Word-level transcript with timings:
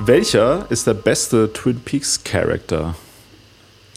Welcher 0.00 0.66
ist 0.70 0.86
der 0.86 0.94
beste 0.94 1.52
Twin 1.52 1.80
Peaks 1.80 2.24
Charakter? 2.24 2.94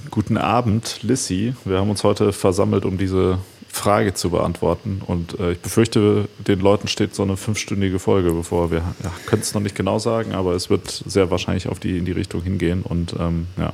Guten 0.09 0.37
Abend, 0.37 0.99
Lissy. 1.03 1.55
Wir 1.63 1.77
haben 1.77 1.89
uns 1.89 2.03
heute 2.03 2.33
versammelt, 2.33 2.83
um 2.83 2.97
diese 2.97 3.37
Frage 3.69 4.13
zu 4.13 4.29
beantworten. 4.29 5.01
Und 5.07 5.39
äh, 5.39 5.53
ich 5.53 5.59
befürchte, 5.59 6.27
den 6.37 6.59
Leuten 6.59 6.87
steht 6.87 7.15
so 7.15 7.23
eine 7.23 7.37
fünfstündige 7.37 7.97
Folge 7.97 8.31
bevor. 8.33 8.71
Wir 8.71 8.79
ja, 9.03 9.11
können 9.25 9.41
es 9.41 9.53
noch 9.53 9.61
nicht 9.61 9.75
genau 9.75 9.99
sagen, 9.99 10.33
aber 10.33 10.53
es 10.53 10.69
wird 10.69 10.89
sehr 11.05 11.31
wahrscheinlich 11.31 11.69
auf 11.69 11.79
die 11.79 11.97
in 11.97 12.05
die 12.05 12.11
Richtung 12.11 12.41
hingehen. 12.41 12.81
Und 12.83 13.15
ähm, 13.17 13.47
ja, 13.57 13.71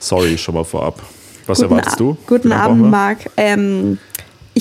sorry 0.00 0.38
schon 0.38 0.54
mal 0.54 0.64
vorab. 0.64 1.02
Was 1.46 1.58
guten 1.58 1.70
erwartest 1.70 2.00
du? 2.00 2.16
Guten 2.26 2.52
Abend, 2.52 2.90
Marc. 2.90 3.30
Ähm, 3.36 3.98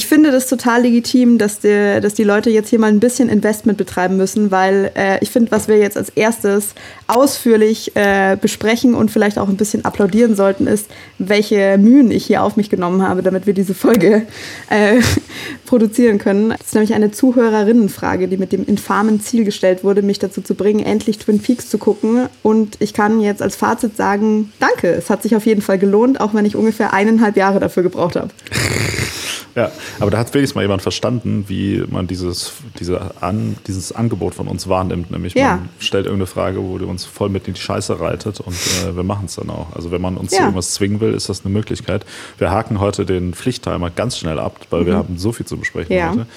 ich 0.08 0.10
finde 0.10 0.32
das 0.32 0.48
total 0.48 0.84
legitim, 0.84 1.38
dass, 1.38 1.60
der, 1.60 2.00
dass 2.00 2.14
die 2.14 2.24
Leute 2.24 2.50
jetzt 2.50 2.70
hier 2.70 2.80
mal 2.80 2.88
ein 2.88 3.02
bisschen 3.02 3.28
Investment 3.28 3.78
betreiben 3.78 4.16
müssen, 4.16 4.52
weil 4.52 4.90
äh, 4.96 5.18
ich 5.20 5.32
finde, 5.32 5.52
was 5.52 5.68
wir 5.68 5.80
jetzt 5.80 5.98
als 5.98 6.08
erstes 6.08 6.76
ausführlich 7.08 7.94
äh, 7.98 8.38
besprechen 8.40 8.96
und 8.96 9.12
vielleicht 9.12 9.38
auch 9.38 9.50
ein 9.50 9.58
bisschen 9.58 9.84
applaudieren 9.84 10.38
sollten, 10.38 10.66
ist, 10.66 10.90
welche 11.18 11.78
Mühen 11.78 12.10
ich 12.10 12.26
hier 12.26 12.42
auf 12.42 12.56
mich 12.56 12.70
genommen 12.70 13.02
habe, 13.02 13.22
damit 13.22 13.48
wir 13.48 13.54
diese 13.54 13.74
Folge 13.74 14.26
äh, 14.70 15.02
produzieren 15.66 16.20
können. 16.20 16.52
Das 16.52 16.68
ist 16.68 16.74
nämlich 16.74 16.94
eine 16.94 17.12
Zuhörerinnenfrage, 17.12 18.30
die 18.30 18.38
mit 18.38 18.54
dem 18.54 18.66
infamen 18.66 19.20
Ziel 19.20 19.44
gestellt 19.44 19.84
wurde, 19.84 20.04
mich 20.04 20.20
dazu 20.20 20.40
zu 20.40 20.56
bringen, 20.56 20.80
endlich 20.80 21.18
Twin 21.18 21.42
Peaks 21.42 21.70
zu 21.70 21.78
gucken. 21.78 22.30
Und 22.44 22.78
ich 22.80 22.94
kann 22.94 23.20
jetzt 23.20 23.42
als 23.42 23.58
Fazit 23.58 23.98
sagen, 23.98 24.54
danke, 24.62 24.88
es 24.88 25.10
hat 25.10 25.22
sich 25.24 25.36
auf 25.36 25.46
jeden 25.46 25.62
Fall 25.62 25.80
gelohnt, 25.80 26.22
auch 26.22 26.34
wenn 26.34 26.46
ich 26.46 26.56
ungefähr 26.56 26.94
eineinhalb 26.94 27.36
Jahre 27.36 27.60
dafür 27.60 27.84
gebraucht 27.84 28.16
habe. 28.16 28.30
Ja, 29.58 29.72
aber 30.00 30.12
da 30.12 30.20
hat 30.20 30.32
wenigstens 30.36 30.54
mal 30.54 30.62
jemand 30.62 30.84
verstanden, 30.84 31.46
wie 31.48 31.84
man 31.90 32.06
dieses, 32.06 32.54
diese 32.80 33.22
An, 33.22 33.58
dieses 33.66 33.92
Angebot 33.92 34.36
von 34.36 34.48
uns 34.48 34.70
wahrnimmt. 34.70 35.10
Nämlich 35.10 35.34
ja. 35.34 35.56
man 35.56 35.70
stellt 35.80 36.06
irgendeine 36.06 36.28
Frage, 36.28 36.62
wo 36.62 36.78
die 36.78 36.86
uns 36.86 37.06
voll 37.06 37.30
mit 37.30 37.48
in 37.48 37.56
die 37.56 37.60
Scheiße 37.60 38.00
reitet 38.00 38.40
und 38.40 38.54
äh, 38.54 38.96
wir 38.96 39.02
machen 39.02 39.26
es 39.26 39.36
dann 39.36 39.50
auch. 39.50 39.76
Also 39.76 39.90
wenn 39.90 40.00
man 40.00 40.16
uns 40.16 40.32
ja. 40.32 40.38
zu 40.38 40.44
irgendwas 40.44 40.76
zwingen 40.76 41.00
will, 41.00 41.12
ist 41.12 41.28
das 41.28 41.44
eine 41.44 41.52
Möglichkeit. 41.52 42.06
Wir 42.38 42.52
haken 42.52 42.80
heute 42.80 43.04
den 43.04 43.34
Pflichttimer 43.34 43.90
ganz 43.90 44.20
schnell 44.20 44.38
ab, 44.38 44.60
weil 44.70 44.82
mhm. 44.82 44.86
wir 44.86 44.96
haben 44.96 45.18
so 45.18 45.32
viel 45.32 45.48
zu 45.48 45.58
besprechen 45.58 45.96
ja. 45.96 46.12
heute. 46.12 46.28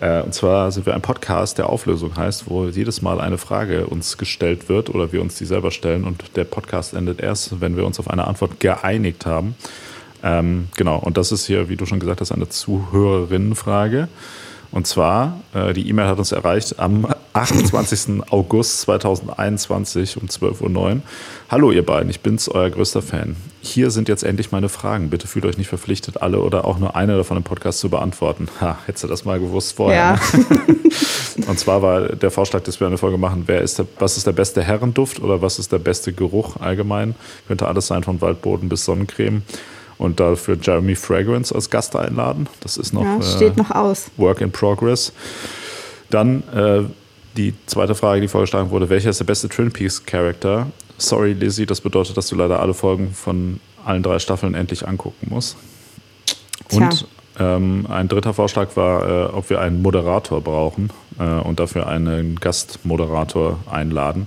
Äh, 0.00 0.20
und 0.20 0.34
zwar 0.34 0.70
sind 0.70 0.84
wir 0.84 0.94
ein 0.94 1.00
Podcast, 1.00 1.56
der 1.56 1.70
Auflösung 1.70 2.18
heißt, 2.18 2.50
wo 2.50 2.66
jedes 2.66 3.00
Mal 3.00 3.18
eine 3.18 3.38
Frage 3.38 3.86
uns 3.86 4.18
gestellt 4.18 4.68
wird 4.68 4.90
oder 4.90 5.10
wir 5.10 5.22
uns 5.22 5.36
die 5.36 5.46
selber 5.46 5.70
stellen 5.70 6.04
und 6.04 6.36
der 6.36 6.44
Podcast 6.44 6.92
endet 6.92 7.20
erst, 7.20 7.62
wenn 7.62 7.78
wir 7.78 7.86
uns 7.86 7.98
auf 7.98 8.10
eine 8.10 8.26
Antwort 8.26 8.60
geeinigt 8.60 9.24
haben. 9.24 9.54
Ähm, 10.22 10.68
genau, 10.76 10.98
und 10.98 11.16
das 11.16 11.32
ist 11.32 11.46
hier, 11.46 11.68
wie 11.68 11.76
du 11.76 11.86
schon 11.86 12.00
gesagt 12.00 12.20
hast, 12.20 12.32
eine 12.32 12.48
Zuhörerinnenfrage. 12.48 14.08
Und 14.70 14.86
zwar, 14.86 15.40
äh, 15.54 15.72
die 15.72 15.88
E-Mail 15.88 16.08
hat 16.08 16.18
uns 16.18 16.32
erreicht 16.32 16.78
am 16.78 17.06
28. 17.32 18.22
August 18.30 18.82
2021 18.82 20.20
um 20.20 20.28
12.09 20.28 20.76
Uhr. 20.76 21.00
Hallo 21.48 21.70
ihr 21.70 21.86
beiden, 21.86 22.10
ich 22.10 22.20
bin's, 22.20 22.50
euer 22.50 22.68
größter 22.68 23.00
Fan. 23.00 23.36
Hier 23.62 23.90
sind 23.90 24.08
jetzt 24.08 24.24
endlich 24.24 24.52
meine 24.52 24.68
Fragen. 24.68 25.08
Bitte 25.08 25.26
fühlt 25.26 25.46
euch 25.46 25.56
nicht 25.56 25.68
verpflichtet, 25.68 26.20
alle 26.20 26.40
oder 26.40 26.66
auch 26.66 26.78
nur 26.78 26.96
eine 26.96 27.16
davon 27.16 27.38
im 27.38 27.44
Podcast 27.44 27.78
zu 27.78 27.88
beantworten. 27.88 28.48
Ha, 28.60 28.78
hättest 28.84 29.04
du 29.04 29.08
das 29.08 29.24
mal 29.24 29.40
gewusst 29.40 29.76
vorher. 29.76 30.18
Ja. 30.32 30.38
Ne? 30.38 30.76
Und 31.46 31.58
zwar 31.58 31.80
war 31.80 32.00
der 32.08 32.30
Vorschlag, 32.30 32.62
dass 32.64 32.80
wir 32.80 32.88
eine 32.88 32.98
Folge 32.98 33.16
machen, 33.16 33.44
wer 33.46 33.62
ist 33.62 33.78
der, 33.78 33.86
was 33.98 34.16
ist 34.16 34.26
der 34.26 34.32
beste 34.32 34.62
Herrenduft 34.62 35.20
oder 35.20 35.40
was 35.40 35.58
ist 35.58 35.72
der 35.72 35.78
beste 35.78 36.12
Geruch 36.12 36.56
allgemein? 36.56 37.14
Könnte 37.46 37.68
alles 37.68 37.86
sein, 37.86 38.02
von 38.02 38.20
Waldboden 38.20 38.68
bis 38.68 38.84
Sonnencreme 38.84 39.42
und 39.98 40.20
dafür 40.20 40.56
Jeremy 40.60 40.94
Fragrance 40.94 41.54
als 41.54 41.70
Gast 41.70 41.96
einladen. 41.96 42.48
Das 42.60 42.76
ist 42.76 42.92
noch, 42.92 43.02
ja, 43.02 43.20
steht 43.22 43.56
äh, 43.56 43.60
noch 43.60 43.70
aus. 43.70 44.10
Work 44.16 44.40
in 44.40 44.50
Progress. 44.50 45.12
Dann 46.10 46.42
äh, 46.54 46.84
die 47.36 47.54
zweite 47.66 47.94
Frage, 47.94 48.20
die 48.20 48.28
vorgeschlagen 48.28 48.70
wurde: 48.70 48.88
Welcher 48.88 49.10
ist 49.10 49.20
der 49.20 49.26
beste 49.26 49.48
Twin 49.48 49.70
Peaks 49.70 50.04
Charakter? 50.04 50.68
Sorry, 50.96 51.32
Lizzie, 51.32 51.66
das 51.66 51.80
bedeutet, 51.80 52.16
dass 52.16 52.28
du 52.28 52.36
leider 52.36 52.60
alle 52.60 52.74
Folgen 52.74 53.12
von 53.12 53.60
allen 53.84 54.02
drei 54.02 54.18
Staffeln 54.18 54.54
endlich 54.54 54.86
angucken 54.86 55.28
musst. 55.30 55.56
Tja. 56.68 56.86
Und 56.86 57.06
ähm, 57.38 57.86
ein 57.88 58.08
dritter 58.08 58.34
Vorschlag 58.34 58.76
war, 58.76 59.08
äh, 59.08 59.24
ob 59.32 59.48
wir 59.48 59.60
einen 59.60 59.80
Moderator 59.80 60.40
brauchen 60.40 60.90
äh, 61.18 61.22
und 61.22 61.60
dafür 61.60 61.86
einen 61.86 62.36
Gastmoderator 62.36 63.58
einladen. 63.70 64.26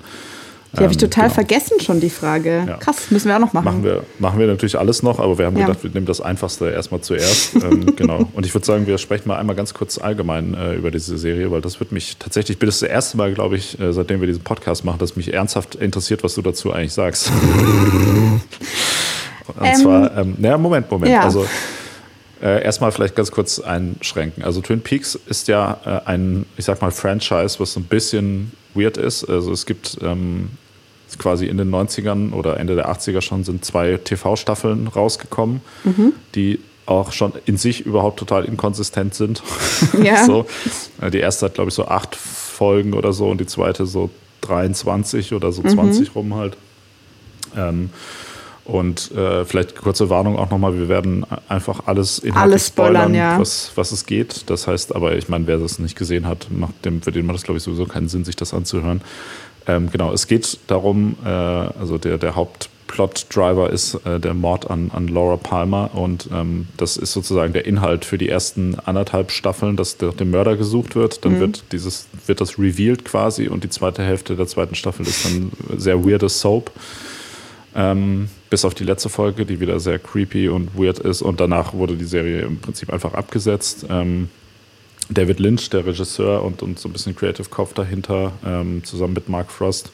Die 0.73 0.77
habe 0.77 0.93
ich 0.93 1.01
ähm, 1.01 1.09
total 1.09 1.25
genau. 1.25 1.33
vergessen 1.33 1.79
schon, 1.81 1.99
die 1.99 2.09
Frage. 2.09 2.63
Ja. 2.65 2.77
Krass, 2.77 3.11
müssen 3.11 3.27
wir 3.27 3.35
auch 3.35 3.41
noch 3.41 3.51
machen. 3.51 3.65
Machen 3.65 3.83
wir, 3.83 4.03
machen 4.19 4.39
wir 4.39 4.47
natürlich 4.47 4.79
alles 4.79 5.03
noch, 5.03 5.19
aber 5.19 5.37
wir 5.37 5.45
haben 5.45 5.57
ja. 5.57 5.65
gedacht, 5.65 5.83
wir 5.83 5.91
nehmen 5.91 6.05
das 6.05 6.21
Einfachste 6.21 6.69
erstmal 6.69 7.01
zuerst. 7.01 7.55
ähm, 7.63 7.93
genau. 7.97 8.25
Und 8.33 8.45
ich 8.45 8.53
würde 8.53 8.65
sagen, 8.65 8.87
wir 8.87 8.97
sprechen 8.97 9.27
mal 9.27 9.37
einmal 9.37 9.57
ganz 9.57 9.73
kurz 9.73 9.97
allgemein 9.97 10.53
äh, 10.53 10.75
über 10.75 10.89
diese 10.89 11.17
Serie, 11.17 11.51
weil 11.51 11.59
das 11.59 11.81
wird 11.81 11.91
mich 11.91 12.15
tatsächlich, 12.17 12.55
ich 12.55 12.59
bin 12.59 12.67
das 12.67 12.81
erste 12.81 13.17
Mal, 13.17 13.33
glaube 13.33 13.57
ich, 13.57 13.77
äh, 13.81 13.91
seitdem 13.91 14.21
wir 14.21 14.27
diesen 14.27 14.43
Podcast 14.43 14.85
machen, 14.85 14.99
dass 14.99 15.17
mich 15.17 15.33
ernsthaft 15.33 15.75
interessiert, 15.75 16.23
was 16.23 16.35
du 16.35 16.41
dazu 16.41 16.71
eigentlich 16.71 16.93
sagst. 16.93 17.29
Und 19.59 19.65
ähm, 19.65 19.75
zwar, 19.75 20.17
ähm, 20.17 20.35
naja, 20.37 20.57
Moment, 20.57 20.89
Moment. 20.89 21.11
Ja. 21.11 21.23
Also, 21.23 21.45
äh, 22.41 22.63
erstmal 22.63 22.91
vielleicht 22.91 23.15
ganz 23.15 23.31
kurz 23.31 23.59
einschränken. 23.59 24.43
Also 24.43 24.61
Twin 24.61 24.81
Peaks 24.81 25.15
ist 25.27 25.47
ja 25.47 25.79
äh, 25.85 26.09
ein, 26.09 26.45
ich 26.57 26.65
sag 26.65 26.81
mal, 26.81 26.91
Franchise, 26.91 27.59
was 27.59 27.73
so 27.73 27.79
ein 27.79 27.85
bisschen 27.85 28.51
weird 28.73 28.97
ist. 28.97 29.23
Also 29.25 29.51
es 29.51 29.65
gibt 29.65 29.97
ähm, 30.01 30.49
quasi 31.17 31.45
in 31.45 31.57
den 31.57 31.69
90ern 31.69 32.33
oder 32.33 32.57
Ende 32.59 32.75
der 32.75 32.89
80er 32.89 33.21
schon 33.21 33.43
sind 33.43 33.63
zwei 33.63 33.97
TV-Staffeln 33.97 34.87
rausgekommen, 34.87 35.61
mhm. 35.83 36.13
die 36.35 36.59
auch 36.85 37.11
schon 37.11 37.33
in 37.45 37.57
sich 37.57 37.85
überhaupt 37.85 38.19
total 38.19 38.45
inkonsistent 38.45 39.13
sind. 39.13 39.43
Ja. 40.03 40.25
so. 40.25 40.45
Äh, 40.99 41.11
die 41.11 41.19
erste 41.19 41.45
hat, 41.45 41.55
glaube 41.55 41.69
ich, 41.69 41.75
so 41.75 41.85
acht 41.85 42.15
Folgen 42.15 42.93
oder 42.93 43.13
so 43.13 43.29
und 43.29 43.39
die 43.39 43.45
zweite 43.45 43.85
so 43.85 44.09
23 44.41 45.33
oder 45.33 45.51
so 45.51 45.61
20 45.61 46.09
mhm. 46.09 46.13
rum 46.13 46.35
halt. 46.35 46.57
Ähm, 47.55 47.89
und 48.65 49.11
äh, 49.11 49.43
vielleicht 49.45 49.75
kurze 49.75 50.09
Warnung 50.09 50.37
auch 50.37 50.49
nochmal, 50.49 50.77
wir 50.77 50.87
werden 50.87 51.25
einfach 51.49 51.87
alles 51.87 52.19
inhaltlich 52.19 52.53
alles 52.53 52.67
spoilern, 52.67 52.93
spoilern 52.93 53.15
ja. 53.15 53.39
was, 53.39 53.71
was 53.75 53.91
es 53.91 54.05
geht. 54.05 54.49
Das 54.49 54.67
heißt 54.67 54.95
aber, 54.95 55.15
ich 55.15 55.29
meine, 55.29 55.47
wer 55.47 55.57
das 55.57 55.79
nicht 55.79 55.97
gesehen 55.97 56.27
hat, 56.27 56.47
macht 56.51 56.85
dem, 56.85 57.01
für 57.01 57.11
den 57.11 57.25
macht 57.25 57.37
es, 57.37 57.43
glaube 57.43 57.57
ich, 57.57 57.63
sowieso 57.63 57.85
keinen 57.85 58.07
Sinn, 58.07 58.23
sich 58.23 58.35
das 58.35 58.53
anzuhören. 58.53 59.01
Ähm, 59.67 59.89
genau, 59.91 60.11
es 60.13 60.27
geht 60.27 60.59
darum, 60.67 61.15
äh, 61.23 61.29
also 61.29 61.97
der, 61.97 62.17
der 62.17 62.35
Hauptplot-Driver 62.35 63.69
ist 63.69 63.95
äh, 64.05 64.19
der 64.19 64.33
Mord 64.33 64.69
an, 64.69 64.91
an 64.93 65.07
Laura 65.07 65.37
Palmer 65.37 65.91
und 65.93 66.29
ähm, 66.31 66.67
das 66.77 66.97
ist 66.97 67.13
sozusagen 67.13 67.53
der 67.53 67.65
Inhalt 67.65 68.05
für 68.05 68.17
die 68.17 68.29
ersten 68.29 68.77
anderthalb 68.79 69.31
Staffeln, 69.31 69.75
dass 69.75 69.97
der, 69.97 70.11
dem 70.11 70.31
Mörder 70.31 70.55
gesucht 70.55 70.95
wird. 70.95 71.25
Dann 71.25 71.35
mhm. 71.35 71.39
wird, 71.39 71.63
dieses, 71.71 72.07
wird 72.25 72.41
das 72.41 72.57
revealed 72.57 73.05
quasi 73.05 73.47
und 73.47 73.63
die 73.63 73.69
zweite 73.69 74.03
Hälfte 74.03 74.35
der 74.35 74.47
zweiten 74.47 74.75
Staffel 74.75 75.07
ist 75.07 75.25
dann 75.25 75.51
sehr 75.77 76.03
weirdes 76.05 76.41
Soap. 76.41 76.71
Ähm, 77.73 78.27
bis 78.49 78.65
auf 78.65 78.73
die 78.73 78.83
letzte 78.83 79.09
Folge, 79.09 79.45
die 79.45 79.59
wieder 79.59 79.79
sehr 79.79 79.97
creepy 79.97 80.49
und 80.49 80.77
weird 80.77 80.99
ist. 80.99 81.21
Und 81.21 81.39
danach 81.39 81.73
wurde 81.73 81.95
die 81.95 82.05
Serie 82.05 82.41
im 82.41 82.59
Prinzip 82.59 82.91
einfach 82.91 83.13
abgesetzt. 83.13 83.85
Ähm, 83.89 84.29
David 85.09 85.39
Lynch, 85.39 85.69
der 85.69 85.85
Regisseur 85.85 86.43
und, 86.43 86.61
und 86.61 86.79
so 86.79 86.89
ein 86.89 86.93
bisschen 86.93 87.15
Creative 87.15 87.49
Kopf 87.49 87.73
dahinter, 87.73 88.33
ähm, 88.45 88.83
zusammen 88.83 89.13
mit 89.13 89.29
Mark 89.29 89.51
Frost, 89.51 89.91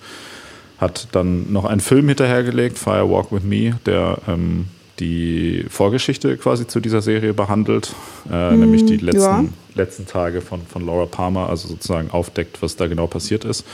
hat 0.80 1.08
dann 1.12 1.52
noch 1.52 1.66
einen 1.66 1.82
Film 1.82 2.08
hinterhergelegt, 2.08 2.78
Fire 2.78 3.10
Walk 3.10 3.32
with 3.32 3.44
Me, 3.44 3.80
der 3.86 4.20
ähm, 4.28 4.68
die 5.00 5.66
Vorgeschichte 5.70 6.38
quasi 6.38 6.68
zu 6.68 6.80
dieser 6.80 7.02
Serie 7.02 7.34
behandelt, 7.34 7.94
äh, 8.32 8.52
mm, 8.52 8.60
nämlich 8.60 8.86
die 8.86 8.98
letzten, 8.98 9.22
ja. 9.22 9.46
letzten 9.76 10.06
Tage 10.06 10.42
von, 10.42 10.62
von 10.68 10.86
Laura 10.86 11.06
Palmer, 11.06 11.50
also 11.50 11.68
sozusagen 11.68 12.12
aufdeckt, 12.12 12.62
was 12.62 12.76
da 12.76 12.88
genau 12.88 13.08
passiert 13.08 13.46
ist. 13.46 13.66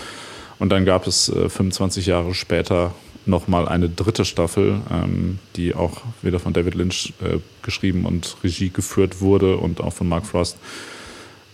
Und 0.59 0.70
dann 0.70 0.85
gab 0.85 1.08
es 1.08 1.30
äh, 1.30 1.50
25 1.50 2.06
Jahre 2.06 2.34
später 2.34 2.94
nochmal 3.25 3.67
eine 3.67 3.89
dritte 3.89 4.25
Staffel, 4.25 4.81
ähm, 4.91 5.39
die 5.56 5.73
auch 5.73 6.01
wieder 6.22 6.39
von 6.39 6.53
David 6.53 6.75
Lynch 6.75 7.13
äh, 7.22 7.39
geschrieben 7.61 8.06
und 8.06 8.38
Regie 8.44 8.69
geführt 8.69 9.22
wurde 9.22 9.57
und 9.57 9.81
auch 9.81 9.94
von 9.94 10.09
Mark 10.09 10.25
Frost 10.25 10.57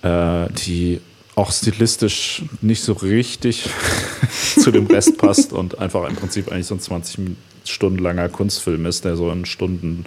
äh, 0.02 0.48
die 0.66 1.02
auch 1.36 1.52
stilistisch 1.52 2.44
nicht 2.62 2.84
so 2.84 2.94
richtig 2.94 3.70
zu 4.60 4.72
dem 4.72 4.88
Rest 4.88 5.18
passt 5.18 5.54
und 5.54 5.80
einfach 5.80 6.08
im 6.10 6.16
Prinzip 6.16 6.52
eigentlich 6.52 6.68
so 6.68 6.76
ein 6.76 6.82
20 6.82 7.32
Stunden 7.66 8.00
langer 8.00 8.30
Kunstfilm 8.30 8.86
ist, 8.86 9.06
der 9.06 9.16
so 9.16 9.32
in 9.32 9.46
Stunden 9.46 10.06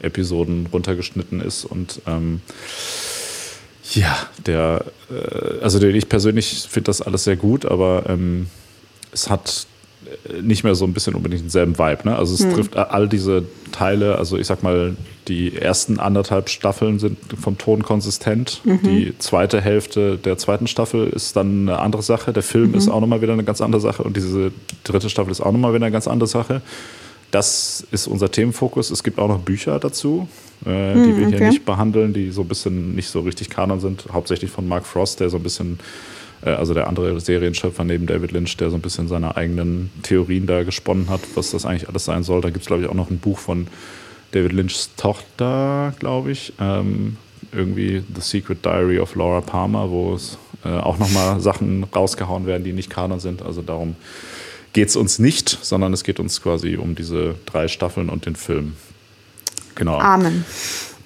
Episoden 0.00 0.66
runtergeschnitten 0.72 1.40
ist 1.40 1.64
und 1.64 2.00
ähm, 2.06 2.40
ja, 3.92 4.28
der, 4.44 4.84
äh, 5.10 5.60
also 5.62 5.80
ich 5.80 6.08
persönlich 6.08 6.66
finde 6.68 6.86
das 6.86 7.02
alles 7.02 7.24
sehr 7.24 7.36
gut, 7.36 7.64
aber 7.64 8.04
ähm, 8.08 8.48
es 9.12 9.30
hat 9.30 9.66
nicht 10.42 10.64
mehr 10.64 10.74
so 10.74 10.84
ein 10.84 10.92
bisschen 10.92 11.14
unbedingt 11.14 11.42
denselben 11.42 11.78
Vibe. 11.78 12.00
Ne? 12.04 12.16
Also 12.16 12.34
es 12.34 12.40
hm. 12.40 12.54
trifft 12.54 12.76
all 12.76 13.08
diese 13.08 13.44
Teile, 13.72 14.18
also 14.18 14.38
ich 14.38 14.46
sag 14.46 14.62
mal, 14.62 14.96
die 15.28 15.56
ersten 15.56 15.98
anderthalb 15.98 16.48
Staffeln 16.48 16.98
sind 16.98 17.18
vom 17.40 17.56
Ton 17.58 17.82
konsistent. 17.82 18.60
Mhm. 18.64 18.82
Die 18.82 19.14
zweite 19.18 19.60
Hälfte 19.60 20.18
der 20.18 20.36
zweiten 20.36 20.66
Staffel 20.66 21.08
ist 21.08 21.36
dann 21.36 21.68
eine 21.68 21.78
andere 21.78 22.02
Sache. 22.02 22.32
Der 22.32 22.42
Film 22.42 22.70
mhm. 22.70 22.74
ist 22.74 22.88
auch 22.88 23.00
nochmal 23.00 23.22
wieder 23.22 23.32
eine 23.32 23.44
ganz 23.44 23.60
andere 23.60 23.80
Sache 23.80 24.02
und 24.02 24.16
diese 24.16 24.52
dritte 24.84 25.08
Staffel 25.08 25.30
ist 25.30 25.40
auch 25.40 25.52
nochmal 25.52 25.72
wieder 25.72 25.86
eine 25.86 25.92
ganz 25.92 26.08
andere 26.08 26.28
Sache. 26.28 26.60
Das 27.30 27.84
ist 27.90 28.06
unser 28.06 28.30
Themenfokus. 28.30 28.90
Es 28.90 29.02
gibt 29.02 29.18
auch 29.18 29.26
noch 29.26 29.40
Bücher 29.40 29.80
dazu. 29.80 30.28
äh, 30.64 30.94
die 30.94 31.00
hm, 31.00 31.18
wir 31.18 31.26
okay. 31.26 31.38
hier 31.38 31.48
nicht 31.48 31.64
behandeln, 31.64 32.12
die 32.12 32.30
so 32.30 32.42
ein 32.42 32.48
bisschen 32.48 32.94
nicht 32.94 33.08
so 33.08 33.20
richtig 33.20 33.50
Kanon 33.50 33.80
sind. 33.80 34.04
Hauptsächlich 34.12 34.52
von 34.52 34.68
Mark 34.68 34.86
Frost, 34.86 35.18
der 35.18 35.30
so 35.30 35.38
ein 35.38 35.42
bisschen, 35.42 35.80
also 36.50 36.74
der 36.74 36.88
andere 36.88 37.18
Serienschöpfer 37.20 37.84
neben 37.84 38.06
David 38.06 38.32
Lynch, 38.32 38.56
der 38.56 38.70
so 38.70 38.76
ein 38.76 38.82
bisschen 38.82 39.08
seine 39.08 39.36
eigenen 39.36 39.90
Theorien 40.02 40.46
da 40.46 40.62
gesponnen 40.62 41.08
hat, 41.08 41.20
was 41.34 41.50
das 41.50 41.64
eigentlich 41.64 41.88
alles 41.88 42.04
sein 42.04 42.22
soll. 42.22 42.40
Da 42.40 42.50
gibt 42.50 42.62
es, 42.62 42.66
glaube 42.66 42.82
ich, 42.82 42.88
auch 42.88 42.94
noch 42.94 43.10
ein 43.10 43.18
Buch 43.18 43.38
von 43.38 43.66
David 44.32 44.52
Lynchs 44.52 44.90
Tochter, 44.96 45.94
glaube 45.98 46.32
ich. 46.32 46.52
Ähm, 46.60 47.16
irgendwie 47.52 48.02
The 48.14 48.20
Secret 48.20 48.64
Diary 48.64 48.98
of 48.98 49.14
Laura 49.14 49.40
Palmer, 49.40 49.90
wo 49.90 50.14
es 50.14 50.38
äh, 50.64 50.68
auch 50.68 50.98
nochmal 50.98 51.40
Sachen 51.40 51.84
rausgehauen 51.84 52.46
werden, 52.46 52.64
die 52.64 52.72
nicht 52.72 52.90
Kanon 52.90 53.20
sind. 53.20 53.42
Also 53.42 53.62
darum 53.62 53.96
geht 54.72 54.88
es 54.88 54.96
uns 54.96 55.18
nicht, 55.18 55.58
sondern 55.62 55.92
es 55.92 56.04
geht 56.04 56.18
uns 56.18 56.42
quasi 56.42 56.76
um 56.76 56.94
diese 56.94 57.36
drei 57.46 57.68
Staffeln 57.68 58.08
und 58.08 58.26
den 58.26 58.36
Film. 58.36 58.74
Genau. 59.76 59.98
Amen. 59.98 60.44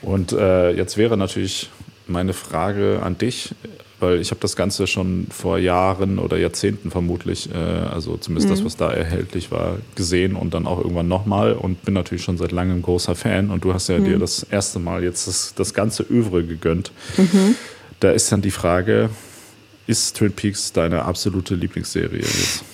Und 0.02 0.32
äh, 0.32 0.73
jetzt 0.73 0.96
wäre 0.96 1.17
natürlich 1.17 1.70
meine 2.06 2.32
Frage 2.32 3.00
an 3.02 3.19
dich, 3.19 3.55
weil 4.00 4.21
ich 4.21 4.31
habe 4.31 4.41
das 4.41 4.56
Ganze 4.56 4.87
schon 4.87 5.27
vor 5.31 5.59
Jahren 5.59 6.19
oder 6.19 6.37
Jahrzehnten 6.37 6.91
vermutlich, 6.91 7.50
äh, 7.53 7.56
also 7.56 8.17
zumindest 8.17 8.49
mhm. 8.49 8.55
das, 8.55 8.65
was 8.65 8.77
da 8.77 8.91
erhältlich 8.91 9.50
war, 9.50 9.79
gesehen 9.95 10.37
und 10.37 10.55
dann 10.55 10.67
auch 10.67 10.79
irgendwann 10.79 11.09
nochmal 11.09 11.53
und 11.53 11.85
bin 11.85 11.95
natürlich 11.95 12.23
schon 12.23 12.39
seit 12.39 12.53
langem 12.53 12.83
großer 12.83 13.15
Fan 13.15 13.50
und 13.50 13.65
du 13.65 13.75
hast 13.75 13.89
ja 13.89 13.99
mhm. 13.99 14.05
dir 14.05 14.19
das 14.19 14.45
erste 14.45 14.79
Mal 14.79 15.03
jetzt 15.03 15.27
das, 15.27 15.55
das 15.55 15.75
ganze 15.75 16.05
Övre 16.05 16.45
gegönnt. 16.45 16.93
Mhm. 17.17 17.56
Da 18.00 18.12
ist 18.12 18.31
dann 18.31 18.43
die 18.43 18.53
Frage, 18.53 19.11
ist 19.87 20.17
Twin 20.17 20.33
Peaks 20.33 20.73
deine 20.73 21.05
absolute 21.05 21.55
Lieblingsserie 21.55 22.19
jetzt? 22.19 22.65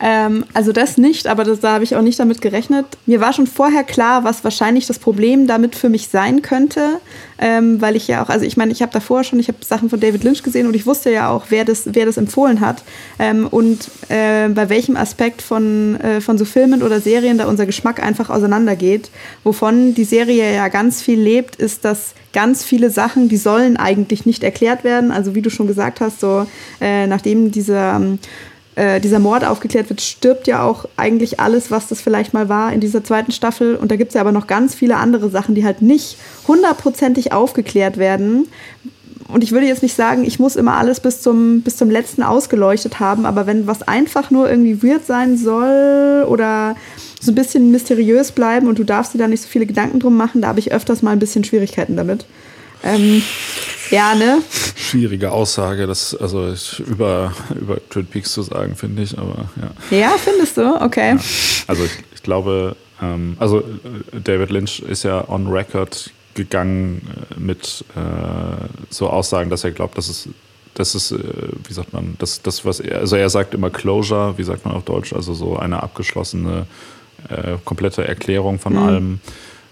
Ähm, 0.00 0.44
also 0.52 0.72
das 0.72 0.98
nicht, 0.98 1.26
aber 1.26 1.44
das, 1.44 1.60
da 1.60 1.72
habe 1.72 1.84
ich 1.84 1.96
auch 1.96 2.02
nicht 2.02 2.18
damit 2.18 2.40
gerechnet. 2.40 2.86
Mir 3.06 3.20
war 3.20 3.32
schon 3.32 3.46
vorher 3.46 3.82
klar, 3.82 4.24
was 4.24 4.44
wahrscheinlich 4.44 4.86
das 4.86 4.98
Problem 4.98 5.46
damit 5.46 5.74
für 5.74 5.88
mich 5.88 6.08
sein 6.08 6.42
könnte, 6.42 7.00
ähm, 7.38 7.80
weil 7.80 7.96
ich 7.96 8.06
ja 8.06 8.22
auch, 8.22 8.28
also 8.28 8.44
ich 8.44 8.58
meine, 8.58 8.72
ich 8.72 8.82
habe 8.82 8.92
davor 8.92 9.24
schon, 9.24 9.38
ich 9.38 9.48
habe 9.48 9.58
Sachen 9.64 9.88
von 9.88 9.98
David 9.98 10.22
Lynch 10.22 10.42
gesehen 10.42 10.66
und 10.66 10.76
ich 10.76 10.86
wusste 10.86 11.10
ja 11.10 11.30
auch, 11.30 11.46
wer 11.48 11.64
das, 11.64 11.84
wer 11.86 12.04
das 12.04 12.18
empfohlen 12.18 12.60
hat 12.60 12.82
ähm, 13.18 13.46
und 13.46 13.90
äh, 14.08 14.48
bei 14.48 14.68
welchem 14.68 14.96
Aspekt 14.96 15.40
von, 15.40 15.98
äh, 16.00 16.20
von 16.20 16.36
so 16.36 16.44
Filmen 16.44 16.82
oder 16.82 17.00
Serien 17.00 17.38
da 17.38 17.46
unser 17.46 17.64
Geschmack 17.64 18.02
einfach 18.02 18.28
auseinandergeht. 18.28 19.10
Wovon 19.44 19.94
die 19.94 20.04
Serie 20.04 20.54
ja 20.54 20.68
ganz 20.68 21.00
viel 21.00 21.18
lebt, 21.18 21.56
ist, 21.56 21.86
dass 21.86 22.14
ganz 22.34 22.64
viele 22.64 22.90
Sachen, 22.90 23.30
die 23.30 23.38
sollen 23.38 23.78
eigentlich 23.78 24.26
nicht 24.26 24.44
erklärt 24.44 24.84
werden. 24.84 25.10
Also 25.10 25.34
wie 25.34 25.40
du 25.40 25.48
schon 25.48 25.66
gesagt 25.66 26.00
hast, 26.00 26.20
so 26.20 26.46
äh, 26.82 27.06
nachdem 27.06 27.50
dieser 27.50 27.96
ähm, 27.96 28.18
äh, 28.76 29.00
dieser 29.00 29.18
Mord 29.18 29.44
aufgeklärt 29.44 29.88
wird, 29.88 30.00
stirbt 30.00 30.46
ja 30.46 30.62
auch 30.62 30.84
eigentlich 30.96 31.40
alles, 31.40 31.70
was 31.70 31.88
das 31.88 32.00
vielleicht 32.00 32.34
mal 32.34 32.48
war 32.48 32.72
in 32.72 32.80
dieser 32.80 33.02
zweiten 33.02 33.32
Staffel. 33.32 33.74
Und 33.74 33.90
da 33.90 33.96
gibt 33.96 34.10
es 34.10 34.14
ja 34.14 34.20
aber 34.20 34.32
noch 34.32 34.46
ganz 34.46 34.74
viele 34.74 34.96
andere 34.96 35.30
Sachen, 35.30 35.54
die 35.54 35.64
halt 35.64 35.82
nicht 35.82 36.18
hundertprozentig 36.46 37.32
aufgeklärt 37.32 37.96
werden. 37.96 38.48
Und 39.28 39.42
ich 39.42 39.52
würde 39.52 39.66
jetzt 39.66 39.82
nicht 39.82 39.96
sagen, 39.96 40.24
ich 40.24 40.38
muss 40.38 40.56
immer 40.56 40.76
alles 40.76 41.00
bis 41.00 41.20
zum, 41.20 41.62
bis 41.62 41.76
zum 41.76 41.90
letzten 41.90 42.22
ausgeleuchtet 42.22 43.00
haben, 43.00 43.26
aber 43.26 43.46
wenn 43.46 43.66
was 43.66 43.82
einfach 43.82 44.30
nur 44.30 44.48
irgendwie 44.48 44.82
weird 44.82 45.04
sein 45.04 45.36
soll 45.36 46.26
oder 46.28 46.76
so 47.20 47.32
ein 47.32 47.34
bisschen 47.34 47.72
mysteriös 47.72 48.30
bleiben 48.30 48.68
und 48.68 48.78
du 48.78 48.84
darfst 48.84 49.14
dir 49.14 49.18
da 49.18 49.26
nicht 49.26 49.42
so 49.42 49.48
viele 49.48 49.66
Gedanken 49.66 49.98
drum 49.98 50.16
machen, 50.16 50.42
da 50.42 50.48
habe 50.48 50.60
ich 50.60 50.72
öfters 50.72 51.02
mal 51.02 51.10
ein 51.10 51.18
bisschen 51.18 51.44
Schwierigkeiten 51.44 51.96
damit. 51.96 52.26
Ähm, 52.82 53.22
ja, 53.90 54.14
ne? 54.14 54.42
Schwierige 54.74 55.32
Aussage, 55.32 55.86
das 55.86 56.14
also 56.14 56.52
über, 56.84 57.32
über 57.60 57.78
Twin 57.90 58.06
Peaks 58.06 58.32
zu 58.32 58.42
sagen, 58.42 58.76
finde 58.76 59.02
ich, 59.02 59.16
aber 59.18 59.48
ja. 59.90 59.98
Ja, 59.98 60.14
findest 60.18 60.56
du? 60.56 60.80
Okay. 60.80 61.14
Ja. 61.14 61.20
Also 61.66 61.84
ich, 61.84 61.92
ich 62.14 62.22
glaube, 62.22 62.76
ähm, 63.00 63.36
also 63.38 63.62
David 64.24 64.50
Lynch 64.50 64.80
ist 64.80 65.02
ja 65.02 65.28
on 65.28 65.46
record 65.48 66.10
gegangen 66.34 67.02
äh, 67.30 67.40
mit 67.40 67.84
äh, 67.96 68.00
so 68.90 69.08
Aussagen, 69.08 69.50
dass 69.50 69.64
er 69.64 69.70
glaubt, 69.70 69.96
dass 69.96 70.08
es 70.08 70.28
das 70.74 70.94
ist, 70.94 71.10
äh, 71.12 71.18
wie 71.66 71.72
sagt 71.72 71.92
man, 71.92 72.16
das, 72.18 72.42
das 72.42 72.64
was 72.64 72.80
er, 72.80 72.98
also 72.98 73.16
er 73.16 73.30
sagt 73.30 73.54
immer 73.54 73.70
Closure, 73.70 74.34
wie 74.36 74.44
sagt 74.44 74.64
man 74.64 74.74
auf 74.74 74.84
Deutsch, 74.84 75.12
also 75.12 75.34
so 75.34 75.56
eine 75.56 75.82
abgeschlossene, 75.82 76.66
äh, 77.28 77.56
komplette 77.64 78.06
Erklärung 78.06 78.58
von 78.58 78.74
mhm. 78.74 78.78
allem, 78.78 79.20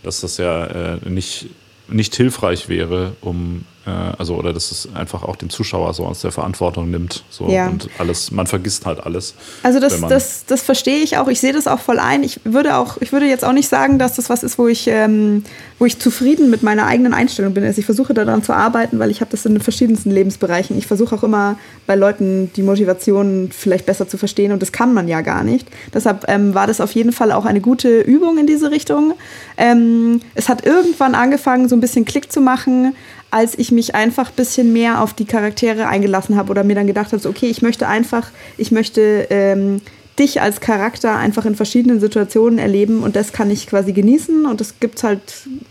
dass 0.03 0.23
das 0.23 0.39
ja 0.39 0.65
äh, 0.67 1.09
nicht 1.09 1.47
nicht 1.89 2.15
hilfreich 2.15 2.69
wäre, 2.69 3.17
um 3.21 3.65
äh, 3.87 3.91
also 3.91 4.37
oder 4.37 4.53
dass 4.53 4.71
es 4.71 4.89
einfach 4.95 5.23
auch 5.23 5.37
dem 5.37 5.51
Zuschauer 5.51 5.93
so 5.95 6.07
aus 6.07 6.21
der 6.21 6.33
Verantwortung 6.33 6.91
nimmt. 6.91 7.25
So 7.31 7.49
ja. 7.49 7.69
und 7.69 7.89
alles, 7.99 8.31
man 8.31 8.47
vergisst 8.47 8.87
halt 8.87 9.05
alles. 9.05 9.35
Also 9.63 9.81
das, 9.81 10.01
das, 10.01 10.47
das 10.47 10.63
verstehe 10.63 10.99
ich 10.99 11.19
auch, 11.19 11.29
ich 11.29 11.41
sehe 11.41 11.53
das 11.53 11.67
auch 11.67 11.81
voll 11.81 11.99
ein. 11.99 12.23
Ich 12.23 12.41
würde 12.45 12.77
auch, 12.77 12.97
ich 13.01 13.13
würde 13.13 13.27
jetzt 13.27 13.45
auch 13.45 13.53
nicht 13.53 13.69
sagen, 13.69 13.99
dass 13.99 14.15
das 14.15 14.31
was 14.31 14.43
ist, 14.43 14.59
wo 14.59 14.69
ich, 14.69 14.87
ähm, 14.87 15.45
wo 15.79 15.85
ich 15.85 15.99
zufrieden 15.99 16.51
mit 16.51 16.63
meiner 16.63 16.87
eigenen 16.87 17.15
Einstellung 17.15 17.55
bin. 17.55 17.65
Also 17.65 17.79
ich 17.79 17.87
versuche 17.87 18.15
daran 18.15 18.43
zu 18.43 18.53
arbeiten, 18.53 18.99
weil 18.99 19.11
ich 19.11 19.21
habe 19.21 19.31
das 19.31 19.45
in 19.45 19.55
den 19.55 19.63
verschiedensten 19.63 20.11
Lebensbereichen. 20.11 20.79
Ich 20.79 20.87
versuche 20.87 21.15
auch 21.15 21.23
immer 21.23 21.59
bei 21.87 21.95
Leuten 21.95 22.51
die 22.57 22.63
Motivation 22.63 23.51
vielleicht 23.53 23.87
besser 23.87 24.09
zu 24.09 24.17
verstehen 24.17 24.53
und 24.53 24.63
das 24.63 24.73
kann 24.73 24.95
man 24.95 25.09
ja 25.09 25.21
gar 25.21 25.45
nicht. 25.45 25.69
Deshalb 25.93 26.25
ähm, 26.29 26.55
war 26.55 26.67
das 26.67 26.81
auf 26.81 26.93
jeden 26.93 27.13
Fall 27.13 27.33
auch 27.33 27.45
eine 27.45 27.61
gute 27.61 28.01
Übung 28.01 28.39
in 28.39 28.47
diese 28.47 28.71
Richtung. 28.71 29.15
Ähm, 29.57 30.21
es 30.35 30.49
hat 30.49 30.65
irgendwann 30.65 31.15
angefangen, 31.15 31.69
so 31.69 31.77
ein 31.77 31.81
bisschen 31.81 32.05
Klick 32.05 32.33
zu 32.33 32.41
machen, 32.41 32.95
als 33.35 33.59
ich 33.59 33.73
mich 33.73 33.97
einfach 33.97 34.29
ein 34.29 34.37
bisschen 34.37 34.73
mehr 34.73 35.03
auf 35.03 35.13
die 35.13 35.25
Charaktere 35.25 35.89
eingelassen 35.89 36.37
habe 36.37 36.53
oder 36.53 36.63
mir 36.63 36.77
dann 36.77 36.87
gedacht 36.87 37.11
habe, 37.11 37.19
so, 37.19 37.29
okay, 37.29 37.47
ich 37.47 37.63
möchte 37.63 37.89
einfach, 37.89 38.29
ich 38.59 38.71
möchte 38.71 39.27
ähm, 39.29 39.81
dich 40.21 40.41
als 40.41 40.61
Charakter 40.61 41.17
einfach 41.17 41.45
in 41.45 41.57
verschiedenen 41.57 41.99
Situationen 41.99 42.61
erleben 42.61 43.03
und 43.03 43.17
das 43.17 43.33
kann 43.33 43.51
ich 43.51 43.67
quasi 43.67 43.93
genießen 43.93 44.47
und 44.47 44.61
es 44.61 44.79
gibt 44.79 45.03
halt 45.03 45.21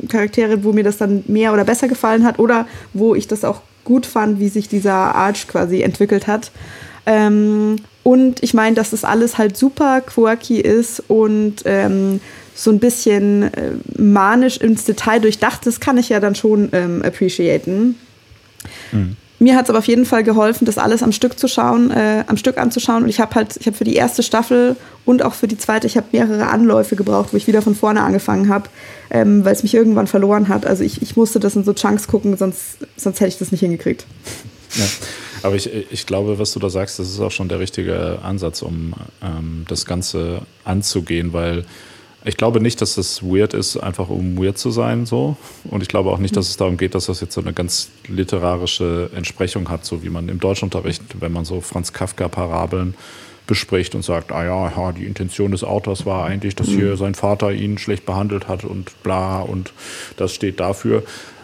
Charaktere, 0.09 0.65
wo 0.65 0.73
mir 0.73 0.83
das 0.83 0.97
dann 0.97 1.23
mehr 1.27 1.53
oder 1.53 1.63
besser 1.63 1.87
gefallen 1.87 2.25
hat 2.25 2.37
oder 2.37 2.67
wo 2.91 3.15
ich 3.15 3.29
das 3.29 3.45
auch 3.45 3.61
gut 3.85 4.05
fand, 4.05 4.41
wie 4.41 4.49
sich 4.49 4.67
dieser 4.67 5.15
Arch 5.15 5.47
quasi 5.47 5.83
entwickelt 5.83 6.27
hat. 6.27 6.51
Ähm, 7.05 7.77
und 8.03 8.43
ich 8.43 8.53
meine, 8.53 8.75
dass 8.75 8.89
das 8.89 9.05
alles 9.05 9.37
halt 9.37 9.55
super 9.55 10.01
quirky 10.01 10.59
ist 10.59 11.01
und 11.07 11.63
ähm, 11.63 12.19
so 12.55 12.71
ein 12.71 12.79
bisschen 12.79 13.53
äh, 13.53 13.71
manisch 13.97 14.57
ins 14.57 14.85
Detail 14.85 15.19
durchdacht, 15.19 15.65
das 15.65 15.79
kann 15.79 15.97
ich 15.97 16.09
ja 16.09 16.19
dann 16.19 16.35
schon 16.35 16.69
ähm, 16.71 17.01
appreciaten. 17.03 17.95
Mhm. 18.91 19.17
Mir 19.39 19.57
hat 19.57 19.65
es 19.65 19.69
aber 19.69 19.79
auf 19.79 19.87
jeden 19.87 20.05
Fall 20.05 20.23
geholfen, 20.23 20.63
das 20.63 20.77
alles 20.77 21.03
am 21.03 21.11
Stück 21.11 21.37
zu 21.37 21.49
schauen, 21.49 21.91
äh, 21.91 22.23
am 22.27 22.37
Stück 22.37 22.57
anzuschauen. 22.57 23.03
Und 23.03 23.09
ich 23.09 23.19
habe 23.19 23.35
halt, 23.35 23.57
ich 23.59 23.65
habe 23.65 23.75
für 23.75 23.83
die 23.83 23.95
erste 23.95 24.23
Staffel 24.23 24.77
und 25.03 25.21
auch 25.21 25.33
für 25.33 25.47
die 25.47 25.57
zweite, 25.57 25.85
ich 25.85 25.97
habe 25.97 26.07
mehrere 26.13 26.47
Anläufe 26.47 26.95
gebraucht, 26.95 27.33
wo 27.33 27.37
ich 27.37 27.45
wieder 27.45 27.61
von 27.61 27.75
vorne 27.75 28.03
angefangen 28.03 28.47
habe, 28.47 28.69
ähm, 29.09 29.43
weil 29.43 29.53
es 29.53 29.61
mich 29.61 29.73
irgendwann 29.73 30.07
verloren 30.07 30.47
hat. 30.47 30.65
Also 30.65 30.83
ich, 30.83 31.01
ich 31.01 31.17
musste 31.17 31.41
das 31.41 31.57
in 31.57 31.65
so 31.65 31.73
Chunks 31.73 32.07
gucken, 32.07 32.37
sonst, 32.37 32.77
sonst 32.95 33.19
hätte 33.19 33.29
ich 33.29 33.37
das 33.37 33.51
nicht 33.51 33.59
hingekriegt. 33.59 34.05
Ja. 34.75 34.85
Aber 35.41 35.55
ich, 35.55 35.69
ich 35.91 36.05
glaube, 36.05 36.39
was 36.39 36.53
du 36.53 36.59
da 36.59 36.69
sagst, 36.69 36.99
das 36.99 37.09
ist 37.09 37.19
auch 37.19 37.31
schon 37.31 37.49
der 37.49 37.59
richtige 37.59 38.19
Ansatz, 38.23 38.61
um 38.61 38.93
ähm, 39.21 39.65
das 39.67 39.85
Ganze 39.85 40.43
anzugehen, 40.63 41.33
weil 41.33 41.65
ich 42.25 42.37
glaube 42.37 42.61
nicht, 42.61 42.81
dass 42.81 42.97
es 42.97 43.21
weird 43.21 43.53
ist, 43.53 43.77
einfach 43.77 44.09
um 44.09 44.37
weird 44.37 44.57
zu 44.57 44.71
sein, 44.71 45.05
so. 45.05 45.35
Und 45.65 45.81
ich 45.81 45.89
glaube 45.89 46.09
auch 46.09 46.19
nicht, 46.19 46.35
dass 46.37 46.49
es 46.49 46.57
darum 46.57 46.77
geht, 46.77 46.95
dass 46.95 47.07
das 47.07 47.19
jetzt 47.21 47.33
so 47.33 47.41
eine 47.41 47.53
ganz 47.53 47.89
literarische 48.07 49.09
Entsprechung 49.13 49.69
hat, 49.69 49.85
so 49.85 50.03
wie 50.03 50.09
man 50.09 50.29
im 50.29 50.39
Deutschunterricht, 50.39 51.01
wenn 51.19 51.33
man 51.33 51.43
so 51.43 51.59
Franz 51.61 51.91
Kafka-Parabeln 51.91 52.95
bespricht 53.45 53.93
und 53.93 54.03
sagt, 54.03 54.31
ah 54.31 54.45
ja, 54.45 54.69
ja, 54.69 54.91
die 54.93 55.05
Intention 55.05 55.51
des 55.51 55.65
Autors 55.65 56.05
war 56.05 56.25
eigentlich, 56.25 56.55
dass 56.55 56.67
hier 56.67 56.91
mhm. 56.91 56.97
sein 56.97 57.15
Vater 57.15 57.51
ihn 57.51 57.77
schlecht 57.77 58.05
behandelt 58.05 58.47
hat 58.47 58.63
und 58.63 59.03
bla 59.03 59.41
und 59.41 59.73
das 60.15 60.33
steht 60.33 60.61
dafür. 60.61 61.03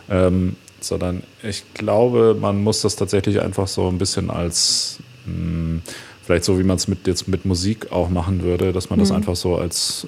Ähm, 0.09 0.55
sondern 0.79 1.23
ich 1.43 1.73
glaube, 1.73 2.37
man 2.39 2.63
muss 2.63 2.81
das 2.81 2.95
tatsächlich 2.95 3.41
einfach 3.41 3.67
so 3.67 3.89
ein 3.89 3.97
bisschen 3.97 4.29
als 4.29 4.99
mh, 5.25 5.33
hm, 5.33 5.81
vielleicht 6.23 6.45
so 6.45 6.57
wie 6.57 6.63
man 6.63 6.77
es 6.77 6.87
mit 6.87 7.05
jetzt 7.05 7.27
mit 7.27 7.43
Musik 7.45 7.91
auch 7.91 8.09
machen 8.09 8.43
würde, 8.43 8.71
dass 8.71 8.89
man 8.89 8.99
das 8.99 9.09
mhm. 9.09 9.17
einfach 9.17 9.35
so 9.35 9.57
als 9.57 10.07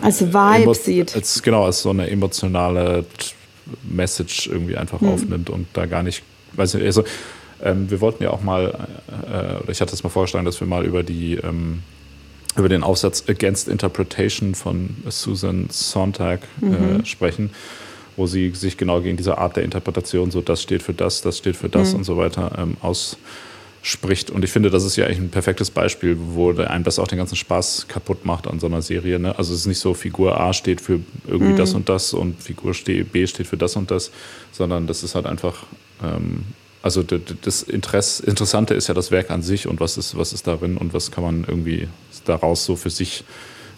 als 0.00 0.20
Vibe 0.20 0.74
sieht. 0.74 1.14
Als, 1.14 1.42
genau, 1.42 1.64
als 1.64 1.82
so 1.82 1.90
eine 1.90 2.08
emotionale 2.10 3.04
Message 3.82 4.46
irgendwie 4.46 4.76
einfach 4.76 5.00
hm. 5.00 5.08
aufnimmt 5.08 5.50
und 5.50 5.66
da 5.72 5.86
gar 5.86 6.02
nicht, 6.02 6.22
weiß 6.52 6.74
nicht, 6.74 6.84
also 6.84 7.04
ähm, 7.62 7.90
wir 7.90 8.00
wollten 8.00 8.22
ja 8.22 8.30
auch 8.30 8.42
mal, 8.42 8.88
äh, 9.26 9.62
oder 9.62 9.70
ich 9.70 9.80
hatte 9.80 9.94
es 9.94 10.02
mal 10.02 10.10
vorgeschlagen, 10.10 10.44
dass 10.44 10.60
wir 10.60 10.66
mal 10.66 10.84
über 10.84 11.02
die 11.02 11.34
ähm, 11.34 11.82
über 12.56 12.68
den 12.68 12.82
Aufsatz 12.82 13.24
Against 13.28 13.68
Interpretation 13.68 14.54
von 14.54 14.96
Susan 15.08 15.68
Sontag 15.70 16.40
äh, 16.62 16.64
mhm. 16.64 17.04
sprechen, 17.04 17.50
wo 18.16 18.26
sie 18.26 18.50
sich 18.54 18.78
genau 18.78 19.00
gegen 19.00 19.16
diese 19.16 19.38
Art 19.38 19.56
der 19.56 19.64
Interpretation, 19.64 20.30
so 20.30 20.40
das 20.40 20.62
steht 20.62 20.82
für 20.82 20.94
das, 20.94 21.20
das 21.20 21.38
steht 21.38 21.56
für 21.56 21.68
das 21.68 21.92
mhm. 21.92 21.98
und 21.98 22.04
so 22.04 22.16
weiter, 22.16 22.52
ähm, 22.58 22.76
aus 22.80 23.18
spricht. 23.86 24.32
Und 24.32 24.42
ich 24.42 24.50
finde, 24.50 24.68
das 24.68 24.82
ist 24.82 24.96
ja 24.96 25.06
eigentlich 25.06 25.20
ein 25.20 25.30
perfektes 25.30 25.70
Beispiel, 25.70 26.16
wo 26.18 26.50
einem 26.50 26.82
das 26.82 26.98
auch 26.98 27.06
den 27.06 27.18
ganzen 27.18 27.36
Spaß 27.36 27.86
kaputt 27.86 28.24
macht 28.24 28.48
an 28.48 28.58
so 28.58 28.66
einer 28.66 28.82
Serie. 28.82 29.20
Ne? 29.20 29.38
Also 29.38 29.54
es 29.54 29.60
ist 29.60 29.66
nicht 29.66 29.78
so, 29.78 29.94
Figur 29.94 30.40
A 30.40 30.52
steht 30.52 30.80
für 30.80 30.98
irgendwie 31.28 31.52
mhm. 31.52 31.56
das 31.56 31.72
und 31.72 31.88
das 31.88 32.12
und 32.12 32.42
Figur 32.42 32.74
B 32.84 33.26
steht 33.28 33.46
für 33.46 33.56
das 33.56 33.76
und 33.76 33.92
das, 33.92 34.10
sondern 34.50 34.88
das 34.88 35.04
ist 35.04 35.14
halt 35.14 35.24
einfach, 35.26 35.66
ähm, 36.02 36.46
also 36.82 37.04
das 37.04 37.62
Interesse, 37.62 38.26
Interessante 38.26 38.74
ist 38.74 38.88
ja 38.88 38.94
das 38.94 39.12
Werk 39.12 39.30
an 39.30 39.42
sich 39.42 39.68
und 39.68 39.78
was 39.78 39.96
ist, 39.96 40.16
was 40.16 40.32
ist 40.32 40.48
darin 40.48 40.76
und 40.76 40.92
was 40.92 41.12
kann 41.12 41.22
man 41.22 41.44
irgendwie 41.46 41.86
daraus 42.24 42.64
so 42.64 42.74
für 42.74 42.90
sich 42.90 43.22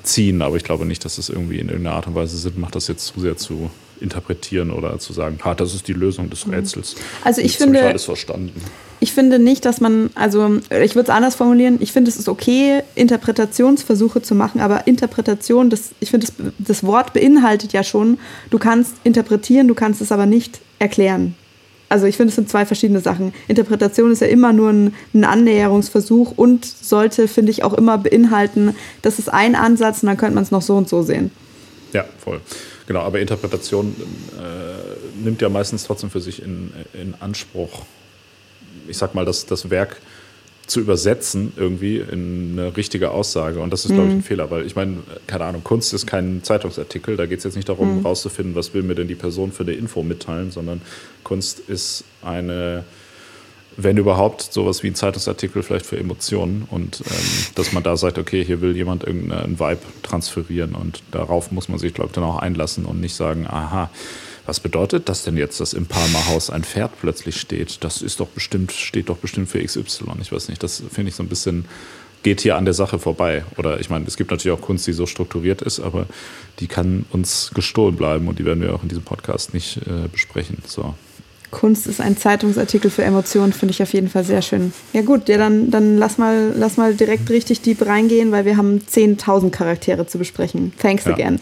ziehen. 0.05 0.41
Aber 0.41 0.57
ich 0.57 0.65
glaube 0.65 0.87
nicht, 0.87 1.05
dass 1.05 1.19
es 1.19 1.29
irgendwie 1.29 1.59
in 1.59 1.69
irgendeiner 1.69 1.97
Art 1.97 2.07
und 2.07 2.15
Weise 2.15 2.39
Sinn 2.39 2.55
macht, 2.57 2.75
das 2.75 2.89
jetzt 2.89 3.05
zu 3.05 3.21
sehr 3.21 3.37
zu 3.37 3.71
interpretieren 4.01 4.71
oder 4.71 4.99
zu 5.01 5.13
sagen, 5.13 5.39
ha, 5.45 5.55
das 5.55 5.75
ist 5.75 5.87
die 5.87 5.93
Lösung 5.93 6.31
des 6.31 6.47
mhm. 6.47 6.55
Rätsels. 6.55 6.97
Also 7.25 7.43
ich 7.43 7.53
Jetzt 7.53 7.63
finde, 7.63 7.81
ich 7.81 7.85
alles 7.85 8.05
verstanden. 8.05 8.53
Ich 9.01 9.13
finde 9.13 9.39
nicht, 9.39 9.65
dass 9.65 9.81
man, 9.81 10.11
also 10.15 10.59
ich 10.71 10.95
würde 10.95 11.11
es 11.11 11.17
anders 11.17 11.37
formulieren, 11.37 11.77
ich 11.81 11.93
finde 11.93 12.11
es 12.11 12.17
ist 12.17 12.29
okay, 12.29 12.83
Interpretationsversuche 12.95 14.23
zu 14.23 14.35
machen, 14.35 14.61
aber 14.61 14.87
Interpretation, 14.87 15.71
das, 15.71 15.91
ich 16.01 16.11
finde, 16.11 16.27
das, 16.27 16.53
das 16.59 16.85
Wort 16.85 17.13
beinhaltet 17.13 17.73
ja 17.73 17.85
schon, 17.85 18.19
du 18.51 18.59
kannst 18.59 18.95
interpretieren, 19.05 19.69
du 19.69 19.75
kannst 19.75 20.01
es 20.01 20.11
aber 20.11 20.27
nicht 20.27 20.61
erklären. 20.79 21.35
Also 21.89 22.07
ich 22.07 22.17
finde, 22.17 22.31
es 22.31 22.35
sind 22.35 22.51
zwei 22.51 22.67
verschiedene 22.67 23.01
Sachen. 23.01 23.33
Interpretation 23.47 24.13
ist 24.13 24.21
ja 24.21 24.27
immer 24.27 24.53
nur 24.53 24.71
ein, 24.71 24.95
ein 25.15 25.25
Annäherungsversuch 25.25 26.33
und 26.37 26.67
sollte, 26.67 27.29
finde 27.29 27.51
ich, 27.51 27.65
auch 27.65 27.73
immer 27.73 27.97
beinhalten, 27.97 28.75
das 29.03 29.19
ist 29.19 29.33
ein 29.33 29.55
Ansatz 29.55 30.03
und 30.03 30.09
dann 30.09 30.17
könnte 30.17 30.35
man 30.35 30.45
es 30.45 30.51
noch 30.51 30.63
so 30.63 30.77
und 30.77 30.89
so 30.89 31.03
sehen. 31.03 31.31
Ja, 31.93 32.05
voll. 32.19 32.41
Genau, 32.87 33.01
aber 33.01 33.21
Interpretation 33.21 33.95
äh, 34.39 35.23
nimmt 35.25 35.41
ja 35.41 35.49
meistens 35.49 35.85
trotzdem 35.85 36.11
für 36.11 36.21
sich 36.21 36.43
in, 36.43 36.73
in 36.93 37.15
Anspruch, 37.21 37.83
ich 38.89 38.99
sag 38.99 39.15
mal, 39.15 39.25
das, 39.25 39.47
das 39.47 39.71
Werk 39.71 40.01
zu 40.69 40.81
übersetzen 40.81 41.53
irgendwie 41.57 41.97
in 41.97 42.59
eine 42.59 42.77
richtige 42.77 43.11
Aussage. 43.11 43.61
Und 43.61 43.73
das 43.73 43.85
ist, 43.85 43.91
mhm. 43.91 43.95
glaube 43.95 44.09
ich, 44.11 44.15
ein 44.17 44.23
Fehler, 44.23 44.51
weil 44.51 44.67
ich 44.67 44.77
meine, 44.77 44.99
keine 45.27 45.45
Ahnung, 45.47 45.65
Kunst 45.65 45.95
ist 45.95 46.07
kein 46.07 46.43
Zeitungsartikel. 46.43 47.17
Da 47.17 47.27
geht 47.27 47.39
es 47.39 47.45
jetzt 47.45 47.57
nicht 47.57 47.69
darum, 47.69 47.99
mhm. 47.99 48.07
rauszufinden, 48.07 48.55
was 48.55 48.75
will 48.75 48.83
mir 48.83 48.95
denn 48.95 49.09
die 49.09 49.15
Person 49.15 49.51
für 49.51 49.63
eine 49.63 49.73
Info 49.73 50.03
mitteilen, 50.03 50.51
sondern 50.51 50.83
Kunst 51.25 51.61
ist 51.61 52.05
eine, 52.23 52.85
wenn 53.79 53.97
überhaupt, 53.97 54.43
sowas 54.43 54.83
wie 54.83 54.89
ein 54.89 54.95
Zeitungsartikel 54.95 55.63
vielleicht 55.63 55.87
für 55.87 55.99
Emotionen 55.99 56.67
und 56.71 57.01
ähm, 57.01 57.27
dass 57.55 57.73
man 57.73 57.83
da 57.83 57.97
sagt, 57.97 58.19
okay, 58.19 58.45
hier 58.45 58.61
will 58.61 58.77
jemand 58.77 59.05
irgendeinen 59.05 59.59
Vibe 59.59 59.81
transferieren 60.03 60.75
und 60.75 61.03
darauf 61.13 61.51
muss 61.51 61.71
man 61.71 61.79
sich, 61.79 61.95
glaube 61.95 62.09
ich, 62.09 62.15
dann 62.15 62.25
auch 62.25 62.39
einlassen 62.39 62.85
und 62.85 63.01
nicht 63.01 63.15
sagen, 63.15 63.47
aha, 63.47 63.89
was 64.49 64.61
bedeutet 64.61 65.11
das 65.11 65.25
denn 65.25 65.37
jetzt, 65.37 65.61
dass 65.61 65.75
im 65.75 65.85
Palmerhaus 65.85 66.49
ein 66.49 66.65
Pferd 66.65 66.93
plötzlich 67.03 67.39
steht? 67.39 67.85
Das 67.85 68.01
ist 68.01 68.19
doch 68.19 68.29
bestimmt, 68.29 68.73
steht 68.73 69.11
doch 69.11 69.19
bestimmt 69.19 69.51
für 69.51 69.63
XY. 69.63 70.07
Ich 70.23 70.33
weiß 70.33 70.49
nicht, 70.49 70.63
das 70.63 70.83
finde 70.91 71.11
ich 71.11 71.17
so 71.17 71.23
ein 71.23 71.29
bisschen, 71.29 71.67
geht 72.23 72.41
hier 72.41 72.57
an 72.57 72.65
der 72.65 72.73
Sache 72.73 72.99
vorbei. 72.99 73.45
Oder 73.59 73.79
ich 73.79 73.91
meine, 73.91 74.07
es 74.07 74.17
gibt 74.17 74.31
natürlich 74.31 74.59
auch 74.59 74.63
Kunst, 74.63 74.87
die 74.87 74.95
so 74.95 75.05
strukturiert 75.05 75.61
ist, 75.61 75.81
aber 75.81 76.07
die 76.61 76.67
kann 76.67 77.05
uns 77.11 77.51
gestohlen 77.55 77.95
bleiben 77.95 78.27
und 78.27 78.39
die 78.39 78.47
werden 78.47 78.63
wir 78.63 78.75
auch 78.75 78.83
in 78.83 78.89
diesem 78.89 79.05
Podcast 79.05 79.53
nicht 79.53 79.83
äh, 79.87 80.09
besprechen. 80.11 80.63
So. 80.67 80.95
Kunst 81.51 81.87
ist 81.87 82.01
ein 82.01 82.17
Zeitungsartikel 82.17 82.91
für 82.91 83.03
Emotionen, 83.03 83.53
finde 83.53 83.73
ich 83.73 83.83
auf 83.83 83.93
jeden 83.93 84.09
Fall 84.09 84.25
sehr 84.25 84.43
schön. 84.43 84.73
Ja 84.93 85.03
gut, 85.03 85.29
ja, 85.29 85.39
dann, 85.39 85.71
dann 85.71 85.97
lass, 85.97 86.19
mal, 86.19 86.53
lass 86.57 86.77
mal 86.77 86.95
direkt 86.95 87.31
richtig 87.31 87.63
deep 87.63 87.85
reingehen, 87.87 88.33
weil 88.33 88.45
wir 88.45 88.57
haben 88.57 88.81
10.000 88.81 89.51
Charaktere 89.51 90.07
zu 90.07 90.19
besprechen. 90.19 90.73
Thanks 90.79 91.05
ja. 91.07 91.13
again. 91.13 91.41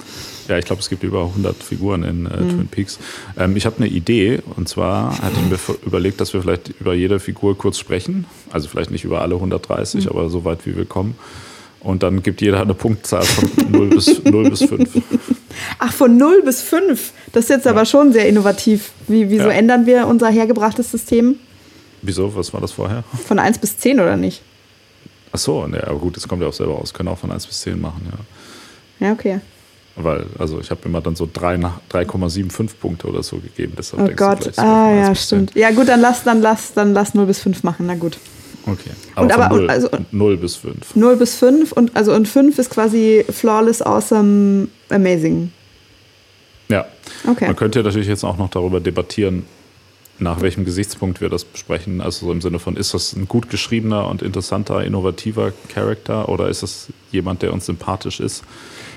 Ja, 0.49 0.59
ich 0.59 0.65
glaube, 0.65 0.81
es 0.81 0.89
gibt 0.89 1.03
über 1.03 1.25
100 1.25 1.61
Figuren 1.63 2.05
in 2.05 2.27
äh, 2.27 2.41
mhm. 2.41 2.51
Twin 2.51 2.69
Peaks. 2.69 2.99
Ähm, 3.37 3.57
ich 3.57 3.67
habe 3.67 3.79
eine 3.79 3.89
Idee 3.89 4.41
und 4.57 4.69
zwar 4.69 5.19
hatte 5.21 5.35
ich 5.43 5.51
mir 5.51 5.77
überlegt, 5.85 6.21
dass 6.21 6.33
wir 6.33 6.43
vielleicht 6.43 6.69
über 6.81 6.95
jede 6.95 7.19
Figur 7.19 7.59
kurz 7.59 7.79
sprechen. 7.79 8.27
Also 8.51 8.69
vielleicht 8.69 8.91
nicht 8.91 9.05
über 9.05 9.23
alle 9.23 9.35
130, 9.35 10.05
mhm. 10.05 10.11
aber 10.11 10.31
so 10.31 10.45
weit 10.45 10.67
wie 10.67 10.77
wir 10.77 10.85
kommen. 10.85 11.17
Und 11.87 12.03
dann 12.03 12.21
gibt 12.21 12.41
jeder 12.41 12.63
eine 12.63 12.75
Punktzahl 12.75 13.23
von 13.23 13.49
0 13.71 13.91
bis, 13.91 14.25
0 14.25 14.51
bis 14.51 14.65
5. 14.65 14.91
Ach, 15.79 15.93
von 15.93 16.17
0 16.17 16.43
bis 16.43 16.61
5. 16.61 17.13
Das 17.33 17.45
ist 17.45 17.51
jetzt 17.51 17.65
ja. 17.65 17.71
aber 17.71 17.85
schon 17.85 18.13
sehr 18.13 18.29
innovativ. 18.29 18.91
Wie, 19.07 19.31
wieso 19.31 19.45
ja. 19.45 19.51
ändern 19.51 19.87
wir 19.87 20.09
unser 20.09 20.29
hergebrachtes 20.29 20.91
System? 20.91 21.37
Wieso? 22.03 22.35
Was 22.35 22.53
war 22.53 22.61
das 22.61 22.73
vorher? 22.73 23.05
Von 23.29 23.39
1 23.39 23.59
bis 23.59 23.79
10 23.79 24.01
oder 24.01 24.17
nicht? 24.17 24.43
Ach 25.31 25.39
so, 25.39 25.65
ne, 25.69 25.87
aber 25.87 26.01
gut, 26.01 26.17
das 26.17 26.27
kommt 26.27 26.43
ja 26.43 26.49
auch 26.49 26.53
selber 26.53 26.77
aus. 26.77 26.93
Können 26.93 27.09
auch 27.09 27.19
von 27.19 27.31
1 27.31 27.47
bis 27.47 27.61
10 27.61 27.81
machen, 27.81 28.03
ja. 28.11 29.07
Ja, 29.07 29.13
okay. 29.13 29.39
Weil, 29.95 30.27
also 30.41 30.59
ich 30.59 30.71
habe 30.73 30.81
immer 30.87 31.01
dann 31.01 31.15
so 31.15 31.27
3,75 31.27 32.71
Punkte 32.81 33.07
oder 33.07 33.23
so 33.23 33.37
gegeben. 33.37 33.75
Deshalb 33.79 34.11
oh 34.11 34.13
Gott, 34.17 34.59
ah 34.59 34.93
ja, 34.93 35.15
stimmt. 35.15 35.55
Ja 35.55 35.71
gut, 35.71 35.87
dann 35.87 36.01
lass, 36.01 36.25
dann 36.25 36.43
lass, 36.43 36.75
dann 36.75 36.95
lass 36.95 37.15
0 37.15 37.27
bis 37.27 37.39
5 37.39 37.63
machen, 37.63 37.87
na 37.87 37.95
gut. 37.95 38.19
Okay. 38.67 38.91
Aber, 39.15 39.25
und 39.25 39.33
aber 39.33 39.57
0, 39.57 39.71
also, 39.71 39.89
0 40.11 40.37
bis 40.37 40.57
5. 40.57 40.97
0 40.97 41.17
bis 41.17 41.37
5 41.37 41.73
und 41.73 41.97
also 41.97 42.13
und 42.13 42.27
5 42.27 42.59
ist 42.59 42.71
quasi 42.71 43.25
flawless, 43.31 43.81
awesome, 43.81 44.69
amazing. 44.91 45.53
Ja. 46.69 46.87
Okay. 47.29 47.47
Man 47.47 47.57
könnte 47.57 47.83
natürlich 47.83 48.09
jetzt 48.09 48.25
auch 48.25 48.39
noch 48.39 48.51
darüber 48.51 48.81
debattieren, 48.81 49.45
nach 50.19 50.41
welchem 50.41 50.65
Gesichtspunkt 50.65 51.21
wir 51.21 51.29
das 51.29 51.45
besprechen. 51.45 52.01
Also 52.01 52.27
so 52.27 52.33
im 52.33 52.41
Sinne 52.41 52.59
von, 52.59 52.77
ist 52.77 52.95
das 52.95 53.13
ein 53.13 53.29
gut 53.29 53.51
geschriebener 53.51 54.09
und 54.09 54.23
interessanter, 54.23 54.85
innovativer 54.85 55.53
Charakter 55.73 56.29
oder 56.29 56.49
ist 56.49 56.63
das 56.63 56.89
jemand, 57.13 57.43
der 57.43 57.53
uns 57.53 57.67
sympathisch 57.67 58.19
ist? 58.21 58.43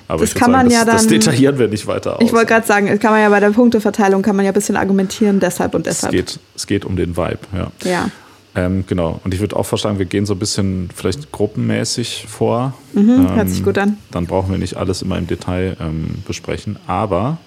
Aber 0.07 0.21
das 0.21 0.33
kann 0.33 0.51
sagen, 0.51 0.51
man 0.53 0.65
das, 0.65 0.73
ja 0.73 0.85
dann. 0.85 0.95
Das 0.95 1.07
detaillieren 1.07 1.59
wir 1.59 1.67
nicht 1.67 1.85
weiter 1.85 2.15
aus. 2.15 2.25
Ich 2.25 2.33
wollte 2.33 2.47
gerade 2.47 2.65
sagen, 2.65 2.87
das 2.87 2.99
kann 2.99 3.11
man 3.11 3.21
ja 3.21 3.29
bei 3.29 3.39
der 3.39 3.51
Punkteverteilung 3.51 4.23
kann 4.23 4.35
man 4.35 4.43
ja 4.43 4.51
ein 4.51 4.55
bisschen 4.55 4.75
argumentieren, 4.75 5.39
deshalb 5.39 5.75
und 5.75 5.85
deshalb. 5.85 6.13
Es 6.13 6.17
geht, 6.17 6.39
es 6.55 6.67
geht 6.67 6.85
um 6.85 6.95
den 6.95 7.15
Vibe, 7.15 7.39
ja. 7.53 7.71
Ja. 7.83 8.09
Ähm, 8.55 8.83
genau. 8.87 9.19
Und 9.23 9.33
ich 9.33 9.39
würde 9.39 9.55
auch 9.55 9.65
vorschlagen, 9.65 9.99
wir 9.99 10.05
gehen 10.05 10.25
so 10.25 10.33
ein 10.33 10.39
bisschen 10.39 10.89
vielleicht 10.93 11.31
gruppenmäßig 11.31 12.25
vor. 12.27 12.73
Mhm, 12.93 13.09
ähm, 13.09 13.35
hört 13.35 13.49
sich 13.49 13.63
gut 13.63 13.77
an. 13.77 13.97
Dann 14.11 14.25
brauchen 14.25 14.51
wir 14.51 14.57
nicht 14.57 14.75
alles 14.75 15.01
immer 15.01 15.17
im 15.17 15.27
Detail 15.27 15.77
ähm, 15.79 16.23
besprechen. 16.25 16.77
Aber 16.87 17.37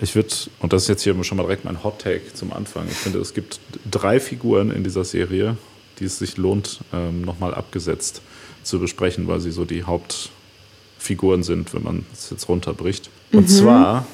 ich 0.00 0.14
würde, 0.14 0.28
und 0.60 0.72
das 0.72 0.82
ist 0.82 0.88
jetzt 0.88 1.02
hier 1.02 1.22
schon 1.24 1.36
mal 1.36 1.44
direkt 1.44 1.64
mein 1.64 1.84
Hot 1.84 2.00
Take 2.00 2.34
zum 2.34 2.52
Anfang. 2.52 2.86
Ich 2.90 2.96
finde, 2.96 3.20
es 3.20 3.34
gibt 3.34 3.60
drei 3.88 4.18
Figuren 4.18 4.70
in 4.70 4.82
dieser 4.82 5.04
Serie, 5.04 5.56
die 5.98 6.04
es 6.04 6.18
sich 6.18 6.36
lohnt, 6.36 6.80
ähm, 6.92 7.22
nochmal 7.22 7.54
abgesetzt 7.54 8.22
zu 8.62 8.78
besprechen, 8.78 9.28
weil 9.28 9.40
sie 9.40 9.50
so 9.50 9.64
die 9.64 9.84
Hauptfiguren 9.84 11.42
sind, 11.42 11.74
wenn 11.74 11.82
man 11.82 12.06
es 12.12 12.30
jetzt 12.30 12.48
runterbricht. 12.48 13.10
Und 13.32 13.42
mhm. 13.42 13.48
zwar 13.48 14.06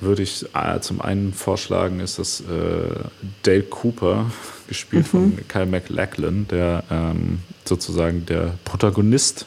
würde 0.00 0.22
ich 0.22 0.44
äh, 0.54 0.80
zum 0.80 1.00
einen 1.00 1.32
vorschlagen, 1.32 2.00
ist 2.00 2.18
das 2.18 2.40
äh, 2.40 2.94
Dale 3.42 3.62
Cooper, 3.62 4.30
gespielt 4.68 5.04
mhm. 5.12 5.34
von 5.36 5.48
Kyle 5.48 5.66
MacLachlan, 5.66 6.46
der 6.48 6.84
ähm, 6.90 7.40
sozusagen 7.64 8.26
der 8.26 8.54
Protagonist 8.64 9.46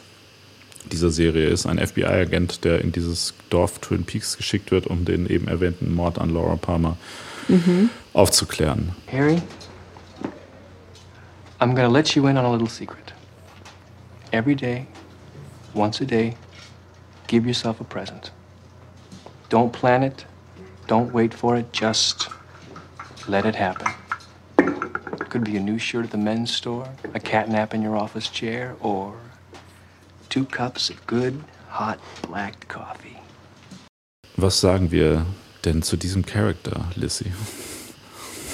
dieser 0.90 1.10
Serie 1.10 1.48
ist, 1.48 1.66
ein 1.66 1.78
FBI-Agent, 1.78 2.64
der 2.64 2.80
in 2.80 2.92
dieses 2.92 3.34
Dorf 3.50 3.78
Twin 3.78 4.04
Peaks 4.04 4.36
geschickt 4.36 4.70
wird, 4.70 4.86
um 4.86 5.04
den 5.04 5.28
eben 5.28 5.48
erwähnten 5.48 5.94
Mord 5.94 6.18
an 6.18 6.30
Laura 6.30 6.56
Palmer 6.56 6.96
mhm. 7.48 7.90
aufzuklären. 8.12 8.94
Harry, 9.10 9.42
I'm 11.60 11.74
gonna 11.74 11.88
let 11.88 12.14
you 12.14 12.26
in 12.26 12.36
on 12.36 12.44
a 12.44 12.52
little 12.52 12.68
secret. 12.68 13.12
Every 14.30 14.54
day, 14.54 14.86
once 15.74 16.00
a 16.02 16.06
day, 16.06 16.34
give 17.26 17.46
yourself 17.46 17.80
a 17.80 17.84
present. 17.84 18.32
Don't 19.50 19.72
plan 19.72 20.02
it, 20.02 20.26
don't 20.86 21.12
wait 21.12 21.34
for 21.34 21.56
it, 21.56 21.66
just 21.72 22.28
let 23.26 23.44
it 23.44 23.54
happen. 23.54 23.92
Could 25.28 25.44
be 25.44 25.58
a 25.58 25.60
new 25.60 25.78
shirt 25.78 26.04
at 26.04 26.10
the 26.10 26.16
men's 26.16 26.50
store, 26.50 26.88
a 27.14 27.20
cat 27.20 27.48
nap 27.48 27.74
in 27.74 27.86
your 27.86 27.96
office 27.96 28.30
chair, 28.30 28.74
or 28.80 29.12
two 30.30 30.46
cups 30.46 30.88
of 30.88 31.06
good, 31.06 31.44
hot 31.68 31.98
black 32.22 32.66
coffee. 32.68 33.18
Was 34.36 34.60
sagen 34.60 34.90
wir 34.90 35.26
denn 35.64 35.82
zu 35.82 35.96
diesem 35.96 36.24
Charakter, 36.24 36.84
Lissy? 36.94 37.26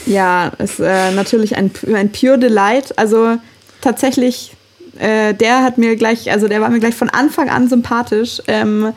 Ja, 0.07 0.49
ist 0.59 0.81
äh, 0.81 1.13
natürlich 1.13 1.57
ein, 1.57 1.71
ein 1.95 2.11
Pure 2.11 2.39
Delight. 2.39 2.99
Also 2.99 3.39
tatsächlich, 3.81 4.57
äh, 4.99 5.33
der 5.33 5.63
hat 5.63 5.79
mir 5.79 5.95
gleich, 5.95 6.31
also 6.33 6.49
der 6.49 6.61
war 6.61 6.71
mir 6.71 6.81
gleich 6.81 6.97
von 6.97 7.09
Anfang 7.09 7.51
an 7.51 7.69
sympathisch. 7.69 8.43
Ähm, 8.49 8.93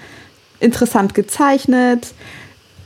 interessant 0.59 1.13
gezeichnet, 1.13 2.13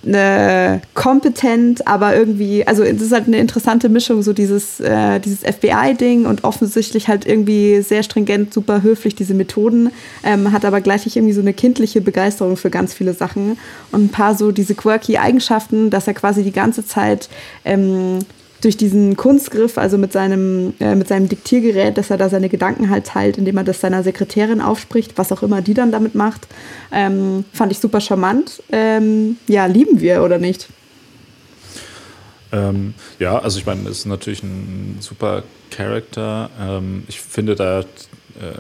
eine 0.06 0.82
kompetent, 0.94 1.88
aber 1.88 2.16
irgendwie, 2.16 2.66
also 2.66 2.84
es 2.84 3.02
ist 3.02 3.12
halt 3.12 3.28
eine 3.28 3.38
interessante 3.38 3.90
Mischung, 3.90 4.24
so 4.24 4.34
dieses, 4.34 4.80
äh, 4.80 5.20
dieses 5.20 5.42
FBI-Ding 5.42 6.26
und 6.26 6.44
offensichtlich 6.44 7.08
halt 7.08 7.26
irgendwie 7.26 7.82
sehr 7.82 8.04
stringent, 8.04 8.54
super 8.54 8.82
höflich 8.82 9.16
diese 9.16 9.34
Methoden, 9.34 9.92
ähm, 10.24 10.52
hat 10.52 10.66
aber 10.66 10.82
gleichzeitig 10.82 11.18
irgendwie 11.18 11.34
so 11.34 11.42
eine 11.42 11.54
kindliche 11.54 12.02
Begeisterung 12.02 12.58
für 12.58 12.70
ganz 12.70 12.94
viele 12.94 13.14
Sachen 13.14 13.58
und 13.92 14.06
ein 14.06 14.10
paar 14.10 14.36
so 14.36 14.52
diese 14.52 14.76
quirky 14.76 15.18
Eigenschaften, 15.18 15.90
dass 15.90 16.08
er 16.08 16.14
quasi 16.14 16.44
die 16.44 16.52
ganze 16.52 16.86
Zeit 16.86 17.30
ähm, 17.64 18.20
durch 18.62 18.78
diesen 18.78 19.18
Kunstgriff, 19.18 19.78
also 19.78 19.98
mit 19.98 20.14
seinem, 20.14 20.74
äh, 20.80 20.96
mit 20.96 21.08
seinem 21.08 21.28
Diktiergerät, 21.28 21.98
dass 21.98 22.12
er 22.12 22.18
da 22.18 22.30
seine 22.30 22.48
Gedanken 22.48 22.90
halt 22.90 23.08
teilt, 23.08 23.38
indem 23.38 23.58
er 23.58 23.64
das 23.64 23.82
seiner 23.82 24.04
Sekretärin 24.04 24.62
aufspricht, 24.62 25.18
was 25.18 25.32
auch 25.32 25.44
immer 25.44 25.62
die 25.62 25.74
dann 25.74 25.92
damit 25.92 26.16
macht, 26.16 26.48
ähm, 26.92 27.44
fand 27.54 27.72
ich 27.72 27.80
super 27.80 28.02
charmant. 28.02 28.62
Ähm, 28.72 29.38
ja, 29.48 29.66
lieben 29.66 30.00
wir 30.00 30.24
oder 30.24 30.38
nicht? 30.38 30.68
Ähm, 32.52 32.94
ja, 33.18 33.40
also 33.40 33.60
ich 33.60 33.66
meine, 33.66 33.90
es 33.90 34.00
ist 34.00 34.06
natürlich 34.06 34.44
ein 34.44 34.98
super 35.00 35.44
Charakter. 35.70 36.50
Ähm, 36.60 37.04
ich 37.08 37.20
finde 37.20 37.56
da, 37.56 37.80
äh, 37.80 37.84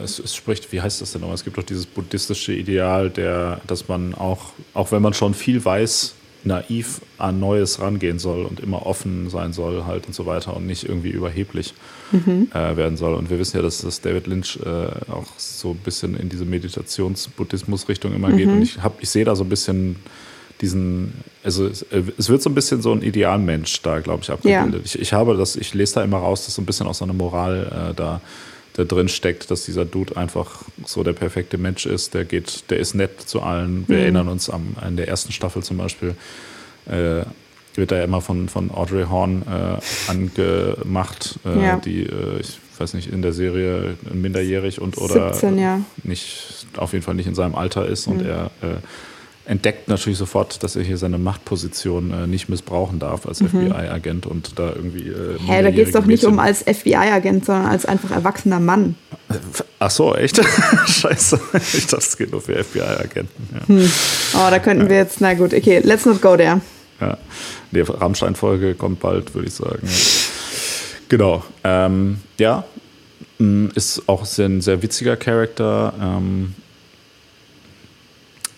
es, 0.03 0.17
es, 0.17 0.36
spricht, 0.36 0.72
wie 0.72 0.81
heißt 0.81 1.01
das 1.01 1.12
denn 1.12 1.22
nochmal? 1.22 1.36
Es 1.36 1.43
gibt 1.43 1.58
doch 1.58 1.63
dieses 1.63 1.86
buddhistische 1.86 2.53
Ideal, 2.53 3.10
der, 3.10 3.62
dass 3.67 3.88
man 3.88 4.15
auch, 4.15 4.53
auch 4.74 4.91
wenn 4.91 5.01
man 5.01 5.13
schon 5.13 5.34
viel 5.34 5.63
weiß, 5.63 6.15
naiv 6.43 7.01
an 7.17 7.39
Neues 7.39 7.79
rangehen 7.79 8.19
soll 8.19 8.45
und 8.45 8.60
immer 8.60 8.86
offen 8.86 9.29
sein 9.29 9.53
soll 9.53 9.86
halt 9.86 10.07
und 10.07 10.13
so 10.13 10.25
weiter 10.25 10.55
und 10.55 10.65
nicht 10.65 10.83
irgendwie 10.88 11.10
überheblich 11.10 11.74
mhm. 12.12 12.48
äh, 12.53 12.75
werden 12.75 12.98
soll. 12.98 13.13
Und 13.13 13.29
wir 13.29 13.39
wissen 13.39 13.57
ja, 13.57 13.63
dass 13.63 13.81
das 13.81 14.01
David 14.01 14.27
Lynch 14.27 14.60
äh, 14.63 15.12
auch 15.12 15.27
so 15.38 15.71
ein 15.71 15.77
bisschen 15.77 16.15
in 16.15 16.29
diese 16.29 16.45
Meditations-Buddhismus-Richtung 16.45 18.13
immer 18.13 18.29
mhm. 18.29 18.38
geht. 18.38 18.48
Und 18.48 18.62
ich, 18.62 18.81
hab, 18.81 19.01
ich 19.01 19.10
sehe 19.10 19.25
da 19.25 19.36
so 19.36 19.43
ein 19.43 19.50
bisschen 19.50 19.98
diesen, 20.62 21.13
also 21.43 21.65
es, 21.65 21.86
es, 21.91 22.29
wird 22.29 22.41
so 22.41 22.50
ein 22.50 22.55
bisschen 22.55 22.81
so 22.81 22.91
ein 22.91 23.01
Idealmensch 23.01 23.81
da, 23.81 24.00
glaube 24.00 24.24
ich, 24.24 24.29
abgebildet. 24.29 24.74
Ja. 24.74 24.86
Ich, 24.86 25.00
ich 25.00 25.13
habe 25.13 25.36
das, 25.36 25.55
ich 25.55 25.74
lese 25.74 25.95
da 25.95 26.03
immer 26.03 26.17
raus, 26.17 26.45
dass 26.45 26.55
so 26.55 26.62
ein 26.62 26.65
bisschen 26.65 26.88
auch 26.88 26.93
so 26.93 27.03
eine 27.03 27.13
Moral 27.13 27.91
äh, 27.91 27.93
da, 27.95 28.21
da 28.74 28.84
drin 28.84 29.10
steckt, 29.10 29.51
dass 29.51 29.66
dieser 29.66 29.86
Dude 29.86 30.18
einfach 30.18 30.63
so 30.86 31.04
der 31.04 31.13
perfekte 31.13 31.58
Mensch 31.58 31.86
ist. 31.86 32.13
Der 32.13 32.25
geht, 32.25 32.70
der 32.70 32.80
ist 32.80 32.94
nett 32.94 33.22
zu 33.22 33.42
allen. 33.42 33.86
Wir 33.88 33.98
mhm. 33.98 34.04
erinnern 34.04 34.28
uns 34.28 34.50
an, 34.50 34.75
an 34.80 34.96
der 34.96 35.08
ersten 35.08 35.32
Staffel 35.32 35.63
zum 35.63 35.78
Beispiel. 35.78 36.16
Äh, 36.86 37.25
wird 37.75 37.92
da 37.92 37.98
ja 37.98 38.04
immer 38.04 38.22
von, 38.22 38.50
von 38.50 38.72
Audrey 38.72 39.06
Horn 39.06 39.44
äh, 39.44 40.12
angemacht, 40.12 41.40
äh, 41.46 41.63
ja. 41.63 41.75
die, 41.78 42.04
äh, 42.04 42.40
ich 42.40 42.60
weiß 42.78 42.94
nicht, 42.96 43.12
in 43.12 43.22
der 43.22 43.34
Serie 43.34 43.96
minderjährig 44.12 44.82
und 44.82 44.98
oder 44.98 45.34
17, 45.34 45.58
ja. 45.58 45.82
nicht, 46.04 46.66
auf 46.75 46.94
jeden 46.94 47.04
Fall 47.04 47.16
nicht 47.16 47.28
in 47.28 47.36
seinem 47.36 47.56
Alter 47.56 47.86
ist 47.88 48.08
mhm. 48.08 48.13
und 48.13 48.25
er 48.25 48.46
äh, 48.62 48.75
entdeckt 49.51 49.89
natürlich 49.89 50.17
sofort, 50.17 50.63
dass 50.63 50.77
er 50.77 50.84
hier 50.84 50.98
seine 50.98 51.17
Machtposition 51.17 52.12
äh, 52.12 52.25
nicht 52.25 52.48
missbrauchen 52.48 53.00
darf 53.00 53.25
als 53.25 53.41
mhm. 53.41 53.50
FBI-Agent 53.50 54.25
und 54.25 54.58
da 54.58 54.70
irgendwie. 54.70 55.10
Äh, 55.10 55.38
Hä, 55.46 55.62
da 55.62 55.72
geht 55.72 55.88
es 55.88 55.93
doch 55.93 56.05
nicht 56.05 56.24
um 56.24 56.39
als 56.39 56.63
FBI-Agent, 56.63 57.46
sondern 57.46 57.65
als 57.65 57.86
einfach 57.86 58.12
erwachsener 58.12 58.62
Mann. 58.62 58.96
Ach 59.79 59.91
so, 59.91 60.15
echt? 60.15 60.41
Scheiße. 60.88 61.39
Ich 61.74 61.86
dachte, 61.86 61.98
es 61.98 62.17
geht 62.17 62.31
nur 62.31 62.41
für 62.41 62.63
FBI-Agenten. 62.63 63.50
Ja. 63.53 63.67
Hm. 63.67 63.91
Oh, 64.36 64.50
da 64.50 64.60
könnten 64.60 64.84
ja. 64.84 64.89
wir 64.89 64.98
jetzt, 64.98 65.20
na 65.20 65.34
gut, 65.34 65.53
okay, 65.53 65.81
let's 65.84 66.05
not 66.05 66.22
go 66.22 66.38
there. 66.38 66.62
Ja. 67.01 67.17
Die 67.72 67.81
Rammstein-Folge 67.81 68.75
kommt 68.75 69.01
bald, 69.01 69.36
würde 69.36 69.50
ich 69.50 69.53
sagen. 69.53 69.86
Genau. 71.10 71.43
Ähm, 71.65 72.22
ja, 72.38 72.63
mm, 73.38 73.67
ist 73.75 74.08
auch 74.08 74.25
ein 74.38 74.62
sehr 74.62 74.81
witziger 74.81 75.17
Charakter. 75.17 75.93
Ähm, 76.01 76.55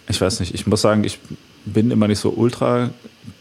ich 0.07 0.19
weiß 0.19 0.39
nicht, 0.39 0.53
ich 0.53 0.67
muss 0.67 0.81
sagen, 0.81 1.03
ich 1.03 1.19
bin 1.65 1.91
immer 1.91 2.07
nicht 2.07 2.19
so 2.19 2.29
ultra 2.29 2.89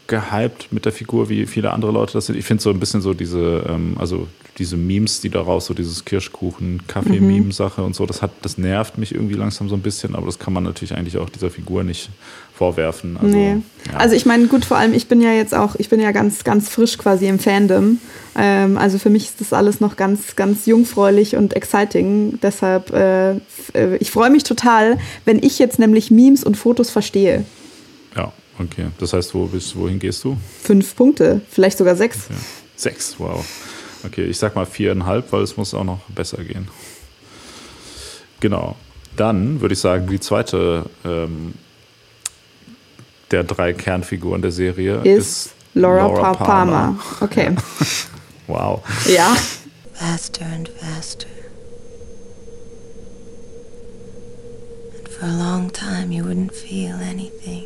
gehypt 0.07 0.71
mit 0.71 0.85
der 0.85 0.91
Figur, 0.91 1.29
wie 1.29 1.45
viele 1.45 1.71
andere 1.71 1.91
Leute 1.91 2.13
das 2.13 2.27
sind. 2.27 2.37
Ich 2.37 2.45
finde 2.45 2.63
so 2.63 2.69
ein 2.69 2.79
bisschen 2.79 3.01
so 3.01 3.13
diese, 3.13 3.65
ähm, 3.67 3.95
also 3.97 4.27
diese 4.57 4.77
Memes, 4.77 5.21
die 5.21 5.29
daraus, 5.29 5.65
so 5.65 5.73
dieses 5.73 6.05
Kirschkuchen-Kaffee-Meme-Sache 6.05 7.83
und 7.83 7.95
so, 7.95 8.05
das 8.05 8.21
hat, 8.21 8.31
das 8.41 8.57
nervt 8.57 8.97
mich 8.97 9.13
irgendwie 9.13 9.35
langsam 9.35 9.67
so 9.67 9.75
ein 9.75 9.81
bisschen, 9.81 10.15
aber 10.15 10.27
das 10.27 10.39
kann 10.39 10.53
man 10.53 10.63
natürlich 10.63 10.95
eigentlich 10.95 11.17
auch 11.17 11.29
dieser 11.29 11.49
Figur 11.49 11.83
nicht 11.83 12.09
vorwerfen. 12.63 13.17
Also, 13.17 13.35
nee. 13.35 13.57
Ja. 13.91 13.97
also 13.97 14.15
ich 14.15 14.25
meine, 14.25 14.47
gut, 14.47 14.63
vor 14.63 14.77
allem 14.77 14.93
ich 14.93 15.07
bin 15.09 15.19
ja 15.19 15.33
jetzt 15.33 15.53
auch, 15.53 15.75
ich 15.75 15.89
bin 15.89 15.99
ja 15.99 16.11
ganz, 16.11 16.45
ganz 16.45 16.69
frisch 16.69 16.97
quasi 16.97 17.27
im 17.27 17.37
Fandom. 17.37 17.99
Ähm, 18.37 18.77
also 18.77 18.97
für 18.97 19.09
mich 19.09 19.25
ist 19.25 19.41
das 19.41 19.51
alles 19.51 19.81
noch 19.81 19.97
ganz, 19.97 20.37
ganz 20.37 20.65
jungfräulich 20.65 21.35
und 21.35 21.57
exciting. 21.57 22.39
Deshalb, 22.41 22.93
äh, 22.93 23.35
ich 23.99 24.11
freue 24.11 24.29
mich 24.29 24.45
total, 24.45 24.97
wenn 25.25 25.43
ich 25.43 25.59
jetzt 25.59 25.77
nämlich 25.77 26.09
Memes 26.09 26.45
und 26.45 26.55
Fotos 26.55 26.89
verstehe. 26.89 27.43
Ja, 28.15 28.31
okay. 28.57 28.85
Das 28.97 29.11
heißt, 29.11 29.33
wo 29.33 29.47
bist, 29.47 29.75
wohin 29.75 29.99
gehst 29.99 30.23
du? 30.23 30.37
Fünf 30.61 30.95
Punkte, 30.95 31.41
vielleicht 31.49 31.77
sogar 31.77 31.97
sechs. 31.97 32.27
Okay. 32.29 32.39
Sechs, 32.77 33.15
wow. 33.17 33.45
Okay, 34.05 34.23
ich 34.23 34.37
sag 34.37 34.55
mal 34.55 34.65
viereinhalb, 34.65 35.33
weil 35.33 35.41
es 35.41 35.57
muss 35.57 35.73
auch 35.73 35.83
noch 35.83 35.99
besser 36.15 36.41
gehen. 36.45 36.69
Genau. 38.39 38.77
Dann 39.17 39.59
würde 39.59 39.73
ich 39.73 39.79
sagen, 39.79 40.07
die 40.07 40.19
zweite 40.19 40.85
ähm, 41.05 41.53
der 43.33 43.43
drei 43.43 43.73
Kernfiguren 43.73 44.43
der 44.43 44.51
Serie 44.51 44.97
ist, 45.03 45.47
ist 45.47 45.55
Laura, 45.73 46.05
Laura 46.05 46.33
Palmer. 46.33 46.45
Palmer. 46.45 46.99
Okay. 47.21 47.55
wow. 48.47 48.81
Ja. 49.07 49.35
Faster 49.93 50.45
and 50.45 50.69
faster. 50.69 51.27
And 54.97 55.09
for 55.09 55.25
a 55.25 55.35
long 55.35 55.71
time 55.71 56.11
you 56.11 56.23
wouldn't 56.23 56.53
feel 56.53 56.95
anything. 56.97 57.65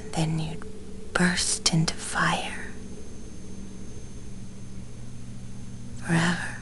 And 0.00 0.12
then 0.12 0.38
you'd 0.40 0.64
burst 1.12 1.72
into 1.72 1.94
fire. 1.94 2.72
Forever. 6.04 6.53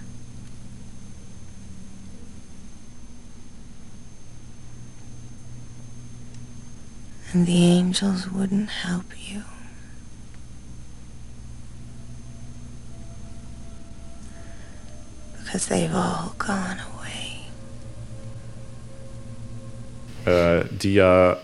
And 7.35 7.47
the 7.47 7.65
angels 7.65 8.29
wouldn't 8.31 8.69
help 8.69 9.05
you. 9.17 9.43
Because 15.39 15.67
they've 15.67 15.95
all 15.95 16.35
gone 16.39 16.79
away. 16.81 17.03
Äh, 20.25 20.65
die 20.71 20.95
ja 20.95 21.33
äh, 21.33 21.37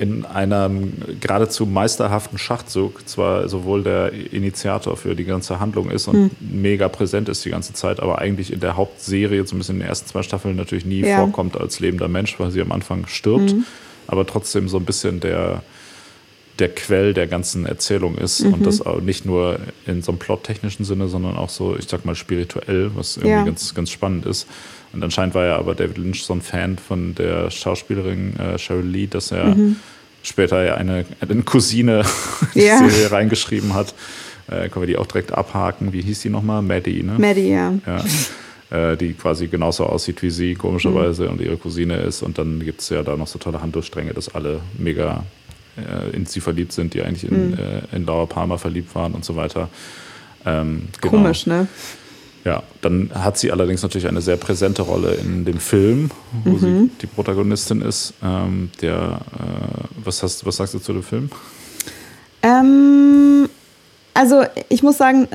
in 0.00 0.24
einem 0.24 0.94
geradezu 1.20 1.66
meisterhaften 1.66 2.38
Schachzug 2.38 3.06
zwar 3.08 3.48
sowohl 3.48 3.82
der 3.82 4.12
Initiator 4.12 4.96
für 4.96 5.14
die 5.14 5.24
ganze 5.24 5.60
Handlung 5.60 5.90
ist 5.90 6.08
und 6.08 6.30
hm. 6.30 6.30
mega 6.40 6.88
präsent 6.88 7.28
ist 7.28 7.44
die 7.44 7.50
ganze 7.50 7.72
Zeit, 7.72 8.00
aber 8.00 8.18
eigentlich 8.18 8.52
in 8.52 8.60
der 8.60 8.76
Hauptserie, 8.76 9.44
zumindest 9.44 9.70
in 9.70 9.78
den 9.80 9.88
ersten 9.88 10.08
zwei 10.08 10.22
Staffeln, 10.22 10.56
natürlich 10.56 10.86
nie 10.86 11.00
ja. 11.00 11.18
vorkommt 11.18 11.60
als 11.60 11.78
lebender 11.78 12.08
Mensch, 12.08 12.40
weil 12.40 12.50
sie 12.50 12.62
am 12.62 12.72
Anfang 12.72 13.06
stirbt. 13.06 13.50
Hm 13.50 13.64
aber 14.10 14.26
trotzdem 14.26 14.68
so 14.68 14.76
ein 14.76 14.84
bisschen 14.84 15.20
der, 15.20 15.62
der 16.58 16.68
Quell 16.68 17.14
der 17.14 17.26
ganzen 17.26 17.64
Erzählung 17.64 18.18
ist 18.18 18.44
mhm. 18.44 18.54
und 18.54 18.66
das 18.66 18.84
auch 18.84 19.00
nicht 19.00 19.24
nur 19.24 19.60
in 19.86 20.02
so 20.02 20.12
einem 20.12 20.18
plottechnischen 20.18 20.84
Sinne, 20.84 21.08
sondern 21.08 21.36
auch 21.36 21.48
so, 21.48 21.76
ich 21.76 21.88
sag 21.88 22.04
mal, 22.04 22.16
spirituell, 22.16 22.90
was 22.94 23.16
irgendwie 23.16 23.30
ja. 23.30 23.44
ganz, 23.44 23.74
ganz 23.74 23.90
spannend 23.90 24.26
ist. 24.26 24.46
Und 24.92 25.04
anscheinend 25.04 25.34
war 25.34 25.46
ja 25.46 25.56
aber 25.56 25.74
David 25.74 25.98
Lynch 25.98 26.24
so 26.24 26.32
ein 26.32 26.42
Fan 26.42 26.76
von 26.76 27.14
der 27.14 27.50
Schauspielerin 27.50 28.34
äh, 28.38 28.58
Cheryl 28.58 28.84
Lee, 28.86 29.06
dass 29.06 29.30
er 29.30 29.54
mhm. 29.54 29.76
später 30.22 30.64
ja 30.64 30.74
eine, 30.74 31.04
eine 31.20 31.42
Cousine 31.42 32.04
in 32.54 32.62
ja. 32.62 32.82
die 32.82 32.90
Serie 32.90 33.12
reingeschrieben 33.12 33.74
hat. 33.74 33.94
Äh, 34.48 34.68
können 34.68 34.82
wir 34.82 34.86
die 34.88 34.96
auch 34.96 35.06
direkt 35.06 35.32
abhaken. 35.32 35.92
Wie 35.92 36.02
hieß 36.02 36.22
die 36.22 36.30
nochmal? 36.30 36.62
Maddie, 36.62 37.04
ne? 37.04 37.14
Maddie, 37.18 37.50
ja. 37.50 37.72
ja. 37.86 38.04
Äh, 38.70 38.96
die 38.96 39.14
quasi 39.14 39.48
genauso 39.48 39.84
aussieht 39.84 40.22
wie 40.22 40.30
sie, 40.30 40.54
komischerweise, 40.54 41.24
mhm. 41.24 41.30
und 41.30 41.40
ihre 41.40 41.56
Cousine 41.56 41.96
ist. 41.96 42.22
Und 42.22 42.38
dann 42.38 42.60
gibt 42.60 42.82
es 42.82 42.88
ja 42.90 43.02
da 43.02 43.16
noch 43.16 43.26
so 43.26 43.40
tolle 43.40 43.60
Handlungsstränge, 43.60 44.14
dass 44.14 44.32
alle 44.32 44.60
mega 44.78 45.24
äh, 45.76 46.14
in 46.14 46.24
sie 46.24 46.40
verliebt 46.40 46.70
sind, 46.70 46.94
die 46.94 47.02
eigentlich 47.02 47.28
in, 47.28 47.50
mhm. 47.50 47.54
äh, 47.54 47.96
in 47.96 48.06
Laura 48.06 48.26
Palmer 48.26 48.58
verliebt 48.58 48.94
waren 48.94 49.12
und 49.12 49.24
so 49.24 49.34
weiter. 49.34 49.68
Ähm, 50.46 50.88
genau. 51.00 51.16
Komisch, 51.16 51.46
ne? 51.46 51.66
Ja, 52.44 52.62
dann 52.80 53.10
hat 53.12 53.38
sie 53.38 53.50
allerdings 53.50 53.82
natürlich 53.82 54.06
eine 54.06 54.20
sehr 54.20 54.36
präsente 54.36 54.82
Rolle 54.82 55.14
in 55.14 55.44
dem 55.44 55.58
Film, 55.58 56.12
wo 56.44 56.50
mhm. 56.52 56.58
sie 56.58 56.90
die 57.02 57.06
Protagonistin 57.06 57.82
ist. 57.82 58.14
Ähm, 58.22 58.70
der, 58.80 59.20
äh, 59.34 59.84
was, 60.04 60.22
hast, 60.22 60.46
was 60.46 60.56
sagst 60.56 60.74
du 60.74 60.78
zu 60.78 60.92
dem 60.92 61.02
Film? 61.02 61.28
Ähm, 62.42 63.49
also 64.20 64.44
ich 64.68 64.82
muss 64.82 64.98
sagen, 64.98 65.28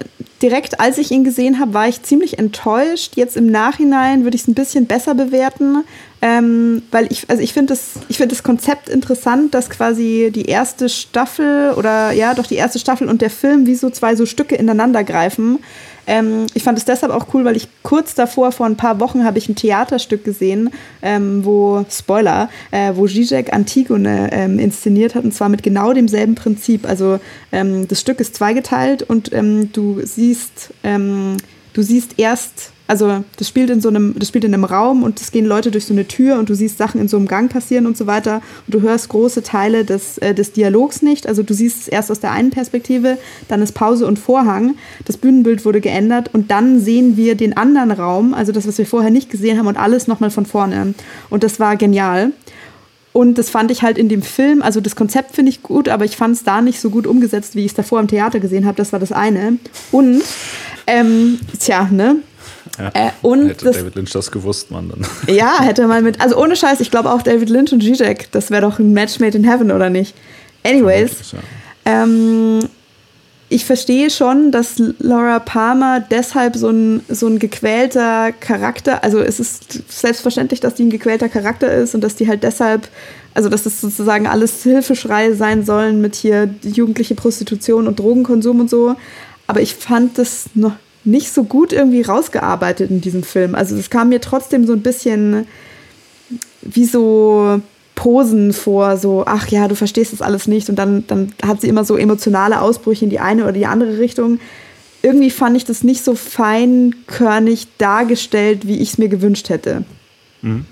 direkt 0.44 0.80
als 0.80 1.00
ich 1.00 1.10
ihn 1.10 1.24
gesehen 1.24 1.60
habe, 1.60 1.74
war 1.74 1.88
ich 1.88 2.04
ziemlich 2.04 2.38
enttäuscht. 2.38 3.14
Jetzt 3.16 3.36
im 3.36 3.48
Nachhinein 3.48 4.24
würde 4.24 4.36
ich 4.36 4.44
es 4.44 4.48
ein 4.48 4.54
bisschen 4.54 4.86
besser 4.86 5.16
bewerten, 5.16 5.84
ähm, 6.22 6.84
weil 6.92 7.12
ich, 7.12 7.28
also 7.28 7.42
ich 7.42 7.52
finde 7.52 7.74
das, 7.74 7.94
ich 8.10 8.20
das 8.20 8.44
Konzept 8.44 8.88
interessant, 8.88 9.56
dass 9.56 9.72
quasi 9.72 10.32
die 10.32 10.46
erste 10.46 10.88
Staffel 10.88 11.74
oder 11.76 12.12
ja, 12.12 12.36
doch 12.36 12.46
die 12.46 12.58
erste 12.58 12.78
Staffel 12.78 13.10
und 13.10 13.24
der 13.24 13.32
Film 13.32 13.66
wie 13.66 13.74
so 13.74 13.90
zwei 13.90 14.16
so 14.16 14.28
Stücke 14.28 14.54
ineinander 14.54 15.04
greifen. 15.04 15.64
Ähm, 16.08 16.46
ich 16.54 16.64
fand 16.64 16.78
es 16.78 16.86
deshalb 16.86 17.12
auch 17.12 17.34
cool, 17.34 17.46
weil 17.46 17.56
ich 17.56 17.68
kurz 17.84 18.16
davor, 18.16 18.52
vor 18.52 18.66
ein 18.66 18.78
paar 18.78 19.00
Wochen, 19.00 19.24
habe 19.24 19.38
ich 19.38 19.50
ein 19.50 19.56
Theaterstück 19.56 20.24
gesehen, 20.24 20.70
ähm, 21.02 21.44
wo, 21.44 21.86
Spoiler, 21.90 22.50
äh, 22.72 22.94
wo 22.96 23.08
Zizek 23.08 23.54
Antigone 23.54 24.30
ähm, 24.32 24.60
inszeniert 24.60 25.16
hat 25.16 25.24
und 25.24 25.34
zwar 25.34 25.50
mit 25.50 25.64
genau 25.64 25.94
demselben 25.94 26.36
Prinzip. 26.36 26.88
Also 26.88 27.20
ähm, 27.52 27.88
das 27.88 28.02
Stück 28.02 28.20
ist 28.20 28.36
zweigeteilt 28.36 29.04
und 29.04 29.34
ähm, 29.34 29.72
du 29.72 30.02
siehst, 30.04 30.72
ähm, 30.84 31.38
du 31.76 31.84
siehst 31.84 32.18
erst 32.18 32.72
also 32.88 33.24
das 33.38 33.48
spielt 33.48 33.72
in 33.72 33.82
so 33.82 33.90
einem, 33.90 34.14
das 34.18 34.28
spielt 34.28 34.44
in 34.44 34.54
einem 34.54 34.64
Raum 34.64 35.02
und 35.02 35.20
es 35.20 35.32
gehen 35.32 35.46
Leute 35.46 35.72
durch 35.72 35.86
so 35.86 35.94
eine 35.94 36.08
Tür 36.08 36.38
und 36.38 36.50
du 36.50 36.54
siehst 36.54 36.78
Sachen 36.78 37.02
in 37.02 37.08
so 37.08 37.18
einem 37.18 37.28
Gang 37.28 37.52
passieren 37.52 37.88
und 37.88 37.98
so 37.98 38.06
weiter 38.06 38.42
und 38.68 38.76
du 38.76 38.82
hörst 38.82 39.10
große 39.10 39.42
Teile 39.42 39.86
des, 39.86 40.20
äh, 40.20 40.36
des 40.36 40.52
Dialogs 40.52 41.02
nicht. 41.02 41.28
Also 41.28 41.42
du 41.42 41.54
siehst 41.54 41.82
es 41.82 41.88
erst 41.88 42.12
aus 42.12 42.20
der 42.20 42.32
einen 42.32 42.52
Perspektive, 42.52 43.18
dann 43.48 43.62
ist 43.64 43.72
Pause 43.72 44.06
und 44.06 44.20
Vorhang. 44.20 44.76
Das 45.06 45.18
Bühnenbild 45.18 45.66
wurde 45.66 45.82
geändert 45.82 46.30
und 46.34 46.52
dann 46.52 46.80
sehen 46.80 47.18
wir 47.18 47.34
den 47.34 47.58
anderen 47.58 47.92
Raum, 47.92 48.36
also 48.36 48.52
das, 48.52 48.68
was 48.68 48.78
wir 48.78 48.86
vorher 48.86 49.12
nicht 49.12 49.32
gesehen 49.32 49.58
haben 49.58 49.68
und 49.68 49.78
alles 49.78 50.08
nochmal 50.08 50.30
von 50.30 50.46
vorne. 50.46 50.94
Und 51.32 51.44
das 51.44 51.60
war 51.60 51.78
genial. 51.78 52.34
Und 53.16 53.38
das 53.38 53.50
fand 53.50 53.72
ich 53.72 53.82
halt 53.82 53.98
in 53.98 54.10
dem 54.10 54.22
Film, 54.22 54.62
also 54.62 54.82
das 54.82 54.98
Konzept 54.98 55.38
finde 55.38 55.50
ich 55.50 55.64
gut, 55.64 55.88
aber 55.88 56.04
ich 56.04 56.18
fand 56.18 56.36
es 56.36 56.44
da 56.44 56.62
nicht 56.62 56.82
so 56.82 56.90
gut 56.90 57.08
umgesetzt, 57.08 57.56
wie 57.56 57.62
ich 57.62 57.68
es 57.68 57.74
davor 57.74 58.02
im 58.02 58.10
Theater 58.10 58.42
gesehen 58.42 58.66
habe. 58.66 58.76
Das 58.76 58.92
war 58.92 59.00
das 59.00 59.14
eine. 59.14 59.58
Und, 59.94 60.22
ähm, 60.86 61.40
tja, 61.58 61.88
ne? 61.90 62.18
Ja. 62.78 62.90
Äh, 62.94 63.12
und 63.22 63.48
hätte 63.48 63.64
das, 63.64 63.78
David 63.78 63.96
Lynch 63.96 64.12
das 64.12 64.30
gewusst, 64.32 64.70
man 64.70 64.90
dann. 64.90 65.08
Ja, 65.34 65.62
hätte 65.62 65.88
man 65.88 66.04
mit. 66.04 66.20
Also 66.20 66.36
ohne 66.36 66.58
Scheiß, 66.58 66.82
ich 66.82 66.92
glaube 66.92 67.10
auch 67.10 67.22
David 67.22 67.50
Lynch 67.50 67.72
und 67.72 67.82
Zizek, 67.82 68.30
das 68.34 68.52
wäre 68.52 68.64
doch 68.64 68.80
ein 68.80 68.92
Match 68.92 69.22
made 69.22 69.38
in 69.38 69.50
heaven, 69.50 69.72
oder 69.72 69.90
nicht? 69.90 70.14
Anyways. 70.66 71.32
Ja. 71.32 72.04
Ähm, 72.04 72.60
ich 73.48 73.66
verstehe 73.66 74.10
schon, 74.10 74.52
dass 74.52 74.82
Laura 75.00 75.40
Palmer 75.40 76.00
deshalb 76.00 76.56
so 76.56 76.70
ein, 76.70 77.02
so 77.10 77.28
ein 77.28 77.38
gequälter 77.38 78.32
Charakter, 78.32 79.04
also 79.04 79.20
es 79.20 79.40
ist 79.40 79.84
selbstverständlich, 79.92 80.60
dass 80.60 80.76
die 80.76 80.84
ein 80.84 80.90
gequälter 80.90 81.30
Charakter 81.30 81.72
ist 81.72 81.94
und 81.94 82.02
dass 82.02 82.16
die 82.16 82.28
halt 82.28 82.44
deshalb, 82.44 82.88
also 83.36 83.50
dass 83.50 83.64
das 83.64 83.82
sozusagen 83.82 84.26
alles 84.26 84.64
Hilfeschreie 84.64 85.36
sein 85.36 85.64
sollen 85.64 86.02
mit 86.02 86.16
hier 86.16 86.50
jugendliche 86.64 87.14
Prostitution 87.14 87.88
und 87.88 88.00
Drogenkonsum 88.00 88.62
und 88.62 88.70
so. 88.70 88.96
Aber 89.46 89.62
ich 89.62 89.76
fand 89.76 90.18
das 90.18 90.46
noch 90.56 90.74
nicht 91.04 91.32
so 91.32 91.44
gut 91.44 91.72
irgendwie 91.72 92.02
rausgearbeitet 92.02 92.90
in 92.90 93.02
diesem 93.02 93.22
Film. 93.22 93.54
Also 93.54 93.76
es 93.76 93.92
kam 93.92 94.10
mir 94.10 94.22
trotzdem 94.22 94.66
so 94.66 94.74
ein 94.74 94.82
bisschen 94.82 95.48
wie 96.64 96.86
so 96.86 97.62
Posen 97.96 98.54
vor, 98.54 98.98
so, 98.98 99.24
ach 99.26 99.48
ja, 99.48 99.68
du 99.68 99.76
verstehst 99.76 100.14
das 100.14 100.22
alles 100.22 100.48
nicht. 100.48 100.70
Und 100.70 100.76
dann, 100.76 101.08
dann 101.08 101.34
hat 101.42 101.62
sie 101.62 101.70
immer 101.70 101.86
so 101.86 101.96
emotionale 101.98 102.62
Ausbrüche 102.62 103.06
in 103.06 103.10
die 103.10 103.20
eine 103.20 103.44
oder 103.44 103.54
die 103.54 103.66
andere 103.66 103.98
Richtung. 103.98 104.40
Irgendwie 105.02 105.30
fand 105.30 105.56
ich 105.56 105.66
das 105.66 105.84
nicht 105.84 106.04
so 106.04 106.16
feinkörnig 106.16 107.68
dargestellt, 107.78 108.68
wie 108.68 108.78
ich 108.78 108.90
es 108.90 108.98
mir 108.98 109.08
gewünscht 109.08 109.50
hätte. 109.50 109.86
Mhm. 110.42 110.66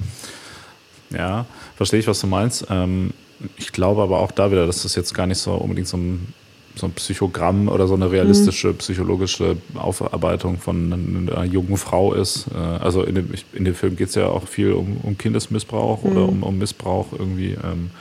Ja, 1.11 1.45
verstehe 1.75 1.99
ich, 1.99 2.07
was 2.07 2.19
du 2.19 2.27
meinst. 2.27 2.65
Ähm, 2.69 3.11
ich 3.57 3.71
glaube 3.71 4.01
aber 4.01 4.19
auch 4.19 4.31
da 4.31 4.51
wieder, 4.51 4.65
dass 4.65 4.83
das 4.83 4.95
jetzt 4.95 5.13
gar 5.13 5.27
nicht 5.27 5.37
so 5.37 5.53
unbedingt 5.53 5.87
so 5.87 5.97
ein 5.97 6.33
so 6.75 6.87
ein 6.87 6.93
Psychogramm 6.93 7.67
oder 7.67 7.87
so 7.87 7.93
eine 7.93 8.11
realistische 8.11 8.69
mhm. 8.69 8.77
psychologische 8.77 9.57
Aufarbeitung 9.75 10.57
von 10.57 11.27
einer 11.27 11.43
jungen 11.43 11.77
Frau 11.77 12.13
ist. 12.13 12.47
Äh, 12.53 12.57
also 12.57 13.03
in 13.03 13.15
dem, 13.15 13.29
in 13.53 13.65
dem 13.65 13.75
Film 13.75 13.95
geht 13.95 14.09
es 14.09 14.15
ja 14.15 14.27
auch 14.27 14.47
viel 14.47 14.73
um, 14.73 14.97
um 15.03 15.17
Kindesmissbrauch 15.17 16.03
mhm. 16.03 16.11
oder 16.11 16.27
um, 16.27 16.43
um, 16.43 16.57
Missbrauch 16.57 17.07
irgendwie. 17.11 17.51
Ähm, 17.63 17.91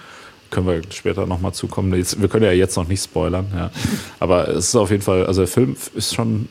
können 0.50 0.66
wir 0.66 0.82
später 0.90 1.26
nochmal 1.26 1.52
zukommen. 1.54 1.92
wir 1.92 2.28
können 2.28 2.44
ja 2.44 2.52
jetzt 2.52 2.76
noch 2.76 2.86
nicht 2.86 3.02
spoilern, 3.02 3.46
ja. 3.54 3.70
Aber 4.20 4.48
es 4.48 4.68
ist 4.68 4.76
auf 4.76 4.90
jeden 4.90 5.02
Fall, 5.02 5.24
also 5.24 5.40
der 5.40 5.48
Film 5.48 5.76
ist 5.94 6.14
schon 6.14 6.46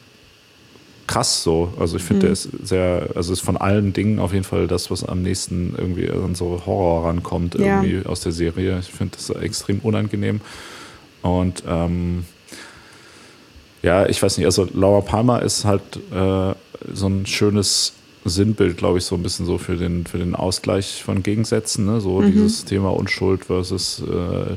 krass 1.06 1.44
so. 1.44 1.74
Also 1.80 1.98
ich 1.98 2.04
finde, 2.04 2.20
mhm. 2.20 2.22
der 2.22 2.32
ist 2.32 2.50
sehr, 2.64 3.10
also 3.16 3.34
ist 3.34 3.42
von 3.42 3.58
allen 3.58 3.94
Dingen 3.94 4.20
auf 4.20 4.34
jeden 4.34 4.44
Fall 4.44 4.68
das, 4.68 4.90
was 4.90 5.04
am 5.04 5.22
nächsten 5.22 5.76
irgendwie 5.78 6.10
an 6.10 6.34
so 6.34 6.64
Horror 6.66 7.10
rankommt, 7.10 7.56
irgendwie 7.56 7.98
ja. 7.98 8.06
aus 8.06 8.22
der 8.22 8.32
Serie. 8.32 8.80
Ich 8.80 8.88
finde 8.88 9.18
das 9.18 9.30
extrem 9.30 9.80
unangenehm. 9.80 10.42
Und 11.22 11.64
ähm, 11.68 12.26
ja, 13.82 14.06
ich 14.08 14.22
weiß 14.22 14.38
nicht, 14.38 14.46
also 14.46 14.68
Laura 14.74 15.02
Palmer 15.02 15.42
ist 15.42 15.66
halt 15.66 15.82
äh, 16.12 16.54
so 16.94 17.08
ein 17.08 17.26
schönes 17.26 17.94
Sinnbild, 18.26 18.78
glaube 18.78 19.00
ich, 19.00 19.06
so 19.06 19.16
ein 19.16 19.24
bisschen 19.24 19.46
so 19.46 19.58
für 19.58 19.76
den, 19.76 20.06
für 20.06 20.20
den 20.20 20.36
Ausgleich 20.36 21.04
von 21.04 21.24
Gegensätzen, 21.24 21.86
ne? 21.86 22.02
so 22.02 22.22
mhm. 22.22 22.32
dieses 22.32 22.66
Thema 22.66 22.90
Unschuld 22.90 23.46
versus 23.46 24.02
äh, 24.02 24.56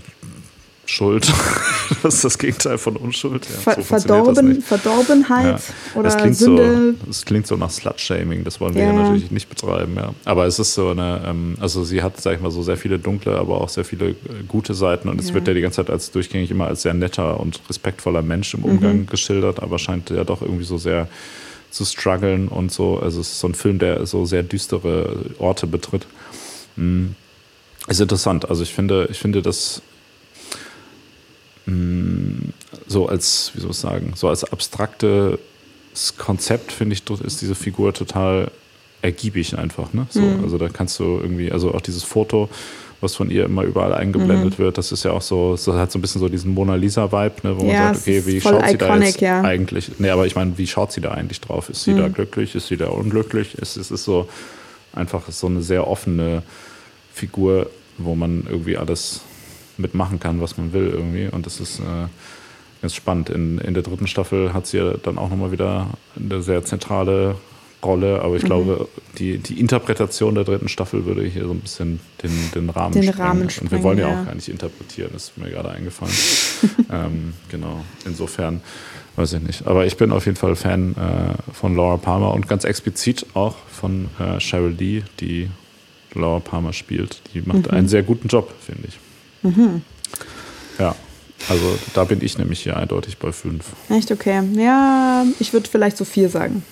Schuld. 0.86 1.32
das 2.02 2.14
ist 2.16 2.24
das 2.24 2.38
Gegenteil 2.38 2.78
von 2.78 2.96
Unschuld. 2.96 3.46
Ja, 3.48 3.72
Ver 3.72 3.74
so 3.76 3.82
Verdorben, 3.82 4.62
Verdorbenheit 4.62 5.60
ja. 5.60 5.74
oder 5.94 6.04
das 6.04 6.18
klingt 6.18 6.36
Sünde. 6.36 6.94
So, 7.00 7.06
das 7.06 7.24
klingt 7.24 7.46
so 7.46 7.56
nach 7.56 7.70
Slut-Shaming, 7.70 8.44
das 8.44 8.60
wollen 8.60 8.74
wir 8.74 8.82
ja. 8.82 8.92
natürlich 8.92 9.30
nicht 9.30 9.48
betreiben. 9.48 9.94
Ja. 9.96 10.14
Aber 10.24 10.46
es 10.46 10.58
ist 10.58 10.74
so 10.74 10.90
eine, 10.90 11.22
ähm, 11.26 11.56
also 11.60 11.84
sie 11.84 12.02
hat, 12.02 12.20
sag 12.20 12.34
ich 12.34 12.40
mal, 12.40 12.50
so 12.50 12.62
sehr 12.62 12.76
viele 12.76 12.98
dunkle, 12.98 13.36
aber 13.36 13.60
auch 13.60 13.68
sehr 13.68 13.84
viele 13.84 14.10
äh, 14.10 14.14
gute 14.46 14.74
Seiten 14.74 15.08
und 15.08 15.20
es 15.20 15.32
wird 15.32 15.48
ja 15.48 15.54
die 15.54 15.60
ganze 15.60 15.76
Zeit 15.76 15.90
als 15.90 16.10
durchgängig 16.10 16.50
immer 16.50 16.66
als 16.66 16.82
sehr 16.82 16.94
netter 16.94 17.40
und 17.40 17.60
respektvoller 17.68 18.22
Mensch 18.22 18.54
im 18.54 18.64
Umgang 18.64 18.98
mhm. 18.98 19.06
geschildert, 19.06 19.62
aber 19.62 19.78
scheint 19.78 20.10
ja 20.10 20.24
doch 20.24 20.42
irgendwie 20.42 20.64
so 20.64 20.78
sehr 20.78 21.08
zu 21.70 21.84
strugglen 21.84 22.48
und 22.48 22.72
so. 22.72 22.98
Also 22.98 23.20
es 23.20 23.32
ist 23.32 23.40
so 23.40 23.48
ein 23.48 23.54
Film, 23.54 23.78
der 23.78 24.06
so 24.06 24.24
sehr 24.26 24.42
düstere 24.42 25.16
Orte 25.38 25.66
betritt. 25.66 26.06
Mhm. 26.76 27.16
Ist 27.88 28.00
interessant. 28.00 28.48
Also 28.48 28.62
ich 28.62 28.72
finde, 28.72 29.08
ich 29.10 29.18
finde, 29.18 29.42
dass 29.42 29.82
Mm, 31.66 32.50
so 32.86 33.08
als, 33.08 33.52
wie 33.54 33.60
soll 33.60 33.70
ich 33.70 33.76
sagen, 33.76 34.12
so 34.16 34.28
als 34.28 34.44
abstraktes 34.44 35.38
Konzept, 36.18 36.72
finde 36.72 36.94
ich, 36.94 37.02
ist 37.24 37.40
diese 37.40 37.54
Figur 37.54 37.92
total 37.92 38.50
ergiebig 39.02 39.56
einfach. 39.56 39.92
Ne? 39.92 40.06
So, 40.10 40.20
mhm. 40.20 40.44
Also 40.44 40.58
da 40.58 40.68
kannst 40.68 40.98
du 40.98 41.04
irgendwie, 41.20 41.52
also 41.52 41.74
auch 41.74 41.80
dieses 41.80 42.02
Foto, 42.02 42.48
was 43.00 43.14
von 43.14 43.30
ihr 43.30 43.44
immer 43.44 43.62
überall 43.62 43.92
eingeblendet 43.92 44.58
mhm. 44.58 44.62
wird, 44.62 44.78
das 44.78 44.90
ist 44.92 45.04
ja 45.04 45.12
auch 45.12 45.22
so, 45.22 45.52
das 45.52 45.66
hat 45.68 45.92
so 45.92 45.98
ein 45.98 46.02
bisschen 46.02 46.20
so 46.20 46.28
diesen 46.28 46.54
Mona 46.54 46.74
Lisa-Vibe, 46.74 47.34
ne, 47.42 47.60
wo 47.60 47.66
ja, 47.66 47.84
man 47.84 47.94
sagt, 47.94 48.08
okay, 48.08 48.22
wie 48.26 48.40
schaut 48.40 48.62
iconic, 48.62 48.70
sie 48.70 48.78
da 48.78 48.96
jetzt 48.98 49.20
ja. 49.20 49.42
eigentlich? 49.42 49.90
Nee, 49.98 50.08
aber 50.08 50.26
ich 50.26 50.34
meine, 50.34 50.56
wie 50.56 50.66
schaut 50.66 50.92
sie 50.92 51.02
da 51.02 51.10
eigentlich 51.10 51.40
drauf? 51.40 51.68
Ist 51.68 51.84
sie 51.84 51.92
mhm. 51.92 51.98
da 51.98 52.08
glücklich? 52.08 52.54
Ist 52.54 52.68
sie 52.68 52.78
da 52.78 52.86
unglücklich? 52.86 53.56
Es, 53.60 53.76
es 53.76 53.90
ist 53.90 54.04
so 54.04 54.28
einfach 54.94 55.30
so 55.30 55.46
eine 55.46 55.62
sehr 55.62 55.86
offene 55.86 56.42
Figur, 57.12 57.68
wo 57.98 58.14
man 58.14 58.46
irgendwie 58.48 58.76
alles 58.76 59.20
mitmachen 59.78 60.20
kann, 60.20 60.40
was 60.40 60.56
man 60.56 60.72
will 60.72 60.88
irgendwie. 60.88 61.28
Und 61.28 61.46
das 61.46 61.60
ist 61.60 61.80
äh, 61.80 62.08
ganz 62.82 62.94
spannend. 62.94 63.30
In, 63.30 63.58
in 63.58 63.74
der 63.74 63.82
dritten 63.82 64.06
Staffel 64.06 64.52
hat 64.52 64.66
sie 64.66 64.78
ja 64.78 64.94
dann 64.94 65.18
auch 65.18 65.30
nochmal 65.30 65.52
wieder 65.52 65.88
eine 66.16 66.42
sehr 66.42 66.64
zentrale 66.64 67.36
Rolle, 67.84 68.22
aber 68.22 68.36
ich 68.36 68.42
mhm. 68.42 68.46
glaube, 68.46 68.88
die, 69.18 69.38
die 69.38 69.60
Interpretation 69.60 70.34
der 70.34 70.44
dritten 70.44 70.68
Staffel 70.68 71.04
würde 71.04 71.22
hier 71.24 71.44
so 71.44 71.52
ein 71.52 71.60
bisschen 71.60 72.00
den, 72.22 72.32
den 72.54 72.70
Rahmen 72.70 72.92
den 72.92 73.04
sprengen. 73.04 73.20
Rahmen 73.20 73.50
sprengen. 73.50 73.72
Und 73.72 73.78
wir 73.78 73.82
wollen 73.82 73.98
ja, 73.98 74.08
ja, 74.08 74.20
auch 74.20 74.26
gar 74.26 74.34
nicht 74.34 74.48
interpretieren, 74.48 75.10
das 75.12 75.24
ist 75.24 75.38
mir 75.38 75.50
gerade 75.50 75.70
eingefallen. 75.70 76.14
ähm, 76.92 77.34
genau, 77.48 77.84
insofern 78.06 78.60
weiß 79.16 79.34
ich 79.34 79.42
nicht. 79.42 79.66
Aber 79.66 79.86
ich 79.86 79.96
bin 79.96 80.12
auf 80.12 80.26
jeden 80.26 80.36
Fall 80.36 80.56
Fan 80.56 80.94
äh, 80.96 81.52
von 81.52 81.76
Laura 81.76 81.98
Palmer 81.98 82.32
und 82.34 82.48
ganz 82.48 82.64
explizit 82.64 83.26
auch 83.34 83.56
von 83.70 84.08
äh, 84.18 84.38
Cheryl 84.40 84.74
Lee, 84.76 85.02
die 85.20 85.50
Laura 86.14 86.40
Palmer 86.40 86.72
spielt. 86.72 87.20
Die 87.32 87.42
macht 87.42 87.66
mhm. 87.66 87.76
einen 87.76 87.88
sehr 87.88 88.02
guten 88.02 88.28
Job, 88.28 88.52
finde 88.60 88.88
ich. 88.88 88.98
Mhm. 89.44 89.82
Ja, 90.78 90.96
also 91.48 91.78
da 91.94 92.04
bin 92.04 92.20
ich 92.22 92.38
nämlich 92.38 92.60
hier 92.60 92.76
eindeutig 92.76 93.18
bei 93.18 93.30
fünf. 93.30 93.66
Echt 93.88 94.10
okay. 94.10 94.42
Ja, 94.54 95.24
ich 95.38 95.52
würde 95.52 95.68
vielleicht 95.70 95.96
so 95.96 96.04
vier 96.04 96.28
sagen. 96.28 96.64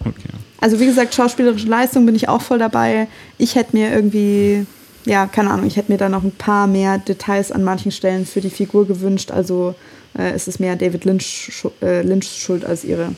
Okay. 0.00 0.30
Also 0.60 0.78
wie 0.78 0.86
gesagt, 0.86 1.14
schauspielerische 1.14 1.66
Leistung 1.66 2.06
bin 2.06 2.14
ich 2.14 2.28
auch 2.28 2.42
voll 2.42 2.58
dabei. 2.58 3.08
Ich 3.38 3.54
hätte 3.54 3.76
mir 3.76 3.90
irgendwie, 3.90 4.66
ja, 5.06 5.26
keine 5.26 5.50
Ahnung, 5.50 5.66
ich 5.66 5.76
hätte 5.76 5.90
mir 5.90 5.98
da 5.98 6.08
noch 6.08 6.22
ein 6.22 6.32
paar 6.32 6.66
mehr 6.66 6.98
Details 6.98 7.50
an 7.50 7.64
manchen 7.64 7.90
Stellen 7.90 8.26
für 8.26 8.40
die 8.40 8.50
Figur 8.50 8.86
gewünscht. 8.86 9.30
Also 9.30 9.74
äh, 10.16 10.32
es 10.32 10.48
ist 10.48 10.60
mehr 10.60 10.76
David 10.76 11.04
Lynch, 11.06 11.50
äh, 11.82 12.02
Lynch 12.02 12.28
schuld 12.28 12.64
als 12.64 12.84
ihre. 12.84 13.14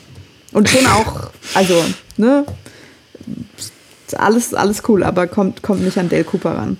Und 0.53 0.69
schon 0.69 0.85
auch, 0.87 1.31
also, 1.53 1.83
ne? 2.15 2.45
Alles, 4.15 4.53
alles 4.53 4.83
cool, 4.87 5.03
aber 5.03 5.27
kommt, 5.27 5.63
kommt 5.63 5.81
nicht 5.83 5.97
an 5.97 6.07
Dale 6.09 6.23
Cooper 6.23 6.55
ran. 6.57 6.77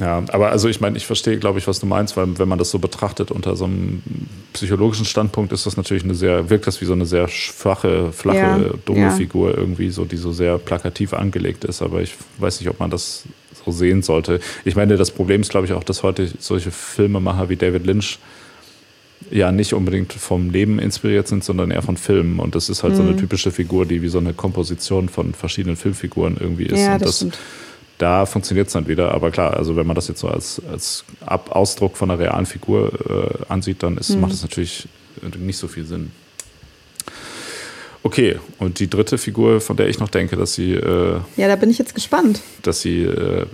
Ja, 0.00 0.22
aber 0.28 0.50
also 0.50 0.68
ich 0.68 0.80
meine, 0.80 0.96
ich 0.96 1.06
verstehe, 1.06 1.38
glaube 1.38 1.58
ich, 1.58 1.66
was 1.66 1.80
du 1.80 1.86
meinst, 1.86 2.16
weil 2.16 2.38
wenn 2.38 2.48
man 2.48 2.58
das 2.58 2.70
so 2.70 2.78
betrachtet 2.78 3.32
unter 3.32 3.56
so 3.56 3.64
einem 3.64 4.02
psychologischen 4.52 5.04
Standpunkt, 5.04 5.52
ist 5.52 5.66
das 5.66 5.76
natürlich 5.76 6.04
eine 6.04 6.14
sehr, 6.14 6.50
wirkt 6.50 6.68
das 6.68 6.80
wie 6.80 6.84
so 6.84 6.92
eine 6.92 7.04
sehr 7.04 7.26
schwache, 7.26 8.12
flache, 8.12 8.38
ja, 8.38 8.58
dumme 8.84 9.00
ja. 9.00 9.10
Figur 9.10 9.56
irgendwie, 9.56 9.90
so 9.90 10.04
die 10.04 10.16
so 10.16 10.32
sehr 10.32 10.58
plakativ 10.58 11.14
angelegt 11.14 11.64
ist. 11.64 11.82
Aber 11.82 12.00
ich 12.00 12.14
weiß 12.38 12.60
nicht, 12.60 12.70
ob 12.70 12.78
man 12.78 12.90
das 12.90 13.24
so 13.64 13.72
sehen 13.72 14.02
sollte. 14.02 14.38
Ich 14.64 14.76
meine, 14.76 14.96
das 14.96 15.10
Problem 15.10 15.40
ist, 15.40 15.50
glaube 15.50 15.66
ich, 15.66 15.72
auch, 15.72 15.84
dass 15.84 16.04
heute 16.04 16.30
solche 16.38 16.70
Filmemacher 16.70 17.48
wie 17.48 17.56
David 17.56 17.84
Lynch 17.84 18.18
ja 19.30 19.50
nicht 19.50 19.74
unbedingt 19.74 20.12
vom 20.12 20.50
Leben 20.50 20.78
inspiriert 20.78 21.26
sind, 21.26 21.42
sondern 21.42 21.72
eher 21.72 21.82
von 21.82 21.96
Filmen. 21.96 22.38
Und 22.38 22.54
das 22.54 22.68
ist 22.68 22.84
halt 22.84 22.92
mhm. 22.92 22.96
so 22.96 23.02
eine 23.02 23.12
mhm. 23.12 23.18
typische 23.18 23.50
Figur, 23.50 23.84
die 23.84 24.00
wie 24.00 24.08
so 24.08 24.18
eine 24.18 24.32
Komposition 24.32 25.08
von 25.08 25.34
verschiedenen 25.34 25.76
Filmfiguren 25.76 26.36
irgendwie 26.38 26.66
ist. 26.66 26.78
Ja, 26.78 26.94
und 26.94 27.02
das, 27.02 27.18
das 27.18 27.38
da 27.98 28.26
funktioniert 28.26 28.68
es 28.68 28.72
dann 28.72 28.88
wieder. 28.88 29.12
Aber 29.12 29.30
klar, 29.30 29.56
also 29.56 29.76
wenn 29.76 29.86
man 29.86 29.96
das 29.96 30.08
jetzt 30.08 30.20
so 30.20 30.28
als, 30.28 30.62
als 30.70 31.04
Ab 31.26 31.50
Ausdruck 31.54 31.96
von 31.96 32.10
einer 32.10 32.18
realen 32.18 32.46
Figur 32.46 32.92
äh, 33.08 33.52
ansieht, 33.52 33.82
dann 33.82 33.98
ist, 33.98 34.10
mhm. 34.10 34.20
macht 34.20 34.32
es 34.32 34.42
natürlich 34.42 34.88
nicht 35.38 35.58
so 35.58 35.68
viel 35.68 35.84
Sinn. 35.84 36.12
Okay, 38.04 38.38
und 38.58 38.78
die 38.78 38.88
dritte 38.88 39.18
Figur, 39.18 39.60
von 39.60 39.76
der 39.76 39.88
ich 39.88 39.98
noch 39.98 40.08
denke, 40.08 40.36
dass 40.36 40.54
sie. 40.54 40.72
Äh, 40.72 41.20
ja, 41.36 41.48
da 41.48 41.56
bin 41.56 41.68
ich 41.68 41.78
jetzt 41.78 41.94
gespannt. 41.94 42.40
Dass 42.62 42.80
sie 42.80 43.02
äh, 43.02 43.44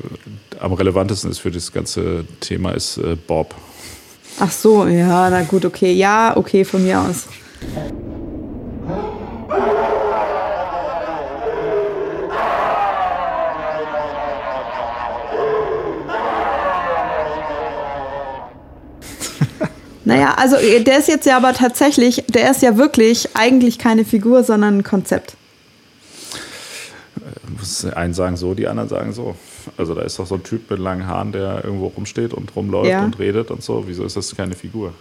am 0.60 0.74
relevantesten 0.74 1.30
ist 1.30 1.38
für 1.38 1.50
das 1.50 1.72
ganze 1.72 2.24
Thema, 2.40 2.72
ist 2.72 2.98
äh, 2.98 3.16
Bob. 3.16 3.54
Ach 4.38 4.50
so, 4.50 4.86
ja, 4.86 5.30
na 5.30 5.42
gut, 5.42 5.64
okay. 5.64 5.92
Ja, 5.92 6.36
okay, 6.36 6.64
von 6.64 6.84
mir 6.84 7.00
aus. 7.00 7.26
Naja, 20.04 20.34
also 20.36 20.56
äh, 20.56 20.82
der 20.82 20.98
ist 20.98 21.08
jetzt 21.08 21.26
ja 21.26 21.36
aber 21.36 21.54
tatsächlich, 21.54 22.24
der 22.28 22.50
ist 22.50 22.62
ja 22.62 22.76
wirklich 22.76 23.28
eigentlich 23.34 23.78
keine 23.78 24.04
Figur, 24.04 24.44
sondern 24.44 24.78
ein 24.78 24.82
Konzept. 24.82 25.36
Die 27.82 27.92
einen 27.94 28.12
sagen 28.12 28.36
so, 28.36 28.54
die 28.54 28.68
anderen 28.68 28.88
sagen 28.88 29.12
so. 29.12 29.34
Also 29.78 29.94
da 29.94 30.02
ist 30.02 30.18
doch 30.18 30.26
so 30.26 30.34
ein 30.34 30.42
Typ 30.42 30.70
mit 30.70 30.78
langen 30.78 31.06
Haaren, 31.06 31.32
der 31.32 31.64
irgendwo 31.64 31.86
rumsteht 31.86 32.34
und 32.34 32.54
rumläuft 32.54 32.90
ja. 32.90 33.02
und 33.02 33.18
redet 33.18 33.50
und 33.50 33.62
so. 33.62 33.84
Wieso 33.86 34.04
ist 34.04 34.16
das 34.16 34.36
keine 34.36 34.54
Figur? 34.54 34.92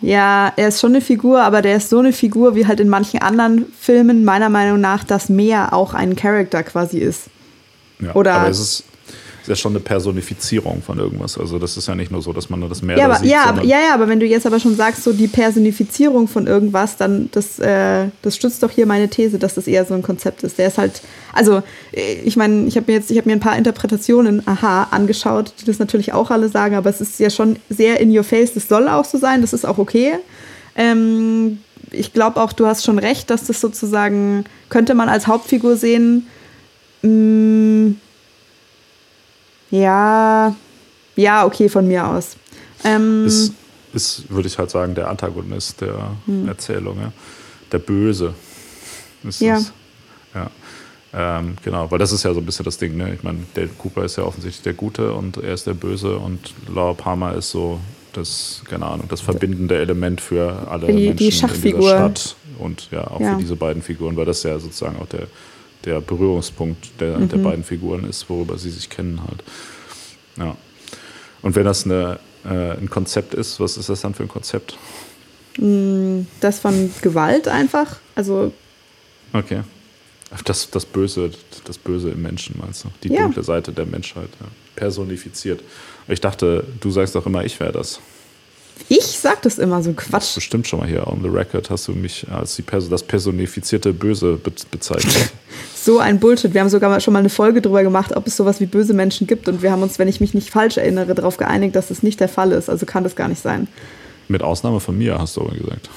Ja, 0.00 0.52
er 0.56 0.68
ist 0.68 0.80
schon 0.80 0.92
eine 0.92 1.00
Figur, 1.00 1.42
aber 1.42 1.62
der 1.62 1.76
ist 1.76 1.88
so 1.88 1.98
eine 1.98 2.12
Figur, 2.12 2.54
wie 2.54 2.66
halt 2.66 2.78
in 2.78 2.88
manchen 2.88 3.20
anderen 3.22 3.66
Filmen 3.72 4.24
meiner 4.24 4.48
Meinung 4.48 4.80
nach 4.80 5.02
das 5.02 5.28
Meer 5.28 5.72
auch 5.72 5.94
ein 5.94 6.14
Charakter 6.14 6.62
quasi 6.62 6.98
ist. 6.98 7.24
Ja, 8.00 8.14
Oder 8.14 8.34
aber 8.34 8.50
es 8.50 8.60
ist, 8.60 8.84
ist 9.44 9.48
ja 9.48 9.56
schon 9.56 9.72
eine 9.72 9.80
Personifizierung 9.80 10.80
von 10.80 10.98
irgendwas. 10.98 11.36
Also 11.36 11.58
das 11.58 11.76
ist 11.76 11.86
ja 11.86 11.94
nicht 11.94 12.10
nur 12.10 12.22
so, 12.22 12.32
dass 12.32 12.48
man 12.48 12.60
nur 12.60 12.70
das 12.70 12.80
Meer 12.80 12.96
ja, 12.96 13.08
da 13.08 13.14
aber, 13.14 13.22
sieht. 13.22 13.30
ja, 13.30 13.44
aber, 13.44 13.62
ja, 13.62 13.78
ja, 13.78 13.94
aber 13.94 14.08
wenn 14.08 14.18
du 14.18 14.24
jetzt 14.24 14.46
aber 14.46 14.58
schon 14.58 14.74
sagst, 14.74 15.04
so 15.04 15.12
die 15.12 15.28
Personifizierung 15.28 16.28
von 16.28 16.46
irgendwas, 16.46 16.96
dann 16.96 17.28
das, 17.32 17.58
äh, 17.58 18.06
das 18.22 18.36
stützt 18.36 18.62
doch 18.62 18.70
hier 18.70 18.86
meine 18.86 19.08
These, 19.08 19.38
dass 19.38 19.54
das 19.54 19.66
eher 19.66 19.84
so 19.84 19.92
ein 19.92 20.02
Konzept 20.02 20.44
ist. 20.44 20.56
Der 20.58 20.68
ist 20.68 20.78
halt, 20.78 21.02
also 21.34 21.62
äh, 21.92 22.14
ich 22.24 22.36
meine, 22.36 22.66
ich 22.66 22.76
habe 22.76 22.90
mir 22.90 22.98
jetzt, 22.98 23.10
ich 23.10 23.18
habe 23.18 23.28
mir 23.28 23.36
ein 23.36 23.40
paar 23.40 23.58
Interpretationen, 23.58 24.42
aha, 24.46 24.88
angeschaut, 24.90 25.52
die 25.60 25.66
das 25.66 25.78
natürlich 25.78 26.14
auch 26.14 26.30
alle 26.30 26.48
sagen, 26.48 26.74
aber 26.74 26.88
es 26.88 27.02
ist 27.02 27.20
ja 27.20 27.28
schon 27.28 27.56
sehr 27.68 28.00
in 28.00 28.16
your 28.16 28.24
face. 28.24 28.54
Das 28.54 28.66
soll 28.66 28.88
auch 28.88 29.04
so 29.04 29.18
sein, 29.18 29.42
das 29.42 29.52
ist 29.52 29.66
auch 29.66 29.76
okay. 29.76 30.12
Ähm, 30.74 31.58
ich 31.90 32.14
glaube 32.14 32.40
auch, 32.40 32.54
du 32.54 32.66
hast 32.66 32.82
schon 32.82 32.98
recht, 32.98 33.28
dass 33.28 33.46
das 33.46 33.60
sozusagen 33.60 34.44
könnte 34.70 34.94
man 34.94 35.10
als 35.10 35.26
Hauptfigur 35.26 35.76
sehen. 35.76 36.26
Mm, 37.02 37.96
ja, 39.78 40.54
ja, 41.16 41.44
okay, 41.46 41.68
von 41.68 41.86
mir 41.86 42.06
aus. 42.06 42.36
Ähm, 42.84 43.26
ist, 43.26 43.52
ist 43.92 44.30
würde 44.30 44.48
ich 44.48 44.58
halt 44.58 44.70
sagen, 44.70 44.94
der 44.94 45.08
Antagonist 45.08 45.80
der 45.80 46.10
Hm. 46.26 46.48
Erzählung. 46.48 46.98
Ja? 47.00 47.12
Der 47.72 47.78
Böse. 47.78 48.34
Ist 49.26 49.40
Ja. 49.40 49.54
Das. 49.54 49.72
ja. 50.34 50.50
Ähm, 51.16 51.56
genau, 51.62 51.88
weil 51.90 51.98
das 51.98 52.10
ist 52.12 52.24
ja 52.24 52.34
so 52.34 52.40
ein 52.40 52.46
bisschen 52.46 52.64
das 52.64 52.76
Ding. 52.76 52.96
Ne? 52.96 53.14
Ich 53.14 53.22
meine, 53.22 53.38
Dale 53.54 53.68
Cooper 53.78 54.04
ist 54.04 54.16
ja 54.16 54.24
offensichtlich 54.24 54.62
der 54.62 54.74
Gute 54.74 55.12
und 55.12 55.36
er 55.36 55.54
ist 55.54 55.66
der 55.66 55.74
Böse 55.74 56.18
und 56.18 56.52
Laura 56.74 56.94
Palmer 56.94 57.34
ist 57.34 57.50
so 57.50 57.78
das, 58.12 58.62
keine 58.68 58.86
Ahnung, 58.86 59.06
das 59.08 59.20
verbindende 59.20 59.76
Element 59.78 60.20
für 60.20 60.66
alle 60.68 60.86
Die- 60.88 60.92
die 60.92 61.06
Menschen 61.08 61.24
in 61.24 61.32
Schachfigur. 61.32 61.80
dieser 61.80 61.96
Stadt 61.98 62.36
und 62.58 62.88
ja, 62.90 63.06
auch 63.08 63.20
Ja. 63.20 63.34
für 63.34 63.40
diese 63.42 63.54
beiden 63.56 63.82
Figuren, 63.82 64.16
weil 64.16 64.24
das 64.24 64.42
ja 64.42 64.58
sozusagen 64.58 64.96
auch 65.00 65.06
der, 65.06 65.26
der 65.84 66.00
Berührungspunkt 66.00 66.90
der, 67.00 67.18
Mhm. 67.18 67.28
der 67.28 67.38
beiden 67.38 67.64
Figuren 67.64 68.04
ist, 68.08 68.28
worüber 68.30 68.58
sie 68.58 68.70
sich 68.70 68.88
kennen 68.90 69.20
halt. 69.26 69.42
Ja. 70.36 70.56
Und 71.42 71.54
wenn 71.56 71.64
das 71.64 71.84
eine, 71.84 72.18
äh, 72.44 72.72
ein 72.78 72.88
Konzept 72.90 73.34
ist, 73.34 73.60
was 73.60 73.76
ist 73.76 73.88
das 73.88 74.00
dann 74.00 74.14
für 74.14 74.22
ein 74.22 74.28
Konzept? 74.28 74.76
das 76.40 76.58
von 76.58 76.90
Gewalt 77.00 77.46
einfach. 77.46 77.98
Also 78.16 78.52
Okay. 79.32 79.60
Das, 80.44 80.68
das 80.68 80.84
Böse, 80.84 81.30
das 81.64 81.78
Böse 81.78 82.10
im 82.10 82.22
Menschen, 82.22 82.56
meinst 82.58 82.82
du? 82.84 82.88
Die 83.04 83.12
Ja. 83.12 83.22
dunkle 83.22 83.44
Seite 83.44 83.70
der 83.72 83.86
Menschheit, 83.86 84.30
ja. 84.40 84.46
personifiziert. 84.74 85.62
Ich 86.08 86.20
dachte, 86.20 86.64
du 86.80 86.90
sagst 86.90 87.14
doch 87.14 87.24
immer, 87.26 87.44
ich 87.44 87.60
wäre 87.60 87.70
das. 87.70 88.00
Ich 88.88 89.04
sag 89.04 89.42
das 89.42 89.58
immer 89.58 89.82
so 89.82 89.92
Quatsch. 89.92 90.34
Bestimmt 90.34 90.66
schon 90.66 90.80
mal 90.80 90.88
hier 90.88 91.06
on 91.06 91.20
the 91.22 91.28
record 91.28 91.70
hast 91.70 91.88
du 91.88 91.92
mich 91.92 92.26
als 92.30 92.56
die 92.56 92.62
Perso 92.62 92.88
das 92.90 93.02
personifizierte 93.02 93.92
Böse 93.92 94.38
be 94.42 94.52
bezeichnet. 94.70 95.32
So 95.76 95.98
ein 95.98 96.18
Bullshit. 96.18 96.54
Wir 96.54 96.62
haben 96.62 96.70
sogar 96.70 96.98
schon 97.00 97.12
mal 97.12 97.18
eine 97.18 97.28
Folge 97.28 97.60
drüber 97.60 97.82
gemacht, 97.82 98.16
ob 98.16 98.26
es 98.26 98.38
sowas 98.38 98.58
wie 98.58 98.64
böse 98.64 98.94
Menschen 98.94 99.26
gibt. 99.26 99.48
Und 99.48 99.60
wir 99.60 99.70
haben 99.70 99.82
uns, 99.82 99.98
wenn 99.98 100.08
ich 100.08 100.18
mich 100.18 100.32
nicht 100.32 100.48
falsch 100.48 100.78
erinnere, 100.78 101.14
darauf 101.14 101.36
geeinigt, 101.36 101.76
dass 101.76 101.90
es 101.90 102.02
nicht 102.02 102.20
der 102.20 102.30
Fall 102.30 102.52
ist. 102.52 102.70
Also 102.70 102.86
kann 102.86 103.04
das 103.04 103.16
gar 103.16 103.28
nicht 103.28 103.42
sein. 103.42 103.68
Mit 104.26 104.42
Ausnahme 104.42 104.80
von 104.80 104.96
mir, 104.96 105.18
hast 105.18 105.36
du 105.36 105.42
aber 105.42 105.54
gesagt. 105.54 105.90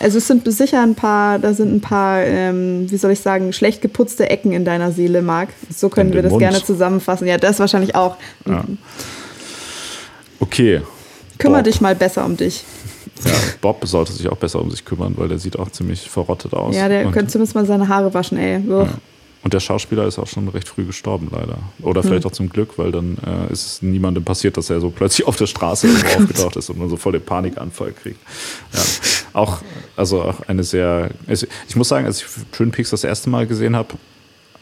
Also 0.00 0.18
es 0.18 0.26
sind 0.26 0.52
sicher 0.52 0.82
ein 0.82 0.96
paar, 0.96 1.38
da 1.38 1.54
sind 1.54 1.72
ein 1.72 1.80
paar, 1.80 2.20
ähm, 2.24 2.90
wie 2.90 2.96
soll 2.96 3.12
ich 3.12 3.20
sagen, 3.20 3.52
schlecht 3.52 3.80
geputzte 3.80 4.28
Ecken 4.28 4.50
in 4.50 4.64
deiner 4.64 4.90
Seele, 4.90 5.22
Marc. 5.22 5.50
So 5.72 5.88
können 5.88 6.12
wir 6.12 6.22
das 6.22 6.32
Mund. 6.32 6.40
gerne 6.40 6.62
zusammenfassen. 6.62 7.28
Ja, 7.28 7.38
das 7.38 7.60
wahrscheinlich 7.60 7.94
auch. 7.94 8.16
Ja. 8.44 8.64
Okay. 10.40 10.82
Kümmer 11.38 11.58
Bob. 11.58 11.64
dich 11.64 11.80
mal 11.80 11.94
besser 11.94 12.24
um 12.24 12.36
dich. 12.36 12.64
Ja, 13.24 13.30
Bob 13.60 13.86
sollte 13.86 14.12
sich 14.12 14.28
auch 14.28 14.36
besser 14.36 14.60
um 14.60 14.70
sich 14.70 14.84
kümmern, 14.84 15.14
weil 15.16 15.28
der 15.28 15.38
sieht 15.38 15.58
auch 15.58 15.70
ziemlich 15.70 16.08
verrottet 16.10 16.52
aus. 16.54 16.74
Ja, 16.74 16.88
der 16.88 17.06
Und- 17.06 17.12
könnte 17.12 17.32
zumindest 17.32 17.54
mal 17.54 17.64
seine 17.66 17.88
Haare 17.88 18.12
waschen, 18.14 18.36
ey. 18.38 18.60
Ja. 18.68 18.88
Und 19.42 19.52
der 19.54 19.60
Schauspieler 19.60 20.06
ist 20.06 20.18
auch 20.18 20.26
schon 20.26 20.48
recht 20.48 20.68
früh 20.68 20.84
gestorben, 20.84 21.28
leider. 21.30 21.58
Oder 21.80 22.02
Hm. 22.02 22.08
vielleicht 22.08 22.26
auch 22.26 22.32
zum 22.32 22.48
Glück, 22.48 22.78
weil 22.78 22.90
dann 22.90 23.16
äh, 23.24 23.52
ist 23.52 23.64
es 23.66 23.82
niemandem 23.82 24.24
passiert, 24.24 24.56
dass 24.56 24.70
er 24.70 24.80
so 24.80 24.90
plötzlich 24.90 25.26
auf 25.26 25.36
der 25.36 25.46
Straße 25.46 25.86
irgendwo 25.88 26.22
aufgetaucht 26.24 26.56
ist 26.56 26.68
und 26.68 26.78
man 26.78 26.88
so 26.88 26.96
voll 26.96 27.12
den 27.12 27.22
Panikanfall 27.22 27.92
kriegt. 27.92 28.18
Ja. 28.74 28.80
Auch, 29.34 29.58
also 29.96 30.22
auch 30.22 30.40
eine 30.48 30.64
sehr. 30.64 31.10
es- 31.28 31.46
Ich 31.68 31.76
muss 31.76 31.88
sagen, 31.88 32.06
als 32.06 32.22
ich 32.22 32.26
Twin 32.52 32.70
Peaks 32.72 32.90
das 32.90 33.04
erste 33.04 33.30
Mal 33.30 33.46
gesehen 33.46 33.76
habe, 33.76 33.90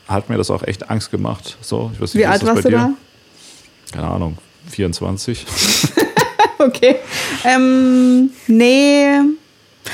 hat 0.07 0.29
mir 0.29 0.37
das 0.37 0.51
auch 0.51 0.63
echt 0.65 0.91
Angst 0.91 1.11
gemacht. 1.11 1.57
So, 1.63 1.91
ich 1.95 2.01
weiß 2.01 2.13
nicht, 2.15 2.23
Wie 2.23 2.27
ist 2.27 2.31
alt 2.31 2.45
warst 2.47 2.65
du 2.67 2.71
da? 2.71 2.91
Keine 3.91 4.07
Ahnung, 4.09 4.37
24. 4.69 5.47
Okay. 6.67 6.97
Ähm, 7.45 8.31
nee. 8.47 9.07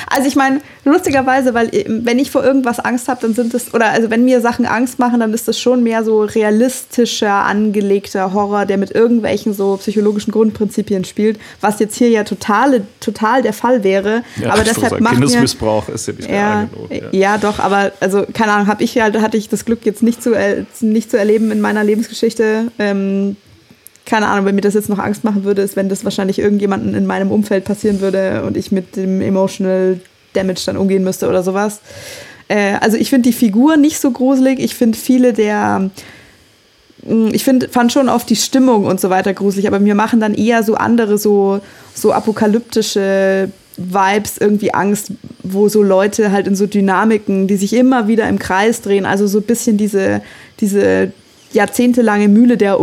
Also 0.07 0.29
ich 0.29 0.37
meine, 0.37 0.61
lustigerweise, 0.85 1.53
weil 1.55 1.75
äh, 1.75 1.85
wenn 1.89 2.19
ich 2.19 2.31
vor 2.31 2.45
irgendwas 2.45 2.79
Angst 2.79 3.09
habe, 3.09 3.21
dann 3.23 3.35
sind 3.35 3.53
es, 3.55 3.75
oder 3.75 3.91
also 3.91 4.11
wenn 4.11 4.25
mir 4.25 4.41
Sachen 4.41 4.67
Angst 4.67 4.99
machen, 4.99 5.21
dann 5.21 5.35
ist 5.35 5.49
das 5.49 5.59
schon 5.59 5.83
mehr 5.83 6.05
so 6.05 6.23
realistischer, 6.23 7.33
angelegter 7.33 8.33
Horror, 8.33 8.67
der 8.67 8.79
mit 8.79 8.93
irgendwelchen 8.93 9.53
so 9.53 9.77
psychologischen 9.77 10.33
Grundprinzipien 10.33 11.05
spielt, 11.05 11.41
was 11.61 11.81
jetzt 11.81 11.97
hier 11.97 12.09
ja 12.09 12.25
totale, 12.25 12.83
total 13.01 13.43
der 13.43 13.53
Fall 13.53 13.83
wäre. 13.83 14.23
Ja, 14.41 14.53
aber 14.53 14.63
deshalb 14.63 14.91
sagen, 14.91 15.03
macht 15.03 15.15
mir, 15.15 15.27
Kindesmissbrauch 15.27 15.89
ist 15.89 16.07
ja 16.07 16.13
nicht 16.13 16.31
mehr 16.31 16.39
ja, 16.39 16.69
genug. 16.73 16.91
Ja. 16.91 17.33
ja, 17.33 17.39
doch, 17.39 17.59
aber 17.59 17.93
also 18.01 18.25
keine 18.33 18.53
Ahnung, 18.53 18.69
habe 18.69 18.85
ich 18.85 18.95
ja, 18.95 19.13
hatte 19.21 19.37
ich 19.37 19.49
das 19.49 19.65
Glück 19.65 19.85
jetzt 19.85 20.03
nicht 20.03 20.23
zu, 20.23 20.35
äh, 20.35 20.65
nicht 20.81 21.11
zu 21.11 21.19
erleben 21.19 21.51
in 21.51 21.61
meiner 21.61 21.83
Lebensgeschichte. 21.83 22.71
Ähm, 22.79 23.37
keine 24.07 24.27
Ahnung, 24.27 24.47
wenn 24.47 24.55
mir 24.55 24.61
das 24.61 24.75
jetzt 24.75 24.89
noch 24.89 24.99
Angst 24.99 25.25
machen 25.25 25.45
würde, 25.45 25.63
ist, 25.63 25.77
wenn 25.77 25.89
das 25.89 26.05
wahrscheinlich 26.05 26.39
irgendjemanden 26.39 26.95
in 26.95 27.07
meinem 27.07 27.31
Umfeld 27.31 27.65
passieren 27.65 28.01
würde 28.01 28.43
und 28.45 28.57
ich 28.57 28.73
mit 28.73 28.97
dem 28.97 29.21
Emotional 29.21 30.01
Damage 30.33 30.63
dann 30.67 30.77
umgehen 30.77 31.05
müsste 31.05 31.29
oder 31.29 31.43
sowas. 31.43 31.81
Äh, 32.49 32.75
also 32.81 32.97
ich 32.97 33.11
finde 33.11 33.29
die 33.29 33.35
Figur 33.35 33.77
nicht 33.77 33.99
so 33.99 34.11
gruselig. 34.11 34.59
Ich 34.59 34.75
finde 34.75 34.99
viele 34.99 35.33
der 35.33 35.91
mh, 37.05 37.31
ich 37.33 37.45
find, 37.45 37.69
fand 37.71 37.93
schon 37.93 38.09
oft 38.09 38.29
die 38.29 38.37
Stimmung 38.37 38.85
und 38.87 39.01
so 39.01 39.11
weiter 39.11 39.35
gruselig, 39.35 39.67
aber 39.67 39.81
mir 39.81 39.95
machen 39.95 40.21
dann 40.21 40.35
eher 40.35 40.63
so 40.63 40.75
andere, 40.75 41.19
so, 41.19 41.61
so 41.95 42.13
apokalyptische 42.13 43.51
Vibes 43.77 44.39
irgendwie 44.39 44.75
Angst, 44.75 45.13
wo 45.43 45.69
so 45.69 45.83
Leute 45.83 46.33
halt 46.33 46.47
in 46.47 46.55
so 46.55 46.67
Dynamiken, 46.67 47.47
die 47.47 47.57
sich 47.57 47.73
immer 47.73 48.09
wieder 48.09 48.29
im 48.29 48.39
Kreis 48.39 48.83
drehen, 48.83 49.07
also 49.07 49.27
so 49.27 49.39
ein 49.39 49.45
bisschen 49.45 49.77
diese, 49.77 50.21
diese 50.61 51.13
jahrzehntelange 51.53 52.29
Mühle 52.29 52.57
der 52.57 52.79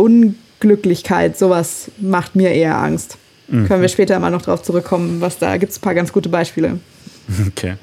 Unglücklichkeit, 0.60 1.38
sowas 1.38 1.90
macht 1.98 2.34
mir 2.36 2.50
eher 2.50 2.76
Angst. 2.78 3.16
Können 3.48 3.80
wir 3.80 3.88
später 3.88 4.18
mal 4.18 4.30
noch 4.30 4.42
drauf 4.42 4.62
zurückkommen, 4.62 5.22
was 5.22 5.38
da 5.38 5.56
gibt 5.56 5.72
es 5.72 5.78
ein 5.78 5.80
paar 5.80 5.94
ganz 5.94 6.12
gute 6.12 6.28
Beispiele. 6.28 6.78
Okay. 7.46 7.74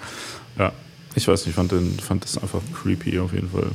Ja. 0.57 0.71
Ich 1.13 1.27
weiß 1.27 1.41
nicht, 1.41 1.49
ich 1.49 1.55
fand, 1.55 1.71
den, 1.71 1.99
fand 1.99 2.23
das 2.23 2.35
einfach 2.35 2.61
creepy 2.73 3.19
auf 3.19 3.31
jeden 3.31 3.49
Fall. 3.51 3.67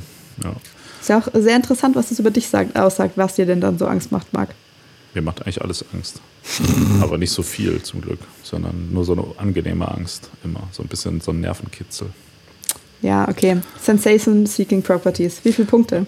Ja. 0.43 0.53
Ist 0.99 1.09
ja 1.09 1.17
auch 1.17 1.27
sehr 1.33 1.55
interessant, 1.55 1.95
was 1.95 2.09
das 2.09 2.19
über 2.19 2.29
dich 2.29 2.47
sagt, 2.47 2.77
aussagt, 2.77 3.13
was 3.15 3.35
dir 3.35 3.45
denn 3.45 3.61
dann 3.61 3.77
so 3.77 3.87
Angst 3.87 4.11
macht, 4.11 4.33
Marc. 4.33 4.49
Mir 5.13 5.21
macht 5.21 5.41
eigentlich 5.41 5.61
alles 5.61 5.85
Angst. 5.93 6.19
Aber 7.01 7.17
nicht 7.17 7.31
so 7.31 7.41
viel 7.41 7.81
zum 7.83 8.01
Glück, 8.01 8.19
sondern 8.43 8.89
nur 8.91 9.05
so 9.05 9.13
eine 9.13 9.23
angenehme 9.37 9.87
Angst 9.87 10.29
immer. 10.43 10.67
So 10.71 10.83
ein 10.83 10.89
bisschen 10.89 11.21
so 11.21 11.31
ein 11.31 11.39
Nervenkitzel. 11.39 12.07
Ja, 13.01 13.27
okay. 13.29 13.61
Sensation 13.81 14.45
Seeking 14.45 14.81
Properties. 14.83 15.39
Wie 15.43 15.53
viele 15.53 15.67
Punkte? 15.67 16.05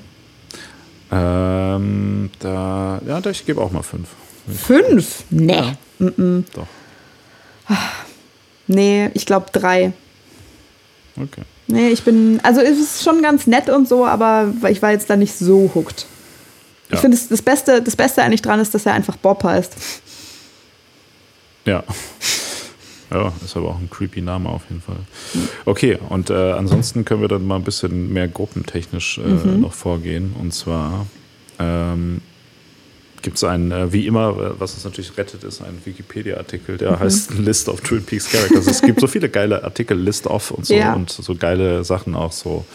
Ähm, 1.11 2.29
da, 2.39 2.99
ja, 3.05 3.21
da, 3.21 3.29
ich 3.29 3.45
gebe 3.45 3.61
auch 3.61 3.71
mal 3.71 3.83
fünf. 3.83 4.09
Fünf? 4.47 5.23
Nee. 5.29 5.53
Ja. 5.55 5.73
Doch. 6.53 6.67
Nee, 8.67 9.09
ich 9.13 9.25
glaube 9.25 9.47
drei. 9.51 9.93
Okay. 11.15 11.43
Nee, 11.67 11.89
ich 11.89 12.03
bin, 12.03 12.39
also 12.43 12.59
es 12.61 12.77
ist 12.79 13.03
schon 13.03 13.21
ganz 13.21 13.47
nett 13.47 13.69
und 13.69 13.87
so, 13.87 14.05
aber 14.05 14.53
ich 14.69 14.81
war 14.81 14.91
jetzt 14.91 15.09
da 15.09 15.15
nicht 15.15 15.33
so 15.37 15.71
hooked. 15.73 16.05
Ich 16.89 16.95
Ja. 16.95 16.99
finde, 16.99 17.17
das, 17.17 17.27
das, 17.29 17.41
Beste, 17.41 17.81
das 17.81 17.95
Beste 17.95 18.21
eigentlich 18.21 18.41
dran 18.41 18.59
ist, 18.59 18.73
dass 18.73 18.85
er 18.85 18.93
einfach 18.93 19.15
Bob 19.17 19.43
heißt. 19.43 19.73
Ja. 21.65 21.83
Ja, 23.13 23.31
ist 23.45 23.55
aber 23.55 23.69
auch 23.69 23.79
ein 23.79 23.89
creepy 23.89 24.21
Name 24.21 24.49
auf 24.49 24.63
jeden 24.69 24.81
Fall. 24.81 24.97
Okay, 25.65 25.97
und 26.09 26.29
äh, 26.29 26.51
ansonsten 26.53 27.05
können 27.05 27.21
wir 27.21 27.27
dann 27.27 27.45
mal 27.45 27.57
ein 27.57 27.63
bisschen 27.63 28.11
mehr 28.11 28.27
gruppentechnisch 28.27 29.19
äh, 29.19 29.57
noch 29.57 29.73
vorgehen. 29.73 30.33
Und 30.39 30.53
zwar 30.53 31.05
ähm, 31.59 32.21
gibt 33.21 33.37
es 33.37 33.43
einen, 33.43 33.71
äh, 33.71 33.93
wie 33.93 34.07
immer, 34.07 34.29
äh, 34.29 34.59
was 34.59 34.75
es 34.75 34.83
natürlich 34.83 35.15
rettet, 35.17 35.43
ist 35.43 35.61
ein 35.61 35.77
Wikipedia-Artikel, 35.85 36.77
der 36.77 36.99
heißt 36.99 37.33
List 37.37 37.69
of 37.69 37.81
Twin 37.81 38.03
Peaks 38.03 38.29
Characters. 38.31 38.67
es 38.67 38.81
gibt 38.81 38.99
so 38.99 39.07
viele 39.07 39.29
geile 39.29 39.63
Artikel, 39.63 39.97
List 39.97 40.27
of 40.27 40.51
und 40.51 40.65
so 40.65 40.73
Ja. 40.73 40.93
und 40.93 41.09
so 41.11 41.35
geile 41.35 41.83
Sachen 41.83 42.15
auch 42.15 42.31
so. 42.31 42.65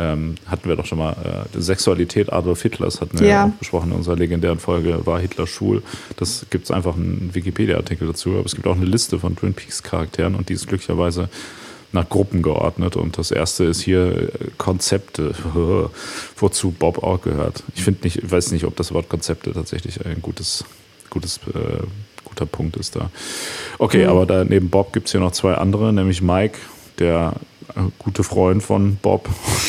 Ähm, 0.00 0.36
hatten 0.46 0.66
wir 0.66 0.76
doch 0.76 0.86
schon 0.86 0.96
mal, 0.96 1.12
äh, 1.12 1.48
die 1.54 1.60
Sexualität 1.60 2.32
Adolf 2.32 2.62
Hitlers 2.62 3.02
hatten 3.02 3.20
wir 3.20 3.26
Ja. 3.26 3.32
ja 3.34 3.44
auch 3.48 3.58
besprochen 3.58 3.90
in 3.90 3.96
unserer 3.98 4.16
legendären 4.16 4.58
Folge, 4.58 5.04
war 5.04 5.20
Hitler 5.20 5.46
schwul. 5.46 5.82
Das 6.16 6.46
gibt 6.48 6.64
es 6.64 6.70
einfach 6.70 6.94
einen 6.96 7.30
Wikipedia-Artikel 7.34 8.06
dazu, 8.06 8.30
aber 8.30 8.46
es 8.46 8.54
gibt 8.54 8.66
auch 8.66 8.76
eine 8.76 8.86
Liste 8.86 9.18
von 9.18 9.36
Twin 9.36 9.52
Peaks-Charakteren 9.52 10.34
und 10.36 10.48
die 10.48 10.54
ist 10.54 10.66
glücklicherweise 10.68 11.28
nach 11.92 12.08
Gruppen 12.08 12.40
geordnet. 12.40 12.96
Und 12.96 13.18
das 13.18 13.30
erste 13.30 13.64
ist 13.64 13.82
hier 13.82 14.06
äh, 14.06 14.28
Konzepte, 14.56 15.34
wozu 16.38 16.70
Bob 16.70 17.02
auch 17.02 17.20
gehört. 17.20 17.62
Ich 17.74 17.82
finde 17.84 18.04
nicht, 18.04 18.16
ich 18.24 18.30
weiß 18.30 18.52
nicht, 18.52 18.64
ob 18.64 18.76
das 18.76 18.94
Wort 18.94 19.10
Konzepte 19.10 19.52
tatsächlich 19.52 20.04
ein 20.06 20.22
gutes, 20.22 20.64
gutes, 21.10 21.40
äh, 21.48 21.82
guter 22.24 22.46
Punkt 22.46 22.76
ist 22.76 22.96
da. 22.96 23.10
Okay, 23.78 24.06
aber 24.06 24.24
da 24.24 24.44
neben 24.44 24.70
Bob 24.70 24.94
gibt 24.94 25.08
es 25.08 25.12
hier 25.12 25.20
noch 25.20 25.32
zwei 25.32 25.54
andere, 25.54 25.92
nämlich 25.92 26.22
Mike, 26.22 26.58
der 26.98 27.34
gute 27.98 28.22
Freund 28.24 28.62
von 28.62 28.96
Bob 28.96 29.28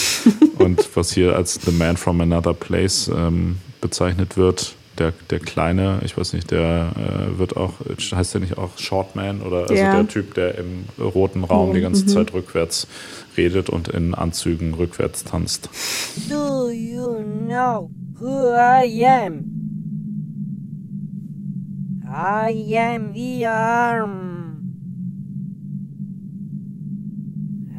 und 0.60 0.88
was 0.96 1.12
hier 1.12 1.36
als 1.36 1.56
The 1.66 1.72
Man 1.72 1.98
from 1.98 2.22
Another 2.22 2.54
Place 2.54 3.10
ähm, 3.14 3.58
bezeichnet 3.82 4.38
wird. 4.38 4.76
Der, 4.98 5.14
der 5.30 5.40
Kleine, 5.40 6.02
ich 6.04 6.18
weiß 6.18 6.34
nicht, 6.34 6.52
der 6.52 6.92
äh, 6.98 7.40
wird 7.40 7.56
auch, 7.56 7.74
heißt 8.14 8.34
der 8.34 8.42
nicht 8.42 8.58
auch 8.58 8.78
Shortman 8.78 9.42
oder 9.42 9.62
also 9.62 9.74
Ja. 9.74 9.96
der 9.96 10.08
Typ, 10.08 10.34
der 10.34 10.58
im 10.58 10.84
roten 11.00 11.44
Raum 11.46 11.74
die 11.74 11.80
ganze 11.82 12.04
Mhm. 12.04 12.08
Zeit 12.10 12.34
rückwärts 12.34 12.88
redet 13.38 13.70
und 13.70 13.88
in 13.88 14.14
Anzügen 14.14 14.74
rückwärts 14.74 15.24
tanzt. 15.24 15.70
Do 16.30 16.70
you 16.70 17.24
know 17.48 17.90
who 18.20 18.52
I 18.54 19.06
am? 19.06 19.46
I 22.14 22.76
am 22.78 23.14
the 23.14 23.46
arm. 23.48 24.40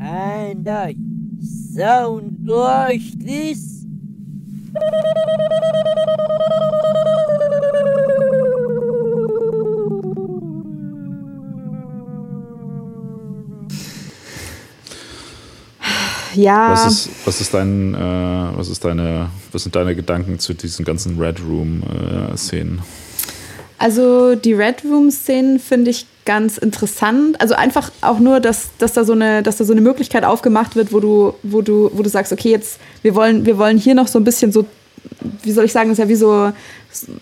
And 0.04 0.68
I 0.68 0.96
sound 1.40 2.44
like 2.44 3.02
this. 3.18 3.86
Ja, 16.34 16.70
Was 16.72 16.86
ist, 16.86 17.10
was 17.26 17.40
ist 17.40 17.54
dein, 17.54 17.94
äh, 17.94 17.98
was 17.98 18.68
ist 18.68 18.84
deine, 18.84 19.28
was 19.52 19.62
sind 19.62 19.76
deine 19.76 19.94
Gedanken 19.94 20.38
zu 20.38 20.54
diesen 20.54 20.84
ganzen 20.84 21.18
Red 21.20 21.40
Room 21.40 21.82
äh, 21.82 22.36
Szenen? 22.36 22.80
also 23.78 24.36
die 24.36 24.54
Red 24.54 24.84
Room-Szenen 24.84 25.58
finde 25.58 25.90
ich 25.90 26.06
ganz 26.24 26.58
interessant. 26.58 27.40
Also 27.40 27.54
einfach 27.54 27.90
auch 28.00 28.18
nur, 28.18 28.40
dass, 28.40 28.70
dass, 28.78 28.92
da 28.92 29.04
so 29.04 29.12
eine, 29.12 29.42
dass 29.42 29.56
da 29.56 29.64
so 29.64 29.72
eine 29.72 29.80
Möglichkeit 29.80 30.24
aufgemacht 30.24 30.76
wird, 30.76 30.92
wo 30.92 31.00
du, 31.00 31.34
wo 31.42 31.62
du, 31.62 31.90
wo 31.92 32.02
du 32.02 32.08
sagst, 32.08 32.32
okay, 32.32 32.50
jetzt, 32.50 32.78
wir 33.02 33.14
wollen, 33.14 33.44
wir 33.46 33.58
wollen 33.58 33.78
hier 33.78 33.94
noch 33.94 34.08
so 34.08 34.18
ein 34.18 34.24
bisschen 34.24 34.52
so, 34.52 34.64
wie 35.42 35.52
soll 35.52 35.64
ich 35.64 35.72
sagen, 35.72 35.88
das 35.88 35.98
ist 35.98 36.04
ja 36.04 36.08
wie 36.08 36.14
so 36.14 36.52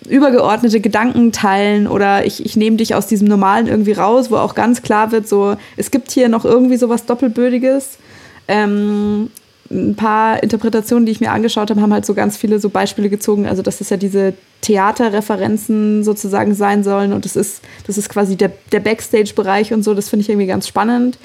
übergeordnete 0.08 0.80
Gedanken 0.80 1.32
teilen 1.32 1.86
oder 1.86 2.26
ich, 2.26 2.44
ich 2.44 2.56
nehme 2.56 2.76
dich 2.76 2.94
aus 2.94 3.06
diesem 3.06 3.28
Normalen 3.28 3.68
irgendwie 3.68 3.92
raus, 3.92 4.30
wo 4.30 4.36
auch 4.36 4.54
ganz 4.54 4.82
klar 4.82 5.12
wird, 5.12 5.28
so, 5.28 5.56
es 5.76 5.90
gibt 5.90 6.10
hier 6.10 6.28
noch 6.28 6.44
irgendwie 6.44 6.76
sowas 6.76 7.06
Doppelbödiges. 7.06 7.98
Ähm, 8.48 9.30
ein 9.70 9.94
paar 9.94 10.42
Interpretationen, 10.42 11.06
die 11.06 11.12
ich 11.12 11.20
mir 11.20 11.30
angeschaut 11.30 11.70
habe, 11.70 11.80
haben 11.80 11.92
halt 11.92 12.04
so 12.04 12.14
ganz 12.14 12.36
viele 12.36 12.58
so 12.58 12.70
Beispiele 12.70 13.08
gezogen. 13.08 13.46
Also, 13.46 13.62
dass 13.62 13.80
es 13.80 13.90
ja 13.90 13.96
diese 13.96 14.34
Theaterreferenzen 14.62 16.02
sozusagen 16.02 16.54
sein 16.54 16.82
sollen 16.82 17.12
und 17.12 17.24
das 17.24 17.36
ist, 17.36 17.62
das 17.86 17.96
ist 17.96 18.08
quasi 18.08 18.36
der, 18.36 18.52
der 18.72 18.80
Backstage-Bereich 18.80 19.72
und 19.72 19.84
so. 19.84 19.94
Das 19.94 20.08
finde 20.08 20.22
ich 20.22 20.28
irgendwie 20.28 20.48
ganz 20.48 20.66
spannend. 20.66 21.18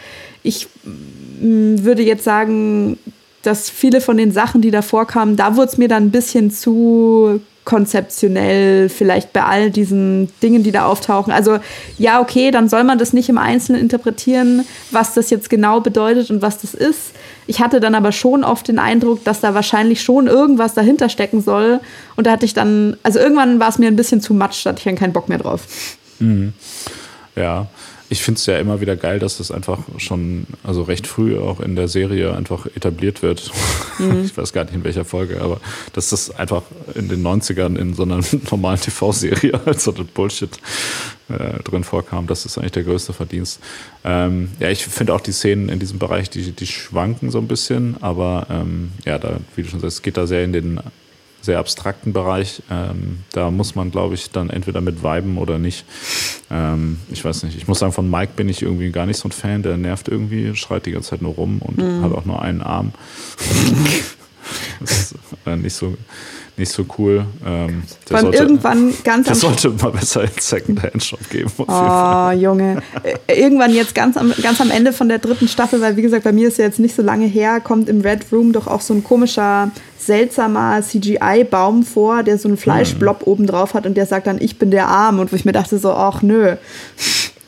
Ich 0.43 0.67
mm, 0.83 1.83
würde 1.83 2.03
jetzt 2.03 2.23
sagen, 2.23 2.97
dass 3.41 3.69
viele 3.69 3.99
von 3.99 4.17
den 4.17 4.31
Sachen, 4.31 4.61
die 4.61 4.71
da 4.71 4.81
vorkamen, 4.81 5.35
da 5.35 5.55
wurde 5.55 5.71
es 5.71 5.77
mir 5.77 5.87
dann 5.87 6.05
ein 6.05 6.11
bisschen 6.11 6.51
zu 6.51 7.41
konzeptionell, 7.65 8.89
vielleicht 8.89 9.33
bei 9.33 9.43
all 9.43 9.71
diesen 9.71 10.29
Dingen, 10.41 10.61
die 10.63 10.71
da 10.71 10.85
auftauchen. 10.85 11.33
Also 11.33 11.57
ja, 11.97 12.21
okay, 12.21 12.51
dann 12.51 12.69
soll 12.69 12.83
man 12.83 12.99
das 12.99 13.11
nicht 13.11 13.27
im 13.27 13.39
Einzelnen 13.39 13.81
interpretieren, 13.81 14.65
was 14.91 15.15
das 15.15 15.31
jetzt 15.31 15.49
genau 15.49 15.81
bedeutet 15.81 16.29
und 16.29 16.43
was 16.43 16.59
das 16.59 16.75
ist. 16.75 17.13
Ich 17.47 17.61
hatte 17.61 17.79
dann 17.79 17.95
aber 17.95 18.11
schon 18.11 18.43
oft 18.43 18.67
den 18.67 18.79
Eindruck, 18.79 19.23
dass 19.23 19.41
da 19.41 19.53
wahrscheinlich 19.53 20.01
schon 20.01 20.27
irgendwas 20.27 20.73
dahinter 20.73 21.09
stecken 21.09 21.41
soll. 21.41 21.79
Und 22.15 22.27
da 22.27 22.31
hatte 22.31 22.45
ich 22.45 22.53
dann, 22.53 22.97
also 23.03 23.19
irgendwann 23.19 23.59
war 23.59 23.69
es 23.69 23.77
mir 23.77 23.87
ein 23.87 23.95
bisschen 23.95 24.21
zu 24.21 24.33
much, 24.33 24.63
da 24.63 24.71
hatte 24.71 24.79
ich 24.79 24.85
dann 24.85 24.95
keinen 24.95 25.13
Bock 25.13 25.29
mehr 25.29 25.37
drauf. 25.37 25.61
Ja, 27.35 27.67
ich 28.09 28.21
finde 28.21 28.37
es 28.37 28.45
ja 28.45 28.59
immer 28.59 28.81
wieder 28.81 28.95
geil, 28.95 29.19
dass 29.19 29.37
das 29.37 29.51
einfach 29.51 29.79
schon, 29.97 30.45
also 30.63 30.83
recht 30.83 31.07
früh 31.07 31.37
auch 31.39 31.59
in 31.59 31.75
der 31.75 31.87
Serie 31.87 32.35
einfach 32.35 32.65
etabliert 32.67 33.21
wird. 33.21 33.51
Ich 34.25 34.35
weiß 34.35 34.51
gar 34.51 34.65
nicht 34.65 34.73
in 34.73 34.83
welcher 34.83 35.05
Folge, 35.05 35.39
aber 35.39 35.61
dass 35.93 36.09
das 36.09 36.29
einfach 36.29 36.63
in 36.95 37.07
den 37.07 37.25
90ern 37.25 37.77
in 37.77 37.93
so 37.93 38.03
einer 38.03 38.19
normalen 38.51 38.79
TV-Serie 38.79 39.61
als 39.65 39.85
so 39.85 39.93
ein 39.93 40.05
Bullshit 40.07 40.49
äh, 41.29 41.63
drin 41.63 41.85
vorkam, 41.85 42.27
das 42.27 42.45
ist 42.45 42.57
eigentlich 42.57 42.73
der 42.73 42.83
größte 42.83 43.13
Verdienst. 43.13 43.61
Ähm, 44.03 44.49
ja, 44.59 44.69
ich 44.69 44.85
finde 44.85 45.13
auch 45.13 45.21
die 45.21 45.31
Szenen 45.31 45.69
in 45.69 45.79
diesem 45.79 45.97
Bereich, 45.97 46.29
die, 46.29 46.51
die 46.51 46.67
schwanken 46.67 47.31
so 47.31 47.37
ein 47.37 47.47
bisschen, 47.47 47.95
aber 48.01 48.47
ähm, 48.49 48.91
ja, 49.05 49.17
da, 49.17 49.37
wie 49.55 49.63
du 49.63 49.69
schon 49.69 49.79
sagst, 49.79 49.97
es 49.97 50.01
geht 50.01 50.17
da 50.17 50.27
sehr 50.27 50.43
in 50.43 50.51
den 50.51 50.81
sehr 51.45 51.59
abstrakten 51.59 52.11
Bereich. 52.11 52.61
Ähm, 52.69 53.19
da 53.31 53.51
muss 53.51 53.75
man, 53.75 53.91
glaube 53.91 54.15
ich, 54.15 54.31
dann 54.31 54.49
entweder 54.49 54.81
mit 54.81 55.03
viben 55.03 55.37
oder 55.37 55.59
nicht. 55.59 55.85
Ähm, 56.51 56.97
ich 57.09 57.23
weiß 57.23 57.43
nicht. 57.43 57.57
Ich 57.57 57.67
muss 57.67 57.79
sagen, 57.79 57.93
von 57.93 58.09
Mike 58.09 58.33
bin 58.35 58.49
ich 58.49 58.61
irgendwie 58.61 58.91
gar 58.91 59.05
nicht 59.05 59.17
so 59.17 59.29
ein 59.29 59.31
Fan. 59.31 59.63
Der 59.63 59.77
nervt 59.77 60.07
irgendwie, 60.07 60.55
schreit 60.55 60.85
die 60.85 60.91
ganze 60.91 61.11
Zeit 61.11 61.21
nur 61.21 61.33
rum 61.33 61.59
und 61.59 62.03
hat 62.03 62.11
auch 62.11 62.25
nur 62.25 62.41
einen 62.41 62.61
Arm. 62.61 62.91
das 64.79 64.91
ist 64.91 65.15
äh, 65.45 65.55
nicht 65.55 65.73
so, 65.73 65.95
nicht 66.57 66.71
so 66.71 66.85
cool. 66.97 67.25
Ähm, 67.45 67.83
Vor 68.07 68.17
allem 68.17 68.25
sollte, 68.25 68.37
irgendwann 68.37 68.93
ganz 69.03 69.27
am 69.27 69.35
sollte 69.35 69.69
mal 69.71 69.91
besser 69.91 70.23
in 70.23 70.29
Second-Hand-Shop 70.39 71.29
geben. 71.29 71.47
Auf 71.47 71.57
jeden 71.57 71.69
Fall. 71.69 72.35
Oh, 72.35 72.39
Junge. 72.39 72.81
Irgendwann 73.27 73.73
jetzt 73.73 73.93
ganz 73.93 74.15
am, 74.15 74.33
ganz 74.41 74.61
am 74.61 74.71
Ende 74.71 74.93
von 74.93 75.09
der 75.09 75.19
dritten 75.19 75.47
Staffel, 75.47 75.81
weil 75.81 75.97
wie 75.97 76.01
gesagt, 76.01 76.23
bei 76.23 76.31
mir 76.31 76.47
ist 76.47 76.57
ja 76.57 76.65
jetzt 76.65 76.79
nicht 76.79 76.95
so 76.95 77.01
lange 77.01 77.25
her, 77.25 77.59
kommt 77.59 77.89
im 77.89 78.01
Red 78.01 78.31
Room 78.31 78.53
doch 78.53 78.67
auch 78.67 78.81
so 78.81 78.93
ein 78.93 79.03
komischer, 79.03 79.71
seltsamer 79.97 80.81
CGI-Baum 80.81 81.83
vor, 81.83 82.23
der 82.23 82.37
so 82.37 82.47
einen 82.47 82.57
Fleischblob 82.57 83.27
oben 83.27 83.47
drauf 83.47 83.73
hat 83.73 83.85
und 83.85 83.95
der 83.95 84.05
sagt 84.05 84.27
dann, 84.27 84.39
ich 84.39 84.57
bin 84.57 84.71
der 84.71 84.87
Arm. 84.87 85.19
Und 85.19 85.31
wo 85.31 85.35
ich 85.35 85.45
mir 85.45 85.51
dachte 85.51 85.77
so, 85.77 85.91
ach 85.91 86.21
nö. 86.21 86.55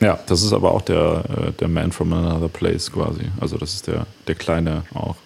Ja, 0.00 0.18
das 0.26 0.42
ist 0.42 0.52
aber 0.52 0.72
auch 0.72 0.82
der, 0.82 1.24
äh, 1.28 1.52
der 1.52 1.68
Man 1.68 1.92
from 1.92 2.12
Another 2.12 2.48
Place 2.48 2.92
quasi. 2.92 3.22
Also 3.40 3.56
das 3.56 3.74
ist 3.74 3.86
der, 3.86 4.06
der 4.26 4.34
Kleine 4.34 4.82
auch, 4.94 5.16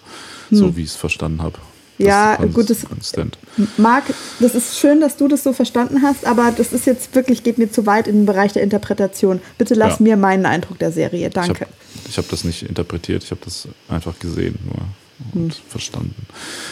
so 0.49 0.75
wie 0.75 0.83
ich 0.83 0.89
es 0.89 0.95
verstanden 0.95 1.41
habe. 1.41 1.57
Hm. 1.97 2.05
Ja, 2.07 2.35
gut, 2.53 2.69
das- 2.69 2.85
Konstant. 2.85 3.37
Marc, 3.77 4.05
das 4.39 4.55
ist 4.55 4.79
schön, 4.79 4.99
dass 4.99 5.15
du 5.17 5.27
das 5.27 5.43
so 5.43 5.53
verstanden 5.53 6.01
hast, 6.01 6.25
aber 6.25 6.51
das 6.55 6.73
ist 6.73 6.85
jetzt 6.87 7.13
wirklich, 7.15 7.43
geht 7.43 7.57
mir 7.59 7.71
zu 7.71 7.85
weit 7.85 8.07
in 8.07 8.15
den 8.21 8.25
Bereich 8.25 8.53
der 8.53 8.63
Interpretation. 8.63 9.39
Bitte 9.57 9.75
lass 9.75 9.99
Ja. 9.99 10.03
mir 10.03 10.17
meinen 10.17 10.45
Eindruck 10.47 10.79
der 10.79 10.91
Serie. 10.91 11.27
Ich 11.27 11.33
Danke. 11.33 11.61
habe 11.61 11.71
ich 12.09 12.17
hab 12.17 12.27
das 12.29 12.43
nicht 12.43 12.63
interpretiert, 12.63 13.23
ich 13.23 13.31
habe 13.31 13.41
das 13.45 13.67
einfach 13.89 14.17
gesehen 14.19 14.57
nur 14.65 14.75
Hm. 15.33 15.43
und 15.43 15.53
verstanden. 15.69 16.15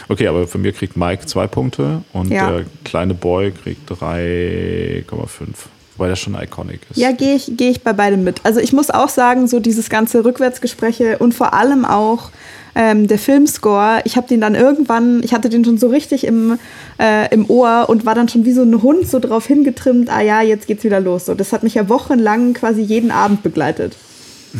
Okay, 0.09 0.27
aber 0.27 0.47
von 0.47 0.61
mir 0.63 0.71
kriegt 0.73 0.97
Mike 0.97 1.27
zwei 1.27 1.45
Punkte 1.45 2.01
und 2.13 2.31
Ja. 2.31 2.49
der 2.49 2.65
kleine 2.83 3.13
Boy 3.13 3.51
kriegt 3.51 3.87
3,5, 3.91 5.67
weil 5.97 6.09
der 6.09 6.15
schon 6.15 6.35
iconic 6.35 6.81
ist. 6.89 6.97
Ja, 6.97 7.11
gehe 7.11 7.35
ich, 7.35 7.51
geh 7.57 7.69
ich 7.69 7.81
bei 7.83 7.93
beidem 7.93 8.23
mit. 8.23 8.41
Also 8.43 8.59
ich 8.59 8.73
muss 8.73 8.89
auch 8.89 9.09
sagen, 9.09 9.47
so 9.47 9.59
dieses 9.59 9.89
ganze 9.89 10.25
Rückwärtsgespräche 10.25 11.17
und 11.19 11.33
vor 11.33 11.53
allem 11.53 11.85
auch 11.85 12.31
ähm, 12.75 13.07
der 13.07 13.19
Filmscore, 13.19 14.01
ich 14.05 14.15
habe 14.15 14.27
den 14.27 14.41
dann 14.41 14.55
irgendwann, 14.55 15.21
ich 15.23 15.33
hatte 15.33 15.49
den 15.49 15.65
schon 15.65 15.77
so 15.77 15.87
richtig 15.87 16.25
im, 16.25 16.57
äh, 16.99 17.33
im 17.33 17.49
Ohr 17.49 17.85
und 17.89 18.05
war 18.05 18.15
dann 18.15 18.29
schon 18.29 18.45
wie 18.45 18.53
so 18.53 18.63
ein 18.63 18.81
Hund 18.81 19.07
so 19.07 19.19
drauf 19.19 19.45
hingetrimmt, 19.45 20.09
ah 20.09 20.21
ja, 20.21 20.41
jetzt 20.41 20.67
geht's 20.67 20.83
wieder 20.83 20.99
los. 20.99 21.25
So, 21.25 21.35
das 21.35 21.53
hat 21.53 21.63
mich 21.63 21.75
ja 21.75 21.89
wochenlang 21.89 22.53
quasi 22.53 22.81
jeden 22.81 23.11
Abend 23.11 23.43
begleitet. 23.43 23.95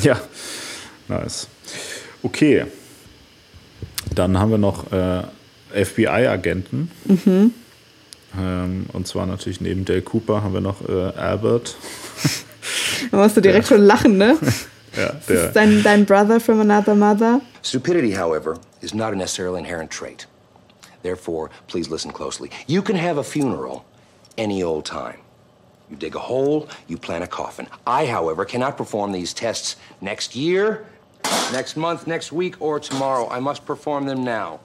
Ja, 0.02 0.20
nice. 1.08 1.48
Okay. 2.24 2.66
Dann 4.14 4.38
haben 4.38 4.52
wir 4.52 4.58
noch 4.58 4.92
äh, 4.92 5.24
FBI-Agenten. 5.74 6.92
Mhm. 7.06 7.54
Ähm, 8.40 8.86
und 8.94 9.08
zwar 9.08 9.26
natürlich 9.26 9.62
neben 9.62 9.86
Dale 9.86 10.02
Cooper 10.02 10.44
haben 10.44 10.54
wir 10.54 10.62
noch 10.62 10.88
äh, 10.88 11.18
Albert. 11.18 11.76
Da 13.10 13.18
musst 13.18 13.36
du 13.38 13.42
direkt 13.42 13.68
schon 13.68 13.82
lachen, 13.82 14.18
ne? 14.18 14.38
Ja, 14.96 15.08
Das 15.14 15.26
der, 15.26 15.52
dein, 15.54 15.84
dein 15.84 16.06
Brother 16.06 16.40
from 16.40 16.60
another 16.60 16.96
mother. 16.96 17.42
Stupidity, 17.62 18.12
however, 18.12 18.58
is 18.82 18.94
not 18.94 19.14
a 19.14 19.16
necessarily 19.16 19.60
inherent 19.60 19.90
trait. 19.92 20.26
Therefore, 21.02 21.50
please 21.68 21.90
listen 21.90 22.12
closely. 22.12 22.52
You 22.68 22.82
can 22.82 22.96
have 22.96 23.18
a 23.18 23.24
funeral 23.24 23.86
any 24.38 24.64
old 24.64 24.86
time. 24.86 25.20
You 25.90 25.98
dig 25.98 26.16
a 26.16 26.20
hole, 26.20 26.68
you 26.88 26.98
plant 26.98 27.24
a 27.24 27.28
coffin. 27.28 27.68
I, 27.86 28.06
however, 28.06 28.46
cannot 28.46 28.78
perform 28.78 29.12
these 29.12 29.34
tests 29.34 29.76
next 30.00 30.36
year, 30.36 30.86
next 31.52 31.76
month, 31.76 32.08
next 32.08 32.32
week, 32.32 32.56
or 32.62 32.80
tomorrow. 32.80 33.30
I 33.30 33.40
must 33.40 33.66
perform 33.66 34.06
them 34.06 34.24
now. 34.24 34.60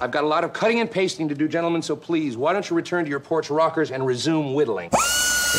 I've 0.00 0.10
got 0.10 0.24
a 0.24 0.26
lot 0.26 0.42
of 0.42 0.52
cutting 0.52 0.80
and 0.80 0.90
pasting 0.90 1.28
to 1.28 1.34
do, 1.34 1.46
gentlemen, 1.46 1.82
so 1.82 1.94
please, 1.94 2.36
why 2.36 2.52
don't 2.52 2.68
you 2.68 2.74
return 2.74 3.04
to 3.04 3.10
your 3.10 3.20
porch 3.20 3.50
rockers 3.50 3.92
and 3.92 4.04
resume 4.04 4.54
whittling? 4.54 4.90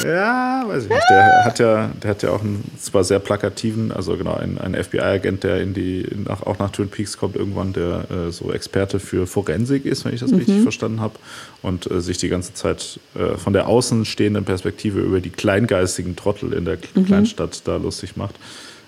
Ja, 0.04 0.64
weiß 0.68 0.84
ich 0.84 0.90
nicht. 0.90 1.10
Der 1.10 1.46
hat 1.46 1.60
ja, 1.60 1.92
der 2.02 2.10
hat 2.10 2.24
ja 2.24 2.32
auch 2.32 2.42
einen 2.42 2.64
zwar 2.80 3.04
sehr 3.04 3.20
plakativen, 3.20 3.92
also 3.92 4.18
genau, 4.18 4.36
ein, 4.36 4.58
ein 4.58 4.76
FBI-Agent, 4.76 5.44
der 5.44 5.62
in 5.62 5.74
die, 5.74 6.08
nach, 6.26 6.42
auch 6.42 6.60
nach 6.60 6.72
Twin 6.72 6.90
Peaks 6.90 7.18
kommt, 7.18 7.36
irgendwann, 7.36 7.74
der 7.74 8.06
äh, 8.10 8.32
so 8.32 8.52
Experte 8.52 9.00
für 9.00 9.28
Forensik 9.28 9.86
ist, 9.86 10.06
wenn 10.06 10.14
ich 10.14 10.20
das 10.22 10.32
richtig 10.32 10.62
verstanden 10.62 11.02
habe, 11.02 11.16
und 11.62 11.90
äh, 11.90 12.02
sich 12.02 12.18
die 12.18 12.30
ganze 12.30 12.54
Zeit 12.54 13.00
äh, 13.16 13.38
von 13.38 13.54
der 13.54 13.68
außenstehenden 13.68 14.46
Perspektive 14.46 15.00
über 15.00 15.20
die 15.20 15.30
kleingeistigen 15.30 16.16
Trottel 16.16 16.54
in 16.54 16.66
der 16.66 16.78
Kleinstadt 16.78 17.68
da 17.68 17.78
lustig 17.78 18.18
macht, 18.18 18.36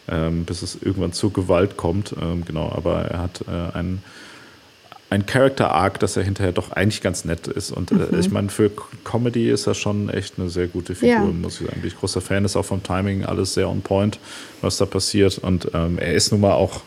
ähm, 0.08 0.46
bis 0.46 0.62
es 0.62 0.78
irgendwann 0.82 1.14
zur 1.14 1.32
Gewalt 1.34 1.78
kommt. 1.78 2.16
Ähm, 2.22 2.44
genau, 2.46 2.72
aber 2.76 3.06
er 3.06 3.20
hat 3.22 3.42
äh, 3.48 3.78
einen 3.78 4.02
ein 5.10 5.26
Character 5.26 5.72
Arc, 5.72 6.00
dass 6.00 6.18
er 6.18 6.24
hinterher 6.24 6.52
doch 6.52 6.72
eigentlich 6.72 7.02
ganz 7.02 7.26
nett 7.26 7.48
ist. 7.48 7.72
Und 7.72 7.92
äh, 7.92 8.18
ich 8.20 8.32
meine, 8.32 8.50
für 8.50 8.72
Comedy 9.04 9.50
ist 9.52 9.68
er 9.68 9.76
schon 9.76 10.10
echt 10.10 10.40
eine 10.40 10.50
sehr 10.50 10.68
gute 10.68 10.96
Figur, 10.96 11.10
Ja. 11.16 11.22
muss 11.22 11.62
ich 11.62 11.68
sagen. 11.68 11.82
Bin 11.82 11.88
ich 11.88 11.98
großer 11.98 12.22
Fan 12.22 12.44
ist 12.44 12.56
auch 12.56 12.66
vom 12.66 12.82
Timing, 12.82 13.24
alles 13.24 13.54
sehr 13.54 13.70
on 13.70 13.82
point, 13.82 14.20
was 14.62 14.78
da 14.78 14.86
passiert. 14.86 15.38
Und 15.38 15.70
ähm, 15.74 16.00
er 16.00 16.14
ist 16.14 16.32
nun 16.32 16.42
mal 16.42 16.54
auch 16.54 16.82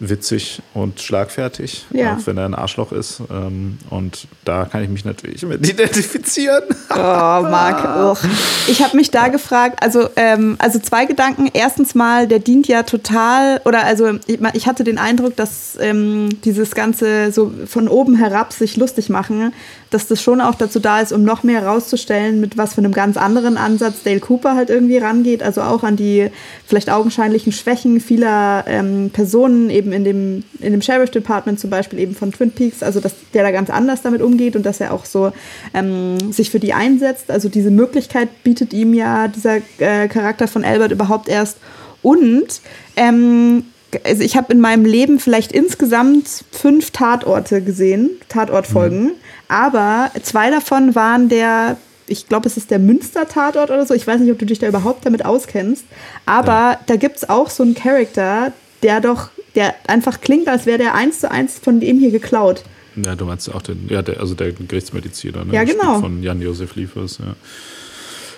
witzig 0.00 0.60
und 0.74 1.00
schlagfertig, 1.00 1.86
Ja. 1.90 2.14
auch 2.16 2.26
wenn 2.26 2.36
er 2.36 2.44
ein 2.46 2.54
Arschloch 2.54 2.92
ist. 2.92 3.22
Ähm, 3.30 3.78
und 3.90 4.26
da 4.44 4.64
kann 4.64 4.82
ich 4.82 4.88
mich 4.88 5.04
natürlich 5.04 5.42
mit 5.42 5.66
identifizieren. 5.68 6.62
Oh, 6.90 6.94
Marc. 6.96 8.18
Ich 8.66 8.82
habe 8.82 8.96
mich 8.96 9.10
da 9.10 9.28
gefragt, 9.28 9.82
also, 9.82 10.08
ähm, 10.16 10.56
also 10.58 10.78
zwei 10.78 11.04
Gedanken. 11.06 11.48
Erstens 11.52 11.94
mal, 11.94 12.26
der 12.26 12.38
dient 12.38 12.66
ja 12.68 12.82
total, 12.82 13.60
oder 13.64 13.84
also 13.84 14.18
ich, 14.26 14.38
ich 14.54 14.66
hatte 14.66 14.84
den 14.84 14.98
Eindruck, 14.98 15.36
dass 15.36 15.78
ähm, 15.80 16.40
dieses 16.44 16.74
Ganze 16.74 17.32
so 17.32 17.52
von 17.66 17.88
oben 17.88 18.16
herab 18.16 18.52
sich 18.52 18.76
lustig 18.76 19.08
machen, 19.08 19.52
dass 19.94 20.08
das 20.08 20.20
schon 20.20 20.40
auch 20.40 20.56
dazu 20.56 20.80
da 20.80 21.00
ist, 21.00 21.12
um 21.12 21.22
noch 21.22 21.44
mehr 21.44 21.60
herauszustellen, 21.60 22.40
mit 22.40 22.58
was 22.58 22.74
für 22.74 22.78
einem 22.78 22.90
ganz 22.90 23.16
anderen 23.16 23.56
Ansatz 23.56 24.02
Dale 24.02 24.18
Cooper 24.18 24.56
halt 24.56 24.68
irgendwie 24.68 24.98
rangeht. 24.98 25.40
Also 25.40 25.62
auch 25.62 25.84
an 25.84 25.94
die 25.94 26.30
vielleicht 26.66 26.90
augenscheinlichen 26.90 27.52
Schwächen 27.52 28.00
vieler 28.00 28.64
ähm, 28.66 29.10
Personen, 29.12 29.70
eben 29.70 29.92
in 29.92 30.02
dem, 30.02 30.44
in 30.58 30.72
dem 30.72 30.82
Sheriff 30.82 31.10
Department 31.10 31.60
zum 31.60 31.70
Beispiel, 31.70 32.00
eben 32.00 32.16
von 32.16 32.32
Twin 32.32 32.50
Peaks. 32.50 32.82
Also 32.82 32.98
dass 32.98 33.14
der 33.34 33.44
da 33.44 33.52
ganz 33.52 33.70
anders 33.70 34.02
damit 34.02 34.20
umgeht 34.20 34.56
und 34.56 34.66
dass 34.66 34.80
er 34.80 34.92
auch 34.92 35.04
so 35.04 35.30
ähm, 35.74 36.32
sich 36.32 36.50
für 36.50 36.58
die 36.58 36.74
einsetzt. 36.74 37.30
Also 37.30 37.48
diese 37.48 37.70
Möglichkeit 37.70 38.42
bietet 38.42 38.72
ihm 38.72 38.94
ja 38.94 39.28
dieser 39.28 39.58
äh, 39.78 40.08
Charakter 40.08 40.48
von 40.48 40.64
Albert 40.64 40.90
überhaupt 40.90 41.28
erst. 41.28 41.58
Und 42.02 42.60
ähm, 42.96 43.62
also 44.02 44.22
ich 44.22 44.36
habe 44.36 44.52
in 44.52 44.60
meinem 44.60 44.84
Leben 44.84 45.20
vielleicht 45.20 45.52
insgesamt 45.52 46.44
fünf 46.50 46.90
Tatorte 46.90 47.62
gesehen, 47.62 48.10
Tatortfolgen, 48.28 49.12
aber 49.48 50.10
zwei 50.22 50.50
davon 50.50 50.94
waren 50.94 51.28
der, 51.28 51.76
ich 52.06 52.28
glaube, 52.28 52.48
es 52.48 52.56
ist 52.56 52.70
der 52.70 52.78
Münster-Tatort 52.78 53.70
oder 53.70 53.86
so. 53.86 53.94
Ich 53.94 54.06
weiß 54.06 54.20
nicht, 54.20 54.30
ob 54.32 54.38
du 54.38 54.46
dich 54.46 54.58
da 54.58 54.66
überhaupt 54.68 55.06
damit 55.06 55.24
auskennst, 55.24 55.84
aber 56.26 56.78
da 56.86 56.96
gibt 56.96 57.16
es 57.16 57.28
auch 57.28 57.50
so 57.50 57.62
einen 57.62 57.74
Charakter, 57.74 58.52
der 58.82 59.00
doch, 59.00 59.30
der 59.54 59.74
einfach 59.86 60.20
klingt, 60.20 60.48
als 60.48 60.66
wäre 60.66 60.78
der 60.78 60.94
eins 60.94 61.20
zu 61.20 61.30
eins 61.30 61.58
von 61.58 61.80
dem 61.80 61.98
hier 61.98 62.10
geklaut. 62.10 62.62
Ja, 62.96 63.16
du 63.16 63.24
meinst 63.24 63.52
auch 63.52 63.62
den, 63.62 63.88
ja, 63.88 64.02
der, 64.02 64.20
also 64.20 64.34
der 64.34 64.52
Gerichtsmediziner, 64.52 65.44
ne? 65.44 65.52
Ja, 65.54 65.64
genau. 65.64 66.00
Von 66.00 66.22
Jan-Josef 66.22 66.76
Liefers, 66.76 67.18
ja. 67.18 67.34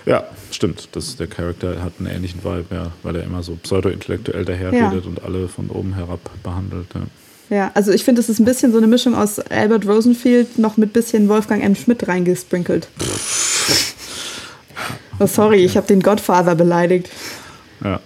Ja, 0.07 0.25
stimmt. 0.53 0.89
Das, 0.93 1.17
der 1.17 1.27
Charakter 1.27 1.83
hat 1.83 1.95
einen 1.99 2.07
ähnlichen 2.09 2.43
Vibe, 2.45 2.67
ja, 2.71 2.93
weil 3.03 3.17
er 3.17 3.25
immer 3.25 3.43
so 3.43 3.57
pseudo-intellektuell 3.57 4.45
daherredet 4.45 5.05
Ja. 5.05 5.11
und 5.11 5.23
alle 5.25 5.49
von 5.49 5.69
oben 5.69 5.95
herab 5.95 6.21
behandelt. 6.45 6.87
Ja. 6.95 7.01
Ja, 7.49 7.71
also 7.75 7.93
ich 7.93 8.05
finde, 8.05 8.21
es 8.21 8.29
ist 8.29 8.41
ein 8.41 8.45
bisschen 8.45 8.73
so 8.73 8.79
eine 8.79 8.87
Mischung 8.89 9.15
aus 9.15 9.39
Albert 9.39 9.87
Rosenfield 9.87 10.59
noch 10.59 10.77
mit 10.77 10.93
bisschen 10.93 11.29
Wolfgang 11.29 11.63
M. 11.63 11.77
Schmidt 11.77 12.09
reingesprinkelt. 12.09 12.89
Oh, 15.19 15.27
sorry, 15.27 15.65
ich 15.65 15.77
habe 15.77 15.87
den 15.87 16.01
Godfather 16.03 16.55
beleidigt. 16.55 17.09
Ja. 17.83 18.01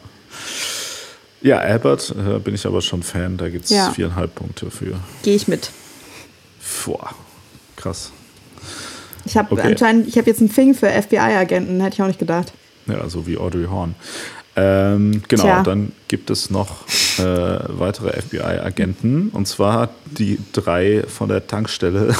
Ja, 1.43 1.57
Albert 1.59 2.15
äh, 2.17 2.39
bin 2.39 2.55
ich 2.55 2.67
aber 2.67 2.83
schon 2.83 3.03
Fan, 3.03 3.37
da 3.39 3.49
gibt 3.49 3.65
es 3.65 3.71
Ja. 3.71 3.91
viereinhalb 3.93 4.35
Punkte 4.35 4.71
für. 4.71 5.01
Gehe 5.23 5.35
ich 5.35 5.49
mit. 5.49 5.71
Boah, 6.85 7.11
krass. 7.77 8.13
Ich 9.25 9.37
habe 9.37 9.53
Okay. 9.53 9.63
anscheinend, 9.63 10.07
ich 10.07 10.19
habe 10.19 10.29
jetzt 10.29 10.41
einen 10.41 10.51
Fing 10.51 10.75
für 10.75 10.89
FBI-Agenten, 10.91 11.81
hätte 11.81 11.95
ich 11.95 12.03
auch 12.03 12.07
nicht 12.07 12.19
gedacht. 12.19 12.53
Ja, 12.87 13.09
so 13.09 13.27
wie 13.27 13.39
Audrey 13.39 13.65
Horn. 13.67 13.95
Ähm, 14.63 15.23
genau, 15.27 15.43
Tja. 15.45 15.63
dann 15.63 15.93
gibt 16.09 16.29
es 16.29 16.51
noch 16.51 16.87
äh, 17.19 17.23
weitere 17.23 18.21
FBI-Agenten 18.21 19.31
und 19.31 19.49
zwar 19.49 19.89
die 20.05 20.39
drei 20.53 21.05
von 21.09 21.31
der 21.31 21.47
Tankstelle, 21.47 22.15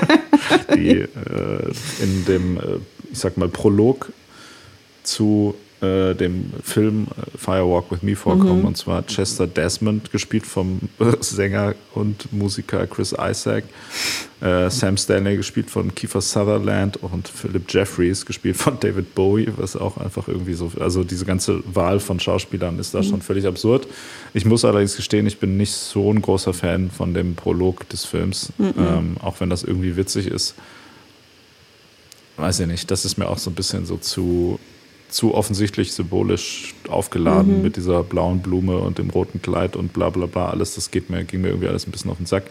die 0.74 1.00
äh, 1.00 1.72
in 2.00 2.24
dem, 2.24 2.56
äh, 2.56 2.62
ich 3.12 3.18
sag 3.18 3.36
mal, 3.36 3.48
Prolog 3.48 4.10
zu 5.02 5.54
äh, 5.80 6.14
dem 6.14 6.52
Film 6.62 7.06
äh, 7.16 7.36
Firewalk 7.36 7.90
with 7.90 8.02
Me 8.02 8.16
vorkommen 8.16 8.64
und 8.64 8.76
zwar 8.76 9.04
Chester 9.06 9.46
Desmond, 9.46 10.10
gespielt 10.10 10.46
vom 10.46 10.80
Sänger 11.20 11.74
und 11.94 12.32
Musiker 12.32 12.86
Chris 12.86 13.12
Isaac, 13.12 13.64
äh, 14.40 14.70
Sam 14.70 14.96
Stanley, 14.96 15.36
gespielt 15.36 15.68
von 15.68 15.94
Kiefer 15.94 16.20
Sutherland 16.20 16.96
und 17.02 17.28
Philip 17.28 17.64
Jeffries, 17.68 18.24
gespielt 18.24 18.56
von 18.56 18.80
David 18.80 19.14
Bowie, 19.14 19.48
was 19.56 19.76
auch 19.76 19.98
einfach 19.98 20.28
irgendwie 20.28 20.54
so, 20.54 20.72
also 20.80 21.04
diese 21.04 21.26
ganze 21.26 21.62
Wahl 21.66 22.00
von 22.00 22.20
Schauspielern 22.20 22.78
ist 22.78 22.94
da 22.94 23.02
schon 23.02 23.20
völlig 23.20 23.46
absurd. 23.46 23.86
Ich 24.32 24.44
muss 24.44 24.64
allerdings 24.64 24.96
gestehen, 24.96 25.26
ich 25.26 25.38
bin 25.38 25.56
nicht 25.56 25.72
so 25.72 26.12
ein 26.12 26.22
großer 26.22 26.54
Fan 26.54 26.90
von 26.90 27.12
dem 27.12 27.34
Prolog 27.34 27.88
des 27.90 28.04
Films, 28.04 28.52
ähm, 28.58 29.16
auch 29.22 29.40
wenn 29.40 29.50
das 29.50 29.62
irgendwie 29.62 29.96
witzig 29.96 30.26
ist. 30.26 30.54
Weiß 32.36 32.60
ich 32.60 32.66
nicht, 32.66 32.90
das 32.90 33.04
ist 33.04 33.16
mir 33.16 33.28
auch 33.28 33.38
so 33.38 33.50
ein 33.50 33.54
bisschen 33.54 33.86
so 33.86 33.96
zu, 33.96 34.58
zu 35.08 35.34
offensichtlich 35.34 35.92
symbolisch 35.92 36.74
aufgeladen 36.88 37.62
mit 37.62 37.76
dieser 37.76 38.02
blauen 38.02 38.40
Blume 38.40 38.78
und 38.78 38.98
dem 38.98 39.10
roten 39.10 39.40
Kleid 39.40 39.76
und 39.76 39.92
bla 39.92 40.10
bla 40.10 40.26
bla. 40.26 40.50
Alles, 40.50 40.74
das 40.74 40.90
geht 40.90 41.10
mir, 41.10 41.24
ging 41.24 41.40
mir 41.42 41.48
irgendwie 41.48 41.68
alles 41.68 41.86
ein 41.86 41.90
bisschen 41.90 42.10
auf 42.10 42.16
den 42.16 42.26
Sack. 42.26 42.44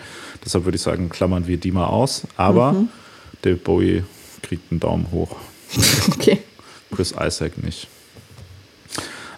Deshalb 0.43 0.65
würde 0.65 0.75
ich 0.75 0.81
sagen, 0.81 1.09
klammern 1.09 1.47
wir 1.47 1.57
die 1.57 1.71
mal 1.71 1.87
aus. 1.87 2.23
Aber 2.37 2.75
David 3.41 3.63
Bowie 3.63 4.03
kriegt 4.41 4.71
einen 4.71 4.79
Daumen 4.79 5.07
hoch. 5.11 5.35
Okay. 6.11 6.39
Chris 6.95 7.13
Isaac 7.19 7.61
nicht. 7.61 7.87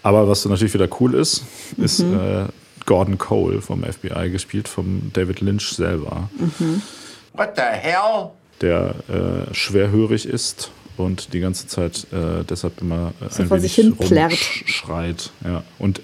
Aber 0.04 0.28
was 0.28 0.46
natürlich 0.46 0.74
wieder 0.74 0.90
cool 1.00 1.16
ist, 1.16 1.44
ist 1.78 2.02
äh, 2.02 2.46
Gordon 2.86 3.18
Cole 3.18 3.62
vom 3.62 3.84
FBI, 3.84 4.30
gespielt 4.30 4.68
von 4.68 5.12
David 5.14 5.42
Lynch 5.42 5.70
selber. 5.72 6.30
What 7.34 7.54
the 7.56 7.64
hell? 7.64 8.32
der 8.62 8.96
äh, 9.10 9.54
schwerhörig 9.54 10.26
ist 10.26 10.72
und 10.98 11.34
die 11.34 11.40
ganze 11.40 11.68
Zeit 11.68 12.08
äh, 12.12 12.44
deshalb 12.50 12.82
immer 12.82 13.14
äh, 13.22 13.30
So 13.30 13.44
ein 13.44 13.50
wenig 13.50 13.62
sich 13.64 13.76
hin 13.76 13.96
plärrt. 13.96 14.34
schreit. 14.34 15.32
Ja. 15.44 15.64
Und 15.80 16.02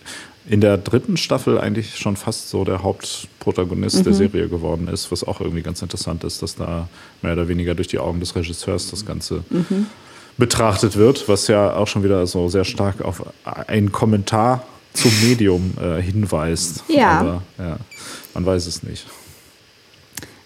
in 0.47 0.59
der 0.59 0.77
dritten 0.77 1.15
Staffel 1.15 1.57
eigentlich 1.57 1.97
schon 1.97 2.17
fast 2.17 2.49
so 2.49 2.65
der 2.65 2.83
Hauptprotagonist 2.83 3.99
Mhm. 3.99 4.03
der 4.03 4.13
Serie 4.13 4.49
geworden 4.49 4.87
ist, 4.89 5.11
was 5.11 5.23
auch 5.23 5.39
irgendwie 5.39 5.61
ganz 5.61 5.81
interessant 5.81 6.23
ist, 6.25 6.41
dass 6.41 6.55
da 6.55 6.89
mehr 7.21 7.33
oder 7.33 7.47
weniger 7.47 7.75
durch 7.75 7.87
die 7.87 7.99
Augen 7.99 8.19
des 8.19 8.35
Regisseurs 8.35 8.91
das 8.91 9.05
Ganze 9.05 9.43
Mhm. 9.49 9.85
betrachtet 10.37 10.97
wird, 10.97 11.29
was 11.29 11.47
ja 11.47 11.73
auch 11.75 11.87
schon 11.87 12.03
wieder 12.03 12.27
so 12.27 12.49
sehr 12.49 12.65
stark 12.65 13.01
auf 13.03 13.23
einen 13.45 13.91
Kommentar 13.93 14.63
zum 14.93 15.11
Medium 15.23 15.73
äh, 15.81 16.01
hinweist. 16.01 16.83
Ja. 16.89 17.19
Aber 17.19 17.41
ja, 17.57 17.77
man 18.33 18.45
weiß 18.45 18.65
es 18.67 18.83
nicht. 18.83 19.05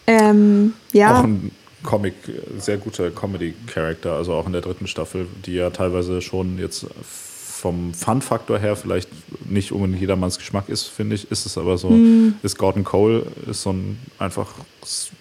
Ähm, 0.06 0.74
ja. 0.94 1.20
Auch 1.20 1.24
ein 1.24 1.52
Comic, 1.88 2.16
sehr 2.60 2.76
guter 2.78 3.10
Comedy-Charakter, 3.12 4.12
also 4.12 4.34
auch 4.34 4.46
in 4.46 4.52
der 4.52 4.60
dritten 4.62 4.88
Staffel, 4.88 5.26
die 5.46 5.54
ja 5.54 5.70
teilweise 5.70 6.22
schon 6.22 6.60
jetzt 6.60 6.86
vom 7.02 7.94
Fun-Faktor 7.94 8.60
her 8.60 8.76
vielleicht 8.76 9.10
nicht 9.50 9.72
unbedingt 9.72 10.02
jedermanns 10.02 10.38
Geschmack 10.38 10.68
ist, 10.68 10.84
finde 10.84 11.16
ich, 11.16 11.32
ist 11.32 11.46
es 11.46 11.58
aber 11.58 11.78
so, 11.78 11.90
Hm. 11.90 12.36
ist 12.44 12.58
Gordon 12.58 12.84
Cole, 12.84 13.24
ist 13.50 13.62
so 13.62 13.72
ein 13.72 13.98
einfach 14.20 14.50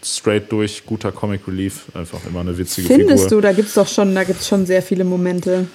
straight 0.05 0.51
durch 0.51 0.85
guter 0.85 1.13
Comic 1.13 1.47
Relief, 1.47 1.85
einfach 1.95 2.19
immer 2.29 2.41
eine 2.41 2.59
witzige 2.59 2.89
Findest 2.89 3.25
Figur. 3.25 3.39
du, 3.39 3.47
da 3.47 3.53
gibt 3.53 3.69
es 3.69 3.75
doch 3.75 3.89
schon, 3.89 4.13
da 4.15 4.25
gibt's 4.25 4.49
schon 4.49 4.67
sehr 4.67 4.83
viele 4.83 5.05
Momente. 5.05 5.69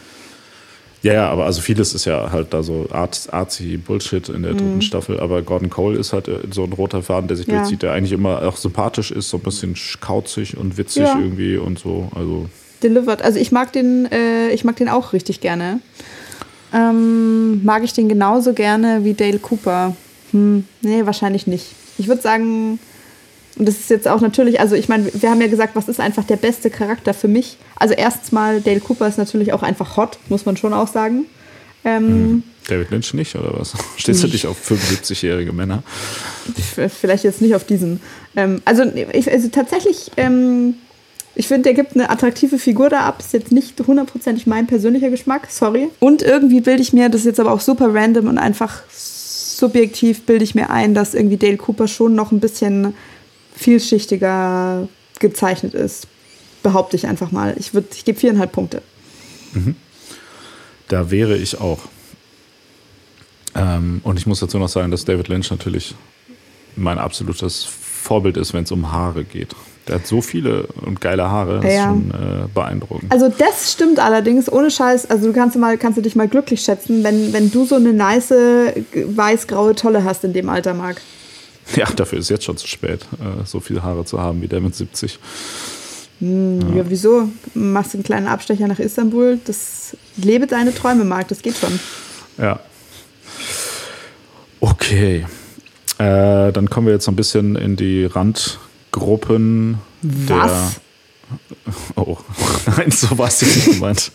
Ja, 1.03 1.13
ja, 1.13 1.29
aber 1.29 1.45
also 1.45 1.61
vieles 1.61 1.95
ist 1.95 2.05
ja 2.05 2.31
halt 2.31 2.53
da 2.53 2.61
so 2.61 2.87
artsy 2.91 3.77
Bullshit 3.77 4.29
in 4.29 4.43
der 4.43 4.53
dritten 4.53 4.81
Staffel, 4.83 5.19
aber 5.19 5.41
Gordon 5.41 5.69
Cole 5.71 5.97
ist 5.97 6.13
halt 6.13 6.27
äh, 6.27 6.39
so 6.51 6.63
ein 6.63 6.73
roter 6.73 7.01
Faden, 7.01 7.27
der 7.27 7.37
sich 7.37 7.47
Mhm. 7.47 7.53
Ja. 7.53 7.59
durchzieht, 7.59 7.81
der 7.81 7.93
eigentlich 7.93 8.11
immer 8.11 8.43
auch 8.43 8.55
sympathisch 8.55 9.09
ist, 9.11 9.29
so 9.29 9.37
ein 9.37 9.43
bisschen 9.43 9.75
kauzig 9.99 10.57
und 10.57 10.77
witzig 10.77 11.01
Ja. 11.07 11.17
irgendwie 11.19 11.57
und 11.57 11.79
so, 11.79 12.11
also 12.13 12.45
Delivered. 12.83 13.21
Also 13.23 13.39
ich 13.39 13.51
mag 13.51 13.71
den, 13.73 14.11
äh, 14.11 14.49
ich 14.51 14.63
mag 14.63 14.75
den 14.75 14.89
auch 14.89 15.13
richtig 15.13 15.39
gerne. 15.41 15.79
Ähm, 16.73 17.63
mag 17.65 17.83
ich 17.83 17.93
den 17.93 18.07
genauso 18.09 18.53
gerne 18.53 19.03
wie 19.03 19.13
Dale 19.13 19.39
Cooper? 19.39 19.95
Hm, 20.31 20.65
nee, 20.81 21.05
wahrscheinlich 21.05 21.47
nicht. 21.47 21.65
Ich 21.97 22.07
würde 22.07 22.21
sagen, 22.21 22.79
und 23.57 23.67
das 23.67 23.79
ist 23.79 23.89
jetzt 23.89 24.07
auch 24.07 24.21
natürlich, 24.21 24.59
also 24.59 24.75
ich 24.75 24.87
meine, 24.87 25.11
wir 25.13 25.29
haben 25.29 25.41
ja 25.41 25.47
gesagt, 25.47 25.75
was 25.75 25.89
ist 25.89 25.99
einfach 25.99 26.23
der 26.23 26.37
beste 26.37 26.69
Charakter 26.69 27.13
für 27.13 27.27
mich? 27.27 27.57
Also 27.75 27.93
erstens 27.93 28.31
mal, 28.31 28.61
Dale 28.61 28.79
Cooper 28.79 29.07
ist 29.07 29.17
natürlich 29.17 29.53
auch 29.53 29.63
einfach 29.63 29.97
hot, 29.97 30.17
muss 30.29 30.45
man 30.45 30.57
schon 30.57 30.73
auch 30.73 30.87
sagen. 30.87 31.25
Ähm, 31.83 32.43
David 32.67 32.91
Lynch 32.91 33.13
nicht, 33.13 33.35
oder 33.35 33.57
was? 33.59 33.73
Stehst 33.97 34.23
du 34.23 34.27
dich 34.27 34.47
auf 34.47 34.57
75-jährige 34.69 35.51
Männer? 35.51 35.83
Vielleicht 36.89 37.23
jetzt 37.23 37.41
nicht 37.41 37.55
auf 37.55 37.65
diesen. 37.65 37.99
Ähm, 38.35 38.61
also, 38.65 38.83
ich, 39.13 39.31
also 39.31 39.49
tatsächlich, 39.49 40.11
ähm, 40.17 40.75
ich 41.33 41.47
finde, 41.47 41.63
der 41.63 41.73
gibt 41.73 41.95
eine 41.95 42.09
attraktive 42.09 42.59
Figur 42.59 42.89
da 42.89 43.01
ab. 43.01 43.19
Ist 43.19 43.33
jetzt 43.33 43.51
nicht 43.51 43.79
hundertprozentig 43.85 44.47
mein 44.47 44.67
persönlicher 44.67 45.09
Geschmack, 45.09 45.47
sorry. 45.49 45.89
Und 45.99 46.21
irgendwie 46.21 46.61
bilde 46.61 46.81
ich 46.81 46.93
mir, 46.93 47.09
das 47.09 47.21
ist 47.21 47.27
jetzt 47.27 47.39
aber 47.39 47.51
auch 47.51 47.61
super 47.61 47.93
random 47.93 48.27
und 48.27 48.37
einfach 48.37 48.83
subjektiv 48.91 50.25
bilde 50.25 50.43
ich 50.43 50.55
mir 50.55 50.69
ein, 50.69 50.93
dass 50.93 51.13
irgendwie 51.13 51.37
Dale 51.37 51.57
Cooper 51.57 51.87
schon 51.87 52.15
noch 52.15 52.31
ein 52.31 52.39
bisschen 52.39 52.93
vielschichtiger 53.62 54.88
gezeichnet 55.20 55.74
ist. 55.74 56.07
Behaupte 56.64 56.95
ich 56.95 57.07
einfach 57.07 57.32
mal. 57.32 57.55
Ich, 57.57 57.70
würd- 57.70 57.86
ich 57.95 58.05
gebe 58.05 58.20
viereinhalb 58.20 58.51
Punkte. 58.51 58.82
Da 60.88 61.09
wäre 61.12 61.38
ich 61.38 61.59
auch. 61.59 61.80
Ähm, 63.55 64.01
und 64.03 64.18
ich 64.18 64.26
muss 64.28 64.39
dazu 64.39 64.57
noch 64.59 64.70
sagen, 64.70 64.91
dass 64.91 65.05
David 65.05 65.28
Lynch 65.28 65.49
natürlich 65.51 65.95
mein 66.76 66.97
absolutes 66.99 67.64
Vorbild 67.66 68.38
ist, 68.38 68.53
wenn 68.53 68.64
es 68.64 68.72
um 68.72 68.91
Haare 68.91 69.24
geht. 69.24 69.55
Der 69.88 69.95
hat 69.95 70.07
so 70.07 70.22
viele 70.22 70.68
und 70.86 71.01
geile 71.01 71.30
Haare, 71.30 71.55
das 71.59 71.66
Ja. 71.66 71.72
ist 71.72 71.84
schon 71.84 72.12
äh, 72.12 72.47
beeindruckend. 72.53 73.12
Also 73.12 73.30
das 73.30 73.72
stimmt 73.74 73.99
allerdings, 73.99 74.49
ohne 74.51 74.70
Scheiß, 74.72 75.09
also 75.09 75.28
du 75.28 75.34
kannst, 75.34 75.57
mal, 75.57 75.78
kannst 75.78 75.97
du 75.97 76.01
dich 76.01 76.16
mal 76.16 76.28
glücklich 76.28 76.62
schätzen, 76.62 77.03
wenn, 77.03 77.34
wenn 77.34 77.51
du 77.51 77.66
so 77.66 77.76
eine 77.76 77.91
nice 77.91 78.30
weiß-graue 78.32 79.76
Tolle 79.76 80.03
hast 80.03 80.24
in 80.24 80.34
dem 80.34 80.49
Alter, 80.49 80.74
Marc. 80.76 81.01
Ja, 81.76 81.86
dafür 81.95 82.19
ist 82.19 82.30
jetzt 82.30 82.43
schon 82.43 82.57
zu 82.57 82.67
spät, 82.67 83.01
äh, 83.19 83.45
so 83.45 83.59
viele 83.59 83.84
Haare 83.84 84.05
zu 84.05 84.19
haben 84.19 84.41
wie 84.41 84.47
der 84.47 84.61
mit 84.61 84.76
70. 84.76 85.19
Ja. 86.19 86.88
wieso? 86.88 87.30
Machst 87.55 87.93
du 87.93 87.97
einen 87.97 88.03
kleinen 88.03 88.28
Abstecher 88.28 88.67
nach 88.67 88.78
Istanbul? 88.78 89.39
Das 89.45 89.97
lebe 90.17 90.45
deine 90.45 90.74
Träume, 90.74 91.03
Marc, 91.03 91.30
das 91.30 91.41
geht 91.41 91.57
schon. 91.57 91.80
Ja. 92.38 92.59
Okay. 94.59 95.26
Äh, 95.97 96.51
dann 96.51 96.69
kommen 96.69 96.88
wir 96.88 96.93
jetzt 96.93 97.05
so 97.05 97.11
ein 97.11 97.15
bisschen 97.15 97.55
in 97.55 97.76
die 97.76 98.05
Randgruppen 98.05 99.80
der. 100.01 100.72
Oh, 101.95 102.18
nein, 102.78 102.89
so 102.91 103.18
war 103.18 103.28
es 103.28 103.41
nicht 103.41 103.66
gemeint. 103.74 104.12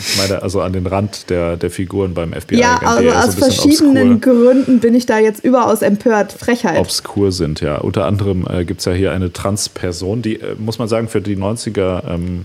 Ich 0.00 0.16
meine, 0.18 0.42
also 0.42 0.60
an 0.60 0.72
den 0.72 0.86
Rand 0.86 1.30
der, 1.30 1.56
der 1.56 1.70
Figuren 1.70 2.14
beim 2.14 2.32
FBI. 2.32 2.56
Ja, 2.58 2.78
also 2.78 3.10
aus 3.10 3.34
verschiedenen 3.36 4.20
Gründen 4.20 4.80
bin 4.80 4.94
ich 4.94 5.06
da 5.06 5.18
jetzt 5.18 5.44
überaus 5.44 5.82
empört. 5.82 6.32
Frechheit. 6.32 6.78
obskur 6.78 7.30
sind, 7.32 7.60
ja. 7.60 7.76
Unter 7.78 8.06
anderem 8.06 8.46
äh, 8.50 8.64
gibt 8.64 8.80
es 8.80 8.86
ja 8.86 8.92
hier 8.92 9.12
eine 9.12 9.32
Transperson, 9.32 10.22
die, 10.22 10.40
äh, 10.40 10.56
muss 10.58 10.78
man 10.78 10.88
sagen, 10.88 11.08
für 11.08 11.20
die 11.20 11.36
90er 11.36 12.02
ähm, 12.08 12.44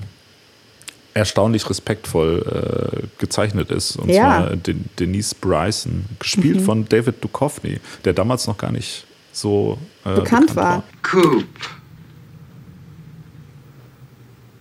erstaunlich 1.15 1.69
respektvoll 1.69 3.01
äh, 3.01 3.07
gezeichnet 3.19 3.71
ist. 3.71 3.95
Und 3.97 4.09
Ja. 4.09 4.45
zwar 4.47 4.55
Den 4.55 4.85
Denise 4.99 5.35
Bryson, 5.35 6.05
gespielt 6.19 6.57
Mhm. 6.61 6.65
von 6.65 6.89
David 6.89 7.23
Duchovny, 7.23 7.79
der 8.05 8.13
damals 8.13 8.47
noch 8.47 8.57
gar 8.57 8.71
nicht 8.71 9.05
so 9.31 9.77
äh, 10.05 10.15
Bekannt 10.15 10.55
war. 10.55 10.83
Coop. 11.03 11.43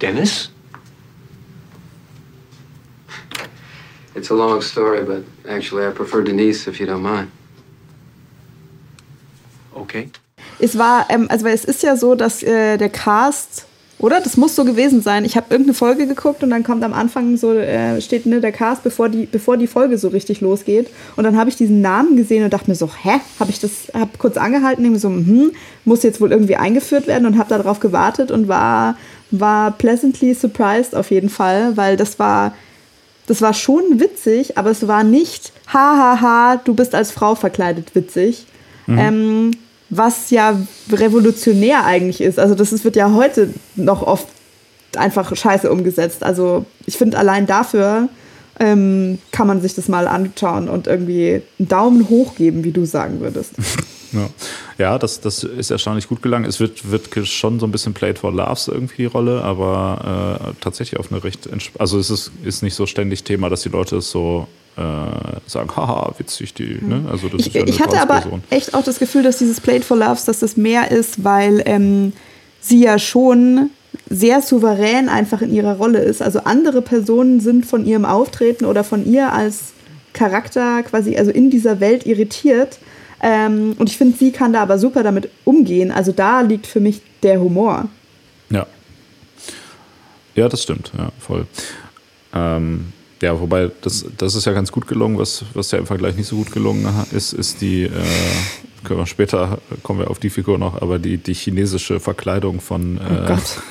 Dennis? 0.03 0.51
It's 4.17 4.31
a 4.31 4.35
long 4.35 4.61
story, 4.61 5.05
but 5.05 5.23
actually, 5.49 5.87
I 5.87 5.91
prefer 5.91 6.23
Denise 6.25 6.67
if 6.67 6.81
you 6.81 6.87
don't 6.87 7.03
mind. 7.03 7.31
Okay. 9.75 10.11
Es 10.59 10.77
war, 10.77 11.07
ähm, 11.09 11.29
also 11.31 11.47
es 11.47 11.65
ist 11.65 11.83
ja 11.83 11.97
so, 11.97 12.17
dass 12.17 12.43
äh, 12.43 12.77
der 12.79 12.91
Cast, 12.91 13.67
oder? 14.03 14.21
Das 14.21 14.37
muss 14.37 14.55
so 14.55 14.65
gewesen 14.65 15.01
sein. 15.01 15.25
Ich 15.25 15.37
habe 15.37 15.47
irgendeine 15.51 15.75
Folge 15.75 16.07
geguckt 16.07 16.43
und 16.43 16.51
dann 16.51 16.65
kommt 16.65 16.83
am 16.83 16.93
Anfang 16.93 17.37
so, 17.37 17.53
äh, 17.53 18.01
steht 18.01 18.27
ne, 18.27 18.41
der 18.41 18.53
Cast, 18.53 18.83
bevor 18.83 19.09
die, 19.09 19.27
bevor 19.27 19.57
die 19.57 19.69
Folge 19.69 19.97
so 19.97 20.09
richtig 20.09 20.41
losgeht. 20.41 20.91
Und 21.17 21.25
dann 21.25 21.39
habe 21.39 21.49
ich 21.49 21.57
diesen 21.57 21.81
Namen 21.81 22.17
gesehen 22.17 22.45
und 22.45 22.53
dachte 22.53 22.69
mir 22.69 22.75
so, 22.75 22.91
hä? 23.03 23.21
Habe 23.39 23.51
ich 23.51 23.61
das, 23.61 23.93
habe 23.95 24.11
kurz 24.19 24.37
angehalten, 24.37 24.83
denke 24.83 24.97
mir 24.97 25.01
so, 25.01 25.09
hm, 25.09 25.53
muss 25.85 26.03
jetzt 26.03 26.21
wohl 26.21 26.33
irgendwie 26.33 26.57
eingeführt 26.57 27.07
werden 27.07 27.27
und 27.27 27.39
habe 27.39 27.49
darauf 27.49 27.79
gewartet 27.79 28.33
und 28.33 28.49
war, 28.49 28.97
war 29.31 29.71
pleasantly 29.71 30.35
surprised 30.35 30.97
auf 30.97 31.13
jeden 31.13 31.29
Fall, 31.29 31.77
weil 31.77 31.97
das 31.97 32.19
war, 32.19 32.55
das 33.29 33.41
war 33.41 33.55
schon 33.55 34.01
witzig, 34.01 34.59
aber 34.59 34.71
es 34.71 34.89
war 34.89 35.05
nicht, 35.05 35.53
ha, 35.69 35.97
ha, 35.97 36.21
ha, 36.21 36.57
du 36.57 36.75
bist 36.75 36.97
als 36.97 37.13
Frau 37.13 37.37
verkleidet 37.37 37.95
witzig. 37.95 38.47
Ähm, 38.89 39.53
was 39.95 40.31
ja 40.31 40.59
revolutionär 40.91 41.85
eigentlich 41.85 42.23
ist. 42.23 42.39
Also 42.39 42.55
das 42.55 42.73
ist, 42.73 42.83
wird 42.83 42.97
ja 42.97 43.13
heute 43.13 43.53
noch 43.77 44.03
oft 44.03 44.27
einfach 44.97 45.37
scheiße 45.37 45.71
umgesetzt. 45.71 46.25
Also 46.25 46.65
ich 46.87 46.97
finde 46.97 47.19
allein 47.19 47.47
dafür 47.47 48.09
ähm, 48.59 49.19
kann 49.33 49.47
man 49.47 49.61
sich 49.61 49.75
das 49.75 49.89
mal 49.89 50.09
anschauen 50.09 50.71
und 50.71 50.87
irgendwie 50.87 51.43
einen 51.59 51.69
Daumen 51.69 52.09
hoch 52.09 52.35
geben, 52.37 52.65
wie 52.65 52.73
du 52.73 52.85
sagen 52.87 53.21
würdest. 53.21 53.55
Ja, 54.15 54.29
ja 54.77 54.99
das, 54.99 55.23
das 55.23 55.43
ist 55.43 55.71
erstaunlich 55.71 56.07
gut 56.07 56.21
gelangt. 56.21 56.47
Es 56.47 56.61
wird, 56.61 56.91
wird 56.91 57.27
schon 57.27 57.59
so 57.59 57.67
ein 57.67 57.73
bisschen 57.73 57.95
Played 57.95 58.19
for 58.19 58.31
Laughs 58.31 58.69
irgendwie 58.69 58.97
die 58.97 59.05
Rolle, 59.07 59.41
aber 59.43 60.39
äh, 60.39 60.53
tatsächlich 60.61 61.01
auf 61.01 61.11
eine 61.11 61.25
recht. 61.25 61.49
Also 61.79 61.99
es 61.99 62.11
ist, 62.11 62.31
ist 62.45 62.63
nicht 62.63 62.75
so 62.75 62.85
ständig 62.85 63.25
Thema, 63.25 63.49
dass 63.49 63.63
die 63.63 63.71
Leute 63.71 63.97
es 63.97 64.11
so 64.11 64.49
sagen, 64.75 65.71
haha, 65.77 66.15
witzig, 66.17 66.55
die. 66.55 66.79
Ne? 66.81 67.05
Also 67.11 67.29
das 67.29 67.41
Ich, 67.41 67.49
ist 67.49 67.55
ja 67.55 67.61
eine 67.63 67.71
ich 67.71 67.81
hatte 67.81 68.01
aber 68.01 68.23
echt 68.51 68.75
auch 68.75 68.83
das 68.83 68.99
Gefühl, 68.99 69.23
dass 69.23 69.39
dieses 69.39 69.61
Played 69.61 69.85
for 69.85 69.97
Loves, 69.99 70.25
dass 70.25 70.39
das 70.39 70.57
mehr 70.57 70.91
ist, 70.91 71.25
weil 71.25 71.63
ähm, 71.67 72.15
sie 72.61 72.83
ja 72.83 72.99
schon 72.99 73.71
sehr 74.09 74.41
souverän 74.41 75.09
einfach 75.09 75.43
in 75.43 75.53
ihrer 75.53 75.77
Rolle 75.77 75.99
ist. 75.99 76.23
Also 76.23 76.41
andere 76.45 76.81
Personen 76.81 77.41
sind 77.41 77.67
von 77.67 77.85
ihrem 77.85 78.05
Auftreten 78.05 78.65
oder 78.65 78.85
von 78.85 79.05
ihr 79.05 79.33
als 79.33 79.73
Charakter 80.15 80.83
quasi 80.83 81.17
also 81.17 81.31
in 81.31 81.51
dieser 81.51 81.81
Welt 81.81 82.07
irritiert. 82.07 82.79
Ähm, 83.23 83.75
und 83.79 83.91
ich 83.91 83.99
finde, 83.99 84.17
sie 84.19 84.33
kann 84.33 84.53
da 84.53 84.63
aber 84.63 84.79
super 84.79 85.03
damit 85.03 85.29
umgehen. 85.45 85.93
Also 85.93 86.13
da 86.13 86.41
liegt 86.41 86.67
für 86.67 86.81
mich 86.81 87.03
der 87.23 87.41
Humor. 87.41 87.89
Ja. 88.51 88.67
Ja, 90.35 90.49
das 90.49 90.63
stimmt, 90.63 90.93
ja, 90.97 91.11
voll. 91.19 91.47
Ähm, 92.35 92.93
ja, 93.23 93.41
wobei, 93.41 93.71
das, 93.81 94.05
das 94.19 94.35
ist 94.35 94.45
ja 94.45 94.53
ganz 94.53 94.71
gut 94.71 94.87
gelungen, 94.87 95.19
was, 95.19 95.45
was 95.55 95.71
ja 95.71 95.79
im 95.79 95.87
Vergleich 95.87 96.17
nicht 96.17 96.27
so 96.27 96.37
gut 96.37 96.53
gelungen 96.53 96.87
ist, 97.13 97.33
ist 97.33 97.61
die, 97.61 97.85
äh, 97.85 97.91
können 98.85 98.99
wir 98.99 99.07
später, 99.07 99.59
kommen 99.83 100.01
wir 100.01 100.11
auf 100.11 100.19
die 100.19 100.31
Figur 100.31 100.59
noch, 100.59 100.83
aber 100.83 100.99
die, 100.99 101.17
die 101.17 101.35
chinesische 101.35 102.01
Verkleidung 102.01 102.61
von, 102.61 102.99
Oh 102.99 103.25
äh, 103.25 103.27
Gott. 103.27 103.63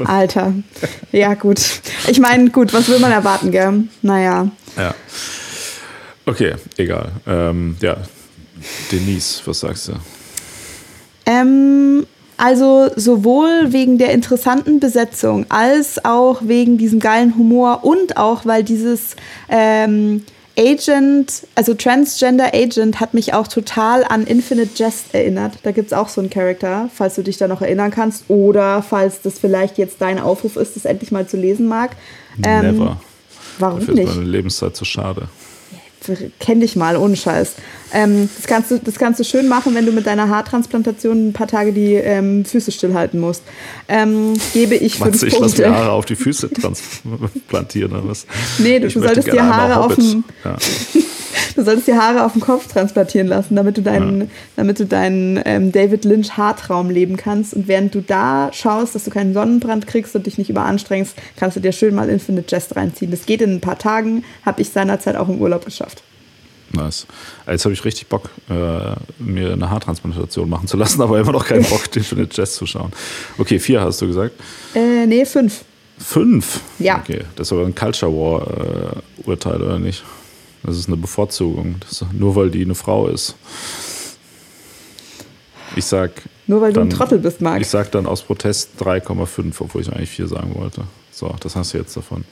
Alter. 0.06 0.52
Ja, 1.12 1.34
gut. 1.34 1.60
Ich 2.08 2.20
meine, 2.20 2.50
gut, 2.50 2.72
was 2.72 2.88
will 2.88 2.98
man 2.98 3.12
erwarten, 3.12 3.50
gell? 3.50 3.84
Naja. 4.02 4.50
ja. 4.76 4.94
Okay, 6.26 6.54
egal. 6.76 7.12
Ähm, 7.26 7.76
ja, 7.80 7.96
Denise, 8.92 9.42
was 9.46 9.60
sagst 9.60 9.88
du? 9.88 9.92
Ähm, 11.24 12.06
also 12.36 12.90
sowohl 12.96 13.72
wegen 13.72 13.98
der 13.98 14.12
interessanten 14.12 14.80
Besetzung 14.80 15.46
als 15.48 16.04
auch 16.04 16.42
wegen 16.44 16.78
diesem 16.78 17.00
geilen 17.00 17.36
Humor 17.36 17.80
und 17.82 18.16
auch 18.16 18.44
weil 18.44 18.62
dieses 18.62 19.16
ähm, 19.48 20.22
Agent, 20.58 21.46
also 21.54 21.74
Transgender 21.74 22.54
Agent, 22.54 22.98
hat 23.00 23.12
mich 23.12 23.34
auch 23.34 23.46
total 23.46 24.04
an 24.04 24.26
Infinite 24.26 24.70
Jest 24.74 25.14
erinnert. 25.14 25.58
Da 25.62 25.72
gibt 25.72 25.88
es 25.88 25.92
auch 25.92 26.08
so 26.08 26.20
einen 26.20 26.30
Charakter, 26.30 26.88
falls 26.94 27.14
du 27.16 27.22
dich 27.22 27.36
da 27.36 27.46
noch 27.46 27.60
erinnern 27.60 27.90
kannst. 27.90 28.24
Oder 28.28 28.82
falls 28.82 29.20
das 29.20 29.38
vielleicht 29.38 29.76
jetzt 29.76 30.00
dein 30.00 30.18
Aufruf 30.18 30.56
ist, 30.56 30.76
das 30.76 30.86
endlich 30.86 31.12
mal 31.12 31.26
zu 31.26 31.36
lesen 31.36 31.66
mag. 31.66 31.90
Ähm, 32.42 32.78
Never. 32.78 33.00
Warum 33.58 33.80
Dafür 33.80 33.94
nicht? 33.94 34.08
ist 34.08 34.16
meine 34.16 34.28
Lebenszeit 34.28 34.74
zu 34.74 34.84
schade. 34.86 35.28
Kenn 36.40 36.60
dich 36.60 36.76
mal, 36.76 36.96
ohne 36.96 37.16
Scheiß. 37.16 37.52
Ähm, 37.92 38.28
das, 38.36 38.46
kannst 38.46 38.70
du, 38.70 38.78
das 38.78 38.96
kannst 38.96 39.20
du 39.20 39.24
schön 39.24 39.48
machen, 39.48 39.74
wenn 39.74 39.86
du 39.86 39.92
mit 39.92 40.06
deiner 40.06 40.28
Haartransplantation 40.28 41.28
ein 41.28 41.32
paar 41.32 41.46
Tage 41.46 41.72
die 41.72 41.94
ähm, 41.94 42.44
Füße 42.44 42.72
stillhalten 42.72 43.20
musst. 43.20 43.42
Ähm, 43.88 44.34
gebe 44.52 44.74
ich 44.74 44.94
fünf 44.94 45.00
Meinst 45.06 45.22
du, 45.22 45.26
ich 45.26 45.32
lasse 45.38 45.54
Punkte. 45.56 45.70
mir 45.70 45.76
Haare 45.76 45.92
auf 45.92 46.04
die 46.04 46.16
Füße 46.16 46.50
transplantieren 46.50 47.92
oder 47.94 48.08
was? 48.08 48.26
Nee, 48.58 48.78
du 48.78 48.84
möchte 48.86 49.00
solltest 49.00 49.32
dir 49.32 49.44
Haare 49.46 49.80
auf 49.84 49.94
dem- 49.94 50.24
Ja. 50.44 50.56
Du 51.54 51.64
solltest 51.64 51.86
dir 51.86 51.96
Haare 51.96 52.24
auf 52.24 52.32
dem 52.32 52.40
Kopf 52.40 52.66
transplantieren 52.66 53.28
lassen, 53.28 53.56
damit 53.56 53.76
du 53.76 53.82
deinen, 53.82 54.30
damit 54.56 54.78
du 54.78 54.86
deinen 54.86 55.40
ähm, 55.44 55.72
David 55.72 56.04
Lynch 56.04 56.36
Haartraum 56.36 56.90
leben 56.90 57.16
kannst. 57.16 57.54
Und 57.54 57.68
während 57.68 57.94
du 57.94 58.00
da 58.00 58.50
schaust, 58.52 58.94
dass 58.94 59.04
du 59.04 59.10
keinen 59.10 59.34
Sonnenbrand 59.34 59.86
kriegst 59.86 60.14
und 60.14 60.26
dich 60.26 60.38
nicht 60.38 60.50
überanstrengst, 60.50 61.14
kannst 61.36 61.56
du 61.56 61.60
dir 61.60 61.72
schön 61.72 61.94
mal 61.94 62.08
Infinite 62.08 62.54
Jest 62.54 62.76
reinziehen. 62.76 63.10
Das 63.10 63.26
geht 63.26 63.40
in 63.40 63.54
ein 63.54 63.60
paar 63.60 63.78
Tagen, 63.78 64.24
habe 64.44 64.62
ich 64.62 64.70
seinerzeit 64.70 65.16
auch 65.16 65.28
im 65.28 65.40
Urlaub 65.40 65.64
geschafft. 65.64 66.02
Nice. 66.72 67.06
Jetzt 67.46 67.64
habe 67.64 67.72
ich 67.72 67.84
richtig 67.84 68.08
Bock, 68.08 68.30
äh, 68.50 68.52
mir 69.18 69.52
eine 69.52 69.70
Haartransplantation 69.70 70.48
machen 70.48 70.66
zu 70.66 70.76
lassen, 70.76 71.00
aber 71.02 71.18
immer 71.18 71.32
noch 71.32 71.46
keinen 71.46 71.64
Bock, 71.64 71.84
Infinite 71.94 72.30
Jazz 72.36 72.54
zu 72.56 72.66
schauen. 72.66 72.92
Okay, 73.38 73.58
vier 73.58 73.80
hast 73.80 74.00
du 74.02 74.06
gesagt. 74.06 74.32
Äh, 74.74 75.06
nee, 75.06 75.24
fünf. 75.24 75.64
Fünf? 75.98 76.60
Ja. 76.78 76.98
Okay, 76.98 77.22
das 77.36 77.48
ist 77.48 77.52
aber 77.52 77.64
ein 77.64 77.74
Culture 77.74 78.12
War-Urteil, 78.12 79.62
oder 79.62 79.78
nicht? 79.78 80.04
Das 80.66 80.76
ist 80.76 80.88
eine 80.88 80.96
Bevorzugung. 80.96 81.76
Das 81.80 82.04
nur 82.12 82.34
weil 82.36 82.50
die 82.50 82.62
eine 82.64 82.74
Frau 82.74 83.06
ist. 83.08 83.36
Ich 85.76 85.84
sag. 85.84 86.10
Nur 86.46 86.60
weil 86.60 86.72
du 86.72 86.80
ein 86.80 86.88
dann- 86.90 86.98
Trottel 86.98 87.18
bist, 87.18 87.40
Marc. 87.40 87.60
Ich 87.60 87.68
sag 87.68 87.90
dann 87.92 88.06
aus 88.06 88.22
Protest 88.22 88.70
3,5, 88.80 89.60
obwohl 89.60 89.82
ich 89.82 89.92
eigentlich 89.92 90.10
4 90.10 90.26
sagen 90.28 90.54
wollte. 90.54 90.82
So, 91.12 91.34
das 91.40 91.56
hast 91.56 91.72
du 91.74 91.78
jetzt 91.78 91.96
davon. 91.96 92.24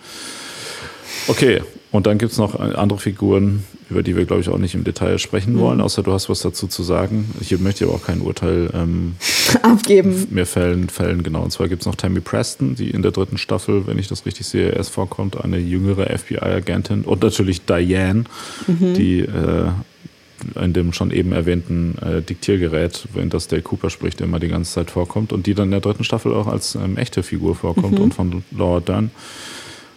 Okay, 1.29 1.63
und 1.91 2.07
dann 2.07 2.19
gibt 2.19 2.33
es 2.33 2.39
noch 2.39 2.59
andere 2.59 2.99
Figuren, 2.99 3.65
über 3.91 4.03
die 4.03 4.17
wir, 4.17 4.25
glaube 4.25 4.41
ich, 4.41 4.49
auch 4.49 4.59
nicht 4.59 4.75
im 4.75 4.85
Detail 4.85 5.19
sprechen 5.19 5.59
wollen, 5.59 5.81
außer 5.81 6.03
du 6.03 6.13
hast 6.13 6.29
was 6.29 6.41
dazu 6.41 6.67
zu 6.67 6.83
sagen. 6.83 7.31
Ich 7.41 7.59
möchte 7.61 7.85
aber 7.85 7.95
auch 7.95 8.05
kein 8.05 8.21
Urteil 8.21 8.71
ähm, 8.75 9.15
Abgeben. 9.63 10.27
mehr 10.31 10.47
fällen, 10.47 10.89
fällen, 10.89 11.23
genau. 11.23 11.43
Und 11.43 11.51
zwar 11.51 11.69
gibt 11.69 11.83
es 11.83 11.87
noch 11.87 11.95
Tammy 11.95 12.21
Preston, 12.21 12.75
die 12.75 12.91
in 12.91 13.03
der 13.03 13.13
dritten 13.13 13.39
Staffel, 13.39 13.87
wenn 13.87 13.99
ich 13.99 14.09
das 14.09 14.25
richtig 14.27 14.47
sehe, 14.47 14.71
erst 14.71 14.91
vorkommt, 14.91 15.43
eine 15.43 15.59
jüngere 15.59 16.07
FBI-Agentin. 16.17 17.03
Und 17.03 17.23
natürlich 17.23 17.65
Diane, 17.67 18.25
die 18.67 19.21
äh, 19.21 19.69
in 20.63 20.73
dem 20.73 20.93
schon 20.93 21.11
eben 21.11 21.33
erwähnten 21.33 21.97
äh, 21.99 22.23
Diktiergerät, 22.23 23.07
wenn 23.15 23.31
das 23.31 23.49
Dale 23.49 23.63
Cooper 23.63 23.91
spricht, 23.91 24.21
immer 24.21 24.41
die 24.41 24.49
ganze 24.49 24.73
Zeit 24.73 24.91
vorkommt. 24.91 25.33
Und 25.33 25.47
die 25.47 25.55
dann 25.55 25.67
in 25.67 25.73
der 25.73 25.81
dritten 25.81 26.05
Staffel 26.05 26.33
auch 26.35 26.47
als 26.47 26.75
ähm, 26.75 26.97
echte 26.97 27.23
Figur 27.23 27.55
vorkommt 27.55 27.99
und 27.99 28.15
von 28.15 28.43
Laura 28.57 28.81
Dern 28.81 29.11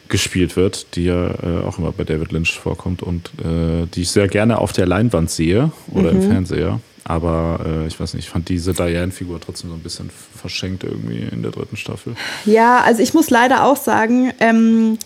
gespielt 0.09 0.55
wird, 0.55 0.95
die 0.95 1.05
ja 1.05 1.27
äh, 1.27 1.63
auch 1.65 1.77
immer 1.77 1.91
bei 1.91 2.03
David 2.03 2.31
Lynch 2.31 2.57
vorkommt 2.59 3.03
und 3.03 3.31
äh, 3.39 3.85
die 3.93 4.01
ich 4.01 4.09
sehr 4.09 4.27
gerne 4.27 4.59
auf 4.59 4.73
der 4.73 4.85
Leinwand 4.85 5.29
sehe 5.29 5.71
oder 5.91 6.11
im 6.11 6.21
Fernseher. 6.21 6.79
Aber 7.03 7.59
äh, 7.65 7.87
ich 7.87 7.97
weiß 7.99 8.15
nicht, 8.15 8.25
ich 8.25 8.29
fand 8.29 8.49
diese 8.49 8.73
Diane-Figur 8.73 9.39
trotzdem 9.39 9.69
so 9.69 9.75
ein 9.75 9.81
bisschen 9.81 10.09
verschenkt 10.09 10.83
irgendwie 10.83 11.19
in 11.31 11.41
der 11.41 11.51
dritten 11.51 11.77
Staffel. 11.77 12.15
Ja, 12.45 12.81
also 12.81 13.01
ich 13.01 13.13
muss 13.13 13.29
leider 13.29 13.63
auch 13.63 13.77
sagen, 13.77 14.33
ähm, 14.41 14.97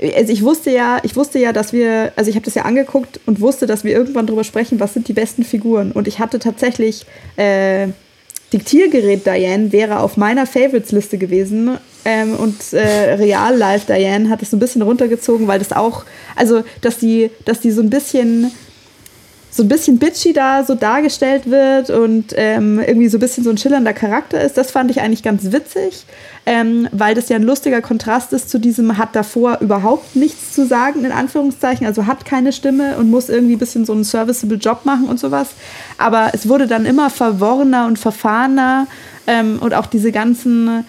also 0.00 0.32
ich 0.32 0.42
wusste 0.42 0.70
ja, 0.70 0.98
ich 1.02 1.16
wusste 1.16 1.38
ja, 1.38 1.52
dass 1.52 1.72
wir, 1.72 2.12
also 2.16 2.28
ich 2.28 2.36
habe 2.36 2.44
das 2.44 2.54
ja 2.54 2.62
angeguckt 2.62 3.20
und 3.24 3.40
wusste, 3.40 3.66
dass 3.66 3.84
wir 3.84 3.92
irgendwann 3.92 4.26
drüber 4.26 4.44
sprechen, 4.44 4.80
was 4.80 4.92
sind 4.92 5.08
die 5.08 5.14
besten 5.14 5.44
Figuren. 5.44 5.92
Und 5.92 6.06
ich 6.08 6.18
hatte 6.18 6.38
tatsächlich 6.38 7.06
äh, 7.36 7.88
Diktiergerät 8.52 9.26
Diane 9.26 9.72
wäre 9.72 10.00
auf 10.00 10.16
meiner 10.16 10.46
Favorites-Liste 10.46 11.18
gewesen. 11.18 11.78
Ähm, 12.08 12.36
und 12.36 12.72
äh, 12.72 13.16
Real 13.16 13.54
Life 13.54 13.84
Diane 13.86 14.30
hat 14.30 14.40
es 14.40 14.50
so 14.50 14.56
ein 14.56 14.60
bisschen 14.60 14.80
runtergezogen, 14.80 15.46
weil 15.46 15.58
das 15.58 15.72
auch, 15.72 16.06
also 16.36 16.64
dass 16.80 16.96
die, 16.96 17.30
dass 17.44 17.60
die 17.60 17.70
so 17.70 17.82
ein 17.82 17.90
bisschen 17.90 18.50
so 19.50 19.62
ein 19.62 19.68
bisschen 19.68 19.98
bitchy 19.98 20.32
da 20.32 20.64
so 20.64 20.74
dargestellt 20.74 21.50
wird 21.50 21.90
und 21.90 22.32
ähm, 22.36 22.78
irgendwie 22.78 23.08
so 23.08 23.18
ein 23.18 23.20
bisschen 23.20 23.44
so 23.44 23.50
ein 23.50 23.58
schillernder 23.58 23.92
Charakter 23.92 24.40
ist, 24.40 24.56
das 24.56 24.70
fand 24.70 24.90
ich 24.90 25.00
eigentlich 25.00 25.22
ganz 25.22 25.52
witzig, 25.52 26.06
ähm, 26.46 26.88
weil 26.92 27.14
das 27.14 27.28
ja 27.28 27.36
ein 27.36 27.42
lustiger 27.42 27.82
Kontrast 27.82 28.32
ist 28.32 28.48
zu 28.48 28.58
diesem 28.58 28.96
hat 28.96 29.14
davor 29.16 29.58
überhaupt 29.60 30.16
nichts 30.16 30.52
zu 30.52 30.66
sagen, 30.66 31.04
in 31.04 31.12
Anführungszeichen, 31.12 31.86
also 31.86 32.06
hat 32.06 32.24
keine 32.24 32.52
Stimme 32.52 32.96
und 32.96 33.10
muss 33.10 33.28
irgendwie 33.28 33.56
ein 33.56 33.58
bisschen 33.58 33.84
so 33.84 33.92
einen 33.92 34.04
serviceable 34.04 34.58
Job 34.58 34.84
machen 34.84 35.08
und 35.08 35.18
sowas. 35.18 35.48
Aber 35.98 36.30
es 36.32 36.48
wurde 36.48 36.66
dann 36.66 36.86
immer 36.86 37.10
verworrener 37.10 37.86
und 37.86 37.98
verfahrener 37.98 38.86
ähm, 39.26 39.58
und 39.60 39.74
auch 39.74 39.86
diese 39.86 40.12
ganzen 40.12 40.84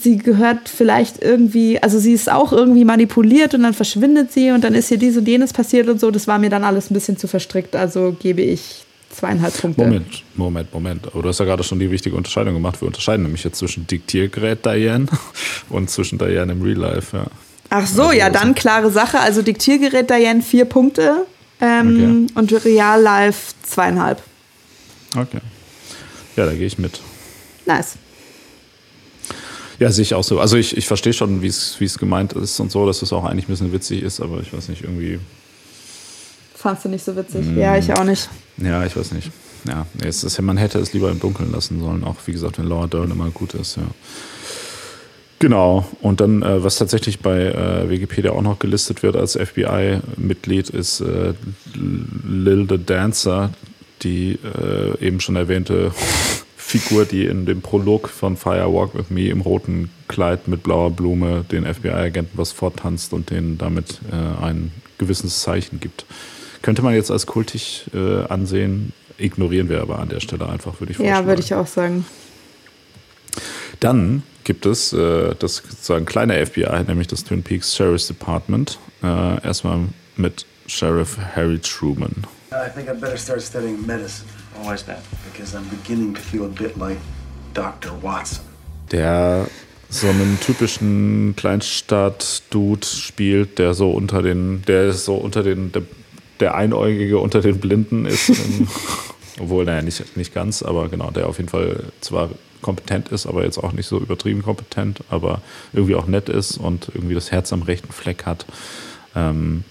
sie 0.00 0.18
gehört 0.18 0.68
vielleicht 0.68 1.22
irgendwie, 1.22 1.82
also 1.82 1.98
sie 1.98 2.12
ist 2.12 2.30
auch 2.30 2.52
irgendwie 2.52 2.84
manipuliert 2.84 3.54
und 3.54 3.62
dann 3.62 3.74
verschwindet 3.74 4.32
sie 4.32 4.50
und 4.50 4.64
dann 4.64 4.74
ist 4.74 4.88
hier 4.88 4.98
dies 4.98 5.16
und 5.16 5.26
jenes 5.26 5.52
passiert 5.52 5.88
und 5.88 6.00
so. 6.00 6.10
Das 6.10 6.26
war 6.26 6.38
mir 6.38 6.50
dann 6.50 6.64
alles 6.64 6.90
ein 6.90 6.94
bisschen 6.94 7.16
zu 7.16 7.28
verstrickt, 7.28 7.76
also 7.76 8.16
gebe 8.18 8.42
ich 8.42 8.84
zweieinhalb 9.10 9.56
Punkte. 9.56 9.82
Moment, 9.82 10.24
Moment, 10.34 10.74
Moment. 10.74 11.06
Aber 11.12 11.22
du 11.22 11.28
hast 11.28 11.38
ja 11.38 11.44
gerade 11.44 11.62
schon 11.62 11.78
die 11.78 11.90
wichtige 11.90 12.16
Unterscheidung 12.16 12.54
gemacht. 12.54 12.80
Wir 12.80 12.86
unterscheiden 12.86 13.22
nämlich 13.22 13.44
jetzt 13.44 13.58
zwischen 13.58 13.86
Diktiergerät 13.86 14.64
Diane 14.66 15.06
und 15.70 15.88
zwischen 15.90 16.18
Diane 16.18 16.52
im 16.52 16.62
Real 16.62 16.78
Life. 16.78 17.16
Ja. 17.16 17.26
Ach 17.70 17.86
so, 17.86 18.02
also, 18.02 18.12
ja, 18.12 18.30
dann 18.30 18.54
klare 18.54 18.90
Sache. 18.90 19.20
Also 19.20 19.42
Diktiergerät 19.42 20.10
Diane 20.10 20.42
vier 20.42 20.64
Punkte 20.64 21.26
ähm, 21.60 22.26
okay. 22.28 22.38
und 22.40 22.64
Real 22.64 23.00
Life 23.00 23.54
zweieinhalb. 23.62 24.20
Okay. 25.16 25.40
Ja, 26.36 26.46
da 26.46 26.52
gehe 26.52 26.66
ich 26.66 26.78
mit. 26.78 27.00
Nice. 27.64 27.96
Ja, 29.84 29.92
sehe 29.92 30.00
ich 30.00 30.14
auch 30.14 30.24
so. 30.24 30.40
Also 30.40 30.56
ich, 30.56 30.78
ich 30.78 30.86
verstehe 30.86 31.12
schon, 31.12 31.42
wie 31.42 31.48
es 31.48 31.98
gemeint 31.98 32.32
ist 32.32 32.58
und 32.58 32.72
so, 32.72 32.86
dass 32.86 33.02
es 33.02 33.12
auch 33.12 33.24
eigentlich 33.24 33.48
ein 33.48 33.52
bisschen 33.52 33.70
witzig 33.70 34.02
ist, 34.02 34.18
aber 34.18 34.40
ich 34.40 34.50
weiß 34.50 34.70
nicht, 34.70 34.82
irgendwie. 34.82 35.20
Fandst 36.54 36.86
du 36.86 36.88
nicht 36.88 37.04
so 37.04 37.14
witzig? 37.14 37.44
Mm, 37.44 37.58
ja, 37.58 37.76
ich 37.76 37.92
auch 37.92 38.04
nicht. 38.04 38.30
Ja, 38.56 38.82
ich 38.86 38.96
weiß 38.96 39.12
nicht. 39.12 39.30
Ja, 39.68 39.86
es 40.02 40.24
ist, 40.24 40.40
man 40.40 40.56
hätte 40.56 40.78
es 40.78 40.94
lieber 40.94 41.10
im 41.10 41.20
Dunkeln 41.20 41.52
lassen 41.52 41.80
sollen, 41.80 42.02
auch 42.02 42.16
wie 42.24 42.32
gesagt, 42.32 42.56
wenn 42.56 42.66
Laura 42.66 42.86
Dern 42.86 43.10
immer 43.10 43.28
gut 43.28 43.52
ist, 43.52 43.76
ja. 43.76 43.82
Genau. 45.38 45.84
Und 46.00 46.22
dann, 46.22 46.40
äh, 46.40 46.64
was 46.64 46.76
tatsächlich 46.76 47.20
bei 47.20 47.42
äh, 47.42 47.90
Wikipedia 47.90 48.30
auch 48.32 48.40
noch 48.40 48.58
gelistet 48.58 49.02
wird 49.02 49.16
als 49.16 49.36
FBI-Mitglied, 49.36 50.70
ist 50.70 51.00
äh, 51.00 51.34
Lil 51.74 52.66
the 52.70 52.78
Dancer, 52.82 53.50
die 54.02 54.38
äh, 54.42 55.06
eben 55.06 55.20
schon 55.20 55.36
erwähnte 55.36 55.92
Figur, 56.66 57.04
die 57.04 57.26
in 57.26 57.46
dem 57.46 57.60
Prolog 57.60 58.08
von 58.08 58.36
Firewalk 58.36 58.94
with 58.94 59.10
Me 59.10 59.28
im 59.28 59.42
roten 59.42 59.90
Kleid 60.08 60.48
mit 60.48 60.62
blauer 60.62 60.90
Blume 60.90 61.44
den 61.44 61.64
FBI-Agenten 61.66 62.36
was 62.36 62.52
vortanzt 62.52 63.12
und 63.12 63.30
denen 63.30 63.58
damit 63.58 64.00
äh, 64.10 64.44
ein 64.44 64.72
gewisses 64.98 65.42
Zeichen 65.42 65.78
gibt. 65.78 66.06
Könnte 66.62 66.82
man 66.82 66.94
jetzt 66.94 67.10
als 67.10 67.26
kultig 67.26 67.84
äh, 67.94 68.24
ansehen, 68.24 68.92
ignorieren 69.18 69.68
wir 69.68 69.82
aber 69.82 69.98
an 69.98 70.08
der 70.08 70.20
Stelle 70.20 70.48
einfach, 70.48 70.80
würde 70.80 70.92
ich 70.92 70.96
vorschlagen. 70.96 71.22
Ja, 71.22 71.28
würde 71.28 71.42
ich 71.42 71.54
auch 71.54 71.66
sagen. 71.66 72.06
Dann 73.78 74.22
gibt 74.44 74.66
es 74.66 74.92
äh, 74.94 75.34
das 75.38 75.56
sozusagen 75.56 76.06
kleine 76.06 76.44
FBI, 76.44 76.84
nämlich 76.88 77.08
das 77.08 77.24
Twin 77.24 77.42
Peaks 77.42 77.76
Sheriff's 77.76 78.08
Department. 78.08 78.78
Äh, 79.02 79.44
erstmal 79.44 79.80
mit 80.16 80.46
Sheriff 80.66 81.18
Harry 81.36 81.58
Truman. 81.58 82.24
I 82.50 82.70
think 82.74 82.88
I 82.88 82.94
better 82.94 83.18
start 83.18 83.42
studying 83.42 83.84
medicine. 83.86 84.26
Why 84.62 84.74
is 84.74 84.84
that? 84.84 85.00
Because 85.30 85.56
I'm 85.56 85.68
beginning 85.68 86.14
to 86.14 86.20
feel 86.20 86.44
a 86.44 86.48
bit 86.48 86.78
like 86.78 86.98
Dr. 87.54 87.92
Watson. 88.02 88.44
Der 88.90 89.46
so 89.88 90.08
einen 90.08 90.38
typischen 90.40 91.34
Kleinstadt-Dude 91.36 92.86
spielt, 92.86 93.58
der 93.58 93.74
so 93.74 93.90
unter 93.90 94.22
den, 94.22 94.62
der 94.66 94.88
ist 94.88 95.04
so 95.04 95.14
unter 95.14 95.42
den, 95.42 95.70
der, 95.72 95.82
der 96.40 96.54
Einäugige 96.56 97.18
unter 97.18 97.40
den 97.40 97.60
Blinden 97.60 98.06
ist. 98.06 98.32
obwohl, 99.40 99.64
naja, 99.64 99.82
nicht, 99.82 100.16
nicht 100.16 100.34
ganz, 100.34 100.62
aber 100.62 100.88
genau, 100.88 101.10
der 101.10 101.28
auf 101.28 101.38
jeden 101.38 101.48
Fall 101.48 101.84
zwar 102.00 102.30
kompetent 102.60 103.08
ist, 103.08 103.26
aber 103.26 103.44
jetzt 103.44 103.58
auch 103.58 103.72
nicht 103.72 103.86
so 103.86 103.98
übertrieben 103.98 104.42
kompetent, 104.42 105.00
aber 105.10 105.42
irgendwie 105.72 105.94
auch 105.94 106.06
nett 106.06 106.28
ist 106.28 106.56
und 106.56 106.90
irgendwie 106.94 107.14
das 107.14 107.30
Herz 107.30 107.52
am 107.52 107.62
rechten 107.62 107.92
Fleck 107.92 108.24
hat. 108.24 108.46
Ähm, 109.14 109.64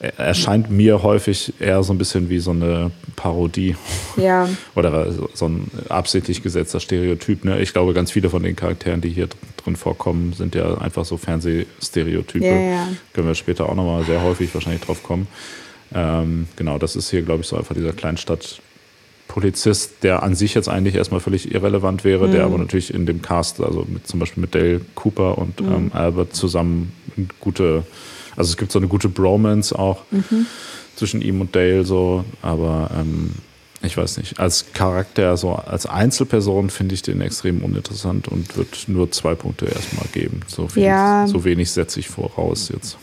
erscheint 0.00 0.70
mir 0.70 1.02
häufig 1.02 1.54
eher 1.58 1.82
so 1.82 1.92
ein 1.92 1.98
bisschen 1.98 2.30
wie 2.30 2.38
so 2.38 2.52
eine 2.52 2.92
Parodie. 3.16 3.74
Ja. 4.16 4.48
Oder 4.76 5.12
so 5.34 5.46
ein 5.46 5.70
absichtlich 5.88 6.42
gesetzter 6.42 6.78
Stereotyp. 6.78 7.44
Ne? 7.44 7.60
Ich 7.60 7.72
glaube, 7.72 7.94
ganz 7.94 8.12
viele 8.12 8.30
von 8.30 8.42
den 8.42 8.54
Charakteren, 8.54 9.00
die 9.00 9.08
hier 9.08 9.28
drin 9.56 9.74
vorkommen, 9.74 10.34
sind 10.34 10.54
ja 10.54 10.78
einfach 10.78 11.04
so 11.04 11.16
Fernsehstereotype. 11.16 12.44
Ja, 12.44 12.60
ja. 12.60 12.88
Können 13.12 13.26
wir 13.26 13.34
später 13.34 13.68
auch 13.68 13.74
nochmal 13.74 14.04
sehr 14.04 14.22
häufig 14.22 14.54
wahrscheinlich 14.54 14.82
drauf 14.82 15.02
kommen. 15.02 15.26
Ähm, 15.92 16.46
genau, 16.54 16.78
das 16.78 16.94
ist 16.94 17.10
hier, 17.10 17.22
glaube 17.22 17.40
ich, 17.40 17.48
so 17.48 17.56
einfach 17.56 17.74
dieser 17.74 17.92
Kleinstadt. 17.92 18.60
Polizist, 19.26 20.02
der 20.04 20.22
an 20.22 20.34
sich 20.34 20.54
jetzt 20.54 20.70
eigentlich 20.70 20.94
erstmal 20.94 21.20
völlig 21.20 21.52
irrelevant 21.52 22.02
wäre, 22.02 22.28
mhm. 22.28 22.32
der 22.32 22.44
aber 22.44 22.56
natürlich 22.56 22.94
in 22.94 23.04
dem 23.04 23.20
Cast, 23.20 23.60
also 23.60 23.86
mit, 23.86 24.06
zum 24.06 24.18
Beispiel 24.20 24.40
mit 24.40 24.54
Dale 24.54 24.80
Cooper 24.94 25.36
und 25.36 25.60
mhm. 25.60 25.72
ähm, 25.72 25.90
Albert 25.92 26.34
zusammen 26.34 26.92
gute 27.38 27.84
also 28.38 28.50
es 28.50 28.56
gibt 28.56 28.70
so 28.70 28.78
eine 28.78 28.86
gute 28.86 29.08
Bromance 29.08 29.76
auch 29.76 30.02
mhm. 30.12 30.46
zwischen 30.94 31.20
ihm 31.20 31.40
und 31.40 31.56
Dale 31.56 31.84
so, 31.84 32.24
aber 32.40 32.88
ähm, 32.96 33.32
ich 33.82 33.96
weiß 33.96 34.18
nicht, 34.18 34.38
als 34.38 34.66
Charakter, 34.74 35.36
so 35.36 35.52
als 35.52 35.86
Einzelperson 35.86 36.70
finde 36.70 36.94
ich 36.94 37.02
den 37.02 37.20
extrem 37.20 37.62
uninteressant 37.62 38.28
und 38.28 38.56
wird 38.56 38.84
nur 38.86 39.10
zwei 39.10 39.34
Punkte 39.34 39.66
erstmal 39.66 40.06
geben. 40.12 40.40
So, 40.46 40.68
ja. 40.76 41.26
so 41.26 41.44
wenig 41.44 41.70
setze 41.70 42.00
ich 42.00 42.08
voraus 42.08 42.70
jetzt. 42.72 42.96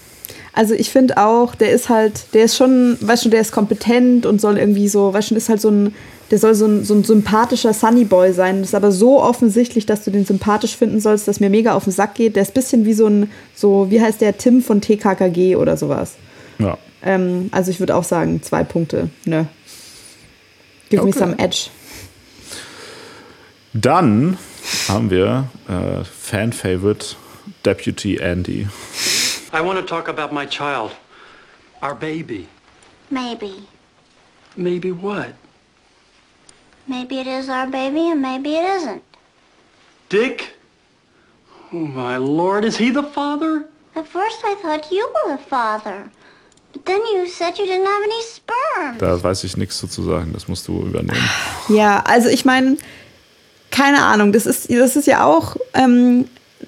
Also 0.53 0.73
ich 0.73 0.89
finde 0.89 1.17
auch, 1.17 1.53
der 1.53 1.71
ist 1.71 1.89
halt, 1.89 2.33
der 2.33 2.45
ist 2.45 2.55
schon, 2.55 2.97
weißt 3.01 3.25
du, 3.25 3.29
der 3.29 3.41
ist 3.41 3.51
kompetent 3.51 4.25
und 4.25 4.39
soll 4.39 4.57
irgendwie 4.57 4.87
so, 4.87 5.13
weißt 5.13 5.31
du, 5.31 5.35
ist 5.35 5.49
halt 5.49 5.59
so 5.59 5.69
ein, 5.69 5.93
der 6.31 6.39
soll 6.39 6.55
so 6.55 6.65
ein, 6.65 6.83
so 6.83 6.95
ein 6.95 7.03
sympathischer 7.03 7.73
Sunnyboy 7.73 8.33
sein. 8.33 8.59
Das 8.59 8.69
ist 8.69 8.75
aber 8.75 8.91
so 8.91 9.21
offensichtlich, 9.21 9.85
dass 9.85 10.03
du 10.03 10.11
den 10.11 10.25
sympathisch 10.25 10.75
finden 10.75 10.99
sollst, 10.99 11.27
dass 11.27 11.39
mir 11.39 11.49
mega 11.49 11.73
auf 11.75 11.83
den 11.83 11.93
Sack 11.93 12.15
geht. 12.15 12.35
Der 12.35 12.43
ist 12.43 12.51
ein 12.51 12.53
bisschen 12.55 12.85
wie 12.85 12.93
so 12.93 13.07
ein, 13.07 13.31
so, 13.53 13.91
wie 13.91 14.01
heißt 14.01 14.21
der, 14.21 14.37
Tim 14.37 14.61
von 14.61 14.81
TKKG 14.81 15.55
oder 15.55 15.77
sowas. 15.77 16.15
Ja. 16.57 16.77
Ähm, 17.03 17.49
also 17.51 17.69
ich 17.69 17.79
würde 17.79 17.95
auch 17.95 18.03
sagen, 18.03 18.41
zwei 18.41 18.63
Punkte. 18.63 19.09
Ne. 19.25 19.47
Give 20.89 21.01
okay. 21.01 21.11
me 21.11 21.17
some 21.17 21.35
edge. 21.37 21.69
Dann 23.73 24.37
haben 24.87 25.11
wir 25.11 25.49
äh, 25.67 26.03
Fan-Favorite 26.03 27.15
Deputy 27.63 28.17
Andy. 28.17 28.67
I 29.53 29.61
want 29.61 29.79
to 29.79 29.85
talk 29.85 30.07
about 30.07 30.33
my 30.33 30.45
child, 30.45 30.91
our 31.83 31.93
baby. 31.93 32.47
Maybe. 33.09 33.51
Maybe 34.55 34.91
what? 34.91 35.33
Maybe 36.87 37.19
it 37.19 37.27
is 37.27 37.49
our 37.49 37.67
baby 37.67 38.11
and 38.11 38.21
maybe 38.21 38.55
it 38.55 38.63
isn't. 38.63 39.01
Dick? 40.09 40.55
Oh, 41.73 41.77
my 41.77 42.17
lord, 42.17 42.63
is 42.63 42.77
he 42.77 42.91
the 42.91 43.03
father? 43.03 43.65
At 43.95 44.07
first 44.07 44.43
I 44.43 44.55
thought 44.61 44.91
you 44.91 45.07
were 45.13 45.37
the 45.37 45.43
father. 45.43 46.09
But 46.73 46.85
then 46.85 47.01
you 47.13 47.27
said 47.27 47.57
you 47.57 47.65
didn't 47.65 47.85
have 47.85 48.03
any 48.03 48.21
sperm. 48.21 48.97
Da 48.99 49.23
weiß 49.23 49.43
ich 49.45 49.57
nichts 49.57 49.79
zu 49.79 50.03
sagen, 50.03 50.33
das 50.33 50.47
musst 50.47 50.67
du 50.67 50.81
übernehmen. 50.81 51.29
Ja, 51.69 52.03
also 52.05 52.29
ich 52.29 52.45
meine, 52.45 52.77
keine 53.71 54.03
Ahnung, 54.03 54.31
das 54.31 54.45
ist, 54.45 54.69
das 54.69 54.95
ist 54.95 55.07
ja 55.07 55.25
auch 55.25 55.55
ähm, 55.73 56.25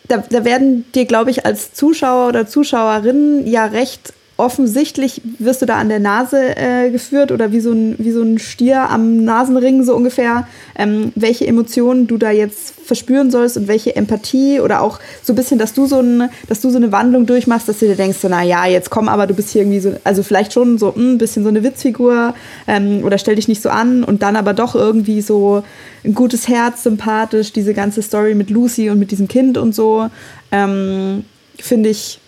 da, 0.08 0.18
da 0.18 0.46
werden 0.46 0.90
dir, 0.94 1.06
glaube 1.06 1.32
ich, 1.32 1.46
als 1.46 1.74
Zuschauer 1.74 2.30
oder 2.30 2.48
Zuschauerin 2.48 3.46
ja 3.48 3.66
recht 3.66 4.14
offensichtlich 4.38 5.22
wirst 5.40 5.64
du 5.64 5.66
da 5.66 5.78
an 5.78 5.90
der 5.90 6.00
Nase 6.00 6.56
äh, 6.56 6.92
geführt 6.92 7.32
oder 7.32 7.52
wie 7.52 7.60
so, 7.60 7.72
ein, 7.72 7.96
wie 7.98 8.12
so 8.12 8.22
ein 8.22 8.38
Stier 8.38 8.90
am 8.90 9.24
Nasenring 9.24 9.84
so 9.84 9.96
ungefähr, 9.96 10.48
ähm, 10.78 11.12
welche 11.16 11.48
Emotionen 11.48 12.06
du 12.06 12.18
da 12.18 12.30
jetzt 12.30 12.76
verspüren 12.86 13.32
sollst 13.32 13.58
und 13.58 13.68
welche 13.68 13.96
Empathie 13.96 14.60
oder 14.60 14.82
auch 14.82 15.00
so 15.24 15.34
ein 15.34 15.36
bisschen, 15.36 15.58
dass 15.58 15.74
du 15.74 15.88
so, 15.88 16.00
ein, 16.00 16.30
dass 16.48 16.62
du 16.62 16.70
so 16.70 16.78
eine 16.78 16.92
Wandlung 16.92 17.26
durchmachst, 17.26 17.68
dass 17.68 17.80
du 17.80 17.88
dir 17.88 17.96
denkst, 17.96 18.20
so, 18.20 18.30
na 18.30 18.44
ja, 18.44 18.66
jetzt 18.68 18.92
komm, 18.92 19.10
aber 19.10 19.26
du 19.26 19.34
bist 19.34 19.50
hier 19.50 19.64
irgendwie 19.64 19.80
so, 19.80 19.96
also 20.04 20.22
vielleicht 20.22 20.54
schon 20.54 20.78
so 20.78 20.90
ein 20.90 20.96
hm, 20.96 21.18
bisschen 21.18 21.44
so 21.44 21.50
eine 21.50 21.64
Witzfigur 21.64 22.36
ähm, 22.68 23.04
oder 23.04 23.18
stell 23.18 23.36
dich 23.36 23.48
nicht 23.48 23.62
so 23.62 23.70
an 23.70 24.04
und 24.04 24.22
dann 24.22 24.36
aber 24.36 24.54
doch 24.54 24.76
irgendwie 24.76 25.22
so 25.22 25.64
ein 26.06 26.14
gutes 26.14 26.48
Herz, 26.48 26.84
sympathisch, 26.84 27.52
diese 27.54 27.74
ganze 27.74 28.04
Story 28.04 28.36
mit 28.36 28.52
Lucy 28.52 28.90
und 28.92 29.00
mit 29.00 29.10
diesem 29.10 29.28
Kind 29.28 29.58
und 29.58 29.74
so, 29.74 30.10
ähm, 30.52 31.26
finde 31.60 31.90
ich 31.90 32.20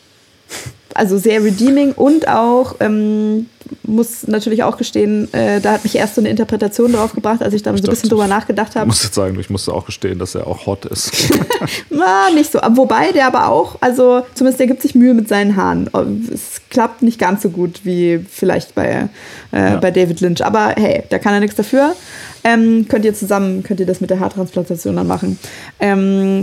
also 0.95 1.17
sehr 1.17 1.43
redeeming 1.43 1.93
und 1.93 2.27
auch, 2.27 2.75
ähm, 2.79 3.47
muss 3.83 4.27
natürlich 4.27 4.63
auch 4.63 4.77
gestehen, 4.77 5.31
äh, 5.33 5.61
da 5.61 5.73
hat 5.73 5.83
mich 5.83 5.95
erst 5.95 6.15
so 6.15 6.21
eine 6.21 6.29
Interpretation 6.29 6.91
drauf 6.91 7.13
gebracht, 7.13 7.43
als 7.43 7.53
ich 7.53 7.61
da 7.61 7.75
so 7.75 7.83
ein 7.83 7.89
bisschen 7.89 8.09
drüber 8.09 8.27
nachgedacht 8.27 8.75
habe. 8.75 8.85
Ich 8.85 8.95
muss 8.95 9.03
jetzt 9.03 9.15
sagen, 9.15 9.39
ich 9.39 9.49
musste 9.49 9.73
auch 9.73 9.85
gestehen, 9.85 10.19
dass 10.19 10.35
er 10.35 10.47
auch 10.47 10.65
hot 10.65 10.85
ist. 10.85 11.11
Na, 11.89 12.29
nicht 12.33 12.51
so. 12.51 12.59
Wobei 12.71 13.11
der 13.11 13.27
aber 13.27 13.49
auch, 13.49 13.77
also 13.81 14.23
zumindest 14.33 14.59
der 14.59 14.67
gibt 14.67 14.81
sich 14.81 14.95
Mühe 14.95 15.13
mit 15.13 15.27
seinen 15.27 15.55
Haaren. 15.55 15.89
Es 16.33 16.61
klappt 16.69 17.01
nicht 17.01 17.19
ganz 17.19 17.43
so 17.43 17.49
gut 17.49 17.81
wie 17.83 18.19
vielleicht 18.29 18.75
bei, 18.75 19.09
äh, 19.51 19.57
ja. 19.57 19.77
bei 19.77 19.91
David 19.91 20.21
Lynch. 20.21 20.43
Aber 20.43 20.73
hey, 20.77 21.03
da 21.09 21.19
kann 21.19 21.33
er 21.33 21.39
nichts 21.39 21.55
dafür. 21.55 21.95
Ähm, 22.43 22.87
könnt 22.87 23.05
ihr 23.05 23.13
zusammen, 23.13 23.63
könnt 23.63 23.79
ihr 23.79 23.85
das 23.85 24.01
mit 24.01 24.09
der 24.09 24.19
Haartransplantation 24.19 24.95
dann 24.95 25.07
machen. 25.07 25.37
Ähm, 25.79 26.41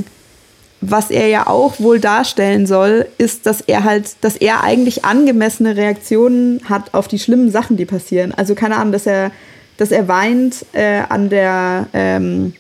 was 0.81 1.11
er 1.11 1.29
ja 1.29 1.47
auch 1.47 1.81
wohl 1.81 2.01
darstellen 2.01 2.67
soll, 2.67 3.07
ist, 3.19 3.47
dass 3.47 3.61
er 3.61 3.85
halt, 3.85 4.17
dass 4.21 4.37
er 4.37 4.63
eigentlich 4.63 5.05
angemessene 5.05 5.77
Reaktionen 5.77 6.61
hat 6.69 6.93
auf 6.95 7.09
die 7.09 7.19
schlimmen 7.19 7.51
Sachen, 7.51 7.77
die 7.77 7.87
passieren. 7.87 8.33
Also 8.33 8.55
keine 8.55 8.77
Ahnung, 8.77 8.93
dass 8.93 9.07
er, 9.07 9.31
dass 9.79 9.91
er 9.91 10.07
weint 10.09 10.67
äh, 10.73 11.03
an 11.09 11.31
der, 11.31 11.87
ähm, 11.95 12.53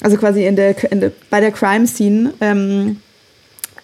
also 0.00 0.16
quasi 0.16 0.46
in 0.46 0.56
der, 0.56 0.90
in 0.90 1.00
der, 1.00 1.12
bei 1.30 1.40
der 1.40 1.52
Crime 1.52 1.86
Scene 1.86 2.32
ähm, 2.40 3.00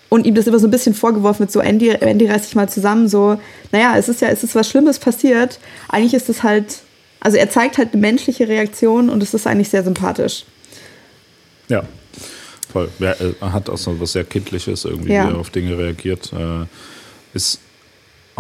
und 0.09 0.27
ihm 0.27 0.35
das 0.35 0.47
immer 0.47 0.59
so 0.59 0.67
ein 0.67 0.73
bisschen 0.73 0.95
vorgeworfen 0.95 1.41
wird, 1.41 1.53
so 1.53 1.61
Andy, 1.61 1.91
Andy 1.91 2.27
reißt 2.27 2.47
sich 2.47 2.55
mal 2.57 2.69
zusammen, 2.69 3.09
so, 3.09 3.39
naja, 3.73 3.97
es 3.97 4.09
ist 4.09 4.23
ja, 4.23 4.29
es 4.29 4.43
ist 4.43 4.55
was 4.55 4.69
Schlimmes 4.69 4.99
passiert. 4.99 5.61
Eigentlich 5.89 6.15
ist 6.15 6.29
es 6.29 6.43
halt, 6.43 6.79
also 7.21 7.37
er 7.37 7.51
zeigt 7.51 7.79
halt 7.79 7.93
eine 7.93 8.01
menschliche 8.01 8.49
Reaktion 8.49 9.11
und 9.11 9.23
es 9.23 9.35
ist 9.35 9.47
eigentlich 9.47 9.69
sehr 9.69 9.85
sympathisch. 9.85 10.45
Ja, 11.69 11.85
Voll. 12.73 12.89
Ja, 12.99 13.15
er 13.41 13.53
hat 13.53 13.69
auch 13.69 13.79
so 13.79 13.99
was 14.01 14.13
sehr 14.13 14.25
Kindliches, 14.25 14.85
irgendwie, 14.85 15.13
ja. 15.13 15.29
wie 15.29 15.33
er 15.33 15.39
auf 15.39 15.51
Dinge 15.51 15.77
reagiert. 15.77 16.33
Äh, 16.33 16.67
ist 17.35 17.61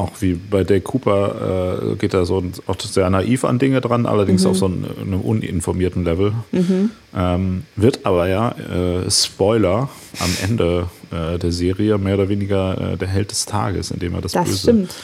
auch 0.01 0.12
wie 0.20 0.35
bei 0.35 0.64
Dave 0.64 0.81
Cooper 0.81 1.93
äh, 1.93 1.97
geht 1.97 2.14
er 2.14 2.24
so 2.24 2.43
auch 2.66 2.81
sehr 2.81 3.11
naiv 3.11 3.45
an 3.45 3.59
Dinge 3.59 3.81
dran, 3.81 4.07
allerdings 4.07 4.45
mhm. 4.45 4.51
auf 4.51 4.57
so 4.57 4.66
einem, 4.66 4.85
einem 4.99 5.20
uninformierten 5.20 6.05
Level. 6.05 6.33
Mhm. 6.53 6.91
Ähm, 7.14 7.64
wird 7.76 8.07
aber 8.07 8.28
ja, 8.28 8.53
äh, 8.53 9.11
Spoiler, 9.11 9.91
am 10.20 10.31
Ende 10.43 10.89
äh, 11.11 11.39
der 11.39 11.53
Serie 11.53 11.99
mehr 11.99 12.14
oder 12.14 12.28
weniger 12.28 12.93
äh, 12.93 12.97
der 12.97 13.09
Held 13.09 13.31
des 13.31 13.47
Tages, 13.47 13.91
indem 13.91 14.14
er 14.14 14.22
das, 14.22 14.33
das 14.33 14.47
Böse 14.47 14.59
stimmt. 14.59 14.95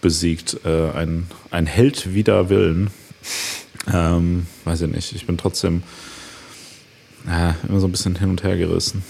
besiegt. 0.00 0.58
Äh, 0.64 0.90
ein, 0.92 1.26
ein 1.50 1.66
Held 1.66 2.14
wider 2.14 2.48
Willen. 2.48 2.90
Ähm, 3.92 4.46
weiß 4.64 4.82
ich 4.82 4.92
nicht, 4.92 5.14
ich 5.14 5.26
bin 5.26 5.38
trotzdem 5.38 5.82
ja, 7.26 7.56
immer 7.68 7.80
so 7.80 7.86
ein 7.86 7.92
bisschen 7.92 8.16
hin 8.16 8.30
und 8.30 8.42
her 8.42 8.56
gerissen. 8.56 9.02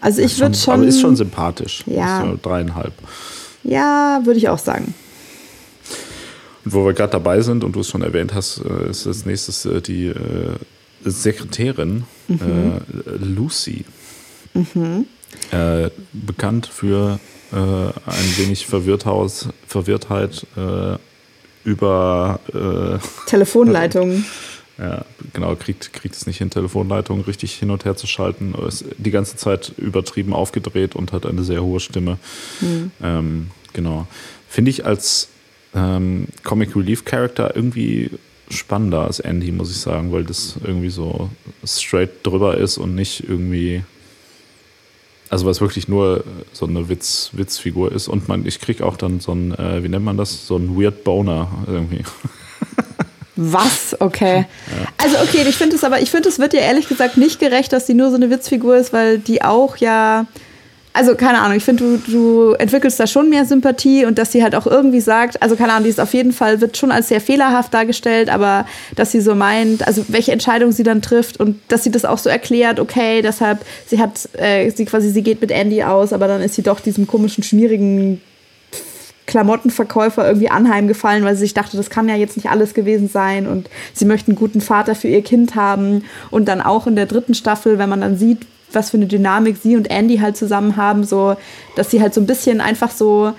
Also 0.00 0.22
ich 0.22 0.38
würde 0.40 0.56
schon. 0.56 0.74
Aber 0.74 0.84
ist 0.84 1.00
schon 1.00 1.16
sympathisch. 1.16 1.84
Ja. 1.86 2.22
So 2.22 2.38
dreieinhalb. 2.40 2.92
Ja, 3.62 4.20
würde 4.24 4.38
ich 4.38 4.48
auch 4.48 4.58
sagen. 4.58 4.94
Und 6.64 6.72
wo 6.72 6.84
wir 6.84 6.92
gerade 6.92 7.12
dabei 7.12 7.40
sind 7.40 7.64
und 7.64 7.72
du 7.72 7.80
es 7.80 7.88
schon 7.88 8.02
erwähnt 8.02 8.34
hast, 8.34 8.58
äh, 8.64 8.90
ist 8.90 9.06
als 9.06 9.24
nächstes 9.26 9.64
äh, 9.64 9.80
die 9.80 10.06
äh, 10.06 10.56
Sekretärin 11.04 12.04
mhm. 12.28 12.80
Lucy. 13.20 13.84
Mhm. 14.52 15.06
bekannt 16.12 16.66
für 16.66 17.20
ein 17.52 18.36
wenig 18.36 18.66
Verwirrtheit, 18.66 19.48
Verwirrtheit 19.66 20.44
über 21.64 22.40
Telefonleitungen. 23.26 24.26
Ja, 24.80 25.04
genau, 25.34 25.54
kriegt, 25.56 25.92
kriegt 25.92 26.14
es 26.14 26.26
nicht 26.26 26.38
hin, 26.38 26.48
Telefonleitungen 26.48 27.22
richtig 27.24 27.52
hin 27.52 27.70
und 27.70 27.84
her 27.84 27.96
zu 27.96 28.06
schalten. 28.06 28.54
Ist 28.66 28.86
die 28.96 29.10
ganze 29.10 29.36
Zeit 29.36 29.72
übertrieben 29.76 30.32
aufgedreht 30.32 30.96
und 30.96 31.12
hat 31.12 31.26
eine 31.26 31.42
sehr 31.42 31.62
hohe 31.62 31.80
Stimme. 31.80 32.16
Mhm. 32.62 32.90
Ähm, 33.02 33.50
genau. 33.74 34.06
Finde 34.48 34.70
ich 34.70 34.86
als 34.86 35.28
ähm, 35.74 36.28
Comic 36.44 36.74
Relief 36.74 37.04
Character 37.04 37.54
irgendwie 37.54 38.10
spannender 38.48 39.04
als 39.04 39.20
Andy, 39.20 39.52
muss 39.52 39.70
ich 39.70 39.78
sagen, 39.78 40.12
weil 40.12 40.24
das 40.24 40.56
irgendwie 40.64 40.88
so 40.88 41.28
straight 41.62 42.10
drüber 42.22 42.56
ist 42.56 42.78
und 42.78 42.94
nicht 42.94 43.28
irgendwie. 43.28 43.82
Also 45.28 45.46
was 45.46 45.60
wirklich 45.60 45.86
nur 45.86 46.24
so 46.52 46.66
eine 46.66 46.88
Witz, 46.88 47.30
Witzfigur 47.34 47.92
ist. 47.92 48.08
Und 48.08 48.28
man, 48.28 48.46
ich 48.46 48.60
kriege 48.60 48.84
auch 48.84 48.96
dann 48.96 49.20
so 49.20 49.32
ein, 49.32 49.52
äh, 49.54 49.84
wie 49.84 49.88
nennt 49.88 50.04
man 50.04 50.16
das? 50.16 50.48
So 50.48 50.56
ein 50.56 50.76
Weird 50.76 51.04
Boner 51.04 51.48
irgendwie. 51.68 52.02
Was? 53.36 53.96
Okay. 54.00 54.38
Ja. 54.38 54.88
Also 54.98 55.16
okay, 55.22 55.44
ich 55.48 55.56
finde 55.56 55.76
es 55.76 55.84
aber, 55.84 56.00
ich 56.00 56.10
finde, 56.10 56.28
es 56.28 56.38
wird 56.38 56.52
ja 56.52 56.60
ehrlich 56.60 56.88
gesagt 56.88 57.16
nicht 57.16 57.38
gerecht, 57.40 57.72
dass 57.72 57.86
sie 57.86 57.94
nur 57.94 58.10
so 58.10 58.16
eine 58.16 58.30
Witzfigur 58.30 58.76
ist, 58.76 58.92
weil 58.92 59.18
die 59.18 59.42
auch 59.42 59.76
ja. 59.76 60.26
Also, 60.92 61.14
keine 61.14 61.40
Ahnung, 61.40 61.56
ich 61.56 61.62
finde, 61.62 62.00
du, 62.04 62.10
du 62.10 62.52
entwickelst 62.54 62.98
da 62.98 63.06
schon 63.06 63.30
mehr 63.30 63.44
Sympathie 63.44 64.06
und 64.06 64.18
dass 64.18 64.32
sie 64.32 64.42
halt 64.42 64.56
auch 64.56 64.66
irgendwie 64.66 65.00
sagt, 65.00 65.40
also 65.40 65.54
keine 65.54 65.70
Ahnung, 65.70 65.84
die 65.84 65.90
ist 65.90 66.00
auf 66.00 66.12
jeden 66.14 66.32
Fall, 66.32 66.60
wird 66.60 66.76
schon 66.76 66.90
als 66.90 67.06
sehr 67.06 67.20
fehlerhaft 67.20 67.72
dargestellt, 67.72 68.28
aber 68.28 68.66
dass 68.96 69.12
sie 69.12 69.20
so 69.20 69.36
meint, 69.36 69.86
also 69.86 70.04
welche 70.08 70.32
Entscheidung 70.32 70.72
sie 70.72 70.82
dann 70.82 71.00
trifft 71.00 71.38
und 71.38 71.60
dass 71.68 71.84
sie 71.84 71.92
das 71.92 72.04
auch 72.04 72.18
so 72.18 72.28
erklärt, 72.28 72.80
okay, 72.80 73.22
deshalb, 73.22 73.60
sie 73.86 74.00
hat, 74.00 74.28
äh, 74.32 74.68
sie 74.70 74.84
quasi, 74.84 75.10
sie 75.10 75.22
geht 75.22 75.40
mit 75.40 75.52
Andy 75.52 75.84
aus, 75.84 76.12
aber 76.12 76.26
dann 76.26 76.42
ist 76.42 76.56
sie 76.56 76.62
doch 76.62 76.80
diesem 76.80 77.06
komischen, 77.06 77.44
schmierigen 77.44 78.20
Klamottenverkäufer 79.30 80.26
irgendwie 80.26 80.50
anheimgefallen, 80.50 81.24
weil 81.24 81.34
sie 81.34 81.42
sich 81.42 81.54
dachte, 81.54 81.76
das 81.76 81.88
kann 81.88 82.08
ja 82.08 82.16
jetzt 82.16 82.36
nicht 82.36 82.50
alles 82.50 82.74
gewesen 82.74 83.08
sein 83.08 83.46
und 83.46 83.70
sie 83.94 84.04
möchten 84.04 84.32
einen 84.32 84.38
guten 84.38 84.60
Vater 84.60 84.94
für 84.94 85.08
ihr 85.08 85.22
Kind 85.22 85.54
haben. 85.54 86.04
Und 86.30 86.48
dann 86.48 86.60
auch 86.60 86.86
in 86.86 86.96
der 86.96 87.06
dritten 87.06 87.34
Staffel, 87.34 87.78
wenn 87.78 87.88
man 87.88 88.00
dann 88.00 88.18
sieht, 88.18 88.46
was 88.72 88.90
für 88.90 88.96
eine 88.96 89.06
Dynamik 89.06 89.56
sie 89.56 89.76
und 89.76 89.88
Andy 89.90 90.18
halt 90.18 90.36
zusammen 90.36 90.76
haben, 90.76 91.04
so, 91.04 91.36
dass 91.76 91.90
sie 91.90 92.00
halt 92.02 92.12
so 92.12 92.20
ein 92.20 92.26
bisschen 92.26 92.60
einfach 92.60 92.90
so, 92.90 93.32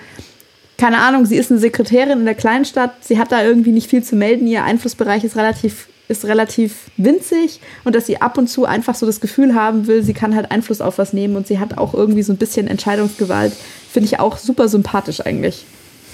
keine 0.78 0.98
Ahnung, 0.98 1.26
sie 1.26 1.36
ist 1.36 1.50
eine 1.50 1.60
Sekretärin 1.60 2.20
in 2.20 2.24
der 2.24 2.34
Kleinstadt, 2.34 2.92
sie 3.02 3.18
hat 3.18 3.30
da 3.30 3.42
irgendwie 3.42 3.72
nicht 3.72 3.88
viel 3.88 4.02
zu 4.02 4.16
melden, 4.16 4.46
ihr 4.46 4.64
Einflussbereich 4.64 5.24
ist 5.24 5.36
relativ 5.36 5.88
ist 6.08 6.24
relativ 6.24 6.90
winzig 6.96 7.60
und 7.84 7.94
dass 7.94 8.06
sie 8.06 8.20
ab 8.20 8.36
und 8.36 8.48
zu 8.48 8.66
einfach 8.66 8.94
so 8.94 9.06
das 9.06 9.20
Gefühl 9.20 9.54
haben 9.54 9.86
will, 9.86 10.02
sie 10.02 10.12
kann 10.12 10.34
halt 10.34 10.50
Einfluss 10.50 10.80
auf 10.80 10.98
was 10.98 11.12
nehmen 11.12 11.36
und 11.36 11.46
sie 11.46 11.58
hat 11.58 11.78
auch 11.78 11.94
irgendwie 11.94 12.22
so 12.22 12.32
ein 12.32 12.38
bisschen 12.38 12.66
Entscheidungsgewalt. 12.66 13.52
Finde 13.90 14.06
ich 14.06 14.20
auch 14.20 14.36
super 14.36 14.68
sympathisch 14.68 15.24
eigentlich. 15.24 15.64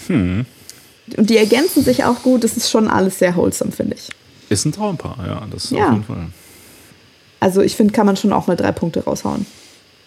Hm. 0.09 0.45
Und 1.17 1.31
die 1.31 1.39
ergänzen 1.39 1.83
sich 1.83 2.05
auch 2.05 2.23
gut. 2.23 2.45
Das 2.45 2.57
ist 2.57 2.71
schon 2.71 2.89
alles 2.89 3.19
sehr 3.19 3.35
wholesome, 3.37 3.73
finde 3.73 3.97
ich. 3.97 4.11
Ist 4.49 4.65
ein 4.65 4.73
Traumpaar, 4.73 5.17
ja. 5.27 5.47
Das 5.51 5.71
ja. 5.71 5.87
auf 5.87 5.93
jeden 5.93 6.05
Fall. 6.05 6.27
Also 7.41 7.63
ich 7.63 7.77
finde, 7.77 7.93
kann 7.93 8.07
man 8.07 8.17
schon 8.17 8.33
auch 8.33 8.47
mal 8.47 8.57
drei 8.57 8.73
Punkte 8.73 9.05
raushauen. 9.05 9.47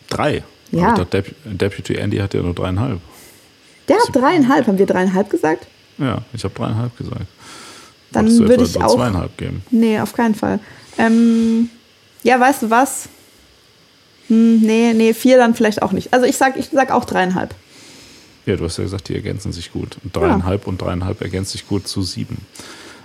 Drei? 0.09 0.43
Ja. 0.71 0.89
Aber 0.89 1.05
Dep 1.05 1.33
Deputy 1.45 1.95
Andy 1.95 2.17
hat 2.17 2.33
ja 2.33 2.41
nur 2.41 2.53
dreieinhalb. 2.53 2.99
Der 3.87 3.97
hat 3.97 4.15
dreieinhalb. 4.15 4.67
Haben 4.67 4.77
wir 4.77 4.85
dreieinhalb 4.85 5.29
gesagt? 5.29 5.67
Ja, 5.97 6.23
ich 6.33 6.43
habe 6.43 6.53
dreieinhalb 6.53 6.97
gesagt. 6.97 7.25
Dann 8.11 8.29
würde 8.39 8.63
ich 8.63 8.81
auch. 8.81 8.95
zweieinhalb 8.95 9.37
geben. 9.37 9.63
Nee, 9.71 9.99
auf 9.99 10.13
keinen 10.13 10.35
Fall. 10.35 10.59
Ähm, 10.97 11.69
ja, 12.23 12.39
weißt 12.39 12.63
du 12.63 12.69
was? 12.69 13.07
Hm, 14.27 14.59
nee, 14.59 14.93
nee, 14.93 15.13
vier 15.13 15.37
dann 15.37 15.55
vielleicht 15.55 15.81
auch 15.81 15.91
nicht. 15.91 16.13
Also 16.13 16.25
ich 16.25 16.37
sag, 16.37 16.57
ich 16.57 16.69
sag 16.71 16.91
auch 16.91 17.05
dreieinhalb. 17.05 17.55
Ja, 18.45 18.55
du 18.55 18.65
hast 18.65 18.77
ja 18.77 18.83
gesagt, 18.83 19.09
die 19.09 19.15
ergänzen 19.15 19.51
sich 19.51 19.71
gut. 19.71 19.97
Und 20.03 20.15
dreieinhalb 20.15 20.63
ja. 20.63 20.67
und 20.67 20.81
dreieinhalb 20.81 21.21
ergänzt 21.21 21.51
sich 21.51 21.67
gut 21.67 21.87
zu 21.87 22.01
sieben. 22.01 22.37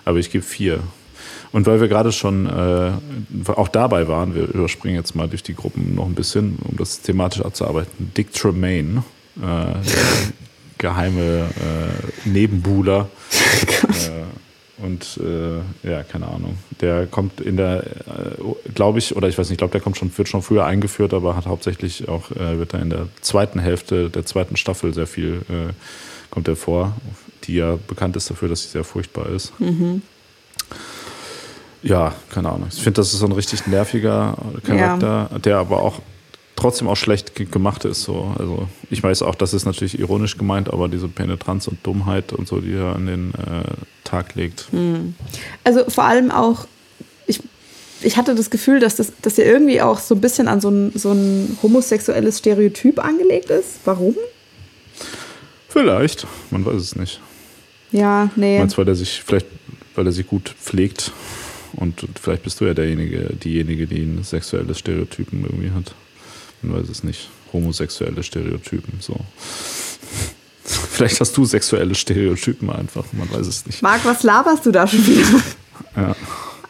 Aber 0.05 0.19
ich 0.19 0.31
gebe 0.31 0.45
vier. 0.45 0.81
Und 1.53 1.67
weil 1.67 1.81
wir 1.81 1.89
gerade 1.89 2.13
schon 2.13 2.47
äh, 2.47 2.93
auch 3.51 3.69
dabei 3.69 4.09
waren, 4.09 4.35
wir 4.35 4.45
überspringen 4.49 4.97
jetzt 4.97 5.15
mal 5.15 5.29
durch 5.29 5.43
die 5.43 5.55
Gruppen 5.55 5.95
noch 5.95 6.07
ein 6.07 6.15
bisschen, 6.15 6.59
um 6.63 6.77
das 6.77 7.01
thematisch 7.01 7.43
abzuarbeiten. 7.43 8.13
Dick 8.17 8.33
Tremaine, 8.33 9.05
äh, 9.41 9.67
geheime 10.79 11.49
äh, 11.49 12.29
Nebenbuhler. 12.29 13.09
äh, 13.89 14.46
und 14.79 15.19
äh, 15.23 15.89
ja, 15.89 16.03
keine 16.03 16.27
Ahnung. 16.29 16.59
Der 16.81 17.07
kommt 17.07 17.41
in 17.41 17.57
der, 17.57 17.85
äh, 17.87 18.71
glaube 18.75 18.99
ich, 18.99 19.17
oder 19.17 19.29
ich 19.29 19.39
weiß 19.39 19.49
nicht, 19.49 19.55
ich 19.55 19.59
glaube, 19.59 19.73
der 19.73 19.81
kommt 19.81 19.97
schon, 19.97 20.17
wird 20.17 20.29
schon 20.29 20.43
früher 20.43 20.67
eingeführt, 20.67 21.15
aber 21.15 21.37
hat 21.37 21.47
hauptsächlich 21.47 22.09
auch, 22.09 22.31
äh, 22.33 22.59
wird 22.59 22.75
er 22.75 22.83
in 22.83 22.91
der 22.91 23.09
zweiten 23.21 23.59
Hälfte 23.59 24.11
der 24.11 24.27
zweiten 24.27 24.57
Staffel 24.57 24.93
sehr 24.93 25.07
viel, 25.07 25.43
äh, 25.49 25.73
kommt 26.31 26.49
er 26.49 26.57
vor, 26.57 26.95
die 27.45 27.55
ja 27.55 27.79
bekannt 27.89 28.17
ist 28.17 28.29
dafür, 28.29 28.49
dass 28.49 28.63
sie 28.63 28.69
sehr 28.69 28.85
furchtbar 28.85 29.29
ist. 29.31 29.59
Mhm. 29.61 30.03
Ja, 31.83 32.15
keine 32.31 32.51
Ahnung. 32.51 32.69
Ich 32.71 32.83
finde, 32.83 33.01
das 33.01 33.13
ist 33.13 33.21
so 33.21 33.27
ein 33.27 33.33
richtig 33.33 33.67
nerviger 33.67 34.37
Charakter, 34.65 35.29
ja. 35.31 35.39
der 35.39 35.59
aber 35.59 35.81
auch 35.83 36.01
trotzdem 36.57 36.89
auch 36.89 36.97
schlecht 36.97 37.35
gemacht 37.53 37.85
ist. 37.85 38.03
So. 38.03 38.35
Also 38.39 38.69
ich 38.91 39.03
weiß 39.03 39.23
auch, 39.23 39.35
das 39.35 39.55
ist 39.55 39.67
natürlich 39.67 39.99
ironisch 39.99 40.37
gemeint, 40.37 40.73
aber 40.73 40.89
diese 40.89 41.07
Penetranz 41.07 41.69
und 41.69 41.87
Dummheit 41.87 42.33
und 42.33 42.49
so, 42.49 42.61
die 42.61 42.73
er 42.73 42.97
an 42.97 43.07
den 43.07 43.35
äh, 43.35 43.65
Tag 44.05 44.35
legt. 44.35 44.67
Hm. 44.73 45.15
Also 45.63 45.89
vor 45.89 46.05
allem 46.05 46.31
auch, 46.31 46.67
ich, 47.27 47.41
ich 48.01 48.17
hatte 48.17 48.35
das 48.35 48.51
Gefühl, 48.51 48.81
dass, 48.81 48.97
das, 48.97 49.13
dass 49.23 49.39
er 49.39 49.47
irgendwie 49.47 49.81
auch 49.83 49.99
so 49.99 50.15
ein 50.15 50.21
bisschen 50.21 50.49
an 50.49 50.61
so 50.61 50.71
ein, 50.71 50.93
so 50.95 51.13
ein 51.13 51.59
homosexuelles 51.63 52.39
Stereotyp 52.39 52.99
angelegt 53.05 53.51
ist. 53.51 53.81
Warum? 53.85 54.17
Vielleicht, 55.69 56.27
man 56.51 56.65
weiß 56.65 56.81
es 56.81 56.97
nicht. 56.97 57.21
Ja, 57.93 58.31
nee. 58.35 58.59
Meinst 58.59 58.79
weil 58.79 58.89
er 58.89 58.95
sich 58.95 59.23
vielleicht, 59.25 59.47
weil 59.95 60.07
er 60.07 60.13
sich 60.13 60.27
gut 60.27 60.55
pflegt 60.61 61.13
und 61.75 62.07
vielleicht 62.21 62.43
bist 62.43 62.61
du 62.61 62.65
ja 62.65 62.73
derjenige, 62.73 63.35
diejenige, 63.35 63.87
die 63.87 64.03
ein 64.03 64.25
sexuelles 64.25 64.79
Stereotypen 64.79 65.45
irgendwie 65.45 65.71
hat 65.71 65.95
man 66.63 66.81
weiß 66.81 66.89
es 66.89 67.05
nicht, 67.05 67.29
homosexuelle 67.53 68.23
Stereotypen. 68.23 69.01
So. 69.01 69.17
Vielleicht 70.65 71.21
hast 71.21 71.37
du 71.37 71.45
sexuelle 71.45 71.95
Stereotypen 71.95 72.71
einfach, 72.71 73.05
man 73.13 73.31
weiß 73.31 73.47
es 73.47 73.67
nicht. 73.67 73.83
Marc, 73.83 74.05
was 74.05 74.23
laberst 74.23 74.67
du 74.67 74.73
da 74.73 74.87
schon 74.87 75.07
wieder? 75.07 75.43
Ja. 75.95 76.17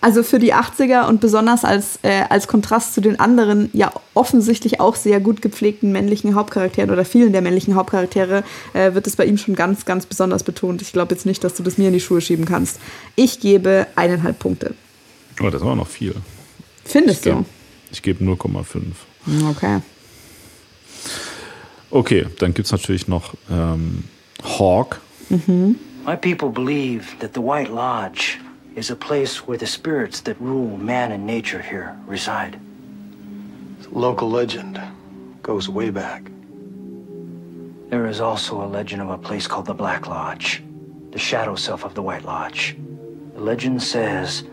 Also 0.00 0.22
für 0.22 0.38
die 0.38 0.54
80er 0.54 1.08
und 1.08 1.20
besonders 1.20 1.64
als, 1.64 1.98
äh, 2.02 2.22
als 2.28 2.46
Kontrast 2.46 2.94
zu 2.94 3.00
den 3.00 3.18
anderen, 3.18 3.70
ja 3.72 3.92
offensichtlich 4.14 4.78
auch 4.78 4.94
sehr 4.94 5.20
gut 5.20 5.42
gepflegten 5.42 5.90
männlichen 5.90 6.34
Hauptcharakteren 6.34 6.90
oder 6.90 7.04
vielen 7.04 7.32
der 7.32 7.42
männlichen 7.42 7.74
Hauptcharaktere, 7.74 8.44
äh, 8.72 8.94
wird 8.94 9.06
es 9.06 9.16
bei 9.16 9.24
ihm 9.24 9.38
schon 9.38 9.56
ganz, 9.56 9.84
ganz 9.84 10.06
besonders 10.06 10.44
betont. 10.44 10.82
Ich 10.82 10.92
glaube 10.92 11.14
jetzt 11.14 11.26
nicht, 11.26 11.42
dass 11.42 11.54
du 11.54 11.62
das 11.62 11.78
mir 11.78 11.88
in 11.88 11.94
die 11.94 12.00
Schuhe 12.00 12.20
schieben 12.20 12.44
kannst. 12.44 12.78
Ich 13.16 13.40
gebe 13.40 13.86
eineinhalb 13.96 14.38
Punkte. 14.38 14.74
Oh, 15.42 15.50
das 15.50 15.62
war 15.62 15.74
noch 15.74 15.88
viel. 15.88 16.14
Findest 16.84 17.26
ich 17.26 17.32
du? 17.32 17.38
Geb, 17.38 17.46
ich 17.90 18.02
gebe 18.02 18.24
0,5. 18.24 18.82
Okay. 19.28 19.80
Okay, 21.90 22.26
dann 22.38 22.52
gibt 22.52 22.66
es 22.66 22.72
natürlich 22.72 23.08
noch 23.08 23.34
ähm, 23.50 24.04
Hawk. 24.42 25.00
Mhm. 25.30 25.76
My 26.04 26.14
people 26.14 26.50
believe 26.50 27.16
that 27.18 27.32
the 27.34 27.40
White 27.40 27.72
Lodge 27.72 28.38
is 28.76 28.90
a 28.90 28.96
place 28.96 29.46
where 29.48 29.58
the 29.58 29.66
spirits 29.66 30.20
that 30.22 30.36
rule 30.40 30.76
man 30.78 31.10
and 31.10 31.26
nature 31.26 31.60
here 31.60 31.96
reside. 32.06 32.58
It's 33.78 33.88
a 33.88 33.98
local 33.98 34.30
legend. 34.30 34.80
Goes 35.42 35.68
way 35.68 35.90
back. 35.90 36.30
There 37.90 38.06
is 38.06 38.20
also 38.20 38.62
a 38.62 38.66
legend 38.66 39.02
of 39.02 39.10
a 39.10 39.18
place 39.18 39.46
called 39.46 39.66
the 39.66 39.74
Black 39.74 40.06
Lodge, 40.06 40.62
the 41.12 41.18
shadow 41.18 41.54
self 41.56 41.84
of 41.84 41.94
the 41.94 42.02
White 42.02 42.24
Lodge. 42.24 42.76
The 43.34 43.40
legend 43.40 43.82
says 43.82 44.44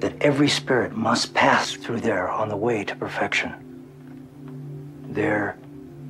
that 0.00 0.12
every 0.20 0.48
spirit 0.48 0.96
must 0.96 1.34
pass 1.34 1.72
through 1.72 2.00
there 2.00 2.28
on 2.28 2.48
the 2.48 2.56
way 2.56 2.84
to 2.84 2.94
perfection. 2.96 3.52
There, 5.14 5.54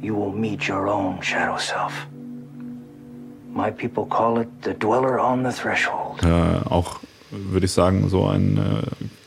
you 0.03 0.15
will 0.15 0.33
meet 0.33 0.69
your 0.69 0.89
own 0.89 1.21
shadow 1.23 1.59
self. 1.59 1.93
My 3.53 3.71
people 3.71 4.07
call 4.07 4.39
it 4.41 4.49
the 4.63 4.75
dweller 4.75 5.19
on 5.19 5.45
the 5.45 5.53
threshold. 5.53 6.23
Äh, 6.23 6.69
auch, 6.69 7.01
würde 7.31 7.67
ich 7.67 7.73
sagen, 7.73 8.09
so 8.09 8.27
ein 8.27 8.59
äh, 8.59 8.83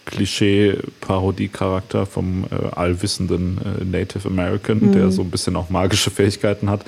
Klischee-Parodie-Charakter 0.06 2.06
vom 2.06 2.46
äh, 2.46 2.76
allwissenden 2.76 3.60
äh, 3.82 3.84
Native 3.84 4.28
American, 4.28 4.80
Mhm. 4.80 4.92
der 4.94 5.12
so 5.12 5.22
ein 5.22 5.32
bisschen 5.32 5.56
auch 5.56 5.70
magische 5.70 6.12
Fähigkeiten 6.12 6.70
hat. 6.70 6.86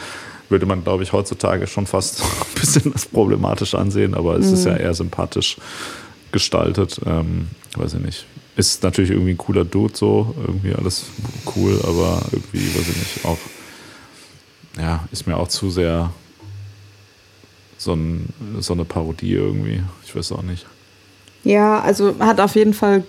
Würde 0.50 0.66
man, 0.66 0.84
glaube 0.84 1.04
ich, 1.04 1.12
heutzutage 1.12 1.68
schon 1.68 1.88
fast 1.88 2.22
ein 2.22 2.60
bisschen 2.60 2.94
als 2.94 3.06
problematisch 3.08 3.74
ansehen, 3.76 4.14
aber 4.14 4.38
es 4.38 4.52
ist 4.52 4.66
Mhm. 4.66 4.72
ja 4.72 4.78
eher 4.78 4.94
sympathisch 4.94 5.58
gestaltet. 6.32 7.02
Ähm, 7.06 7.48
weiß 7.76 7.96
ich 7.96 8.00
nicht. 8.02 8.26
Ist 8.56 8.84
natürlich 8.84 9.12
irgendwie 9.12 9.32
ein 9.32 9.38
cooler 9.38 9.66
Dude, 9.66 9.96
so 9.96 10.34
irgendwie 10.40 10.74
alles 10.74 11.06
cool, 11.56 11.80
aber 11.84 12.22
irgendwie, 12.32 12.68
weiß 12.74 12.88
ich 12.88 12.98
nicht, 12.98 13.26
auch, 13.26 13.38
ja, 14.78 15.06
ist 15.12 15.28
mir 15.28 15.36
auch 15.38 15.50
zu 15.50 15.70
sehr 15.70 16.12
so, 17.78 17.94
ein, 17.94 18.30
so 18.60 18.74
eine 18.74 18.86
Parodie 18.86 19.34
irgendwie. 19.34 19.82
Ich 20.06 20.16
weiß 20.16 20.32
auch 20.32 20.42
nicht. 20.42 20.66
Ja, 21.44 21.80
also 21.82 22.16
hat 22.20 22.40
auf 22.40 22.56
jeden 22.56 22.74
Fall 22.74 23.04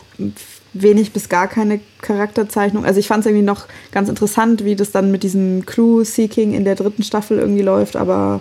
wenig 0.75 1.13
bis 1.13 1.29
gar 1.29 1.49
keine 1.49 1.81
Charakterzeichnung. 2.03 2.85
Also 2.85 3.01
ich 3.01 3.07
fand 3.07 3.21
es 3.21 3.27
irgendwie 3.27 3.45
noch 3.45 3.67
ganz 3.93 4.09
interessant, 4.09 4.65
wie 4.65 4.77
das 4.77 4.91
dann 4.91 5.11
mit 5.11 5.23
diesem 5.23 5.65
Clue-Seeking 5.65 6.53
in 6.53 6.65
der 6.65 6.75
dritten 6.75 7.03
Staffel 7.03 7.39
irgendwie 7.39 7.63
läuft, 7.63 7.97
aber 7.97 8.41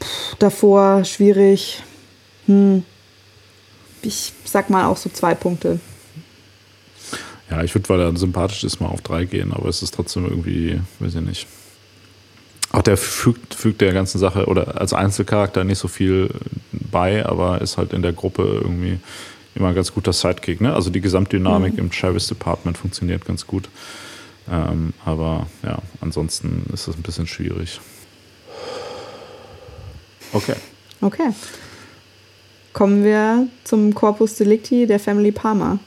pff, 0.00 0.36
davor 0.38 1.04
schwierig. 1.04 1.82
Hm. 2.46 2.82
Ich 4.02 4.32
sag 4.44 4.68
mal 4.68 4.86
auch 4.86 4.96
so 4.96 5.08
zwei 5.10 5.34
Punkte. 5.34 5.78
Ja, 7.54 7.62
ich 7.62 7.72
würde, 7.74 7.88
weil 7.88 8.00
er 8.00 8.16
sympathisch 8.16 8.64
ist, 8.64 8.80
mal 8.80 8.88
auf 8.88 9.00
drei 9.00 9.26
gehen, 9.26 9.52
aber 9.52 9.68
es 9.68 9.80
ist 9.82 9.94
trotzdem 9.94 10.24
irgendwie, 10.24 10.80
weiß 10.98 11.14
ich 11.14 11.20
nicht. 11.20 11.46
Auch 12.72 12.82
der 12.82 12.96
fügt, 12.96 13.54
fügt 13.54 13.80
der 13.80 13.92
ganzen 13.92 14.18
Sache 14.18 14.46
oder 14.46 14.80
als 14.80 14.92
Einzelcharakter 14.92 15.62
nicht 15.62 15.78
so 15.78 15.86
viel 15.86 16.30
bei, 16.72 17.24
aber 17.24 17.60
ist 17.60 17.76
halt 17.78 17.92
in 17.92 18.02
der 18.02 18.12
Gruppe 18.12 18.42
irgendwie 18.60 18.98
immer 19.54 19.68
ein 19.68 19.74
ganz 19.76 19.92
guter 19.94 20.12
Sidekick. 20.12 20.60
Ne? 20.60 20.74
Also 20.74 20.90
die 20.90 21.00
Gesamtdynamik 21.00 21.74
Mhm. 21.74 21.78
im 21.78 21.90
Travis 21.92 22.26
Department 22.26 22.76
funktioniert 22.76 23.24
ganz 23.24 23.46
gut. 23.46 23.68
Ähm, 24.50 24.92
aber 25.04 25.46
ja, 25.62 25.78
ansonsten 26.00 26.66
ist 26.72 26.88
es 26.88 26.96
ein 26.96 27.02
bisschen 27.02 27.28
schwierig. 27.28 27.80
Okay. 30.32 30.56
Okay. 31.00 31.30
Kommen 32.72 33.04
wir 33.04 33.46
zum 33.62 33.94
Corpus 33.94 34.34
Delicti 34.34 34.86
der 34.88 34.98
Family 34.98 35.30
Palmer. 35.30 35.78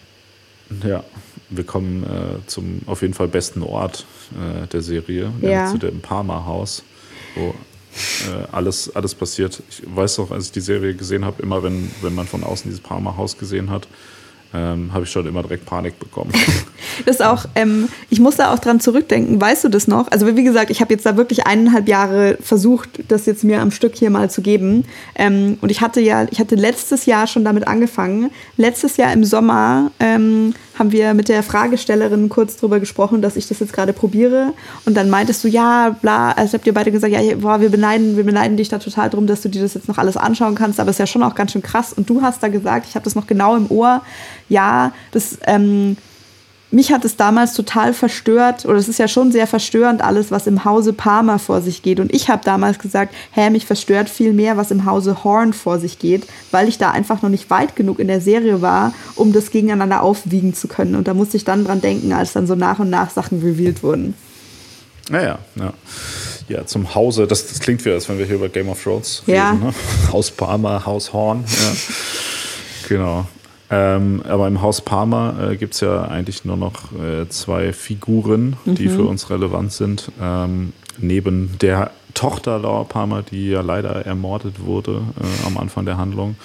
Ja, 0.84 1.04
wir 1.50 1.64
kommen 1.64 2.04
äh, 2.04 2.48
zum 2.48 2.82
auf 2.88 3.02
jeden 3.02 3.14
Fall 3.14 3.28
besten 3.28 3.64
Ort 3.64 4.06
äh, 4.34 4.68
der 4.68 4.82
Serie, 4.82 5.32
Ja. 5.42 5.68
zu 5.72 5.78
dem 5.78 6.02
Parma-Haus, 6.02 6.84
wo 7.36 7.50
äh, 7.50 8.48
alles, 8.52 8.94
alles 8.96 9.16
passiert. 9.16 9.62
Ich 9.70 9.82
weiß 9.86 10.18
noch, 10.20 10.32
als 10.32 10.46
ich 10.48 10.52
die 10.52 10.62
Serie 10.62 10.94
gesehen 10.94 11.26
habe, 11.26 11.42
immer 11.42 11.64
wenn, 11.64 11.90
wenn 12.02 12.14
man 12.14 12.28
von 12.28 12.44
außen 12.44 12.70
dieses 12.70 12.82
Parma-Haus 12.82 13.38
gesehen 13.38 13.70
hat, 13.70 13.88
ähm, 14.54 14.94
habe 14.94 15.04
ich 15.04 15.12
schon 15.12 15.28
immer 15.28 15.42
direkt 15.44 15.66
Panik 15.66 16.00
bekommen. 16.00 16.32
Das 17.06 17.18
ist 17.18 17.22
auch, 17.22 17.46
ähm, 17.54 17.90
ich 18.10 18.20
muss 18.20 18.38
da 18.38 18.52
auch 18.52 18.58
dran 18.58 18.80
zurückdenken, 18.80 19.40
weißt 19.40 19.64
du 19.66 19.70
das 19.70 19.88
noch? 19.88 20.10
Also 20.12 20.36
wie 20.36 20.44
gesagt, 20.44 20.72
ich 20.72 20.82
habe 20.82 20.92
jetzt 20.94 21.06
da 21.06 21.16
wirklich 21.16 21.46
eineinhalb 21.46 21.88
Jahre 21.88 22.40
versucht, 22.42 22.90
das 23.08 23.28
jetzt 23.28 23.44
mir 23.44 23.62
am 23.62 23.70
Stück 23.70 23.96
hier 23.96 24.10
mal 24.10 24.32
zu 24.32 24.42
geben. 24.42 24.84
Ähm, 25.16 25.60
und 25.62 25.70
ich 25.70 25.82
hatte 25.82 26.02
ja, 26.02 26.26
ich 26.32 26.40
hatte 26.40 26.56
letztes 26.56 27.06
Jahr 27.06 27.28
schon 27.28 27.44
damit 27.46 27.68
angefangen. 27.68 28.32
Letztes 28.58 28.98
Jahr 28.98 29.14
im 29.14 29.24
Sommer 29.24 29.92
ähm, 30.00 30.56
haben 30.78 30.92
wir 30.92 31.14
mit 31.14 31.30
der 31.30 31.44
Fragestellerin 31.44 32.30
kurz 32.30 32.58
drüber 32.58 32.80
gesprochen, 32.80 33.22
dass 33.22 33.36
ich 33.36 33.48
das 33.48 33.60
jetzt 33.60 33.74
gerade 33.74 33.94
probiere. 33.94 34.54
Und 34.86 34.96
dann 34.96 35.10
meintest 35.10 35.44
du, 35.44 35.48
ja, 35.48 35.96
bla, 36.02 36.32
also 36.32 36.54
habt 36.54 36.68
ihr 36.68 36.74
beide 36.74 36.92
gesagt, 36.92 37.14
ja, 37.14 37.36
boah, 37.36 37.62
wir 37.62 37.70
beneiden, 37.70 38.18
wir 38.18 38.24
beneiden 38.24 38.58
dich 38.58 38.70
da 38.70 38.80
total 38.80 39.10
drum, 39.10 39.28
dass 39.28 39.42
du 39.42 39.50
dir 39.50 39.62
das 39.62 39.74
jetzt 39.74 39.88
noch 39.88 39.98
alles 39.98 40.18
anschauen 40.18 40.56
kannst, 40.56 40.80
aber 40.80 40.90
es 40.90 40.96
ist 40.96 41.00
ja 41.00 41.08
schon 41.08 41.24
auch 41.24 41.36
ganz 41.36 41.52
schön 41.52 41.62
krass. 41.62 41.94
Und 41.94 42.10
du 42.10 42.22
hast 42.22 42.44
da 42.44 42.48
gesagt, 42.48 42.88
ich 42.88 42.96
habe 42.96 43.04
das 43.04 43.16
noch 43.16 43.28
genau 43.28 43.56
im 43.56 43.70
Ohr, 43.72 44.02
ja, 44.50 44.92
das, 45.12 45.38
ähm, 45.46 45.98
mich 46.70 46.92
hat 46.92 47.06
es 47.06 47.16
damals 47.16 47.54
total 47.54 47.94
verstört, 47.94 48.66
oder 48.66 48.76
es 48.78 48.90
ist 48.90 49.00
ja 49.00 49.08
schon 49.08 49.32
sehr 49.32 49.48
verstörend, 49.48 50.02
alles, 50.02 50.32
was 50.32 50.48
im 50.48 50.66
Hause 50.66 50.92
Palmer 50.92 51.40
vor 51.40 51.62
sich 51.62 51.82
geht. 51.82 52.00
Und 52.00 52.14
ich 52.14 52.30
habe 52.30 52.44
damals 52.44 52.78
gesagt, 52.80 53.14
hä, 53.32 53.50
mich 53.50 53.66
verstört 53.66 54.10
viel 54.10 54.34
mehr, 54.34 54.58
was 54.58 54.70
im 54.72 54.84
Hause 54.86 55.24
Horn 55.24 55.54
vor 55.54 55.80
sich 55.80 55.98
geht, 55.98 56.28
weil 56.52 56.68
ich 56.68 56.78
da 56.78 56.92
einfach 56.92 57.22
noch 57.22 57.30
nicht 57.30 57.50
weit 57.50 57.76
genug 57.78 58.00
in 58.00 58.08
der 58.08 58.20
Serie 58.20 58.62
war, 58.62 58.94
um 59.16 59.32
das 59.32 59.52
gegeneinander 59.52 60.02
aufwiegen 60.02 60.54
zu 60.54 60.68
können. 60.68 60.96
Und 60.96 61.08
da 61.08 61.14
musste 61.14 61.38
ich 61.38 61.46
dann 61.46 61.64
dran 61.64 61.80
denken, 61.80 62.12
als 62.12 62.34
dann 62.34 62.48
so 62.48 62.56
nach 62.56 62.80
und 62.80 62.90
nach 62.90 63.12
Sachen 63.12 63.40
revealed 63.42 63.82
wurden. 63.82 64.14
Naja, 65.10 65.40
ja. 65.56 65.74
Ja, 66.50 66.66
zum 66.66 66.96
Hause, 66.96 67.28
das, 67.28 67.48
das 67.48 67.60
klingt 67.60 67.84
wie, 67.86 67.92
als 67.92 68.08
wenn 68.10 68.18
wir 68.18 68.26
hier 68.26 68.36
über 68.36 68.50
Game 68.50 68.70
of 68.70 68.82
Thrones 68.84 69.24
Ja. 69.26 69.52
reden. 69.52 69.64
Ne? 69.66 69.74
Haus 70.12 70.32
Palmer, 70.32 70.86
Haus 70.86 71.12
Horn. 71.14 71.44
Ja. 71.48 71.76
genau. 72.90 73.28
Ähm, 73.70 74.22
aber 74.28 74.48
im 74.48 74.62
Haus 74.62 74.80
Palmer 74.82 75.52
äh, 75.52 75.56
gibt 75.58 75.74
es 75.74 75.82
ja 75.82 76.04
eigentlich 76.04 76.46
nur 76.46 76.56
noch 76.58 76.92
äh, 76.94 77.28
zwei 77.30 77.74
Figuren, 77.74 78.56
die 78.66 78.88
Mhm. 78.88 78.96
für 78.96 79.04
uns 79.04 79.30
relevant 79.30 79.74
sind. 79.74 80.10
Ähm, 80.22 80.72
neben 80.98 81.58
der 81.60 81.92
Tochter 82.14 82.60
Laura 82.60 82.86
Palmer, 82.86 83.24
die 83.24 83.50
ja 83.50 83.62
leider 83.62 84.06
ermordet 84.06 84.66
wurde 84.66 85.02
äh, 85.22 85.46
am 85.48 85.58
Anfang 85.58 85.86
der 85.86 85.98
Handlung, 85.98 86.36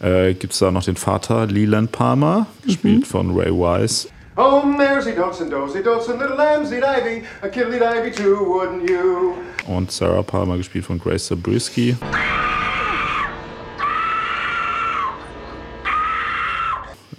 äh, 0.00 0.32
gibt 0.34 0.54
es 0.54 0.58
da 0.58 0.70
noch 0.70 0.82
den 0.84 0.96
Vater 0.96 1.46
Leland 1.46 1.92
Palmer, 1.92 2.46
gespielt 2.64 3.06
von 3.06 3.36
Ray 3.38 3.50
Wise. 3.52 4.08
Oh, 4.38 4.62
Mersey, 4.66 5.14
Dotson, 5.14 5.48
Dozy, 5.50 5.82
Dotson, 5.82 6.18
little 6.18 6.36
lambs 6.36 6.70
eat 6.72 6.82
ivy, 6.84 7.22
a 7.42 7.48
kill 7.48 7.72
eat 7.72 7.82
ivy 7.82 8.10
too, 8.10 8.36
wouldn't 8.46 8.88
you? 8.90 9.34
Und 9.66 9.90
Sarah 9.90 10.22
Palmer, 10.22 10.56
gespielt 10.56 10.84
von 10.86 10.98
Grace 10.98 11.26
Zabriskie. 11.26 11.96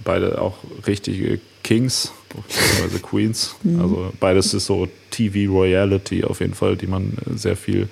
Beide 0.08 0.40
auch 0.42 0.56
richtige 0.88 1.38
Kings, 1.64 2.14
beziehungsweise 2.30 3.00
Queens. 3.00 3.56
Mhm. 3.64 3.82
Also 3.82 4.14
beides 4.22 4.54
ist 4.54 4.66
so 4.68 4.88
TV-Royality 5.12 6.24
auf 6.24 6.40
jeden 6.40 6.54
Fall, 6.54 6.78
die 6.78 6.88
man 6.88 7.12
sehr 7.36 7.58
viel 7.58 7.90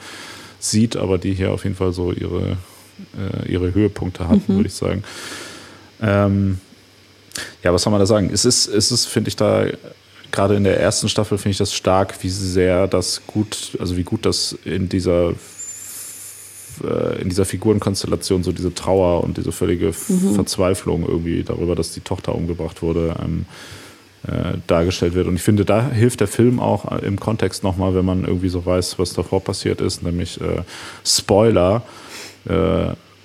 sieht, 0.60 0.96
aber 0.96 1.18
die 1.18 1.34
hier 1.34 1.52
auf 1.52 1.66
jeden 1.66 1.76
Fall 1.76 1.92
so 1.92 2.14
ihre, 2.14 2.56
äh, 3.18 3.52
ihre 3.52 3.74
Höhepunkte 3.74 4.30
hatten, 4.30 4.44
Mhm. 4.48 4.56
würde 4.56 4.68
ich 4.68 4.74
sagen. 4.76 5.04
Ähm, 6.02 6.60
ja, 7.64 7.74
was 7.74 7.82
soll 7.84 7.92
man 7.92 8.00
da 8.00 8.06
sagen? 8.06 8.30
Es 8.34 8.46
ist, 8.46 8.68
es 8.68 8.94
ist 8.94 9.08
finde 9.08 9.28
ich, 9.28 9.36
da 9.36 9.66
gerade 10.32 10.56
in 10.56 10.64
der 10.64 10.80
ersten 10.80 11.10
Staffel 11.10 11.38
finde 11.38 11.52
ich 11.52 11.58
das 11.58 11.74
stark, 11.74 12.16
wie 12.24 12.30
sehr 12.30 12.88
das 12.88 13.22
gut, 13.28 13.72
also 13.80 13.98
wie 13.98 14.04
gut 14.04 14.26
das 14.26 14.56
in 14.64 14.88
dieser 14.88 15.34
äh, 16.84 17.22
in 17.22 17.30
dieser 17.30 17.46
Figurenkonstellation 17.46 18.44
so 18.44 18.52
diese 18.52 18.74
Trauer 18.74 19.24
und 19.24 19.38
diese 19.38 19.52
völlige 19.52 19.88
Mhm. 20.08 20.36
Verzweiflung 20.36 21.06
irgendwie 21.08 21.44
darüber, 21.44 21.76
dass 21.76 21.92
die 21.94 22.02
Tochter 22.02 22.36
umgebracht 22.36 22.82
wurde, 22.82 23.16
ähm, 23.24 23.46
äh, 24.28 24.58
dargestellt 24.68 25.14
wird. 25.14 25.28
Und 25.28 25.36
ich 25.36 25.44
finde, 25.44 25.66
da 25.66 25.88
hilft 25.90 26.20
der 26.20 26.28
Film 26.28 26.60
auch 26.60 26.92
äh, 26.92 27.06
im 27.06 27.20
Kontext 27.20 27.64
nochmal, 27.64 27.94
wenn 27.96 28.06
man 28.06 28.26
irgendwie 28.26 28.50
so 28.50 28.66
weiß, 28.66 28.98
was 28.98 29.14
davor 29.14 29.40
passiert 29.42 29.82
ist, 29.82 30.02
nämlich 30.04 30.42
äh, 30.42 30.64
Spoiler. 31.06 31.84
Äh, 32.48 32.54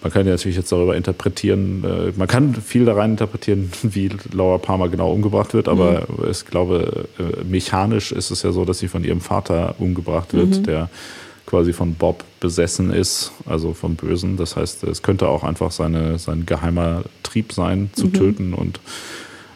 man 0.02 0.10
kann 0.12 0.24
ja 0.24 0.32
natürlich 0.32 0.56
jetzt 0.56 0.72
darüber 0.72 0.96
interpretieren, 0.96 1.84
man 2.16 2.26
kann 2.26 2.54
viel 2.54 2.86
da 2.86 2.94
rein 2.94 3.10
interpretieren, 3.10 3.70
wie 3.82 4.08
Laura 4.32 4.56
Palmer 4.56 4.88
genau 4.88 5.12
umgebracht 5.12 5.52
wird, 5.52 5.68
aber 5.68 6.06
ich 6.30 6.46
glaube, 6.46 7.06
mechanisch 7.46 8.10
ist 8.10 8.30
es 8.30 8.42
ja 8.42 8.50
so, 8.50 8.64
dass 8.64 8.78
sie 8.78 8.88
von 8.88 9.04
ihrem 9.04 9.20
Vater 9.20 9.74
umgebracht 9.78 10.32
wird, 10.32 10.56
Mhm. 10.56 10.62
der 10.62 10.88
quasi 11.50 11.72
von 11.72 11.94
Bob 11.94 12.22
besessen 12.38 12.92
ist, 12.92 13.32
also 13.44 13.74
vom 13.74 13.96
Bösen. 13.96 14.36
Das 14.36 14.54
heißt, 14.56 14.84
es 14.84 15.02
könnte 15.02 15.26
auch 15.28 15.42
einfach 15.42 15.72
seine, 15.72 16.18
sein 16.18 16.46
geheimer 16.46 17.02
Trieb 17.24 17.52
sein, 17.52 17.90
zu 17.92 18.06
Mhm. 18.06 18.12
töten 18.12 18.54
und 18.54 18.78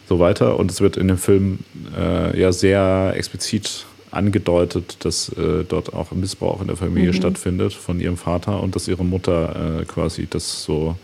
so 0.09 0.19
weiter. 0.19 0.59
Und 0.59 0.69
es 0.69 0.81
wird 0.81 0.97
in 0.97 1.07
dem 1.07 1.17
Film 1.17 1.59
äh, 1.97 2.37
ja 2.39 2.51
sehr 2.51 3.13
explizit 3.15 3.85
angedeutet, 4.11 4.97
dass 5.05 5.29
äh, 5.29 5.63
dort 5.67 5.93
auch 5.93 6.11
Missbrauch 6.11 6.61
in 6.61 6.67
der 6.67 6.75
Familie 6.77 7.11
Mhm. 7.11 7.15
stattfindet 7.15 7.73
von 7.73 7.99
ihrem 7.99 8.17
Vater 8.17 8.61
und 8.61 8.75
dass 8.75 8.87
ihre 8.87 9.05
Mutter 9.05 9.79
äh, 9.81 9.85
quasi 9.85 10.27
das 10.29 10.63
so 10.63 10.95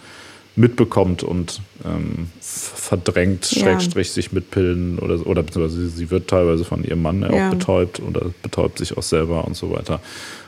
mitbekommt 0.56 1.24
und 1.24 1.62
ähm, 1.86 2.28
verdrängt, 2.42 3.52
Ja. 3.52 3.62
Schrägstrich 3.62 4.12
sich 4.12 4.32
mit 4.32 4.52
Pillen 4.52 5.00
oder, 5.00 5.26
oder 5.26 5.44
beziehungsweise 5.44 5.90
sie 5.90 6.12
wird 6.12 6.28
teilweise 6.30 6.66
von 6.66 6.84
ihrem 6.84 7.02
Mann 7.02 7.22
Ja. 7.22 7.48
auch 7.48 7.50
betäubt 7.52 8.02
oder 8.02 8.32
betäubt 8.44 8.78
sich 8.80 8.98
auch 8.98 9.04
selber 9.04 9.46
und 9.46 9.56
so 9.56 9.72
weiter, 9.72 10.02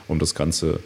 um 0.08 0.20
das 0.20 0.36
Ganze 0.36 0.80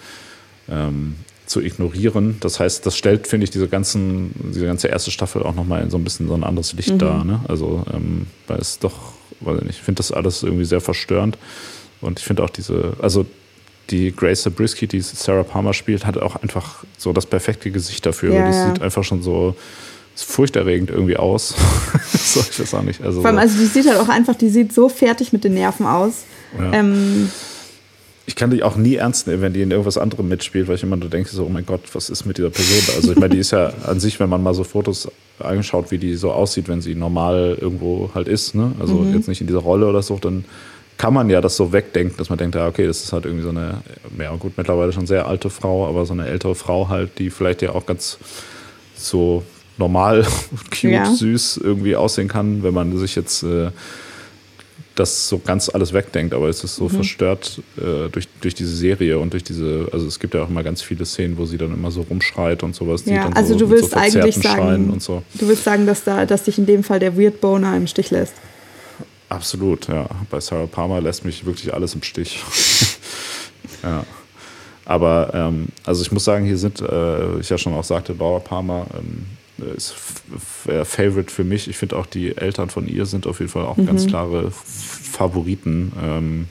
ähm, 0.70 1.16
zu 1.48 1.62
ignorieren. 1.62 2.38
Das 2.42 2.60
heißt, 2.60 2.86
das 2.86 2.96
stellt, 2.98 3.26
finde 3.28 3.46
ich, 3.46 3.50
diese 3.52 3.68
ganzen, 3.68 4.32
diese 4.54 4.66
ganze 4.66 4.90
erste 4.90 5.12
Staffel 5.12 5.42
auch 5.44 5.56
nochmal 5.56 5.82
in 5.82 5.90
so 5.90 5.98
ein 5.98 6.04
bisschen 6.04 6.28
so 6.28 6.34
ein 6.34 6.44
anderes 6.44 6.74
Licht 6.74 6.94
Mhm. 6.94 7.00
dar. 7.00 7.24
Ne? 7.24 7.40
Also, 7.48 7.84
ähm, 7.94 8.28
weil 8.48 8.60
es 8.60 8.80
doch, 8.80 9.14
weiß 9.42 9.60
ich 9.60 9.64
nicht, 9.66 9.78
ich 9.78 9.82
finde 9.84 10.00
das 10.00 10.12
alles 10.12 10.44
irgendwie 10.44 10.66
sehr 10.66 10.82
verstörend. 10.82 11.38
Und 12.02 12.20
ich 12.20 12.26
finde 12.26 12.44
auch 12.44 12.50
diese, 12.50 12.94
also 13.02 13.26
die 13.90 14.14
Grace 14.16 14.42
Zabriskie, 14.44 14.88
die 14.88 15.00
Sarah 15.02 15.44
Palmer 15.44 15.74
spielt, 15.74 16.06
hat 16.06 16.18
auch 16.18 16.36
einfach 16.38 16.84
so 16.98 17.14
das 17.14 17.26
perfekte 17.26 17.72
Gesicht 17.72 18.06
dafür. 18.06 18.34
Ja, 18.34 18.50
die 18.50 18.56
ja. 18.56 18.68
sieht 18.74 18.82
einfach 18.82 19.04
schon 19.04 19.22
so 19.24 19.56
furchterregend 20.16 20.90
irgendwie 20.90 21.18
aus. 21.18 21.54
so, 22.14 22.40
ich 22.40 22.60
weiß 22.60 22.74
auch 22.74 22.82
nicht. 22.84 23.02
Also, 23.02 23.22
Vor 23.22 23.30
allem, 23.30 23.38
so- 23.38 23.42
also 23.42 23.58
die 23.60 23.66
sieht 23.66 23.88
halt 23.88 24.00
auch 24.00 24.10
einfach, 24.10 24.36
die 24.36 24.50
sieht 24.50 24.74
so 24.74 24.90
fertig 24.90 25.32
mit 25.34 25.44
den 25.44 25.54
Nerven 25.54 25.86
aus. 25.86 26.24
Ja. 26.60 26.74
Ähm, 26.74 27.30
ich 28.26 28.36
kann 28.36 28.50
die 28.50 28.62
auch 28.64 28.76
nie 28.76 28.96
ernst 28.96 29.28
nehmen, 29.28 29.42
wenn 29.42 29.54
die 29.54 29.62
in 29.62 29.72
irgendwas 29.72 29.98
anderem 29.98 30.28
mitspielt, 30.28 30.68
weil 30.68 30.76
ich 30.76 30.84
immer 30.84 30.98
nur 30.98 31.10
denke, 31.10 31.30
so, 31.30 31.46
oh 31.46 31.50
mein 31.50 31.66
Gott, 31.66 31.82
was 31.94 32.10
ist 32.10 32.26
mit 32.26 32.38
dieser 32.38 32.50
Person? 32.50 32.96
Also 32.98 33.12
ich 33.14 33.18
meine, 33.20 33.34
die 33.36 33.40
ist 33.40 33.52
ja 33.52 33.72
an 33.86 34.00
sich, 34.02 34.20
wenn 34.20 34.28
man 34.30 34.44
mal 34.44 34.54
so 34.54 34.64
Fotos 34.66 35.08
anschaut, 35.40 35.92
wie 35.92 35.98
die 35.98 36.16
so 36.16 36.32
aussieht, 36.32 36.68
wenn 36.68 36.82
sie 36.82 36.94
normal 36.96 37.58
irgendwo 37.62 38.10
halt 38.14 38.28
ist, 38.28 38.54
ne? 38.56 38.74
also 38.82 38.96
Mhm. 38.96 39.14
jetzt 39.14 39.28
nicht 39.30 39.40
in 39.40 39.48
dieser 39.48 39.60
Rolle 39.60 39.88
oder 39.88 40.02
so, 40.02 40.18
dann 40.18 40.44
kann 40.98 41.14
man 41.14 41.30
ja 41.30 41.42
das 41.42 41.56
so 41.56 41.72
wegdenken, 41.74 42.18
dass 42.18 42.30
man 42.30 42.38
denkt, 42.40 42.56
ja, 42.56 42.68
okay, 42.68 42.88
das 42.88 43.04
ist 43.04 43.14
halt 43.14 43.26
irgendwie 43.26 43.44
so 43.44 43.50
eine, 43.50 43.82
ja 44.20 44.36
gut, 44.36 44.54
mittlerweile 44.58 44.92
schon 44.92 45.06
sehr 45.06 45.28
alte 45.28 45.50
Frau, 45.50 45.88
aber 45.88 46.06
so 46.06 46.14
eine 46.14 46.28
ältere 46.28 46.56
Frau 46.56 46.90
halt, 46.90 47.20
die 47.20 47.30
vielleicht 47.30 47.62
ja 47.62 47.74
auch 47.74 47.86
ganz 47.86 48.18
so 48.96 49.44
normal, 49.78 50.26
cute, 50.72 50.84
Ja. 50.92 51.06
süß 51.06 51.58
irgendwie 51.64 51.96
aussehen 51.96 52.28
kann, 52.28 52.64
wenn 52.64 52.74
man 52.74 52.98
sich 52.98 53.16
jetzt 53.16 53.44
äh, 53.44 53.70
das 54.96 55.30
so 55.30 55.38
ganz 55.38 55.70
alles 55.70 55.94
wegdenkt, 55.94 56.34
aber 56.34 56.50
es 56.50 56.64
ist 56.64 56.76
so 56.78 56.86
Mhm. 56.86 56.90
verstört 56.90 57.62
äh, 57.78 58.10
durch, 58.10 58.28
durch 58.42 58.56
diese 58.56 58.76
Serie 58.76 59.20
und 59.20 59.32
durch 59.34 59.44
diese, 59.44 59.88
also 59.94 60.08
es 60.08 60.20
gibt 60.20 60.34
ja 60.34 60.42
auch 60.42 60.50
immer 60.50 60.64
ganz 60.64 60.82
viele 60.82 61.06
Szenen, 61.06 61.38
wo 61.38 61.46
sie 61.46 61.60
dann 61.60 61.72
immer 61.72 61.92
so 61.92 62.02
rumschreit 62.02 62.64
und 62.64 62.74
sowas. 62.76 63.04
die 63.04 63.12
ja, 63.12 63.26
dann 63.26 63.34
also 63.34 63.54
so, 63.54 63.60
du 63.60 63.70
willst 63.70 63.92
so 63.92 63.98
eigentlich 63.98 64.36
sagen, 64.38 64.90
und 64.90 65.04
so. 65.04 65.22
du 65.36 65.48
willst 65.48 65.64
sagen, 65.64 65.86
dass 65.86 66.04
da, 66.04 66.26
dass 66.26 66.46
dich 66.46 66.58
in 66.58 66.66
dem 66.66 66.84
Fall 66.84 67.00
der 67.00 67.16
Weird 67.16 67.40
Boner 67.42 67.78
im 67.78 67.86
Stich 67.86 68.10
lässt. 68.10 68.34
Absolut, 69.30 69.88
ja. 69.88 70.08
Bei 70.30 70.40
Sarah 70.40 70.68
Palmer 70.68 71.02
lässt 71.02 71.26
mich 71.26 71.46
wirklich 71.46 71.74
alles 71.74 71.94
im 71.96 72.04
Stich. 72.04 72.42
ja. 73.84 74.04
Aber 74.86 75.32
ähm, 75.34 75.68
also 75.86 76.02
ich 76.02 76.12
muss 76.14 76.24
sagen, 76.24 76.46
hier 76.46 76.58
sind, 76.58 76.80
äh, 76.82 77.40
ich 77.40 77.50
ja 77.50 77.58
schon 77.58 77.74
auch 77.74 77.84
sagte, 77.84 78.14
Laura 78.18 78.40
Palmer 78.40 78.86
ähm, 78.98 79.26
ist 79.76 79.94
äh, 80.68 80.86
Favorite 80.86 81.30
für 81.34 81.44
mich. 81.44 81.68
Ich 81.68 81.76
finde 81.78 81.98
auch 81.98 82.06
die 82.06 82.38
Eltern 82.38 82.70
von 82.70 82.88
ihr 82.88 83.06
sind 83.06 83.28
auf 83.28 83.40
jeden 83.40 83.52
Fall 83.52 83.66
auch 83.66 83.76
Mhm. 83.76 83.86
ganz 83.88 84.08
klare 84.08 84.50
Favoriten 84.52 85.92
ähm, 86.02 86.48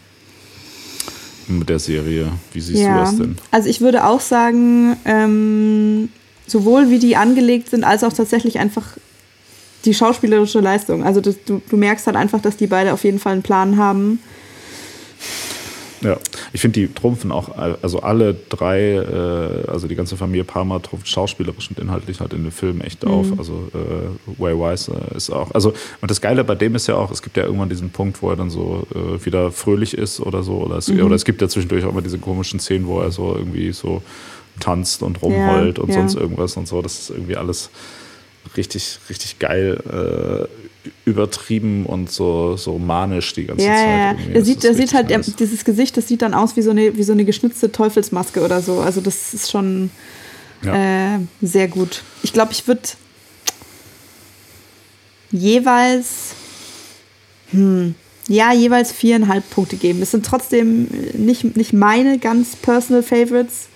mit 1.48 1.68
der 1.70 1.78
Serie. 1.78 2.30
Wie 2.52 2.60
siehst 2.60 2.82
du 2.82 2.88
das 2.88 3.16
denn? 3.16 3.38
Also 3.52 3.68
ich 3.70 3.80
würde 3.80 4.04
auch 4.04 4.20
sagen, 4.20 4.96
ähm, 5.06 6.10
sowohl 6.46 6.90
wie 6.90 6.98
die 6.98 7.16
angelegt 7.16 7.70
sind, 7.70 7.84
als 7.84 8.04
auch 8.04 8.12
tatsächlich 8.12 8.58
einfach 8.58 8.84
die 9.86 9.94
schauspielerische 9.94 10.60
Leistung. 10.60 11.04
Also 11.04 11.20
das, 11.20 11.36
du, 11.44 11.62
du 11.68 11.76
merkst 11.76 12.06
halt 12.06 12.16
einfach, 12.16 12.40
dass 12.42 12.56
die 12.56 12.66
beide 12.66 12.92
auf 12.92 13.04
jeden 13.04 13.18
Fall 13.18 13.32
einen 13.34 13.42
Plan 13.42 13.76
haben. 13.78 14.18
Ja, 16.02 16.18
ich 16.52 16.60
finde, 16.60 16.78
die 16.80 16.92
trumpfen 16.92 17.32
auch, 17.32 17.56
also 17.56 18.00
alle 18.00 18.34
drei, 18.50 18.96
äh, 18.96 19.66
also 19.70 19.88
die 19.88 19.94
ganze 19.94 20.16
Familie 20.18 20.44
Palmer 20.44 20.80
trumpft 20.82 21.08
schauspielerisch 21.08 21.70
und 21.70 21.78
inhaltlich 21.78 22.20
halt 22.20 22.34
in 22.34 22.42
den 22.42 22.52
Filmen 22.52 22.82
echt 22.82 23.02
Mhm. 23.04 23.10
auf. 23.10 23.26
Also 23.38 23.68
äh, 23.72 24.40
Way 24.40 24.54
Wise 24.58 24.92
äh, 24.92 25.16
ist 25.16 25.30
auch, 25.30 25.50
also 25.52 25.72
und 26.02 26.10
das 26.10 26.20
Geile 26.20 26.44
bei 26.44 26.54
dem 26.54 26.74
ist 26.74 26.86
ja 26.86 26.96
auch, 26.96 27.10
es 27.10 27.22
gibt 27.22 27.38
ja 27.38 27.44
irgendwann 27.44 27.70
diesen 27.70 27.90
Punkt, 27.90 28.20
wo 28.20 28.28
er 28.28 28.36
dann 28.36 28.50
so 28.50 28.86
äh, 28.94 29.24
wieder 29.24 29.50
fröhlich 29.50 29.94
ist 29.96 30.20
oder 30.20 30.42
so, 30.42 30.58
oder 30.58 30.76
es, 30.76 30.88
Mhm. 30.88 31.02
oder 31.02 31.14
es 31.14 31.24
gibt 31.24 31.40
ja 31.40 31.48
zwischendurch 31.48 31.84
auch 31.86 31.92
immer 31.92 32.02
diese 32.02 32.18
komischen 32.18 32.60
Szenen, 32.60 32.86
wo 32.86 33.00
er 33.00 33.10
so 33.10 33.34
irgendwie 33.34 33.72
so 33.72 34.02
tanzt 34.60 35.02
und 35.02 35.22
rumheult 35.22 35.78
Ja, 35.78 35.82
und 35.82 35.88
ja. 35.88 35.94
sonst 35.96 36.14
irgendwas 36.14 36.56
und 36.58 36.68
so. 36.68 36.82
Das 36.82 36.98
ist 37.00 37.10
irgendwie 37.10 37.36
alles 37.36 37.70
richtig, 38.56 38.98
richtig 39.08 39.38
geil 39.38 40.48
äh, 40.86 40.90
übertrieben 41.04 41.86
und 41.86 42.10
so, 42.10 42.56
so 42.56 42.78
manisch 42.78 43.32
die 43.34 43.46
ganze 43.46 43.64
Ja, 43.64 43.74
Zeit. 43.74 44.18
ja, 44.28 44.34
ja. 44.34 44.44
sieht, 44.44 44.62
der 44.62 44.74
sieht 44.74 44.94
halt, 44.94 45.10
nice. 45.10 45.34
dieses 45.36 45.64
Gesicht, 45.64 45.96
das 45.96 46.08
sieht 46.08 46.22
dann 46.22 46.34
aus 46.34 46.56
wie 46.56 46.62
so 46.62 46.70
eine, 46.70 46.96
wie 46.96 47.02
so 47.02 47.12
eine 47.12 47.24
geschnitzte 47.24 47.72
Teufelsmaske 47.72 48.40
oder 48.42 48.60
so. 48.60 48.80
Also 48.80 49.00
das 49.00 49.34
ist 49.34 49.50
schon 49.50 49.90
äh, 50.64 51.18
sehr 51.42 51.68
gut. 51.68 52.02
Ich 52.22 52.32
glaube, 52.32 52.52
ich 52.52 52.66
würde 52.66 52.82
jeweils, 55.30 56.34
hm, 57.50 57.94
ja, 58.28 58.52
jeweils 58.52 58.92
viereinhalb 58.92 59.48
Punkte 59.50 59.76
geben. 59.76 60.02
Es 60.02 60.10
sind 60.10 60.26
trotzdem 60.26 60.88
nicht, 61.14 61.56
nicht 61.56 61.72
meine 61.72 62.18
ganz 62.18 62.56
personal 62.56 63.02
Favorites, 63.02 63.68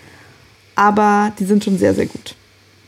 aber 0.75 1.33
die 1.39 1.45
sind 1.45 1.65
schon 1.65 1.79
sehr, 1.79 1.95
sehr 1.95 2.07
gut. 2.07 2.35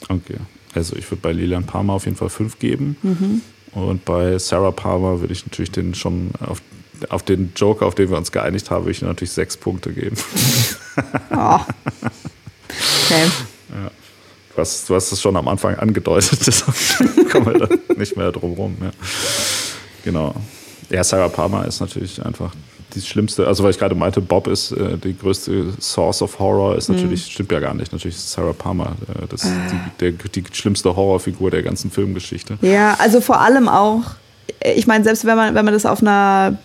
Okay. 0.08 0.36
Also 0.74 0.96
ich 0.96 1.10
würde 1.10 1.20
bei 1.20 1.32
Lilian 1.32 1.64
Palmer 1.64 1.94
auf 1.94 2.04
jeden 2.04 2.16
Fall 2.16 2.30
fünf 2.30 2.58
geben. 2.58 2.96
Mhm. 3.02 3.42
Und 3.72 4.04
bei 4.04 4.38
Sarah 4.38 4.70
Palmer 4.70 5.20
würde 5.20 5.32
ich 5.32 5.46
natürlich 5.46 5.70
den 5.70 5.94
schon 5.94 6.30
auf, 6.40 6.60
auf 7.08 7.22
den 7.22 7.52
Joker, 7.56 7.86
auf 7.86 7.94
den 7.94 8.10
wir 8.10 8.18
uns 8.18 8.32
geeinigt 8.32 8.70
haben, 8.70 8.84
würde 8.84 8.92
ich 8.92 9.02
natürlich 9.02 9.32
sechs 9.32 9.56
Punkte 9.56 9.92
geben. 9.92 10.16
Oh. 11.34 11.58
Okay. 13.06 13.24
Ja. 13.70 13.90
Du 14.54 14.60
hast, 14.60 14.90
du 14.90 14.94
hast 14.94 15.10
es 15.10 15.22
schon 15.22 15.34
am 15.36 15.48
Anfang 15.48 15.74
angedeutet, 15.76 16.38
deshalb 16.46 16.76
kommen 17.30 17.46
wir 17.46 17.66
da 17.66 17.94
nicht 17.96 18.14
mehr 18.14 18.30
drum 18.30 18.52
rum. 18.52 18.76
Ja. 18.82 18.90
Genau. 20.04 20.34
Ja, 20.90 21.02
Sarah 21.02 21.30
Palmer 21.30 21.66
ist 21.66 21.80
natürlich 21.80 22.22
einfach 22.22 22.54
die 22.94 23.00
schlimmste, 23.00 23.46
also 23.46 23.62
weil 23.64 23.70
ich 23.70 23.78
gerade 23.78 23.94
meinte, 23.94 24.20
Bob 24.20 24.46
ist 24.46 24.72
äh, 24.72 24.96
die 24.98 25.16
größte 25.16 25.72
Source 25.80 26.22
of 26.22 26.38
Horror, 26.38 26.76
ist 26.76 26.88
natürlich, 26.88 27.26
Mhm. 27.26 27.30
stimmt 27.30 27.52
ja 27.52 27.60
gar 27.60 27.74
nicht, 27.74 27.92
natürlich 27.92 28.16
ist 28.16 28.30
Sarah 28.32 28.52
Palmer 28.52 28.96
äh, 29.08 29.26
das 29.28 29.44
ist 29.44 29.52
die, 29.70 30.00
der, 30.00 30.12
die 30.12 30.44
schlimmste 30.52 30.94
Horrorfigur 30.94 31.50
der 31.50 31.62
ganzen 31.62 31.90
Filmgeschichte. 31.90 32.58
Ja, 32.62 32.96
also 32.98 33.20
vor 33.20 33.40
allem 33.40 33.68
auch, 33.68 34.02
ich 34.74 34.86
meine, 34.86 35.04
selbst 35.04 35.24
wenn 35.24 35.36
man, 35.36 35.54
wenn 35.54 35.64
man 35.64 35.74
das 35.74 35.86
auf 35.86 36.00
einer 36.02 36.58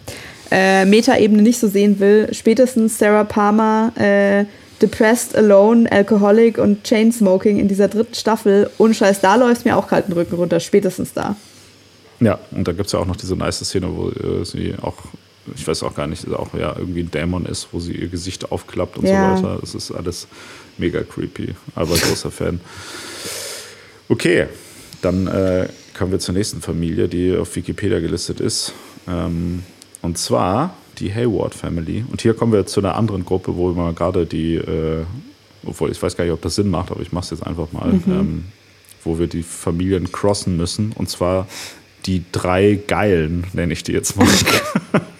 äh, 0.51 0.85
Metaebene 0.85 1.41
nicht 1.41 1.59
so 1.59 1.67
sehen 1.67 1.99
will, 1.99 2.29
spätestens 2.33 2.97
Sarah 2.97 3.23
Palmer, 3.23 3.91
äh, 3.97 4.45
Depressed, 4.81 5.35
Alone, 5.35 5.91
Alcoholic 5.91 6.59
und 6.59 6.83
Chainsmoking 6.83 7.57
in 7.57 7.67
dieser 7.67 7.87
dritten 7.87 8.13
Staffel, 8.13 8.69
unscheiß, 8.77 9.21
da 9.21 9.35
läuft 9.35 9.65
mir 9.65 9.75
auch 9.75 9.87
kalten 9.87 10.13
Rücken 10.13 10.35
runter, 10.35 10.59
spätestens 10.59 11.13
da. 11.13 11.35
Ja, 12.19 12.37
und 12.51 12.67
da 12.67 12.71
gibt 12.73 12.85
es 12.87 12.93
ja 12.93 12.99
auch 12.99 13.05
noch 13.05 13.15
diese 13.15 13.35
nice 13.35 13.59
Szene, 13.59 13.87
wo 13.95 14.09
äh, 14.09 14.45
sie 14.45 14.75
auch, 14.81 14.93
ich 15.55 15.67
weiß 15.67 15.83
auch 15.83 15.95
gar 15.95 16.07
nicht, 16.07 16.27
auch 16.31 16.53
ja 16.53 16.75
irgendwie 16.77 17.01
ein 17.01 17.11
Dämon 17.11 17.45
ist, 17.45 17.67
wo 17.71 17.79
sie 17.79 17.93
ihr 17.93 18.07
Gesicht 18.07 18.51
aufklappt 18.51 18.97
und 18.97 19.05
Ja. 19.07 19.35
so 19.37 19.43
weiter. 19.43 19.57
Das 19.61 19.75
ist 19.75 19.91
alles 19.91 20.27
mega 20.77 21.01
creepy, 21.03 21.55
aber 21.75 21.95
großer 21.95 22.31
Fan. 22.31 22.59
Okay, 24.09 24.47
dann 25.01 25.27
äh, 25.27 25.67
kommen 25.97 26.11
wir 26.11 26.19
zur 26.19 26.33
nächsten 26.35 26.61
Familie, 26.61 27.07
die 27.07 27.35
auf 27.35 27.55
Wikipedia 27.55 27.99
gelistet 27.99 28.39
ist. 28.39 28.73
Ähm, 29.07 29.63
und 30.01 30.17
zwar 30.17 30.75
die 30.99 31.13
Hayward 31.13 31.53
Family. 31.53 32.03
Und 32.09 32.21
hier 32.21 32.33
kommen 32.33 32.53
wir 32.53 32.65
zu 32.65 32.79
einer 32.79 32.95
anderen 32.95 33.25
Gruppe, 33.25 33.55
wo 33.55 33.71
wir 33.75 33.93
gerade 33.93 34.25
die, 34.25 34.55
äh, 34.55 35.03
obwohl 35.65 35.91
ich 35.91 36.01
weiß 36.01 36.15
gar 36.15 36.23
nicht, 36.23 36.33
ob 36.33 36.41
das 36.41 36.55
Sinn 36.55 36.69
macht, 36.69 36.91
aber 36.91 37.01
ich 37.01 37.11
mache 37.11 37.25
es 37.25 37.29
jetzt 37.31 37.45
einfach 37.45 37.71
mal, 37.71 37.93
Mhm. 37.93 38.01
ähm, 38.07 38.45
wo 39.03 39.19
wir 39.19 39.27
die 39.27 39.43
Familien 39.43 40.11
crossen 40.11 40.57
müssen. 40.57 40.91
Und 40.93 41.09
zwar 41.09 41.47
die 42.05 42.23
drei 42.31 42.79
Geilen, 42.87 43.45
nenne 43.53 43.73
ich 43.73 43.83
die 43.83 43.91
jetzt 43.91 44.15
mal. 44.15 44.27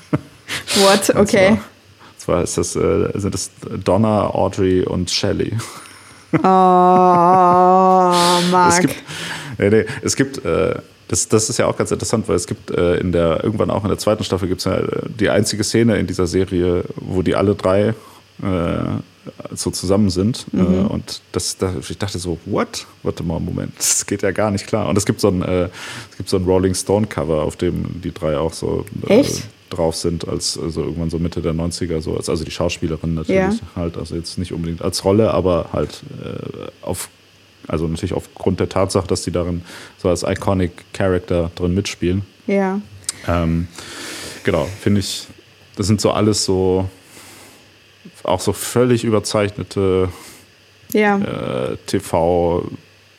What? 0.76 1.16
Okay. 1.16 1.50
Und 1.52 1.60
zwar 2.18 2.44
ist 2.44 2.58
das, 2.58 2.76
äh, 2.76 3.10
sind 3.16 3.34
das 3.34 3.52
Donna, 3.84 4.28
Audrey 4.34 4.84
und 4.84 5.10
Shelley. 5.10 5.54
Oh, 6.34 6.40
Mark. 8.52 8.74
Es 8.74 8.80
gibt, 8.80 8.96
nee, 9.58 9.70
nee, 9.70 9.86
es 10.02 10.16
gibt 10.16 10.44
äh, 10.46 10.76
das, 11.08 11.30
das 11.30 11.50
ist 11.50 11.58
ja 11.58 11.68
auch 11.68 11.78
ganz 11.78 11.92
interessant, 11.92 12.28
weil 12.28 12.36
es 12.36 12.48
gibt 12.48 12.70
äh, 12.72 12.98
in 12.98 13.12
der, 13.14 13.44
irgendwann 13.44 13.72
auch 13.72 13.84
in 13.84 13.90
der 13.90 13.98
zweiten 13.98 14.24
Staffel 14.26 14.48
gibt 14.50 14.60
es 14.60 14.66
ja 14.66 14.78
äh, 14.78 15.02
die 15.20 15.30
einzige 15.30 15.64
Szene 15.64 15.96
in 15.98 16.06
dieser 16.08 16.28
Serie, 16.28 16.84
wo 16.98 17.22
die 17.22 17.36
alle 17.36 17.56
drei 17.56 17.90
äh, 17.90 17.94
so 19.56 19.72
zusammen 19.72 20.10
sind. 20.10 20.46
Äh, 20.54 20.58
Mhm. 20.58 20.88
und 20.88 21.22
das, 21.32 21.58
da, 21.58 21.74
ich 21.80 21.98
dachte 21.98 22.20
so, 22.20 22.38
what? 22.46 22.86
Warte 23.04 23.24
mal, 23.24 23.40
Moment, 23.40 23.72
das 23.78 24.06
geht 24.06 24.22
ja 24.22 24.32
gar 24.32 24.52
nicht 24.52 24.68
klar. 24.68 24.90
Und 24.90 24.98
es 24.98 25.06
gibt 25.06 25.22
so 25.22 25.30
ein, 25.30 25.42
äh, 25.44 25.70
es 26.12 26.18
gibt 26.18 26.28
so 26.30 26.36
ein 26.38 26.44
Rolling 26.44 26.76
Stone 26.76 27.08
Cover, 27.08 27.42
auf 27.44 27.56
dem 27.56 28.02
die 28.02 28.14
drei 28.14 28.38
auch 28.38 28.52
so. 28.54 28.86
Äh, 29.08 29.20
Echt? 29.22 29.44
Drauf 29.70 29.96
sind, 29.96 30.28
als 30.28 30.58
also 30.58 30.82
irgendwann 30.84 31.10
so 31.10 31.20
Mitte 31.20 31.42
der 31.42 31.54
90er, 31.54 32.02
so 32.02 32.16
als, 32.16 32.30
also 32.30 32.44
die 32.44 32.52
Schauspielerin 32.52 33.14
natürlich 33.16 33.36
Ja. 33.60 33.68
halt, 33.76 33.98
also 33.98 34.16
jetzt 34.16 34.38
nicht 34.38 34.54
unbedingt 34.54 34.82
als 34.82 35.04
Rolle, 35.04 35.32
aber 35.34 35.70
halt 35.74 36.02
äh, 36.24 36.68
auf, 36.86 37.10
also 37.68 37.88
natürlich 37.88 38.14
aufgrund 38.14 38.60
der 38.60 38.70
Tatsache, 38.70 39.08
dass 39.08 39.24
die 39.24 39.32
darin 39.32 39.62
so 39.98 40.10
als 40.10 40.24
Iconic 40.24 40.72
Character 40.94 41.52
drin 41.56 41.74
mitspielen. 41.74 42.24
Ja. 42.48 42.80
Ähm, 43.28 43.68
genau, 44.44 44.68
finde 44.80 45.00
ich, 45.02 45.28
das 45.76 45.88
sind 45.88 46.00
so 46.02 46.12
alles 46.12 46.46
so 46.46 46.90
auch 48.24 48.40
so 48.40 48.54
völlig 48.54 49.04
überzeichnete 49.04 50.10
Ja. 50.94 51.18
äh, 51.18 51.78
TV, 51.88 52.70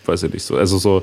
weiß 0.06 0.22
ich 0.24 0.32
nicht 0.32 0.42
so, 0.42 0.56
also 0.56 0.78
so 0.78 1.02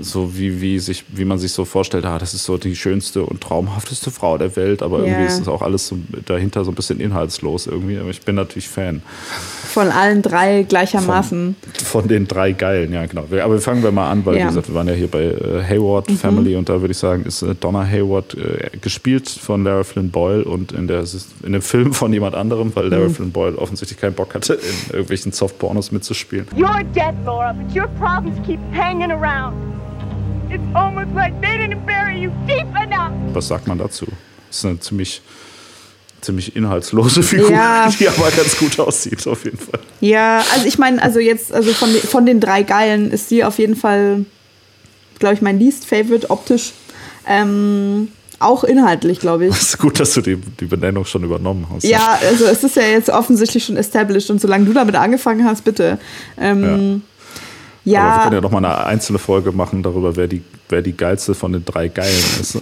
so 0.00 0.36
wie, 0.36 0.60
wie, 0.60 0.78
sich, 0.78 1.04
wie 1.08 1.24
man 1.24 1.38
sich 1.38 1.52
so 1.52 1.64
vorstellt, 1.64 2.04
ah, 2.04 2.18
das 2.18 2.34
ist 2.34 2.44
so 2.44 2.56
die 2.56 2.76
schönste 2.76 3.22
und 3.24 3.40
traumhafteste 3.40 4.10
Frau 4.10 4.38
der 4.38 4.54
Welt, 4.56 4.82
aber 4.82 4.98
irgendwie 5.00 5.20
Ja. 5.22 5.26
ist 5.26 5.40
es 5.40 5.48
auch 5.48 5.62
alles 5.62 5.88
so 5.88 5.98
dahinter 6.26 6.64
so 6.64 6.70
ein 6.70 6.74
bisschen 6.74 7.00
inhaltslos 7.00 7.66
irgendwie. 7.66 7.98
Aber 7.98 8.10
ich 8.10 8.20
bin 8.20 8.34
natürlich 8.36 8.68
Fan 8.68 9.02
Von 9.72 9.88
allen 9.88 10.22
drei 10.22 10.62
gleichermaßen. 10.62 11.56
von 11.84 12.08
den 12.08 12.26
drei 12.28 12.52
Geilen, 12.52 12.92
ja 12.92 13.04
genau. 13.06 13.24
Wir- 13.30 13.44
Aber 13.44 13.58
fangen 13.60 13.82
wir 13.82 13.92
mal 13.92 14.10
an, 14.10 14.24
weil 14.24 14.36
Ja. 14.36 14.44
wie 14.44 14.48
gesagt, 14.48 14.68
wir 14.68 14.74
waren 14.74 14.88
ja 14.88 14.94
hier 14.94 15.08
bei 15.08 15.24
äh, 15.24 15.62
Hayward 15.68 16.08
Mhm. 16.10 16.16
Family 16.16 16.56
und 16.56 16.68
da 16.68 16.80
würde 16.80 16.92
ich 16.92 16.98
sagen, 16.98 17.24
ist 17.24 17.42
äh, 17.42 17.54
Donna 17.54 17.84
Hayward 17.86 18.34
äh, 18.34 18.76
gespielt 18.80 19.28
von 19.28 19.64
Lara 19.64 19.84
Flynn 19.84 20.10
Boyle 20.10 20.44
und 20.44 20.72
in, 20.72 20.86
der, 20.88 21.04
in 21.42 21.52
dem 21.52 21.62
Film 21.62 21.92
von 21.92 22.12
jemand 22.12 22.34
anderem, 22.34 22.70
weil 22.74 22.88
Lara 22.88 23.08
Mhm. 23.08 23.14
Flynn 23.14 23.32
Boyle 23.32 23.58
offensichtlich 23.58 23.98
keinen 24.00 24.14
Bock 24.14 24.34
hatte, 24.34 24.54
in 24.54 24.90
irgendwelchen 24.92 25.32
Softpornos 25.32 25.92
mitzuspielen. 25.92 26.46
You're 26.56 26.84
dead, 26.94 27.14
Laura, 27.24 27.52
but 27.52 27.74
your 27.76 27.88
problems 27.98 28.36
keep 28.46 28.60
hanging 28.76 29.10
around. 29.10 29.54
It's 30.50 30.62
almost 30.74 31.08
like 31.14 31.34
they 31.42 31.58
didn't 31.58 31.84
bury 31.86 32.22
you 32.24 32.30
deep 32.46 32.66
enough. 32.82 33.12
Was 33.34 33.48
sagt 33.48 33.66
man 33.66 33.78
dazu? 33.78 34.06
Das 34.48 34.58
ist 34.58 34.64
eine 34.64 34.80
ziemlich, 34.80 35.20
ziemlich 36.20 36.56
inhaltslose 36.56 37.22
Figur, 37.22 37.50
Ja. 37.50 37.90
die 37.98 38.08
aber 38.08 38.30
ganz 38.30 38.56
gut 38.58 38.78
aussieht, 38.80 39.26
auf 39.26 39.44
jeden 39.44 39.58
Fall. 39.58 39.80
Ja, 40.00 40.42
also 40.54 40.66
ich 40.66 40.78
meine, 40.78 41.02
also 41.02 41.18
jetzt, 41.20 41.52
also 41.52 41.72
von, 41.72 41.92
den- 41.92 42.02
von 42.02 42.24
den 42.26 42.40
drei 42.40 42.62
Geilen 42.62 43.10
ist 43.10 43.28
sie 43.28 43.44
auf 43.44 43.58
jeden 43.58 43.76
Fall, 43.76 44.24
glaube 45.18 45.34
ich, 45.34 45.42
mein 45.42 45.58
least 45.58 45.84
favorite 45.86 46.30
optisch. 46.30 46.72
Ähm, 47.26 48.08
auch 48.38 48.64
inhaltlich, 48.64 49.20
glaube 49.20 49.46
ich. 49.46 49.50
Es 49.54 49.62
ist 49.70 49.78
gut, 49.78 50.00
dass 50.00 50.14
du 50.14 50.22
die, 50.22 50.36
die 50.36 50.64
Benennung 50.64 51.04
schon 51.04 51.24
übernommen 51.24 51.66
hast. 51.72 51.84
Ja, 51.84 52.18
also 52.26 52.46
es 52.46 52.64
ist 52.64 52.76
ja 52.76 52.84
jetzt 52.84 53.10
offensichtlich 53.10 53.64
schon 53.64 53.76
established 53.76 54.30
und 54.30 54.40
solange 54.40 54.64
du 54.64 54.72
damit 54.72 54.94
angefangen 54.94 55.44
hast, 55.44 55.62
bitte. 55.64 55.98
Ähm, 56.38 57.02
Aber 57.96 58.06
wir 58.06 58.16
ja, 58.16 58.22
können 58.24 58.34
ja 58.34 58.40
noch 58.40 58.50
mal 58.50 58.58
eine 58.64 58.84
einzelne 58.84 59.18
Folge 59.18 59.52
machen 59.52 59.82
darüber, 59.82 60.16
wer 60.16 60.26
die, 60.28 60.42
wer 60.68 60.82
die 60.82 60.96
geilste 60.96 61.34
von 61.34 61.52
den 61.52 61.64
drei 61.64 61.88
Geilen 61.88 62.14
ist. 62.40 62.56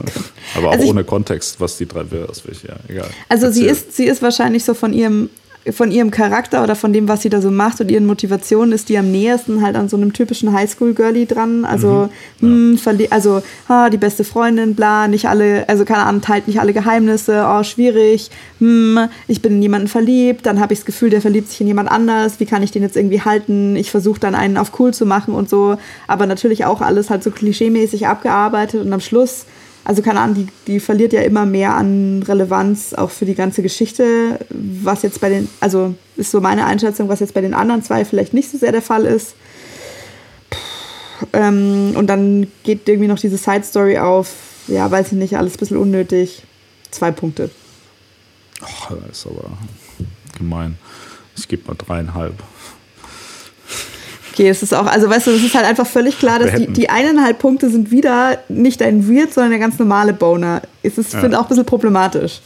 Aber 0.56 0.68
auch 0.68 0.72
Also 0.72 0.84
ich- 0.84 0.90
ohne 0.90 1.04
Kontext, 1.04 1.60
was 1.60 1.76
die 1.76 1.86
drei 1.86 2.04
welche, 2.46 2.68
Ja, 2.68 2.76
egal. 2.88 3.08
also 3.28 3.50
sie 3.50 3.64
ist, 3.66 3.94
sie 3.96 4.04
ist 4.04 4.22
wahrscheinlich 4.22 4.64
so 4.64 4.74
von 4.74 4.92
ihrem, 4.92 5.30
von 5.72 5.90
ihrem 5.90 6.10
Charakter 6.10 6.62
oder 6.62 6.76
von 6.76 6.92
dem, 6.92 7.08
was 7.08 7.22
sie 7.22 7.28
da 7.28 7.40
so 7.40 7.50
macht 7.50 7.80
und 7.80 7.90
ihren 7.90 8.06
Motivationen, 8.06 8.72
ist 8.72 8.88
die 8.88 8.98
am 8.98 9.10
nächsten 9.10 9.62
halt 9.62 9.76
an 9.76 9.88
so 9.88 9.96
einem 9.96 10.12
typischen 10.12 10.52
Highschool-Girlie 10.52 11.26
dran. 11.26 11.64
Also, 11.64 12.08
hm, 12.40 12.76
verle- 12.76 13.10
also 13.10 13.42
ah, 13.68 13.90
die 13.90 13.96
beste 13.96 14.24
Freundin, 14.24 14.74
bla, 14.74 15.08
nicht 15.08 15.28
alle, 15.28 15.68
also 15.68 15.84
keine 15.84 16.04
Ahnung, 16.04 16.22
teilt 16.22 16.46
nicht 16.46 16.60
alle 16.60 16.72
Geheimnisse, 16.72 17.46
oh, 17.48 17.62
schwierig, 17.62 18.30
hm, 18.60 19.08
ich 19.28 19.42
bin 19.42 19.54
in 19.54 19.62
jemanden 19.62 19.88
verliebt, 19.88 20.46
dann 20.46 20.60
habe 20.60 20.72
ich 20.72 20.80
das 20.80 20.86
Gefühl, 20.86 21.10
der 21.10 21.20
verliebt 21.20 21.48
sich 21.50 21.60
in 21.60 21.66
jemand 21.66 21.90
anders, 21.90 22.38
wie 22.38 22.46
kann 22.46 22.62
ich 22.62 22.70
den 22.70 22.82
jetzt 22.82 22.96
irgendwie 22.96 23.22
halten? 23.22 23.76
Ich 23.76 23.90
versuche 23.90 24.20
dann 24.20 24.34
einen 24.34 24.56
auf 24.56 24.78
cool 24.78 24.94
zu 24.94 25.06
machen 25.06 25.34
und 25.34 25.48
so, 25.48 25.76
aber 26.06 26.26
natürlich 26.26 26.64
auch 26.64 26.80
alles 26.80 27.10
halt 27.10 27.22
so 27.22 27.30
klischeemäßig 27.30 28.06
abgearbeitet 28.06 28.84
und 28.84 28.92
am 28.92 29.00
Schluss 29.00 29.46
also 29.86 30.02
keine 30.02 30.20
Ahnung, 30.20 30.34
die, 30.34 30.48
die 30.66 30.80
verliert 30.80 31.12
ja 31.12 31.22
immer 31.22 31.46
mehr 31.46 31.76
an 31.76 32.24
Relevanz 32.26 32.92
auch 32.92 33.10
für 33.10 33.24
die 33.24 33.36
ganze 33.36 33.62
Geschichte, 33.62 34.40
was 34.50 35.02
jetzt 35.02 35.20
bei 35.20 35.28
den, 35.28 35.48
also 35.60 35.94
ist 36.16 36.32
so 36.32 36.40
meine 36.40 36.66
Einschätzung, 36.66 37.08
was 37.08 37.20
jetzt 37.20 37.34
bei 37.34 37.40
den 37.40 37.54
anderen 37.54 37.84
zwei 37.84 38.04
vielleicht 38.04 38.34
nicht 38.34 38.50
so 38.50 38.58
sehr 38.58 38.72
der 38.72 38.82
Fall 38.82 39.04
ist. 39.04 39.36
Ähm, 41.32 41.92
und 41.94 42.08
dann 42.08 42.48
geht 42.64 42.88
irgendwie 42.88 43.06
noch 43.06 43.20
diese 43.20 43.36
Side 43.36 43.62
Story 43.62 43.96
auf, 43.98 44.32
ja, 44.66 44.90
weiß 44.90 45.12
ich 45.12 45.18
nicht, 45.18 45.38
alles 45.38 45.54
ein 45.54 45.58
bisschen 45.60 45.76
unnötig. 45.76 46.42
Zwei 46.90 47.12
Punkte. 47.12 47.50
Ach, 48.62 48.90
das 48.90 49.18
ist 49.18 49.26
aber 49.28 49.56
gemein. 50.36 50.78
Ich 51.36 51.46
gebe 51.46 51.68
mal 51.68 51.74
dreieinhalb. 51.74 52.34
Okay, 54.36 54.50
es 54.50 54.62
ist 54.62 54.74
auch, 54.74 54.84
also 54.84 55.08
weißt 55.08 55.28
du, 55.28 55.30
es 55.30 55.42
ist 55.42 55.54
halt 55.54 55.64
einfach 55.64 55.86
völlig 55.86 56.18
klar, 56.18 56.38
dass 56.38 56.54
die, 56.54 56.66
die 56.66 56.90
eineinhalb 56.90 57.38
Punkte 57.38 57.70
sind 57.70 57.90
wieder 57.90 58.38
nicht 58.50 58.82
ein 58.82 59.08
Weird, 59.08 59.32
sondern 59.32 59.50
der 59.52 59.58
ganz 59.58 59.78
normale 59.78 60.12
Boner. 60.12 60.60
Es 60.82 60.98
ist, 60.98 61.14
Ja. 61.14 61.20
finde 61.20 61.38
auch 61.38 61.44
ein 61.44 61.48
bisschen 61.48 61.64
problematisch. 61.64 62.40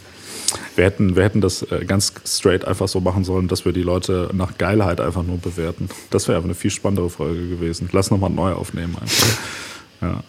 Wir 0.76 0.84
hätten, 0.84 1.16
wir 1.16 1.24
hätten 1.24 1.40
das 1.40 1.62
äh, 1.62 1.84
ganz 1.84 2.12
straight 2.24 2.64
einfach 2.64 2.86
so 2.86 3.00
machen 3.00 3.24
sollen, 3.24 3.48
dass 3.48 3.64
wir 3.64 3.72
die 3.72 3.82
Leute 3.82 4.30
nach 4.32 4.56
Geilheit 4.56 5.00
einfach 5.00 5.24
nur 5.24 5.38
bewerten. 5.38 5.88
Das 6.10 6.28
wäre 6.28 6.38
aber 6.38 6.44
eine 6.44 6.54
viel 6.54 6.70
spannendere 6.70 7.10
Folge 7.10 7.48
gewesen. 7.48 7.88
Lass 7.90 8.12
nochmal 8.12 8.30
neu 8.30 8.52
aufnehmen 8.52 8.94
einfach. 9.00 9.28
Ja. 10.00 10.22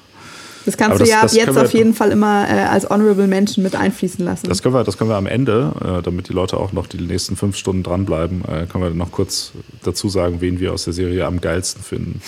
Das 0.66 0.78
kannst 0.78 0.92
Aber 0.92 1.00
du 1.00 1.04
das- 1.06 1.10
ja 1.10 1.16
ab 1.18 1.22
das 1.24 1.36
jetzt 1.36 1.56
wir- 1.56 1.62
auf 1.64 1.74
jeden 1.74 1.94
Fall 1.94 2.12
immer 2.12 2.48
äh, 2.48 2.54
als 2.66 2.90
Honorable 2.90 3.28
Mention 3.28 3.64
mit 3.64 3.76
einfließen 3.76 4.24
lassen. 4.24 4.48
Das 4.48 4.62
können 4.62 4.76
wir, 4.76 4.84
das 4.84 4.98
können 4.98 5.10
wir 5.10 5.16
am 5.18 5.26
Ende, 5.26 5.74
äh, 6.00 6.02
damit 6.04 6.30
die 6.30 6.34
Leute 6.34 6.58
auch 6.58 6.72
noch 6.72 6.88
die 6.88 6.98
nächsten 7.02 7.36
fünf 7.36 7.56
Stunden 7.58 7.82
dranbleiben, 7.84 8.44
äh, 8.46 8.68
können 8.72 8.84
wir 8.84 8.90
noch 8.92 9.12
kurz 9.12 9.52
dazu 9.84 10.08
sagen, 10.10 10.38
wen 10.40 10.60
wir 10.60 10.74
aus 10.74 10.84
der 10.84 10.94
Serie 10.94 11.26
am 11.26 11.42
geilsten 11.42 11.82
finden. 11.84 12.22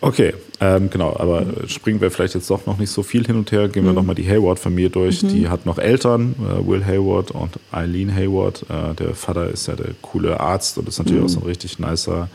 Okay, 0.00 0.32
ähm, 0.60 0.90
genau, 0.90 1.16
aber 1.18 1.44
springen 1.66 2.00
wir 2.00 2.12
vielleicht 2.12 2.34
jetzt 2.34 2.48
doch 2.50 2.66
noch 2.66 2.78
nicht 2.78 2.90
so 2.90 3.02
viel 3.02 3.26
hin 3.26 3.34
und 3.34 3.50
her. 3.50 3.66
Gehen 3.68 3.82
wir 3.82 3.90
Mhm. 3.90 3.96
nochmal 3.96 4.14
die 4.14 4.28
Hayward-Familie 4.28 4.90
durch. 4.90 5.24
Mhm. 5.24 5.28
Die 5.30 5.48
hat 5.48 5.66
noch 5.66 5.78
Eltern, 5.78 6.36
äh, 6.38 6.64
Will 6.64 6.84
Hayward 6.86 7.32
und 7.32 7.58
Eileen 7.72 8.14
Hayward. 8.14 8.64
Äh, 8.70 8.94
der 8.94 9.14
Vater 9.16 9.48
ist 9.48 9.66
ja 9.66 9.74
der 9.74 9.88
coole 10.00 10.38
Arzt 10.38 10.78
und 10.78 10.86
ist 10.86 10.98
natürlich 10.98 11.18
Mhm. 11.20 11.26
auch 11.26 11.30
so 11.30 11.40
ein 11.40 11.46
richtig 11.46 11.80
nicer, 11.80 12.28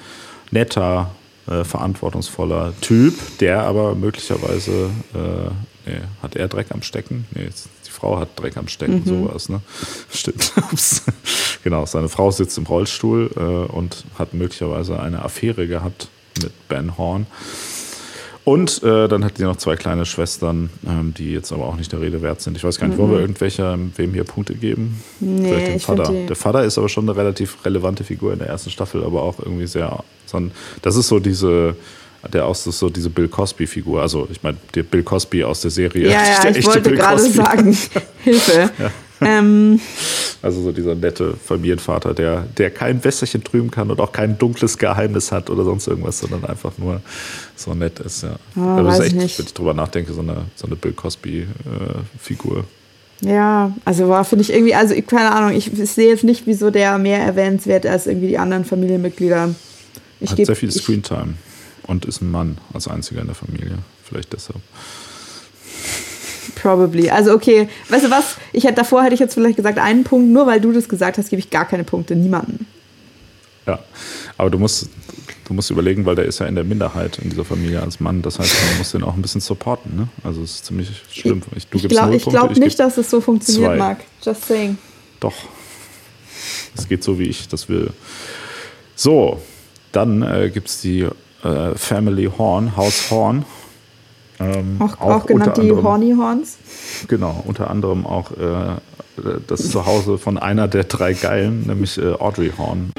netter, 0.52 1.12
äh, 1.48 1.64
verantwortungsvoller 1.64 2.74
Typ, 2.82 3.14
der 3.39 3.62
aber 3.64 3.96
möglicherweise, 3.96 4.89
äh, 5.14 5.89
nee, 5.89 5.98
hat 6.22 6.36
er 6.36 6.48
Dreck 6.48 6.68
am 6.72 6.82
Stecken? 6.82 7.26
Nee, 7.34 7.50
die 7.86 7.91
Frau 7.91 8.20
hat 8.20 8.30
Dreck 8.39 8.58
am 8.58 8.68
Stecken, 8.68 9.04
Mhm. 9.06 9.26
sowas, 9.28 9.50
ne? 9.50 9.62
Stimmt. 10.12 10.54
Genau, 11.64 11.86
seine 11.86 12.10
Frau 12.10 12.30
sitzt 12.30 12.58
im 12.58 12.66
Rollstuhl 12.66 13.32
äh, 13.38 13.39
und 13.72 14.04
hat 14.20 14.34
möglicherweise 14.34 15.00
eine 15.00 15.24
Affäre 15.24 15.66
gehabt 15.66 16.10
mit 16.41 16.52
Ben 16.68 16.98
Horn. 16.98 17.26
Und 18.46 18.84
äh, 18.84 19.08
dann 19.08 19.24
hat 19.24 19.38
sie 19.38 19.44
noch 19.44 19.56
zwei 19.56 19.78
kleine 19.78 20.06
Schwestern, 20.06 20.70
ähm, 20.86 21.14
die 21.18 21.32
jetzt 21.32 21.54
aber 21.54 21.64
auch 21.66 21.78
nicht 21.78 21.91
der 21.94 22.02
Rede 22.02 22.22
wert 22.22 22.41
sind. 22.41 22.58
Ich 22.58 22.64
weiß 22.66 22.78
gar 22.78 22.88
nicht, 22.88 22.98
wollen 22.98 23.10
wir 23.12 23.16
Mhm. 23.18 23.22
irgendwelcher, 23.24 23.78
wem 23.96 24.14
hier 24.14 24.26
Punkte 24.26 24.54
geben? 24.56 25.02
Nee, 25.22 25.48
Vielleicht 25.48 25.68
dem 25.68 25.80
Vater. 25.80 26.12
Der 26.28 26.36
Vater 26.36 26.64
ist 26.66 26.78
aber 26.78 26.89
schon 26.89 27.08
eine 27.10 27.18
relativ 27.18 27.64
relevante 27.64 28.04
Figur 28.04 28.34
in 28.34 28.39
der 28.39 28.50
ersten 28.50 28.70
Staffel, 28.70 29.04
aber 29.04 29.22
auch 29.24 29.39
irgendwie 29.39 29.68
sehr. 29.68 30.04
Das 30.82 30.96
ist 30.98 31.08
so 31.08 31.20
diese, 31.20 31.76
der 32.34 32.46
auch 32.46 32.56
so 32.56 32.89
diese 32.89 33.10
Bill 33.12 33.28
Cosby-Figur. 33.30 34.02
Also 34.02 34.28
ich 34.32 34.41
meine, 34.44 34.58
der 34.76 34.84
Bill 34.84 35.04
Cosby 35.04 35.44
aus 35.46 35.62
der 35.62 35.72
Serie. 35.72 36.10
ja, 36.10 36.24
ja, 36.44 36.50
ich 36.56 36.66
wollte 36.66 36.82
Bill 36.82 36.98
gerade 36.98 37.22
Cosby. 37.22 37.34
sagen, 37.38 37.78
Hilfe. 38.24 38.72
Ja. 38.80 38.91
Ähm, 39.22 39.80
Also 40.41 40.62
so 40.64 40.72
dieser 40.74 40.96
nette 40.96 41.36
Familienvater, 41.36 42.14
der, 42.14 42.46
der 42.58 42.72
kein 42.72 43.02
Wässerchen 43.06 43.41
trüben 43.44 43.72
kann 43.72 43.89
und 43.89 44.02
auch 44.02 44.12
kein 44.12 44.38
dunkles 44.38 44.78
Geheimnis 44.78 45.32
hat 45.32 45.50
oder 45.50 45.64
sonst 45.64 45.88
irgendwas, 45.88 46.20
sondern 46.20 46.44
einfach 46.44 46.74
nur 46.78 47.00
so 47.56 47.74
nett 47.74 47.99
ist. 47.99 48.24
Ja. 48.24 48.36
Ah, 48.56 48.78
Aber 48.80 48.84
das 48.84 48.95
ist 48.99 49.06
echt, 49.06 49.14
ich 49.16 49.22
nicht. 49.22 49.39
wenn 49.39 49.45
ich 49.45 49.54
drüber 49.54 49.74
nachdenke, 49.74 50.14
so 50.14 50.22
eine, 50.22 50.45
so 50.56 50.66
eine 50.68 50.76
Bill 50.76 50.93
Cosby-Figur. 50.93 52.66
ja, 53.22 53.72
also 53.86 54.10
war 54.10 54.26
finde 54.26 54.41
ich 54.43 54.51
irgendwie, 54.54 54.76
also 54.76 54.93
ich, 54.93 55.06
keine 55.08 55.32
Ahnung, 55.32 55.56
ich, 55.56 55.72
ich 55.72 55.89
sehe 55.91 56.10
jetzt 56.10 56.24
nicht, 56.24 56.45
wieso 56.45 56.72
der 56.72 56.97
mehr 56.97 57.20
erwähnenswert 57.20 57.86
als 57.86 58.08
irgendwie 58.08 58.28
die 58.28 58.38
anderen 58.38 58.66
Familienmitglieder. 58.66 59.54
Ich 60.20 60.32
hat 60.32 60.38
geb- 60.38 60.45
sehr 60.47 60.56
viel 60.56 60.72
Screentime 60.72 61.36
und 61.88 62.06
ist 62.06 62.22
ein 62.22 62.32
Mann 62.32 62.58
als 62.74 62.88
einziger 62.88 63.22
in 63.22 63.28
der 63.28 63.36
Familie. 63.36 63.78
Vielleicht 64.03 64.34
deshalb. 64.34 64.60
Probably. 66.56 67.10
Also 67.10 67.34
okay, 67.34 67.68
weißt 67.90 68.06
du 68.06 68.11
was? 68.11 68.36
Ich 68.52 68.64
hätte 68.64 68.76
davor 68.76 69.03
hätte 69.03 69.14
ich 69.14 69.19
jetzt 69.19 69.34
vielleicht 69.34 69.57
gesagt 69.57 69.80
einen 69.80 70.03
Punkt, 70.03 70.30
nur 70.32 70.45
weil 70.45 70.61
du 70.61 70.72
das 70.72 70.88
gesagt 70.88 71.18
hast, 71.18 71.30
gebe 71.30 71.40
ich 71.40 71.49
gar 71.49 71.65
keine 71.68 71.84
Punkte, 71.84 72.15
niemanden. 72.15 72.65
Ja, 73.65 73.80
aber 74.38 74.49
du 74.49 74.60
musst, 74.60 74.88
du 75.45 75.53
musst 75.53 75.70
überlegen, 75.72 76.06
weil 76.06 76.15
der 76.15 76.26
ist 76.26 76.40
ja 76.40 76.45
in 76.45 76.56
der 76.56 76.64
Minderheit 76.64 77.20
in 77.20 77.30
dieser 77.30 77.45
Familie 77.45 77.82
als 77.82 77.99
Mann. 77.99 78.22
Das 78.22 78.40
heißt, 78.40 78.53
man 78.70 78.78
muss 78.78 78.91
den 78.91 79.03
auch 79.03 79.15
ein 79.15 79.22
bisschen 79.22 79.41
supporten. 79.41 79.95
Ne? 79.95 80.07
Also 80.24 80.41
es 80.41 80.56
ist 80.56 80.65
ziemlich 80.65 80.90
schlimm. 81.11 81.41
Ich, 81.56 81.68
du 81.68 81.78
Ich 81.78 81.88
glaube 81.88 82.18
glaub 82.18 82.52
ich 82.52 82.60
nicht, 82.60 82.80
dass 82.80 82.98
es 82.98 83.10
so 83.10 83.22
funktioniert, 83.22 83.72
zwei. 83.72 83.78
Marc. 83.78 83.99
Just 84.24 84.45
saying. 84.45 84.78
Doch. 85.20 85.34
Es 86.76 86.88
geht 86.88 87.03
so, 87.03 87.20
wie 87.20 87.24
ich 87.28 87.48
das 87.48 87.70
will. 87.70 87.91
So, 88.95 89.40
dann 89.91 90.22
äh, 90.22 90.49
gibt 90.53 90.68
es 90.68 90.82
die 90.82 91.07
äh, 91.44 91.76
Family 91.76 92.30
Horn, 92.38 92.76
Haus 92.76 93.10
Horn. 93.11 93.45
Ähm, 94.40 94.78
Auch, 94.80 94.99
auch, 94.99 95.26
genannt 95.26 95.49
unter 95.49 95.61
die 95.61 95.70
anderem- 95.70 95.84
Horny 95.86 96.15
Horns. 96.18 96.57
Genau, 97.07 97.44
unter 97.45 97.70
anderem 97.70 98.06
auch 98.06 98.32
äh, 98.32 98.76
das 99.48 99.70
Zuhause 99.70 100.18
von 100.18 100.38
einer 100.40 100.68
der 100.68 100.86
drei 100.86 101.14
Geilen, 101.14 101.68
nämlich 101.68 101.98
äh, 101.99 102.14
Audrey 102.14 102.52
Horn. 102.57 102.91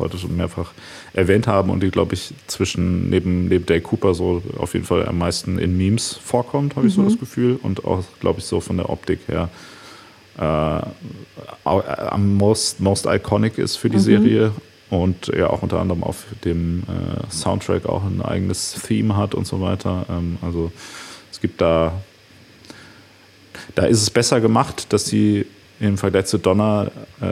Heute 0.00 0.18
schon 0.18 0.36
mehrfach 0.36 0.72
erwähnt 1.12 1.46
haben 1.46 1.70
und 1.70 1.82
die, 1.82 1.90
glaube 1.90 2.14
ich, 2.14 2.32
zwischen 2.48 3.08
neben, 3.10 3.46
neben 3.48 3.64
Dale 3.66 3.80
Cooper 3.80 4.14
so 4.14 4.42
auf 4.58 4.74
jeden 4.74 4.86
Fall 4.86 5.06
am 5.06 5.18
meisten 5.18 5.58
in 5.58 5.76
Memes 5.76 6.18
vorkommt, 6.22 6.76
habe 6.76 6.86
ich 6.88 6.96
Mhm. 6.96 7.02
so 7.02 7.08
das 7.08 7.18
Gefühl. 7.20 7.58
Und 7.62 7.84
auch, 7.84 8.02
glaube 8.20 8.40
ich, 8.40 8.46
so 8.46 8.60
von 8.60 8.76
der 8.76 8.90
Optik 8.90 9.20
her 9.28 9.48
äh, 10.38 10.78
äh, 10.78 10.82
am 11.64 12.34
most, 12.36 12.80
most 12.80 13.06
iconic 13.06 13.58
ist 13.58 13.76
für 13.76 13.90
die 13.90 13.96
Mhm. 13.96 14.00
Serie 14.00 14.52
und 14.88 15.28
ja 15.28 15.50
auch 15.50 15.62
unter 15.62 15.78
anderem 15.80 16.02
auf 16.02 16.24
dem 16.44 16.82
äh, 16.82 17.30
Soundtrack 17.32 17.86
auch 17.86 18.02
ein 18.04 18.22
eigenes 18.22 18.72
Theme 18.86 19.16
hat 19.16 19.34
und 19.34 19.46
so 19.46 19.60
weiter. 19.60 20.06
Ähm, 20.08 20.38
also 20.42 20.72
es 21.30 21.40
gibt 21.40 21.60
da, 21.60 21.92
da 23.74 23.84
ist 23.84 24.02
es 24.02 24.10
besser 24.10 24.40
gemacht, 24.40 24.92
dass 24.92 25.06
sie 25.06 25.46
im 25.80 25.96
Vergleich 25.96 26.26
zu 26.26 26.36
Donner 26.38 26.90
äh, 27.22 27.26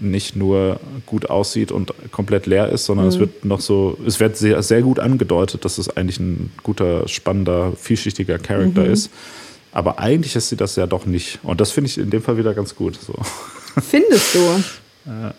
nicht 0.00 0.34
nur 0.36 0.80
gut 1.06 1.30
aussieht 1.30 1.70
und 1.70 1.94
komplett 2.10 2.46
leer 2.46 2.68
ist, 2.68 2.84
sondern 2.84 3.06
es 3.06 3.14
Mhm. 3.16 3.20
wird 3.20 3.44
noch 3.44 3.60
so, 3.60 3.96
es 4.06 4.18
wird 4.18 4.36
sehr, 4.36 4.62
sehr 4.62 4.82
gut 4.82 4.98
angedeutet, 4.98 5.64
dass 5.64 5.78
es 5.78 5.88
eigentlich 5.96 6.18
ein 6.18 6.50
guter, 6.64 7.06
spannender, 7.08 7.72
vielschichtiger 7.76 8.38
Charakter 8.38 8.82
Mhm. 8.82 8.90
ist. 8.92 9.10
Aber 9.70 9.98
eigentlich 10.00 10.34
ist 10.36 10.48
sie 10.48 10.56
das 10.56 10.76
ja 10.76 10.86
doch 10.86 11.06
nicht. 11.06 11.38
Und 11.44 11.60
das 11.60 11.70
finde 11.70 11.88
ich 11.88 11.96
in 11.96 12.10
dem 12.10 12.22
Fall 12.22 12.36
wieder 12.36 12.52
ganz 12.54 12.74
gut. 12.74 12.96
So. 13.00 13.14
Findest 13.80 14.34
du? 14.34 14.40
Ja. 15.06 15.34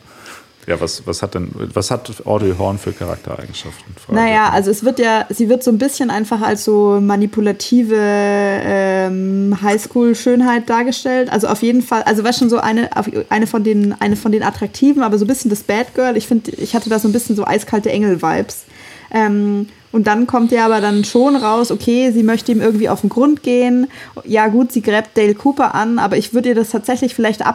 Ja, 0.67 0.79
was, 0.79 1.05
was 1.05 1.21
hat 1.21 1.35
denn, 1.35 1.51
was 1.73 1.91
hat 1.91 2.25
Audrey 2.25 2.53
Horn 2.57 2.77
für 2.77 2.93
Charaktereigenschaften? 2.93 3.95
Frage. 3.95 4.19
Naja, 4.19 4.49
also 4.49 4.71
es 4.71 4.83
wird 4.83 4.99
ja, 4.99 5.25
sie 5.29 5.49
wird 5.49 5.63
so 5.63 5.71
ein 5.71 5.77
bisschen 5.77 6.09
einfach 6.09 6.41
als 6.41 6.63
so 6.63 6.99
manipulative 7.01 7.97
ähm, 7.99 9.57
Highschool-Schönheit 9.61 10.69
dargestellt. 10.69 11.31
Also 11.31 11.47
auf 11.47 11.61
jeden 11.61 11.81
Fall, 11.81 12.03
also 12.03 12.23
war 12.23 12.33
schon 12.33 12.49
so 12.49 12.57
eine, 12.57 12.89
eine 13.29 13.47
von 13.47 13.63
den, 13.63 13.93
eine 13.99 14.15
von 14.15 14.31
den 14.31 14.43
attraktiven, 14.43 15.03
aber 15.03 15.17
so 15.17 15.25
ein 15.25 15.27
bisschen 15.27 15.49
das 15.49 15.63
Bad 15.63 15.93
Girl. 15.95 16.15
Ich 16.15 16.27
finde, 16.27 16.51
ich 16.51 16.75
hatte 16.75 16.89
da 16.89 16.99
so 16.99 17.07
ein 17.07 17.13
bisschen 17.13 17.35
so 17.35 17.45
eiskalte 17.45 17.91
Engel-Vibes. 17.91 18.63
Ähm, 19.11 19.67
und 19.91 20.07
dann 20.07 20.25
kommt 20.25 20.51
ja 20.51 20.65
aber 20.65 20.81
dann 20.81 21.03
schon 21.03 21.35
raus, 21.35 21.69
okay, 21.71 22.11
sie 22.11 22.23
möchte 22.23 22.51
ihm 22.51 22.61
irgendwie 22.61 22.89
auf 22.89 23.01
den 23.01 23.11
Grund 23.11 23.43
gehen. 23.43 23.87
Ja, 24.25 24.47
gut, 24.47 24.71
sie 24.71 24.81
gräbt 24.81 25.15
Dale 25.15 25.35
Cooper 25.35 25.75
an, 25.75 25.99
aber 25.99 26.17
ich 26.17 26.33
würde 26.33 26.49
ihr 26.49 26.55
das 26.55 26.71
tatsächlich 26.71 27.13
vielleicht 27.13 27.45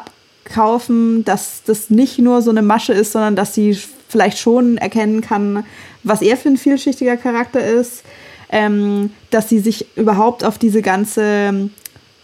abkaufen, 0.49 1.25
dass 1.25 1.63
das 1.65 1.91
nicht 1.91 2.19
nur 2.19 2.43
so 2.43 2.51
eine 2.51 2.63
Masche 2.63 2.93
ist, 2.93 3.13
sondern 3.13 3.37
dass 3.37 3.55
sie 3.55 3.79
vielleicht 4.09 4.39
schon 4.39 4.79
erkennen 4.79 5.21
kann, 5.21 5.65
was 6.03 6.23
er 6.23 6.37
für 6.37 6.49
ein 6.49 6.57
vielschichtiger 6.57 7.17
Charakter 7.17 7.65
ist. 7.65 8.03
Ähm, 8.51 9.11
dass 9.31 9.51
sie 9.51 9.59
sich 9.59 9.95
überhaupt 9.95 10.43
auf 10.43 10.57
diese 10.57 10.81
ganze, 10.81 11.69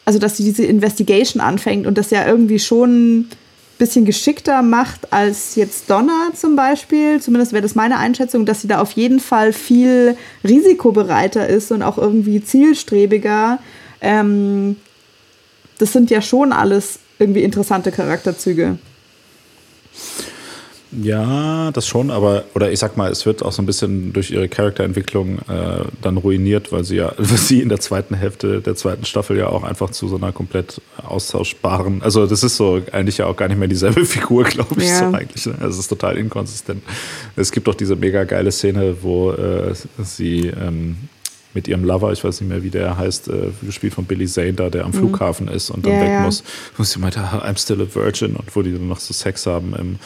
also 0.06 0.18
dass 0.18 0.38
sie 0.38 0.44
diese 0.44 0.64
Investigation 0.64 1.42
anfängt 1.42 1.86
und 1.86 1.98
das 1.98 2.10
ja 2.10 2.26
irgendwie 2.26 2.58
schon 2.58 3.28
bisschen 3.76 4.06
geschickter 4.06 4.62
macht 4.62 5.12
als 5.12 5.54
jetzt 5.56 5.90
Donna 5.90 6.30
zum 6.34 6.56
Beispiel. 6.56 7.20
Zumindest 7.20 7.52
wäre 7.52 7.60
das 7.60 7.74
meine 7.74 7.98
Einschätzung, 7.98 8.46
dass 8.46 8.62
sie 8.62 8.68
da 8.68 8.80
auf 8.80 8.92
jeden 8.92 9.20
Fall 9.20 9.52
viel 9.52 10.16
risikobereiter 10.44 11.46
ist 11.46 11.70
und 11.72 11.82
auch 11.82 11.98
irgendwie 11.98 12.42
zielstrebiger. 12.42 13.58
Ähm, 14.00 14.76
das 15.76 15.92
sind 15.92 16.08
ja 16.08 16.22
schon 16.22 16.52
alles 16.52 17.00
irgendwie 17.18 17.42
interessante 17.42 17.90
Charakterzüge. 17.92 18.78
Ja, 21.02 21.72
das 21.72 21.88
schon, 21.88 22.12
aber, 22.12 22.44
oder 22.54 22.70
ich 22.70 22.78
sag 22.78 22.96
mal, 22.96 23.10
es 23.10 23.26
wird 23.26 23.42
auch 23.42 23.50
so 23.50 23.60
ein 23.60 23.66
bisschen 23.66 24.12
durch 24.12 24.30
ihre 24.30 24.48
Charakterentwicklung 24.48 25.38
äh, 25.48 25.84
dann 26.02 26.16
ruiniert, 26.18 26.70
weil 26.70 26.84
sie 26.84 26.96
ja, 26.96 27.12
weil 27.18 27.36
sie 27.36 27.60
in 27.62 27.68
der 27.68 27.80
zweiten 27.80 28.14
Hälfte 28.14 28.60
der 28.60 28.76
zweiten 28.76 29.04
Staffel 29.04 29.36
ja 29.36 29.48
auch 29.48 29.64
einfach 29.64 29.90
zu 29.90 30.06
so 30.06 30.14
einer 30.16 30.30
komplett 30.30 30.80
austauschbaren, 31.04 32.00
also 32.02 32.26
das 32.28 32.44
ist 32.44 32.56
so 32.56 32.80
eigentlich 32.92 33.18
ja 33.18 33.26
auch 33.26 33.36
gar 33.36 33.48
nicht 33.48 33.58
mehr 33.58 33.66
dieselbe 33.66 34.04
Figur, 34.04 34.44
glaube 34.44 34.80
ich, 34.80 34.88
Ja. 34.88 35.10
so 35.10 35.16
eigentlich. 35.16 35.46
Ne? 35.46 35.54
Also 35.58 35.70
es 35.70 35.78
ist 35.80 35.88
total 35.88 36.16
inkonsistent. 36.16 36.80
Es 37.34 37.50
gibt 37.50 37.66
doch 37.66 37.74
diese 37.74 37.96
mega 37.96 38.22
geile 38.22 38.52
Szene, 38.52 38.96
wo 39.02 39.32
äh, 39.32 39.74
sie 39.98 40.46
ähm, 40.46 40.96
mit 41.54 41.68
ihrem 41.68 41.84
Lover, 41.84 42.12
ich 42.12 42.22
weiß 42.24 42.40
nicht 42.40 42.50
mehr, 42.50 42.62
wie 42.62 42.70
der 42.70 42.98
heißt, 42.98 43.28
äh, 43.28 43.50
gespielt 43.62 43.94
von 43.94 44.04
Billy 44.04 44.26
Zane 44.26 44.52
da, 44.54 44.68
der 44.70 44.84
am 44.84 44.90
Mhm. 44.90 44.94
Flughafen 44.94 45.48
ist 45.48 45.70
und 45.70 45.86
dann 45.86 45.92
Ja, 45.94 46.00
weg 46.00 46.08
ja. 46.10 46.20
muss, 46.22 46.42
wo 46.76 46.82
sie 46.82 46.98
meinte, 46.98 47.20
"Ah, 47.20 47.44
I'm 47.48 47.56
still 47.58 47.80
a 47.80 47.86
virgin 47.94 48.36
und 48.36 48.54
wo 48.56 48.62
die 48.62 48.72
dann 48.72 48.88
noch 48.88 48.98
so 49.00 49.14
Sex 49.14 49.46
haben 49.46 49.74
im, 49.78 49.98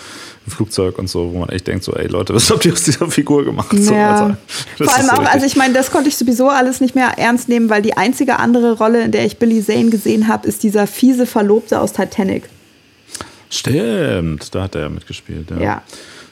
im 0.47 0.53
Flugzeug 0.53 0.99
und 0.99 1.09
so, 1.09 1.33
wo 1.33 1.39
man 1.41 1.49
echt 1.49 1.67
denkt 1.67 1.85
so, 1.85 1.93
ey 1.95 2.07
Leute, 2.07 2.35
was 2.35 2.51
habt 2.51 2.65
ihr 2.67 2.73
aus 2.73 2.83
dieser 2.83 3.11
Figur 3.11 3.45
gemacht? 3.45 3.75
So, 3.79 3.93
Ja. 3.95 4.13
also, 4.13 4.37
das 4.79 4.87
Vor 4.89 4.97
allem 4.97 5.07
so 5.07 5.13
auch, 5.13 5.33
also 5.33 5.47
ich 5.47 5.57
meine, 5.57 5.73
das 5.75 5.91
konnte 5.91 6.09
ich 6.09 6.17
sowieso 6.17 6.49
alles 6.51 6.81
nicht 6.81 6.95
mehr 6.95 7.13
ernst 7.19 7.49
nehmen, 7.49 7.71
weil 7.71 7.83
die 7.83 7.97
einzige 7.97 8.39
andere 8.39 8.73
Rolle, 8.79 9.03
in 9.03 9.11
der 9.13 9.25
ich 9.25 9.39
Billy 9.39 9.65
Zane 9.65 9.91
gesehen 9.91 10.29
habe, 10.29 10.47
ist 10.47 10.63
dieser 10.63 10.87
fiese 10.87 11.27
Verlobte 11.27 11.81
aus 11.81 11.93
Titanic. 11.93 12.45
Stimmt, 13.51 14.55
da 14.55 14.63
hat 14.65 14.75
er 14.75 14.83
ja 14.83 14.89
mitgespielt. 14.89 15.51
Ja. 15.51 15.59
Ja. 15.61 15.83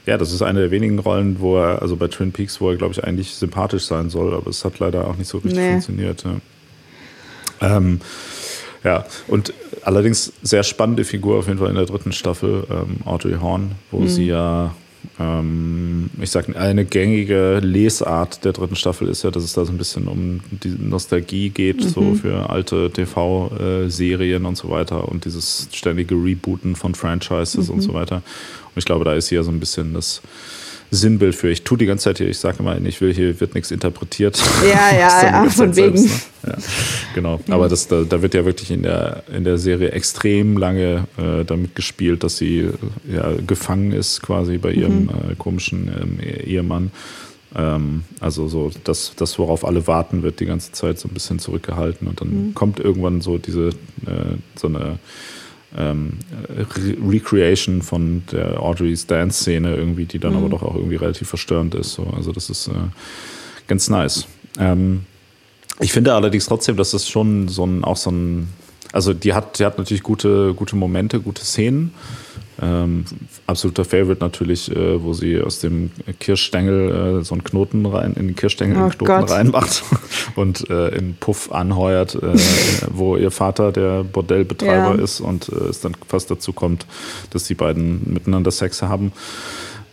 Ja, 0.07 0.16
das 0.19 0.33
ist 0.33 0.43
eine 0.43 0.61
der 0.61 0.70
wenigen 0.70 0.99
Rollen, 0.99 1.41
wo 1.41 1.57
er, 1.59 1.83
also 1.83 1.97
bei 1.97 2.09
Twin 2.09 2.33
Peaks, 2.33 2.61
wo 2.61 2.70
er, 2.70 2.77
glaube 2.77 2.93
ich, 2.95 3.03
eigentlich 3.05 3.35
sympathisch 3.35 3.85
sein 3.85 4.09
soll, 4.09 4.35
aber 4.35 4.49
es 4.49 4.65
hat 4.65 4.78
leider 4.78 5.07
auch 5.09 5.16
nicht 5.16 5.28
so 5.28 5.39
richtig 5.39 5.59
Nee. 5.59 5.70
funktioniert. 5.73 6.24
Ja. 6.24 7.77
Ähm, 7.77 8.01
ja, 8.85 9.05
und 9.28 9.53
allerdings 9.83 10.33
sehr 10.43 10.62
spannende 10.62 11.05
Figur 11.05 11.39
auf 11.39 11.47
jeden 11.49 11.59
Fall 11.59 11.70
in 11.70 11.74
der 11.74 11.87
dritten 11.87 12.12
Staffel, 12.12 12.65
ähm, 12.70 12.99
Audrey 13.05 13.35
Horn, 13.41 13.73
wo 13.91 14.01
Mhm. 14.01 14.09
sie 14.09 14.27
ja, 14.27 14.74
ähm, 15.19 16.11
ich 16.20 16.31
sag, 16.31 16.55
eine 16.57 16.85
gängige 16.85 17.59
Lesart 17.61 18.45
der 18.45 18.53
dritten 18.53 18.77
Staffel 18.77 19.09
ist 19.09 19.24
ja, 19.24 19.31
dass 19.31 19.43
es 19.43 19.55
da 19.55 19.65
so 19.65 19.73
ein 19.73 19.78
bisschen 19.78 20.07
um 20.09 20.41
die 20.51 20.69
Nostalgie 20.78 21.51
geht, 21.51 21.83
so 21.83 22.01
Mhm. 22.03 22.15
für 22.16 22.51
alte 22.51 22.91
TV-Serien 22.91 24.45
und 24.45 24.57
so 24.57 24.69
weiter 24.70 25.09
und 25.09 25.24
dieses 25.24 25.69
ständige 25.73 26.15
Rebooten 26.15 26.77
von 26.77 26.95
Franchises 26.95 27.70
und 27.70 27.78
Mhm. 27.78 27.83
so 27.83 27.95
weiter. 27.95 28.23
Und 28.77 28.81
ich 28.81 28.85
glaube, 28.85 29.07
da 29.07 29.15
ist 29.15 29.28
hier 29.31 29.43
so 29.43 29.51
ein 29.51 29.59
bisschen 29.59 29.94
das 29.94 30.20
Sinnbild 30.90 31.35
für. 31.35 31.48
Ich 31.48 31.62
tue 31.65 31.78
die 31.78 31.86
ganze 31.86 32.05
Zeit 32.05 32.19
hier, 32.19 32.28
ich 32.28 32.39
sage 32.39 32.59
immer, 32.61 32.78
ich 32.85 33.01
will, 33.01 33.12
hier 33.12 33.40
wird 33.40 33.55
nichts 33.55 33.70
interpretiert. 33.73 34.40
Ja, 34.62 34.97
ja, 34.97 35.23
ja, 35.44 35.51
von 35.51 35.73
Zeit 35.73 35.77
wegen. 35.85 35.97
selbst, 35.98 36.28
ne? 36.44 36.53
ja, 36.53 36.59
genau. 37.15 37.40
Aber 37.48 37.69
das, 37.69 37.89
da, 37.89 38.03
da 38.05 38.23
wird 38.23 38.35
ja 38.35 38.44
wirklich 38.44 38.70
in 38.70 38.82
der, 38.82 39.24
in 39.35 39.43
der 39.44 39.57
Serie 39.59 39.90
extrem 39.93 40.57
lange 40.59 41.05
äh, 41.16 41.44
damit 41.44 41.74
gespielt, 41.74 42.23
dass 42.23 42.36
sie 42.36 42.59
äh, 42.61 42.73
ja, 43.12 43.32
gefangen 43.47 43.90
ist 43.93 44.23
quasi 44.23 44.59
bei 44.59 44.73
ihrem 44.73 45.05
Mhm. 45.05 45.09
äh, 45.09 45.35
komischen 45.36 45.89
ähm, 45.89 46.19
Ehemann. 46.20 46.93
Ähm, 47.57 48.03
also 48.20 48.47
so 48.47 48.70
das, 48.85 49.12
das, 49.16 49.39
worauf 49.40 49.65
alle 49.65 49.86
warten, 49.89 50.23
wird 50.23 50.39
die 50.39 50.47
ganze 50.47 50.70
Zeit 50.70 51.01
so 51.01 51.09
ein 51.09 51.15
bisschen 51.15 51.39
zurückgehalten 51.40 52.07
und 52.07 52.20
dann 52.20 52.28
Mhm. 52.48 52.55
kommt 52.55 52.78
irgendwann 52.78 53.23
so 53.23 53.39
diese 53.39 53.70
äh, 53.70 54.36
so 54.55 54.69
eine 54.69 54.98
ähm, 55.77 56.15
Re 56.48 56.97
Recreation 57.07 57.82
von 57.82 58.23
der 58.32 58.61
Audrey's 58.61 59.07
Dance-Szene 59.07 59.74
irgendwie, 59.77 60.07
die 60.07 60.19
dann 60.19 60.32
Mhm. 60.32 60.39
aber 60.39 60.48
doch 60.48 60.62
auch 60.62 60.74
irgendwie 60.74 60.97
relativ 60.97 61.28
verstörend 61.28 61.74
ist. 61.74 61.93
So. 61.93 62.07
Also 62.16 62.32
das 62.32 62.51
ist 62.51 62.69
äh, 62.69 62.73
ganz 63.66 63.89
nice. 63.89 64.27
Ähm, 64.59 65.05
ich 65.81 65.93
finde 65.93 66.15
allerdings 66.15 66.47
trotzdem, 66.47 66.77
dass 66.77 66.93
das 66.93 67.09
schon 67.09 67.48
so 67.48 67.65
ein, 67.66 67.85
auch 67.85 67.97
so 67.98 68.11
ein, 68.11 68.48
also 68.93 69.12
die 69.12 69.35
hat, 69.35 69.59
die 69.59 69.65
hat 69.66 69.77
natürlich 69.78 70.03
gute, 70.03 70.55
gute 70.55 70.77
Momente, 70.77 71.20
gute 71.20 71.44
Szenen. 71.44 71.93
Ähm, 72.62 73.05
absoluter 73.47 73.85
Favorite 73.85 74.20
natürlich, 74.24 74.74
äh, 74.74 75.03
wo 75.03 75.12
sie 75.12 75.41
aus 75.41 75.61
dem 75.61 75.91
Kirschstängel 76.20 77.20
äh, 77.20 77.24
so 77.24 77.35
einen 77.35 77.45
Knoten 77.45 77.85
rein, 77.85 78.15
in 78.15 78.28
den 78.28 78.37
Kirschstängel 78.37 78.77
Oh 78.77 78.81
einen 78.81 78.91
Knoten 78.93 79.05
Gott. 79.20 79.31
reinmacht 79.31 79.83
und 80.37 80.70
äh, 80.70 80.89
in 80.97 81.16
Puff 81.16 81.53
anheuert, 81.53 82.15
äh, 82.15 82.35
wo 82.91 83.16
ihr 83.16 83.31
Vater 83.31 83.73
der 83.73 84.05
Bordellbetreiber 84.05 84.95
Ja. 84.97 85.03
ist 85.03 85.20
und 85.20 85.51
äh, 85.51 85.69
es 85.69 85.81
dann 85.81 85.95
fast 86.09 86.31
dazu 86.31 86.53
kommt, 86.55 86.87
dass 87.31 87.45
die 87.45 87.55
beiden 87.55 88.12
miteinander 88.12 88.51
Sex 88.51 88.81
haben. 88.81 89.12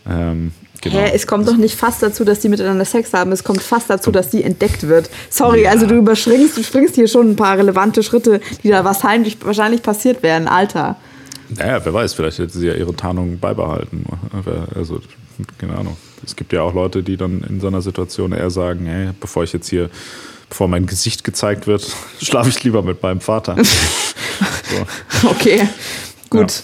Ähm, 0.08 0.52
genau. 0.80 0.96
Hä, 0.96 1.10
es 1.14 1.26
kommt 1.26 1.46
doch 1.48 1.56
nicht 1.56 1.74
fast 1.76 2.02
dazu, 2.02 2.24
dass 2.24 2.40
die 2.40 2.48
miteinander 2.48 2.84
Sex 2.86 3.12
haben. 3.12 3.32
Es 3.32 3.44
kommt 3.44 3.62
fast 3.62 3.90
dazu, 3.90 4.10
dass 4.10 4.30
die 4.30 4.42
entdeckt 4.42 4.86
wird. 4.88 5.10
Sorry, 5.30 5.66
also 5.66 5.86
du 5.86 5.96
überspringst, 5.96 6.56
du 6.56 6.62
springst 6.62 6.94
hier 6.94 7.08
schon 7.08 7.30
ein 7.32 7.36
paar 7.36 7.58
relevante 7.58 8.02
Schritte, 8.02 8.40
die 8.62 8.70
da 8.70 8.84
wahrscheinlich, 8.84 9.36
wahrscheinlich 9.44 9.82
passiert 9.82 10.22
werden. 10.22 10.48
Alter. 10.48 10.96
Naja, 11.48 11.84
wer 11.84 11.94
weiß, 11.94 12.14
vielleicht 12.14 12.38
hätte 12.38 12.58
sie 12.58 12.66
ja 12.66 12.74
ihre 12.74 12.94
Tarnung 12.94 13.38
beibehalten. 13.38 14.04
Also, 14.74 15.00
keine 15.58 15.76
Ahnung. 15.76 15.96
Es 16.24 16.36
gibt 16.36 16.52
ja 16.52 16.62
auch 16.62 16.74
Leute, 16.74 17.02
die 17.02 17.16
dann 17.16 17.42
in 17.42 17.60
so 17.60 17.66
einer 17.66 17.82
Situation 17.82 18.32
eher 18.32 18.50
sagen, 18.50 18.86
hey, 18.86 19.10
bevor 19.20 19.44
ich 19.44 19.52
jetzt 19.52 19.68
hier, 19.68 19.90
bevor 20.48 20.68
mein 20.68 20.86
Gesicht 20.86 21.24
gezeigt 21.24 21.66
wird, 21.66 21.86
schlafe 22.22 22.48
ich 22.48 22.62
lieber 22.64 22.82
mit 22.82 23.02
meinem 23.02 23.20
Vater. 23.20 23.56
so. 23.62 25.28
Okay, 25.28 25.68
gut. 26.30 26.62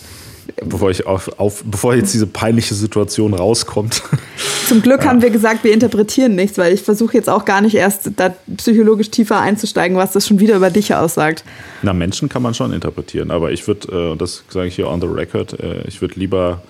Bevor 0.65 0.91
ich 0.91 1.07
auf, 1.07 1.39
auf, 1.39 1.63
bevor 1.65 1.95
jetzt 1.95 2.13
diese 2.15 2.27
peinliche 2.27 2.75
Situation 2.75 3.35
rauskommt. 3.35 4.03
Zum 4.67 4.83
Glück 4.83 5.05
haben 5.05 5.23
wir 5.23 5.31
gesagt, 5.31 5.65
wir 5.65 5.73
interpretieren 5.73 6.35
nichts, 6.35 6.59
weil 6.59 6.73
ich 6.73 6.83
versuche 6.83 7.15
jetzt 7.15 7.29
auch 7.29 7.45
gar 7.45 7.61
nicht 7.61 7.75
erst 7.75 8.11
da 8.17 8.35
psychologisch 8.57 9.11
tiefer 9.11 9.41
einzusteigen, 9.41 9.97
was 9.97 10.13
das 10.13 10.27
schon 10.27 10.39
wieder 10.39 10.57
über 10.57 10.71
dich 10.71 10.95
aussagt. 10.95 11.45
Na, 11.83 11.93
Menschen 11.93 12.29
kann 12.29 12.43
man 12.43 12.55
schon 12.55 12.73
interpretieren, 12.73 13.31
aber 13.31 13.53
ich 13.53 13.67
würde, 13.67 13.89
äh, 13.89 14.13
und 14.13 14.21
das 14.21 14.45
sage 14.49 14.69
ich 14.69 14.77
hier 14.77 14.89
on 14.89 15.01
the 15.01 15.07
record, 15.07 15.59
äh, 15.61 15.83
ich 15.89 16.01
würde 16.01 16.15
lieber 16.19 16.63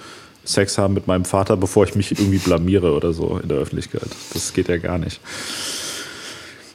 Sex 0.45 0.79
haben 0.79 0.95
mit 0.95 1.07
meinem 1.07 1.25
Vater, 1.25 1.57
bevor 1.57 1.85
ich 1.85 1.95
mich 1.95 2.13
irgendwie 2.13 2.39
blamiere 2.39 2.93
oder 2.93 3.13
so 3.13 3.39
in 3.43 3.49
der 3.49 3.59
Öffentlichkeit. 3.59 4.09
Das 4.33 4.53
geht 4.53 4.69
ja 4.69 4.79
gar 4.79 4.99
nicht. 4.99 5.21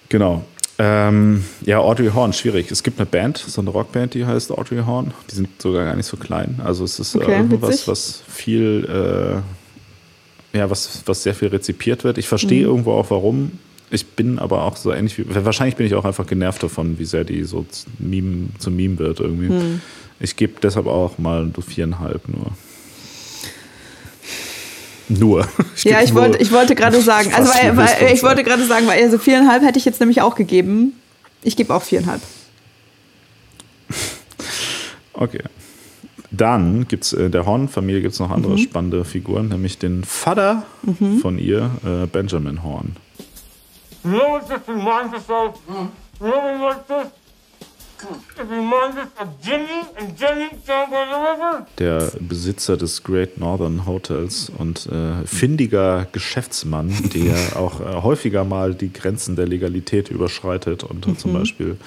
Genau. 0.10 0.46
Ähm, 0.78 1.46
ja, 1.66 1.80
Audrey 1.80 2.10
Horn, 2.10 2.34
schwierig. 2.34 2.70
Es 2.70 2.84
gibt 2.84 3.00
eine 3.00 3.06
Band, 3.06 3.38
so 3.38 3.62
eine 3.62 3.70
Rockband, 3.70 4.14
die 4.14 4.26
heißt 4.26 4.52
Audrey 4.52 4.84
Horn. 4.86 5.14
Die 5.32 5.36
sind 5.36 5.50
sogar 5.62 5.86
gar 5.86 5.96
nicht 5.96 6.06
so 6.06 6.18
klein. 6.18 6.60
Also 6.64 6.84
es 6.84 7.00
ist 7.00 7.16
Okay, 7.16 7.34
äh, 7.34 7.62
was, 7.62 7.70
witzig. 7.70 7.88
was 7.88 8.24
viel, 8.28 9.44
äh, 10.54 10.58
ja, 10.58 10.70
was, 10.70 11.04
was 11.06 11.24
sehr 11.24 11.34
viel 11.34 11.48
rezipiert 11.48 12.04
wird. 12.04 12.18
Ich 12.18 12.28
verstehe 12.28 12.64
mhm. 12.64 12.70
irgendwo 12.72 12.92
auch, 12.94 13.10
warum. 13.10 13.54
Ich 13.90 14.06
bin 14.06 14.40
aber 14.40 14.64
auch 14.64 14.76
so 14.76 14.92
ähnlich 14.92 15.18
wie. 15.18 15.26
Wahrscheinlich 15.28 15.76
bin 15.76 15.86
ich 15.86 15.96
auch 15.96 16.06
einfach 16.06 16.28
genervt 16.28 16.64
davon, 16.64 17.00
wie 17.00 17.06
sehr 17.06 17.24
die 17.24 17.44
so 17.44 17.66
Meme, 18.00 18.50
zum 18.58 18.76
Meme 18.76 18.98
wird 19.00 19.20
irgendwie. 19.22 19.50
Mhm. 19.50 19.82
Ich 20.20 20.36
gebe 20.36 20.54
deshalb 20.62 20.88
auch 20.88 21.18
mal 21.18 21.50
so 21.56 21.62
viereinhalb 21.62 22.28
nur. 22.28 22.52
Nur. 25.08 25.48
Ich 25.76 25.84
ja, 25.86 26.02
ich 26.02 26.14
wollte, 26.14 26.38
ich 26.40 26.52
wollte 26.52 26.76
gerade 26.76 27.02
sagen, 27.02 27.34
also 27.34 27.52
weil, 27.54 27.78
weil, 27.78 28.14
ich 28.14 28.24
wollte 28.24 28.44
gerade 28.44 28.66
sagen, 28.66 28.88
weil 28.88 29.04
also 29.04 29.18
viereinhalb 29.18 29.64
hätte 29.64 29.78
ich 29.78 29.86
jetzt 29.86 30.00
nämlich 30.00 30.22
auch 30.22 30.36
gegeben. 30.36 30.94
Ich 31.44 31.56
gebe 31.56 31.74
auch 31.74 31.84
viereinhalb. 31.84 32.22
Okay. 35.18 35.44
Dann 36.30 36.90
gibt 36.90 37.06
es 37.06 37.14
in 37.14 37.28
äh, 37.28 37.30
der 37.30 37.46
Horn-Familie 37.46 38.02
gibt 38.02 38.16
es 38.16 38.20
noch 38.20 38.32
andere 38.32 38.54
mhm. 38.54 38.58
spannende 38.58 39.06
Figuren, 39.06 39.48
nämlich 39.48 39.78
den 39.78 40.04
Vater 40.04 40.64
mhm. 40.82 41.20
von 41.20 41.40
ihr, 41.40 41.72
äh, 41.86 42.06
Benjamin 42.08 42.64
Horn. 42.64 42.98
You 44.04 44.12
know 44.12 44.20
what 44.32 44.50
this 44.50 44.60
reminds 44.68 45.14
us 45.14 45.30
of? 45.30 45.56
You 46.20 46.28
know 46.28 46.60
what 46.60 46.86
this? 46.88 47.08
Der 51.80 52.12
Besitzer 52.20 52.78
des 52.78 53.04
Great 53.04 53.38
Northern 53.38 53.86
Hotels 53.86 54.52
und 54.58 54.88
äh, 54.88 55.26
findiger 55.26 56.08
Geschäftsmann, 56.12 56.94
der 57.14 57.56
auch 57.56 57.80
äh, 57.80 58.02
häufiger 58.02 58.44
mal 58.44 58.74
die 58.74 58.92
Grenzen 58.92 59.36
der 59.36 59.48
Legalität 59.48 60.10
überschreitet 60.10 60.84
und 60.84 61.08
mhm. 61.08 61.18
zum 61.18 61.34
Beispiel 61.34 61.78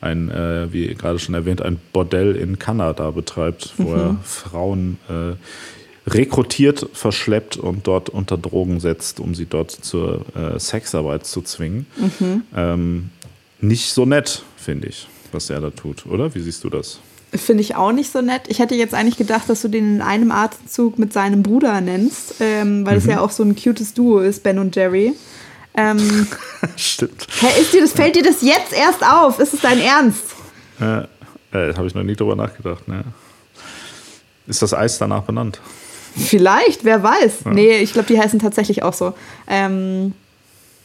ein, 0.00 0.30
äh, 0.30 0.72
wie 0.72 0.94
gerade 0.94 1.18
schon 1.18 1.34
erwähnt, 1.34 1.60
ein 1.60 1.78
Bordell 1.92 2.36
in 2.36 2.58
Kanada 2.58 3.10
betreibt, 3.10 3.74
wo 3.78 3.90
mhm. 3.90 3.98
er 3.98 4.16
Frauen 4.22 4.98
äh, 5.08 5.34
rekrutiert, 6.08 6.86
verschleppt 6.92 7.56
und 7.56 7.86
dort 7.86 8.08
unter 8.08 8.38
Drogen 8.38 8.80
setzt, 8.80 9.20
um 9.20 9.34
sie 9.34 9.46
dort 9.46 9.72
zur 9.72 10.24
äh, 10.36 10.58
Sexarbeit 10.58 11.26
zu 11.26 11.42
zwingen. 11.42 11.86
Mhm. 11.96 12.42
Ähm, 12.56 13.10
nicht 13.60 13.90
so 13.90 14.06
nett, 14.06 14.44
finde 14.56 14.88
ich 14.88 15.08
was 15.32 15.50
er 15.50 15.60
da 15.60 15.70
tut, 15.70 16.06
oder? 16.06 16.34
Wie 16.34 16.40
siehst 16.40 16.64
du 16.64 16.70
das? 16.70 17.00
Finde 17.34 17.60
ich 17.60 17.76
auch 17.76 17.92
nicht 17.92 18.10
so 18.10 18.22
nett. 18.22 18.42
Ich 18.48 18.58
hätte 18.58 18.74
jetzt 18.74 18.94
eigentlich 18.94 19.18
gedacht, 19.18 19.48
dass 19.48 19.60
du 19.60 19.68
den 19.68 19.96
in 19.96 20.02
einem 20.02 20.30
Atemzug 20.30 20.98
mit 20.98 21.12
seinem 21.12 21.42
Bruder 21.42 21.80
nennst, 21.80 22.36
ähm, 22.40 22.86
weil 22.86 22.94
mhm. 22.94 22.98
es 22.98 23.06
ja 23.06 23.20
auch 23.20 23.30
so 23.30 23.42
ein 23.42 23.54
cutes 23.54 23.92
Duo 23.92 24.20
ist, 24.20 24.42
Ben 24.42 24.58
und 24.58 24.74
Jerry. 24.74 25.14
Ähm, 25.74 26.26
Stimmt. 26.76 27.26
Hä, 27.40 27.60
ist 27.60 27.72
dir 27.72 27.82
das, 27.82 27.92
fällt 27.92 28.16
dir 28.16 28.22
das 28.22 28.40
jetzt 28.40 28.72
erst 28.72 29.04
auf? 29.04 29.38
Ist 29.38 29.52
es 29.52 29.60
dein 29.60 29.80
Ernst? 29.80 30.24
Äh, 30.80 31.02
äh, 31.52 31.74
Habe 31.74 31.86
ich 31.86 31.94
noch 31.94 32.02
nie 32.02 32.16
drüber 32.16 32.34
nachgedacht. 32.34 32.88
Ne? 32.88 33.04
Ist 34.46 34.62
das 34.62 34.72
Eis 34.72 34.98
danach 34.98 35.22
benannt? 35.22 35.60
Vielleicht, 36.16 36.84
wer 36.84 37.02
weiß. 37.02 37.40
Ja. 37.44 37.52
Nee, 37.52 37.78
ich 37.78 37.92
glaube, 37.92 38.08
die 38.08 38.18
heißen 38.18 38.40
tatsächlich 38.40 38.82
auch 38.82 38.94
so. 38.94 39.14
Ähm, 39.46 40.14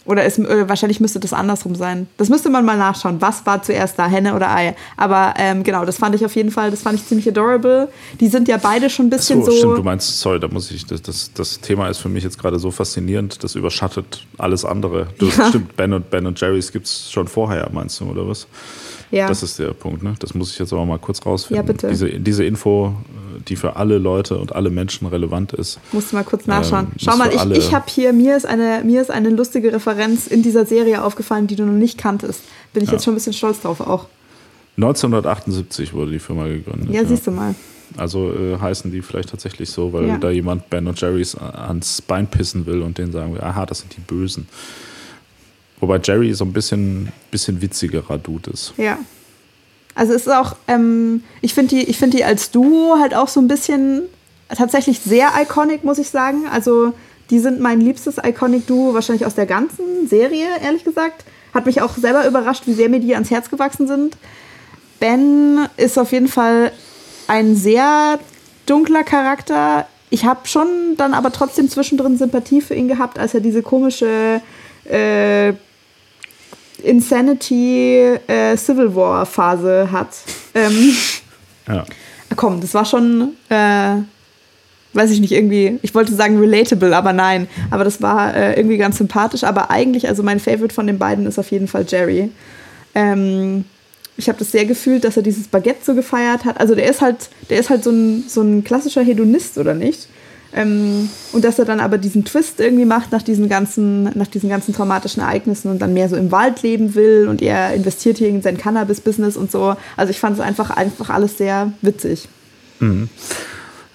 oder 0.05 0.25
es, 0.25 0.37
äh, 0.37 0.67
wahrscheinlich 0.67 0.99
müsste 0.99 1.19
das 1.19 1.33
andersrum 1.33 1.75
sein. 1.75 2.07
Das 2.17 2.29
müsste 2.29 2.49
man 2.49 2.65
mal 2.65 2.77
nachschauen. 2.77 3.21
Was 3.21 3.45
war 3.45 3.61
zuerst 3.63 3.97
da, 3.97 4.07
Henne 4.07 4.35
oder 4.35 4.53
Ei? 4.53 4.75
Aber 4.97 5.33
ähm, 5.37 5.63
genau, 5.63 5.85
das 5.85 5.97
fand 5.97 6.15
ich 6.15 6.25
auf 6.25 6.35
jeden 6.35 6.51
Fall, 6.51 6.71
das 6.71 6.81
fand 6.81 6.99
ich 6.99 7.05
ziemlich 7.05 7.27
adorable. 7.27 7.89
Die 8.19 8.27
sind 8.27 8.47
ja 8.47 8.57
beide 8.57 8.89
schon 8.89 9.07
ein 9.07 9.09
bisschen 9.09 9.43
so, 9.43 9.51
so. 9.51 9.57
Stimmt, 9.57 9.77
du 9.77 9.83
meinst, 9.83 10.19
sorry, 10.19 10.39
da 10.39 10.47
muss 10.47 10.69
ich, 10.71 10.85
das, 10.85 11.01
das, 11.01 11.31
das 11.33 11.59
Thema 11.61 11.87
ist 11.87 11.99
für 11.99 12.09
mich 12.09 12.23
jetzt 12.23 12.37
gerade 12.37 12.59
so 12.59 12.71
faszinierend, 12.71 13.43
das 13.43 13.55
überschattet 13.55 14.25
alles 14.37 14.65
andere. 14.65 15.07
Du, 15.17 15.27
ja. 15.27 15.49
Stimmt, 15.49 15.75
Ben 15.77 15.93
und, 15.93 16.09
ben 16.09 16.25
und 16.25 16.39
Jerry's 16.39 16.71
gibt 16.71 16.87
es 16.87 17.11
schon 17.11 17.27
vorher, 17.27 17.69
meinst 17.71 17.99
du, 18.01 18.05
oder 18.05 18.27
was? 18.27 18.47
Ja. 19.11 19.27
Das 19.27 19.43
ist 19.43 19.59
der 19.59 19.73
Punkt, 19.73 20.01
ne? 20.01 20.15
Das 20.19 20.33
muss 20.33 20.51
ich 20.51 20.59
jetzt 20.59 20.73
aber 20.73 20.85
mal 20.85 20.97
kurz 20.97 21.23
rausfinden. 21.23 21.63
Ja, 21.63 21.71
bitte. 21.71 21.87
Diese, 21.87 22.09
diese 22.19 22.43
Info, 22.43 22.95
die 23.49 23.55
für 23.55 23.75
alle 23.75 23.97
Leute 23.97 24.37
und 24.37 24.55
alle 24.55 24.69
Menschen 24.69 25.07
relevant 25.07 25.53
ist. 25.53 25.79
Musst 25.91 26.11
du 26.11 26.15
mal 26.15 26.23
kurz 26.23 26.47
nachschauen. 26.47 26.87
Ähm, 26.91 26.97
Schau 26.97 27.17
mal, 27.17 27.29
ich, 27.33 27.57
ich 27.57 27.73
habe 27.73 27.85
hier, 27.87 28.13
mir 28.13 28.35
ist, 28.37 28.45
eine, 28.45 28.81
mir 28.83 29.01
ist 29.01 29.11
eine 29.11 29.29
lustige 29.29 29.73
Referenz 29.73 30.27
in 30.27 30.43
dieser 30.43 30.65
Serie 30.65 31.03
aufgefallen, 31.03 31.47
die 31.47 31.55
du 31.55 31.65
noch 31.65 31.73
nicht 31.73 31.97
kanntest. 31.97 32.41
Bin 32.73 32.83
ich 32.83 32.89
ja. 32.89 32.93
jetzt 32.93 33.05
schon 33.05 33.13
ein 33.13 33.15
bisschen 33.15 33.33
stolz 33.33 33.61
drauf 33.61 33.81
auch. 33.81 34.07
1978 34.77 35.93
wurde 35.93 36.11
die 36.11 36.19
Firma 36.19 36.47
gegründet. 36.47 36.89
Ja, 36.89 37.05
siehst 37.05 37.27
du 37.27 37.31
mal. 37.31 37.53
Also 37.95 38.33
äh, 38.33 38.57
heißen 38.59 38.91
die 38.91 39.01
vielleicht 39.01 39.29
tatsächlich 39.29 39.69
so, 39.69 39.93
weil 39.93 40.07
ja. 40.07 40.17
da 40.17 40.31
jemand 40.31 40.69
Ben 40.69 40.87
und 40.87 40.99
Jerry's 40.99 41.35
ans 41.35 42.01
Bein 42.01 42.27
pissen 42.27 42.65
will 42.65 42.81
und 42.81 42.97
denen 42.97 43.11
sagen 43.11 43.33
will, 43.33 43.41
aha, 43.41 43.65
das 43.65 43.79
sind 43.79 43.95
die 43.95 44.01
Bösen. 44.01 44.47
Wobei 45.79 45.99
Jerry 46.01 46.33
so 46.33 46.45
ein 46.45 46.53
bisschen, 46.53 47.11
bisschen 47.29 47.61
witzigerer 47.61 48.17
Dude 48.17 48.51
ist. 48.51 48.73
Ja. 48.77 48.97
Also 49.95 50.13
es 50.13 50.23
ist 50.23 50.33
auch, 50.33 50.55
ähm, 50.67 51.23
ich 51.41 51.53
finde 51.53 51.75
die, 51.75 51.93
find 51.93 52.13
die 52.13 52.23
als 52.23 52.51
Duo 52.51 52.97
halt 52.99 53.13
auch 53.13 53.27
so 53.27 53.39
ein 53.39 53.47
bisschen 53.47 54.03
tatsächlich 54.49 54.99
sehr 54.99 55.29
iconic, 55.41 55.83
muss 55.83 55.97
ich 55.97 56.09
sagen. 56.09 56.47
Also 56.51 56.93
die 57.29 57.39
sind 57.39 57.59
mein 57.59 57.79
liebstes 57.79 58.17
Iconic-Duo 58.17 58.93
wahrscheinlich 58.93 59.25
aus 59.25 59.35
der 59.35 59.45
ganzen 59.45 60.07
Serie, 60.07 60.47
ehrlich 60.63 60.83
gesagt. 60.83 61.23
Hat 61.53 61.65
mich 61.65 61.81
auch 61.81 61.95
selber 61.95 62.27
überrascht, 62.27 62.63
wie 62.65 62.73
sehr 62.73 62.89
mir 62.89 62.99
die 62.99 63.13
ans 63.13 63.31
Herz 63.31 63.49
gewachsen 63.49 63.87
sind. 63.87 64.17
Ben 64.99 65.67
ist 65.77 65.97
auf 65.97 66.11
jeden 66.11 66.27
Fall 66.27 66.71
ein 67.27 67.55
sehr 67.55 68.19
dunkler 68.65 69.03
Charakter. 69.03 69.87
Ich 70.09 70.25
habe 70.25 70.47
schon 70.47 70.67
dann 70.97 71.13
aber 71.13 71.31
trotzdem 71.31 71.69
zwischendrin 71.69 72.17
Sympathie 72.17 72.61
für 72.61 72.75
ihn 72.75 72.87
gehabt, 72.87 73.19
als 73.19 73.33
er 73.33 73.39
diese 73.39 73.61
komische 73.61 74.41
äh, 74.85 75.53
Insanity 76.83 78.17
äh, 78.27 78.57
Civil 78.57 78.95
War 78.95 79.25
Phase 79.25 79.89
hat. 79.91 80.09
Ähm, 80.53 80.95
ja. 81.67 81.83
Komm, 82.35 82.61
das 82.61 82.73
war 82.73 82.85
schon, 82.85 83.33
äh, 83.49 83.95
weiß 84.93 85.11
ich 85.11 85.19
nicht, 85.19 85.31
irgendwie, 85.31 85.79
ich 85.81 85.95
wollte 85.95 86.13
sagen 86.13 86.39
relatable, 86.39 86.95
aber 86.95 87.13
nein. 87.13 87.47
Aber 87.71 87.83
das 87.83 88.01
war 88.01 88.35
äh, 88.35 88.53
irgendwie 88.55 88.77
ganz 88.77 88.97
sympathisch. 88.97 89.43
Aber 89.43 89.71
eigentlich, 89.71 90.07
also 90.07 90.23
mein 90.23 90.39
Favorite 90.39 90.73
von 90.73 90.87
den 90.87 90.99
beiden 90.99 91.25
ist 91.25 91.39
auf 91.39 91.51
jeden 91.51 91.67
Fall 91.67 91.85
Jerry. 91.87 92.29
Ähm, 92.95 93.65
ich 94.17 94.27
habe 94.29 94.39
das 94.39 94.51
sehr 94.51 94.65
gefühlt, 94.65 95.03
dass 95.03 95.17
er 95.17 95.23
dieses 95.23 95.47
Baguette 95.47 95.83
so 95.83 95.95
gefeiert 95.95 96.45
hat. 96.45 96.59
Also 96.59 96.75
der 96.75 96.89
ist 96.89 97.01
halt, 97.01 97.29
der 97.49 97.59
ist 97.59 97.69
halt 97.69 97.83
so 97.83 97.91
ein, 97.91 98.25
so 98.27 98.41
ein 98.41 98.63
klassischer 98.63 99.03
Hedonist, 99.03 99.57
oder 99.57 99.73
nicht? 99.73 100.07
Ähm, 100.55 101.09
und 101.31 101.43
dass 101.43 101.57
er 101.57 101.65
dann 101.65 101.79
aber 101.79 101.97
diesen 101.97 102.25
Twist 102.25 102.59
irgendwie 102.59 102.85
macht 102.85 103.11
nach 103.11 103.23
diesen, 103.23 103.49
ganzen, 103.49 104.03
nach 104.15 104.27
diesen 104.27 104.49
ganzen 104.49 104.73
traumatischen 104.73 105.23
Ereignissen 105.23 105.71
und 105.71 105.79
dann 105.79 105.93
mehr 105.93 106.09
so 106.09 106.15
im 106.15 106.31
Wald 106.31 106.61
leben 106.61 106.93
will 106.93 107.27
und 107.27 107.41
er 107.41 107.73
investiert 107.73 108.17
hier 108.17 108.29
in 108.29 108.41
sein 108.41 108.57
Cannabis-Business 108.57 109.35
und 109.35 109.51
so. 109.51 109.75
Also 109.97 110.11
ich 110.11 110.19
fand 110.19 110.37
es 110.37 110.43
einfach, 110.43 110.69
einfach 110.69 111.09
alles 111.09 111.37
sehr 111.37 111.73
witzig. 111.81 112.27
Mhm. 112.79 113.09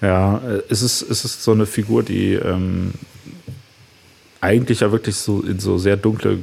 Ja, 0.01 0.37
äh, 0.37 0.61
es 0.69 0.81
ist, 0.81 1.01
es 1.01 1.25
ist 1.25 1.43
so 1.43 1.51
eine 1.51 1.65
Figur, 1.65 2.03
die 2.03 2.33
ähm, 2.33 2.93
eigentlich 4.41 4.79
ja 4.79 4.91
wirklich 4.91 5.15
so 5.15 5.41
in 5.41 5.59
so 5.59 5.77
sehr 5.77 5.97
dunkle 5.97 6.39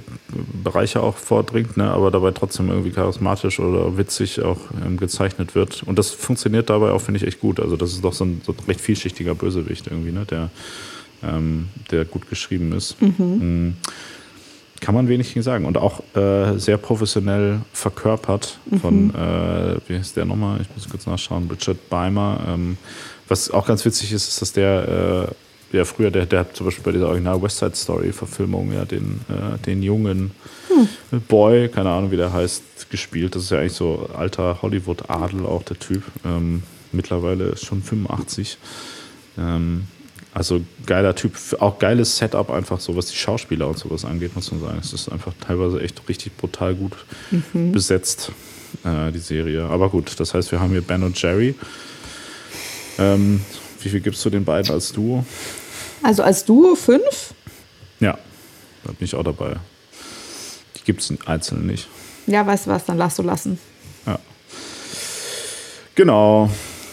Bereiche 0.62 1.02
auch 1.02 1.16
vordringt, 1.16 1.76
ne, 1.76 1.84
aber 1.90 2.10
dabei 2.10 2.30
trotzdem 2.32 2.68
irgendwie 2.68 2.90
charismatisch 2.90 3.58
oder 3.58 3.96
witzig 3.96 4.42
auch 4.42 4.58
ähm, 4.84 4.98
gezeichnet 4.98 5.54
wird. 5.54 5.82
Und 5.84 5.98
das 5.98 6.10
funktioniert 6.10 6.68
dabei 6.68 6.90
auch, 6.90 7.00
finde 7.00 7.18
ich, 7.18 7.26
echt 7.26 7.40
gut. 7.40 7.58
Also 7.58 7.76
das 7.76 7.92
ist 7.92 8.04
doch 8.04 8.12
so 8.12 8.24
ein, 8.24 8.42
so 8.44 8.52
ein 8.52 8.58
recht 8.68 8.80
vielschichtiger 8.80 9.34
Bösewicht 9.34 9.86
irgendwie, 9.86 10.12
ne, 10.12 10.26
der, 10.26 10.50
ähm, 11.22 11.68
der 11.90 12.04
gut 12.04 12.28
geschrieben 12.28 12.72
ist. 12.72 13.00
Mhm. 13.00 13.14
Mhm. 13.18 13.76
Kann 14.80 14.94
man 14.94 15.08
wenig 15.08 15.28
gegen 15.32 15.42
sagen. 15.42 15.64
Und 15.64 15.78
auch 15.78 16.02
äh, 16.14 16.58
sehr 16.58 16.76
professionell 16.76 17.60
verkörpert 17.72 18.58
von, 18.82 19.06
mhm. 19.06 19.14
äh, 19.14 19.76
wie 19.88 19.96
heißt 19.96 20.18
der 20.18 20.26
nochmal? 20.26 20.60
Ich 20.60 20.68
muss 20.74 20.86
kurz 20.86 21.06
nachschauen, 21.06 21.48
Richard 21.50 21.88
Beimer. 21.88 22.40
Ähm, 22.46 22.76
was 23.26 23.50
auch 23.50 23.66
ganz 23.66 23.86
witzig 23.86 24.12
ist, 24.12 24.28
ist, 24.28 24.42
dass 24.42 24.52
der 24.52 25.34
ja 25.76 25.84
früher, 25.84 26.10
der, 26.10 26.26
der 26.26 26.40
hat 26.40 26.56
zum 26.56 26.66
Beispiel 26.66 26.84
bei 26.84 26.92
dieser 26.92 27.08
Original 27.08 27.40
West 27.42 27.58
Side 27.58 27.74
Story 27.74 28.12
Verfilmung 28.12 28.72
ja 28.72 28.84
den, 28.84 29.20
äh, 29.28 29.58
den 29.64 29.82
jungen 29.82 30.32
hm. 30.68 31.20
Boy, 31.28 31.68
keine 31.68 31.90
Ahnung 31.90 32.10
wie 32.10 32.16
der 32.16 32.32
heißt, 32.32 32.90
gespielt. 32.90 33.34
Das 33.34 33.44
ist 33.44 33.50
ja 33.50 33.58
eigentlich 33.58 33.72
so 33.72 34.08
alter 34.16 34.60
Hollywood-Adel 34.62 35.46
auch 35.46 35.62
der 35.62 35.78
Typ. 35.78 36.02
Ähm, 36.24 36.62
mittlerweile 36.92 37.44
ist 37.44 37.64
schon 37.64 37.82
85. 37.82 38.58
Ähm, 39.38 39.84
also 40.36 40.60
geiler 40.84 41.14
Typ, 41.14 41.32
auch 41.60 41.78
geiles 41.78 42.18
Setup 42.18 42.50
einfach 42.50 42.78
so, 42.78 42.94
was 42.94 43.06
die 43.06 43.16
Schauspieler 43.16 43.68
und 43.68 43.78
sowas 43.78 44.04
angeht, 44.04 44.34
muss 44.34 44.50
man 44.50 44.60
sagen. 44.60 44.78
Es 44.80 44.92
ist 44.92 45.08
einfach 45.08 45.32
teilweise 45.40 45.80
echt 45.80 46.06
richtig 46.08 46.36
brutal 46.36 46.74
gut 46.74 46.92
mhm. 47.30 47.72
besetzt, 47.72 48.32
äh, 48.84 49.12
die 49.12 49.18
Serie. 49.18 49.64
Aber 49.64 49.88
gut, 49.88 50.12
das 50.18 50.34
heißt, 50.34 50.52
wir 50.52 50.60
haben 50.60 50.72
hier 50.72 50.82
Ben 50.82 51.02
und 51.02 51.20
Jerry. 51.20 51.54
Ähm, 52.98 53.40
wie 53.82 53.88
viel 53.88 54.00
gibst 54.00 54.24
du 54.24 54.30
den 54.30 54.44
beiden 54.44 54.72
als 54.72 54.92
Duo? 54.92 55.24
Also 56.06 56.22
als 56.22 56.44
Duo 56.44 56.76
fünf? 56.76 57.34
Ja, 57.98 58.16
da 58.84 58.92
bin 58.92 59.06
ich 59.06 59.16
auch 59.16 59.24
dabei. 59.24 59.56
Die 60.76 60.84
gibt 60.84 61.00
es 61.00 61.12
einzeln 61.26 61.66
nicht. 61.66 61.88
Ja, 62.28 62.46
weißt 62.46 62.66
du 62.66 62.70
was, 62.70 62.84
dann 62.84 62.96
lass 62.96 63.16
du 63.16 63.22
lassen. 63.22 63.58
Ja. 64.06 64.16
Genau. 65.96 66.48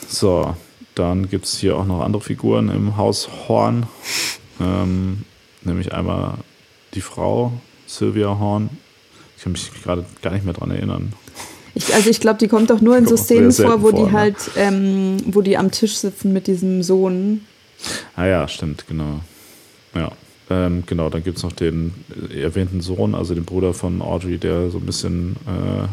So, 0.07 0.55
dann 0.95 1.29
gibt 1.29 1.45
es 1.45 1.59
hier 1.59 1.77
auch 1.77 1.85
noch 1.85 2.01
andere 2.01 2.23
Figuren 2.23 2.69
im 2.69 2.97
Haus 2.97 3.29
Horn. 3.47 3.85
Ähm, 4.59 5.25
nämlich 5.61 5.93
einmal 5.93 6.39
die 6.95 7.01
Frau, 7.01 7.51
Sylvia 7.85 8.39
Horn. 8.39 8.71
Ich 9.37 9.43
kann 9.43 9.51
mich 9.51 9.69
gerade 9.83 10.07
gar 10.23 10.31
nicht 10.31 10.43
mehr 10.43 10.55
dran 10.55 10.71
erinnern. 10.71 11.13
Ich, 11.75 11.93
also 11.93 12.09
ich 12.09 12.19
glaube, 12.19 12.39
die 12.39 12.47
kommt 12.47 12.71
doch 12.71 12.81
nur 12.81 12.97
in 12.97 13.05
so 13.07 13.15
Szenen 13.15 13.51
vor, 13.51 13.83
wo 13.83 13.91
vor, 13.91 13.93
die 13.93 14.05
ne? 14.05 14.11
halt, 14.11 14.37
ähm, 14.55 15.17
wo 15.27 15.41
die 15.41 15.55
am 15.55 15.69
Tisch 15.69 15.97
sitzen 15.97 16.33
mit 16.33 16.47
diesem 16.47 16.81
Sohn. 16.81 17.41
Ah 18.15 18.25
ja, 18.25 18.47
stimmt, 18.47 18.87
genau. 18.87 19.21
Ja. 19.95 20.11
Ähm, 20.49 20.83
genau, 20.85 21.09
dann 21.09 21.23
gibt 21.23 21.37
es 21.37 21.43
noch 21.43 21.53
den 21.53 21.93
erwähnten 22.35 22.81
Sohn, 22.81 23.15
also 23.15 23.33
den 23.33 23.45
Bruder 23.45 23.73
von 23.73 24.01
Audrey, 24.01 24.37
der 24.37 24.69
so 24.71 24.77
ein 24.77 24.85
bisschen, 24.85 25.35
äh, 25.47 25.87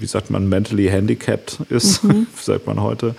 wie 0.00 0.06
sagt 0.06 0.30
man, 0.30 0.48
mentally 0.48 0.88
handicapped 0.88 1.60
ist, 1.68 2.02
mhm. 2.04 2.26
sagt 2.40 2.66
man 2.66 2.82
heute. 2.82 3.14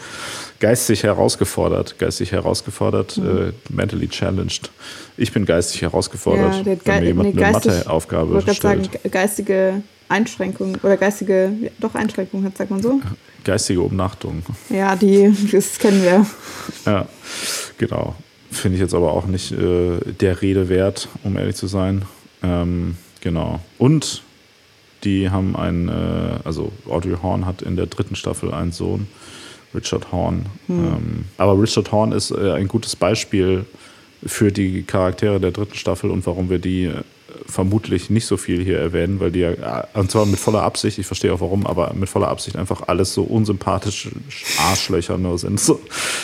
Geistig 0.59 1.03
herausgefordert, 1.03 1.97
geistig 1.99 2.31
herausgefordert, 2.31 3.17
mhm. 3.17 3.49
äh, 3.49 3.53
mentally 3.69 4.07
challenged. 4.07 4.69
Ich 5.15 5.31
bin 5.31 5.45
geistig 5.45 5.81
herausgefordert, 5.81 6.65
ja, 6.65 6.77
wenn 6.83 6.99
mir 7.03 7.07
jemand 7.07 7.35
nee, 7.35 7.43
eine 7.43 7.53
Matheaufgabe 7.53 8.41
stellt. 8.41 8.61
Sagen, 8.61 8.89
geistige 9.09 9.81
Einschränkung 10.09 10.75
oder 10.83 10.97
geistige, 10.97 11.51
doch 11.79 11.95
Einschränkung, 11.95 12.51
sagt 12.55 12.71
man 12.71 12.81
so. 12.81 12.99
Geistige 13.43 13.81
Umnachtung. 13.81 14.43
Ja, 14.69 14.95
die, 14.95 15.33
das 15.51 15.77
kennen 15.79 16.03
wir. 16.03 16.25
Ja, 16.85 17.07
genau. 17.77 18.15
Finde 18.51 18.75
ich 18.75 18.81
jetzt 18.81 18.95
aber 18.95 19.13
auch 19.13 19.27
nicht 19.27 19.51
äh, 19.51 19.99
der 20.19 20.41
Rede 20.41 20.69
wert, 20.69 21.07
um 21.23 21.37
ehrlich 21.37 21.55
zu 21.55 21.67
sein. 21.67 22.03
Ähm, 22.41 22.97
genau. 23.21 23.59
Und 23.77 24.23
die 25.03 25.29
haben 25.29 25.55
einen, 25.55 25.87
äh, 25.87 26.39
also 26.43 26.71
Audrey 26.87 27.15
Horn 27.21 27.45
hat 27.45 27.61
in 27.61 27.75
der 27.75 27.85
dritten 27.85 28.15
Staffel 28.15 28.53
einen 28.53 28.71
Sohn, 28.71 29.07
Richard 29.73 30.11
Horn. 30.11 30.45
Hm. 30.67 30.85
Ähm, 30.85 31.25
aber 31.37 31.61
Richard 31.61 31.91
Horn 31.91 32.11
ist 32.11 32.31
äh, 32.31 32.53
ein 32.53 32.67
gutes 32.67 32.95
Beispiel 32.95 33.65
für 34.25 34.51
die 34.51 34.83
Charaktere 34.83 35.39
der 35.39 35.51
dritten 35.51 35.75
Staffel 35.75 36.11
und 36.11 36.25
warum 36.25 36.49
wir 36.49 36.59
die 36.59 36.85
äh, 36.85 37.03
vermutlich 37.45 38.09
nicht 38.09 38.25
so 38.25 38.37
viel 38.37 38.63
hier 38.63 38.79
erwähnen, 38.79 39.19
weil 39.19 39.31
die 39.31 39.39
ja, 39.39 39.51
äh, 39.51 39.85
und 39.93 40.11
zwar 40.11 40.25
mit 40.25 40.39
voller 40.39 40.63
Absicht, 40.63 40.97
ich 40.97 41.05
verstehe 41.05 41.33
auch 41.33 41.41
warum, 41.41 41.65
aber 41.65 41.93
mit 41.93 42.09
voller 42.09 42.27
Absicht 42.27 42.55
einfach 42.55 42.87
alles 42.87 43.13
so 43.13 43.23
unsympathische 43.23 44.11
Arschlöcher 44.57 45.17
nur 45.17 45.37
sind. 45.37 45.59
So, 45.59 45.79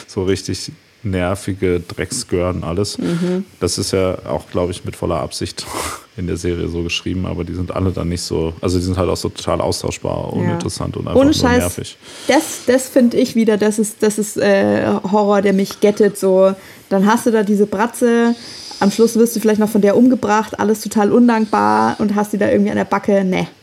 so 0.08 0.24
richtig 0.24 0.72
nervige 1.06 1.80
Drecksgörden 1.80 2.64
alles. 2.64 2.98
Mhm. 2.98 3.46
Das 3.60 3.78
ist 3.78 3.92
ja 3.92 4.18
auch, 4.28 4.50
glaube 4.50 4.72
ich, 4.72 4.84
mit 4.84 4.96
voller 4.96 5.20
Absicht 5.20 5.66
in 6.18 6.28
der 6.28 6.38
Serie 6.38 6.68
so 6.68 6.84
geschrieben, 6.84 7.26
aber 7.26 7.44
die 7.44 7.54
sind 7.54 7.72
alle 7.72 7.92
dann 7.92 8.10
nicht 8.10 8.22
so, 8.22 8.54
also 8.62 8.78
die 8.78 8.84
sind 8.84 8.98
halt 8.98 9.10
auch 9.10 9.18
so 9.18 9.30
total 9.30 9.62
austauschbar, 9.62 10.34
uninteressant 10.34 10.96
ja. 10.96 11.02
und 11.02 11.08
einfach 11.08 11.22
Ohne 11.22 11.34
Scheiß, 11.34 11.60
nervig. 11.60 11.98
Das, 12.28 12.62
das 12.66 12.90
finde 12.90 13.18
ich 13.18 13.36
wieder, 13.36 13.58
das 13.58 13.80
ist, 13.80 14.02
das 14.02 14.18
ist 14.18 14.38
äh, 14.38 14.88
Horror, 15.12 15.42
der 15.42 15.54
mich 15.54 15.80
gettet. 15.80 16.18
So, 16.18 16.54
dann 16.90 17.06
hast 17.06 17.26
du 17.26 17.32
da 17.32 17.44
diese 17.44 17.68
Bratze, 17.68 18.36
am 18.80 18.92
Schluss 18.92 19.16
wirst 19.16 19.36
du 19.36 19.40
vielleicht 19.40 19.60
noch 19.60 19.70
von 19.70 19.82
der 19.82 19.96
umgebracht, 19.96 20.60
alles 20.60 20.82
total 20.82 21.12
undankbar 21.12 21.96
und 22.00 22.16
hast 22.16 22.34
die 22.34 22.38
da 22.38 22.50
irgendwie 22.50 22.72
an 22.72 22.78
der 22.78 22.86
Backe. 22.86 23.24
Ne. 23.24 23.48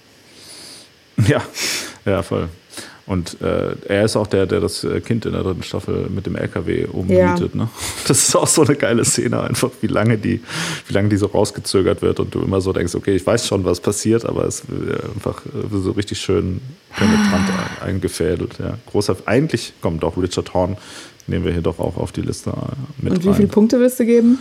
Ja, 1.28 1.42
ja, 2.04 2.22
voll. 2.22 2.48
Und 3.04 3.40
äh, 3.40 3.74
er 3.88 4.04
ist 4.04 4.16
auch 4.16 4.28
der, 4.28 4.46
der 4.46 4.60
das 4.60 4.84
äh, 4.84 5.00
Kind 5.00 5.26
in 5.26 5.32
der 5.32 5.42
dritten 5.42 5.64
Staffel 5.64 6.06
mit 6.08 6.26
dem 6.26 6.36
LKW 6.36 6.86
umnietet. 6.86 7.54
Ja. 7.54 7.62
Ne? 7.62 7.68
Das 8.06 8.28
ist 8.28 8.36
auch 8.36 8.46
so 8.46 8.62
eine 8.62 8.76
geile 8.76 9.04
Szene, 9.04 9.40
einfach 9.40 9.70
wie 9.80 9.88
lange 9.88 10.18
die, 10.18 10.40
wie 10.86 10.92
lange 10.92 11.08
die 11.08 11.16
so 11.16 11.26
rausgezögert 11.26 12.02
wird 12.02 12.20
und 12.20 12.34
du 12.34 12.40
immer 12.40 12.60
so 12.60 12.72
denkst, 12.72 12.94
okay, 12.94 13.14
ich 13.14 13.26
weiß 13.26 13.46
schon, 13.46 13.64
was 13.64 13.80
passiert, 13.80 14.24
aber 14.24 14.44
es 14.44 14.64
wird 14.68 15.02
einfach 15.14 15.44
äh, 15.46 15.50
so 15.72 15.92
richtig 15.92 16.20
schön 16.20 16.60
penetrant 16.96 17.48
ah. 17.50 17.84
eingefädelt. 17.84 18.58
Ja. 18.58 18.78
Großer, 18.90 19.16
eigentlich 19.26 19.72
kommt 19.80 20.04
auch 20.04 20.16
Richard 20.16 20.54
Horn, 20.54 20.76
nehmen 21.26 21.44
wir 21.44 21.52
hier 21.52 21.62
doch 21.62 21.80
auch 21.80 21.96
auf 21.96 22.12
die 22.12 22.22
Liste 22.22 22.50
äh, 22.50 23.02
mit. 23.02 23.14
Und 23.14 23.24
wie 23.24 23.28
rein. 23.28 23.36
viele 23.36 23.48
Punkte 23.48 23.80
willst 23.80 23.98
du 23.98 24.06
geben? 24.06 24.38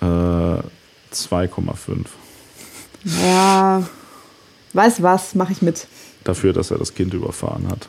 Äh, 0.00 0.04
2,5. 0.04 2.06
Ja, 3.22 3.88
weiß 4.72 5.02
was, 5.02 5.34
mache 5.34 5.52
ich 5.52 5.62
mit 5.62 5.86
dafür, 6.28 6.52
dass 6.52 6.70
er 6.70 6.78
das 6.78 6.94
Kind 6.94 7.14
überfahren 7.14 7.68
hat. 7.68 7.88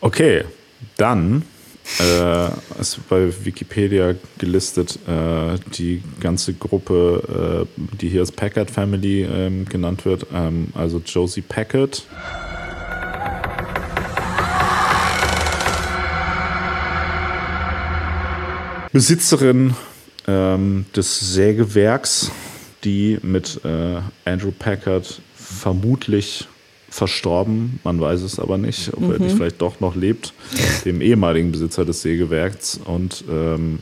Okay, 0.00 0.44
dann 0.96 1.42
äh, 2.00 2.48
ist 2.80 3.08
bei 3.08 3.32
Wikipedia 3.44 4.14
gelistet 4.38 4.98
äh, 5.08 5.58
die 5.76 6.02
ganze 6.20 6.54
Gruppe, 6.54 7.66
äh, 7.76 7.96
die 7.96 8.08
hier 8.08 8.20
als 8.20 8.32
Packard 8.32 8.70
Family 8.70 9.22
ähm, 9.22 9.64
genannt 9.64 10.04
wird, 10.04 10.26
ähm, 10.32 10.68
also 10.74 11.02
Josie 11.04 11.42
Packard. 11.42 12.06
Besitzerin 18.92 19.74
ähm, 20.28 20.84
des 20.94 21.32
Sägewerks, 21.32 22.30
die 22.84 23.18
mit 23.22 23.60
äh, 23.64 24.00
Andrew 24.24 24.52
Packard 24.56 25.22
vermutlich 25.52 26.48
verstorben, 26.88 27.80
man 27.84 28.00
weiß 28.00 28.20
es 28.20 28.38
aber 28.38 28.58
nicht, 28.58 28.92
ob 28.92 29.00
mhm. 29.00 29.12
er 29.12 29.18
nicht 29.18 29.36
vielleicht 29.36 29.62
doch 29.62 29.80
noch 29.80 29.96
lebt, 29.96 30.34
dem 30.84 31.00
ehemaligen 31.00 31.50
Besitzer 31.50 31.84
des 31.84 32.02
Sägewerks 32.02 32.78
und 32.84 33.24
ähm, 33.30 33.78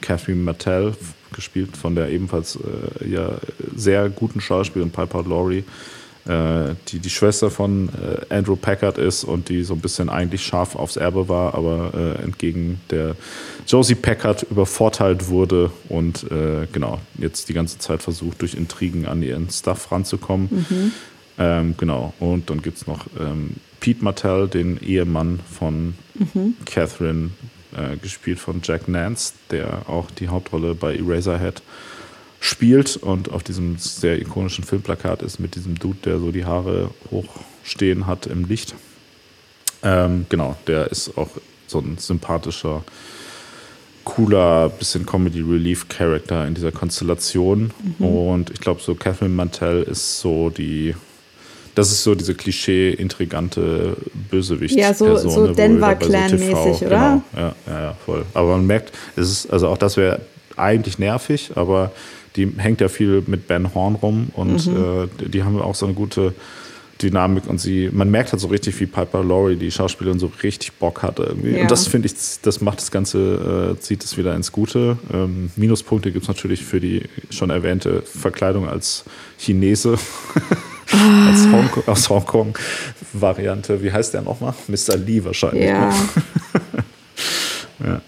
Catherine 0.00 0.42
Mattel, 0.42 0.94
gespielt 1.34 1.76
von 1.76 1.94
der 1.94 2.08
ebenfalls 2.08 2.56
äh, 2.56 3.08
ja, 3.08 3.38
sehr 3.76 4.08
guten 4.08 4.40
Schauspielerin 4.40 4.90
Piper 4.90 5.22
Laurie, 5.22 5.64
die 6.26 6.98
die 6.98 7.10
Schwester 7.10 7.50
von 7.50 7.88
äh, 7.88 8.34
Andrew 8.34 8.54
Packard 8.54 8.98
ist 8.98 9.24
und 9.24 9.48
die 9.48 9.62
so 9.62 9.74
ein 9.74 9.80
bisschen 9.80 10.10
eigentlich 10.10 10.44
scharf 10.44 10.76
aufs 10.76 10.96
Erbe 10.96 11.28
war, 11.28 11.54
aber 11.54 11.92
äh, 11.94 12.22
entgegen 12.22 12.80
der 12.90 13.16
Josie 13.66 13.94
Packard 13.94 14.42
übervorteilt 14.50 15.28
wurde 15.28 15.70
und 15.88 16.30
äh, 16.30 16.66
genau 16.72 17.00
jetzt 17.18 17.48
die 17.48 17.54
ganze 17.54 17.78
Zeit 17.78 18.02
versucht, 18.02 18.42
durch 18.42 18.54
Intrigen 18.54 19.06
an 19.06 19.22
ihren 19.22 19.48
Stuff 19.50 19.90
ranzukommen. 19.90 20.66
Mhm. 20.68 20.92
Ähm, 21.38 21.74
genau, 21.78 22.12
und 22.20 22.50
dann 22.50 22.60
gibt 22.60 22.76
es 22.76 22.86
noch 22.86 23.06
ähm, 23.18 23.56
Pete 23.80 24.04
Martell, 24.04 24.46
den 24.46 24.78
Ehemann 24.82 25.40
von 25.50 25.94
mhm. 26.14 26.54
Catherine, 26.66 27.30
äh, 27.74 27.96
gespielt 27.96 28.38
von 28.38 28.60
Jack 28.62 28.88
Nance, 28.88 29.32
der 29.50 29.88
auch 29.88 30.10
die 30.10 30.28
Hauptrolle 30.28 30.74
bei 30.74 30.96
Eraserhead 30.96 31.62
spielt 32.40 32.96
und 32.96 33.30
auf 33.30 33.42
diesem 33.42 33.76
sehr 33.76 34.18
ikonischen 34.18 34.64
Filmplakat 34.64 35.22
ist 35.22 35.38
mit 35.38 35.54
diesem 35.54 35.78
Dude, 35.78 35.98
der 36.04 36.18
so 36.18 36.32
die 36.32 36.46
Haare 36.46 36.90
hochstehen 37.10 38.06
hat 38.06 38.26
im 38.26 38.46
Licht. 38.46 38.74
Ähm, 39.82 40.26
genau, 40.28 40.56
der 40.66 40.90
ist 40.90 41.16
auch 41.16 41.28
so 41.66 41.78
ein 41.78 41.98
sympathischer, 41.98 42.82
cooler, 44.04 44.70
bisschen 44.70 45.04
Comedy 45.04 45.40
Relief 45.42 45.88
Character 45.88 46.46
in 46.46 46.54
dieser 46.54 46.72
Konstellation. 46.72 47.70
Mhm. 47.98 48.06
Und 48.06 48.50
ich 48.50 48.60
glaube, 48.60 48.80
so 48.80 48.94
Catherine 48.94 49.34
Mantell 49.34 49.82
ist 49.82 50.20
so 50.20 50.48
die, 50.48 50.94
das 51.74 51.92
ist 51.92 52.02
so 52.02 52.14
diese 52.14 52.34
Klischee-intrigante 52.34 53.96
Bösewicht. 54.30 54.76
Ja, 54.76 54.94
so, 54.94 55.16
so 55.16 55.52
Denver-Clan-mäßig, 55.52 56.78
so 56.78 56.86
oder? 56.86 57.22
Genau, 57.32 57.46
ja, 57.46 57.54
ja, 57.66 57.80
ja, 57.82 57.96
voll. 58.04 58.24
Aber 58.32 58.56
man 58.56 58.66
merkt, 58.66 58.92
es 59.16 59.30
ist, 59.30 59.52
also 59.52 59.68
auch 59.68 59.78
das 59.78 59.98
wäre 59.98 60.22
eigentlich 60.56 60.98
nervig, 60.98 61.52
aber 61.54 61.92
die 62.36 62.50
hängt 62.56 62.80
ja 62.80 62.88
viel 62.88 63.22
mit 63.26 63.48
Ben 63.48 63.74
Horn 63.74 63.96
rum 63.96 64.28
und 64.34 64.66
mhm. 64.66 65.08
äh, 65.22 65.28
die 65.28 65.42
haben 65.42 65.60
auch 65.60 65.74
so 65.74 65.86
eine 65.86 65.94
gute 65.94 66.34
Dynamik 67.02 67.46
und 67.48 67.58
sie, 67.58 67.88
man 67.92 68.10
merkt 68.10 68.32
halt 68.32 68.40
so 68.40 68.48
richtig, 68.48 68.78
wie 68.80 68.86
Piper 68.86 69.24
Laurie, 69.24 69.56
die 69.56 69.70
Schauspielerin, 69.70 70.18
so 70.18 70.30
richtig 70.42 70.72
Bock 70.74 71.02
hatte 71.02 71.24
irgendwie. 71.24 71.56
Ja. 71.56 71.62
Und 71.62 71.70
das 71.70 71.86
finde 71.86 72.06
ich, 72.06 72.14
das 72.42 72.60
macht 72.60 72.78
das 72.78 72.90
Ganze, 72.90 73.76
äh, 73.76 73.80
zieht 73.80 74.04
es 74.04 74.16
wieder 74.16 74.34
ins 74.34 74.52
Gute. 74.52 74.98
Ähm, 75.12 75.50
Minuspunkte 75.56 76.12
gibt 76.12 76.24
es 76.24 76.28
natürlich 76.28 76.62
für 76.62 76.80
die 76.80 77.02
schon 77.30 77.50
erwähnte 77.50 78.02
Verkleidung 78.02 78.68
als 78.68 79.04
Chinese. 79.38 79.98
als 80.90 81.46
ah. 81.46 81.52
Hongkong, 81.52 81.82
aus 81.86 82.08
Hongkong-Variante. 82.10 83.82
Wie 83.82 83.92
heißt 83.92 84.12
der 84.14 84.22
nochmal? 84.22 84.54
Mr. 84.68 84.96
Lee 84.96 85.24
wahrscheinlich. 85.24 85.64
Ja. 85.66 85.94
Ja. 87.84 88.00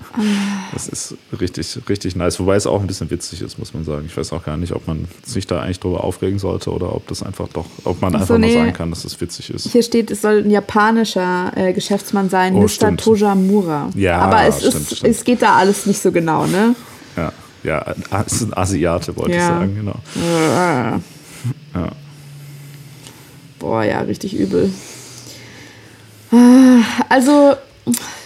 Das 0.72 0.88
ist 0.88 1.14
richtig, 1.40 1.78
richtig 1.88 2.14
nice. 2.14 2.38
Wobei 2.38 2.56
es 2.56 2.66
auch 2.66 2.80
ein 2.80 2.86
bisschen 2.86 3.10
witzig 3.10 3.40
ist, 3.40 3.58
muss 3.58 3.72
man 3.72 3.84
sagen. 3.84 4.04
Ich 4.06 4.16
weiß 4.16 4.32
auch 4.32 4.44
gar 4.44 4.56
nicht, 4.56 4.72
ob 4.72 4.86
man 4.86 5.06
sich 5.24 5.46
da 5.46 5.60
eigentlich 5.62 5.80
drüber 5.80 6.04
aufregen 6.04 6.38
sollte 6.38 6.70
oder 6.70 6.94
ob 6.94 7.06
das 7.08 7.22
einfach 7.22 7.48
doch, 7.48 7.66
ob 7.84 8.00
man 8.02 8.14
einfach 8.14 8.26
so, 8.26 8.38
nee. 8.38 8.48
nur 8.48 8.56
sagen 8.56 8.72
kann, 8.74 8.90
dass 8.90 9.04
es 9.04 9.20
witzig 9.20 9.50
ist. 9.50 9.70
Hier 9.70 9.82
steht, 9.82 10.10
es 10.10 10.20
soll 10.20 10.42
ein 10.44 10.50
japanischer 10.50 11.52
äh, 11.56 11.72
Geschäftsmann 11.72 12.28
sein, 12.28 12.54
oh, 12.54 12.62
Mr. 12.62 12.68
Stimmt. 12.68 13.00
Tojamura. 13.00 13.90
Ja, 13.94 14.18
Aber 14.18 14.44
es, 14.44 14.58
stimmt, 14.58 14.74
ist, 14.74 14.96
stimmt. 14.96 15.10
es 15.10 15.24
geht 15.24 15.42
da 15.42 15.56
alles 15.56 15.86
nicht 15.86 16.02
so 16.02 16.12
genau, 16.12 16.46
ne? 16.46 16.74
Ja, 17.16 17.32
ja, 17.62 17.94
es 18.26 18.32
ist 18.32 18.42
ein 18.42 18.56
Asiate, 18.56 19.16
wollte 19.16 19.32
ja. 19.32 19.38
ich 19.38 19.44
sagen, 19.44 19.74
genau. 19.76 19.94
Ja. 21.74 21.88
Boah, 23.58 23.84
ja, 23.84 24.00
richtig 24.00 24.34
übel. 24.34 24.72
Ah, 26.32 26.80
also 27.08 27.54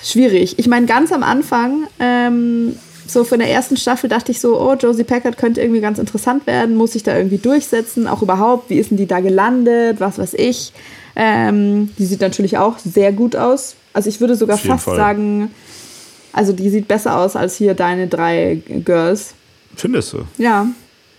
schwierig. 0.02 0.58
Ich 0.58 0.68
meine, 0.68 0.86
ganz 0.86 1.12
am 1.12 1.22
Anfang, 1.22 1.86
ähm, 1.98 2.76
so 3.06 3.24
von 3.24 3.38
der 3.38 3.50
ersten 3.50 3.76
Staffel 3.76 4.08
dachte 4.08 4.32
ich 4.32 4.40
so, 4.40 4.60
oh, 4.60 4.74
Josie 4.74 5.04
Packard 5.04 5.38
könnte 5.38 5.60
irgendwie 5.60 5.80
ganz 5.80 5.98
interessant 5.98 6.46
werden, 6.46 6.76
muss 6.76 6.92
sich 6.92 7.02
da 7.02 7.16
irgendwie 7.16 7.38
durchsetzen, 7.38 8.06
auch 8.06 8.22
überhaupt, 8.22 8.70
wie 8.70 8.78
ist 8.78 8.90
denn 8.90 8.96
die 8.96 9.06
da 9.06 9.20
gelandet, 9.20 10.00
was 10.00 10.18
weiß 10.18 10.34
ich. 10.34 10.72
Ähm, 11.14 11.90
die 11.98 12.04
sieht 12.04 12.20
natürlich 12.20 12.58
auch 12.58 12.78
sehr 12.78 13.12
gut 13.12 13.36
aus. 13.36 13.76
Also 13.92 14.08
ich 14.08 14.20
würde 14.20 14.36
sogar 14.36 14.58
fast 14.58 14.84
Fall. 14.84 14.96
sagen, 14.96 15.50
also 16.32 16.52
die 16.52 16.68
sieht 16.68 16.88
besser 16.88 17.18
aus 17.18 17.36
als 17.36 17.56
hier 17.56 17.74
deine 17.74 18.08
drei 18.08 18.60
Girls. 18.84 19.34
Findest 19.74 20.12
du? 20.12 20.24
Ja. 20.36 20.66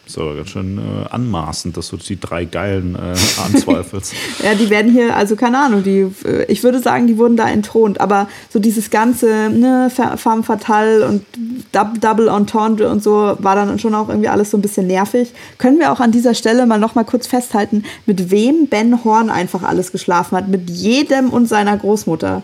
Ist 0.07 0.17
aber 0.17 0.35
ganz 0.35 0.49
schön 0.49 0.77
äh, 0.77 1.07
anmaßend, 1.09 1.75
dass 1.75 1.89
du 1.89 1.97
die 1.97 2.19
drei 2.19 2.45
Geilen 2.45 2.95
äh, 2.95 3.15
anzweifelst. 3.45 4.13
ja, 4.43 4.55
die 4.55 4.69
werden 4.69 4.91
hier, 4.91 5.15
also 5.15 5.35
keine 5.35 5.59
Ahnung, 5.59 5.83
die, 5.83 6.07
äh, 6.25 6.45
ich 6.47 6.63
würde 6.63 6.79
sagen, 6.79 7.07
die 7.07 7.17
wurden 7.17 7.37
da 7.37 7.49
entthront, 7.49 7.99
aber 7.99 8.27
so 8.49 8.59
dieses 8.59 8.89
ganze, 8.89 9.49
ne, 9.49 9.89
Femme 9.89 10.43
Fatale 10.43 11.07
und 11.07 11.25
Double 11.71 12.27
Entendre 12.29 12.89
und 12.89 13.03
so 13.03 13.35
war 13.39 13.55
dann 13.55 13.79
schon 13.79 13.93
auch 13.95 14.09
irgendwie 14.09 14.29
alles 14.29 14.51
so 14.51 14.57
ein 14.57 14.61
bisschen 14.61 14.87
nervig. 14.87 15.33
Können 15.57 15.79
wir 15.79 15.91
auch 15.91 15.99
an 15.99 16.11
dieser 16.11 16.33
Stelle 16.33 16.65
mal 16.65 16.79
nochmal 16.79 17.05
kurz 17.05 17.27
festhalten, 17.27 17.83
mit 18.05 18.31
wem 18.31 18.67
Ben 18.67 19.03
Horn 19.03 19.29
einfach 19.29 19.63
alles 19.63 19.91
geschlafen 19.91 20.37
hat? 20.37 20.47
Mit 20.47 20.69
jedem 20.69 21.29
und 21.29 21.47
seiner 21.47 21.77
Großmutter. 21.77 22.43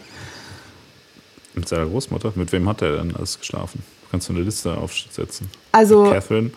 Mit 1.55 1.67
seiner 1.69 1.85
Großmutter? 1.85 2.33
Mit 2.35 2.51
wem 2.51 2.67
hat 2.67 2.81
er 2.81 2.97
denn 2.97 3.15
alles 3.15 3.39
geschlafen? 3.39 3.83
Kannst 4.11 4.29
du 4.29 4.33
eine 4.33 4.43
Liste 4.43 4.75
aufsetzen? 4.75 5.49
Also. 5.71 6.03
Mit 6.03 6.13
Catherine. 6.13 6.51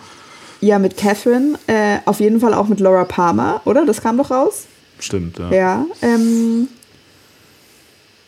Ja, 0.61 0.79
mit 0.79 0.97
Catherine. 0.97 1.59
Äh, 1.67 1.99
auf 2.07 2.21
jeden 2.21 2.41
Fall 2.41 2.55
auch 2.55 2.69
mit 2.69 2.81
Laura 2.81 3.05
Palmer, 3.05 3.61
oder? 3.65 3.85
Das 3.85 4.01
kam 4.01 4.17
doch 4.17 4.31
raus. 4.31 4.65
Stimmt, 4.99 5.39
ja. 5.39 5.51
Ja. 5.51 5.87
Ähm, 6.03 6.69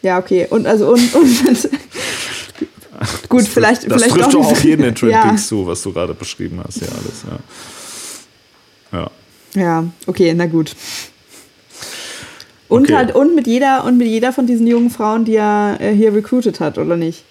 ja, 0.02 0.18
okay. 0.18 0.46
Und 0.48 0.66
also 0.66 0.92
und, 0.92 1.14
und 1.14 1.68
gut, 3.28 3.40
das, 3.40 3.48
vielleicht 3.48 3.90
das 3.90 4.02
vielleicht 4.02 4.14
trifft 4.14 4.34
doch 4.34 4.42
doch 4.42 4.52
auf 4.52 4.64
jeden 4.64 4.84
in 4.84 4.94
Twin 4.94 5.10
ja. 5.10 5.22
Peaks 5.28 5.48
zu, 5.48 5.66
was 5.66 5.82
du 5.82 5.92
gerade 5.92 6.14
beschrieben 6.14 6.60
hast, 6.64 6.80
ja 6.80 6.88
alles, 6.88 7.24
ja. 8.92 8.98
Ja. 8.98 9.10
Ja, 9.54 9.84
okay, 10.06 10.34
na 10.34 10.46
gut. 10.46 10.74
Und 12.68 12.82
Okay. 12.84 12.96
halt 12.96 13.14
und 13.14 13.34
mit 13.34 13.46
jeder 13.46 13.84
und 13.84 13.96
mit 13.96 14.08
jeder 14.08 14.32
von 14.32 14.46
diesen 14.46 14.66
jungen 14.66 14.90
Frauen, 14.90 15.24
die 15.24 15.36
er 15.36 15.78
äh, 15.80 15.94
hier 15.94 16.12
recruited 16.14 16.60
hat, 16.60 16.76
oder 16.76 16.96
nicht? 16.96 17.24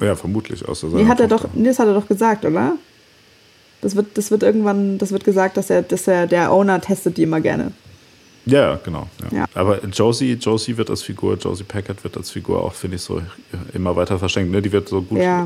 Ja, 0.00 0.14
vermutlich 0.14 0.68
aus 0.68 0.80
der 0.80 0.90
Nee, 0.90 1.06
hat 1.06 1.18
er 1.20 1.28
doch, 1.28 1.46
nee, 1.54 1.66
das 1.68 1.78
hat 1.78 1.88
er 1.88 1.94
doch 1.94 2.06
gesagt, 2.06 2.44
oder? 2.44 2.74
Das 3.80 3.94
wird, 3.96 4.16
das 4.18 4.30
wird 4.30 4.42
irgendwann, 4.42 4.98
das 4.98 5.12
wird 5.12 5.24
gesagt, 5.24 5.56
dass 5.56 5.70
er, 5.70 5.82
dass 5.82 6.08
er, 6.08 6.26
der 6.26 6.52
Owner 6.52 6.80
testet 6.80 7.16
die 7.16 7.22
immer 7.22 7.40
gerne. 7.40 7.72
Ja, 8.46 8.60
ja, 8.70 8.80
genau. 8.82 9.06
Ja. 9.30 9.38
Ja. 9.40 9.44
Aber 9.54 9.84
Josie, 9.84 10.32
Josie 10.32 10.76
wird 10.78 10.88
als 10.88 11.02
Figur, 11.02 11.36
Josie 11.36 11.64
Packard 11.64 12.02
wird 12.02 12.16
als 12.16 12.30
Figur 12.30 12.64
auch, 12.64 12.72
finde 12.72 12.96
ich, 12.96 13.02
so 13.02 13.20
immer 13.74 13.94
weiter 13.94 14.18
verschenkt. 14.18 14.50
Ne? 14.50 14.62
Die 14.62 14.72
wird 14.72 14.88
so 14.88 15.02
gut, 15.02 15.18
Ja. 15.18 15.44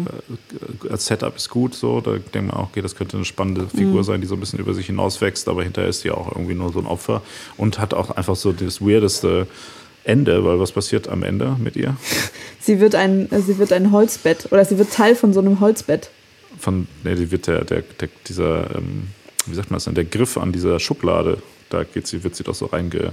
äh, 0.84 0.88
als 0.88 1.06
Setup 1.06 1.34
ist 1.36 1.50
gut, 1.50 1.74
so. 1.74 2.00
Da 2.00 2.12
denkt 2.12 2.34
man 2.34 2.50
auch, 2.52 2.68
okay, 2.68 2.80
das 2.80 2.94
könnte 2.94 3.16
eine 3.16 3.24
spannende 3.24 3.66
Figur 3.66 4.00
Mhm. 4.00 4.04
sein, 4.04 4.20
die 4.20 4.28
so 4.28 4.34
ein 4.34 4.40
bisschen 4.40 4.60
über 4.60 4.72
sich 4.72 4.86
hinauswächst, 4.86 5.48
aber 5.48 5.64
hinterher 5.64 5.90
ist 5.90 6.04
die 6.04 6.12
auch 6.12 6.30
irgendwie 6.30 6.54
nur 6.54 6.72
so 6.72 6.78
ein 6.78 6.86
Opfer 6.86 7.22
und 7.56 7.80
hat 7.80 7.92
auch 7.92 8.10
einfach 8.12 8.36
so 8.36 8.52
das 8.52 8.80
weirdeste 8.80 9.48
Ende, 10.04 10.44
weil 10.44 10.60
was 10.60 10.70
passiert 10.70 11.08
am 11.08 11.24
Ende 11.24 11.56
mit 11.58 11.74
ihr? 11.74 11.96
Sie 12.60 12.78
wird 12.78 12.94
ein, 12.94 13.28
sie 13.44 13.58
wird 13.58 13.72
ein 13.72 13.90
Holzbett 13.90 14.46
oder 14.52 14.64
sie 14.64 14.78
wird 14.78 14.92
Teil 14.92 15.16
von 15.16 15.32
so 15.32 15.40
einem 15.40 15.58
Holzbett. 15.58 16.10
Von, 16.62 16.86
ne, 17.02 17.16
die 17.16 17.28
wird 17.32 17.48
der, 17.48 17.64
der, 17.64 17.82
der 18.00 18.08
dieser, 18.28 18.76
ähm, 18.76 19.08
wie 19.46 19.54
sagt 19.56 19.70
man 19.70 19.76
das 19.76 19.84
denn, 19.84 19.94
der 19.94 20.04
Griff 20.04 20.36
an 20.38 20.52
dieser 20.52 20.78
Schublade, 20.78 21.38
da 21.70 21.82
geht 21.82 22.06
sie, 22.06 22.22
wird 22.22 22.36
sie 22.36 22.44
doch 22.44 22.54
so 22.54 22.66
reinge. 22.66 23.10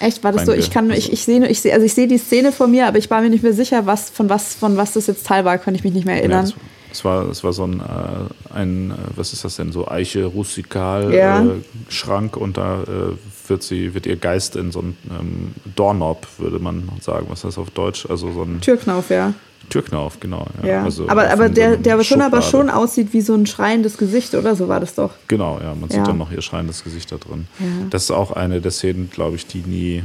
Echt, 0.00 0.22
war 0.22 0.32
das 0.32 0.44
so? 0.44 0.52
Ich 0.52 0.70
kann, 0.70 0.88
nur- 0.88 0.96
ich, 0.96 1.10
ich 1.10 1.22
sehe, 1.24 1.46
ich 1.48 1.60
sehe, 1.62 1.72
also 1.72 1.86
ich 1.86 1.94
sehe 1.94 2.06
die 2.08 2.18
Szene 2.18 2.52
vor 2.52 2.66
mir, 2.68 2.86
aber 2.86 2.98
ich 2.98 3.08
war 3.10 3.22
mir 3.22 3.30
nicht 3.30 3.42
mehr 3.42 3.54
sicher, 3.54 3.86
was 3.86 4.10
von 4.10 4.28
was, 4.28 4.54
von 4.54 4.76
was 4.76 4.92
das 4.92 5.06
jetzt 5.06 5.26
Teil 5.26 5.46
war, 5.46 5.56
kann 5.56 5.74
ich 5.74 5.82
mich 5.82 5.94
nicht 5.94 6.04
mehr 6.04 6.16
Ja, 6.16 6.20
erinnern. 6.22 6.44
es, 6.44 6.54
es 6.92 7.04
war, 7.06 7.26
es 7.30 7.42
war 7.42 7.52
so 7.54 7.64
ein, 7.64 7.80
äh, 7.80 8.54
ein, 8.54 8.90
äh, 8.90 8.94
was 9.16 9.32
ist 9.32 9.44
das 9.44 9.56
denn, 9.56 9.72
so 9.72 9.88
Eiche 9.88 10.24
rustikal 10.26 11.14
Ja. 11.14 11.42
äh, 11.44 11.46
Schrank 11.88 12.36
und 12.36 12.58
da 12.58 12.82
äh, 12.82 13.48
wird 13.48 13.62
sie, 13.62 13.94
wird 13.94 14.04
ihr 14.06 14.16
Geist 14.16 14.56
in 14.56 14.72
so 14.72 14.80
ein 14.80 14.96
ähm, 15.10 15.54
Doorknob, 15.76 16.26
würde 16.38 16.58
man 16.58 16.88
sagen, 17.00 17.26
was 17.30 17.44
heißt 17.44 17.56
das 17.56 17.58
auf 17.58 17.70
Deutsch? 17.70 18.04
Also 18.10 18.30
so 18.32 18.42
ein 18.42 18.60
Türknauf, 18.60 19.08
ja. 19.10 19.32
Türknauf, 19.70 20.20
genau. 20.20 20.46
Ja. 20.62 20.82
Also 20.84 21.08
aber 21.08 21.30
aber 21.30 21.48
so 21.48 21.54
der, 21.54 21.66
einer 21.68 21.76
der 21.78 21.94
aber 21.94 22.04
schon 22.04 22.20
aber 22.20 22.42
schon 22.42 22.68
aussieht 22.68 23.12
wie 23.12 23.22
so 23.22 23.34
ein 23.34 23.46
schreiendes 23.46 23.96
Gesicht, 23.96 24.34
oder? 24.34 24.54
So 24.56 24.68
war 24.68 24.80
das 24.80 24.94
doch. 24.94 25.12
Genau, 25.28 25.58
ja, 25.62 25.74
man 25.74 25.88
sieht 25.88 25.98
Ja. 26.00 26.04
dann 26.04 26.18
noch 26.18 26.30
ihr 26.32 26.42
schreiendes 26.42 26.84
Gesicht 26.84 27.10
da 27.12 27.16
drin. 27.16 27.46
Ja. 27.58 27.66
Das 27.90 28.02
ist 28.04 28.10
auch 28.10 28.32
eine 28.32 28.60
der 28.60 28.70
Szenen, 28.72 29.08
glaube 29.10 29.36
ich, 29.36 29.46
die 29.46 29.62
nie 29.66 30.02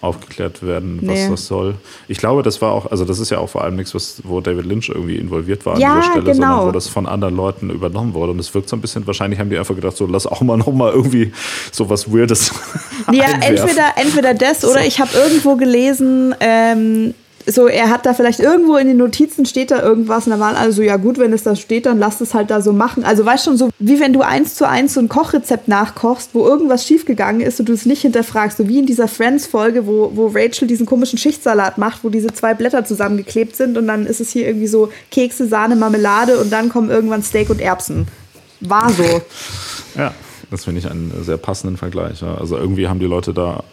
aufgeklärt 0.00 0.66
werden, 0.66 0.98
was 1.02 1.14
Nee. 1.14 1.28
das 1.30 1.46
soll. 1.46 1.76
Ich 2.08 2.18
glaube, 2.18 2.42
das 2.42 2.60
war 2.60 2.72
auch, 2.72 2.90
also 2.90 3.04
das 3.04 3.20
ist 3.20 3.30
ja 3.30 3.38
auch 3.38 3.48
vor 3.48 3.62
allem 3.62 3.76
nichts, 3.76 3.94
was, 3.94 4.20
wo 4.24 4.40
David 4.40 4.66
Lynch 4.66 4.88
irgendwie 4.88 5.14
involviert 5.14 5.64
war 5.64 5.78
Ja, 5.78 5.92
an 5.94 6.00
dieser 6.00 6.10
Stelle, 6.10 6.24
genau. 6.32 6.46
sondern 6.48 6.66
wo 6.66 6.72
das 6.72 6.88
von 6.88 7.06
anderen 7.06 7.36
Leuten 7.36 7.70
übernommen 7.70 8.12
wurde. 8.12 8.32
Und 8.32 8.40
es 8.40 8.52
wirkt 8.52 8.68
so 8.68 8.74
ein 8.74 8.80
bisschen, 8.80 9.06
wahrscheinlich 9.06 9.38
haben 9.38 9.48
die 9.50 9.56
einfach 9.58 9.76
gedacht, 9.76 9.96
so 9.96 10.06
lass 10.06 10.26
auch 10.26 10.40
mal 10.40 10.56
noch 10.56 10.72
mal 10.72 10.90
irgendwie 10.92 11.30
so 11.70 11.88
was 11.88 12.12
Weirdes 12.12 12.52
Ja, 13.12 13.26
einwerfen. 13.26 13.42
entweder, 13.58 13.84
entweder 13.94 14.34
das 14.34 14.64
oder 14.64 14.84
ich 14.84 14.98
habe 14.98 15.10
irgendwo 15.14 15.54
gelesen, 15.54 16.34
ähm, 16.40 17.14
so 17.46 17.66
er 17.66 17.90
hat 17.90 18.06
da 18.06 18.14
vielleicht 18.14 18.40
irgendwo 18.40 18.76
in 18.76 18.86
den 18.86 18.96
Notizen 18.96 19.46
steht 19.46 19.70
da 19.70 19.82
irgendwas 19.82 20.26
und 20.26 20.32
da 20.32 20.40
waren 20.40 20.56
alle 20.56 20.72
so, 20.72 20.82
ja 20.82 20.96
gut, 20.96 21.18
wenn 21.18 21.32
es 21.32 21.42
da 21.42 21.56
steht, 21.56 21.86
dann 21.86 21.98
lass 21.98 22.20
es 22.20 22.34
halt 22.34 22.50
da 22.50 22.60
so 22.60 22.72
machen. 22.72 23.04
Also 23.04 23.24
weißt 23.24 23.44
schon, 23.44 23.56
so 23.56 23.70
wie 23.78 24.00
wenn 24.00 24.12
du 24.12 24.22
eins 24.22 24.54
zu 24.54 24.68
eins 24.68 24.94
so 24.94 25.00
ein 25.00 25.08
Kochrezept 25.08 25.68
nachkochst, 25.68 26.30
wo 26.34 26.46
irgendwas 26.46 26.86
schiefgegangen 26.86 27.40
ist 27.40 27.60
und 27.60 27.68
du 27.68 27.72
es 27.72 27.86
nicht 27.86 28.02
hinterfragst, 28.02 28.58
so 28.58 28.68
wie 28.68 28.78
in 28.78 28.86
dieser 28.86 29.08
Friends-Folge, 29.08 29.86
wo, 29.86 30.12
wo 30.14 30.28
Rachel 30.28 30.68
diesen 30.68 30.86
komischen 30.86 31.18
Schichtsalat 31.18 31.78
macht, 31.78 32.04
wo 32.04 32.08
diese 32.08 32.28
zwei 32.28 32.54
Blätter 32.54 32.84
zusammengeklebt 32.84 33.56
sind 33.56 33.76
und 33.78 33.86
dann 33.86 34.06
ist 34.06 34.20
es 34.20 34.30
hier 34.30 34.46
irgendwie 34.46 34.68
so 34.68 34.90
Kekse, 35.10 35.46
Sahne, 35.46 35.76
Marmelade 35.76 36.38
und 36.38 36.52
dann 36.52 36.68
kommen 36.68 36.90
irgendwann 36.90 37.22
Steak 37.22 37.50
und 37.50 37.60
Erbsen. 37.60 38.06
War 38.60 38.90
so. 38.90 39.22
Ja, 39.96 40.14
das 40.50 40.64
finde 40.64 40.80
ich 40.80 40.90
einen 40.90 41.12
sehr 41.24 41.36
passenden 41.36 41.76
Vergleich. 41.76 42.20
Ja. 42.22 42.36
Also 42.36 42.56
irgendwie 42.56 42.88
haben 42.88 43.00
die 43.00 43.06
Leute 43.06 43.34
da 43.34 43.64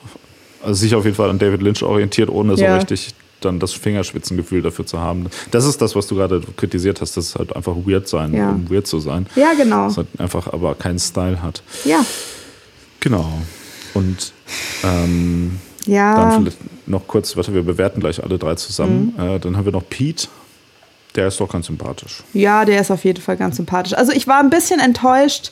also 0.62 0.74
sich 0.74 0.96
auf 0.96 1.06
jeden 1.06 1.16
Fall 1.16 1.30
an 1.30 1.40
David 1.40 1.62
Lynch 1.62 1.84
orientiert, 1.84 2.30
ohne 2.30 2.58
so 2.58 2.64
Ja. 2.64 2.76
richtig 2.76 3.14
dann 3.42 3.60
das 3.60 3.74
Fingerspitzengefühl 3.74 4.62
dafür 4.62 4.86
zu 4.86 5.00
haben. 5.00 5.28
Das 5.52 5.66
ist 5.66 5.82
das, 5.82 5.96
was 5.96 6.08
du 6.08 6.16
gerade 6.16 6.42
kritisiert 6.58 7.02
hast, 7.02 7.16
das 7.18 7.36
halt 7.36 7.56
einfach 7.56 7.76
weird 7.86 8.08
sein, 8.08 8.34
Ja. 8.34 8.50
um 8.50 8.70
weird 8.70 8.88
zu 8.88 9.00
sein. 9.00 9.28
Ja, 9.36 9.54
genau. 9.54 9.86
Das 9.88 9.98
halt 9.98 10.08
einfach 10.18 10.52
aber 10.52 10.76
keinen 10.76 11.00
Style 11.00 11.42
hat. 11.42 11.62
Ja. 11.86 12.06
Genau. 13.00 13.30
Und 13.94 14.34
ähm, 14.84 15.60
Ja. 15.86 16.16
dann 16.16 16.42
vielleicht 16.44 16.58
noch 16.88 17.08
kurz, 17.08 17.36
warte, 17.38 17.54
wir 17.54 17.64
bewerten 17.64 18.00
gleich 18.00 18.24
alle 18.24 18.38
drei 18.38 18.56
zusammen. 18.56 19.14
Äh, 19.18 19.40
dann 19.40 19.56
haben 19.58 19.66
wir 19.66 19.72
noch 19.72 19.88
Pete. 19.90 20.28
Der 21.16 21.28
ist 21.28 21.40
doch 21.40 21.50
ganz 21.50 21.66
sympathisch. 21.68 22.24
Ja, 22.34 22.66
der 22.66 22.80
ist 22.82 22.92
auf 22.92 23.04
jeden 23.04 23.22
Fall 23.22 23.36
ganz 23.38 23.56
sympathisch. 23.56 23.94
Also 23.94 24.12
ich 24.12 24.28
war 24.28 24.40
ein 24.40 24.50
bisschen 24.52 24.80
enttäuscht. 24.80 25.52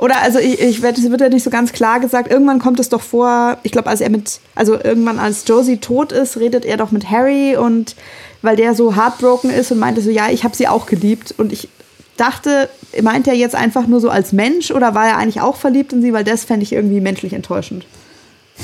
Oder 0.00 0.22
also 0.22 0.38
ich, 0.38 0.58
ich 0.60 0.80
werde, 0.80 0.98
es 0.98 1.10
wird 1.10 1.20
ja 1.20 1.28
nicht 1.28 1.42
so 1.42 1.50
ganz 1.50 1.72
klar 1.72 2.00
gesagt. 2.00 2.30
Irgendwann 2.30 2.58
kommt 2.58 2.80
es 2.80 2.88
doch 2.88 3.02
vor, 3.02 3.58
ich 3.64 3.70
glaube, 3.70 3.90
als 3.90 4.00
er 4.00 4.08
mit, 4.08 4.40
also 4.54 4.74
irgendwann 4.74 5.18
als 5.18 5.44
Josie 5.46 5.76
tot 5.76 6.10
ist, 6.10 6.38
redet 6.38 6.64
er 6.64 6.78
doch 6.78 6.90
mit 6.90 7.10
Harry 7.10 7.56
und 7.56 7.96
weil 8.40 8.56
der 8.56 8.74
so 8.74 8.96
heartbroken 8.96 9.50
ist 9.50 9.70
und 9.72 9.78
meinte 9.78 10.00
so, 10.00 10.08
ja, 10.08 10.30
ich 10.30 10.42
habe 10.42 10.56
sie 10.56 10.68
auch 10.68 10.86
geliebt. 10.86 11.34
Und 11.36 11.52
ich 11.52 11.68
dachte, 12.16 12.70
meint 13.02 13.28
er 13.28 13.34
jetzt 13.34 13.54
einfach 13.54 13.86
nur 13.86 14.00
so 14.00 14.08
als 14.08 14.32
Mensch 14.32 14.70
oder 14.70 14.94
war 14.94 15.06
er 15.06 15.18
eigentlich 15.18 15.42
auch 15.42 15.56
verliebt 15.56 15.92
in 15.92 16.00
sie? 16.00 16.14
Weil 16.14 16.24
das 16.24 16.44
fände 16.44 16.62
ich 16.62 16.72
irgendwie 16.72 17.02
menschlich 17.02 17.34
enttäuschend. 17.34 17.84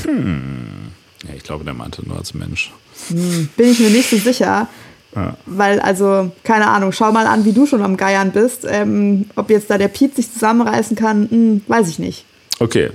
Hm. 0.04 0.92
Ja, 1.28 1.34
ich 1.34 1.42
glaube, 1.42 1.64
der 1.64 1.74
meinte 1.74 2.06
nur 2.08 2.16
als 2.16 2.32
Mensch. 2.32 2.72
Hm, 3.08 3.50
bin 3.58 3.70
ich 3.70 3.78
mir 3.80 3.90
nicht 3.90 4.08
so 4.08 4.16
sicher. 4.16 4.68
Ja. 5.16 5.36
Weil, 5.46 5.80
also, 5.80 6.30
keine 6.44 6.68
Ahnung, 6.68 6.92
schau 6.92 7.10
mal 7.10 7.26
an, 7.26 7.44
wie 7.44 7.52
du 7.52 7.66
schon 7.66 7.82
am 7.82 7.96
Geiern 7.96 8.32
bist. 8.32 8.66
Ähm, 8.68 9.30
ob 9.34 9.50
jetzt 9.50 9.70
da 9.70 9.78
der 9.78 9.88
Piet 9.88 10.14
sich 10.14 10.30
zusammenreißen 10.30 10.96
kann, 10.96 11.28
hm, 11.30 11.62
weiß 11.66 11.88
ich 11.88 11.98
nicht. 11.98 12.26
Okay, 12.58 12.90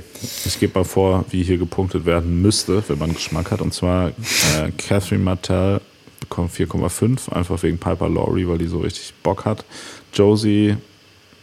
ich 0.45 0.59
gebe 0.59 0.79
mal 0.79 0.85
vor, 0.85 1.25
wie 1.29 1.43
hier 1.43 1.57
gepunktet 1.57 2.05
werden 2.05 2.41
müsste, 2.41 2.83
wenn 2.87 2.97
man 2.97 3.13
Geschmack 3.13 3.51
hat. 3.51 3.61
Und 3.61 3.73
zwar 3.73 4.09
äh, 4.09 4.71
Catherine 4.77 5.23
Martell 5.23 5.81
bekommt 6.19 6.51
4,5, 6.51 7.31
einfach 7.31 7.61
wegen 7.63 7.77
Piper 7.77 8.09
Laurie, 8.09 8.47
weil 8.47 8.57
die 8.57 8.67
so 8.67 8.79
richtig 8.79 9.13
Bock 9.21 9.45
hat. 9.45 9.65
Josie 10.13 10.77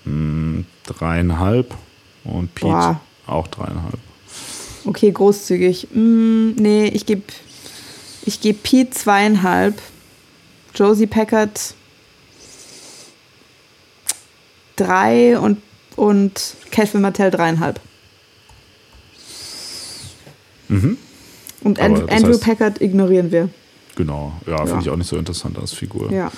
mh, 0.04 0.64
dreieinhalb 0.86 1.74
und 2.24 2.54
Pete 2.54 2.68
Boah. 2.68 3.00
auch 3.26 3.46
dreieinhalb. 3.48 3.98
Okay, 4.84 5.10
großzügig. 5.10 5.88
Hm, 5.92 6.54
nee, 6.56 6.86
ich 6.88 7.06
gebe 7.06 7.22
ich 8.24 8.40
geb 8.40 8.62
Pete 8.62 8.90
zweieinhalb. 8.90 9.80
Josie 10.78 11.06
Packard 11.06 11.74
drei 14.76 15.38
und, 15.38 15.60
und 15.96 16.54
Catherine 16.70 17.02
Martell 17.02 17.30
dreieinhalb. 17.30 17.80
Mhm. 20.68 20.98
Und 21.62 21.78
Aber 21.80 21.86
And 21.86 22.08
das 22.08 22.16
Andrew 22.16 22.32
heißt- 22.36 22.40
Packard 22.40 22.80
ignorieren 22.80 23.32
wir. 23.32 23.48
Genau, 23.96 24.32
ja, 24.46 24.52
Ja. 24.58 24.66
finde 24.66 24.82
ich 24.82 24.90
auch 24.90 24.96
nicht 24.96 25.08
so 25.08 25.16
interessant 25.16 25.58
als 25.58 25.72
Figur. 25.72 26.12
Ja. 26.12 26.30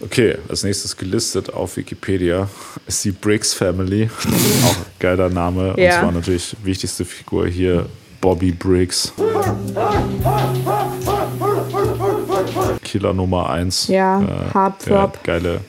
Okay, 0.00 0.36
als 0.48 0.64
nächstes 0.64 0.96
gelistet 0.96 1.52
auf 1.54 1.76
Wikipedia 1.76 2.48
ist 2.88 3.04
die 3.04 3.12
Briggs 3.12 3.54
Family. 3.54 4.10
auch 4.64 4.76
geiler 4.98 5.28
Name. 5.28 5.74
Ja. 5.78 5.94
Und 5.94 6.00
zwar 6.00 6.12
natürlich 6.12 6.56
wichtigste 6.64 7.04
Figur 7.04 7.46
hier, 7.46 7.86
Bobby 8.20 8.50
Briggs. 8.50 9.12
Killer 12.82 13.12
Nummer 13.12 13.50
1. 13.50 13.88
Ja, 13.88 14.22
Heartthrob. 14.52 15.22
geile, 15.24 15.60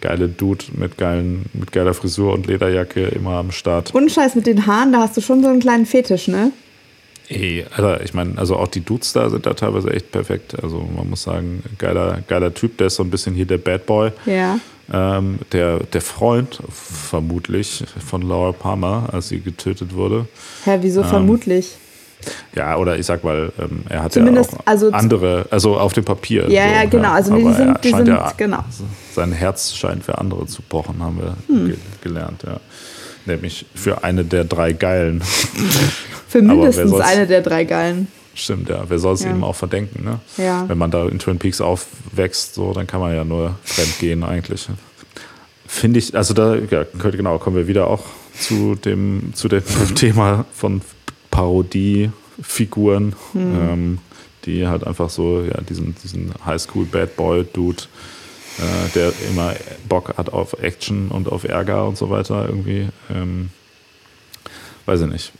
geile 0.00 0.28
Dude 0.28 0.64
mit, 0.72 0.96
geilen, 0.98 1.46
mit 1.52 1.72
geiler 1.72 1.94
Frisur 1.94 2.32
und 2.32 2.46
Lederjacke 2.46 3.06
immer 3.06 3.34
am 3.38 3.52
Start. 3.52 3.94
Unscheiß 3.94 4.34
mit 4.34 4.46
den 4.46 4.66
Haaren, 4.66 4.92
da 4.92 5.00
hast 5.00 5.16
du 5.16 5.20
schon 5.20 5.42
so 5.42 5.48
einen 5.48 5.60
kleinen 5.60 5.86
Fetisch, 5.86 6.28
ne? 6.28 6.52
Ey, 7.28 7.64
Alter, 7.76 8.02
ich 8.02 8.12
meine, 8.12 8.36
also 8.38 8.56
auch 8.56 8.66
die 8.66 8.80
Dudes 8.80 9.12
da 9.12 9.30
sind 9.30 9.46
da 9.46 9.54
teilweise 9.54 9.92
echt 9.92 10.10
perfekt. 10.10 10.60
Also 10.60 10.84
man 10.96 11.08
muss 11.08 11.22
sagen, 11.22 11.62
geiler, 11.78 12.22
geiler 12.26 12.52
Typ, 12.52 12.76
der 12.78 12.88
ist 12.88 12.96
so 12.96 13.04
ein 13.04 13.10
bisschen 13.10 13.36
hier 13.36 13.46
der 13.46 13.58
Bad 13.58 13.86
Boy. 13.86 14.10
Ja. 14.26 14.58
Ähm, 14.92 15.38
der, 15.52 15.78
der 15.78 16.00
Freund, 16.00 16.58
vermutlich, 16.68 17.84
von 18.04 18.22
Laura 18.22 18.50
Palmer, 18.50 19.08
als 19.12 19.28
sie 19.28 19.38
getötet 19.38 19.94
wurde. 19.94 20.26
Hä, 20.64 20.78
wieso 20.80 21.02
Ähm, 21.02 21.06
vermutlich? 21.08 21.76
Ja, 22.54 22.76
oder 22.76 22.98
ich 22.98 23.06
sag 23.06 23.22
mal, 23.24 23.52
ähm, 23.58 23.82
er 23.88 24.02
hat 24.02 24.12
Zumindest, 24.12 24.52
ja 24.52 24.58
auch 24.58 24.66
also- 24.66 24.90
andere, 24.92 25.46
also 25.50 25.76
auf 25.78 25.92
dem 25.92 26.04
Papier. 26.04 26.50
Ja, 26.50 26.66
ja, 26.66 26.84
genau. 26.84 27.12
Also 27.12 27.34
die 27.36 27.52
sind- 27.52 27.84
die 27.84 27.90
sind- 27.90 28.08
ja, 28.08 28.32
genau. 28.36 28.64
Sein 29.14 29.32
Herz 29.32 29.74
scheint 29.74 30.04
für 30.04 30.18
andere 30.18 30.46
zu 30.46 30.62
pochen, 30.62 31.02
haben 31.02 31.18
wir 31.18 31.36
Hm. 31.54 31.66
ge 31.68 31.76
gelernt, 32.02 32.42
ja. 32.46 32.58
Nämlich 33.26 33.66
für 33.74 34.02
eine 34.02 34.24
der 34.24 34.44
drei 34.44 34.72
Geilen. 34.72 35.20
Für 36.28 36.42
mindestens 36.42 36.92
eine 36.94 37.26
der 37.26 37.42
drei 37.42 37.64
Geilen. 37.64 38.08
Stimmt, 38.34 38.68
ja. 38.68 38.84
Wer 38.88 38.98
soll 38.98 39.14
es 39.14 39.24
Ja. 39.24 39.30
ihm 39.30 39.44
auch 39.44 39.56
verdenken, 39.56 40.04
ne? 40.04 40.20
Ja. 40.42 40.64
Wenn 40.68 40.78
man 40.78 40.90
da 40.90 41.06
in 41.06 41.18
Twin 41.18 41.38
Peaks 41.38 41.60
aufwächst, 41.60 42.54
so, 42.54 42.72
dann 42.72 42.86
kann 42.86 43.00
man 43.00 43.14
ja 43.14 43.24
nur 43.24 43.56
fremd 43.64 43.98
gehen 43.98 44.24
eigentlich. 44.24 44.68
Finde 45.66 45.98
ich, 45.98 46.16
also 46.16 46.32
da, 46.34 46.54
ja, 46.56 46.84
genau, 47.10 47.38
kommen 47.38 47.56
wir 47.56 47.66
wieder 47.68 47.86
auch 47.88 48.04
zu 48.38 48.74
dem, 48.76 49.32
zu 49.34 49.48
dem 49.48 49.62
Thema 49.94 50.44
von 50.54 50.80
Parodiefiguren, 51.30 53.14
Hm. 53.32 53.54
ähm, 53.54 53.98
die 54.44 54.66
halt 54.66 54.86
einfach 54.86 55.10
so, 55.10 55.42
ja, 55.42 55.60
diesen, 55.62 55.94
diesen 56.02 56.32
Highschool-Bad-Boy-Dude, 56.44 57.82
äh, 58.58 58.88
der 58.94 59.12
immer 59.30 59.54
Bock 59.88 60.14
hat 60.16 60.32
auf 60.32 60.54
Action 60.54 61.08
und 61.08 61.28
auf 61.30 61.44
Ärger 61.44 61.86
und 61.86 61.96
so 61.98 62.10
weiter 62.10 62.46
irgendwie. 62.46 62.88
Ähm, 63.14 63.50
weiß 64.86 65.02
ich 65.02 65.06
nicht. 65.08 65.32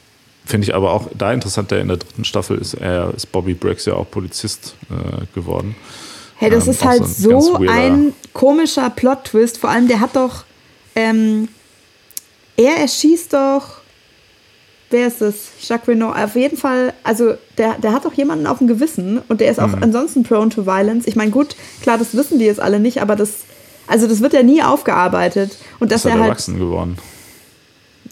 Finde 0.44 0.66
ich 0.66 0.74
aber 0.74 0.92
auch 0.92 1.08
da 1.16 1.32
interessant, 1.32 1.70
der 1.70 1.80
in 1.80 1.88
der 1.88 1.96
dritten 1.96 2.24
Staffel 2.24 2.58
ist, 2.58 2.74
er 2.74 3.12
ist 3.14 3.30
Bobby 3.32 3.54
Briggs 3.54 3.84
ja 3.86 3.94
auch 3.94 4.10
Polizist 4.10 4.74
äh, 4.90 5.24
geworden. 5.34 5.74
Hey, 6.36 6.50
das 6.50 6.64
Ähm, 6.66 6.70
ist 6.72 6.84
halt 6.84 7.06
so 7.06 7.30
weirder- 7.58 7.72
ein 7.72 8.12
komischer 8.32 8.90
Plot-Twist. 8.90 9.58
Vor 9.58 9.70
allem, 9.70 9.86
der 9.88 10.00
hat 10.00 10.16
doch. 10.16 10.44
Ähm, 10.96 11.48
er 12.56 12.76
erschießt 12.78 13.32
doch. 13.32 13.79
Wer 14.90 15.06
ist 15.06 15.20
das? 15.20 15.34
Jacques 15.62 15.86
Renault. 15.88 16.16
Auf 16.16 16.34
jeden 16.34 16.56
Fall, 16.56 16.92
also 17.04 17.34
der, 17.58 17.74
der 17.74 17.92
hat 17.92 18.04
doch 18.04 18.12
jemanden 18.14 18.46
auf 18.46 18.58
dem 18.58 18.66
Gewissen 18.66 19.20
und 19.28 19.40
der 19.40 19.50
ist 19.50 19.60
auch 19.60 19.68
Mhm. 19.68 19.82
ansonsten 19.82 20.22
prone 20.24 20.50
to 20.50 20.66
violence. 20.66 21.06
Ich 21.06 21.14
meine, 21.16 21.30
gut, 21.30 21.54
klar, 21.82 21.96
das 21.96 22.14
wissen 22.16 22.38
die 22.40 22.44
jetzt 22.44 22.60
alle 22.60 22.80
nicht, 22.80 23.00
aber 23.00 23.14
das. 23.16 23.30
Also 23.86 24.06
das 24.06 24.20
wird 24.20 24.32
ja 24.32 24.42
nie 24.42 24.62
aufgearbeitet. 24.62 25.56
Und 25.78 25.90
dass 25.92 26.04
ist 26.04 26.10
er 26.10 26.14
halt. 26.14 26.24
erwachsen 26.24 26.58
geworden. 26.58 26.96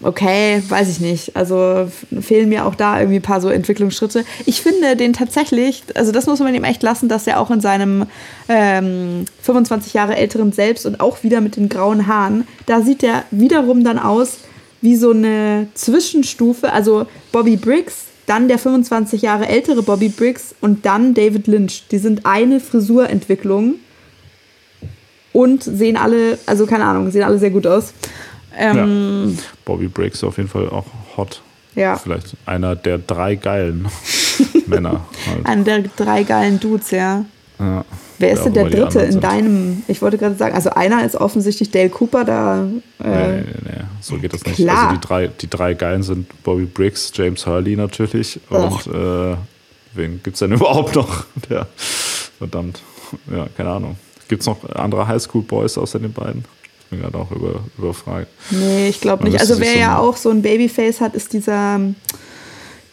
Okay, 0.03 0.63
weiß 0.69 0.89
ich 0.91 1.01
nicht. 1.01 1.35
Also 1.35 1.91
fehlen 2.21 2.49
mir 2.49 2.67
auch 2.67 2.77
da 2.77 3.01
irgendwie 3.01 3.19
ein 3.19 3.23
paar 3.23 3.41
so 3.41 3.49
Entwicklungsschritte. 3.49 4.25
Ich 4.47 4.61
finde 4.63 4.95
den 4.95 5.13
tatsächlich, 5.13 5.83
also 5.97 6.13
das 6.13 6.27
muss 6.27 6.39
man 6.39 6.55
ihm 6.55 6.63
echt 6.63 6.85
lassen, 6.85 7.09
dass 7.09 7.27
er 7.27 7.41
auch 7.41 7.51
in 7.51 7.61
seinem 7.61 8.07
ähm, 8.49 9.25
25 9.43 9.95
Jahre 9.95 10.17
älteren 10.17 10.53
Selbst 10.53 10.87
und 10.87 11.01
auch 11.01 11.25
wieder 11.25 11.41
mit 11.41 11.57
den 11.57 11.69
grauen 11.69 12.07
Haaren, 12.07 12.47
da 12.67 12.81
sieht 12.83 13.03
er 13.03 13.25
wiederum 13.33 13.83
dann 13.83 13.99
aus 13.99 14.39
wie 14.81 14.97
so 14.97 15.11
eine 15.11 15.69
Zwischenstufe. 15.75 16.73
Also 16.73 17.07
Bobby 17.33 17.57
Briggs, 17.57 18.07
dann 18.27 18.49
der 18.49 18.59
25 18.59 19.23
Jahre 19.23 19.49
ältere 19.49 19.83
Bobby 19.83 20.09
Briggs 20.09 20.55
und 20.61 20.85
dann 20.87 21.15
David 21.15 21.47
Lynch. 21.47 21.85
Die 21.91 21.99
sind 21.99 22.27
eine 22.27 22.61
Frisurentwicklung 22.61 23.77
und 25.33 25.63
sehen 25.63 25.97
alle, 25.97 26.39
also 26.47 26.67
keine 26.67 26.85
Ahnung, 26.85 27.11
sehen 27.11 27.23
alle 27.23 27.39
sehr 27.39 27.51
gut 27.51 27.67
aus. 27.67 27.93
Ähm, 28.57 29.35
ja. 29.37 29.43
Bobby 29.65 29.89
Briggs 29.89 30.23
auf 30.25 30.37
jeden 30.37 30.49
Fall 30.49 30.69
auch 30.69 30.87
hot. 31.17 31.43
Ja. 31.75 31.97
Vielleicht 31.97 32.35
einer 32.45 32.75
der 32.75 32.99
drei 32.99 33.37
geilen 33.37 33.87
Männer. 34.67 35.07
Halt. 35.27 35.47
Einer 35.47 35.65
der 35.65 35.85
drei 35.97 36.25
geilen 36.25 36.59
Dudes, 36.59 36.91
ja. 36.91 37.25
Ja. 37.59 37.85
Wer 38.18 38.32
ist 38.32 38.44
denn 38.44 38.52
der 38.52 38.68
dritte 38.68 39.01
in 39.01 39.20
deinem? 39.20 39.82
Ich 39.86 40.02
wollte 40.02 40.18
gerade 40.18 40.35
sagen, 40.35 40.55
also 40.55 40.70
einer 40.70 41.05
ist 41.05 41.16
offensichtlich 41.16 41.70
Dale 41.70 41.89
Cooper, 41.89 42.24
da. 42.24 42.68
Äh, 43.02 43.09
nee, 43.09 43.36
nee, 43.36 43.44
nee, 43.64 43.85
so 44.01 44.16
geht 44.16 44.32
das 44.32 44.44
nicht. 44.44 44.56
Klar. 44.56 44.89
Also 44.89 44.94
die 44.97 45.06
drei, 45.06 45.26
die 45.28 45.51
drei 45.51 45.74
Geilen 45.74 46.02
sind 46.02 46.43
Bobby 46.43 46.64
Briggs, 46.64 47.12
James 47.14 47.47
Hurley 47.47 47.76
natürlich 47.76 48.40
und 48.51 48.86
äh, 48.89 49.36
wen 49.94 50.20
gibt's 50.22 50.40
denn 50.40 50.52
überhaupt 50.52 50.94
noch? 50.97 51.26
Der, 51.48 51.66
verdammt, 52.39 52.82
ja, 53.30 53.47
keine 53.56 53.70
Ahnung. 53.70 53.97
Gibt's 54.28 54.47
noch 54.47 54.68
andere 54.74 55.06
Highschool-Boys 55.06 55.78
außer 55.78 55.98
den 55.98 56.12
beiden? 56.12 56.44
Ich 56.80 56.90
bin 56.90 57.01
gerade 57.01 57.18
auch 57.18 57.30
über, 57.30 57.60
überfragt. 57.76 58.28
nee, 58.51 58.89
ich 58.89 59.01
glaube 59.01 59.24
nicht. 59.24 59.39
Also 59.40 59.60
wer 59.60 59.72
so 59.72 59.78
ja 59.78 59.98
auch 59.98 60.16
so 60.16 60.30
ein 60.30 60.43
Babyface 60.43 61.01
hat, 61.01 61.14
ist 61.14 61.32
dieser, 61.32 61.80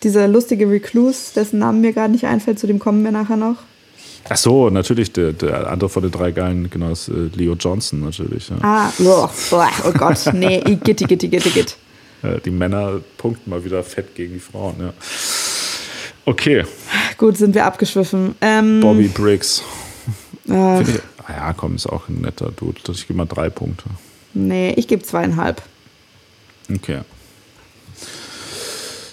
dieser 0.04 0.28
lustige 0.28 0.70
Recluse, 0.70 1.34
dessen 1.36 1.60
Namen 1.60 1.82
mir 1.82 1.94
gerade 1.94 2.12
nicht 2.12 2.26
einfällt, 2.26 2.60
zu 2.60 2.68
dem 2.68 2.80
kommen 2.80 3.04
wir 3.04 3.12
nachher 3.12 3.38
noch. 3.38 3.58
Ach 4.28 4.38
so, 4.38 4.70
natürlich, 4.72 5.12
der, 5.14 5.34
der 5.34 5.70
andere 5.70 5.90
von 5.90 6.02
den 6.02 6.12
drei 6.12 6.32
Geilen, 6.32 6.70
genau, 6.70 6.90
ist 6.92 7.10
äh, 7.10 7.30
Leo 7.36 7.54
Johnson 7.54 8.02
natürlich. 8.02 8.50
Ja. 8.50 8.56
Ah, 8.62 8.92
boah, 8.98 9.70
oh 9.86 9.92
Gott, 9.92 10.18
nee, 10.34 10.60
gitti, 10.84 11.06
gitti, 11.06 11.28
gitti, 11.28 11.50
gitti. 11.52 11.74
Äh, 12.24 12.40
die 12.44 12.50
Männer 12.50 13.02
punkten 13.18 13.50
mal 13.52 13.64
wieder 13.64 13.84
fett 13.84 14.16
gegen 14.16 14.34
die 14.34 14.40
Frauen, 14.40 14.76
ja. 14.80 14.94
Okay, 16.26 16.64
Gut, 17.18 17.38
sind 17.38 17.54
wir 17.54 17.66
abgeschwiffen. 17.66 18.34
Ähm, 18.42 18.80
Bobby 18.82 19.08
Briggs. 19.08 19.62
äh, 20.50 20.82
ich, 20.82 20.88
ah 21.28 21.32
ja, 21.32 21.54
komm, 21.54 21.76
ist 21.76 21.86
auch 21.88 22.10
ein 22.10 22.22
netter 22.22 22.52
Dude. 22.52 22.80
Ich 22.92 23.08
gebe 23.08 23.18
mal 23.18 23.26
drei 23.26 23.50
Punkte. 23.52 23.86
nee, 24.34 24.74
ich 24.76 24.88
gebe 24.88 25.04
zweieinhalb. 25.04 25.62
Okay. 26.74 27.02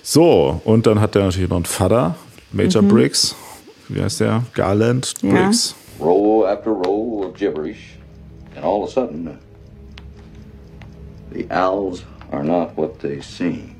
So, 0.02 0.60
und 0.64 0.86
dann 0.86 1.00
hat 1.00 1.14
er 1.16 1.24
natürlich 1.26 1.48
noch 1.50 1.56
einen 1.56 1.64
Vater, 1.66 2.16
Major 2.50 2.82
Mhm. 2.82 2.88
Briggs. 2.88 3.34
Wie 3.88 4.02
heißt 4.02 4.20
der? 4.20 4.42
Garland 4.54 5.14
Ja. 5.22 5.30
Briggs. 5.30 5.74
row 6.00 6.44
after 6.46 6.70
row 6.70 7.26
of 7.26 7.34
gibberish, 7.34 7.98
and 8.56 8.64
all 8.64 8.82
of 8.82 8.88
a 8.90 8.92
sudden, 8.92 9.38
the 11.32 11.46
owls 11.50 12.02
are 12.30 12.44
not 12.44 12.70
what 12.76 12.98
they 13.00 13.20
seem. 13.20 13.72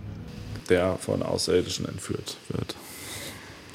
Der 0.68 0.96
von 0.98 1.22
Außerirdischen 1.22 1.86
entführt 1.86 2.36
wird. 2.48 2.76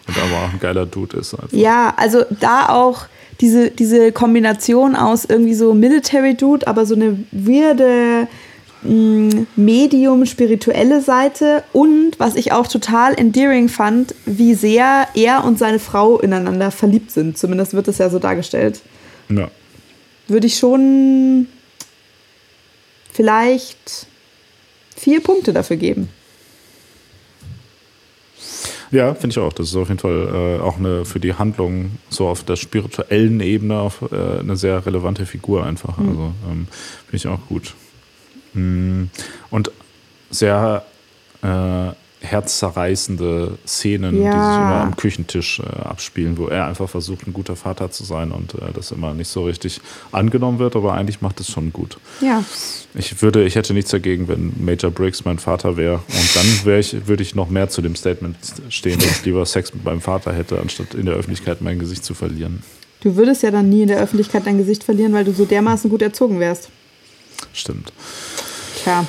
Und 0.07 0.17
aber 0.17 0.45
auch 0.45 0.53
ein 0.53 0.59
geiler 0.59 0.85
Dude 0.85 1.17
ist. 1.17 1.33
Einfach. 1.33 1.51
Ja, 1.51 1.93
also 1.97 2.23
da 2.39 2.69
auch 2.69 3.05
diese, 3.41 3.69
diese 3.71 4.11
Kombination 4.13 4.95
aus 4.95 5.25
irgendwie 5.25 5.53
so 5.53 5.73
Military 5.73 6.35
Dude, 6.35 6.65
aber 6.65 6.85
so 6.85 6.95
eine 6.95 7.19
weirde 7.31 8.27
mh, 8.83 9.45
medium-spirituelle 9.55 11.01
Seite 11.01 11.63
und 11.73 12.19
was 12.19 12.35
ich 12.35 12.51
auch 12.51 12.67
total 12.67 13.13
endearing 13.13 13.69
fand, 13.69 14.15
wie 14.25 14.53
sehr 14.53 15.07
er 15.13 15.43
und 15.43 15.59
seine 15.59 15.79
Frau 15.79 16.19
ineinander 16.19 16.71
verliebt 16.71 17.11
sind. 17.11 17.37
Zumindest 17.37 17.73
wird 17.73 17.87
es 17.87 17.97
ja 17.97 18.09
so 18.09 18.19
dargestellt. 18.19 18.81
Ja. 19.29 19.49
Würde 20.27 20.47
ich 20.47 20.57
schon 20.57 21.47
vielleicht 23.11 24.07
vier 24.95 25.21
Punkte 25.21 25.53
dafür 25.53 25.77
geben. 25.77 26.09
Ja, 28.91 29.13
finde 29.15 29.33
ich 29.33 29.39
auch. 29.39 29.51
Das 29.53 29.67
ist 29.67 29.75
auf 29.75 29.89
jeden 29.89 29.99
Fall 29.99 30.59
äh, 30.59 30.61
auch 30.61 30.77
eine 30.77 31.03
für 31.03 31.19
die 31.19 31.33
Handlung 31.33 31.91
so 32.09 32.27
auf 32.27 32.43
der 32.43 32.55
spirituellen 32.55 33.41
Ebene 33.41 33.79
auf, 33.79 34.01
äh, 34.11 34.39
eine 34.39 34.55
sehr 34.55 34.85
relevante 34.85 35.25
Figur 35.25 35.65
einfach. 35.65 35.97
Mhm. 35.97 36.09
Also 36.09 36.21
ähm, 36.49 36.67
finde 37.05 37.17
ich 37.17 37.27
auch 37.27 37.39
gut. 37.49 37.73
Mm, 38.57 39.09
Und 39.51 39.71
sehr 40.29 40.83
äh, 41.43 41.91
herzzerreißende 42.19 43.57
Szenen, 43.67 44.15
die 44.15 44.21
sich 44.21 44.25
Ja. 44.25 44.57
immer 44.57 44.81
am 44.81 44.95
Küchentisch 44.97 45.59
äh, 45.59 45.63
abspielen, 45.87 46.37
wo 46.37 46.47
er 46.47 46.65
einfach 46.65 46.89
versucht, 46.89 47.27
ein 47.27 47.33
guter 47.33 47.55
Vater 47.55 47.91
zu 47.91 48.03
sein 48.03 48.31
und 48.31 48.55
äh, 48.55 48.73
das 48.73 48.91
immer 48.91 49.13
nicht 49.13 49.27
so 49.29 49.43
richtig 49.45 49.79
angenommen 50.11 50.57
wird, 50.59 50.75
aber 50.75 50.93
eigentlich 50.93 51.21
macht 51.21 51.39
es 51.39 51.49
schon 51.51 51.71
gut. 51.71 51.97
Ja. 52.19 52.43
Ich 52.95 53.21
würde, 53.21 53.43
ich 53.45 53.55
hätte 53.55 53.73
nichts 53.75 53.91
dagegen, 53.91 54.27
wenn 54.27 54.53
Major 54.65 54.89
Briggs 54.89 55.23
mein 55.25 55.37
Vater 55.37 55.77
wäre. 55.77 55.95
Und 56.07 56.35
dann 56.35 56.65
wäre 56.65 56.79
ich, 56.79 57.07
würde 57.07 57.21
ich 57.21 57.35
noch 57.35 57.49
mehr 57.49 57.69
zu 57.69 57.81
dem 57.83 57.95
Statement 57.95 58.35
stehen, 58.69 58.97
dass 58.99 59.19
ich 59.19 59.25
lieber 59.25 59.45
Sex 59.45 59.73
mit 59.73 59.85
meinem 59.85 60.01
Vater 60.01 60.33
hätte, 60.33 60.59
anstatt 60.59 60.95
in 60.95 61.05
der 61.05 61.15
Öffentlichkeit 61.15 61.61
mein 61.61 61.77
Gesicht 61.77 62.03
zu 62.03 62.15
verlieren. 62.15 62.63
Du 63.01 63.15
würdest 63.15 63.43
ja 63.43 63.51
dann 63.51 63.69
nie 63.69 63.83
in 63.83 63.89
der 63.89 63.99
Öffentlichkeit 63.99 64.47
dein 64.47 64.57
Gesicht 64.57 64.83
verlieren, 64.83 65.13
weil 65.13 65.23
du 65.23 65.31
so 65.31 65.45
dermaßen 65.45 65.87
gut 65.89 66.01
erzogen 66.01 66.39
wärst. 66.39 66.69
Stimmt. 67.53 67.93
Tja. 68.87 69.05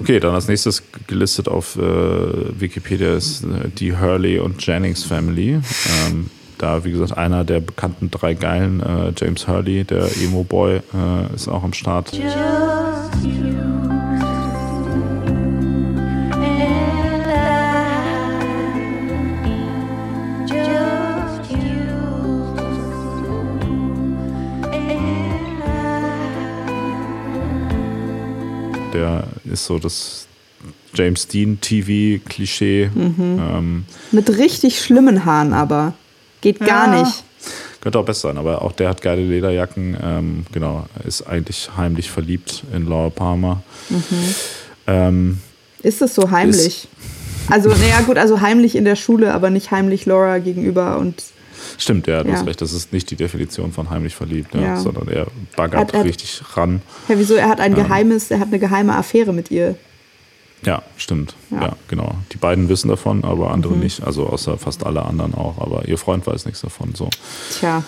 Okay, 0.00 0.18
dann 0.18 0.34
als 0.34 0.48
nächstes 0.48 0.82
gelistet 1.06 1.46
auf 1.46 1.76
äh, 1.76 1.80
Wikipedia 1.80 3.14
ist 3.14 3.44
äh, 3.44 3.68
die 3.68 3.96
Hurley 3.96 4.40
und 4.40 4.66
Jennings 4.66 5.04
Family. 5.04 5.60
Ähm, 6.08 6.30
da, 6.58 6.84
wie 6.84 6.90
gesagt, 6.90 7.16
einer 7.16 7.44
der 7.44 7.60
bekannten 7.60 8.10
drei 8.10 8.34
Geilen, 8.34 8.80
äh, 8.80 9.12
James 9.16 9.46
Hurley, 9.46 9.84
der 9.84 10.08
Emo-Boy, 10.20 10.78
äh, 10.78 11.34
ist 11.34 11.46
auch 11.46 11.62
am 11.62 11.72
Start. 11.74 12.10
Der 28.94 29.24
ist 29.44 29.66
so 29.66 29.78
das 29.78 30.26
James 30.94 31.26
Dean 31.28 31.60
TV-Klischee. 31.60 32.90
Mhm. 32.94 33.14
Ähm, 33.38 33.84
Mit 34.12 34.30
richtig 34.30 34.80
schlimmen 34.80 35.24
Haaren 35.24 35.52
aber. 35.52 35.92
Geht 36.40 36.60
gar 36.60 36.94
Ja. 36.94 37.02
nicht. 37.02 37.24
könnte 37.80 37.98
auch 37.98 38.04
besser 38.06 38.28
sein, 38.28 38.38
aber 38.38 38.62
auch 38.62 38.72
der 38.72 38.88
hat 38.88 39.02
geile 39.02 39.22
Lederjacken. 39.22 39.94
Ähm, 40.02 40.46
genau, 40.52 40.86
ist 41.06 41.26
eigentlich 41.26 41.68
heimlich 41.76 42.10
verliebt 42.10 42.64
in 42.72 42.86
Laura 42.86 43.10
Palmer. 43.10 43.62
Mhm. 43.90 44.34
Ähm, 44.86 45.38
Ist 45.82 46.00
es 46.00 46.14
so 46.14 46.30
heimlich? 46.30 46.88
Also, 47.50 47.68
naja, 47.68 48.00
gut, 48.06 48.16
also 48.16 48.40
heimlich 48.40 48.74
in 48.74 48.86
der 48.86 48.96
Schule, 48.96 49.34
aber 49.34 49.50
nicht 49.50 49.70
heimlich 49.70 50.06
Laura 50.06 50.38
gegenüber 50.38 50.96
und 50.96 51.22
stimmt, 51.78 52.06
ja, 52.06 52.22
du 52.22 52.30
Ja. 52.30 52.36
hast 52.36 52.46
recht. 52.46 52.60
Das 52.60 52.72
ist 52.72 52.92
nicht 52.92 53.10
die 53.10 53.16
Definition 53.16 53.72
von 53.72 53.90
heimlich 53.90 54.14
verliebt, 54.14 54.54
ja, 54.54 54.60
Ja. 54.60 54.76
sondern 54.76 55.08
er 55.08 55.26
baggert 55.56 55.80
Hat- 55.80 55.94
hat- 55.94 56.04
richtig 56.04 56.40
ran. 56.56 56.82
Ja, 57.08 57.18
wieso? 57.18 57.34
Er 57.34 57.48
hat 57.48 57.60
ein 57.60 57.72
Ähm. 57.72 57.78
geheimes, 57.84 58.30
er 58.30 58.40
hat 58.40 58.48
eine 58.48 58.58
geheime 58.58 58.94
Affäre 58.96 59.32
mit 59.32 59.50
ihr. 59.50 59.76
Ja, 60.64 60.82
stimmt. 60.96 61.34
Ja. 61.50 61.60
Ja. 61.62 61.76
genau. 61.88 62.14
Die 62.32 62.38
beiden 62.38 62.68
wissen 62.70 62.88
davon, 62.88 63.22
aber 63.24 63.50
andere 63.50 63.74
Mhm. 63.74 63.80
nicht. 63.80 64.02
Also 64.02 64.26
außer 64.26 64.56
fast 64.56 64.86
alle 64.86 65.04
anderen 65.04 65.34
auch. 65.34 65.58
Aber 65.58 65.86
ihr 65.86 65.98
Freund 65.98 66.26
weiß 66.26 66.46
nichts 66.46 66.62
davon. 66.62 66.94
So. 66.94 67.10
Tja. 67.58 67.82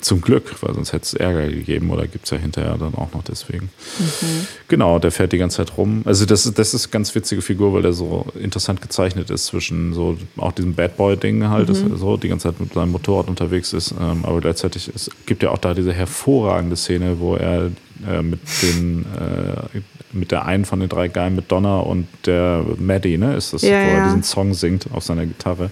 Zum 0.00 0.20
Glück, 0.20 0.54
weil 0.62 0.74
sonst 0.74 0.92
hätte 0.92 1.04
es 1.04 1.14
Ärger 1.14 1.48
gegeben 1.48 1.88
oder 1.90 2.06
gibt 2.06 2.24
es 2.26 2.30
ja 2.30 2.36
hinterher 2.36 2.76
dann 2.76 2.94
auch 2.94 3.12
noch 3.14 3.22
deswegen. 3.24 3.70
Mhm. 3.98 4.46
Genau, 4.68 4.98
der 4.98 5.10
fährt 5.10 5.32
die 5.32 5.38
ganze 5.38 5.58
Zeit 5.58 5.78
rum. 5.78 6.02
Also 6.04 6.26
das 6.26 6.44
ist, 6.44 6.58
das 6.58 6.74
ist 6.74 6.86
eine 6.86 6.90
ganz 6.92 7.14
witzige 7.14 7.40
Figur, 7.40 7.72
weil 7.72 7.80
der 7.82 7.94
so 7.94 8.26
interessant 8.38 8.82
gezeichnet 8.82 9.30
ist 9.30 9.46
zwischen 9.46 9.94
so 9.94 10.18
auch 10.36 10.52
diesem 10.52 10.74
Bad 10.74 10.96
Boy-Ding 10.98 11.48
halt, 11.48 11.68
Mhm. 11.68 11.72
dass 11.72 11.80
er 11.82 11.96
so 11.96 12.16
die 12.18 12.28
ganze 12.28 12.48
Zeit 12.50 12.60
mit 12.60 12.74
seinem 12.74 12.92
Motorrad 12.92 13.28
unterwegs 13.28 13.72
ist. 13.72 13.92
Ähm, 13.98 14.24
aber 14.24 14.40
gleichzeitig 14.40 14.90
es 14.94 15.10
gibt 15.24 15.42
ja 15.42 15.50
auch 15.50 15.58
da 15.58 15.72
diese 15.72 15.92
hervorragende 15.94 16.76
Szene, 16.76 17.18
wo 17.18 17.36
er 17.36 17.70
äh, 18.06 18.22
mit 18.22 18.40
den 18.62 19.06
äh, 19.18 19.78
mit 20.12 20.30
der 20.30 20.44
einen 20.44 20.64
von 20.64 20.78
den 20.80 20.88
drei 20.88 21.08
Geilen, 21.08 21.34
mit 21.34 21.50
Donna 21.50 21.78
und 21.80 22.06
der 22.26 22.64
Maddie, 22.78 23.16
ne, 23.18 23.34
ist 23.36 23.52
das, 23.52 23.62
Ja, 23.62 23.70
wo 23.70 23.74
er 23.88 23.96
ja. 23.96 24.04
diesen 24.04 24.22
Song 24.22 24.54
singt 24.54 24.86
auf 24.92 25.02
seiner 25.02 25.26
Gitarre. 25.26 25.70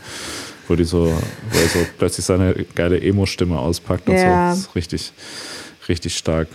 Wo, 0.72 0.76
die 0.76 0.84
so, 0.84 1.04
wo 1.04 1.58
er 1.58 1.68
so 1.68 1.80
plötzlich 1.98 2.24
seine 2.24 2.54
geile 2.74 2.98
Emo-Stimme 2.98 3.58
auspackt 3.58 4.08
und 4.08 4.14
Ja. 4.14 4.22
so. 4.22 4.28
Das 4.28 4.58
ist 4.60 4.74
richtig, 4.74 5.12
richtig 5.86 6.16
stark. 6.16 6.48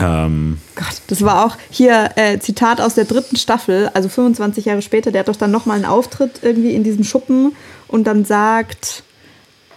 Ähm, 0.00 0.58
Gott, 0.74 1.00
das 1.06 1.22
war 1.22 1.46
auch 1.46 1.56
hier 1.70 2.10
äh, 2.16 2.40
Zitat 2.40 2.80
aus 2.80 2.94
der 2.96 3.04
dritten 3.04 3.36
Staffel, 3.36 3.88
also 3.94 4.08
25 4.08 4.64
Jahre 4.64 4.82
später, 4.82 5.12
der 5.12 5.20
hat 5.20 5.28
doch 5.28 5.36
dann 5.36 5.52
nochmal 5.52 5.76
einen 5.76 5.84
Auftritt 5.84 6.40
irgendwie 6.42 6.74
in 6.74 6.82
diesem 6.82 7.04
Schuppen 7.04 7.54
und 7.86 8.04
dann 8.08 8.24
sagt, 8.24 9.04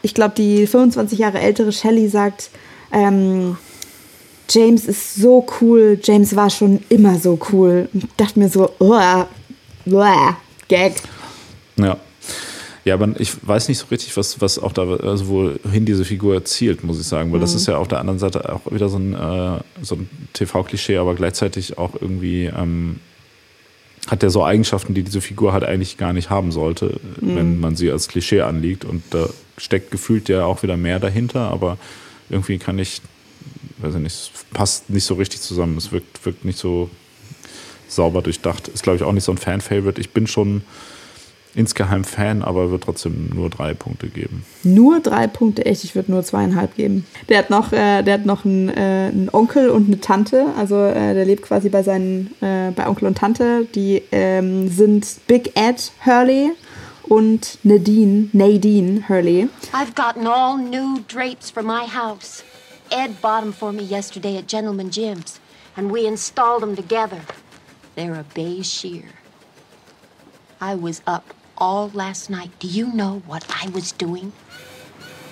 ich 0.01 0.15
glaube, 0.15 0.33
die 0.35 0.65
25 0.65 1.19
Jahre 1.19 1.39
ältere 1.39 1.71
Shelley 1.71 2.09
sagt, 2.09 2.49
ähm, 2.91 3.55
James 4.49 4.85
ist 4.85 5.13
so 5.13 5.45
cool, 5.61 5.99
James 6.03 6.35
war 6.35 6.49
schon 6.49 6.83
immer 6.89 7.19
so 7.19 7.37
cool. 7.51 7.87
Und 7.93 8.05
ich 8.05 8.09
dachte 8.17 8.39
mir 8.39 8.49
so, 8.49 8.71
uah, 8.79 9.27
uah, 9.85 10.37
Gag. 10.67 10.95
Ja. 11.77 11.97
Ja, 12.85 12.93
aber 12.95 13.09
ich 13.19 13.31
weiß 13.45 13.67
nicht 13.67 13.77
so 13.77 13.87
richtig, 13.91 14.15
was, 14.17 14.39
was 14.41 14.57
auch 14.57 14.71
da, 14.71 14.83
also 14.95 15.27
wohin 15.27 15.85
diese 15.85 16.05
Figur 16.05 16.43
zielt, 16.45 16.83
muss 16.83 16.99
ich 16.99 17.05
sagen. 17.07 17.31
Weil 17.31 17.39
das 17.39 17.51
Mhm. 17.51 17.57
ist 17.57 17.67
ja 17.67 17.77
auf 17.77 17.87
der 17.87 17.99
anderen 17.99 18.19
Seite 18.19 18.51
auch 18.53 18.71
wieder 18.71 18.89
so 18.89 18.97
ein, 18.97 19.13
äh, 19.13 19.59
so 19.81 19.95
ein 19.95 20.09
TV-Klischee, 20.33 20.97
aber 20.97 21.13
gleichzeitig 21.15 21.77
auch 21.77 21.91
irgendwie 21.99 22.45
ähm, 22.45 22.99
hat 24.07 24.21
der 24.21 24.29
so 24.29 24.43
Eigenschaften, 24.43 24.93
die 24.93 25.03
diese 25.03 25.21
Figur 25.21 25.51
halt 25.53 25.63
eigentlich 25.65 25.97
gar 25.97 26.13
nicht 26.13 26.29
haben 26.29 26.51
sollte, 26.51 26.99
Mhm. 27.19 27.35
wenn 27.35 27.59
man 27.59 27.75
sie 27.75 27.91
als 27.91 28.07
Klischee 28.07 28.41
anliegt. 28.41 28.85
Und 28.85 29.03
da 29.11 29.27
steckt 29.57 29.91
gefühlt 29.91 30.29
ja 30.29 30.45
auch 30.45 30.63
wieder 30.63 30.77
mehr 30.77 30.99
dahinter, 30.99 31.51
aber 31.51 31.77
irgendwie 32.29 32.57
kann 32.59 32.79
ich, 32.79 33.01
weiß 33.79 33.95
ich 33.95 34.01
nicht, 34.01 34.13
es 34.13 34.31
passt 34.53 34.89
nicht 34.89 35.03
so 35.03 35.15
richtig 35.15 35.41
zusammen. 35.41 35.77
Es 35.77 35.91
wirkt, 35.91 36.25
wirkt 36.25 36.45
nicht 36.45 36.57
so 36.57 36.89
sauber 37.89 38.21
durchdacht. 38.21 38.67
Ist, 38.69 38.83
glaube 38.83 38.95
ich, 38.97 39.03
auch 39.03 39.11
nicht 39.11 39.23
so 39.25 39.31
ein 39.33 39.37
Fan-Favorite. 39.37 39.99
Ich 39.99 40.11
bin 40.11 40.27
schon 40.27 40.61
insgeheim 41.55 42.03
Fan, 42.03 42.41
aber 42.43 42.71
wird 42.71 42.83
trotzdem 42.83 43.29
nur 43.33 43.49
drei 43.49 43.73
Punkte 43.73 44.07
geben. 44.07 44.45
Nur 44.63 44.99
drei 44.99 45.27
Punkte, 45.27 45.65
echt, 45.65 45.83
ich 45.83 45.95
würde 45.95 46.11
nur 46.11 46.23
zweieinhalb 46.23 46.75
geben. 46.75 47.05
Der 47.27 47.39
hat 47.39 47.49
noch, 47.49 47.71
äh, 47.71 48.03
der 48.03 48.15
hat 48.15 48.25
noch 48.25 48.45
einen, 48.45 48.69
äh, 48.69 49.09
einen 49.11 49.29
Onkel 49.31 49.69
und 49.69 49.87
eine 49.87 49.99
Tante, 49.99 50.45
also 50.57 50.75
äh, 50.85 51.13
der 51.13 51.25
lebt 51.25 51.43
quasi 51.43 51.69
bei 51.69 51.83
seinen, 51.83 52.33
äh, 52.41 52.71
bei 52.75 52.87
Onkel 52.87 53.07
und 53.07 53.17
Tante. 53.17 53.65
Die 53.73 54.03
ähm, 54.11 54.67
sind 54.69 55.07
Big 55.27 55.51
Ed 55.55 55.91
Hurley 56.05 56.51
und 57.03 57.57
Nadine, 57.63 58.29
Nadine 58.33 59.09
Hurley. 59.09 59.49
I've 59.73 59.95
gotten 59.95 60.27
all 60.27 60.57
new 60.57 60.99
drapes 61.07 61.49
for 61.49 61.63
my 61.63 61.85
house. 61.85 62.43
Ed 62.91 63.21
bought 63.21 63.41
them 63.41 63.53
for 63.53 63.71
me 63.71 63.83
yesterday 63.83 64.37
at 64.37 64.47
Gentleman 64.47 64.89
Jim's, 64.91 65.39
and 65.75 65.91
we 65.91 66.07
installed 66.07 66.61
them 66.61 66.75
together. 66.75 67.21
They're 67.95 68.15
a 68.15 68.25
beige 68.33 68.65
sheer. 68.67 69.03
I 70.61 70.75
was 70.75 71.01
up 71.05 71.33
all 71.59 71.89
last 71.93 72.29
night. 72.29 72.51
Do 72.59 72.67
you 72.67 72.91
know 72.93 73.21
what 73.25 73.45
I 73.49 73.69
was 73.69 73.91
doing? 73.91 74.33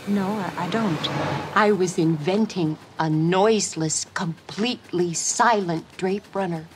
No, 0.07 0.25
I, 0.25 0.65
I 0.65 0.69
don't. 0.69 1.09
I 1.55 1.71
was 1.71 1.97
inventing 1.97 2.77
a 2.97 3.09
noiseless, 3.09 4.05
completely 4.13 5.13
silent 5.13 5.85
drape 5.97 6.33
runner. 6.33 6.67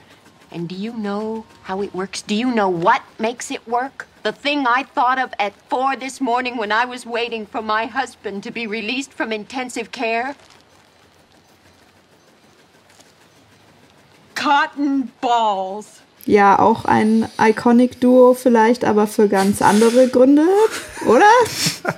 And 0.51 0.67
do 0.67 0.75
you 0.75 0.93
know 0.93 1.45
how 1.63 1.81
it 1.81 1.93
works? 1.93 2.21
Do 2.21 2.35
you 2.35 2.53
know 2.53 2.67
what 2.67 3.01
makes 3.17 3.49
it 3.51 3.65
work? 3.65 4.07
The 4.23 4.33
thing 4.33 4.67
I 4.67 4.83
thought 4.83 5.17
of 5.17 5.33
at 5.39 5.55
four 5.69 5.95
this 5.95 6.19
morning 6.19 6.57
when 6.57 6.71
I 6.71 6.83
was 6.83 7.05
waiting 7.05 7.45
for 7.45 7.61
my 7.61 7.85
husband 7.85 8.43
to 8.43 8.51
be 8.51 8.67
released 8.67 9.13
from 9.13 9.31
intensive 9.31 9.91
care? 9.91 10.35
Cotton 14.35 15.11
balls. 15.21 16.01
Ja, 16.25 16.59
auch 16.59 16.85
ein 16.85 17.25
Iconic 17.39 17.99
Duo 17.99 18.33
vielleicht, 18.35 18.85
aber 18.85 19.07
für 19.07 19.27
ganz 19.27 19.61
andere 19.61 20.07
Gründe, 20.07 20.43
oder? 21.05 21.25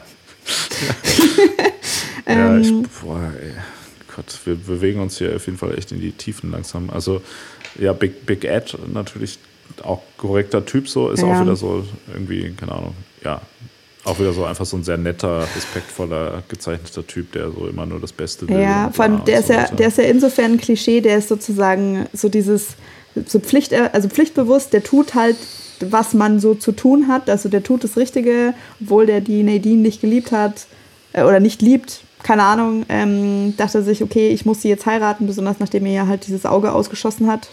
ja, 2.28 2.58
ich, 2.58 2.68
Ähm. 2.70 2.86
boah, 3.02 3.32
ey. 3.42 3.52
Gott, 4.16 4.40
wir 4.46 4.56
bewegen 4.56 5.00
uns 5.02 5.18
hier 5.18 5.36
auf 5.36 5.46
jeden 5.48 5.58
Fall 5.58 5.78
echt 5.78 5.92
in 5.92 6.00
die 6.00 6.12
Tiefen 6.12 6.52
langsam. 6.52 6.90
Also, 6.92 7.22
ja, 7.80 7.94
Big, 7.94 8.26
Big 8.26 8.46
Ed 8.46 8.78
natürlich 8.94 9.40
auch 9.82 10.02
korrekter 10.18 10.64
Typ 10.66 10.88
so, 10.88 11.10
ist 11.10 11.22
Ja. 11.22 11.28
auch 11.36 11.42
wieder 11.42 11.56
so 11.56 11.84
irgendwie, 12.14 12.52
keine 12.52 12.74
Ahnung, 12.74 12.94
ja, 13.24 13.42
auch 14.04 14.20
wieder 14.20 14.34
so 14.34 14.44
einfach 14.46 14.66
so 14.66 14.78
ein 14.78 14.84
sehr 14.84 14.98
netter, 14.98 15.48
respektvoller, 15.56 16.44
gezeichneter 16.48 17.08
Typ, 17.08 17.32
der 17.32 17.50
so 17.52 17.68
immer 17.68 17.86
nur 17.86 18.00
das 18.00 18.12
Beste 18.12 18.48
will. 18.48 18.60
Ja, 18.60 18.92
vor 18.94 19.06
allem 19.06 19.24
der 19.26 19.38
und 19.38 19.42
ist 19.42 19.48
so 19.48 19.54
ja, 19.54 19.68
der 19.68 19.88
ist 19.88 19.98
ja 19.98 20.04
insofern 20.04 20.52
ein 20.54 20.58
Klischee, 20.60 21.02
der 21.02 21.18
ist 21.18 21.30
sozusagen 21.30 22.06
so 22.14 22.30
dieses, 22.30 22.76
so 23.26 23.40
Pflicht, 23.40 23.74
also 23.74 24.10
pflichtbewusst, 24.10 24.74
der 24.74 24.84
tut 24.84 25.14
halt, 25.14 25.38
was 25.80 26.14
man 26.14 26.40
so 26.40 26.56
zu 26.56 26.72
tun 26.72 27.08
hat. 27.08 27.30
Also 27.30 27.50
der 27.50 27.64
tut 27.64 27.84
das 27.84 27.98
Richtige, 27.98 28.54
obwohl 28.82 29.06
der 29.06 29.22
die 29.22 29.44
Nadine 29.44 29.82
nicht 29.82 30.02
geliebt 30.02 30.32
hat 30.32 30.66
äh, 31.14 31.24
oder 31.24 31.40
nicht 31.40 31.62
liebt. 31.62 32.02
Keine 32.24 32.44
Ahnung, 32.44 32.86
ähm, 32.88 33.54
dachte 33.58 33.84
sich, 33.84 34.02
okay, 34.02 34.30
ich 34.30 34.46
muss 34.46 34.62
sie 34.62 34.70
jetzt 34.70 34.86
heiraten, 34.86 35.28
besonders 35.28 35.60
nachdem 35.60 35.86
er 35.86 35.92
ja 35.94 36.08
halt 36.08 36.26
dieses 36.26 36.46
Auge 36.46 36.72
ausgeschossen 36.72 37.28
hat. 37.30 37.50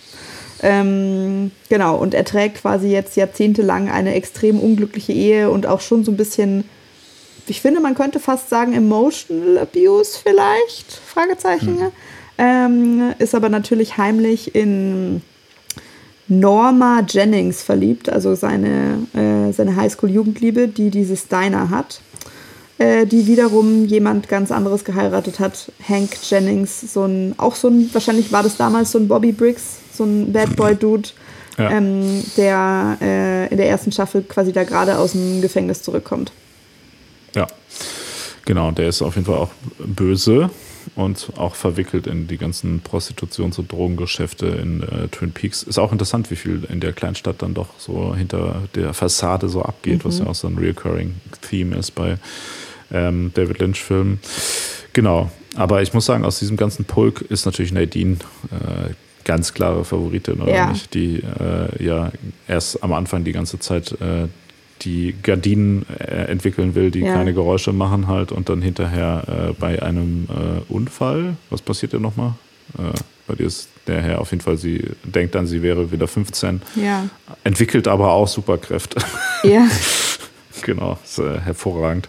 Ähm, 0.63 1.51
genau, 1.69 1.97
und 1.97 2.15
er 2.15 2.25
trägt 2.25 2.61
quasi 2.61 2.89
jetzt 2.89 3.17
jahrzehntelang 3.17 3.91
eine 3.91 4.15
extrem 4.15 4.61
unglückliche 4.61 5.13
Ehe 5.13 5.51
und 5.51 5.67
auch 5.67 5.81
schon 5.81 6.05
so 6.05 6.13
ein 6.13 6.17
bisschen, 6.17 6.65
ich 7.47 7.61
finde, 7.61 7.81
man 7.81 7.95
könnte 7.95 8.21
fast 8.21 8.49
sagen, 8.49 8.75
emotional 8.75 9.59
abuse 9.59 10.19
vielleicht, 10.23 10.93
Fragezeichen. 10.93 11.91
Ähm, 12.39 13.13
ist 13.19 13.35
aber 13.35 13.49
natürlich 13.49 13.97
heimlich 13.99 14.55
in 14.55 15.23
Norma 16.31 17.05
Jennings 17.09 17.63
verliebt, 17.63 18.09
also 18.09 18.35
seine, 18.35 19.07
äh, 19.15 19.53
seine 19.53 19.75
Highschool-Jugendliebe, 19.77 20.69
die 20.69 20.91
dieses 20.91 21.27
Diner 21.29 21.71
hat, 21.71 22.01
äh, 22.79 23.05
die 23.05 23.27
wiederum 23.27 23.85
jemand 23.85 24.29
ganz 24.29 24.51
anderes 24.53 24.85
geheiratet 24.85 25.41
hat, 25.41 25.73
Hank 25.87 26.11
Jennings, 26.29 26.93
so 26.93 27.05
ein, 27.05 27.35
auch 27.37 27.57
so 27.57 27.69
ein, 27.69 27.91
wahrscheinlich 27.93 28.31
war 28.33 28.43
das 28.45 28.57
damals 28.57 28.93
so 28.93 28.99
ein 28.99 29.09
Bobby 29.09 29.33
Briggs, 29.33 29.79
so 29.93 30.05
ein 30.05 30.33
Bad 30.33 30.55
Boy-Dude, 30.57 31.09
Ja. 31.59 31.71
ähm, 31.73 32.23
der 32.37 32.97
äh, 33.03 33.49
in 33.49 33.57
der 33.57 33.69
ersten 33.69 33.91
Staffel 33.93 34.23
quasi 34.23 34.53
da 34.53 34.63
gerade 34.65 34.99
aus 34.99 35.13
dem 35.13 35.43
Gefängnis 35.43 35.83
zurückkommt. 35.83 36.33
Ja, 37.35 37.49
genau, 38.45 38.71
der 38.71 38.89
ist 38.89 39.03
auf 39.03 39.17
jeden 39.17 39.27
Fall 39.27 39.37
auch 39.37 39.51
böse 39.79 40.49
und 40.97 41.31
auch 41.37 41.55
verwickelt 41.55 42.07
in 42.07 42.27
die 42.27 42.37
ganzen 42.39 42.83
Prostitutions- 42.83 43.59
und 43.59 43.71
Drogengeschäfte 43.71 44.47
in 44.47 44.83
äh, 44.83 45.09
Twin 45.09 45.33
Peaks. 45.33 45.63
Ist 45.63 45.79
auch 45.79 45.93
interessant, 45.93 46.31
wie 46.31 46.37
viel 46.37 46.65
in 46.71 46.81
der 46.81 46.93
Kleinstadt 46.93 47.43
dann 47.43 47.55
doch 47.55 47.69
so 47.79 48.15
hinter 48.15 48.63
der 48.75 48.95
Fassade 48.95 49.49
so 49.49 49.63
abgeht, 49.63 50.05
was 50.05 50.19
Mhm. 50.19 50.25
ja 50.25 50.31
auch 50.31 50.35
so 50.35 50.47
ein 50.49 50.59
recurring 50.59 51.15
Theme 51.49 51.77
ist 51.77 51.93
bei 51.93 52.17
ähm, 52.93 53.31
David 53.35 53.59
Lynch-Filmen. 53.61 54.19
Genau, 54.93 55.31
aber 55.55 55.83
ich 55.83 55.95
muss 55.95 56.07
sagen, 56.07 56.25
aus 56.25 56.39
diesem 56.41 56.57
ganzen 56.57 56.85
Pulk 56.85 57.21
ist 57.23 57.47
natürlich 57.47 57.73
Nadine 57.73 58.17
äh, 58.51 58.93
ganz 59.25 59.53
klare 59.55 59.85
Favoritin, 59.85 60.41
oder 60.41 60.53
Ja. 60.53 60.71
nicht? 60.71 60.93
Die 60.95 61.19
äh, 61.23 61.85
ja 61.85 62.11
erst 62.49 62.83
am 62.83 62.93
Anfang 62.93 63.23
die 63.23 63.33
ganze 63.33 63.59
Zeit 63.61 63.93
äh, 64.01 64.27
die 64.83 65.15
Gardinen 65.23 65.85
äh, 65.99 66.25
entwickeln 66.31 66.75
will, 66.75 66.91
die 66.91 67.01
Ja. 67.01 67.15
keine 67.15 67.35
Geräusche 67.35 67.73
machen 67.73 68.07
halt 68.07 68.33
und 68.33 68.49
dann 68.49 68.63
hinterher 68.63 69.49
äh, 69.51 69.53
bei 69.53 69.83
einem 69.83 70.27
äh, 70.29 70.73
Unfall, 70.73 71.37
was 71.51 71.61
passiert 71.63 71.93
denn 71.93 72.03
nochmal? 72.03 72.35
äh, 72.79 72.83
bei 73.27 73.35
dir 73.37 73.47
ist 73.47 73.69
der 73.87 74.03
Herr 74.03 74.21
auf 74.21 74.31
jeden 74.33 74.43
Fall, 74.43 74.57
sie 74.57 74.83
denkt 75.05 75.35
dann, 75.35 75.47
sie 75.47 75.63
wäre 75.63 75.91
wieder 75.93 76.09
15. 76.09 76.63
Ja. 76.77 77.09
Entwickelt 77.45 77.87
aber 77.89 78.11
auch 78.13 78.27
Superkräfte. 78.29 79.01
Ja. 79.45 79.67
genau, 80.63 80.99
ist 81.05 81.19
äh, 81.19 81.39
hervorragend. 81.41 82.09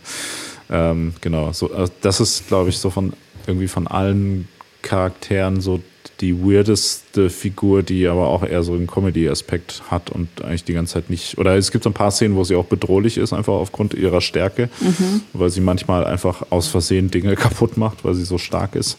Ähm, 0.70 1.14
genau, 1.22 1.52
so, 1.52 1.72
äh, 1.74 1.88
das 2.02 2.20
ist, 2.20 2.48
glaube 2.48 2.70
ich, 2.70 2.78
so 2.78 2.90
von 2.90 3.14
irgendwie 3.48 3.68
von 3.68 3.88
allen 3.88 4.48
Charakteren 4.82 5.62
so 5.62 5.82
die 6.22 6.38
weirdeste 6.40 7.30
Figur, 7.30 7.84
die 7.84 8.08
aber 8.08 8.28
auch 8.28 8.44
eher 8.44 8.64
so 8.64 8.74
einen 8.74 8.88
Comedy-Aspekt 8.88 9.82
hat 9.90 10.10
und 10.12 10.30
eigentlich 10.44 10.64
die 10.64 10.74
ganze 10.74 10.94
Zeit 10.94 11.10
nicht. 11.10 11.38
Oder 11.38 11.58
es 11.58 11.72
gibt 11.72 11.84
so 11.84 11.90
ein 11.90 11.94
paar 11.94 12.12
Szenen, 12.12 12.36
wo 12.36 12.44
sie 12.44 12.56
auch 12.56 12.66
bedrohlich 12.66 13.18
ist, 13.18 13.34
einfach 13.34 13.54
aufgrund 13.54 13.94
ihrer 13.96 14.22
Stärke, 14.22 14.70
Mhm. 14.80 15.22
weil 15.34 15.50
sie 15.50 15.62
manchmal 15.62 16.06
einfach 16.06 16.44
aus 16.52 16.68
Versehen 16.68 17.10
Dinge 17.12 17.36
kaputt 17.36 17.76
macht, 17.78 18.06
weil 18.06 18.14
sie 18.14 18.24
so 18.24 18.38
stark 18.38 18.76
ist 18.76 18.98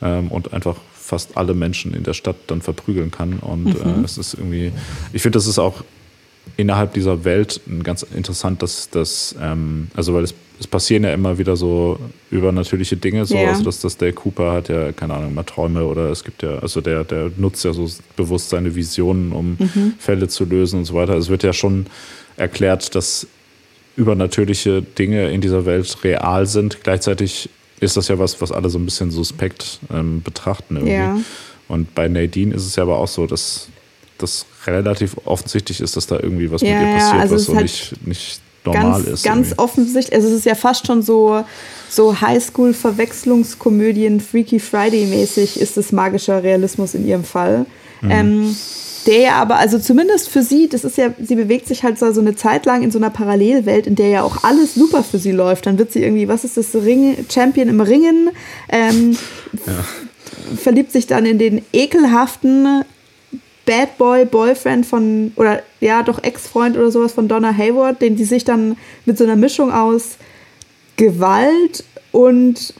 ähm, 0.00 0.28
und 0.28 0.52
einfach 0.52 0.76
fast 0.94 1.36
alle 1.36 1.52
Menschen 1.54 1.92
in 1.92 2.02
der 2.04 2.14
Stadt 2.14 2.36
dann 2.46 2.62
verprügeln 2.62 3.10
kann. 3.10 3.34
Und 3.40 3.64
Mhm. 3.84 4.02
äh, 4.02 4.04
es 4.04 4.16
ist 4.16 4.34
irgendwie, 4.34 4.72
ich 5.12 5.20
finde, 5.22 5.36
das 5.38 5.46
ist 5.46 5.58
auch 5.58 5.82
innerhalb 6.56 6.92
dieser 6.94 7.24
Welt 7.24 7.60
ganz 7.82 8.02
interessant, 8.02 8.62
dass 8.62 8.88
das, 8.90 9.34
ähm, 9.40 9.88
also 9.94 10.14
weil 10.14 10.22
es, 10.24 10.34
es 10.60 10.66
passieren 10.68 11.02
ja 11.04 11.12
immer 11.12 11.36
wieder 11.38 11.56
so 11.56 11.98
übernatürliche 12.30 12.96
Dinge, 12.96 13.24
so, 13.26 13.36
Ja. 13.36 13.48
also 13.48 13.64
dass 13.64 13.80
das 13.80 13.96
Dale 13.96 14.12
Cooper 14.12 14.52
hat 14.52 14.68
ja, 14.68 14.92
keine 14.92 15.14
Ahnung, 15.14 15.34
mal 15.34 15.42
Träume 15.42 15.84
oder 15.84 16.10
es 16.10 16.22
gibt 16.22 16.42
ja, 16.42 16.58
also 16.58 16.80
der, 16.80 17.02
der 17.04 17.30
nutzt 17.36 17.64
ja 17.64 17.72
so 17.72 17.88
bewusst 18.16 18.50
seine 18.50 18.74
Visionen, 18.74 19.32
um 19.32 19.56
Mhm. 19.58 19.94
Fälle 19.98 20.28
zu 20.28 20.44
lösen 20.44 20.80
und 20.80 20.84
so 20.84 20.94
weiter. 20.94 21.14
Es 21.16 21.28
wird 21.28 21.42
ja 21.42 21.52
schon 21.52 21.86
erklärt, 22.36 22.94
dass 22.94 23.26
übernatürliche 23.96 24.82
Dinge 24.82 25.30
in 25.30 25.40
dieser 25.40 25.66
Welt 25.66 25.96
real 26.04 26.46
sind. 26.46 26.82
Gleichzeitig 26.82 27.48
ist 27.80 27.96
das 27.96 28.08
ja 28.08 28.18
was, 28.18 28.40
was 28.40 28.50
alle 28.52 28.68
so 28.70 28.78
ein 28.78 28.84
bisschen 28.84 29.10
suspekt 29.10 29.78
ähm, 29.92 30.22
betrachten 30.22 30.76
irgendwie. 30.76 30.94
Ja. 30.94 31.18
Und 31.68 31.94
bei 31.94 32.08
Nadine 32.08 32.54
ist 32.54 32.66
es 32.66 32.76
ja 32.76 32.82
aber 32.82 32.98
auch 32.98 33.08
so, 33.08 33.26
dass 33.26 33.68
das 34.18 34.46
relativ 34.66 35.16
offensichtlich 35.24 35.80
ist, 35.80 35.96
dass 35.96 36.06
da 36.06 36.18
irgendwie 36.20 36.50
was 36.50 36.62
Ja, 36.62 36.70
mit 36.70 36.80
ihr 36.80 36.88
ja, 36.88 36.96
passiert, 36.96 37.20
also 37.20 37.34
was 37.34 37.44
so 37.44 37.54
halt 37.54 37.64
nicht, 37.64 38.06
nicht 38.06 38.40
normal 38.64 39.02
ganz, 39.02 39.06
ist. 39.06 39.24
Ganz 39.24 39.48
irgendwie. 39.48 39.62
offensichtlich, 39.62 40.14
also 40.14 40.28
es 40.28 40.34
ist 40.34 40.46
ja 40.46 40.54
fast 40.54 40.86
schon 40.86 41.02
so, 41.02 41.44
so 41.88 42.20
Highschool-Verwechslungskomödien, 42.20 44.20
Freaky 44.20 44.60
Friday-mäßig 44.60 45.60
ist 45.60 45.76
es 45.76 45.92
magischer 45.92 46.42
Realismus 46.42 46.94
in 46.94 47.06
ihrem 47.06 47.24
Fall. 47.24 47.66
Mhm. 48.00 48.10
Ähm, 48.10 48.56
der 49.06 49.18
ja 49.18 49.34
aber, 49.34 49.56
also 49.56 49.78
zumindest 49.78 50.30
für 50.30 50.42
sie, 50.42 50.68
das 50.68 50.84
ist 50.84 50.96
ja, 50.96 51.10
sie 51.22 51.34
bewegt 51.34 51.68
sich 51.68 51.82
halt 51.82 51.98
so 51.98 52.06
eine 52.06 52.36
Zeit 52.36 52.64
lang 52.64 52.82
in 52.82 52.90
so 52.90 52.98
einer 52.98 53.10
Parallelwelt, 53.10 53.86
in 53.86 53.96
der 53.96 54.08
ja 54.08 54.22
auch 54.22 54.44
alles 54.44 54.74
super 54.74 55.02
für 55.02 55.18
sie 55.18 55.32
läuft. 55.32 55.66
Dann 55.66 55.78
wird 55.78 55.92
sie 55.92 56.02
irgendwie, 56.02 56.26
was 56.26 56.44
ist 56.44 56.56
das, 56.56 56.74
Ring, 56.74 57.26
Champion 57.30 57.68
im 57.68 57.82
Ringen, 57.82 58.30
ähm, 58.70 59.16
verliebt 60.56 60.90
sich 60.90 61.06
dann 61.06 61.26
in 61.26 61.38
den 61.38 61.62
ekelhaften 61.72 62.84
Bad 63.66 63.96
Boy 63.98 64.24
Boyfriend 64.24 64.84
von, 64.86 65.32
oder 65.36 65.62
ja, 65.80 66.02
doch 66.02 66.22
Ex-Freund 66.22 66.76
oder 66.76 66.90
sowas 66.90 67.12
von 67.12 67.28
Donna 67.28 67.56
Hayward, 67.56 68.02
den 68.02 68.16
die 68.16 68.24
sich 68.24 68.44
dann 68.44 68.76
mit 69.04 69.16
so 69.16 69.24
einer 69.24 69.36
Mischung 69.36 69.72
aus 69.72 70.16
Gewalt 70.96 71.84
und 72.12 72.74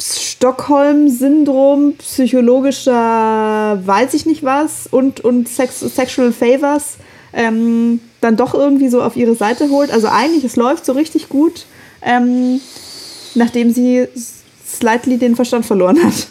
Stockholm-Syndrom, 0.00 1.94
psychologischer, 1.98 3.80
weiß 3.84 4.14
ich 4.14 4.26
nicht 4.26 4.42
was, 4.42 4.86
und, 4.90 5.20
und 5.20 5.48
Sex, 5.48 5.80
Sexual 5.80 6.32
Favors 6.32 6.98
ähm, 7.32 8.00
dann 8.20 8.36
doch 8.36 8.54
irgendwie 8.54 8.88
so 8.88 9.02
auf 9.02 9.16
ihre 9.16 9.34
Seite 9.34 9.70
holt. 9.70 9.90
Also 9.90 10.08
eigentlich, 10.08 10.44
es 10.44 10.56
läuft 10.56 10.84
so 10.84 10.92
richtig 10.92 11.28
gut, 11.28 11.66
ähm, 12.02 12.60
nachdem 13.34 13.72
sie 13.72 14.08
slightly 14.66 15.18
den 15.18 15.36
Verstand 15.36 15.66
verloren 15.66 16.02
hat. 16.02 16.28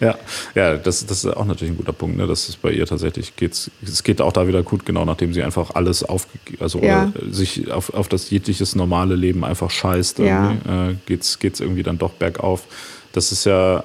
Ja, 0.00 0.16
ja 0.54 0.76
das, 0.76 1.04
das 1.06 1.24
ist 1.24 1.36
auch 1.36 1.44
natürlich 1.44 1.72
ein 1.72 1.76
guter 1.76 1.92
Punkt, 1.92 2.16
ne? 2.16 2.26
dass 2.26 2.48
es 2.48 2.56
bei 2.56 2.70
ihr 2.70 2.86
tatsächlich 2.86 3.34
geht. 3.36 3.70
Es 3.82 4.02
geht 4.04 4.20
auch 4.20 4.32
da 4.32 4.46
wieder 4.46 4.62
gut, 4.62 4.86
genau 4.86 5.04
nachdem 5.04 5.32
sie 5.32 5.42
einfach 5.42 5.74
alles 5.74 6.02
aufgegeben, 6.04 6.62
also 6.62 6.80
Ja. 6.82 7.12
sich 7.30 7.70
auf, 7.70 7.92
auf 7.94 8.08
das 8.08 8.30
jegliches 8.30 8.74
normale 8.74 9.16
Leben 9.16 9.44
einfach 9.44 9.70
scheißt, 9.70 10.20
Ja. 10.20 10.52
äh, 10.52 10.94
geht's, 11.06 11.38
geht's 11.38 11.60
irgendwie 11.60 11.82
dann 11.82 11.98
doch 11.98 12.12
bergauf. 12.12 12.64
Das 13.12 13.32
ist 13.32 13.44
ja 13.44 13.82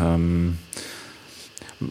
ähm, 0.00 0.58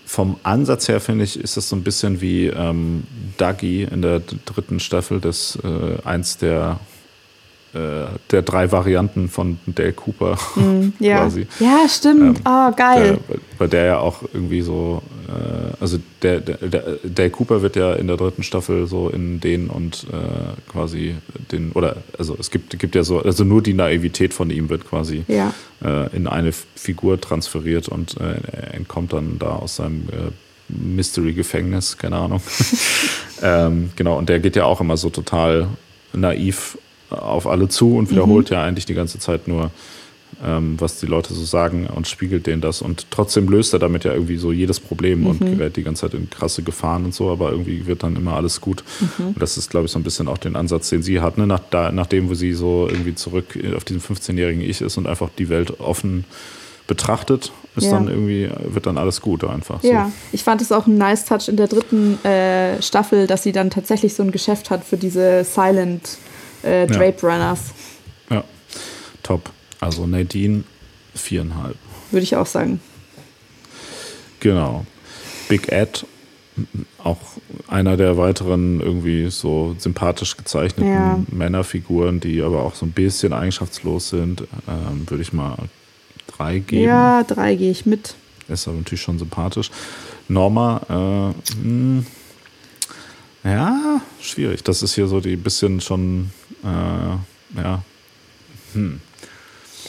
vom 0.06 0.38
Ansatz 0.44 0.88
her, 0.88 1.00
finde 1.00 1.24
ich, 1.26 1.40
ist 1.40 1.58
das 1.58 1.70
so 1.70 1.76
ein 1.76 1.84
bisschen 1.84 2.22
wie 2.22 2.48
ähm, 2.48 3.04
Dougie 3.38 3.84
in 3.84 4.02
der 4.02 4.22
dritten 4.46 4.80
Staffel 4.80 5.20
des 5.20 5.58
äh, 5.64 6.08
eins 6.08 6.38
der 6.38 6.80
der 7.74 8.42
drei 8.44 8.72
Varianten 8.72 9.30
von 9.30 9.58
Dale 9.66 9.94
Cooper 9.94 10.38
Mm, 10.56 10.94
ja. 11.00 11.22
quasi. 11.22 11.48
ja, 11.60 11.88
stimmt. 11.90 12.42
Ah, 12.44 12.70
geil. 12.72 13.18
Der, 13.28 13.38
bei 13.58 13.68
der 13.68 13.86
ja 13.86 13.98
auch 13.98 14.22
irgendwie 14.34 14.62
so, 14.62 15.02
äh, 15.28 15.74
also 15.82 15.98
der, 16.22 16.40
der, 16.42 16.58
der, 16.58 16.84
der 17.04 17.30
Cooper 17.32 17.62
wird 17.64 17.76
ja 17.76 17.94
in 17.96 18.06
der 18.08 18.18
dritten 18.18 18.44
Staffel 18.44 18.86
so 18.86 19.10
in 19.10 19.40
den 19.40 19.70
und 19.70 20.06
äh, 20.12 20.72
quasi 20.72 21.16
den, 21.52 21.72
oder 21.72 21.98
also 22.18 22.38
es 22.40 22.52
gibt, 22.52 22.78
gibt 22.78 22.94
ja 22.94 23.04
so, 23.04 23.20
also 23.20 23.44
nur 23.44 23.64
die 23.64 23.74
Naivität 23.74 24.34
von 24.34 24.50
ihm 24.52 24.70
wird 24.70 24.88
quasi 24.88 25.24
Ja. 25.28 25.54
äh, 25.84 26.16
in 26.16 26.28
eine 26.28 26.52
Figur 26.76 27.20
transferiert 27.20 27.88
und 27.88 28.18
äh, 28.22 28.76
entkommt 28.76 29.14
dann 29.14 29.40
da 29.40 29.56
aus 29.56 29.78
seinem 29.78 30.04
äh, 30.10 30.32
Mystery-Gefängnis, 30.70 31.98
keine 31.98 32.18
Ahnung. 32.18 32.42
ähm, 33.42 33.90
genau, 33.96 34.18
und 34.18 34.30
der 34.30 34.40
geht 34.40 34.56
ja 34.56 34.66
auch 34.66 34.80
immer 34.82 34.98
so 34.98 35.10
total 35.10 35.68
naiv 36.14 36.78
auf 37.14 37.48
alle 37.48 37.68
zu 37.70 37.96
und 37.98 38.10
wiederholt 38.12 38.50
Mhm. 38.50 38.54
ja 38.56 38.64
eigentlich 38.64 38.86
die 38.86 38.94
ganze 38.94 39.20
Zeit 39.20 39.48
nur, 39.48 39.72
ähm, 40.44 40.76
was 40.80 41.00
die 41.00 41.06
Leute 41.06 41.34
so 41.34 41.44
sagen 41.46 41.88
und 41.88 42.08
spiegelt 42.08 42.48
denen 42.48 42.60
das. 42.62 42.82
Und 42.82 43.06
trotzdem 43.12 43.48
löst 43.48 43.72
er 43.74 43.80
damit 43.80 44.04
ja 44.04 44.14
irgendwie 44.14 44.38
so 44.38 44.52
jedes 44.52 44.80
Problem 44.80 45.26
und 45.28 45.40
Mhm. 45.42 45.58
gerät 45.58 45.76
die 45.76 45.84
ganze 45.84 46.02
Zeit 46.02 46.16
in 46.16 46.30
krasse 46.30 46.64
Gefahren 46.64 47.06
und 47.06 47.14
so, 47.14 47.30
aber 47.32 47.52
irgendwie 47.52 47.86
wird 47.86 48.04
dann 48.04 48.16
immer 48.16 48.34
alles 48.34 48.60
gut. 48.60 48.84
Mhm. 49.00 49.28
Und 49.28 49.42
das 49.42 49.58
ist, 49.58 49.70
glaube 49.70 49.86
ich, 49.86 49.92
so 49.92 50.00
ein 50.00 50.04
bisschen 50.04 50.28
auch 50.28 50.38
den 50.40 50.56
Ansatz, 50.56 50.90
den 50.90 51.04
sie 51.04 51.22
hat, 51.22 51.38
ne? 51.38 51.46
Nach, 51.48 51.62
da, 51.70 51.92
nachdem, 51.92 52.30
wo 52.30 52.34
sie 52.34 52.54
so 52.54 52.88
irgendwie 52.90 53.14
zurück 53.16 53.58
auf 53.78 53.84
diesen 53.84 54.02
15-jährigen 54.02 54.62
Ich 54.62 54.82
ist 54.82 54.98
und 54.98 55.08
einfach 55.08 55.30
die 55.38 55.50
Welt 55.50 55.80
offen 55.80 56.26
betrachtet, 56.88 57.52
ist 57.78 57.86
Ja. 57.86 57.92
dann 57.92 58.08
irgendwie, 58.10 58.50
wird 58.74 58.86
dann 58.88 58.98
alles 58.98 59.22
gut 59.22 59.44
einfach. 59.46 59.82
Ja, 59.84 60.12
ich 60.34 60.44
fand 60.44 60.62
es 60.62 60.72
auch 60.72 60.86
ein 60.86 60.98
nice 60.98 61.24
Touch 61.26 61.48
in 61.48 61.56
der 61.56 61.68
dritten 61.68 62.24
äh, 62.26 62.82
Staffel, 62.82 63.26
dass 63.26 63.44
sie 63.44 63.52
dann 63.54 63.70
tatsächlich 63.70 64.14
so 64.16 64.22
ein 64.24 64.32
Geschäft 64.32 64.70
hat 64.70 64.84
für 64.84 64.98
diese 64.98 65.44
Silent 65.46 66.18
äh, 66.64 66.88
Drape 66.88 67.22
Runners. 67.22 67.74
So. 68.30 68.36
Ja, 68.36 68.44
top. 69.22 69.50
Also 69.80 70.06
Nadine, 70.08 70.64
viereinhalb. 71.14 71.76
Würde 72.12 72.24
ich 72.24 72.36
auch 72.36 72.46
sagen. 72.46 72.80
Genau. 74.40 74.86
Big 75.50 75.72
Ed, 75.72 76.06
auch 77.04 77.18
einer 77.68 77.98
der 77.98 78.18
weiteren 78.18 78.80
irgendwie 78.80 79.30
so 79.30 79.76
sympathisch 79.78 80.38
gezeichneten 80.38 80.92
Ja. 80.92 81.20
Männerfiguren, 81.32 82.20
die 82.20 82.42
aber 82.42 82.64
auch 82.64 82.76
so 82.76 82.86
ein 82.86 82.92
bisschen 82.92 83.34
eigenschaftslos 83.34 84.10
sind, 84.10 84.42
ähm, 84.68 85.10
würde 85.10 85.22
ich 85.22 85.34
mal 85.34 85.58
drei 86.28 86.60
geben. 86.60 86.84
Ja, 86.84 87.24
drei 87.24 87.56
gehe 87.56 87.72
ich 87.72 87.86
mit. 87.86 88.16
Ist 88.48 88.68
aber 88.68 88.78
natürlich 88.78 89.02
schon 89.02 89.20
sympathisch. 89.20 89.72
Norma, 90.28 91.34
äh, 91.54 91.58
mh, 91.68 92.04
ja, 93.44 94.02
schwierig. 94.22 94.64
Das 94.64 94.84
ist 94.84 94.96
hier 94.96 95.08
so 95.08 95.20
die 95.20 95.36
bisschen 95.36 95.82
schon, 95.82 96.32
äh, 96.64 97.62
ja, 97.62 97.84
hm. 98.74 99.00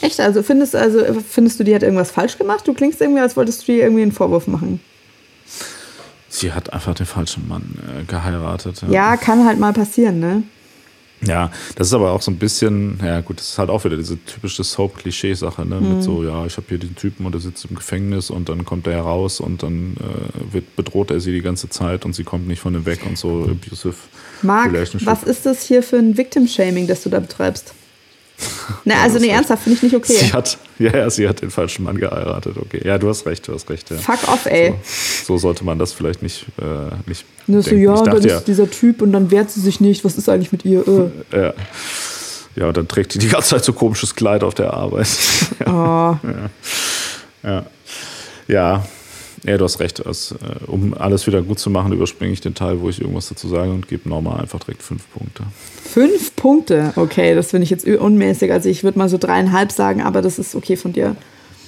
Echt? 0.01 0.19
Also 0.19 0.43
findest, 0.43 0.75
also 0.75 0.99
findest 1.27 1.59
du, 1.59 1.63
die 1.63 1.73
hat 1.73 1.83
irgendwas 1.83 2.11
falsch 2.11 2.37
gemacht? 2.37 2.67
Du 2.67 2.73
klingst 2.73 3.01
irgendwie, 3.01 3.21
als 3.21 3.37
wolltest 3.37 3.67
du 3.67 3.71
ihr 3.71 3.83
irgendwie 3.83 4.03
einen 4.03 4.11
Vorwurf 4.11 4.47
machen. 4.47 4.79
Sie 6.27 6.51
hat 6.51 6.73
einfach 6.73 6.93
den 6.93 7.05
falschen 7.05 7.47
Mann 7.47 7.77
äh, 7.87 8.03
geheiratet. 8.03 8.83
Ja, 8.89 9.15
kann 9.15 9.45
halt 9.45 9.57
mal 9.57 9.73
passieren, 9.73 10.19
ne? 10.19 10.43
Ja, 11.21 11.51
das 11.75 11.87
ist 11.87 11.93
aber 11.93 12.11
auch 12.11 12.21
so 12.21 12.29
ein 12.29 12.37
bisschen, 12.37 12.99
ja 13.03 13.21
gut, 13.21 13.39
das 13.39 13.49
ist 13.49 13.57
halt 13.57 13.69
auch 13.69 13.83
wieder 13.83 13.97
diese 13.97 14.17
typische 14.25 14.63
Soap-Klischee-Sache, 14.63 15.65
ne? 15.65 15.79
Mhm. 15.79 15.95
Mit 15.95 16.03
so, 16.03 16.23
ja, 16.23 16.45
ich 16.45 16.57
habe 16.57 16.67
hier 16.69 16.77
den 16.77 16.95
Typen 16.95 17.25
und 17.25 17.31
der 17.31 17.41
sitzt 17.41 17.65
im 17.65 17.75
Gefängnis 17.75 18.29
und 18.29 18.49
dann 18.49 18.65
kommt 18.65 18.85
er 18.87 18.93
heraus 18.93 19.39
und 19.39 19.63
dann 19.63 19.95
äh, 19.97 20.53
wird, 20.53 20.75
bedroht 20.75 21.11
er 21.11 21.19
sie 21.19 21.31
die 21.31 21.41
ganze 21.41 21.69
Zeit 21.69 22.05
und 22.05 22.13
sie 22.13 22.23
kommt 22.23 22.47
nicht 22.47 22.59
von 22.59 22.75
ihm 22.75 22.85
weg 22.85 22.99
und 23.07 23.17
so 23.17 23.43
abusive 23.43 23.95
Relationship. 24.43 25.07
was 25.07 25.23
ist 25.23 25.45
das 25.45 25.63
hier 25.63 25.81
für 25.81 25.97
ein 25.97 26.17
Victim-Shaming, 26.17 26.87
das 26.87 27.03
du 27.03 27.09
da 27.09 27.19
betreibst? 27.19 27.73
Na, 28.83 28.95
Ja, 28.95 29.01
also 29.03 29.19
nee, 29.19 29.29
ernsthaft, 29.29 29.63
finde 29.63 29.77
ich 29.77 29.83
nicht 29.83 29.95
okay. 29.95 30.13
Sie 30.13 30.33
hat, 30.33 30.57
ja, 30.79 30.95
ja, 30.95 31.09
sie 31.09 31.27
hat 31.27 31.41
den 31.41 31.51
falschen 31.51 31.83
Mann 31.83 31.97
geheiratet, 31.97 32.57
okay. 32.57 32.81
Ja, 32.83 32.97
du 32.97 33.09
hast 33.09 33.25
recht, 33.25 33.47
du 33.47 33.53
hast 33.53 33.69
recht. 33.69 33.89
Ja. 33.89 33.97
Fuck 33.97 34.27
off, 34.27 34.45
ey. 34.45 34.73
So, 34.83 35.33
so 35.33 35.37
sollte 35.37 35.63
man 35.63 35.79
das 35.79 35.93
vielleicht 35.93 36.21
nicht, 36.21 36.45
äh, 36.59 36.93
nicht 37.07 37.25
Nur 37.47 37.63
so, 37.63 37.75
ja, 37.75 37.93
ich 37.93 38.01
dann 38.01 38.15
dachte 38.15 38.27
ist 38.27 38.47
dieser 38.47 38.69
Typ 38.69 39.01
und 39.01 39.11
dann 39.11 39.31
wehrt 39.31 39.51
sie 39.51 39.61
sich 39.61 39.79
nicht. 39.79 40.03
Was 40.03 40.17
ist 40.17 40.29
eigentlich 40.29 40.51
mit 40.51 40.65
ihr? 40.65 40.85
Äh. 40.87 41.09
ja, 41.37 41.53
ja, 42.55 42.67
und 42.67 42.77
dann 42.77 42.87
trägt 42.87 43.13
die 43.13 43.19
die 43.19 43.27
ganze 43.27 43.49
Zeit 43.49 43.65
so 43.65 43.73
komisches 43.73 44.15
Kleid 44.15 44.43
auf 44.43 44.53
der 44.53 44.73
Arbeit. 44.73 45.07
Oh. 45.65 45.69
ja. 45.71 46.19
Ja. 47.43 47.65
ja. 48.47 48.85
Ja, 49.45 49.57
du 49.57 49.63
hast 49.65 49.79
recht. 49.79 50.05
Das, 50.05 50.31
äh, 50.31 50.65
um 50.65 50.93
alles 50.95 51.27
wieder 51.27 51.41
gut 51.41 51.59
zu 51.59 51.69
machen, 51.69 51.93
überspringe 51.93 52.33
ich 52.33 52.41
den 52.41 52.55
Teil, 52.55 52.81
wo 52.81 52.89
ich 52.89 52.99
irgendwas 52.99 53.29
dazu 53.29 53.47
sage 53.47 53.71
und 53.71 53.87
gebe 53.87 54.09
Norma 54.09 54.37
einfach 54.37 54.59
direkt 54.59 54.81
fünf 54.81 55.03
Punkte. 55.11 55.43
Fünf 55.83 56.35
Punkte. 56.35 56.93
Okay, 56.95 57.35
das 57.35 57.51
finde 57.51 57.63
ich 57.65 57.69
jetzt 57.69 57.85
unmäßig. 57.87 58.51
Also 58.51 58.69
ich 58.69 58.83
würde 58.83 58.97
mal 58.97 59.07
so 59.09 59.17
dreieinhalb 59.19 59.71
sagen, 59.71 60.01
aber 60.01 60.21
das 60.21 60.39
ist 60.39 60.55
okay 60.55 60.75
von 60.77 60.93
dir. 60.93 61.15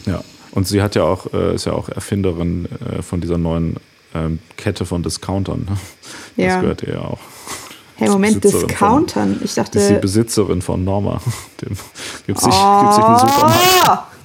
Ja, 0.06 0.24
Und 0.52 0.68
sie 0.68 0.82
hat 0.82 0.96
ja 0.96 1.04
auch, 1.04 1.32
äh, 1.34 1.54
ist 1.56 1.66
ja 1.66 1.74
auch 1.74 1.90
Erfinderin 1.90 2.68
äh, 2.98 3.02
von 3.04 3.22
dieser 3.22 3.38
neuen 3.38 3.76
ähm, 4.16 4.40
Kette 4.56 4.86
von 4.86 5.04
Discountern. 5.04 5.60
Ne? 5.70 5.78
Das 6.38 6.46
Ja. 6.46 6.62
gehört 6.62 6.82
ihr 6.84 6.94
ja 6.96 7.02
auch. 7.02 7.20
Hey, 7.98 8.10
Moment, 8.10 8.44
Discountern. 8.44 9.40
Ich 9.44 9.54
dachte. 9.56 9.80
Ist 9.80 9.90
die 9.90 9.96
Besitzerin 9.96 10.62
von 10.62 10.84
Norma. 10.84 11.20
Dem 11.62 11.76
gibt 12.26 12.40
sich, 12.40 12.54
Oh. 12.54 12.82
gibt 12.82 12.94
sich 12.94 13.04
einen 13.04 13.20
Supermarkt. 13.20 14.17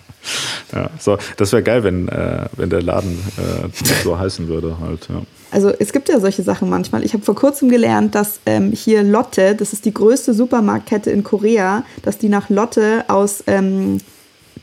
Ja, 0.72 0.90
so, 0.98 1.18
das 1.36 1.52
wäre 1.52 1.62
geil, 1.62 1.82
wenn, 1.84 2.08
äh, 2.08 2.46
wenn 2.56 2.70
der 2.70 2.80
Laden 2.82 3.18
äh, 3.36 3.68
so 4.04 4.18
heißen 4.18 4.48
würde 4.48 4.78
halt. 4.80 5.08
Ja. 5.08 5.22
Also 5.50 5.68
es 5.78 5.92
gibt 5.92 6.08
ja 6.08 6.18
solche 6.20 6.42
Sachen 6.42 6.70
manchmal. 6.70 7.04
Ich 7.04 7.12
habe 7.12 7.24
vor 7.24 7.34
kurzem 7.34 7.68
gelernt, 7.68 8.14
dass 8.14 8.40
ähm, 8.46 8.72
hier 8.72 9.02
Lotte, 9.02 9.54
das 9.54 9.72
ist 9.72 9.84
die 9.84 9.92
größte 9.92 10.32
Supermarktkette 10.32 11.10
in 11.10 11.24
Korea, 11.24 11.84
dass 12.02 12.18
die 12.18 12.28
nach 12.28 12.48
Lotte 12.48 13.04
aus 13.08 13.42
ähm, 13.46 13.98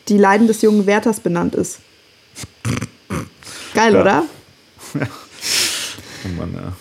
die 0.07 0.17
Leiden 0.17 0.47
des 0.47 0.61
jungen 0.61 0.85
Wärters 0.87 1.19
benannt 1.19 1.53
ist. 1.55 1.79
Geil, 3.73 3.93
Ja. 3.93 4.01
oder? 4.01 4.23
Oh 6.25 6.37
Mann, 6.37 6.53
ja. 6.53 6.73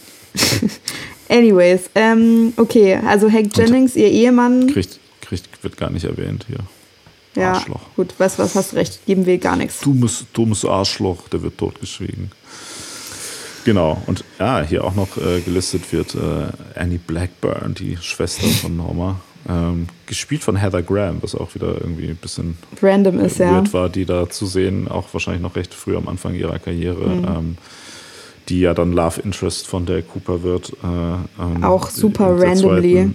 Anyways, 1.37 1.83
ähm, 1.95 2.53
okay, 2.57 2.99
also 3.07 3.31
Hank 3.31 3.57
Jennings, 3.57 3.95
ihr 3.95 4.09
Ehemann, 4.11 4.67
Kriegt, 4.67 4.99
kriegt, 5.21 5.63
wird 5.63 5.77
gar 5.77 5.91
nicht 5.91 6.05
erwähnt 6.05 6.47
hier. 6.49 6.59
Ja, 7.39 7.53
Arschloch. 7.53 7.81
gut, 7.97 8.15
was, 8.19 8.39
was 8.39 8.55
hast 8.55 8.73
du 8.73 8.77
recht, 8.77 9.05
geben 9.07 9.27
wir 9.27 9.39
gar 9.39 9.57
nichts. 9.57 9.81
Dummes, 9.81 10.25
dummes 10.33 10.65
Arschloch, 10.65 11.29
der 11.29 11.43
wird 11.43 11.59
totgeschwiegen. 11.59 12.31
Genau, 13.65 14.01
und 14.07 14.25
ja, 14.39 14.63
hier 14.63 14.85
auch 14.85 14.95
noch 14.95 15.17
äh, 15.19 15.41
gelistet 15.41 15.93
wird 15.93 16.15
äh, 16.15 16.79
Annie 16.79 16.99
Blackburn, 16.99 17.75
die 17.75 17.97
Schwester 18.01 18.47
von 18.47 18.77
Norma. 18.77 19.21
Ähm, 19.49 19.87
gespielt 20.07 20.43
von 20.43 20.57
Heather 20.57 20.83
Graham, 20.83 21.19
was 21.23 21.35
auch 21.35 21.55
wieder 21.55 21.69
irgendwie 21.81 22.09
ein 22.09 22.17
bisschen 22.17 22.59
Random 22.83 23.19
ist, 23.21 23.39
ja. 23.39 23.63
war, 23.73 23.89
die 23.89 24.05
da 24.05 24.29
zu 24.29 24.47
sehen, 24.47 24.89
auch 24.89 25.07
wahrscheinlich 25.13 25.43
noch 25.43 25.57
recht 25.57 25.73
früh 25.75 25.97
am 25.97 26.09
Anfang 26.09 26.35
ihrer 26.35 26.59
Karriere, 26.59 27.09
Mhm. 27.09 27.25
ähm, 27.25 27.57
die 28.49 28.61
ja 28.61 28.75
dann 28.75 28.93
Love 28.93 29.21
Interest 29.23 29.67
von 29.67 29.87
der 29.87 30.03
Cooper 30.03 30.43
wird. 30.43 30.73
Äh, 30.83 30.87
ähm, 31.43 31.65
Auch 31.65 31.89
super 31.91 32.39
randomly. 32.41 32.95
Zweiten, 32.95 33.15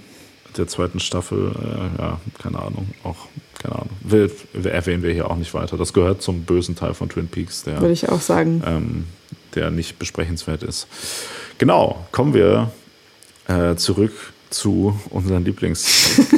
der 0.58 0.68
zweiten 0.68 1.00
Staffel, 1.00 1.52
äh, 1.56 2.02
ja, 2.02 2.20
keine 2.42 2.60
Ahnung, 2.60 2.90
auch, 3.04 3.28
keine 3.62 3.76
Ahnung, 3.76 3.90
will, 4.02 4.32
erwähnen 4.64 5.04
wir 5.04 5.14
hier 5.14 5.30
auch 5.30 5.38
nicht 5.38 5.54
weiter. 5.54 5.78
Das 5.78 5.94
gehört 5.94 6.22
zum 6.22 6.44
bösen 6.44 6.76
Teil 6.76 6.94
von 6.94 7.10
Twin 7.10 7.28
Peaks, 7.28 7.64
der, 7.64 7.82
Würde 7.82 7.94
ich 7.94 8.10
auch 8.10 8.22
sagen. 8.22 8.64
ähm, 8.66 9.06
der 9.56 9.72
nicht 9.72 10.00
besprechenswert 10.00 10.64
ist. 10.64 10.88
Genau, 11.58 12.06
kommen 12.12 12.34
wir 12.34 12.72
äh, 13.48 13.76
zurück 13.76 14.14
zu 14.50 15.00
unseren 15.10 15.44
Lieblings... 15.46 16.22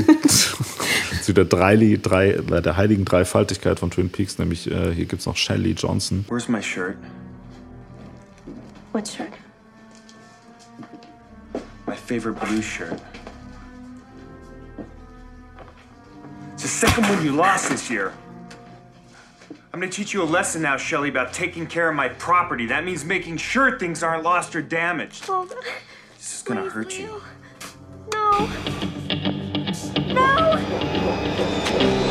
zu 1.26 1.34
der, 1.34 1.46
drei, 1.46 1.98
drei, 2.02 2.34
der 2.34 2.78
heiligen 2.78 3.04
Dreifaltigkeit 3.04 3.80
von 3.80 3.90
Twin 3.90 4.10
Peaks, 4.10 4.38
nämlich 4.38 4.70
äh, 4.70 4.94
hier 4.94 5.06
gibt 5.06 5.22
es 5.22 5.26
noch 5.26 5.36
Shelley 5.36 5.72
Johnson. 5.72 6.24
Where's 6.30 6.48
my 6.48 6.62
shirt? 6.62 6.98
What 8.92 9.08
shirt? 9.08 9.30
My 11.88 11.96
favorite 11.96 12.40
blue 12.46 12.62
shirt. 12.62 13.02
The 16.66 16.70
second 16.72 17.08
one 17.08 17.24
you 17.24 17.32
lost 17.32 17.70
this 17.70 17.92
year. 17.92 18.12
I'm 19.72 19.80
gonna 19.80 19.92
teach 19.92 20.16
you 20.16 20.24
a 20.24 20.26
lesson 20.26 20.64
now, 20.64 20.78
Shelly, 20.78 21.10
about 21.10 21.32
taking 21.32 21.68
care 21.68 21.88
of 21.88 21.96
my 21.96 22.10
property. 22.10 22.66
That 22.66 22.84
means 22.84 23.06
making 23.06 23.38
sure 23.38 23.78
things 23.78 24.02
aren't 24.02 24.24
lost 24.24 24.56
or 24.56 24.64
damaged. 24.64 25.30
This 26.18 26.38
is 26.38 26.42
gonna 26.42 26.68
hurt 26.68 26.98
you. 26.98 27.22
No. 28.12 28.50
No! 30.08 32.02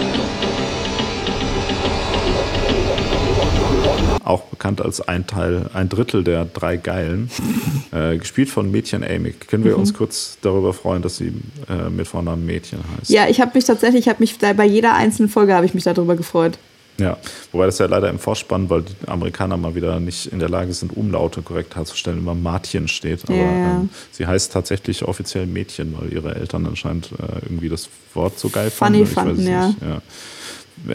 Auch 4.24 4.42
bekannt 4.44 4.80
als 4.80 5.00
ein 5.06 5.26
Teil, 5.26 5.68
ein 5.74 5.88
Drittel 5.88 6.24
der 6.24 6.44
drei 6.46 6.76
Geilen, 6.76 7.30
äh, 7.92 8.16
gespielt 8.16 8.48
von 8.48 8.70
Mädchen 8.70 9.04
Amy. 9.04 9.32
Können 9.32 9.64
wir 9.64 9.72
Mhm. 9.74 9.80
uns 9.80 9.94
kurz 9.94 10.38
darüber 10.40 10.72
freuen, 10.72 11.02
dass 11.02 11.16
sie 11.18 11.32
äh, 11.68 11.90
mit 11.90 12.06
Vornamen 12.08 12.44
Mädchen 12.46 12.78
heißt? 12.98 13.10
Ja, 13.10 13.28
ich 13.28 13.40
habe 13.40 13.52
mich 13.54 13.64
tatsächlich, 13.64 14.02
ich 14.06 14.08
habe 14.08 14.20
mich 14.20 14.38
da 14.38 14.52
bei 14.54 14.64
jeder 14.64 14.94
einzelnen 14.94 15.28
Folge 15.28 15.54
habe 15.54 15.66
ich 15.66 15.74
mich 15.74 15.84
darüber 15.84 16.16
gefreut. 16.16 16.58
Ja, 16.96 17.16
wobei 17.50 17.66
das 17.66 17.78
ja 17.80 17.86
leider 17.86 18.08
im 18.08 18.20
Vorspann, 18.20 18.70
weil 18.70 18.82
die 18.82 19.08
Amerikaner 19.08 19.56
mal 19.56 19.74
wieder 19.74 19.98
nicht 19.98 20.26
in 20.26 20.38
der 20.38 20.48
Lage 20.48 20.72
sind, 20.72 20.96
Umlaute 20.96 21.42
korrekt 21.42 21.74
herzustellen, 21.74 22.18
immer 22.18 22.36
Martien 22.36 22.86
steht. 22.86 23.24
Aber 23.28 23.34
ja. 23.36 23.80
Ähm, 23.80 23.88
sie 24.12 24.28
heißt 24.28 24.52
tatsächlich 24.52 25.02
offiziell 25.02 25.46
Mädchen, 25.46 25.96
weil 25.98 26.12
ihre 26.12 26.36
Eltern 26.36 26.66
anscheinend 26.66 27.10
äh, 27.12 27.46
irgendwie 27.46 27.68
das 27.68 27.88
Wort 28.14 28.38
so 28.38 28.48
geil 28.48 28.70
Funny 28.70 29.04
fanden. 29.06 29.38
Weiß 29.38 29.44
fanden, 29.44 29.82
ja. 29.82 29.88
ja. 29.88 30.02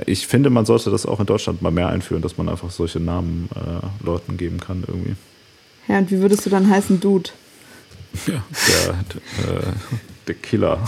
Ich 0.05 0.27
finde, 0.27 0.49
man 0.49 0.65
sollte 0.65 0.91
das 0.91 1.05
auch 1.05 1.19
in 1.19 1.25
Deutschland 1.25 1.61
mal 1.61 1.71
mehr 1.71 1.89
einführen, 1.89 2.21
dass 2.21 2.37
man 2.37 2.49
einfach 2.49 2.69
solche 2.69 2.99
Namen 2.99 3.49
äh, 3.55 4.05
Leuten 4.05 4.37
geben 4.37 4.59
kann 4.59 4.83
irgendwie. 4.87 5.15
Ja, 5.87 5.97
und 5.97 6.11
wie 6.11 6.19
würdest 6.19 6.45
du 6.45 6.49
dann 6.49 6.69
heißen, 6.69 6.99
Dude? 6.99 7.31
Ja, 8.27 8.43
der, 8.67 9.59
äh, 9.59 9.73
der 10.27 10.35
Killer. 10.35 10.79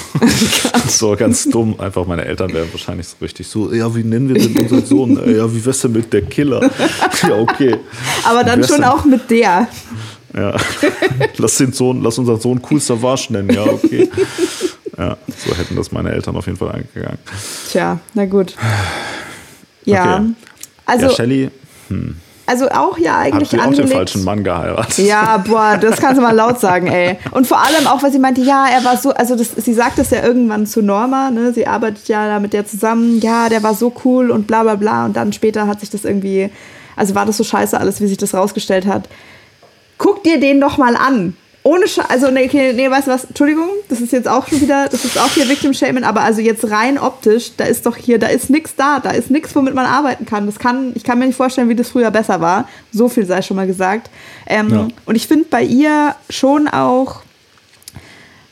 so 0.87 1.15
ganz 1.15 1.45
dumm. 1.45 1.79
Einfach 1.79 2.05
meine 2.05 2.25
Eltern 2.25 2.53
wären 2.53 2.71
wahrscheinlich 2.71 3.07
so 3.07 3.15
richtig 3.21 3.47
so, 3.47 3.73
ja, 3.73 3.93
wie 3.95 4.03
nennen 4.03 4.29
wir 4.29 4.35
denn 4.35 4.57
unseren 4.57 4.85
Sohn? 4.85 5.11
Ja, 5.35 5.51
wie 5.53 5.65
wär's 5.65 5.81
denn 5.81 5.93
mit 5.93 6.11
der 6.13 6.23
Killer? 6.23 6.61
ja, 7.23 7.35
okay. 7.35 7.77
Aber 8.23 8.43
dann 8.43 8.63
schon 8.63 8.77
denn? 8.77 8.85
auch 8.85 9.05
mit 9.05 9.29
der. 9.29 9.67
Ja. 10.35 10.55
lass, 11.37 11.57
den 11.57 11.73
Sohn, 11.73 12.01
lass 12.03 12.17
unseren 12.17 12.39
Sohn 12.39 12.61
Cool 12.69 12.79
Savage 12.79 13.27
nennen, 13.33 13.49
ja, 13.49 13.63
okay. 13.63 14.09
Ja, 15.01 15.17
so 15.35 15.57
hätten 15.57 15.75
das 15.75 15.91
meine 15.91 16.11
Eltern 16.11 16.35
auf 16.35 16.45
jeden 16.45 16.59
Fall 16.59 16.71
eingegangen. 16.71 17.17
Tja, 17.71 17.99
na 18.13 18.25
gut. 18.25 18.55
Ja. 19.83 20.17
Okay. 20.17 20.25
Also, 20.85 21.05
ja, 21.07 21.11
Shelley 21.11 21.49
hm, 21.87 22.17
also 22.45 22.69
auch 22.69 22.97
ja 22.99 23.13
hat 23.13 23.33
eigentlich 23.33 23.49
sie 23.49 23.57
auch 23.57 23.63
den 23.63 23.69
angelegt. 23.69 23.93
falschen 23.93 24.23
Mann 24.23 24.43
geheiratet. 24.43 25.07
Ja, 25.07 25.37
boah, 25.37 25.77
das 25.81 25.99
kannst 25.99 26.17
du 26.17 26.21
mal 26.21 26.35
laut 26.35 26.59
sagen, 26.59 26.85
ey. 26.85 27.17
Und 27.31 27.47
vor 27.47 27.59
allem 27.59 27.87
auch, 27.87 28.03
weil 28.03 28.11
sie 28.11 28.19
meinte, 28.19 28.41
ja, 28.41 28.67
er 28.67 28.83
war 28.83 28.97
so, 28.97 29.11
also 29.11 29.35
das, 29.35 29.51
sie 29.55 29.73
sagt 29.73 29.97
das 29.97 30.11
ja 30.11 30.23
irgendwann 30.23 30.67
zu 30.67 30.81
Norma, 30.81 31.31
ne? 31.31 31.53
Sie 31.53 31.65
arbeitet 31.65 32.07
ja 32.09 32.27
da 32.27 32.39
mit 32.39 32.53
der 32.53 32.67
zusammen, 32.67 33.21
ja, 33.21 33.49
der 33.49 33.63
war 33.63 33.73
so 33.73 33.91
cool 34.05 34.29
und 34.29 34.45
bla 34.47 34.63
bla 34.63 34.75
bla. 34.75 35.05
Und 35.05 35.15
dann 35.15 35.33
später 35.33 35.65
hat 35.65 35.79
sich 35.79 35.89
das 35.89 36.05
irgendwie, 36.05 36.51
also 36.95 37.15
war 37.15 37.25
das 37.25 37.37
so 37.37 37.43
scheiße 37.43 37.79
alles, 37.79 38.01
wie 38.01 38.07
sich 38.07 38.17
das 38.17 38.33
rausgestellt 38.35 38.85
hat. 38.85 39.07
Guck 39.97 40.23
dir 40.23 40.39
den 40.39 40.59
doch 40.59 40.77
mal 40.77 40.95
an. 40.95 41.37
Ohne 41.63 41.87
Sche 41.87 42.09
also 42.09 42.31
nee, 42.31 42.45
okay, 42.45 42.73
nee, 42.73 42.89
weißt 42.89 43.07
du 43.07 43.11
was, 43.11 43.25
Entschuldigung, 43.25 43.67
das 43.87 44.01
ist 44.01 44.11
jetzt 44.11 44.27
auch 44.27 44.47
schon 44.47 44.61
wieder, 44.61 44.87
das 44.89 45.05
ist 45.05 45.19
auch 45.19 45.29
hier 45.29 45.47
Victim 45.47 45.73
Shaming, 45.75 46.03
aber 46.03 46.23
also 46.23 46.41
jetzt 46.41 46.71
rein 46.71 46.97
optisch, 46.97 47.51
da 47.55 47.65
ist 47.65 47.85
doch 47.85 47.95
hier, 47.95 48.17
da 48.17 48.27
ist 48.27 48.49
nichts 48.49 48.75
da, 48.75 48.99
da 48.99 49.11
ist 49.11 49.29
nichts, 49.29 49.55
womit 49.55 49.75
man 49.75 49.85
arbeiten 49.85 50.25
kann. 50.25 50.47
Das 50.47 50.57
kann, 50.57 50.91
ich 50.95 51.03
kann 51.03 51.19
mir 51.19 51.27
nicht 51.27 51.35
vorstellen, 51.35 51.69
wie 51.69 51.75
das 51.75 51.89
früher 51.89 52.09
besser 52.09 52.41
war. 52.41 52.67
So 52.91 53.09
viel 53.09 53.27
sei 53.27 53.43
schon 53.43 53.57
mal 53.57 53.67
gesagt. 53.67 54.09
Ähm, 54.47 54.69
Ja. 54.69 54.87
Und 55.05 55.15
ich 55.15 55.27
finde 55.27 55.45
bei 55.51 55.61
ihr 55.61 56.15
schon 56.31 56.67
auch, 56.67 57.21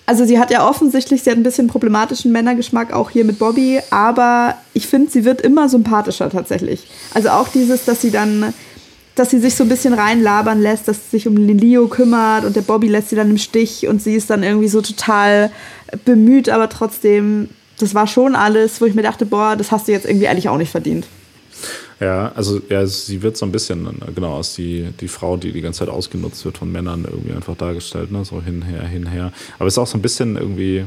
also 0.05 0.25
sie 0.25 0.39
hat 0.39 0.51
ja 0.51 0.67
offensichtlich, 0.67 1.23
sie 1.23 1.31
hat 1.31 1.37
ein 1.37 1.43
bisschen 1.43 1.67
problematischen 1.67 2.31
Männergeschmack, 2.31 2.93
auch 2.93 3.09
hier 3.09 3.25
mit 3.25 3.39
Bobby, 3.39 3.79
aber 3.89 4.55
ich 4.73 4.87
finde, 4.87 5.11
sie 5.11 5.23
wird 5.25 5.41
immer 5.41 5.67
sympathischer 5.69 6.29
tatsächlich. 6.29 6.87
Also 7.13 7.29
auch 7.29 7.47
dieses, 7.47 7.85
dass 7.85 8.01
sie 8.01 8.11
dann, 8.11 8.53
dass 9.15 9.31
sie 9.31 9.39
sich 9.39 9.55
so 9.55 9.63
ein 9.63 9.69
bisschen 9.69 9.93
reinlabern 9.93 10.61
lässt, 10.61 10.87
dass 10.87 10.97
sie 10.97 11.17
sich 11.17 11.27
um 11.27 11.35
den 11.35 11.57
Leo 11.57 11.87
kümmert 11.87 12.45
und 12.45 12.55
der 12.55 12.61
Bobby 12.61 12.87
lässt 12.87 13.09
sie 13.09 13.15
dann 13.15 13.29
im 13.29 13.37
Stich 13.37 13.87
und 13.87 14.01
sie 14.01 14.15
ist 14.15 14.29
dann 14.29 14.43
irgendwie 14.43 14.67
so 14.67 14.81
total 14.81 15.51
bemüht, 16.05 16.49
aber 16.49 16.69
trotzdem, 16.69 17.49
das 17.79 17.93
war 17.95 18.07
schon 18.07 18.35
alles, 18.35 18.79
wo 18.81 18.85
ich 18.85 18.95
mir 18.95 19.01
dachte, 19.01 19.25
boah, 19.25 19.55
das 19.55 19.71
hast 19.71 19.87
du 19.87 19.91
jetzt 19.91 20.05
irgendwie 20.05 20.27
eigentlich 20.27 20.49
auch 20.49 20.57
nicht 20.57 20.71
verdient. 20.71 21.05
Ja, 21.99 22.31
also 22.33 22.61
ja, 22.69 22.85
sie 22.85 23.21
wird 23.21 23.35
so 23.35 23.45
ein 23.45 23.51
bisschen, 23.51 23.99
genau, 24.15 24.37
als 24.37 24.55
die, 24.55 24.87
die 25.01 25.09
Frau, 25.09 25.35
die 25.35 25.51
die 25.51 25.61
ganze 25.61 25.79
Zeit 25.79 25.89
ausgenutzt 25.89 26.45
wird 26.45 26.57
von 26.57 26.71
Männern, 26.71 27.05
irgendwie 27.05 27.33
einfach 27.33 27.57
dargestellt, 27.57 28.09
ne? 28.11 28.23
so 28.23 28.41
hinher, 28.41 28.83
hinher. 28.83 29.33
Aber 29.57 29.67
es 29.67 29.73
ist 29.73 29.79
auch 29.79 29.87
so 29.87 29.97
ein 29.97 30.01
bisschen 30.01 30.37
irgendwie, 30.37 30.85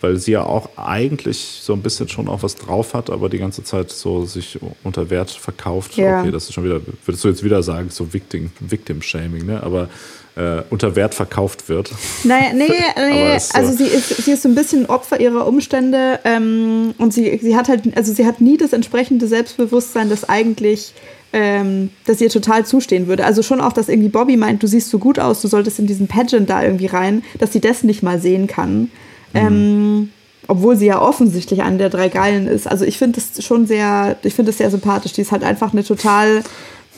weil 0.00 0.16
sie 0.16 0.32
ja 0.32 0.44
auch 0.44 0.70
eigentlich 0.76 1.60
so 1.62 1.72
ein 1.74 1.82
bisschen 1.82 2.08
schon 2.08 2.28
auch 2.28 2.42
was 2.42 2.56
drauf 2.56 2.94
hat, 2.94 3.10
aber 3.10 3.28
die 3.28 3.38
ganze 3.38 3.62
Zeit 3.64 3.90
so 3.90 4.24
sich 4.24 4.58
unter 4.82 5.10
Wert 5.10 5.30
verkauft. 5.30 5.96
Ja. 5.96 6.20
Okay, 6.22 6.30
das 6.30 6.44
ist 6.44 6.54
schon 6.54 6.64
wieder, 6.64 6.80
würdest 7.04 7.24
du 7.24 7.28
jetzt 7.28 7.44
wieder 7.44 7.62
sagen, 7.62 7.88
so 7.90 8.12
Victim, 8.12 8.50
Victim 8.60 9.02
Shaming, 9.02 9.44
ne? 9.46 9.62
aber 9.62 9.88
äh, 10.36 10.62
unter 10.70 10.96
Wert 10.96 11.14
verkauft 11.14 11.68
wird. 11.68 11.90
Naja, 12.24 12.52
nee, 12.54 12.68
nee 12.96 13.38
so- 13.38 13.54
also 13.54 13.72
sie 13.72 13.86
ist, 13.86 14.08
sie 14.24 14.32
ist 14.32 14.42
so 14.42 14.48
ein 14.48 14.54
bisschen 14.54 14.86
Opfer 14.86 15.20
ihrer 15.20 15.46
Umstände 15.46 16.20
ähm, 16.24 16.94
und 16.98 17.12
sie, 17.12 17.38
sie 17.42 17.56
hat 17.56 17.68
halt, 17.68 17.96
also 17.96 18.12
sie 18.12 18.24
hat 18.26 18.40
nie 18.40 18.56
das 18.56 18.72
entsprechende 18.72 19.26
Selbstbewusstsein, 19.26 20.08
das 20.08 20.28
eigentlich, 20.28 20.94
ähm, 21.32 21.90
das 22.06 22.20
ihr 22.20 22.30
total 22.30 22.64
zustehen 22.64 23.06
würde. 23.06 23.24
Also 23.24 23.42
schon 23.42 23.60
auch, 23.60 23.72
dass 23.72 23.88
irgendwie 23.88 24.08
Bobby 24.08 24.36
meint, 24.36 24.62
du 24.62 24.66
siehst 24.66 24.90
so 24.90 24.98
gut 24.98 25.18
aus, 25.18 25.42
du 25.42 25.48
solltest 25.48 25.78
in 25.78 25.86
diesen 25.86 26.08
Pageant 26.08 26.48
da 26.48 26.62
irgendwie 26.62 26.86
rein, 26.86 27.22
dass 27.38 27.52
sie 27.52 27.60
das 27.60 27.82
nicht 27.84 28.02
mal 28.02 28.20
sehen 28.20 28.46
kann. 28.46 28.90
Ähm, 29.34 30.10
obwohl 30.48 30.76
sie 30.76 30.86
ja 30.86 31.00
offensichtlich 31.00 31.62
eine 31.62 31.78
der 31.78 31.90
drei 31.90 32.08
Geilen 32.08 32.48
ist. 32.48 32.66
Also 32.66 32.84
ich 32.84 32.98
finde 32.98 33.20
das 33.20 33.44
schon 33.44 33.66
sehr, 33.66 34.16
ich 34.22 34.34
finde 34.34 34.50
das 34.50 34.58
sehr 34.58 34.70
sympathisch. 34.70 35.12
Die 35.12 35.20
ist 35.20 35.30
halt 35.32 35.44
einfach 35.44 35.72
eine 35.72 35.84
total 35.84 36.42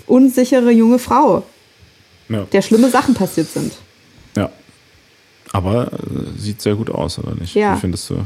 unsichere 0.06 0.70
junge 0.70 0.98
Frau, 0.98 1.42
Ja. 2.28 2.44
der 2.50 2.62
schlimme 2.62 2.88
Sachen 2.90 3.14
passiert 3.14 3.48
sind. 3.50 3.72
Ja. 4.36 4.50
Aber 5.52 5.92
äh, 5.92 6.38
sieht 6.40 6.62
sehr 6.62 6.74
gut 6.76 6.88
aus, 6.90 7.18
oder 7.18 7.34
nicht? 7.34 7.54
Ja. 7.54 7.76
Wie 7.76 7.80
findest 7.80 8.08
du? 8.08 8.24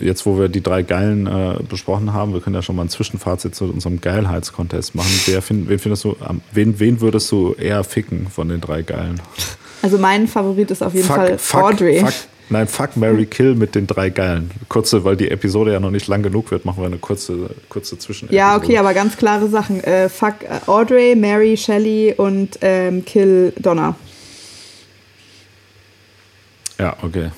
Jetzt, 0.00 0.24
wo 0.24 0.38
wir 0.38 0.48
die 0.48 0.62
drei 0.62 0.82
Geilen 0.82 1.26
äh, 1.26 1.56
besprochen 1.68 2.14
haben, 2.14 2.32
wir 2.32 2.40
können 2.40 2.54
ja 2.56 2.62
schon 2.62 2.74
mal 2.76 2.82
ein 2.84 2.88
Zwischenfazit 2.88 3.54
zu 3.54 3.66
unserem 3.66 4.00
Geilheitskontest 4.00 4.94
machen. 4.94 5.10
Wer 5.26 5.42
find, 5.42 5.68
wen 5.68 5.78
findest 5.78 6.04
du, 6.04 6.16
wen, 6.54 6.80
wen 6.80 7.02
würdest 7.02 7.30
du 7.30 7.52
eher 7.52 7.84
ficken 7.84 8.28
von 8.34 8.48
den 8.48 8.62
drei 8.62 8.80
Geilen? 8.80 9.20
Also 9.82 9.98
mein 9.98 10.26
Favorit 10.26 10.70
ist 10.70 10.82
auf 10.82 10.94
jeden 10.94 11.06
Fall 11.06 11.36
fuck, 11.38 11.62
Audrey. 11.64 12.00
Fuck, 12.00 12.14
nein, 12.50 12.66
fuck, 12.66 12.96
Mary 12.96 13.26
Kill 13.26 13.54
mit 13.54 13.74
den 13.74 13.86
drei 13.86 14.10
Geilen. 14.10 14.50
Kurze, 14.68 15.04
weil 15.04 15.16
die 15.16 15.30
Episode 15.30 15.72
ja 15.72 15.80
noch 15.80 15.90
nicht 15.90 16.06
lang 16.08 16.22
genug 16.22 16.50
wird, 16.50 16.64
machen 16.64 16.82
wir 16.82 16.86
eine 16.86 16.98
kurze, 16.98 17.50
kurze 17.68 17.98
Zwischen. 17.98 18.32
Ja, 18.32 18.56
okay, 18.56 18.78
aber 18.78 18.94
ganz 18.94 19.16
klare 19.16 19.48
Sachen. 19.48 19.82
Äh, 19.84 20.08
fuck 20.08 20.42
äh, 20.42 20.60
Audrey, 20.66 21.14
Mary, 21.14 21.56
Shelley 21.56 22.14
und 22.16 22.58
ähm, 22.60 23.04
Kill 23.04 23.52
Donna. 23.58 23.94
Ja, 26.80 26.96
okay. 27.02 27.30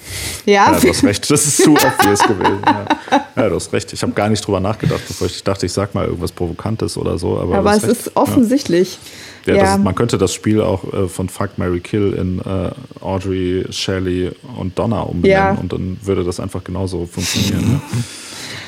Ja? 0.44 0.78
du 0.78 0.88
hast 0.88 1.02
recht. 1.04 1.30
Das 1.30 1.46
ist 1.46 1.62
zu 1.62 1.70
obvious 1.72 2.20
gewesen. 2.20 2.58
Ja. 2.66 3.24
ja, 3.36 3.48
du 3.48 3.54
hast 3.54 3.72
recht. 3.72 3.90
Ich 3.92 4.02
habe 4.02 4.12
gar 4.12 4.28
nicht 4.28 4.46
drüber 4.46 4.60
nachgedacht, 4.60 5.00
bevor 5.08 5.26
ich 5.28 5.42
dachte, 5.42 5.64
ich 5.66 5.72
sag 5.72 5.94
mal 5.94 6.04
irgendwas 6.04 6.30
Provokantes 6.32 6.96
oder 6.98 7.18
so. 7.18 7.38
Aber, 7.38 7.56
Aber 7.58 7.74
es 7.74 7.82
recht. 7.84 7.92
ist 7.92 8.16
offensichtlich. 8.16 8.98
Ja, 9.46 9.54
Ja. 9.54 9.74
Ist, 9.76 9.82
man 9.82 9.94
könnte 9.94 10.18
das 10.18 10.34
Spiel 10.34 10.60
auch 10.60 10.84
äh, 10.92 11.08
von 11.08 11.30
Fuck, 11.30 11.56
Mary 11.56 11.80
Kill 11.80 12.12
in 12.12 12.40
äh, 12.40 12.70
Audrey, 13.02 13.64
Shelley 13.70 14.30
und 14.58 14.78
Donna 14.78 15.00
umbenennen 15.00 15.54
Ja. 15.54 15.58
und 15.58 15.72
dann 15.72 15.96
würde 16.02 16.22
das 16.24 16.38
einfach 16.38 16.62
genauso 16.62 17.06
funktionieren. 17.06 17.80
ja. 17.92 17.98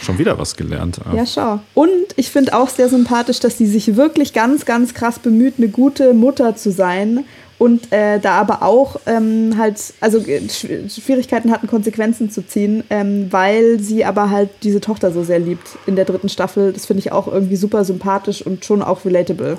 Schon 0.03 0.19
wieder 0.19 0.37
was 0.37 0.57
gelernt. 0.57 0.99
Ja, 1.15 1.25
schau. 1.27 1.61
Und 1.75 1.93
ich 2.17 2.31
finde 2.31 2.59
auch 2.59 2.69
sehr 2.69 2.89
sympathisch, 2.89 3.39
dass 3.39 3.57
sie 3.59 3.67
sich 3.67 3.95
wirklich 3.95 4.33
ganz, 4.33 4.65
ganz 4.65 4.95
krass 4.95 5.21
bemüht, 5.21 5.55
eine 5.59 5.69
gute 5.69 6.13
Mutter 6.13 6.57
zu 6.57 6.73
sein. 6.73 7.25
Und 7.63 7.93
äh, 7.93 8.19
da 8.19 8.33
aber 8.41 8.63
auch 8.65 8.97
ähm, 9.07 9.55
halt, 9.57 9.81
also 10.01 10.19
äh, 10.19 10.41
Schw- 10.49 10.91
Schwierigkeiten 10.93 11.53
hatten, 11.53 11.69
Konsequenzen 11.69 12.29
zu 12.29 12.45
ziehen, 12.45 12.83
ähm, 12.91 13.29
weil 13.31 13.79
sie 13.79 14.05
aber 14.05 14.31
halt 14.31 14.51
diese 14.65 14.81
Tochter 14.81 15.13
so 15.13 15.23
sehr 15.23 15.39
liebt 15.39 15.69
in 15.87 15.95
der 15.95 16.05
dritten 16.05 16.29
Staffel. 16.29 16.73
Das 16.73 16.87
finde 16.87 16.99
ich 17.03 17.13
auch 17.13 17.29
irgendwie 17.29 17.55
super 17.55 17.85
sympathisch 17.85 18.43
und 18.45 18.65
schon 18.65 18.83
auch 18.83 19.05
relatable. 19.05 19.59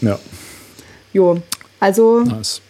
Ja, 0.00 0.18
Jo, 1.12 1.40
also 1.78 2.20
nice. 2.24 2.60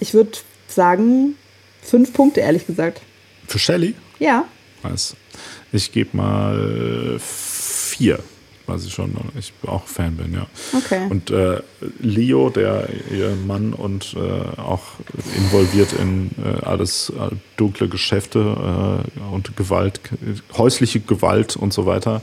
ich 0.00 0.12
würde 0.12 0.32
sagen, 0.66 1.36
fünf 1.80 2.12
Punkte, 2.12 2.40
ehrlich 2.40 2.66
gesagt. 2.66 3.00
Für 3.46 3.60
Shelley? 3.60 3.94
Ja. 4.18 4.44
Nice. 4.82 5.14
Ich 5.70 5.92
gebe 5.92 6.16
mal 6.16 7.16
vier, 7.20 8.18
weil 8.66 8.78
ich 8.78 8.92
schon 8.92 9.14
ich 9.38 9.52
auch 9.66 9.86
Fan 9.86 10.16
bin, 10.16 10.32
ja. 10.34 10.46
Okay. 10.76 11.06
Und 11.10 11.30
äh, 11.30 11.60
Leo, 12.00 12.50
der 12.50 12.88
ihr 13.12 13.34
Mann 13.46 13.72
und 13.72 14.14
äh, 14.16 14.60
auch 14.60 14.82
involviert 15.36 15.92
in 15.92 16.30
äh, 16.42 16.64
alles 16.64 17.10
äh, 17.10 17.34
dunkle 17.56 17.88
Geschäfte 17.88 18.38
äh, 19.18 19.34
und 19.34 19.56
Gewalt, 19.56 20.00
häusliche 20.56 21.00
Gewalt 21.00 21.56
und 21.56 21.72
so 21.72 21.86
weiter, 21.86 22.22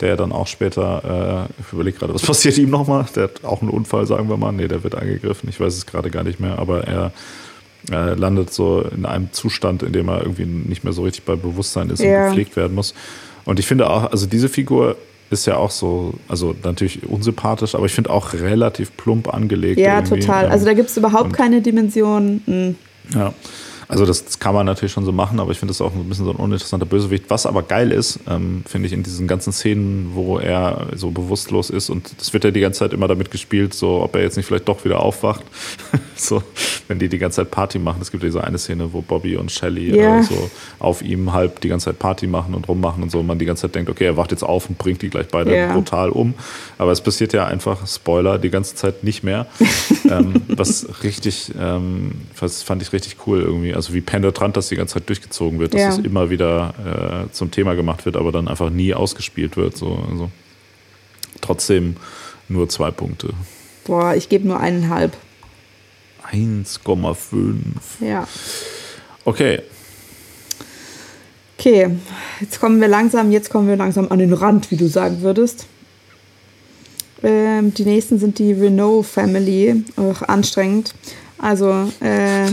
der 0.00 0.16
dann 0.16 0.32
auch 0.32 0.46
später, 0.46 1.48
äh, 1.48 1.62
ich 1.62 1.72
überlege 1.72 1.98
gerade, 1.98 2.14
was 2.14 2.22
passiert 2.26 2.58
ihm 2.58 2.70
nochmal? 2.70 3.06
Der 3.14 3.24
hat 3.24 3.44
auch 3.44 3.60
einen 3.60 3.70
Unfall, 3.70 4.06
sagen 4.06 4.28
wir 4.28 4.36
mal. 4.36 4.52
Nee, 4.52 4.68
der 4.68 4.82
wird 4.84 4.94
angegriffen, 4.94 5.48
ich 5.48 5.60
weiß 5.60 5.74
es 5.74 5.86
gerade 5.86 6.10
gar 6.10 6.24
nicht 6.24 6.40
mehr, 6.40 6.58
aber 6.58 6.84
er 6.84 7.12
äh, 7.90 8.14
landet 8.14 8.52
so 8.52 8.80
in 8.94 9.06
einem 9.06 9.32
Zustand, 9.32 9.82
in 9.82 9.92
dem 9.92 10.08
er 10.08 10.22
irgendwie 10.22 10.44
nicht 10.46 10.84
mehr 10.84 10.92
so 10.92 11.02
richtig 11.02 11.24
bei 11.24 11.36
Bewusstsein 11.36 11.90
ist 11.90 12.00
Ja. 12.00 12.22
und 12.22 12.28
gepflegt 12.28 12.56
werden 12.56 12.74
muss. 12.74 12.94
Und 13.44 13.58
ich 13.58 13.66
finde 13.66 13.90
auch, 13.90 14.10
also 14.12 14.26
diese 14.26 14.48
Figur 14.48 14.96
ist 15.32 15.46
ja 15.46 15.56
auch 15.56 15.70
so, 15.70 16.14
also 16.28 16.54
natürlich 16.62 17.06
unsympathisch, 17.08 17.74
aber 17.74 17.86
ich 17.86 17.92
finde 17.92 18.10
auch 18.10 18.32
relativ 18.34 18.96
plump 18.96 19.32
angelegt. 19.32 19.80
Ja, 19.80 19.96
irgendwie. 19.98 20.20
total. 20.20 20.44
Ähm, 20.46 20.50
Also 20.52 20.64
da 20.66 20.74
gibt 20.74 20.90
es 20.90 20.96
überhaupt 20.96 21.24
und- 21.24 21.32
keine 21.32 21.60
Dimension. 21.62 22.42
Hm. 22.46 22.74
ja. 23.14 23.32
Also 23.88 24.06
das, 24.06 24.24
das 24.24 24.38
kann 24.38 24.54
man 24.54 24.66
natürlich 24.66 24.92
schon 24.92 25.04
so 25.04 25.12
machen, 25.12 25.40
aber 25.40 25.50
ich 25.52 25.58
finde 25.58 25.72
das 25.72 25.80
auch 25.80 25.92
ein 25.92 26.04
bisschen 26.08 26.24
so 26.24 26.30
ein 26.30 26.36
uninteressanter 26.36 26.86
Bösewicht. 26.86 27.24
Was 27.28 27.46
aber 27.46 27.62
geil 27.62 27.92
ist, 27.92 28.20
ähm, 28.28 28.62
finde 28.66 28.86
ich 28.86 28.92
in 28.92 29.02
diesen 29.02 29.26
ganzen 29.28 29.52
Szenen, 29.52 30.10
wo 30.14 30.38
er 30.38 30.86
so 30.94 31.10
bewusstlos 31.10 31.70
ist 31.70 31.90
und 31.90 32.10
das 32.18 32.32
wird 32.32 32.44
ja 32.44 32.50
die 32.50 32.60
ganze 32.60 32.80
Zeit 32.80 32.92
immer 32.92 33.08
damit 33.08 33.30
gespielt, 33.30 33.74
so 33.74 34.02
ob 34.02 34.14
er 34.14 34.22
jetzt 34.22 34.36
nicht 34.36 34.46
vielleicht 34.46 34.68
doch 34.68 34.84
wieder 34.84 35.00
aufwacht. 35.00 35.42
so, 36.16 36.42
wenn 36.88 36.98
die 36.98 37.08
die 37.08 37.18
ganze 37.18 37.36
Zeit 37.36 37.50
Party 37.50 37.78
machen. 37.78 38.00
Es 38.00 38.10
gibt 38.10 38.22
ja 38.22 38.28
diese 38.28 38.44
eine 38.44 38.58
Szene, 38.58 38.92
wo 38.92 39.02
Bobby 39.02 39.36
und 39.36 39.50
Shelly 39.50 39.96
Ja. 39.96 40.18
äh, 40.20 40.22
so 40.22 40.50
auf 40.78 41.02
ihm 41.02 41.32
halb 41.32 41.60
die 41.60 41.68
ganze 41.68 41.86
Zeit 41.86 41.98
Party 41.98 42.26
machen 42.26 42.54
und 42.54 42.68
rummachen 42.68 43.02
und 43.02 43.10
so. 43.10 43.20
Und 43.20 43.26
man 43.26 43.38
die 43.38 43.44
ganze 43.46 43.62
Zeit 43.62 43.74
denkt, 43.74 43.90
okay, 43.90 44.04
er 44.04 44.16
wacht 44.16 44.30
jetzt 44.30 44.42
auf 44.44 44.68
und 44.68 44.78
bringt 44.78 45.02
die 45.02 45.10
gleich 45.10 45.28
beide 45.28 45.56
Ja. 45.56 45.72
brutal 45.72 46.10
um. 46.10 46.34
Aber 46.78 46.92
es 46.92 47.00
passiert 47.00 47.32
ja 47.32 47.46
einfach, 47.46 47.86
Spoiler, 47.86 48.38
die 48.38 48.50
ganze 48.50 48.74
Zeit 48.74 49.02
nicht 49.04 49.22
mehr. 49.24 49.46
ähm, 50.10 50.34
was 50.48 50.86
richtig, 51.02 51.52
ähm, 51.58 52.12
was 52.38 52.62
fand 52.62 52.82
ich 52.82 52.92
richtig 52.92 53.16
cool 53.26 53.40
irgendwie. 53.40 53.74
Also 53.74 53.81
wie 53.92 54.00
penetrant 54.02 54.56
das 54.56 54.68
die 54.68 54.76
ganze 54.76 54.94
Zeit 54.94 55.08
durchgezogen 55.08 55.58
wird, 55.58 55.72
dass 55.74 55.80
Ja. 55.80 55.88
es 55.90 55.98
immer 55.98 56.28
wieder 56.30 57.26
äh, 57.28 57.32
zum 57.32 57.50
Thema 57.50 57.74
gemacht 57.74 58.04
wird, 58.04 58.16
aber 58.16 58.32
dann 58.32 58.48
einfach 58.48 58.70
nie 58.70 58.92
ausgespielt 58.94 59.56
wird. 59.56 59.76
So, 59.76 60.04
also. 60.10 60.30
Trotzdem 61.40 61.96
nur 62.48 62.68
zwei 62.68 62.90
Punkte. 62.90 63.30
Boah, 63.84 64.14
ich 64.14 64.28
gebe 64.28 64.46
nur 64.46 64.60
eineinhalb. 64.60 65.16
1,5. 66.30 67.56
Ja. 68.00 68.28
Okay, 69.24 69.62
Okay, 71.58 71.90
jetzt 72.40 72.58
kommen 72.58 72.80
wir 72.80 72.88
langsam, 72.88 73.30
jetzt 73.30 73.48
kommen 73.48 73.68
wir 73.68 73.76
langsam 73.76 74.10
an 74.10 74.18
den 74.18 74.32
Rand, 74.32 74.72
wie 74.72 74.76
du 74.76 74.88
sagen 74.88 75.22
würdest. 75.22 75.66
Ähm, 77.22 77.72
die 77.72 77.84
nächsten 77.84 78.18
sind 78.18 78.40
die 78.40 78.52
Renault 78.52 79.06
Family. 79.06 79.84
Ach, 79.96 80.22
anstrengend. 80.22 80.92
Also, 81.42 81.92
äh, 82.00 82.46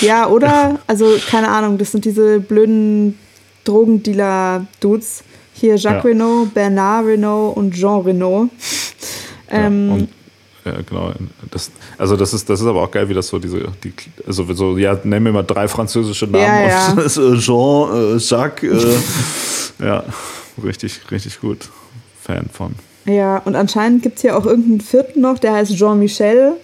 ja, 0.00 0.28
oder? 0.28 0.78
Also, 0.86 1.16
keine 1.28 1.48
Ahnung, 1.48 1.76
das 1.76 1.90
sind 1.90 2.04
diese 2.04 2.38
blöden 2.38 3.18
Drogendealer-Dudes. 3.64 5.24
Hier 5.54 5.74
Jacques 5.74 6.04
Ja. 6.04 6.08
Renault, 6.10 6.54
Bernard 6.54 7.04
Renault 7.06 7.56
und 7.56 7.74
Jean 7.74 8.00
Renault. 8.02 8.48
Ähm, 9.50 9.90
und 9.92 10.08
ja, 10.64 10.72
genau. 10.88 11.12
Das, 11.50 11.72
also 11.96 12.16
das 12.16 12.32
ist, 12.32 12.48
das 12.48 12.60
ist 12.60 12.66
aber 12.66 12.82
auch 12.82 12.90
geil, 12.90 13.08
wie 13.08 13.14
das 13.14 13.26
so 13.26 13.40
diese, 13.40 13.64
die, 13.82 13.92
also 14.24 14.44
so, 14.54 14.78
ja, 14.78 14.96
nenn 15.02 15.22
mir 15.22 15.32
mal 15.32 15.42
drei 15.42 15.66
französische 15.66 16.26
Namen. 16.26 16.44
Ja, 16.44 16.68
ja. 16.68 16.96
Äh, 16.98 17.38
Jean, 17.38 18.16
äh, 18.16 18.18
Jacques, 18.18 18.84
äh, 19.80 19.84
ja, 19.84 20.04
richtig, 20.62 21.00
richtig 21.10 21.40
gut. 21.40 21.68
Fan 22.22 22.46
von. 22.52 22.74
ja, 23.06 23.38
und 23.38 23.56
anscheinend 23.56 24.02
gibt 24.02 24.16
es 24.16 24.22
hier 24.22 24.36
auch 24.36 24.46
irgendeinen 24.46 24.80
vierten 24.80 25.22
noch, 25.22 25.40
der 25.40 25.54
heißt 25.54 25.74
Jean-Michel. 25.76 26.56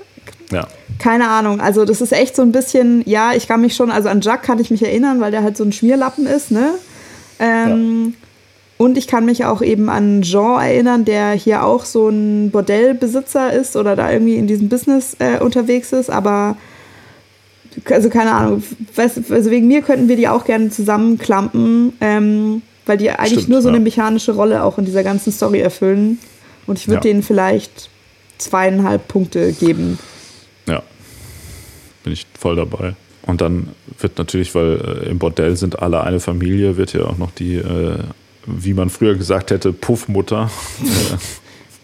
Ja. 0.55 0.66
Keine 0.98 1.28
Ahnung, 1.28 1.60
also 1.60 1.85
das 1.85 2.01
ist 2.01 2.12
echt 2.12 2.36
so 2.36 2.43
ein 2.43 2.52
bisschen, 2.52 3.02
ja, 3.06 3.32
ich 3.35 3.48
kann 3.48 3.60
mich 3.60 3.74
schon, 3.74 3.90
also 3.90 4.09
an 4.09 4.20
Jacques 4.20 4.47
kann 4.47 4.59
ich 4.60 4.70
mich 4.70 4.82
erinnern, 4.82 5.20
weil 5.20 5.31
der 5.31 5.43
halt 5.43 5.56
so 5.56 5.64
ein 5.64 5.72
Schmierlappen 5.72 6.26
ist, 6.26 6.51
ne? 6.51 6.74
Ähm, 7.40 8.14
Und 8.76 8.98
ich 8.98 9.06
kann 9.06 9.24
mich 9.24 9.44
auch 9.44 9.62
eben 9.62 9.89
an 9.89 10.22
Jean 10.22 10.60
erinnern, 10.60 11.05
der 11.05 11.32
hier 11.32 11.64
auch 11.64 11.85
so 11.85 12.09
ein 12.09 12.51
Bordellbesitzer 12.51 13.52
ist 13.52 13.76
oder 13.76 13.94
da 13.97 14.10
irgendwie 14.10 14.36
in 14.36 14.47
diesem 14.47 14.68
Business 14.68 15.16
äh, 15.20 15.39
unterwegs 15.39 15.93
ist, 15.93 16.10
aber 16.10 16.56
also 17.90 18.09
keine 18.09 18.32
Ahnung, 18.32 18.62
weißt, 18.94 19.31
also 19.31 19.51
wegen 19.51 19.66
mir 19.68 19.82
könnten 19.82 20.09
wir 20.09 20.16
die 20.16 20.28
auch 20.28 20.44
gerne 20.44 20.70
zusammenklampen, 20.70 21.93
ähm, 22.01 22.62
weil 22.86 22.98
die 22.98 23.10
eigentlich 23.10 23.32
Stimmt, 23.32 23.48
nur 23.48 23.62
so 23.62 23.68
ja. 23.68 23.74
eine 23.74 23.82
mechanische 23.82 24.32
Rolle 24.32 24.62
auch 24.62 24.78
in 24.78 24.85
dieser 24.85 25.02
ganzen 25.02 25.32
Story 25.32 25.60
erfüllen. 25.60 26.18
Und 26.66 26.78
ich 26.78 26.86
würde 26.89 26.97
Ja. 27.09 27.12
denen 27.12 27.22
vielleicht 27.22 27.90
zweieinhalb 28.39 29.09
Punkte 29.09 29.52
geben. 29.52 29.98
Bin 32.05 32.12
ich 32.12 32.26
voll 32.39 32.55
dabei. 32.55 32.94
Und 33.22 33.40
dann 33.40 33.70
wird 33.98 34.18
natürlich, 34.18 34.55
weil 34.55 35.02
äh, 35.05 35.09
im 35.09 35.18
Bordell 35.18 35.56
sind 35.56 35.81
alle 35.81 36.02
eine 36.02 36.20
Familie, 36.20 36.76
wird 36.76 36.93
ja 36.93 37.05
auch 37.06 37.18
noch 37.18 37.32
die, 37.32 37.56
äh, 37.56 37.98
wie 38.47 38.74
man 38.74 38.90
früher 38.90 39.14
gesagt 39.14 39.51
hätte, 39.51 39.72
Puffmutter, 39.72 40.51
äh, 40.82 41.16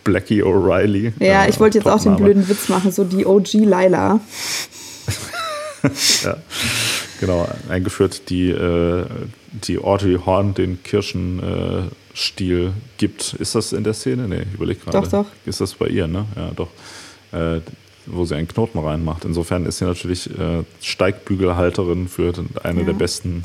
Blackie 0.05 0.43
O'Reilly. 0.45 1.13
Ja, 1.19 1.45
äh, 1.45 1.51
ich 1.51 1.59
wollte 1.59 1.79
jetzt 1.79 1.87
auch 1.87 2.03
den 2.03 2.17
blöden 2.17 2.49
Witz 2.49 2.69
machen, 2.69 2.93
so 2.93 3.05
die 3.05 3.27
OG 3.27 3.55
Laila. 3.55 4.21
ja, 6.25 6.37
genau, 7.19 7.49
eingeführt, 7.69 8.29
die, 8.29 8.51
äh, 8.51 9.05
die 9.53 9.79
Audrey 9.79 10.19
Horn 10.25 10.55
den 10.55 10.83
Kirschenstiel 10.83 11.91
Stiel 12.13 12.73
gibt. 12.99 13.35
Ist 13.35 13.55
das 13.55 13.73
in 13.73 13.85
der 13.85 13.95
Szene? 13.95 14.29
Nee, 14.29 14.43
ich 14.43 14.55
überlege 14.55 14.81
gerade. 14.81 15.01
Doch, 15.01 15.09
doch. 15.09 15.27
Ist 15.47 15.61
das 15.61 15.75
bei 15.75 15.87
ihr, 15.87 16.07
ne? 16.07 16.27
Ja, 16.37 16.51
doch. 16.55 16.69
Wo 18.07 18.25
sie 18.25 18.35
einen 18.35 18.49
Knoten 18.49 18.79
reinmacht. 18.79 19.25
Insofern 19.25 19.67
ist 19.67 19.79
sie 19.79 19.85
natürlich 19.85 20.29
äh, 20.31 20.65
Steigbügelhalterin 20.81 22.09
für 22.09 22.33
eine 22.63 22.81
Ja. 22.81 22.87
der 22.87 22.93
besten, 22.95 23.45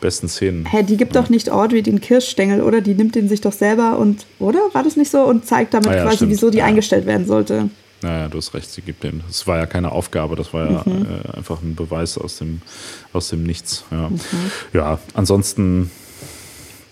besten 0.00 0.28
Szenen. 0.28 0.66
Hä, 0.66 0.82
die 0.82 0.96
gibt 0.96 1.16
doch 1.16 1.28
nicht 1.30 1.50
Audrey 1.50 1.82
den 1.82 2.00
Kirschstängel, 2.00 2.60
oder? 2.62 2.80
Die 2.80 2.94
nimmt 2.94 3.14
den 3.14 3.28
sich 3.28 3.40
doch 3.40 3.52
selber 3.52 3.98
und, 3.98 4.26
oder? 4.38 4.60
War 4.72 4.82
das 4.82 4.96
nicht 4.96 5.10
so? 5.10 5.22
Und 5.24 5.46
zeigt 5.46 5.74
damit 5.74 5.88
Ah 5.88 5.96
ja, 5.96 6.02
quasi, 6.04 6.16
stimmt. 6.16 6.30
wieso 6.32 6.50
die 6.50 6.58
Ja. 6.58 6.66
eingestellt 6.66 7.06
werden 7.06 7.26
sollte. 7.26 7.70
Naja, 8.02 8.28
du 8.28 8.38
hast 8.38 8.52
recht, 8.52 8.68
sie 8.70 8.82
gibt 8.82 9.04
dem. 9.04 9.22
Das 9.28 9.46
war 9.46 9.58
ja 9.58 9.66
keine 9.66 9.92
Aufgabe, 9.92 10.34
das 10.36 10.52
war 10.52 10.68
ja 10.70 10.82
Mhm. 10.84 11.06
äh, 11.32 11.36
einfach 11.36 11.62
ein 11.62 11.74
Beweis 11.76 12.18
aus 12.18 12.38
dem, 12.38 12.60
aus 13.12 13.28
dem 13.28 13.44
Nichts. 13.44 13.84
Ja. 13.92 14.08
Mhm. 14.10 14.20
ja, 14.72 14.98
ansonsten, 15.14 15.90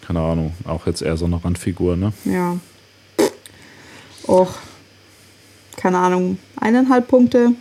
keine 0.07 0.21
Ahnung, 0.21 0.55
auch 0.65 0.87
jetzt 0.87 1.03
eher 1.03 1.17
so 1.17 1.25
eine 1.27 1.45
Randfigur, 1.45 1.97
ne? 1.97 2.13
Ja. 2.25 2.57
Och. 4.29 4.55
Keine 5.81 5.97
Ahnung. 5.97 6.39
Eineinhalb 6.61 7.09
Punkte. 7.09 7.53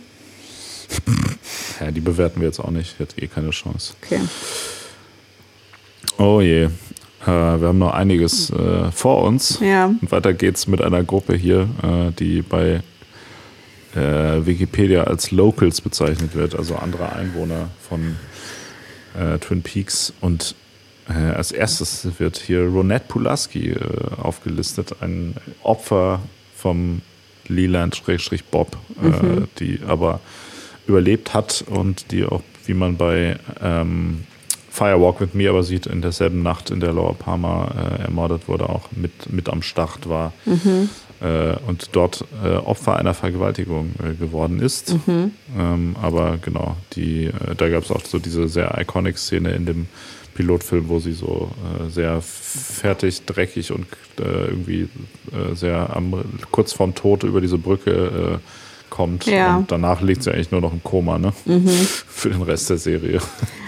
Ja, 1.80 1.90
die 1.90 2.00
bewerten 2.00 2.40
wir 2.40 2.48
jetzt 2.48 2.60
auch 2.60 2.70
nicht. 2.70 3.00
Hat 3.00 3.14
eh 3.16 3.26
keine 3.28 3.48
Chance. 3.48 3.94
Okay. 4.02 4.20
Oh 6.18 6.42
je. 6.42 6.64
Äh, 6.64 6.70
wir 7.26 7.68
haben 7.68 7.78
noch 7.78 7.94
einiges 7.94 8.50
äh, 8.50 8.90
vor 8.92 9.22
uns. 9.22 9.58
Ja. 9.60 9.86
Und 9.86 10.12
weiter 10.12 10.34
geht's 10.34 10.66
mit 10.66 10.82
einer 10.82 11.02
Gruppe 11.02 11.34
hier, 11.34 11.68
äh, 11.82 12.12
die 12.18 12.42
bei 12.42 12.82
äh, 13.94 14.44
Wikipedia 14.44 15.04
als 15.04 15.30
Locals 15.30 15.80
bezeichnet 15.80 16.34
wird, 16.34 16.54
also 16.54 16.76
andere 16.76 17.12
Einwohner 17.12 17.70
von 17.88 18.16
äh, 19.18 19.38
Twin 19.38 19.62
Peaks. 19.62 20.12
Und 20.20 20.54
äh, 21.08 21.14
als 21.14 21.52
erstes 21.52 22.06
wird 22.18 22.36
hier 22.36 22.66
Ronette 22.66 23.06
Pulaski 23.08 23.74
aufgelistet, 24.22 24.96
ein 25.00 25.36
Opfer 25.62 26.20
vom 26.54 27.00
Leland-Bob, 27.50 28.76
äh, 29.02 29.06
Mhm. 29.06 29.48
die 29.58 29.80
aber 29.86 30.20
überlebt 30.86 31.34
hat 31.34 31.64
und 31.68 32.10
die 32.10 32.24
auch, 32.24 32.42
wie 32.66 32.74
man 32.74 32.96
bei 32.96 33.36
ähm, 33.62 34.24
Firewalk 34.70 35.20
with 35.20 35.34
Me 35.34 35.48
aber 35.48 35.62
sieht, 35.62 35.86
in 35.86 36.00
derselben 36.00 36.42
Nacht, 36.42 36.70
in 36.70 36.80
der 36.80 36.92
Laura 36.92 37.12
Palmer 37.12 37.72
äh, 38.00 38.02
ermordet 38.04 38.48
wurde, 38.48 38.68
auch 38.68 38.88
mit, 38.92 39.32
mit 39.32 39.48
am 39.48 39.62
Start 39.62 40.08
war 40.08 40.32
Mhm. 40.46 40.88
Äh, 41.20 41.56
und 41.66 41.90
dort 41.92 42.24
äh, 42.42 42.56
Opfer 42.56 42.96
einer 42.96 43.14
Vergewaltigung 43.14 43.92
äh, 44.02 44.14
geworden 44.14 44.60
ist. 44.60 44.94
Mhm. 45.06 45.32
Ähm, 45.58 45.96
aber 46.00 46.38
genau, 46.40 46.76
die, 46.94 47.26
äh, 47.26 47.54
da 47.56 47.68
gab 47.68 47.84
es 47.84 47.90
auch 47.90 48.04
so 48.04 48.18
diese 48.18 48.48
sehr 48.48 48.78
iconic 48.80 49.18
Szene 49.18 49.50
in 49.50 49.66
dem 49.66 49.86
Pilotfilm, 50.34 50.88
wo 50.88 50.98
sie 50.98 51.12
so 51.12 51.50
äh, 51.78 51.90
sehr 51.90 52.20
fertig, 52.22 53.24
dreckig 53.26 53.72
und 53.72 53.86
äh, 54.18 54.46
irgendwie 54.46 54.88
sehr 55.52 55.94
am, 55.94 56.24
kurz 56.50 56.72
vorm 56.72 56.94
Tod 56.94 57.24
über 57.24 57.40
diese 57.40 57.58
Brücke 57.58 58.40
kommt. 58.88 59.26
Ja. 59.26 59.58
Und 59.58 59.70
danach 59.70 60.00
liegt 60.00 60.22
sie 60.22 60.32
eigentlich 60.32 60.50
nur 60.50 60.60
noch 60.60 60.72
im 60.72 60.82
Koma, 60.82 61.18
ne? 61.18 61.32
Mhm. 61.44 61.68
Für 62.08 62.30
den 62.30 62.42
Rest 62.42 62.70
der 62.70 62.78
Serie. 62.78 63.20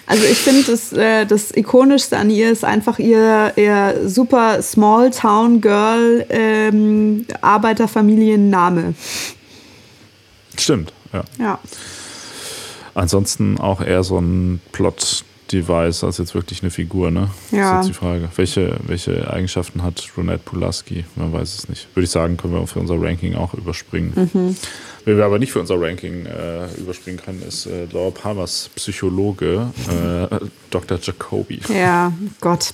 Also 0.07 0.25
ich 0.25 0.39
finde, 0.39 0.65
das, 0.65 0.93
äh, 0.93 1.27
das 1.27 1.57
Ikonischste 1.57 2.17
an 2.17 2.29
ihr 2.29 2.51
ist 2.51 2.65
einfach 2.65 2.99
ihr, 2.99 3.53
ihr 3.57 4.09
super 4.09 4.61
Small 4.63 5.11
Town 5.11 5.61
Girl 5.61 6.27
ähm, 6.29 7.27
Arbeiterfamilienname. 7.41 8.95
Stimmt, 10.59 10.93
ja. 11.13 11.25
Ja. 11.39 11.59
Ansonsten 12.95 13.59
auch 13.59 13.81
eher 13.81 14.03
so 14.03 14.19
ein 14.19 14.61
Plot-Device 15.53 16.05
als 16.05 16.19
jetzt 16.19 16.35
wirklich 16.35 16.63
eine 16.63 16.71
Figur, 16.71 17.11
ne? 17.11 17.29
Ja. 17.51 17.77
Das 17.77 17.87
ist 17.87 17.89
jetzt 17.89 17.89
die 17.89 18.07
Frage. 18.07 18.29
Welche, 18.37 18.77
welche 18.87 19.31
Eigenschaften 19.31 19.83
hat 19.83 20.03
Ronette 20.17 20.43
Pulaski? 20.45 21.05
Man 21.17 21.33
weiß 21.33 21.59
es 21.59 21.69
nicht. 21.69 21.89
Würde 21.95 22.05
ich 22.05 22.11
sagen, 22.11 22.37
können 22.37 22.55
wir 22.55 22.67
für 22.67 22.81
unser 22.81 23.01
Ranking 23.01 23.35
auch 23.35 23.55
überspringen. 23.55 24.13
Mhm. 24.33 24.57
Wen 25.05 25.17
wir 25.17 25.25
aber 25.25 25.39
nicht 25.39 25.53
für 25.53 25.61
unser 25.61 25.81
Ranking 25.81 26.27
äh, 26.27 26.73
überspringen 26.79 27.21
können, 27.23 27.43
ist 27.47 27.67
äh, 27.67 27.87
Laura 27.93 28.11
Palmers 28.11 28.71
Psychologe, 28.77 29.69
äh, 29.89 30.37
Dr. 30.71 30.99
Jacoby. 31.01 31.61
Ja, 31.69 32.13
Gott. 32.41 32.73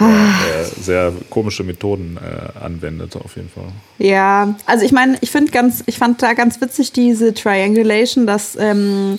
Der 0.00 0.60
äh, 0.60 0.64
sehr 0.80 1.12
komische 1.28 1.64
Methoden 1.64 2.18
äh, 2.18 2.58
anwendet, 2.64 3.16
auf 3.16 3.34
jeden 3.34 3.48
Fall. 3.48 3.72
Ja, 3.98 4.54
also 4.64 4.84
ich 4.84 4.92
meine, 4.92 5.18
ich 5.22 5.30
finde 5.32 5.50
ganz, 5.50 5.82
ich 5.86 5.98
fand 5.98 6.22
da 6.22 6.34
ganz 6.34 6.60
witzig 6.60 6.92
diese 6.92 7.34
Triangulation, 7.34 8.24
dass 8.24 8.56
ähm, 8.60 9.18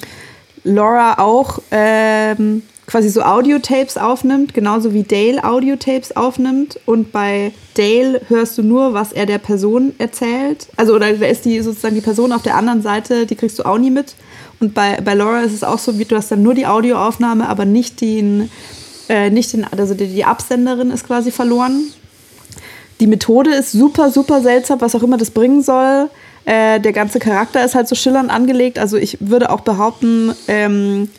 Laura 0.63 1.19
auch 1.19 1.59
ähm, 1.71 2.63
quasi 2.89 3.09
so 3.09 3.21
Audiotapes 3.21 3.97
aufnimmt, 3.97 4.53
genauso 4.53 4.93
wie 4.93 5.03
Dale 5.03 5.43
Audiotapes 5.43 6.15
aufnimmt. 6.15 6.79
Und 6.85 7.11
bei 7.11 7.51
Dale 7.75 8.21
hörst 8.27 8.57
du 8.57 8.63
nur, 8.63 8.93
was 8.93 9.13
er 9.13 9.25
der 9.25 9.37
Person 9.37 9.93
erzählt. 9.99 10.67
Also, 10.75 10.95
oder 10.95 11.13
da 11.13 11.25
ist 11.27 11.45
die 11.45 11.61
sozusagen 11.61 11.95
die 11.95 12.01
Person 12.01 12.31
auf 12.31 12.41
der 12.41 12.55
anderen 12.55 12.81
Seite, 12.81 13.25
die 13.25 13.35
kriegst 13.35 13.59
du 13.59 13.63
auch 13.63 13.77
nie 13.77 13.91
mit. 13.91 14.15
Und 14.59 14.73
bei, 14.73 14.99
bei 15.01 15.13
Laura 15.13 15.41
ist 15.41 15.53
es 15.53 15.63
auch 15.63 15.79
so, 15.79 15.99
wie 15.99 16.05
du 16.05 16.15
hast 16.15 16.31
dann 16.31 16.43
nur 16.43 16.55
die 16.55 16.65
Audioaufnahme, 16.65 17.47
aber 17.47 17.65
nicht 17.65 18.01
den, 18.01 18.49
äh, 19.07 19.29
nicht 19.29 19.53
den, 19.53 19.65
also 19.65 19.93
die, 19.93 20.07
die 20.07 20.25
Absenderin 20.25 20.91
ist 20.91 21.05
quasi 21.05 21.31
verloren. 21.31 21.83
Die 22.99 23.07
Methode 23.07 23.51
ist 23.51 23.71
super, 23.71 24.11
super 24.11 24.41
seltsam, 24.41 24.81
was 24.81 24.95
auch 24.95 25.03
immer 25.03 25.17
das 25.17 25.31
bringen 25.31 25.61
soll. 25.61 26.09
Äh, 26.45 26.79
der 26.79 26.93
ganze 26.93 27.19
Charakter 27.19 27.63
ist 27.63 27.75
halt 27.75 27.87
so 27.87 27.95
schillernd 27.95 28.31
angelegt. 28.31 28.79
Also 28.79 28.97
ich 28.97 29.17
würde 29.19 29.49
auch 29.49 29.61
behaupten, 29.61 30.33
ähm, 30.47 31.09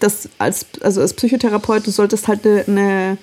dass 0.00 0.28
als, 0.38 0.66
also 0.80 1.00
als 1.00 1.14
Psychotherapeut, 1.14 1.86
du 1.86 1.90
solltest 1.90 2.28
halt 2.28 2.46
eine, 2.46 2.64
eine, 2.66 3.18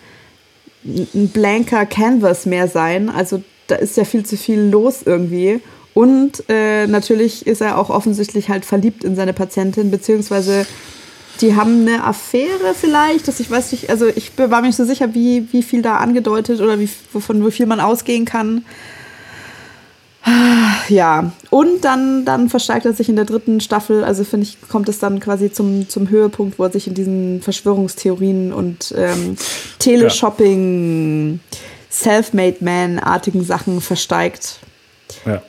ein 0.86 1.30
blanker 1.30 1.86
Canvas 1.86 2.46
mehr 2.46 2.68
sein. 2.68 3.10
Also 3.10 3.44
da 3.68 3.76
ist 3.76 3.98
ja 3.98 4.06
viel 4.06 4.26
zu 4.26 4.38
viel 4.38 4.60
los 4.60 5.02
irgendwie. 5.06 5.60
Und 5.94 6.44
äh, 6.48 6.86
natürlich 6.86 7.48
ist 7.48 7.62
er 7.62 7.78
auch 7.78 7.90
offensichtlich 7.90 8.50
halt 8.50 8.66
verliebt 8.66 9.04
in 9.04 9.16
seine 9.16 9.34
Patientin, 9.34 9.90
beziehungsweise 9.90 10.68
die 11.42 11.56
haben 11.56 11.88
eine 11.88 12.04
Affäre 12.04 12.74
vielleicht, 12.80 13.28
dass 13.28 13.40
ich 13.40 13.50
weiß 13.50 13.72
nicht, 13.72 13.90
also 13.90 14.08
ich 14.08 14.32
war 14.38 14.62
mir 14.62 14.68
nicht 14.68 14.76
so 14.76 14.86
sicher, 14.86 15.14
wie, 15.14 15.48
wie 15.52 15.64
viel 15.64 15.82
da 15.82 15.98
angedeutet 15.98 16.62
oder 16.62 16.80
wie, 16.80 16.90
wovon 17.14 17.46
wie 17.46 17.52
viel 17.52 17.66
man 17.66 17.80
ausgehen 17.80 18.26
kann. 18.26 18.66
Ja, 20.90 21.32
und 21.50 21.86
dann, 21.86 22.26
dann 22.26 22.50
versteigt 22.50 22.86
er 22.86 22.94
sich 22.94 23.08
in 23.08 23.16
der 23.16 23.24
dritten 23.24 23.62
Staffel, 23.62 24.04
also 24.04 24.26
finde 24.26 24.46
ich, 24.46 24.58
kommt 24.68 24.90
es 24.90 25.00
dann 25.00 25.20
quasi 25.22 25.52
zum, 25.52 25.88
zum 25.88 26.10
Höhepunkt, 26.10 26.60
wo 26.60 26.64
er 26.64 26.72
sich 26.72 26.88
in 26.88 26.94
diesen 26.94 27.42
Verschwörungstheorien 27.42 28.52
und 28.52 28.94
ähm, 28.98 29.38
Teleshopping, 29.80 31.40
Self-Made 31.90 32.58
Man-artigen 32.60 33.46
Sachen 33.46 33.80
versteigt. 33.80 34.60
Ja. 35.26 35.42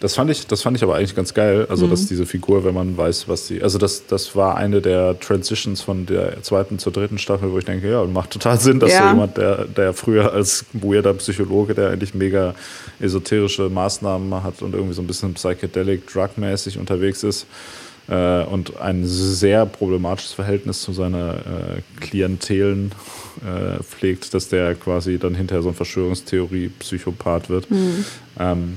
Das 0.00 0.14
fand 0.14 0.30
ich, 0.30 0.46
das 0.46 0.62
fand 0.62 0.76
ich 0.78 0.82
aber 0.82 0.94
eigentlich 0.96 1.14
ganz 1.14 1.34
geil. 1.34 1.66
Also, 1.68 1.86
Mhm. 1.86 1.90
dass 1.90 2.06
diese 2.06 2.24
Figur, 2.24 2.64
wenn 2.64 2.72
man 2.74 2.96
weiß, 2.96 3.28
was 3.28 3.46
sie. 3.46 3.62
Also, 3.62 3.76
das, 3.78 4.06
das 4.06 4.34
war 4.34 4.56
eine 4.56 4.80
der 4.80 5.20
Transitions 5.20 5.82
von 5.82 6.06
der 6.06 6.42
zweiten 6.42 6.78
zur 6.78 6.92
dritten 6.92 7.18
Staffel, 7.18 7.52
wo 7.52 7.58
ich 7.58 7.66
denke, 7.66 7.90
ja, 7.90 8.02
macht 8.04 8.30
total 8.30 8.58
Sinn, 8.58 8.80
dass 8.80 8.92
Ja. 8.92 9.02
so 9.02 9.08
jemand, 9.08 9.36
der, 9.36 9.66
der 9.66 9.92
früher 9.92 10.32
als 10.32 10.64
weirder 10.72 11.12
Psychologe, 11.14 11.74
der 11.74 11.90
eigentlich 11.90 12.14
mega 12.14 12.54
esoterische 12.98 13.68
Maßnahmen 13.68 14.42
hat 14.42 14.62
und 14.62 14.74
irgendwie 14.74 14.94
so 14.94 15.02
ein 15.02 15.06
bisschen 15.06 15.34
psychedelic, 15.34 16.06
drugmäßig 16.10 16.78
unterwegs 16.78 17.22
ist 17.22 17.44
äh, 18.08 18.42
und 18.44 18.78
ein 18.80 19.06
sehr 19.06 19.66
problematisches 19.66 20.32
Verhältnis 20.32 20.80
zu 20.80 20.92
seiner 20.94 21.34
äh, 21.34 22.00
Klientelen 22.00 22.92
äh, 23.44 23.82
pflegt, 23.82 24.32
dass 24.32 24.48
der 24.48 24.74
quasi 24.76 25.18
dann 25.18 25.34
hinterher 25.34 25.62
so 25.62 25.68
ein 25.68 25.74
Verschwörungstheorie-Psychopath 25.74 27.48
wird. 27.50 27.70
Mhm. 27.70 28.04
Ähm, 28.38 28.76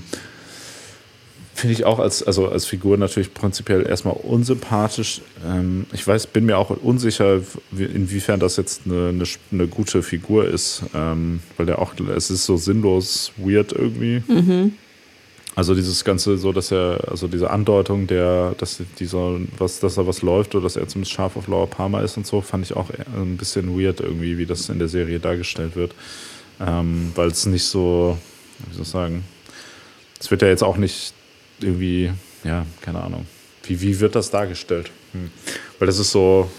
Finde 1.55 1.73
ich 1.73 1.85
auch 1.85 1.99
als, 1.99 2.23
also 2.23 2.47
als 2.47 2.65
Figur 2.65 2.97
natürlich 2.97 3.33
prinzipiell 3.33 3.85
erstmal 3.85 4.15
unsympathisch. 4.15 5.21
Ähm, 5.45 5.85
ich 5.93 6.05
weiß, 6.05 6.27
bin 6.27 6.45
mir 6.45 6.57
auch 6.57 6.71
unsicher, 6.71 7.41
wie- 7.69 7.83
inwiefern 7.83 8.39
das 8.39 8.57
jetzt 8.57 8.81
eine, 8.85 9.09
eine, 9.09 9.23
eine 9.51 9.67
gute 9.67 10.01
Figur 10.01 10.47
ist, 10.47 10.81
ähm, 10.95 11.41
weil 11.57 11.67
der 11.67 11.79
auch, 11.79 11.93
es 12.15 12.31
ist 12.31 12.45
so 12.45 12.57
sinnlos 12.57 13.31
weird 13.37 13.71
irgendwie. 13.71 14.23
Mhm. 14.27 14.73
Also 15.55 15.75
dieses 15.75 16.03
Ganze 16.03 16.39
so, 16.39 16.51
dass 16.51 16.71
er, 16.71 17.01
also 17.07 17.27
diese 17.27 17.51
Andeutung, 17.51 18.07
der, 18.07 18.55
dass 18.57 18.81
dieser, 18.97 19.37
was, 19.59 19.79
dass 19.79 19.93
da 19.93 20.07
was 20.07 20.23
läuft 20.23 20.55
oder 20.55 20.63
dass 20.63 20.75
er 20.75 20.87
zumindest 20.87 21.13
scharf 21.13 21.37
auf 21.37 21.47
Laura 21.47 21.67
Palmer 21.67 22.01
ist 22.01 22.17
und 22.17 22.25
so, 22.25 22.41
fand 22.41 22.65
ich 22.65 22.75
auch 22.75 22.89
ein 23.15 23.37
bisschen 23.37 23.79
weird 23.79 23.99
irgendwie, 23.99 24.39
wie 24.39 24.47
das 24.47 24.67
in 24.69 24.79
der 24.79 24.87
Serie 24.87 25.19
dargestellt 25.19 25.75
wird. 25.75 25.93
Ähm, 26.59 27.11
weil 27.13 27.27
es 27.27 27.45
nicht 27.45 27.65
so, 27.65 28.17
wie 28.67 28.73
soll 28.73 28.81
ich 28.81 28.89
sagen, 28.89 29.23
es 30.19 30.31
wird 30.31 30.41
ja 30.41 30.47
jetzt 30.47 30.63
auch 30.63 30.77
nicht 30.77 31.13
irgendwie, 31.63 32.11
ja, 32.43 32.65
keine 32.81 33.01
Ahnung. 33.01 33.25
Wie, 33.63 33.79
wie 33.81 33.99
wird 33.99 34.15
das 34.15 34.29
dargestellt? 34.29 34.91
Hm. 35.13 35.31
Weil 35.79 35.85
das 35.87 35.99
ist 35.99 36.11
so, 36.11 36.49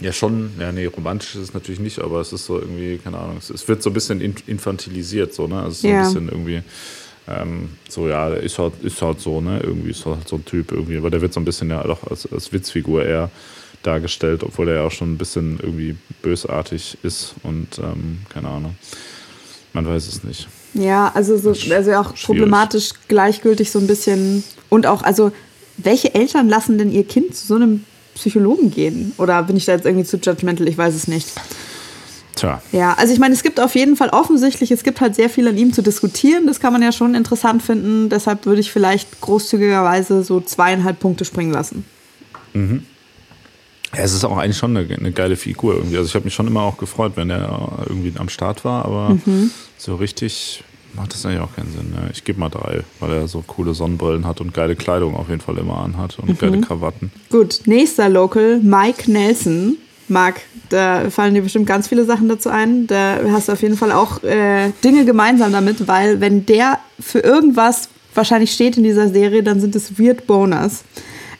ja 0.00 0.12
schon, 0.12 0.50
ja 0.58 0.72
nee, 0.72 0.86
romantisch 0.86 1.34
ist 1.36 1.42
es 1.42 1.54
natürlich 1.54 1.80
nicht, 1.80 1.98
aber 1.98 2.20
es 2.20 2.32
ist 2.32 2.46
so 2.46 2.58
irgendwie, 2.58 2.98
keine 2.98 3.18
Ahnung, 3.18 3.38
es, 3.38 3.68
wird 3.68 3.82
so 3.82 3.90
ein 3.90 3.94
bisschen 3.94 4.20
in- 4.20 4.34
infantilisiert, 4.46 5.34
so, 5.34 5.46
ne? 5.46 5.62
Also 5.62 5.82
so 5.82 5.88
Ja. 5.88 5.98
ein 5.98 6.04
bisschen 6.04 6.28
irgendwie, 6.28 6.62
ähm, 7.28 7.70
so 7.88 8.08
ja, 8.08 8.28
ist 8.34 8.58
halt, 8.58 8.74
ist 8.82 9.00
halt 9.00 9.20
so, 9.20 9.40
ne? 9.40 9.60
Irgendwie 9.62 9.90
ist 9.90 10.04
halt 10.04 10.28
so 10.28 10.36
ein 10.36 10.44
Typ 10.44 10.72
irgendwie, 10.72 10.96
aber 10.96 11.10
der 11.10 11.20
wird 11.20 11.32
so 11.32 11.40
ein 11.40 11.44
bisschen 11.44 11.70
ja 11.70 11.82
doch 11.82 12.02
als, 12.10 12.30
als 12.30 12.52
Witzfigur 12.52 13.04
eher 13.04 13.30
dargestellt, 13.82 14.42
obwohl 14.42 14.68
er 14.68 14.76
ja 14.76 14.82
auch 14.86 14.90
schon 14.92 15.12
ein 15.12 15.18
bisschen 15.18 15.58
irgendwie 15.62 15.94
bösartig 16.22 16.98
ist 17.02 17.34
und 17.42 17.78
ähm, 17.78 18.20
keine 18.30 18.48
Ahnung. 18.48 18.76
Man 19.74 19.86
weiß 19.86 20.06
es 20.08 20.24
nicht. 20.24 20.48
Ja, 20.74 21.12
also, 21.14 21.36
so, 21.38 21.50
also 21.72 21.92
auch 21.94 22.14
problematisch 22.14 22.90
gleichgültig 23.08 23.70
so 23.70 23.78
ein 23.78 23.86
bisschen. 23.86 24.44
Und 24.68 24.86
auch, 24.86 25.02
also, 25.02 25.32
welche 25.76 26.14
Eltern 26.14 26.48
lassen 26.48 26.78
denn 26.78 26.92
ihr 26.92 27.04
Kind 27.04 27.34
zu 27.34 27.46
so 27.46 27.54
einem 27.54 27.84
Psychologen 28.14 28.70
gehen? 28.70 29.12
Oder 29.18 29.42
bin 29.42 29.56
ich 29.56 29.64
da 29.64 29.72
jetzt 29.72 29.86
irgendwie 29.86 30.04
zu 30.04 30.18
judgmental? 30.18 30.68
Ich 30.68 30.78
weiß 30.78 30.94
es 30.94 31.08
nicht. 31.08 31.32
Tja. 32.36 32.60
Ja, 32.72 32.94
also 32.94 33.12
ich 33.12 33.20
meine, 33.20 33.34
es 33.34 33.42
gibt 33.42 33.60
auf 33.60 33.74
jeden 33.74 33.96
Fall 33.96 34.08
offensichtlich, 34.08 34.70
es 34.70 34.82
gibt 34.82 35.00
halt 35.00 35.14
sehr 35.14 35.30
viel 35.30 35.46
an 35.46 35.56
ihm 35.56 35.72
zu 35.72 35.82
diskutieren. 35.82 36.46
Das 36.46 36.60
kann 36.60 36.72
man 36.72 36.82
ja 36.82 36.92
schon 36.92 37.14
interessant 37.14 37.62
finden. 37.62 38.08
Deshalb 38.08 38.46
würde 38.46 38.60
ich 38.60 38.72
vielleicht 38.72 39.20
großzügigerweise 39.20 40.22
so 40.22 40.40
zweieinhalb 40.40 40.98
Punkte 40.98 41.24
springen 41.24 41.52
lassen. 41.52 41.84
Mhm. 42.52 42.84
Ja, 43.96 44.02
es 44.02 44.12
ist 44.14 44.24
auch 44.24 44.36
eigentlich 44.36 44.56
schon 44.58 44.76
eine, 44.76 44.92
eine 44.94 45.12
geile 45.12 45.36
Figur 45.36 45.74
irgendwie. 45.74 45.96
Also 45.96 46.08
ich 46.08 46.14
habe 46.14 46.24
mich 46.24 46.34
schon 46.34 46.46
immer 46.46 46.62
auch 46.62 46.76
gefreut, 46.78 47.12
wenn 47.16 47.30
er 47.30 47.84
irgendwie 47.88 48.12
am 48.18 48.28
Start 48.28 48.64
war, 48.64 48.84
aber 48.84 49.10
Mhm. 49.24 49.50
so 49.78 49.94
richtig 49.96 50.62
macht 50.94 51.12
das 51.12 51.26
eigentlich 51.26 51.40
auch 51.40 51.54
keinen 51.56 51.72
Sinn. 51.72 51.92
Ja. 51.94 52.08
Ich 52.12 52.22
gebe 52.24 52.38
mal 52.38 52.48
drei, 52.48 52.82
weil 53.00 53.12
er 53.12 53.26
so 53.28 53.42
coole 53.46 53.74
Sonnenbrillen 53.74 54.26
hat 54.26 54.40
und 54.40 54.54
geile 54.54 54.76
Kleidung 54.76 55.16
auf 55.16 55.28
jeden 55.28 55.40
Fall 55.40 55.58
immer 55.58 55.78
anhat 55.78 56.18
und 56.20 56.28
Mhm. 56.28 56.38
geile 56.38 56.60
Krawatten. 56.60 57.10
Gut, 57.30 57.60
nächster 57.66 58.08
Local, 58.08 58.60
Mike 58.62 59.10
Nelson. 59.10 59.76
Marc, 60.06 60.42
da 60.68 61.08
fallen 61.10 61.32
dir 61.34 61.40
bestimmt 61.42 61.66
ganz 61.66 61.88
viele 61.88 62.04
Sachen 62.04 62.28
dazu 62.28 62.50
ein. 62.50 62.86
Da 62.86 63.18
hast 63.30 63.48
du 63.48 63.52
auf 63.52 63.62
jeden 63.62 63.76
Fall 63.76 63.90
auch 63.90 64.22
äh, 64.22 64.70
Dinge 64.84 65.04
gemeinsam 65.06 65.50
damit, 65.50 65.88
weil 65.88 66.20
wenn 66.20 66.44
der 66.44 66.78
für 67.00 67.20
irgendwas 67.20 67.88
wahrscheinlich 68.14 68.52
steht 68.52 68.76
in 68.76 68.84
dieser 68.84 69.08
Serie, 69.08 69.42
dann 69.42 69.60
sind 69.60 69.74
es 69.74 69.98
Weird 69.98 70.26
Boners. 70.26 70.84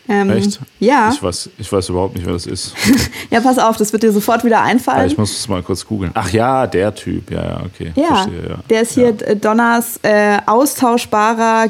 Ähm, 0.06 0.28
Echt? 0.30 0.60
Ja. 0.80 1.10
Ich 1.14 1.22
weiß, 1.22 1.48
ich 1.58 1.72
weiß 1.72 1.88
überhaupt 1.88 2.14
nicht, 2.14 2.26
wer 2.26 2.34
das 2.34 2.46
ist. 2.46 2.74
Ja, 3.30 3.40
pass 3.40 3.58
auf, 3.58 3.76
das 3.78 3.92
wird 3.92 4.02
dir 4.02 4.12
sofort 4.12 4.44
wieder 4.44 4.56
Ja, 4.56 4.62
einfallen. 4.62 5.06
ich 5.06 5.16
muss 5.18 5.32
es 5.36 5.48
mal 5.48 5.62
kurz 5.62 5.84
googeln. 5.86 6.12
Ach 6.14 6.30
ja, 6.30 6.66
der 6.66 6.94
Typ. 6.94 7.30
Ja, 7.30 7.42
ja, 7.42 7.60
okay. 7.64 7.92
Ja, 7.96 8.06
Verstehe, 8.16 8.48
ja. 8.50 8.54
der 8.70 8.82
ist 8.82 8.92
hier 8.92 9.08
äh, 9.26 9.34
Donners 9.34 9.98
äh, 10.02 10.38
austauschbarer, 10.46 11.68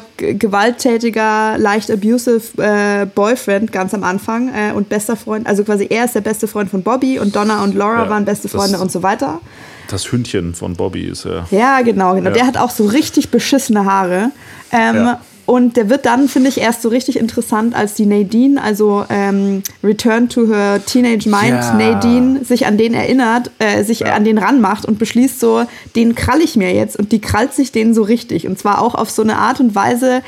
gewalttätiger, 0.65 1.57
leicht 1.59 1.91
abusive 1.91 2.41
äh, 2.63 3.07
Boyfriend 3.07 3.73
ganz 3.73 3.95
am 3.95 4.05
Anfang 4.05 4.49
äh, 4.55 4.73
und 4.73 4.89
bester 4.89 5.17
Freund. 5.17 5.47
Also 5.47 5.65
quasi 5.65 5.87
er 5.91 6.05
ist 6.07 6.15
der 6.15 6.21
beste 6.21 6.49
Freund 6.49 6.71
von 6.71 6.83
Bobby 6.83 7.19
und 7.19 7.35
Donna 7.37 7.63
und 7.63 7.75
Laura 7.75 8.05
Ja, 8.05 8.11
waren 8.11 8.25
beste 8.25 8.49
Freunde 8.49 8.79
und 8.79 8.91
so 8.93 9.03
weiter. 9.03 9.41
Das 9.89 10.11
Hündchen 10.11 10.55
von 10.55 10.75
Bobby 10.75 11.03
ist 11.05 11.25
er. 11.27 11.47
Ja, 11.51 11.83
genau, 11.83 12.15
genau. 12.15 12.31
Ja. 12.31 12.35
Der 12.35 12.47
hat 12.47 12.57
auch 12.57 12.71
so 12.71 12.87
richtig 12.87 13.31
beschissene 13.31 13.85
Haare. 13.85 14.31
Ähm, 14.73 14.97
Ja. 14.97 15.21
Und 15.47 15.77
der 15.77 15.91
wird 15.91 16.07
dann, 16.07 16.29
finde 16.29 16.49
ich, 16.49 16.59
erst 16.59 16.83
so 16.83 16.89
richtig 16.89 17.19
interessant, 17.19 17.75
als 17.75 17.95
die 17.95 18.07
Nadine, 18.07 18.63
also 18.63 19.05
ähm, 19.11 19.63
Return 19.83 20.29
to 20.29 20.47
her 20.47 20.81
Teenage 20.85 21.29
Mind, 21.29 21.49
Ja. 21.49 21.75
Nadine, 21.75 22.45
sich 22.45 22.67
an 22.67 22.79
den 22.79 22.95
erinnert, 22.95 23.51
äh, 23.59 23.85
sich 23.85 24.07
an 24.07 24.25
den 24.25 24.39
ranmacht 24.39 24.87
und 24.87 24.99
beschließt 24.99 25.39
so, 25.39 25.65
den 25.97 26.15
krall 26.15 26.41
ich 26.41 26.57
mir 26.57 26.73
jetzt. 26.73 26.99
Und 26.99 27.13
die 27.13 27.21
krallt 27.21 27.53
sich 27.53 27.73
den 27.73 27.93
so 27.93 28.03
richtig. 28.03 28.47
Und 28.47 28.59
zwar 28.59 28.81
auch 28.81 28.95
auf 28.95 29.11
so 29.11 29.23
eine 29.23 29.37
Art 29.37 29.61
und 29.61 29.75
Weise, 29.75 30.23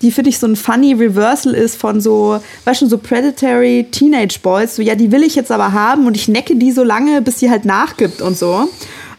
die 0.00 0.10
finde 0.10 0.30
ich 0.30 0.38
so 0.38 0.46
ein 0.46 0.56
funny 0.56 0.94
Reversal 0.94 1.54
ist 1.54 1.76
von 1.76 2.00
so, 2.00 2.40
weißt 2.64 2.82
du, 2.82 2.86
so 2.86 2.98
predatory 2.98 3.86
Teenage 3.90 4.38
Boys. 4.42 4.76
So, 4.76 4.82
ja, 4.82 4.94
die 4.94 5.12
will 5.12 5.22
ich 5.22 5.34
jetzt 5.34 5.50
aber 5.50 5.72
haben 5.72 6.06
und 6.06 6.16
ich 6.16 6.28
necke 6.28 6.56
die 6.56 6.72
so 6.72 6.82
lange, 6.82 7.22
bis 7.22 7.38
sie 7.38 7.50
halt 7.50 7.64
nachgibt 7.64 8.20
und 8.20 8.36
so. 8.36 8.68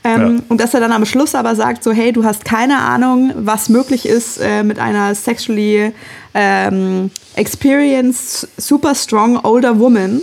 Ähm, 0.04 0.36
Ja. 0.38 0.44
Und 0.50 0.60
dass 0.62 0.74
er 0.74 0.80
dann 0.80 0.92
am 0.92 1.06
Schluss 1.06 1.34
aber 1.36 1.56
sagt, 1.56 1.84
so, 1.84 1.92
hey, 1.92 2.12
du 2.12 2.24
hast 2.24 2.44
keine 2.46 2.80
Ahnung, 2.80 3.32
was 3.36 3.70
möglich 3.70 4.06
ist 4.06 4.38
äh, 4.40 4.64
mit 4.64 4.78
einer 4.80 5.16
sexually 5.16 5.94
ähm, 6.34 7.10
experienced, 7.36 8.48
super 8.58 8.96
strong 8.96 9.40
older 9.44 9.80
woman. 9.80 10.22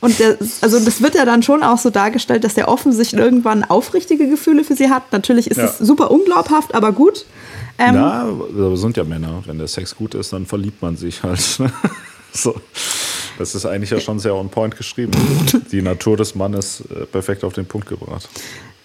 Und 0.00 0.18
der, 0.18 0.36
also 0.60 0.80
das 0.80 1.00
wird 1.00 1.14
ja 1.14 1.24
dann 1.24 1.42
schon 1.44 1.62
auch 1.62 1.78
so 1.78 1.88
dargestellt, 1.90 2.42
dass 2.44 2.54
der 2.54 2.68
offensichtlich 2.68 3.20
irgendwann 3.20 3.62
aufrichtige 3.64 4.28
Gefühle 4.28 4.64
für 4.64 4.74
sie 4.74 4.90
hat. 4.90 5.12
Natürlich 5.12 5.48
ist 5.50 5.58
Ja. 5.58 5.64
es 5.66 5.78
super 5.78 6.10
unglaubhaft, 6.10 6.74
aber 6.74 6.90
gut. 6.92 7.24
Ähm, 7.78 7.94
Na, 7.94 8.22
aber 8.24 8.76
sind 8.76 8.96
ja 8.96 9.04
Männer. 9.04 9.42
Wenn 9.46 9.58
der 9.58 9.68
Sex 9.68 9.94
gut 9.96 10.14
ist, 10.14 10.32
dann 10.32 10.44
verliebt 10.44 10.82
man 10.82 10.96
sich 10.96 11.22
halt. 11.22 11.58
ne? 11.60 11.72
so. 12.32 12.54
Das 13.38 13.54
ist 13.54 13.64
eigentlich 13.64 13.90
ja 13.90 14.00
schon 14.00 14.18
sehr 14.18 14.34
on 14.34 14.50
point 14.50 14.76
geschrieben. 14.76 15.12
Die 15.72 15.80
Natur 15.82 16.16
des 16.16 16.34
Mannes 16.34 16.82
äh, 16.90 17.06
perfekt 17.06 17.44
auf 17.44 17.54
den 17.54 17.64
Punkt 17.66 17.88
gebracht. 17.88 18.28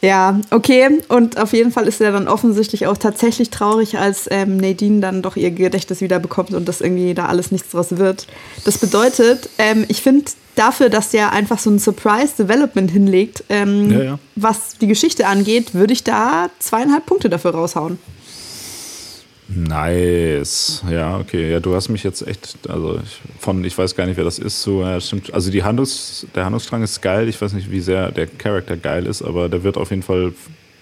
Ja, 0.01 0.39
okay. 0.51 0.99
Und 1.07 1.39
auf 1.39 1.53
jeden 1.53 1.71
Fall 1.71 1.87
ist 1.87 2.01
er 2.01 2.11
dann 2.11 2.27
offensichtlich 2.27 2.85
auch 2.87 2.97
tatsächlich 2.97 3.49
traurig, 3.49 3.97
als 3.97 4.27
ähm, 4.29 4.57
Nadine 4.57 4.99
dann 4.99 5.21
doch 5.21 5.35
ihr 5.35 5.51
Gedächtnis 5.51 6.01
wieder 6.01 6.19
bekommt 6.19 6.53
und 6.53 6.67
das 6.67 6.81
irgendwie 6.81 7.13
da 7.13 7.25
alles 7.25 7.51
nichts 7.51 7.71
draus 7.71 7.97
wird. 7.97 8.27
Das 8.63 8.77
bedeutet, 8.77 9.49
ähm, 9.57 9.85
ich 9.87 10.01
finde 10.01 10.25
dafür, 10.55 10.89
dass 10.89 11.09
der 11.09 11.31
einfach 11.31 11.59
so 11.59 11.69
ein 11.69 11.79
Surprise 11.79 12.33
Development 12.37 12.91
hinlegt, 12.91 13.43
ähm, 13.49 13.91
Ja, 13.91 14.03
ja. 14.03 14.19
was 14.35 14.77
die 14.79 14.87
Geschichte 14.87 15.27
angeht, 15.27 15.73
würde 15.73 15.93
ich 15.93 16.03
da 16.03 16.49
zweieinhalb 16.59 17.05
Punkte 17.05 17.29
dafür 17.29 17.51
raushauen. 17.51 17.99
Nice. 19.49 20.83
Ja, 20.91 21.17
okay. 21.17 21.51
Ja, 21.51 21.59
du 21.59 21.73
hast 21.73 21.89
mich 21.89 22.03
jetzt 22.03 22.25
echt, 22.27 22.57
also 22.69 22.99
ich, 23.03 23.21
von, 23.39 23.63
ich 23.63 23.77
weiß 23.77 23.95
gar 23.95 24.05
nicht, 24.05 24.17
wer 24.17 24.23
das 24.25 24.39
ist, 24.39 24.61
so, 24.61 24.81
ja, 24.81 24.99
stimmt. 24.99 25.33
Also 25.33 25.51
die 25.51 25.63
Handlungs, 25.63 26.25
der 26.35 26.43
Handlungsstrang 26.45 26.83
ist 26.83 27.01
geil. 27.01 27.27
Ich 27.29 27.41
weiß 27.41 27.53
nicht, 27.53 27.71
wie 27.71 27.79
sehr 27.79 28.11
der 28.11 28.27
Charakter 28.27 28.75
geil 28.77 29.05
ist, 29.05 29.21
aber 29.21 29.47
der 29.49 29.63
wird 29.63 29.77
auf 29.77 29.89
jeden 29.89 30.03
Fall 30.03 30.33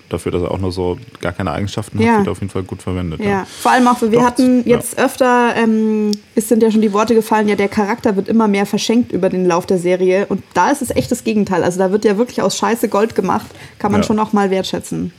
dafür, 0.10 0.32
dass 0.32 0.44
er 0.44 0.52
auch 0.52 0.60
nur 0.60 0.72
so 0.72 0.98
gar 1.20 1.32
keine 1.34 1.52
Eigenschaften 1.52 2.00
Ja. 2.00 2.14
hat, 2.14 2.18
wird 2.20 2.30
auf 2.30 2.40
jeden 2.40 2.52
Fall 2.52 2.62
gut 2.64 2.82
verwendet. 2.82 3.20
Ja, 3.24 3.46
vor 3.46 3.72
allem 3.72 3.88
auch, 3.88 4.02
wir 4.02 4.10
Doch, 4.10 4.24
hatten 4.24 4.60
ja. 4.68 4.76
jetzt 4.78 5.00
öfter, 5.00 5.54
ähm, 5.56 6.12
es 6.36 6.48
sind 6.48 6.62
ja 6.62 6.70
schon 6.70 6.82
die 6.82 6.94
Worte 6.94 7.16
gefallen, 7.16 7.48
ja, 7.48 7.56
der 7.56 7.70
Charakter 7.70 8.16
wird 8.16 8.28
immer 8.28 8.48
mehr 8.48 8.66
verschenkt 8.68 9.12
über 9.12 9.30
den 9.30 9.46
Lauf 9.48 9.66
der 9.66 9.80
Serie. 9.80 10.28
Und 10.28 10.44
da 10.54 10.70
ist 10.70 10.82
es 10.84 10.92
echt 10.92 11.10
das 11.12 11.24
Gegenteil. 11.24 11.64
Also 11.64 11.80
da 11.80 11.92
wird 11.92 12.06
ja 12.06 12.18
wirklich 12.20 12.42
aus 12.42 12.56
Scheiße 12.58 12.88
Gold 12.88 13.16
gemacht. 13.16 13.48
Kann 13.80 13.92
man 13.92 14.02
Ja. 14.02 14.08
schon 14.08 14.20
auch 14.20 14.32
mal 14.32 14.52
wertschätzen. 14.52 15.12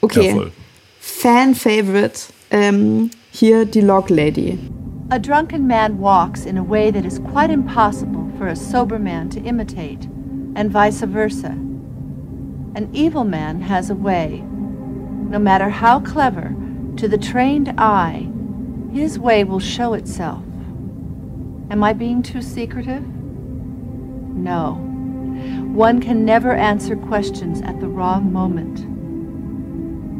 Okay. 0.00 0.28
Ja, 0.28 0.34
voll. 0.34 0.52
Um, 2.54 2.60
ähm, 2.60 3.10
hier 3.32 3.64
die 3.64 3.80
Log 3.80 4.10
Lady. 4.10 4.60
A 5.10 5.18
drunken 5.18 5.66
man 5.66 5.98
walks 5.98 6.46
in 6.46 6.56
a 6.56 6.62
way 6.62 6.92
that 6.92 7.04
is 7.04 7.18
quite 7.18 7.50
impossible 7.50 8.30
for 8.38 8.46
a 8.46 8.54
sober 8.54 8.96
man 8.96 9.28
to 9.30 9.40
imitate, 9.40 10.04
and 10.54 10.70
vice 10.70 11.02
versa. 11.02 11.58
An 12.76 12.88
evil 12.92 13.24
man 13.24 13.60
has 13.60 13.90
a 13.90 13.96
way, 13.96 14.44
no 15.28 15.40
matter 15.40 15.68
how 15.68 15.98
clever, 15.98 16.54
to 16.96 17.08
the 17.08 17.18
trained 17.18 17.74
eye, 17.76 18.30
his 18.92 19.18
way 19.18 19.42
will 19.42 19.58
show 19.58 19.94
itself. 19.94 20.44
Am 21.70 21.82
I 21.82 21.92
being 21.92 22.22
too 22.22 22.40
secretive? 22.40 23.04
No. 24.32 24.74
One 25.74 26.00
can 26.00 26.24
never 26.24 26.52
answer 26.52 26.94
questions 26.94 27.62
at 27.62 27.80
the 27.80 27.88
wrong 27.88 28.32
moment. 28.32 28.86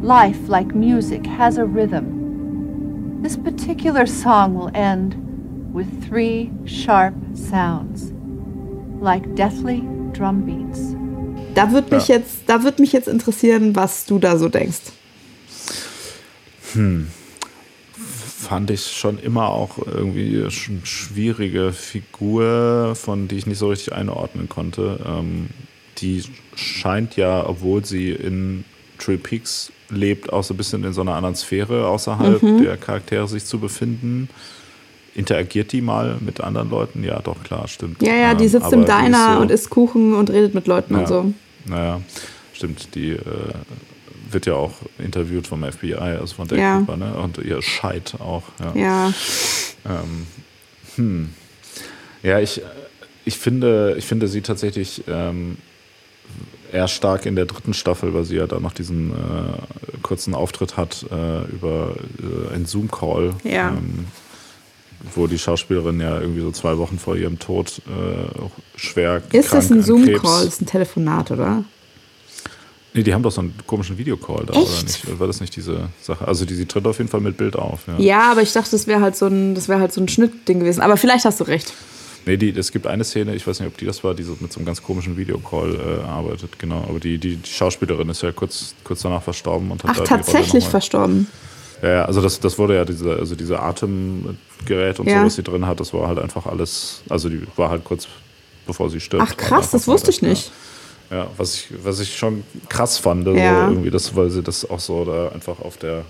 Life, 0.03 0.49
like 0.49 0.75
music, 0.75 1.25
has 1.25 1.57
a 1.57 1.63
rhythm. 1.63 2.14
This 3.25 3.37
particular 3.37 4.05
song 4.05 4.53
will 4.55 4.69
end 4.75 5.15
with 5.73 5.87
three 6.07 6.51
sharp 6.65 7.15
sounds, 7.33 8.13
like 9.01 9.33
deathly 9.35 9.81
drum 10.13 10.45
beats. 10.45 10.93
Da 11.55 11.71
wird 11.71 11.89
mich 11.89 12.07
Ja. 12.07 12.17
jetzt, 12.17 12.43
da 12.45 12.61
wird 12.63 12.77
mich 12.79 12.91
jetzt 12.93 13.07
interessieren, 13.07 13.75
was 13.75 14.05
du 14.05 14.19
da 14.19 14.37
so 14.37 14.47
denkst. 14.47 14.91
Hm. 16.73 17.07
Fand 17.93 18.69
ich 18.69 18.91
schon 18.95 19.17
immer 19.17 19.49
auch 19.49 19.79
irgendwie 19.79 20.37
eine 20.41 20.49
sch- 20.49 20.85
schwierige 20.85 21.73
Figur, 21.73 22.93
von 22.93 23.27
die 23.27 23.37
ich 23.37 23.47
nicht 23.47 23.57
so 23.57 23.69
richtig 23.69 23.93
einordnen 23.93 24.49
konnte. 24.49 24.99
Ähm, 25.03 25.47
die 25.97 26.21
scheint 26.53 27.15
ja, 27.15 27.43
obwohl 27.49 27.83
sie 27.85 28.11
in 28.11 28.65
Tree 28.99 29.17
Peaks 29.17 29.71
lebt, 29.89 30.31
auch 30.33 30.43
so 30.43 30.53
ein 30.53 30.57
bisschen 30.57 30.83
in 30.83 30.93
so 30.93 31.01
einer 31.01 31.13
anderen 31.15 31.35
Sphäre 31.35 31.87
außerhalb 31.87 32.41
Mhm. 32.41 32.63
der 32.63 32.77
Charaktere 32.77 33.27
sich 33.27 33.45
zu 33.45 33.59
befinden. 33.59 34.29
Interagiert 35.13 35.71
die 35.71 35.81
mal 35.81 36.17
mit 36.19 36.41
anderen 36.41 36.69
Leuten? 36.69 37.03
Ja, 37.03 37.19
doch, 37.21 37.41
klar, 37.43 37.67
stimmt. 37.67 38.01
Ja, 38.01 38.13
ja, 38.15 38.33
die 38.33 38.45
Ähm, 38.45 38.49
sitzt 38.49 38.65
aber 38.65 38.73
im 38.75 38.85
die 38.85 38.91
ist 38.91 38.97
Diner 38.97 39.33
so- 39.35 39.41
und 39.41 39.51
isst 39.51 39.69
Kuchen 39.69 40.13
und 40.13 40.29
redet 40.29 40.53
mit 40.53 40.67
Leuten 40.67 40.95
und 40.95 41.07
so. 41.07 41.33
Naja, 41.65 42.01
stimmt. 42.53 42.93
Die 42.95 43.11
äh, 43.11 43.19
wird 44.29 44.45
ja 44.47 44.55
auch 44.55 44.73
interviewt 44.99 45.47
vom 45.47 45.63
FBI, 45.63 45.93
also 45.95 46.35
von 46.35 46.47
der 46.49 46.57
Ja. 46.59 46.77
Cooper, 46.79 46.97
ne? 46.97 47.13
Und 47.15 47.37
ihr 47.37 47.61
Scheit 47.61 48.15
auch. 48.19 48.43
Ja. 48.75 48.81
Ja. 48.81 49.13
Ähm, 49.85 50.27
hm. 50.95 51.29
Ja, 52.23 52.39
ich, 52.39 52.61
ich, 53.23 53.37
finde, 53.37 53.95
ich 53.97 54.05
finde 54.05 54.27
sie 54.27 54.41
tatsächlich 54.41 55.03
ähm, 55.07 55.57
eher 56.71 56.87
stark 56.87 57.25
in 57.25 57.35
der 57.35 57.45
dritten 57.45 57.73
Staffel, 57.73 58.13
weil 58.13 58.25
sie 58.25 58.35
ja 58.35 58.47
da 58.47 58.59
noch 58.59 58.73
diesen 58.73 59.11
äh, 59.11 59.13
kurzen 60.01 60.33
Auftritt 60.33 60.77
hat 60.77 61.05
äh, 61.11 61.45
über 61.51 61.95
äh, 62.19 62.53
einen 62.53 62.65
Zoom-Call. 62.65 63.33
Ja. 63.43 63.69
Ähm, 63.69 64.05
wo 65.13 65.27
die 65.27 65.37
Schauspielerin 65.37 65.99
ja 65.99 66.19
irgendwie 66.19 66.41
so 66.41 66.51
zwei 66.51 66.77
Wochen 66.77 66.97
vor 66.97 67.15
ihrem 67.15 67.37
Tod 67.37 67.81
äh, 67.85 68.77
schwer 68.77 69.21
Ist 69.31 69.53
das 69.53 69.69
ein 69.71 69.83
Zoom-Call? 69.83 70.47
Ist 70.47 70.61
ein 70.61 70.65
Telefonat, 70.65 71.31
oder? 71.31 71.63
Nee, 72.93 73.03
die 73.03 73.13
haben 73.13 73.23
doch 73.23 73.31
so 73.31 73.41
einen 73.41 73.53
komischen 73.67 73.97
Videocall 73.97 74.45
da, 74.45 74.53
Echt? 74.53 74.71
oder 74.71 74.83
nicht? 74.83 75.19
War 75.19 75.27
das 75.27 75.41
nicht 75.41 75.53
diese 75.55 75.89
Sache? 76.01 76.25
Also 76.25 76.45
die, 76.45 76.55
sie 76.55 76.65
tritt 76.65 76.87
auf 76.87 76.97
jeden 76.97 77.09
Fall 77.09 77.19
mit 77.19 77.35
Bild 77.35 77.57
auf. 77.57 77.81
Ja. 77.87 77.99
Ja, 77.99 78.31
aber 78.31 78.41
ich 78.41 78.53
dachte, 78.53 78.71
das 78.71 78.87
wäre 78.87 79.01
halt 79.01 79.17
so 79.17 79.27
ein, 79.27 79.53
das 79.53 79.67
wäre 79.67 79.81
halt 79.81 79.91
so 79.91 79.99
ein 79.99 80.07
Schnittding 80.07 80.61
gewesen. 80.61 80.79
Aber 80.79 80.95
vielleicht 80.95 81.25
hast 81.25 81.41
du 81.41 81.43
recht. 81.43 81.73
Nee, 82.25 82.37
die, 82.37 82.49
es 82.49 82.71
gibt 82.71 82.87
eine 82.87 83.03
Szene, 83.03 83.35
ich 83.35 83.45
weiß 83.45 83.59
nicht, 83.59 83.67
ob 83.69 83.77
die 83.77 83.85
das 83.85 84.03
war, 84.03 84.15
die 84.15 84.23
so 84.23 84.35
mit 84.39 84.51
so 84.51 84.59
einem 84.59 84.65
ganz 84.65 84.81
komischen 84.81 85.15
Videocall 85.15 85.75
äh, 85.75 86.07
arbeitet, 86.07 86.57
genau. 86.57 86.83
Aber 86.89 86.99
die, 86.99 87.17
die, 87.19 87.35
die 87.35 87.49
Schauspielerin 87.49 88.09
ist 88.09 88.23
ja 88.23 88.31
kurz, 88.31 88.73
kurz 88.83 89.01
danach 89.03 89.21
verstorben 89.21 89.69
und 89.69 89.83
hat 89.83 89.91
Ach, 89.91 89.97
da 89.97 90.03
tatsächlich 90.03 90.67
verstorben. 90.67 91.27
Ja, 91.81 91.89
ja, 91.89 92.05
also 92.05 92.21
das, 92.21 92.39
das 92.39 92.57
wurde 92.57 92.75
ja 92.75 92.85
diese, 92.85 93.15
also 93.15 93.35
diese 93.35 93.59
Atemgerät 93.59 94.99
und 94.99 95.07
Ja. 95.07 95.19
so, 95.19 95.25
was 95.25 95.35
sie 95.35 95.43
drin 95.43 95.67
hat, 95.67 95.79
das 95.79 95.93
war 95.93 96.07
halt 96.07 96.19
einfach 96.19 96.45
alles, 96.47 97.03
also 97.09 97.29
die 97.29 97.41
war 97.57 97.69
halt 97.69 97.83
kurz 97.83 98.07
bevor 98.65 98.89
sie 98.89 98.99
stirbt. 98.99 99.23
Ach 99.27 99.37
krass, 99.37 99.71
das 99.71 99.87
wusste 99.87 100.09
ich 100.09 100.21
nicht. 100.21 100.51
Ja, 101.11 101.17
ja 101.17 101.27
was, 101.37 101.53
ich, 101.55 101.67
was 101.83 101.99
ich 101.99 102.17
schon 102.17 102.43
krass 102.69 102.97
fand, 102.97 103.27
Ja. 103.27 103.33
so 103.65 103.71
irgendwie 103.71 103.91
das, 103.91 104.15
weil 104.15 104.29
sie 104.31 104.41
das 104.41 104.67
auch 104.67 104.79
so 104.79 105.05
da 105.05 105.29
einfach 105.29 105.59
auf 105.59 105.77
der 105.77 106.03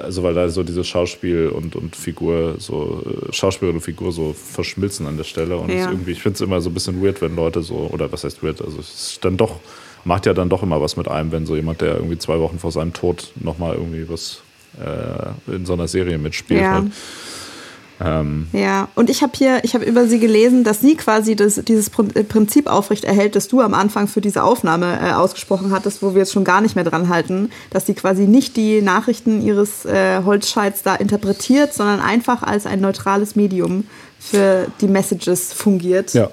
also 0.00 0.22
weil 0.22 0.34
da 0.34 0.48
so 0.48 0.62
dieses 0.62 0.86
Schauspiel 0.86 1.48
und, 1.48 1.76
und 1.76 1.94
Figur, 1.96 2.56
so 2.58 3.02
äh, 3.06 3.32
Schauspiel 3.32 3.68
und 3.70 3.80
Figur 3.80 4.12
so 4.12 4.32
verschmilzen 4.32 5.06
an 5.06 5.16
der 5.16 5.24
Stelle. 5.24 5.56
Und 5.56 5.70
Ja. 5.70 5.90
irgendwie, 5.90 6.12
ich 6.12 6.22
finde 6.22 6.34
es 6.34 6.40
immer 6.40 6.60
so 6.60 6.70
ein 6.70 6.74
bisschen 6.74 7.02
weird, 7.02 7.20
wenn 7.22 7.36
Leute 7.36 7.62
so, 7.62 7.88
oder 7.92 8.10
was 8.10 8.24
heißt 8.24 8.42
weird, 8.42 8.60
also 8.62 8.78
es 8.80 9.12
ist 9.12 9.24
dann 9.24 9.36
doch, 9.36 9.60
macht 10.04 10.26
ja 10.26 10.34
dann 10.34 10.48
doch 10.48 10.62
immer 10.62 10.80
was 10.80 10.96
mit 10.96 11.08
einem, 11.08 11.30
wenn 11.32 11.46
so 11.46 11.54
jemand, 11.54 11.80
der 11.80 11.96
irgendwie 11.96 12.18
zwei 12.18 12.40
Wochen 12.40 12.58
vor 12.58 12.72
seinem 12.72 12.92
Tod 12.92 13.32
nochmal 13.36 13.76
irgendwie 13.76 14.08
was 14.08 14.42
äh, 14.80 15.54
in 15.54 15.66
so 15.66 15.74
einer 15.74 15.88
Serie 15.88 16.18
mitspielt. 16.18 16.60
Ja. 16.62 16.72
Halt. 16.72 16.86
Ähm, 18.04 18.48
Ja, 18.52 18.88
und 18.94 19.10
ich 19.10 19.22
habe 19.22 19.32
hier, 19.36 19.64
ich 19.64 19.74
habe 19.74 19.84
über 19.84 20.06
sie 20.06 20.18
gelesen, 20.18 20.64
dass 20.64 20.80
sie 20.80 20.96
quasi 20.96 21.36
das, 21.36 21.60
dieses 21.66 21.90
Prin- 21.90 22.12
Prinzip 22.28 22.66
aufrecht 22.66 23.04
erhält, 23.04 23.36
das 23.36 23.48
du 23.48 23.60
am 23.60 23.74
Anfang 23.74 24.08
für 24.08 24.20
diese 24.20 24.42
Aufnahme 24.42 24.98
äh, 25.00 25.12
ausgesprochen 25.12 25.70
hattest, 25.70 26.02
wo 26.02 26.14
wir 26.14 26.20
jetzt 26.20 26.32
schon 26.32 26.44
gar 26.44 26.60
nicht 26.60 26.74
mehr 26.74 26.84
dran 26.84 27.08
halten, 27.08 27.50
dass 27.70 27.86
sie 27.86 27.94
quasi 27.94 28.22
nicht 28.26 28.56
die 28.56 28.82
Nachrichten 28.82 29.42
ihres 29.42 29.84
äh, 29.84 30.22
Holzscheids 30.24 30.82
da 30.82 30.94
interpretiert, 30.94 31.74
sondern 31.74 32.00
einfach 32.00 32.42
als 32.42 32.66
ein 32.66 32.80
neutrales 32.80 33.36
Medium 33.36 33.84
für 34.18 34.66
die 34.80 34.88
Messages 34.88 35.52
fungiert. 35.52 36.14
Ja. 36.14 36.30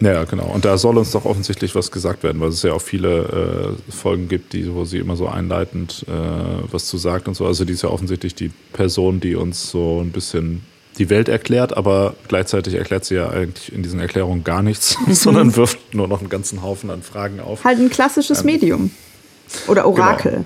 Ja, 0.00 0.24
genau. 0.24 0.50
Und 0.52 0.64
da 0.64 0.76
soll 0.76 0.98
uns 0.98 1.12
doch 1.12 1.24
offensichtlich 1.24 1.74
was 1.76 1.92
gesagt 1.92 2.24
werden, 2.24 2.40
weil 2.40 2.48
es 2.48 2.62
ja 2.64 2.72
auch 2.72 2.82
viele 2.82 3.76
äh, 3.88 3.92
Folgen 3.92 4.28
gibt, 4.28 4.52
die, 4.52 4.74
wo 4.74 4.84
sie 4.84 4.98
immer 4.98 5.14
so 5.14 5.28
einleitend 5.28 6.04
äh, 6.08 6.72
was 6.72 6.86
zu 6.86 6.98
sagt 6.98 7.28
und 7.28 7.34
so. 7.34 7.46
Also 7.46 7.64
die 7.64 7.74
ist 7.74 7.82
ja 7.82 7.90
offensichtlich 7.90 8.34
die 8.34 8.50
Person, 8.72 9.20
die 9.20 9.36
uns 9.36 9.70
so 9.70 10.00
ein 10.00 10.10
bisschen 10.10 10.62
die 10.98 11.10
Welt 11.10 11.28
erklärt, 11.28 11.76
aber 11.76 12.14
gleichzeitig 12.28 12.74
erklärt 12.74 13.04
sie 13.04 13.16
ja 13.16 13.30
eigentlich 13.30 13.72
in 13.72 13.82
diesen 13.82 14.00
Erklärungen 14.00 14.44
gar 14.44 14.62
nichts, 14.62 14.96
sondern 15.10 15.56
wirft 15.56 15.94
nur 15.94 16.08
noch 16.08 16.20
einen 16.20 16.28
ganzen 16.28 16.62
Haufen 16.62 16.90
an 16.90 17.02
Fragen 17.02 17.40
auf. 17.40 17.64
Halt 17.64 17.78
ein 17.78 17.90
klassisches 17.90 18.40
Ähm, 18.40 18.46
Medium. 18.46 18.90
Oder 19.66 19.86
Orakel. 19.86 20.44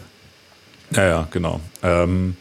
Ja, 0.91 1.07
ja, 1.07 1.29
genau. 1.31 1.61
Ähm, 1.83 2.37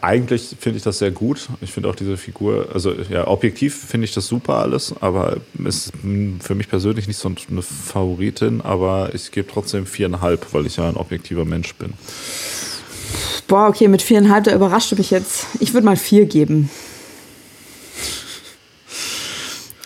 eigentlich 0.00 0.56
finde 0.58 0.78
ich 0.78 0.82
das 0.82 0.98
sehr 0.98 1.12
gut. 1.12 1.48
Ich 1.60 1.70
finde 1.72 1.88
auch 1.88 1.94
diese 1.94 2.16
Figur, 2.16 2.70
also 2.74 2.92
ja, 3.08 3.28
objektiv 3.28 3.76
finde 3.76 4.06
ich 4.06 4.12
das 4.12 4.26
super 4.26 4.56
alles, 4.56 4.92
aber 5.00 5.36
ist 5.64 5.92
für 6.40 6.54
mich 6.56 6.68
persönlich 6.68 7.06
nicht 7.06 7.18
so 7.18 7.32
eine 7.48 7.62
Favoritin, 7.62 8.62
aber 8.62 9.14
ich 9.14 9.30
gebe 9.30 9.48
trotzdem 9.50 9.86
viereinhalb, 9.86 10.52
weil 10.52 10.66
ich 10.66 10.76
ja 10.76 10.88
ein 10.88 10.96
objektiver 10.96 11.44
Mensch 11.44 11.74
bin. 11.76 11.92
Boah, 13.48 13.68
okay, 13.68 13.88
mit 13.88 14.02
viereinhalb, 14.02 14.44
da 14.44 14.54
überrascht 14.54 14.92
du 14.92 14.96
mich 14.96 15.10
jetzt. 15.10 15.46
Ich 15.60 15.74
würde 15.74 15.84
mal 15.84 15.96
vier 15.96 16.24
geben. 16.26 16.70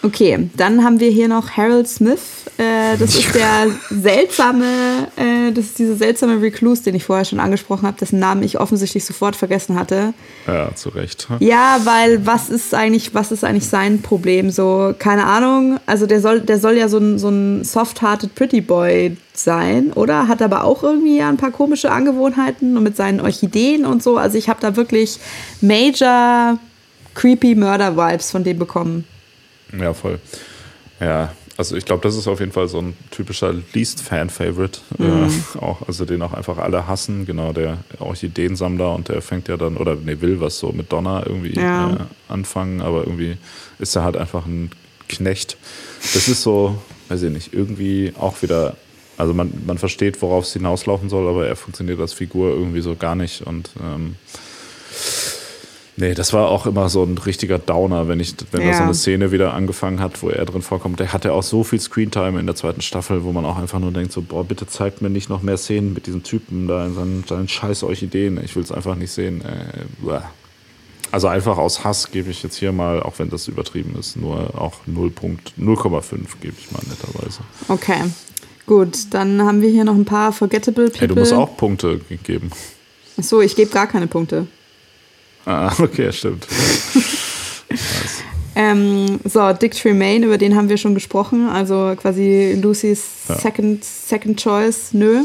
Okay, 0.03 0.51
dann 0.57 0.85
haben 0.85 1.01
wir 1.01 1.11
hier 1.11 1.27
noch 1.27 1.57
Harold 1.57 1.89
Smith. 1.89 2.21
Äh, 2.59 2.97
das 2.97 3.15
ist 3.15 3.35
der 3.35 3.67
seltsame, 3.91 5.09
äh, 5.17 5.53
das 5.53 5.67
ist 5.67 5.79
dieser 5.79 5.97
seltsame 5.97 6.41
Recluse, 6.41 6.85
den 6.85 6.95
ich 6.95 7.05
vorher 7.05 7.27
schon 7.27 7.39
angesprochen 7.39 7.87
habe, 7.87 7.99
dessen 7.99 8.19
Namen 8.19 8.43
ich 8.43 8.59
offensichtlich 8.59 9.05
sofort 9.05 9.37
vergessen 9.37 9.79
hatte. 9.79 10.15
Ja, 10.47 10.75
zu 10.75 10.89
Recht. 10.89 11.29
Ja, 11.41 11.81
weil 11.85 12.25
was 12.25 12.49
ist 12.49 12.73
eigentlich, 12.73 13.15
was 13.15 13.31
ist 13.31 13.45
eigentlich 13.45 13.69
sein 13.69 14.01
Problem? 14.01 14.51
So, 14.51 14.95
keine 14.99 15.27
Ahnung. 15.27 15.79
Also 15.85 16.07
der 16.07 16.21
soll, 16.23 16.41
der 16.41 16.59
soll 16.59 16.77
ja 16.77 16.89
so 16.89 16.99
ein, 16.99 17.19
so 17.19 17.29
ein 17.29 17.63
soft-hearted 17.63 18.35
Pretty 18.35 18.63
Boy 18.63 19.19
sein, 19.35 19.93
oder? 19.93 20.27
Hat 20.29 20.41
aber 20.41 20.65
auch 20.65 20.83
irgendwie 20.83 21.21
ein 21.21 21.37
paar 21.37 21.51
komische 21.51 21.91
Angewohnheiten 21.91 22.77
und 22.79 22.83
mit 22.83 22.97
seinen 22.97 23.21
Orchideen 23.21 23.85
und 23.85 24.03
so. 24.03 24.17
Also 24.17 24.39
ich 24.39 24.49
habe 24.49 24.61
da 24.61 24.77
wirklich 24.77 25.19
major 25.61 26.59
creepy 27.15 27.55
Murder-Vibes 27.55 28.31
von 28.31 28.45
dem 28.45 28.59
bekommen. 28.59 29.05
Ja, 29.79 29.93
voll. 29.93 30.19
Ja, 31.01 31.33
also 31.57 31.75
ich 31.77 31.85
glaube, 31.85 32.03
das 32.03 32.17
ist 32.17 32.29
auf 32.29 32.41
jeden 32.41 32.53
Fall 32.53 32.69
so 32.69 32.79
ein 32.79 32.95
typischer 33.11 33.55
Least-Fan-Favorite. 33.73 34.81
Mhm. 34.99 35.07
Äh, 35.07 35.59
auch, 35.59 35.87
also 35.89 36.05
den 36.05 36.21
auch 36.23 36.33
einfach 36.35 36.59
alle 36.59 36.87
hassen. 36.87 37.25
Genau, 37.27 37.53
der 37.53 37.79
Orchideensammler 37.99 38.95
und 38.95 39.09
der 39.09 39.23
fängt 39.23 39.49
ja 39.49 39.57
dann, 39.57 39.77
oder 39.77 39.95
ne, 39.97 40.21
will 40.21 40.41
was 40.41 40.59
so 40.59 40.73
mit 40.73 40.93
Donner 40.93 41.25
irgendwie 41.27 41.55
Ja. 41.59 41.93
äh, 41.93 41.97
anfangen, 42.33 42.81
aber 42.81 43.01
irgendwie 43.05 43.37
ist 43.79 43.97
er 43.97 44.05
halt 44.05 44.17
einfach 44.17 44.45
ein 44.47 44.71
Knecht. 45.09 45.57
Das 46.15 46.29
ist 46.29 46.43
so, 46.43 46.77
weiß 47.09 47.23
ich 47.23 47.33
nicht, 47.33 47.55
irgendwie 47.55 48.13
auch 48.19 48.43
wieder, 48.43 48.77
also 49.17 49.33
man, 49.33 49.53
man 49.67 49.79
versteht, 49.79 50.21
worauf 50.21 50.45
es 50.45 50.53
hinauslaufen 50.53 51.09
soll, 51.09 51.29
aber 51.29 51.47
er 51.47 51.57
funktioniert 51.57 52.01
als 52.01 52.13
Figur 52.13 52.51
irgendwie 52.51 52.81
so 52.83 52.97
gar 52.97 53.15
nicht 53.15 53.43
und 53.47 53.71
ähm, 53.83 54.17
Nee, 55.99 56.13
das 56.13 56.35
war 56.35 56.49
auch 56.51 56.67
immer 56.67 56.91
so 56.91 57.03
ein 57.05 57.17
richtiger 57.17 57.59
Downer, 57.59 58.07
wenn 58.07 58.21
ich, 58.21 58.35
wenn 58.53 58.61
da 58.61 58.73
so 58.75 58.79
Ja. 58.81 58.85
eine 58.85 58.95
Szene 58.95 59.33
wieder 59.33 59.55
angefangen 59.55 59.99
hat, 60.01 60.23
wo 60.23 60.29
er 60.29 60.45
drin 60.45 60.61
vorkommt. 60.61 61.01
Der 61.01 61.13
hatte 61.15 61.33
auch 61.33 61.43
so 61.43 61.65
viel 61.65 61.81
Screentime 61.81 62.39
in 62.39 62.45
der 62.45 62.55
zweiten 62.55 62.83
Staffel, 62.83 63.25
wo 63.25 63.33
man 63.33 63.47
auch 63.47 63.57
einfach 63.57 63.79
nur 63.79 63.93
denkt, 63.93 64.13
so, 64.13 64.21
boah, 64.21 64.45
bitte 64.45 64.67
zeigt 64.67 65.01
mir 65.01 65.09
nicht 65.09 65.31
noch 65.31 65.41
mehr 65.43 65.57
Szenen 65.57 65.95
mit 65.95 66.07
diesem 66.07 66.23
Typen 66.23 66.69
da 66.69 66.85
in 66.85 66.95
seinen, 66.95 67.25
seinen 67.27 67.49
scheiß 67.49 67.83
Orchideen. 67.83 68.39
Ich 68.45 68.55
will 68.57 68.63
es 68.63 68.73
einfach 68.73 68.95
nicht 68.95 69.11
sehen. 69.11 69.41
Äh, 69.43 70.11
also 71.13 71.29
einfach 71.29 71.57
aus 71.57 71.83
Hass 71.85 72.11
gebe 72.11 72.31
ich 72.31 72.43
jetzt 72.43 72.57
hier 72.57 72.73
mal, 72.73 73.03
auch 73.03 73.15
wenn 73.19 73.31
das 73.31 73.49
übertrieben 73.49 73.97
ist, 73.99 74.17
nur 74.17 74.61
auch 74.61 74.75
0 74.87 75.11
Punkt, 75.11 75.55
0,5 75.59 76.19
gebe 76.43 76.55
ich 76.59 76.71
mal 76.73 76.83
netterweise. 76.89 77.41
Okay. 77.69 78.03
Gut, 78.67 79.15
dann 79.15 79.41
haben 79.43 79.63
wir 79.63 79.71
hier 79.71 79.85
noch 79.85 79.95
ein 79.95 80.05
paar 80.05 80.33
Forgettable 80.33 80.87
People. 80.87 81.01
Hey, 81.01 81.09
du 81.09 81.15
musst 81.15 81.33
auch 81.33 81.57
Punkte 81.57 82.01
geben. 82.25 82.51
Achso, 83.17 83.41
ich 83.41 83.55
gebe 83.57 83.71
gar 83.71 83.87
keine 83.87 84.09
Punkte. 84.09 84.47
Ah, 85.47 85.73
okay, 85.79 86.13
stimmt. 86.13 86.47
Ähm, 88.59 89.21
so, 89.25 89.53
Dick 89.53 89.75
Tremaine, 89.75 90.25
über 90.25 90.39
den 90.39 90.57
haben 90.57 90.71
wir 90.71 90.79
schon 90.79 90.95
gesprochen. 90.95 91.47
Also 91.47 91.95
quasi 91.95 92.59
Lucys 92.59 93.05
Ja. 93.29 93.35
Second, 93.39 93.85
Second 93.85 94.41
Choice, 94.41 94.95
nö. 94.95 95.25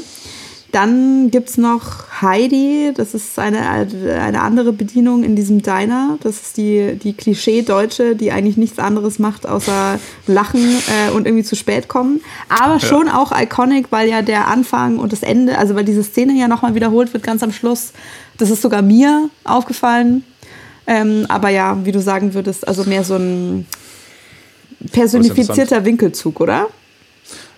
Dann 0.72 1.32
gibt 1.32 1.50
es 1.50 1.58
noch 1.58 2.22
Heidi, 2.22 2.92
das 2.96 3.14
ist 3.14 3.38
eine, 3.38 3.60
eine 3.62 4.42
andere 4.42 4.72
Bedienung 4.72 5.24
in 5.24 5.36
diesem 5.36 5.62
Diner. 5.62 6.18
Das 6.24 6.42
ist 6.42 6.56
die, 6.58 6.96
die 6.96 7.12
Klischee-Deutsche, 7.12 8.16
die 8.16 8.32
eigentlich 8.32 8.56
nichts 8.56 8.80
anderes 8.80 9.20
macht, 9.20 9.46
außer 9.46 10.00
lachen 10.28 10.64
äh, 10.88 11.12
und 11.12 11.26
irgendwie 11.26 11.44
zu 11.44 11.58
spät 11.58 11.90
kommen. 11.90 12.22
Aber 12.48 12.76
Ja. 12.76 12.80
schon 12.80 13.10
auch 13.10 13.34
iconic, 13.38 13.88
weil 13.90 14.08
ja 14.10 14.22
der 14.22 14.48
Anfang 14.48 14.98
und 15.00 15.12
das 15.12 15.24
Ende, 15.24 15.58
also 15.58 15.76
weil 15.76 15.84
diese 15.84 16.04
Szene 16.04 16.34
ja 16.40 16.48
nochmal 16.48 16.74
wiederholt 16.74 17.12
wird, 17.14 17.24
ganz 17.24 17.44
am 17.44 17.52
Schluss. 17.52 17.92
Das 18.38 18.50
ist 18.50 18.62
sogar 18.62 18.82
mir 18.82 19.30
aufgefallen. 19.44 20.24
Ähm, 20.88 21.26
aber 21.28 21.50
ja, 21.50 21.78
wie 21.86 21.92
du 21.92 22.02
sagen 22.02 22.34
würdest, 22.34 22.68
also 22.68 22.86
mehr 22.86 23.04
so 23.04 23.16
ein 23.16 23.66
personifizierter. 24.92 25.86
Winkelzug, 25.86 26.40
oder? 26.40 26.68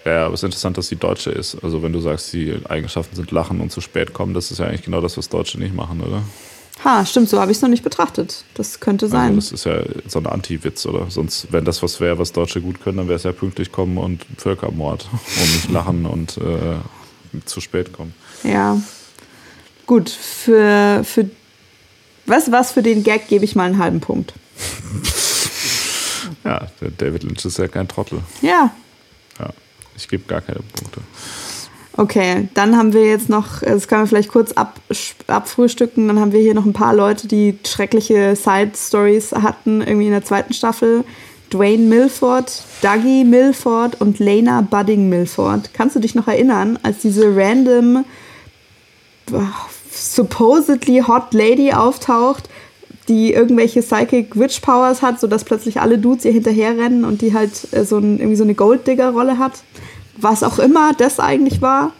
Ja, 0.05 0.25
aber 0.25 0.33
es 0.33 0.41
ist 0.41 0.45
interessant, 0.45 0.77
dass 0.77 0.87
sie 0.87 0.97
Deutsche 0.97 1.29
ist. 1.31 1.57
Also 1.63 1.81
wenn 1.81 1.93
du 1.93 1.99
sagst, 2.01 2.33
die 2.33 2.57
Eigenschaften 2.67 3.15
sind 3.15 3.31
Lachen 3.31 3.61
und 3.61 3.71
zu 3.71 3.79
spät 3.81 4.13
kommen, 4.13 4.33
das 4.33 4.51
ist 4.51 4.57
ja 4.59 4.65
eigentlich 4.67 4.83
genau 4.83 4.99
das, 5.01 5.17
was 5.17 5.29
Deutsche 5.29 5.57
nicht 5.57 5.73
machen, 5.73 6.01
oder? 6.01 6.23
Ha, 6.83 7.05
stimmt, 7.05 7.29
so 7.29 7.39
habe 7.39 7.51
ich 7.51 7.57
es 7.57 7.61
noch 7.61 7.69
nicht 7.69 7.83
betrachtet. 7.83 8.43
Das 8.55 8.79
könnte 8.81 9.05
Also 9.05 9.15
sein. 9.15 9.35
das 9.37 9.51
ist 9.53 9.63
ja 9.65 9.81
so 10.07 10.19
ein 10.19 10.25
Anti-Witz, 10.25 10.85
oder? 10.87 11.09
Sonst, 11.09 11.47
wenn 11.51 11.63
das 11.63 11.81
was 11.83 11.99
wäre, 12.01 12.17
was 12.19 12.33
Deutsche 12.33 12.59
gut 12.61 12.81
können, 12.83 12.97
dann 12.97 13.07
wäre 13.07 13.15
es 13.17 13.23
ja 13.23 13.31
pünktlich 13.31 13.71
kommen 13.71 13.97
und 13.97 14.25
Völkermord 14.37 15.07
und 15.11 15.53
nicht 15.53 15.71
lachen 15.71 16.05
und 16.05 16.37
äh, 16.37 17.41
zu 17.45 17.61
spät 17.61 17.93
kommen. 17.93 18.13
ja. 18.43 18.79
Gut, 19.85 20.09
für, 20.09 21.01
für 21.03 21.29
was, 22.25 22.51
was 22.53 22.71
für 22.71 22.81
den 22.81 23.03
Gag 23.03 23.27
gebe 23.27 23.43
ich 23.43 23.53
mal 23.55 23.65
einen 23.65 23.77
halben 23.79 23.99
Punkt. 23.99 24.33
Ja, 26.45 26.67
der 26.81 26.89
David 26.91 27.23
Lynch 27.23 27.45
ist 27.45 27.57
ja 27.57 27.67
kein 27.67 27.87
Trottel. 27.87 28.19
Ja, 28.41 28.71
Ja, 29.39 29.49
ich 29.95 30.07
gebe 30.07 30.23
gar 30.25 30.41
keine 30.41 30.59
Punkte. 30.59 31.01
Okay, 31.95 32.47
dann 32.55 32.75
haben 32.75 32.93
wir 32.93 33.05
jetzt 33.05 33.29
noch, 33.29 33.59
das 33.61 33.87
können 33.87 34.01
wir 34.01 34.07
vielleicht 34.07 34.31
kurz 34.31 34.51
ab, 34.53 34.79
abfrühstücken, 35.27 36.07
dann 36.07 36.19
haben 36.19 36.31
wir 36.31 36.41
hier 36.41 36.55
noch 36.55 36.65
ein 36.65 36.73
paar 36.73 36.95
Leute, 36.95 37.27
die 37.27 37.59
schreckliche 37.67 38.35
Side-Stories 38.35 39.33
hatten, 39.33 39.81
irgendwie 39.81 40.07
in 40.07 40.11
der 40.11 40.25
zweiten 40.25 40.53
Staffel. 40.53 41.03
Dwayne 41.51 41.83
Milford, 41.83 42.63
Dougie 42.81 43.23
Milford 43.23 44.01
und 44.01 44.17
Lena 44.17 44.61
Budding 44.61 45.07
Milford. 45.07 45.69
Kannst 45.75 45.95
du 45.95 45.99
dich 45.99 46.15
noch 46.15 46.27
erinnern, 46.27 46.79
als 46.81 46.97
diese 46.99 47.35
random, 47.35 48.05
supposedly 49.91 51.03
hot 51.07 51.31
Lady 51.35 51.71
auftaucht, 51.73 52.49
die 53.07 53.33
irgendwelche 53.33 53.83
Psychic 53.83 54.35
Witch 54.35 54.61
Powers 54.61 55.03
hat, 55.03 55.19
sodass 55.19 55.43
plötzlich 55.43 55.79
alle 55.79 55.99
Dudes 55.99 56.25
ihr 56.25 56.31
hinterherrennen 56.31 57.03
und 57.03 57.21
die 57.21 57.33
halt 57.33 57.51
äh, 57.71 57.85
so 57.85 57.97
ein, 57.97 58.17
irgendwie 58.17 58.37
so 58.37 58.43
eine 58.43 58.55
Golddigger-Rolle 58.55 59.37
hat? 59.37 59.53
Was 60.17 60.43
auch 60.43 60.59
immer 60.59 60.93
das 60.93 61.19
eigentlich 61.19 61.61
war. 61.61 61.91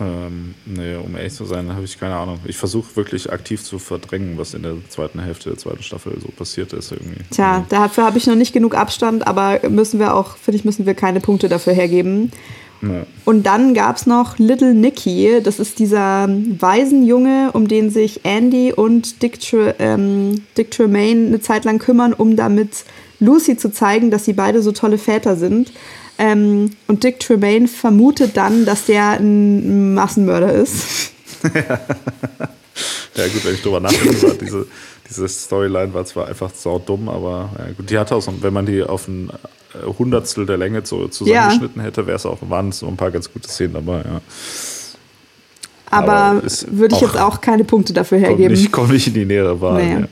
Ähm, 0.00 0.54
nee, 0.64 0.96
um 0.96 1.14
ehrlich 1.14 1.34
zu 1.34 1.44
sein, 1.44 1.70
habe 1.72 1.84
ich 1.84 2.00
keine 2.00 2.16
Ahnung. 2.16 2.38
Ich 2.46 2.56
versuche 2.56 2.96
wirklich 2.96 3.30
aktiv 3.30 3.62
zu 3.62 3.78
verdrängen, 3.78 4.38
was 4.38 4.54
in 4.54 4.62
der 4.62 4.76
zweiten 4.88 5.20
Hälfte 5.20 5.50
der 5.50 5.58
zweiten 5.58 5.82
Staffel 5.82 6.16
so 6.20 6.28
passiert 6.28 6.72
ist 6.72 6.92
irgendwie. 6.92 7.20
Tja, 7.30 7.66
dafür 7.68 8.04
habe 8.04 8.16
ich 8.16 8.26
noch 8.26 8.34
nicht 8.34 8.54
genug 8.54 8.74
Abstand, 8.74 9.26
aber 9.26 9.60
müssen 9.68 10.00
wir 10.00 10.14
auch, 10.14 10.36
finde 10.38 10.56
ich, 10.56 10.64
müssen 10.64 10.86
wir 10.86 10.94
keine 10.94 11.20
Punkte 11.20 11.50
dafür 11.50 11.74
hergeben. 11.74 12.32
Ja. 12.80 13.04
Und 13.26 13.44
dann 13.44 13.74
gab 13.74 13.96
es 13.96 14.06
noch 14.06 14.38
Little 14.38 14.72
Nicky, 14.72 15.40
das 15.42 15.60
ist 15.60 15.78
dieser 15.78 16.28
Waisenjunge, 16.28 17.50
um 17.52 17.68
den 17.68 17.90
sich 17.90 18.24
Andy 18.24 18.72
und 18.72 19.22
Dick, 19.22 19.38
Tre 19.40 19.74
ähm, 19.78 20.42
Dick 20.56 20.70
Tremaine 20.70 21.26
eine 21.26 21.40
Zeit 21.40 21.66
lang 21.66 21.78
kümmern, 21.78 22.14
um 22.14 22.36
damit 22.36 22.84
Lucy 23.18 23.58
zu 23.58 23.70
zeigen, 23.70 24.10
dass 24.10 24.24
sie 24.24 24.32
beide 24.32 24.62
so 24.62 24.72
tolle 24.72 24.96
Väter 24.96 25.36
sind. 25.36 25.72
Ähm, 26.20 26.72
und 26.86 27.02
Dick 27.02 27.18
Tremaine 27.18 27.66
vermutet 27.66 28.36
dann, 28.36 28.66
dass 28.66 28.84
der 28.84 29.12
ein 29.12 29.94
Massenmörder 29.94 30.52
ist. 30.52 31.12
Ja, 33.16 33.26
gut, 33.26 33.44
wenn 33.44 33.54
ich 33.54 33.62
drüber 33.62 33.80
nachdenke, 33.80 34.22
war 34.22 34.34
diese, 34.34 34.66
diese 35.08 35.28
Storyline 35.28 35.92
war 35.92 36.04
zwar 36.06 36.28
einfach 36.28 36.50
sau 36.54 36.78
dumm, 36.78 37.08
aber 37.08 37.50
ja, 37.58 37.72
gut, 37.76 37.90
die 37.90 37.98
hatte 37.98 38.14
auch 38.14 38.22
so, 38.22 38.32
wenn 38.40 38.54
man 38.54 38.64
die 38.64 38.82
auf 38.82 39.08
ein 39.08 39.30
äh, 39.74 39.86
Hundertstel 39.98 40.46
der 40.46 40.56
Länge 40.56 40.80
so 40.84 41.08
zusammengeschnitten 41.08 41.82
ja. 41.82 41.88
hätte, 41.88 42.06
wäre 42.06 42.16
es 42.16 42.24
auch, 42.24 42.38
waren 42.48 42.70
es 42.70 42.78
so 42.78 42.86
ein 42.86 42.96
paar 42.96 43.10
ganz 43.10 43.30
gute 43.30 43.48
Szenen 43.48 43.74
dabei, 43.74 43.98
ja. 43.98 44.20
Aber, 45.90 46.12
aber 46.12 46.42
würde 46.68 46.94
ich 46.94 47.00
jetzt 47.00 47.18
auch 47.18 47.40
keine 47.40 47.64
Punkte 47.64 47.92
dafür 47.92 48.18
hergeben. 48.18 48.54
Ich 48.54 48.70
komme 48.70 48.92
nicht 48.92 49.08
in 49.08 49.14
die 49.14 49.24
nähere 49.24 49.60
Wahl. 49.60 49.84
Nee. 49.84 50.00
Ja. 50.02 50.08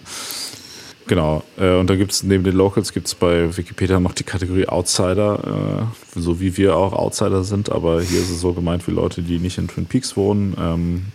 Genau. 1.09 1.43
Äh, 1.59 1.75
und 1.77 1.89
da 1.89 1.97
gibt 1.97 2.13
es 2.13 2.23
neben 2.23 2.45
den 2.45 2.55
Locals 2.55 2.93
gibt 2.93 3.09
es 3.09 3.15
bei 3.15 3.57
Wikipedia 3.57 3.99
noch 3.99 4.13
die 4.13 4.25
Kategorie 4.25 4.69
Outsider, 4.69 5.89
äh, 6.15 6.21
so 6.21 6.39
wie 6.39 6.57
wir 6.57 6.77
auch 6.77 6.93
Outsider 6.93 7.43
sind, 7.43 7.73
aber 7.73 8.03
hier 8.03 8.21
ist 8.21 8.31
es 8.31 8.41
so 8.41 8.53
gemeint 8.53 8.87
wie 8.87 8.93
Leute, 8.93 9.23
die 9.23 9.39
nicht 9.39 9.59
in 9.59 9.69
Twin 9.69 9.87
Peaks 9.87 10.17
wohnen. 10.17 10.55
Ähm, 10.61 11.07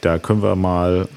da 0.00 0.18
können 0.18 0.42
wir 0.42 0.56
mal 0.56 1.08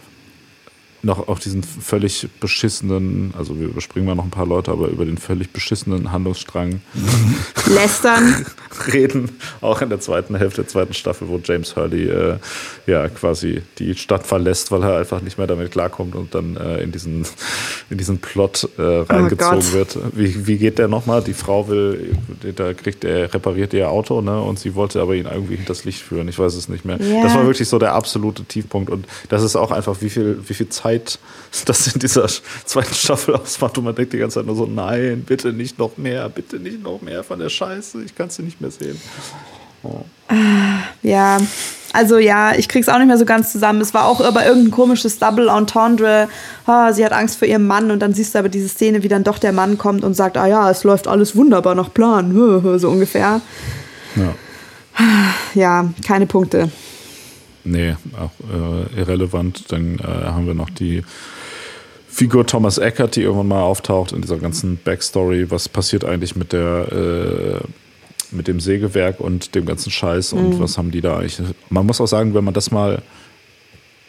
noch 1.01 1.27
auf 1.27 1.39
diesen 1.39 1.63
völlig 1.63 2.27
beschissenen, 2.39 3.34
also 3.38 3.59
wir 3.59 3.67
überspringen 3.67 4.07
mal 4.07 4.15
noch 4.15 4.26
ein 4.26 4.31
paar 4.31 4.45
Leute, 4.45 4.71
aber 4.71 4.88
über 4.88 5.05
den 5.05 5.17
völlig 5.17 5.51
beschissenen 5.51 6.11
Handlungsstrang 6.11 6.81
lästern 7.67 8.45
reden, 8.93 9.30
auch 9.61 9.81
in 9.81 9.89
der 9.89 9.99
zweiten 9.99 10.35
Hälfte 10.35 10.61
der 10.61 10.67
zweiten 10.67 10.93
Staffel, 10.93 11.27
wo 11.27 11.39
James 11.43 11.76
Hurley 11.76 12.09
äh, 12.09 12.38
ja 12.85 13.07
quasi 13.07 13.61
die 13.77 13.95
Stadt 13.95 14.27
verlässt, 14.27 14.71
weil 14.71 14.84
er 14.84 14.97
einfach 14.97 15.21
nicht 15.21 15.38
mehr 15.38 15.47
damit 15.47 15.71
klarkommt 15.71 16.15
und 16.15 16.35
dann 16.35 16.57
äh, 16.57 16.81
in 16.81 16.91
diesen 16.91 17.26
in 17.89 17.97
diesen 17.97 18.19
Plot 18.19 18.67
äh, 18.77 18.81
reingezogen 18.81 19.63
oh 19.71 19.73
wird. 19.73 19.97
Wie, 20.13 20.47
wie 20.47 20.57
geht 20.57 20.80
der 20.80 20.88
nochmal? 20.88 21.23
Die 21.23 21.34
Frau 21.34 21.67
will, 21.67 22.17
da 22.55 22.73
kriegt 22.73 23.03
er 23.03 23.34
repariert 23.34 23.73
ihr 23.73 23.89
Auto, 23.89 24.21
ne? 24.21 24.41
Und 24.41 24.59
sie 24.59 24.76
wollte 24.76 25.01
aber 25.01 25.15
ihn 25.15 25.26
irgendwie 25.26 25.55
hinters 25.55 25.85
Licht 25.85 26.01
führen. 26.01 26.27
Ich 26.27 26.38
weiß 26.38 26.55
es 26.55 26.69
nicht 26.69 26.85
mehr. 26.85 26.99
Yeah. 26.99 27.23
Das 27.23 27.35
war 27.35 27.45
wirklich 27.45 27.67
so 27.67 27.80
der 27.80 27.93
absolute 27.93 28.43
Tiefpunkt 28.43 28.89
und 28.89 29.07
das 29.30 29.43
ist 29.43 29.55
auch 29.55 29.71
einfach, 29.71 30.01
wie 30.01 30.09
viel 30.09 30.39
wie 30.47 30.53
viel 30.53 30.69
Zeit 30.69 30.88
Zeit 30.89 31.19
das 31.65 31.87
in 31.87 31.99
dieser 31.99 32.27
zweiten 32.65 32.93
Staffel 32.93 33.35
ausmacht 33.35 33.77
und 33.77 33.85
man 33.85 33.95
denkt 33.95 34.13
die 34.13 34.17
ganze 34.17 34.35
Zeit 34.39 34.45
nur 34.45 34.55
so, 34.55 34.65
nein, 34.65 35.23
bitte 35.25 35.51
nicht 35.51 35.79
noch 35.79 35.97
mehr, 35.97 36.29
bitte 36.29 36.57
nicht 36.57 36.83
noch 36.83 37.01
mehr 37.01 37.23
von 37.23 37.39
der 37.39 37.49
Scheiße, 37.49 38.03
ich 38.03 38.15
kann 38.15 38.29
sie 38.29 38.43
nicht 38.43 38.61
mehr 38.61 38.71
sehen. 38.71 38.99
Oh. 39.81 40.03
Ja, 41.01 41.37
also 41.93 42.17
ja, 42.17 42.53
ich 42.53 42.67
krieg's 42.67 42.89
auch 42.89 42.97
nicht 42.97 43.07
mehr 43.07 43.17
so 43.17 43.25
ganz 43.25 43.51
zusammen. 43.51 43.81
Es 43.81 43.93
war 43.93 44.05
auch 44.05 44.21
aber 44.21 44.45
irgendein 44.45 44.71
komisches 44.71 45.17
Double 45.17 45.47
Entendre. 45.47 46.27
Oh, 46.67 46.91
sie 46.91 47.03
hat 47.03 47.13
Angst 47.13 47.39
vor 47.39 47.47
ihrem 47.47 47.65
Mann 47.65 47.89
und 47.89 47.99
dann 47.99 48.13
siehst 48.13 48.35
du 48.35 48.39
aber 48.39 48.49
diese 48.49 48.67
Szene, 48.67 49.03
wie 49.03 49.07
dann 49.07 49.23
doch 49.23 49.39
der 49.39 49.53
Mann 49.53 49.77
kommt 49.77 50.03
und 50.03 50.13
sagt, 50.13 50.37
ah 50.37 50.47
ja, 50.47 50.69
es 50.69 50.83
läuft 50.83 51.07
alles 51.07 51.35
wunderbar 51.35 51.75
nach 51.75 51.93
Plan, 51.93 52.33
so 52.77 52.89
ungefähr. 52.89 53.41
Ja, 54.15 54.35
ja 55.53 55.93
keine 56.05 56.27
Punkte. 56.27 56.69
Nee, 57.64 57.95
auch 58.18 58.31
äh, 58.49 58.99
irrelevant. 58.99 59.72
Dann 59.72 59.99
äh, 59.99 60.03
haben 60.03 60.48
wir 60.48 60.53
noch 60.53 60.69
die 60.69 61.03
Figur 62.07 62.45
Thomas 62.45 62.77
Eckert, 62.77 63.15
die 63.15 63.22
irgendwann 63.22 63.48
mal 63.48 63.61
auftaucht 63.61 64.11
in 64.11 64.22
dieser 64.22 64.38
ganzen 64.38 64.77
Backstory. 64.77 65.52
Was 65.52 65.69
passiert 65.69 66.06
eigentlich 66.06 66.36
mit 66.36 66.53
der 66.53 66.91
äh, 66.91 67.68
mit 68.31 68.48
dem 68.48 68.60
Sägewerk 68.60 69.19
und 69.19 69.56
dem 69.56 69.65
ganzen 69.65 69.91
Scheiß 69.91 70.34
und 70.34 70.56
mhm. 70.56 70.60
was 70.60 70.77
haben 70.77 70.91
die 70.91 71.02
da 71.02 71.18
eigentlich? 71.18 71.40
Man 71.69 71.86
muss 71.86 71.99
auch 71.99 72.07
sagen, 72.07 72.34
wenn 72.34 72.44
man 72.44 72.53
das 72.53 72.72
mal 72.72 73.02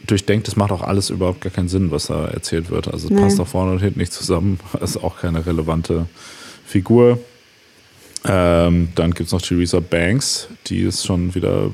durchdenkt, 0.06 0.46
das 0.46 0.56
macht 0.56 0.72
auch 0.72 0.82
alles 0.82 1.10
überhaupt 1.10 1.40
gar 1.40 1.52
keinen 1.52 1.68
Sinn, 1.68 1.90
was 1.90 2.06
da 2.06 2.26
erzählt 2.26 2.70
wird. 2.70 2.88
Also 2.88 3.08
es 3.08 3.20
passt 3.20 3.40
auch 3.40 3.46
vorne 3.46 3.72
und 3.72 3.80
hinten 3.80 4.00
nicht 4.00 4.12
zusammen. 4.12 4.58
Das 4.72 4.90
ist 4.96 5.02
auch 5.02 5.18
keine 5.18 5.46
relevante 5.46 6.06
Figur. 6.64 7.18
Ähm, 8.24 8.88
dann 8.94 9.12
gibt 9.12 9.28
es 9.28 9.32
noch 9.32 9.42
Theresa 9.42 9.80
Banks, 9.80 10.48
die 10.66 10.82
ist 10.82 11.06
schon 11.06 11.34
wieder 11.34 11.70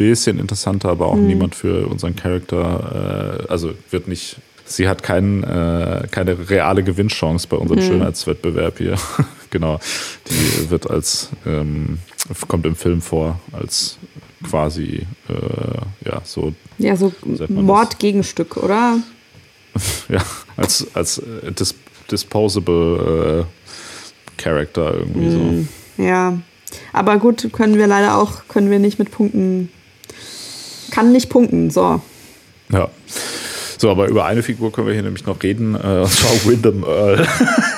bisschen 0.00 0.38
interessanter, 0.38 0.88
aber 0.88 1.08
auch 1.08 1.16
mhm. 1.16 1.26
niemand 1.26 1.54
für 1.54 1.86
unseren 1.86 2.16
Charakter. 2.16 3.44
Äh, 3.46 3.52
also 3.52 3.74
wird 3.90 4.08
nicht. 4.08 4.36
Sie 4.64 4.88
hat 4.88 5.02
kein, 5.02 5.44
äh, 5.44 6.06
keine 6.10 6.48
reale 6.48 6.82
Gewinnchance 6.82 7.46
bei 7.46 7.56
unserem 7.56 7.80
mhm. 7.80 7.86
Schönheitswettbewerb 7.86 8.78
hier. 8.78 8.96
genau. 9.50 9.78
Die 10.28 10.70
wird 10.70 10.88
als, 10.88 11.28
ähm, 11.44 11.98
kommt 12.48 12.64
im 12.64 12.76
Film 12.76 13.02
vor, 13.02 13.40
als 13.52 13.98
quasi, 14.48 15.06
äh, 15.28 16.08
ja, 16.08 16.22
so. 16.24 16.54
Ja, 16.78 16.96
so 16.96 17.12
Mordgegenstück, 17.48 18.56
oder? 18.56 18.96
ja, 20.08 20.22
als, 20.56 20.86
als 20.94 21.18
äh, 21.18 21.52
dis 21.52 21.74
disposable 22.10 23.46
äh, 23.46 24.42
Character 24.42 24.94
irgendwie 24.94 25.26
mhm. 25.26 25.68
so. 25.96 26.02
Ja. 26.02 26.38
Aber 26.92 27.18
gut, 27.18 27.50
können 27.52 27.76
wir 27.76 27.86
leider 27.86 28.16
auch, 28.16 28.48
können 28.48 28.70
wir 28.70 28.78
nicht 28.78 28.98
mit 28.98 29.10
Punkten 29.10 29.68
kann 30.90 31.12
nicht 31.12 31.28
punkten. 31.28 31.70
So. 31.70 32.00
Ja. 32.72 32.88
So, 33.78 33.90
aber 33.90 34.08
über 34.08 34.26
eine 34.26 34.42
Figur 34.42 34.72
können 34.72 34.86
wir 34.88 34.94
hier 34.94 35.02
nämlich 35.02 35.24
noch 35.24 35.42
reden, 35.42 35.74
äh, 35.74 36.02
und 36.02 36.10
zwar 36.10 36.30
Wyndham 36.44 36.84
Earl. 36.84 37.26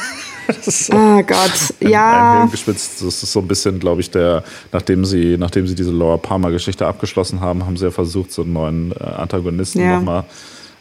so 0.62 0.92
oh 0.94 1.22
Gott, 1.22 1.52
ein, 1.80 1.88
ja. 1.88 2.42
Ein 2.42 2.50
Das 2.50 3.00
ist 3.00 3.20
so 3.20 3.38
ein 3.38 3.46
bisschen, 3.46 3.78
glaube 3.78 4.00
ich, 4.00 4.10
der, 4.10 4.42
nachdem 4.72 5.04
sie, 5.04 5.36
nachdem 5.38 5.66
sie 5.66 5.74
diese 5.74 5.92
Laura 5.92 6.16
Palmer-Geschichte 6.16 6.86
abgeschlossen 6.86 7.40
haben, 7.40 7.64
haben 7.64 7.76
sie 7.76 7.84
ja 7.84 7.90
versucht, 7.92 8.32
so 8.32 8.42
einen 8.42 8.52
neuen 8.52 8.92
äh, 8.92 9.04
Antagonisten 9.04 9.80
ja. 9.80 9.96
nochmal 9.96 10.24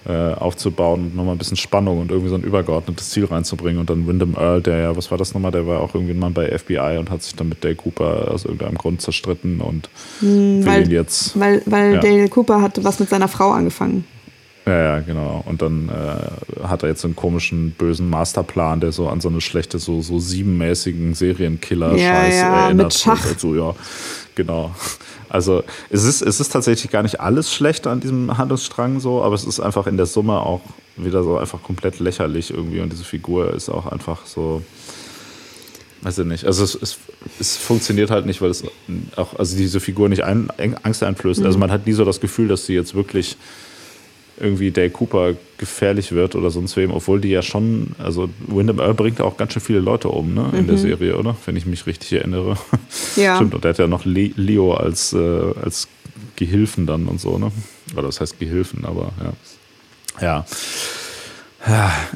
äh, 0.07 0.33
aufzubauen 0.33 1.05
und 1.05 1.15
nochmal 1.15 1.35
ein 1.35 1.37
bisschen 1.37 1.57
Spannung 1.57 1.99
und 1.99 2.11
irgendwie 2.11 2.29
so 2.29 2.35
ein 2.35 2.43
übergeordnetes 2.43 3.11
Ziel 3.11 3.25
reinzubringen. 3.25 3.79
Und 3.79 3.89
dann 3.89 4.07
Wyndham 4.07 4.35
Earl, 4.35 4.61
der 4.61 4.77
ja, 4.77 4.97
was 4.97 5.11
war 5.11 5.17
das 5.17 5.33
nochmal, 5.33 5.51
der 5.51 5.67
war 5.67 5.79
auch 5.81 5.93
irgendwie 5.93 6.13
mal 6.13 6.31
bei 6.31 6.57
FBI 6.57 6.97
und 6.97 7.09
hat 7.09 7.21
sich 7.23 7.35
dann 7.35 7.49
mit 7.49 7.63
Dale 7.63 7.75
Cooper 7.75 8.31
aus 8.31 8.45
irgendeinem 8.45 8.77
Grund 8.77 9.01
zerstritten 9.01 9.61
und 9.61 9.89
hm, 10.19 10.65
will 10.65 10.85
ihn 10.85 10.91
jetzt. 10.91 11.39
Weil, 11.39 11.61
weil 11.65 11.93
ja. 11.95 11.99
Dale 11.99 12.29
Cooper 12.29 12.61
hatte 12.61 12.83
was 12.83 12.99
mit 12.99 13.09
seiner 13.09 13.27
Frau 13.27 13.51
angefangen. 13.51 14.05
Ja, 14.65 14.79
ja, 14.79 14.99
genau. 14.99 15.43
Und 15.47 15.61
dann 15.61 15.89
äh, 15.89 16.67
hat 16.67 16.83
er 16.83 16.89
jetzt 16.89 17.01
so 17.01 17.07
einen 17.07 17.15
komischen, 17.15 17.71
bösen 17.71 18.09
Masterplan, 18.09 18.79
der 18.79 18.91
so 18.91 19.07
an 19.07 19.19
so 19.19 19.29
eine 19.29 19.41
schlechte, 19.41 19.79
so, 19.79 20.01
so 20.01 20.19
siebenmäßigen 20.19 21.15
Serienkiller-Scheiß 21.15 21.99
ja, 21.99 22.29
ja, 22.29 22.65
erinnert. 22.65 22.87
Mit 22.87 22.93
Schach. 22.93 23.25
Also, 23.25 23.55
ja, 23.55 23.75
genau. 24.35 24.73
Also 25.29 25.63
es 25.89 26.03
ist, 26.03 26.21
es 26.21 26.39
ist 26.39 26.51
tatsächlich 26.51 26.91
gar 26.91 27.03
nicht 27.03 27.19
alles 27.19 27.53
schlecht 27.53 27.87
an 27.87 28.01
diesem 28.01 28.37
Handelsstrang 28.37 28.99
so, 28.99 29.23
aber 29.23 29.35
es 29.35 29.45
ist 29.45 29.59
einfach 29.59 29.87
in 29.87 29.97
der 29.97 30.05
Summe 30.05 30.39
auch 30.39 30.61
wieder 30.97 31.23
so 31.23 31.37
einfach 31.37 31.63
komplett 31.63 31.99
lächerlich 31.99 32.51
irgendwie 32.51 32.81
und 32.81 32.91
diese 32.91 33.03
Figur 33.03 33.53
ist 33.53 33.69
auch 33.69 33.85
einfach 33.87 34.25
so, 34.25 34.61
weiß 36.01 36.19
ich 36.19 36.25
nicht. 36.25 36.45
Also 36.45 36.63
es, 36.63 36.75
es, 36.75 36.97
es 37.39 37.57
funktioniert 37.57 38.11
halt 38.11 38.25
nicht, 38.25 38.41
weil 38.41 38.49
es 38.49 38.63
auch, 39.15 39.37
also 39.39 39.55
diese 39.55 39.79
Figur 39.79 40.09
nicht 40.09 40.23
ein, 40.23 40.49
Angst 40.83 41.03
einflößt. 41.03 41.39
Also 41.39 41.41
mhm. 41.41 41.47
Also 41.47 41.59
man 41.59 41.71
hat 41.71 41.87
nie 41.87 41.93
so 41.93 42.05
das 42.05 42.19
Gefühl, 42.19 42.47
dass 42.47 42.65
sie 42.65 42.73
jetzt 42.73 42.93
wirklich 42.93 43.37
irgendwie 44.41 44.71
Dale 44.71 44.89
Cooper 44.89 45.33
gefährlich 45.57 46.11
wird 46.11 46.35
oder 46.35 46.49
sonst 46.49 46.75
wem, 46.75 46.91
obwohl 46.91 47.21
die 47.21 47.29
ja 47.29 47.41
schon, 47.41 47.91
also 47.97 48.29
Wyndham 48.47 48.79
Earl 48.79 48.93
bringt 48.93 49.21
auch 49.21 49.37
ganz 49.37 49.53
schön 49.53 49.61
viele 49.61 49.79
Leute 49.79 50.09
um, 50.09 50.33
ne, 50.33 50.49
in 50.53 50.63
mhm. 50.63 50.67
der 50.67 50.77
Serie, 50.77 51.17
oder? 51.17 51.35
Wenn 51.45 51.55
ich 51.55 51.65
mich 51.65 51.85
richtig 51.85 52.13
erinnere. 52.13 52.57
Ja. 53.15 53.35
Stimmt, 53.37 53.55
und 53.55 53.63
der 53.63 53.69
hat 53.69 53.77
ja 53.77 53.87
noch 53.87 54.05
Leo 54.05 54.73
als, 54.73 55.13
äh, 55.13 55.53
als 55.61 55.87
Gehilfen 56.35 56.87
dann 56.87 57.07
und 57.07 57.21
so, 57.21 57.37
ne? 57.37 57.51
Oder 57.93 58.03
das 58.03 58.21
heißt 58.21 58.39
Gehilfen, 58.39 58.85
aber 58.85 59.11
ja. 59.21 59.33
Ja. 60.21 60.45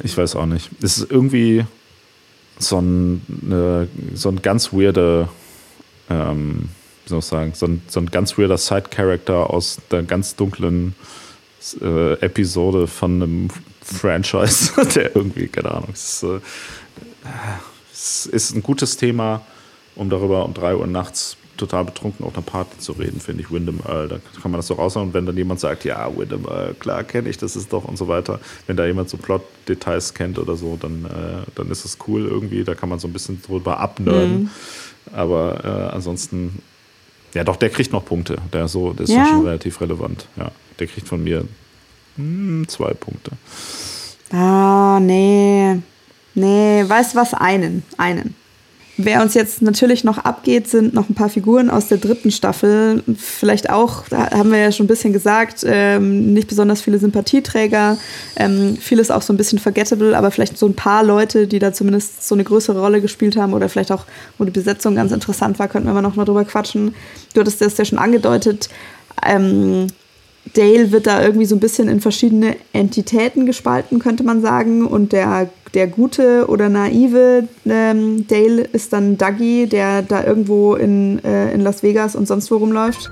Ich 0.02 0.16
weiß 0.16 0.36
auch 0.36 0.46
nicht. 0.46 0.70
Es 0.82 0.98
ist 0.98 1.10
irgendwie 1.10 1.64
so 2.58 2.80
ein, 2.80 3.22
eine, 3.44 3.88
so 4.14 4.28
ein 4.28 4.42
ganz 4.42 4.72
weirder, 4.72 5.28
ähm, 6.10 6.68
wie 7.04 7.08
soll 7.08 7.18
ich 7.20 7.24
sagen, 7.24 7.52
so 7.54 7.66
ein, 7.66 7.82
so 7.86 8.00
ein 8.00 8.06
ganz 8.06 8.38
weirder 8.38 8.58
Side-Character 8.58 9.50
aus 9.50 9.78
der 9.90 10.02
ganz 10.02 10.34
dunklen 10.36 10.94
äh, 11.74 12.14
Episode 12.14 12.86
von 12.86 13.22
einem 13.22 13.48
Franchise, 13.82 14.72
der 14.94 15.16
irgendwie, 15.16 15.48
keine 15.48 15.70
Ahnung, 15.70 15.90
es 15.92 16.22
ist, 16.22 16.22
äh, 16.24 16.40
es 17.92 18.26
ist 18.26 18.54
ein 18.54 18.62
gutes 18.62 18.96
Thema, 18.96 19.42
um 19.94 20.10
darüber 20.10 20.44
um 20.44 20.54
3 20.54 20.76
Uhr 20.76 20.86
nachts 20.86 21.36
total 21.56 21.84
betrunken 21.84 22.24
auf 22.24 22.34
einer 22.34 22.44
Party 22.44 22.78
zu 22.78 22.92
reden, 22.92 23.20
finde 23.20 23.42
ich, 23.42 23.50
Wyndham 23.50 23.80
Earl. 23.86 24.08
Da 24.08 24.18
kann 24.40 24.50
man 24.50 24.58
das 24.58 24.66
so 24.66 24.74
raushauen. 24.74 25.08
Und 25.08 25.14
wenn 25.14 25.26
dann 25.26 25.36
jemand 25.36 25.60
sagt, 25.60 25.84
ja, 25.84 26.10
Wyndham 26.16 26.44
Earl, 26.44 26.74
klar 26.74 27.04
kenne 27.04 27.28
ich, 27.28 27.38
das 27.38 27.56
ist 27.56 27.72
doch 27.72 27.84
und 27.84 27.96
so 27.96 28.08
weiter. 28.08 28.40
Wenn 28.66 28.76
da 28.76 28.86
jemand 28.86 29.08
so 29.08 29.16
Plot-Details 29.16 30.14
kennt 30.14 30.38
oder 30.38 30.56
so, 30.56 30.76
dann, 30.80 31.04
äh, 31.04 31.50
dann 31.54 31.70
ist 31.70 31.84
es 31.84 31.98
cool 32.06 32.26
irgendwie. 32.26 32.64
Da 32.64 32.74
kann 32.74 32.88
man 32.88 32.98
so 32.98 33.08
ein 33.08 33.12
bisschen 33.12 33.40
drüber 33.42 33.78
abnörden. 33.80 34.42
Mhm. 34.42 34.50
Aber 35.12 35.64
äh, 35.64 35.94
ansonsten, 35.94 36.62
ja 37.34 37.44
doch, 37.44 37.56
der 37.56 37.70
kriegt 37.70 37.92
noch 37.92 38.04
Punkte. 38.04 38.36
Der, 38.52 38.68
so, 38.68 38.92
der 38.92 39.04
ist 39.04 39.10
ja. 39.10 39.26
schon 39.26 39.44
relativ 39.46 39.80
relevant. 39.80 40.26
Ja, 40.36 40.50
der 40.78 40.86
kriegt 40.86 41.08
von 41.08 41.22
mir 41.22 41.44
hm, 42.16 42.66
zwei 42.68 42.94
Punkte. 42.94 43.32
Ah, 44.32 44.98
nee. 45.00 45.78
Nee, 46.34 46.84
weißt 46.86 47.14
du 47.14 47.18
was? 47.18 47.34
Einen. 47.34 47.82
Einen. 47.96 48.34
Wer 48.98 49.20
uns 49.20 49.34
jetzt 49.34 49.60
natürlich 49.60 50.04
noch 50.04 50.16
abgeht, 50.16 50.68
sind 50.68 50.94
noch 50.94 51.10
ein 51.10 51.14
paar 51.14 51.28
Figuren 51.28 51.68
aus 51.68 51.88
der 51.88 51.98
dritten 51.98 52.30
Staffel. 52.30 53.02
Vielleicht 53.18 53.68
auch, 53.68 54.08
da 54.08 54.30
haben 54.30 54.50
wir 54.50 54.58
ja 54.58 54.72
schon 54.72 54.84
ein 54.84 54.88
bisschen 54.88 55.12
gesagt, 55.12 55.64
ähm, 55.66 56.32
nicht 56.32 56.48
besonders 56.48 56.80
viele 56.80 56.98
Sympathieträger. 56.98 57.98
Ähm, 58.36 58.78
vieles 58.80 59.10
auch 59.10 59.20
so 59.20 59.34
ein 59.34 59.36
bisschen 59.36 59.58
forgettable, 59.58 60.16
aber 60.16 60.30
vielleicht 60.30 60.56
so 60.56 60.66
ein 60.66 60.72
paar 60.72 61.04
Leute, 61.04 61.46
die 61.46 61.58
da 61.58 61.74
zumindest 61.74 62.26
so 62.26 62.34
eine 62.34 62.44
größere 62.44 62.80
Rolle 62.80 63.02
gespielt 63.02 63.36
haben 63.36 63.52
oder 63.52 63.68
vielleicht 63.68 63.92
auch, 63.92 64.06
wo 64.38 64.44
die 64.44 64.50
Besetzung 64.50 64.94
ganz 64.94 65.12
interessant 65.12 65.58
war, 65.58 65.68
könnten 65.68 65.92
wir 65.92 66.00
noch 66.00 66.16
mal 66.16 66.24
drüber 66.24 66.46
quatschen. 66.46 66.94
Du 67.34 67.40
hattest 67.40 67.60
das 67.60 67.76
ja 67.76 67.84
schon 67.84 67.98
angedeutet. 67.98 68.70
Ähm, 69.26 69.88
Dale 70.54 70.90
wird 70.90 71.06
da 71.06 71.22
irgendwie 71.22 71.46
so 71.46 71.56
ein 71.56 71.60
bisschen 71.60 71.88
in 71.88 72.00
verschiedene 72.00 72.56
Entitäten 72.72 73.44
gespalten, 73.44 73.98
könnte 73.98 74.22
man 74.22 74.40
sagen. 74.40 74.86
Und 74.86 75.12
der, 75.12 75.50
der 75.74 75.86
gute 75.86 76.46
oder 76.48 76.68
naive 76.68 77.48
ähm, 77.66 78.26
Dale 78.28 78.62
ist 78.62 78.92
dann 78.92 79.18
Dougie, 79.18 79.66
der 79.66 80.02
da 80.02 80.24
irgendwo 80.24 80.74
in, 80.74 81.22
äh, 81.24 81.52
in 81.52 81.60
Las 81.60 81.82
Vegas 81.82 82.16
und 82.16 82.26
sonst 82.26 82.50
wo 82.50 82.56
rumläuft. 82.56 83.10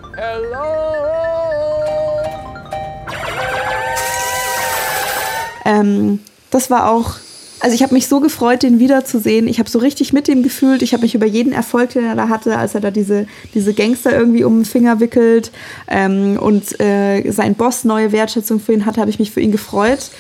Ähm, 5.65 6.21
das 6.51 6.71
war 6.71 6.91
auch 6.91 7.17
also 7.65 7.75
ich 7.75 7.83
habe 7.83 7.95
mich 7.95 8.09
so 8.09 8.21
gefreut, 8.21 8.63
den 8.63 8.79
wiederzusehen. 8.79 9.49
Ich 9.49 9.59
habe 9.59 9.71
so 9.71 9.79
richtig 9.79 10.13
mit 10.13 10.29
ihm 10.29 10.43
gefühlt. 10.43 10.83
Ich 10.83 10.93
habe 10.93 11.03
mich 11.03 11.15
über 11.15 11.25
jeden 11.25 11.55
Erfolg, 11.55 11.95
den 11.95 12.05
er 12.05 12.15
da 12.15 12.29
hatte, 12.29 12.59
als 12.59 12.75
er 12.75 12.83
da 12.83 12.91
diese, 12.91 13.27
diese 13.55 13.73
Gangster 13.73 14.15
irgendwie 14.15 14.45
um 14.45 14.59
den 14.59 14.65
Finger 14.67 15.01
wickelt 15.01 15.51
ähm, 15.89 16.39
und 16.39 16.79
äh, 16.79 17.31
sein 17.31 17.55
Boss 17.55 17.85
neue 17.85 18.13
Wertschätzung 18.13 18.61
für 18.61 18.75
ihn 18.75 18.85
hatte, 18.85 19.01
habe 19.01 19.09
ich 19.09 19.19
mich 19.19 19.31
für 19.31 19.41
ihn 19.41 19.51
gefreut. 19.51 20.11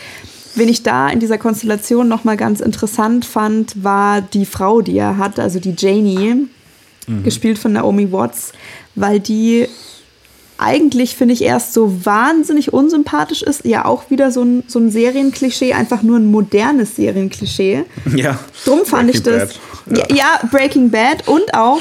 Wen 0.54 0.68
ich 0.68 0.82
da 0.82 1.08
in 1.08 1.20
dieser 1.20 1.38
Konstellation 1.38 2.08
nochmal 2.08 2.36
ganz 2.36 2.60
interessant 2.60 3.24
fand, 3.24 3.82
war 3.82 4.20
die 4.20 4.46
Frau, 4.46 4.82
die 4.82 4.96
er 4.96 5.18
hat, 5.18 5.38
also 5.38 5.58
die 5.58 5.74
Janie, 5.76 6.46
mhm. 7.06 7.22
gespielt 7.24 7.58
von 7.58 7.72
Naomi 7.72 8.10
Watts, 8.12 8.52
weil 8.94 9.20
die 9.20 9.66
eigentlich, 10.56 11.16
finde 11.16 11.34
ich, 11.34 11.42
erst 11.42 11.72
so 11.72 12.04
wahnsinnig 12.04 12.72
unsympathisch 12.72 13.42
ist. 13.42 13.64
Ja, 13.64 13.84
auch 13.84 14.10
wieder 14.10 14.30
so 14.30 14.42
ein, 14.42 14.62
so 14.66 14.78
ein 14.78 14.90
Serienklischee, 14.90 15.72
einfach 15.72 16.02
nur 16.02 16.18
ein 16.18 16.30
modernes 16.30 16.96
Serienklischee. 16.96 17.84
Ja. 18.14 18.38
Drum 18.64 18.84
fand 18.84 19.10
Breaking 19.10 19.14
ich 19.14 19.22
das. 19.22 19.60
Ja. 19.90 20.14
ja, 20.14 20.48
Breaking 20.50 20.90
Bad 20.90 21.26
und 21.26 21.52
auch 21.54 21.80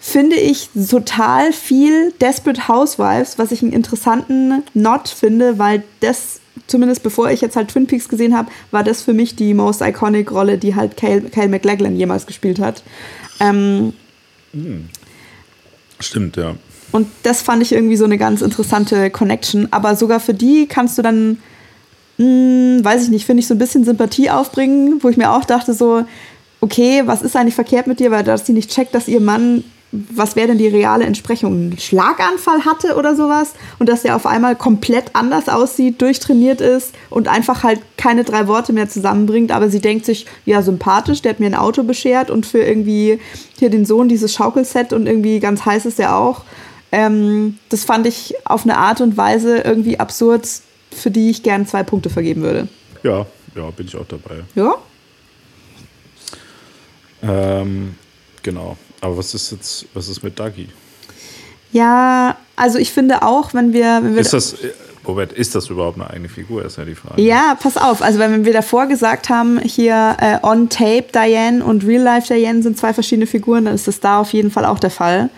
finde 0.00 0.36
ich 0.36 0.68
total 0.90 1.52
viel 1.52 2.12
Desperate 2.20 2.66
Housewives, 2.66 3.38
was 3.38 3.52
ich 3.52 3.62
einen 3.62 3.72
interessanten 3.72 4.64
Not 4.74 5.08
finde, 5.08 5.58
weil 5.58 5.84
das, 6.00 6.40
zumindest 6.66 7.02
bevor 7.02 7.30
ich 7.30 7.40
jetzt 7.40 7.56
halt 7.56 7.68
Twin 7.68 7.86
Peaks 7.86 8.08
gesehen 8.08 8.36
habe, 8.36 8.50
war 8.70 8.84
das 8.84 9.02
für 9.02 9.12
mich 9.12 9.36
die 9.36 9.54
most 9.54 9.80
iconic 9.80 10.30
Rolle, 10.30 10.58
die 10.58 10.74
halt 10.74 10.96
Kyle, 10.96 11.22
Kyle 11.22 11.48
McLachlan 11.48 11.96
jemals 11.96 12.26
gespielt 12.26 12.58
hat. 12.58 12.82
Ähm, 13.40 13.92
hm. 14.52 14.88
Stimmt, 16.00 16.36
ja. 16.36 16.54
Und 16.92 17.06
das 17.22 17.42
fand 17.42 17.62
ich 17.62 17.72
irgendwie 17.72 17.96
so 17.96 18.04
eine 18.04 18.18
ganz 18.18 18.42
interessante 18.42 19.10
Connection. 19.10 19.68
Aber 19.70 19.94
sogar 19.94 20.20
für 20.20 20.34
die 20.34 20.66
kannst 20.66 20.98
du 20.98 21.02
dann, 21.02 21.38
mh, 22.18 22.24
hm, 22.24 22.84
weiß 22.84 23.04
ich 23.04 23.10
nicht, 23.10 23.26
finde 23.26 23.40
ich 23.40 23.46
so 23.46 23.54
ein 23.54 23.58
bisschen 23.58 23.84
Sympathie 23.84 24.30
aufbringen, 24.30 24.98
wo 25.02 25.08
ich 25.08 25.16
mir 25.16 25.30
auch 25.30 25.44
dachte 25.44 25.72
so, 25.72 26.04
okay, 26.60 27.02
was 27.06 27.22
ist 27.22 27.36
eigentlich 27.36 27.54
verkehrt 27.54 27.86
mit 27.86 28.00
dir, 28.00 28.10
weil 28.10 28.24
dass 28.24 28.46
sie 28.46 28.52
nicht 28.52 28.70
checkt, 28.70 28.94
dass 28.94 29.08
ihr 29.08 29.20
Mann 29.20 29.64
was 29.92 30.36
wäre 30.36 30.48
denn 30.48 30.58
die 30.58 30.68
reale 30.68 31.04
Entsprechung? 31.04 31.52
Einen 31.52 31.78
Schlaganfall 31.78 32.64
hatte 32.64 32.94
oder 32.96 33.16
sowas 33.16 33.54
und 33.78 33.88
dass 33.88 34.02
der 34.02 34.14
auf 34.14 34.24
einmal 34.24 34.54
komplett 34.54 35.16
anders 35.16 35.48
aussieht, 35.48 36.00
durchtrainiert 36.00 36.60
ist 36.60 36.94
und 37.10 37.26
einfach 37.26 37.64
halt 37.64 37.80
keine 37.96 38.22
drei 38.22 38.46
Worte 38.46 38.72
mehr 38.72 38.88
zusammenbringt, 38.88 39.50
aber 39.50 39.68
sie 39.68 39.80
denkt 39.80 40.04
sich, 40.04 40.26
ja, 40.46 40.62
sympathisch, 40.62 41.22
der 41.22 41.32
hat 41.32 41.40
mir 41.40 41.46
ein 41.46 41.56
Auto 41.56 41.82
beschert 41.82 42.30
und 42.30 42.46
für 42.46 42.62
irgendwie 42.62 43.18
hier 43.58 43.70
den 43.70 43.84
Sohn 43.84 44.08
dieses 44.08 44.32
Schaukelset 44.32 44.92
und 44.92 45.06
irgendwie 45.06 45.40
ganz 45.40 45.64
heiß 45.64 45.86
ist 45.86 45.98
er 45.98 46.16
auch. 46.16 46.44
Ähm, 46.92 47.58
das 47.68 47.84
fand 47.84 48.06
ich 48.06 48.34
auf 48.44 48.64
eine 48.64 48.78
Art 48.78 49.00
und 49.00 49.16
Weise 49.16 49.58
irgendwie 49.58 49.98
absurd, 49.98 50.48
für 50.92 51.10
die 51.10 51.30
ich 51.30 51.42
gern 51.42 51.66
zwei 51.66 51.82
Punkte 51.82 52.10
vergeben 52.10 52.42
würde. 52.42 52.68
Ja, 53.02 53.26
ja, 53.56 53.70
bin 53.70 53.86
ich 53.86 53.96
auch 53.96 54.06
dabei. 54.06 54.44
Ja? 54.54 54.74
Ähm, 57.22 57.94
genau. 58.42 58.76
Aber 59.00 59.16
was 59.16 59.34
ist 59.34 59.52
jetzt, 59.52 59.86
was 59.94 60.08
ist 60.08 60.22
mit 60.22 60.38
Dagi? 60.38 60.68
Ja, 61.72 62.36
also 62.56 62.78
ich 62.78 62.92
finde 62.92 63.22
auch, 63.22 63.54
wenn 63.54 63.72
wir. 63.72 64.00
Wenn 64.02 64.14
wir 64.14 64.20
ist 64.20 64.32
das, 64.32 64.56
Robert, 65.06 65.32
ist 65.32 65.54
das 65.54 65.70
überhaupt 65.70 65.96
eine 65.96 66.10
eigene 66.10 66.28
Figur, 66.28 66.64
ist 66.64 66.76
ja 66.76 66.84
die 66.84 66.94
Frage. 66.94 67.22
Ja, 67.22 67.56
pass 67.60 67.76
auf. 67.76 68.02
Also 68.02 68.18
wenn 68.18 68.44
wir 68.44 68.52
davor 68.52 68.86
gesagt 68.86 69.28
haben, 69.28 69.58
hier 69.60 70.16
äh, 70.20 70.38
on 70.42 70.68
tape 70.68 71.06
Diane 71.12 71.64
und 71.64 71.86
real 71.86 72.02
life 72.02 72.32
Diane 72.32 72.62
sind 72.62 72.76
zwei 72.76 72.92
verschiedene 72.92 73.26
Figuren, 73.26 73.64
dann 73.64 73.74
ist 73.74 73.88
das 73.88 74.00
da 74.00 74.20
auf 74.20 74.32
jeden 74.32 74.50
Fall 74.50 74.64
auch 74.64 74.78
der 74.78 74.90
Fall. 74.90 75.30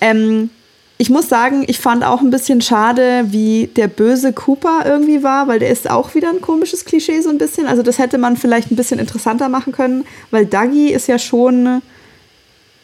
Ähm, 0.00 0.50
ich 0.98 1.10
muss 1.10 1.28
sagen, 1.28 1.64
ich 1.66 1.80
fand 1.80 2.04
auch 2.04 2.20
ein 2.20 2.30
bisschen 2.30 2.60
schade, 2.60 3.24
wie 3.26 3.66
der 3.66 3.88
böse 3.88 4.32
Cooper 4.32 4.82
irgendwie 4.84 5.22
war, 5.22 5.48
weil 5.48 5.58
der 5.58 5.70
ist 5.70 5.90
auch 5.90 6.14
wieder 6.14 6.30
ein 6.30 6.40
komisches 6.40 6.84
Klischee 6.84 7.20
so 7.20 7.28
ein 7.28 7.38
bisschen. 7.38 7.66
Also 7.66 7.82
das 7.82 7.98
hätte 7.98 8.18
man 8.18 8.36
vielleicht 8.36 8.70
ein 8.70 8.76
bisschen 8.76 9.00
interessanter 9.00 9.48
machen 9.48 9.72
können, 9.72 10.04
weil 10.30 10.46
Dougie 10.46 10.92
ist 10.92 11.08
ja 11.08 11.18
schon, 11.18 11.82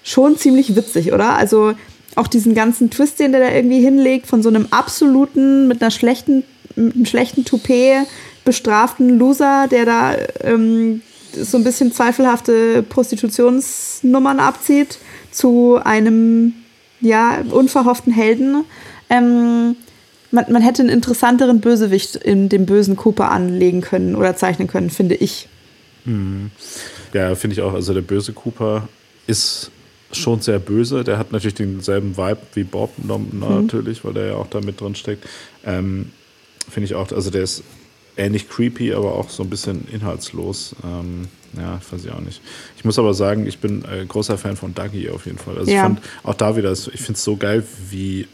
schon 0.08 0.36
ziemlich 0.36 0.74
witzig, 0.74 1.12
oder? 1.12 1.34
Also 1.34 1.74
auch 2.16 2.26
diesen 2.26 2.54
ganzen 2.54 2.90
Twist, 2.90 3.20
den 3.20 3.32
der 3.32 3.40
da 3.40 3.54
irgendwie 3.54 3.80
hinlegt, 3.80 4.26
von 4.26 4.42
so 4.42 4.48
einem 4.48 4.66
absoluten, 4.70 5.68
mit 5.68 5.82
einer 5.82 5.90
schlechten, 5.90 6.44
mit 6.76 6.94
einem 6.94 7.06
schlechten 7.06 7.44
Toupet 7.44 8.06
bestraften 8.44 9.18
Loser, 9.18 9.66
der 9.70 9.84
da 9.84 10.16
ähm, 10.42 11.02
so 11.32 11.58
ein 11.58 11.64
bisschen 11.64 11.92
zweifelhafte 11.92 12.82
Prostitutionsnummern 12.82 14.40
abzieht, 14.40 14.98
zu 15.30 15.78
einem 15.84 16.54
ja, 17.00 17.42
unverhofften 17.50 18.12
Helden. 18.12 18.64
Ähm, 19.10 19.76
man, 20.30 20.46
man 20.50 20.62
hätte 20.62 20.82
einen 20.82 20.90
interessanteren 20.90 21.60
Bösewicht 21.60 22.16
in 22.16 22.48
dem 22.48 22.66
bösen 22.66 22.96
Cooper 22.96 23.30
anlegen 23.30 23.82
können 23.82 24.14
oder 24.16 24.36
zeichnen 24.36 24.66
können, 24.66 24.90
finde 24.90 25.14
ich. 25.14 25.48
Mhm. 26.04 26.50
Ja, 27.12 27.34
finde 27.34 27.54
ich 27.54 27.62
auch. 27.62 27.74
Also 27.74 27.94
der 27.94 28.00
böse 28.00 28.32
Cooper 28.32 28.88
ist 29.26 29.70
schon 30.12 30.40
sehr 30.40 30.58
böse. 30.58 31.04
Der 31.04 31.18
hat 31.18 31.32
natürlich 31.32 31.54
denselben 31.54 32.16
Vibe 32.16 32.40
wie 32.54 32.64
Bob 32.64 32.92
mhm. 32.98 33.40
natürlich, 33.40 34.02
mhm. 34.02 34.08
weil 34.08 34.14
der 34.14 34.26
ja 34.26 34.34
auch 34.34 34.48
da 34.48 34.60
mit 34.60 34.80
drin 34.80 34.94
steckt. 34.94 35.26
Ähm, 35.64 36.10
finde 36.68 36.86
ich 36.86 36.94
auch, 36.94 37.10
also 37.12 37.30
der 37.30 37.42
ist 37.42 37.62
ähnlich 38.16 38.48
creepy, 38.48 38.92
aber 38.92 39.14
auch 39.14 39.30
so 39.30 39.42
ein 39.42 39.50
bisschen 39.50 39.86
inhaltslos. 39.92 40.74
Ähm, 40.84 41.28
ja, 41.56 41.80
weiß 41.90 42.04
ich 42.04 42.10
auch 42.10 42.20
nicht. 42.20 42.42
Ich 42.76 42.84
muss 42.84 42.98
aber 42.98 43.14
sagen, 43.14 43.46
ich 43.46 43.58
bin 43.58 43.84
äh, 43.84 44.04
großer 44.04 44.36
Fan 44.36 44.56
von 44.56 44.74
Dougie 44.74 45.08
auf 45.08 45.26
jeden 45.26 45.38
Fall. 45.38 45.56
Also 45.56 45.70
ja. 45.70 45.76
ich 45.76 45.82
fand 45.82 46.00
auch 46.24 46.34
da 46.34 46.56
wieder, 46.56 46.72
ich 46.72 46.82
finde 46.82 47.12
es 47.12 47.24
so 47.24 47.36
geil, 47.36 47.64
wie 47.90 48.26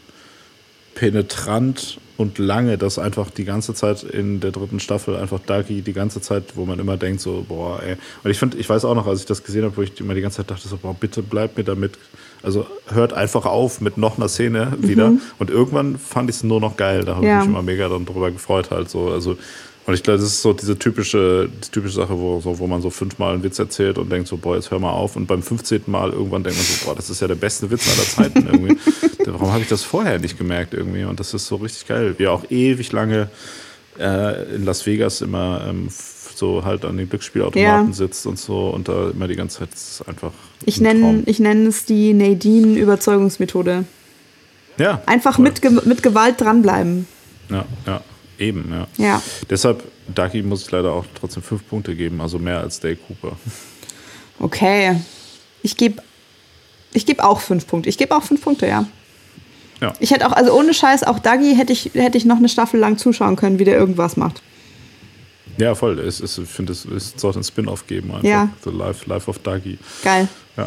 penetrant 0.95 1.99
und 2.17 2.37
lange 2.37 2.77
das 2.77 2.97
einfach 2.97 3.29
die 3.29 3.45
ganze 3.45 3.73
Zeit 3.73 4.03
in 4.03 4.39
der 4.39 4.51
dritten 4.51 4.79
Staffel 4.79 5.15
einfach 5.15 5.39
Dougie 5.39 5.81
die 5.81 5.93
ganze 5.93 6.21
Zeit, 6.21 6.55
wo 6.55 6.65
man 6.65 6.79
immer 6.79 6.97
denkt 6.97 7.21
so, 7.21 7.45
boah, 7.47 7.81
ey. 7.83 7.97
Und 8.23 8.31
ich 8.31 8.37
finde, 8.39 8.57
ich 8.57 8.69
weiß 8.69 8.85
auch 8.85 8.95
noch, 8.95 9.07
als 9.07 9.21
ich 9.21 9.25
das 9.25 9.43
gesehen 9.43 9.63
habe, 9.63 9.75
wo 9.77 9.81
ich 9.81 9.99
immer 9.99 10.13
die 10.13 10.21
ganze 10.21 10.37
Zeit 10.37 10.51
dachte 10.51 10.67
so, 10.67 10.77
boah, 10.77 10.93
bitte 10.93 11.21
bleib 11.21 11.57
mir 11.57 11.63
damit, 11.63 11.97
also 12.41 12.65
hört 12.87 13.13
einfach 13.13 13.45
auf 13.45 13.81
mit 13.81 13.97
noch 13.97 14.17
einer 14.17 14.29
Szene 14.29 14.73
wieder. 14.79 15.09
Mhm. 15.09 15.21
Und 15.39 15.49
irgendwann 15.49 15.97
fand 15.97 16.29
ich 16.29 16.37
es 16.37 16.43
nur 16.43 16.61
noch 16.61 16.77
geil. 16.77 17.03
Da 17.03 17.15
habe 17.15 17.25
ja. 17.25 17.39
ich 17.39 17.47
mich 17.47 17.55
immer 17.55 17.63
mega 17.63 17.89
dann 17.89 18.05
drüber 18.05 18.31
gefreut 18.31 18.71
halt 18.71 18.89
so. 18.89 19.09
Also 19.09 19.37
und 19.85 19.93
ich 19.93 20.01
glaube, 20.01 20.17
das 20.17 20.27
ist 20.27 20.41
so 20.41 20.53
diese 20.53 20.79
typische, 20.79 21.47
die 21.63 21.69
typische 21.69 21.95
Sache, 21.95 22.17
wo, 22.17 22.39
so, 22.41 22.57
wo 22.57 22.65
man 22.65 22.81
so 22.81 22.89
fünfmal 22.89 23.33
einen 23.33 23.43
Witz 23.43 23.59
erzählt 23.59 23.99
und 23.99 24.11
denkt 24.11 24.27
so, 24.27 24.37
boah, 24.37 24.55
jetzt 24.55 24.71
hör 24.71 24.79
mal 24.79 24.91
auf. 24.91 25.15
Und 25.15 25.27
beim 25.27 25.43
15. 25.43 25.83
Mal 25.85 26.11
irgendwann 26.11 26.43
denkt 26.43 26.57
man 26.57 26.65
so, 26.65 26.85
boah, 26.85 26.95
das 26.95 27.11
ist 27.11 27.21
ja 27.21 27.27
der 27.27 27.35
beste 27.35 27.69
Witz 27.69 27.87
aller 27.87 28.07
Zeiten 28.07 28.47
irgendwie. 28.51 28.77
Warum 29.25 29.51
habe 29.51 29.61
ich 29.61 29.69
das 29.69 29.83
vorher 29.83 30.17
nicht 30.17 30.39
gemerkt 30.39 30.73
irgendwie? 30.73 31.03
Und 31.03 31.19
das 31.19 31.35
ist 31.35 31.45
so 31.45 31.57
richtig 31.57 31.87
geil. 31.87 32.15
Wie 32.17 32.23
er 32.23 32.31
auch 32.31 32.49
ewig 32.49 32.91
lange 32.93 33.29
äh, 33.99 34.55
in 34.55 34.65
Las 34.65 34.87
Vegas 34.87 35.21
immer 35.21 35.65
ähm, 35.69 35.89
so 35.89 36.65
halt 36.65 36.83
an 36.83 36.97
den 36.97 37.07
Glücksspielautomaten 37.07 37.87
ja. 37.87 37.93
sitzt 37.93 38.25
und 38.25 38.39
so 38.39 38.69
und 38.69 38.89
da 38.89 39.11
immer 39.11 39.27
die 39.27 39.35
ganze 39.35 39.59
Zeit 39.59 39.69
das 39.71 40.01
ist 40.01 40.07
einfach. 40.07 40.31
Ich 40.65 40.81
nenne 40.81 41.23
ich 41.27 41.39
nenn 41.39 41.67
es 41.67 41.85
die 41.85 42.13
Nadine-Überzeugungsmethode. 42.13 43.85
Ja. 44.77 45.01
Einfach 45.05 45.37
mit, 45.37 45.63
mit 45.85 46.03
Gewalt 46.03 46.41
dranbleiben. 46.41 47.07
Ja, 47.49 47.65
ja. 47.85 48.01
Eben, 48.37 48.71
ja. 48.71 48.87
ja. 48.97 49.21
Deshalb, 49.49 49.83
Ducky 50.13 50.41
muss 50.41 50.63
ich 50.63 50.71
leider 50.71 50.91
auch 50.91 51.05
trotzdem 51.19 51.43
fünf 51.43 51.67
Punkte 51.67 51.95
geben, 51.95 52.21
also 52.21 52.39
mehr 52.39 52.59
als 52.59 52.79
Dale 52.79 52.97
Cooper. 52.97 53.37
Okay. 54.39 54.99
Ich 55.63 55.77
gebe 55.77 56.01
ich 56.95 57.05
geb 57.05 57.19
auch 57.19 57.41
fünf 57.41 57.67
Punkte. 57.67 57.89
Ich 57.89 57.97
gebe 57.97 58.15
auch 58.15 58.23
fünf 58.23 58.41
Punkte, 58.41 58.67
ja. 58.67 58.87
Ja. 59.81 59.93
Ich 59.99 60.11
hätte 60.11 60.25
auch, 60.27 60.31
also 60.31 60.57
ohne 60.57 60.73
Scheiß, 60.73 61.03
auch 61.03 61.19
Dougie 61.19 61.53
hätte 61.53 61.73
ich, 61.73 61.91
hätte 61.93 62.17
ich 62.17 62.23
noch 62.23 62.37
eine 62.37 62.47
Staffel 62.47 62.79
lang 62.79 62.97
zuschauen 62.97 63.35
können, 63.35 63.59
wie 63.59 63.65
der 63.65 63.77
irgendwas 63.77 64.15
macht. 64.15 64.41
Ja, 65.57 65.75
voll. 65.75 65.99
Es 65.99 66.21
ist, 66.21 66.37
ich 66.37 66.47
finde, 66.47 66.71
es, 66.71 66.85
es 66.85 67.13
sollte 67.17 67.39
ein 67.39 67.43
Spin-off 67.43 67.85
geben. 67.85 68.11
Einfach. 68.11 68.23
Ja. 68.23 68.49
The 68.63 68.69
Life, 68.69 69.09
Life 69.09 69.29
of 69.29 69.39
Dougie. 69.39 69.77
Geil. 70.03 70.29
Ja. 70.55 70.63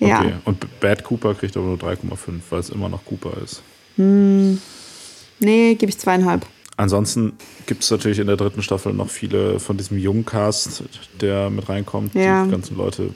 Okay. 0.00 0.08
Ja. 0.08 0.40
Und 0.46 0.80
Bad 0.80 1.04
Cooper 1.04 1.34
kriegt 1.34 1.56
aber 1.58 1.66
nur 1.66 1.76
3,5, 1.76 2.40
weil 2.48 2.60
es 2.60 2.70
immer 2.70 2.88
noch 2.88 3.04
Cooper 3.04 3.32
ist. 3.42 3.62
Hm. 3.96 4.60
Nee, 5.40 5.74
gebe 5.74 5.90
ich 5.90 5.98
zweieinhalb. 5.98 6.46
Ansonsten 6.80 7.34
gibt 7.66 7.82
es 7.82 7.90
natürlich 7.90 8.20
in 8.20 8.26
der 8.26 8.38
dritten 8.38 8.62
Staffel 8.62 8.94
noch 8.94 9.10
viele 9.10 9.60
von 9.60 9.76
diesem 9.76 9.98
jungen 9.98 10.24
Cast, 10.24 10.82
der 11.20 11.50
mit 11.50 11.68
reinkommt. 11.68 12.14
Ja. 12.14 12.46
Die 12.46 12.50
ganzen 12.50 12.74
Leute 12.78 13.10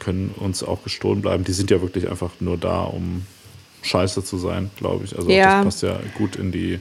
können 0.00 0.34
uns 0.36 0.64
auch 0.64 0.82
gestohlen 0.82 1.22
bleiben. 1.22 1.44
Die 1.44 1.52
sind 1.52 1.70
ja 1.70 1.80
wirklich 1.80 2.10
einfach 2.10 2.32
nur 2.40 2.56
da, 2.56 2.82
um 2.82 3.24
scheiße 3.82 4.24
zu 4.24 4.38
sein, 4.38 4.72
glaube 4.76 5.04
ich. 5.04 5.16
Also 5.16 5.30
ja. 5.30 5.62
das 5.62 5.64
passt 5.66 5.82
ja 5.84 6.00
gut 6.18 6.34
in 6.34 6.50
die 6.50 6.80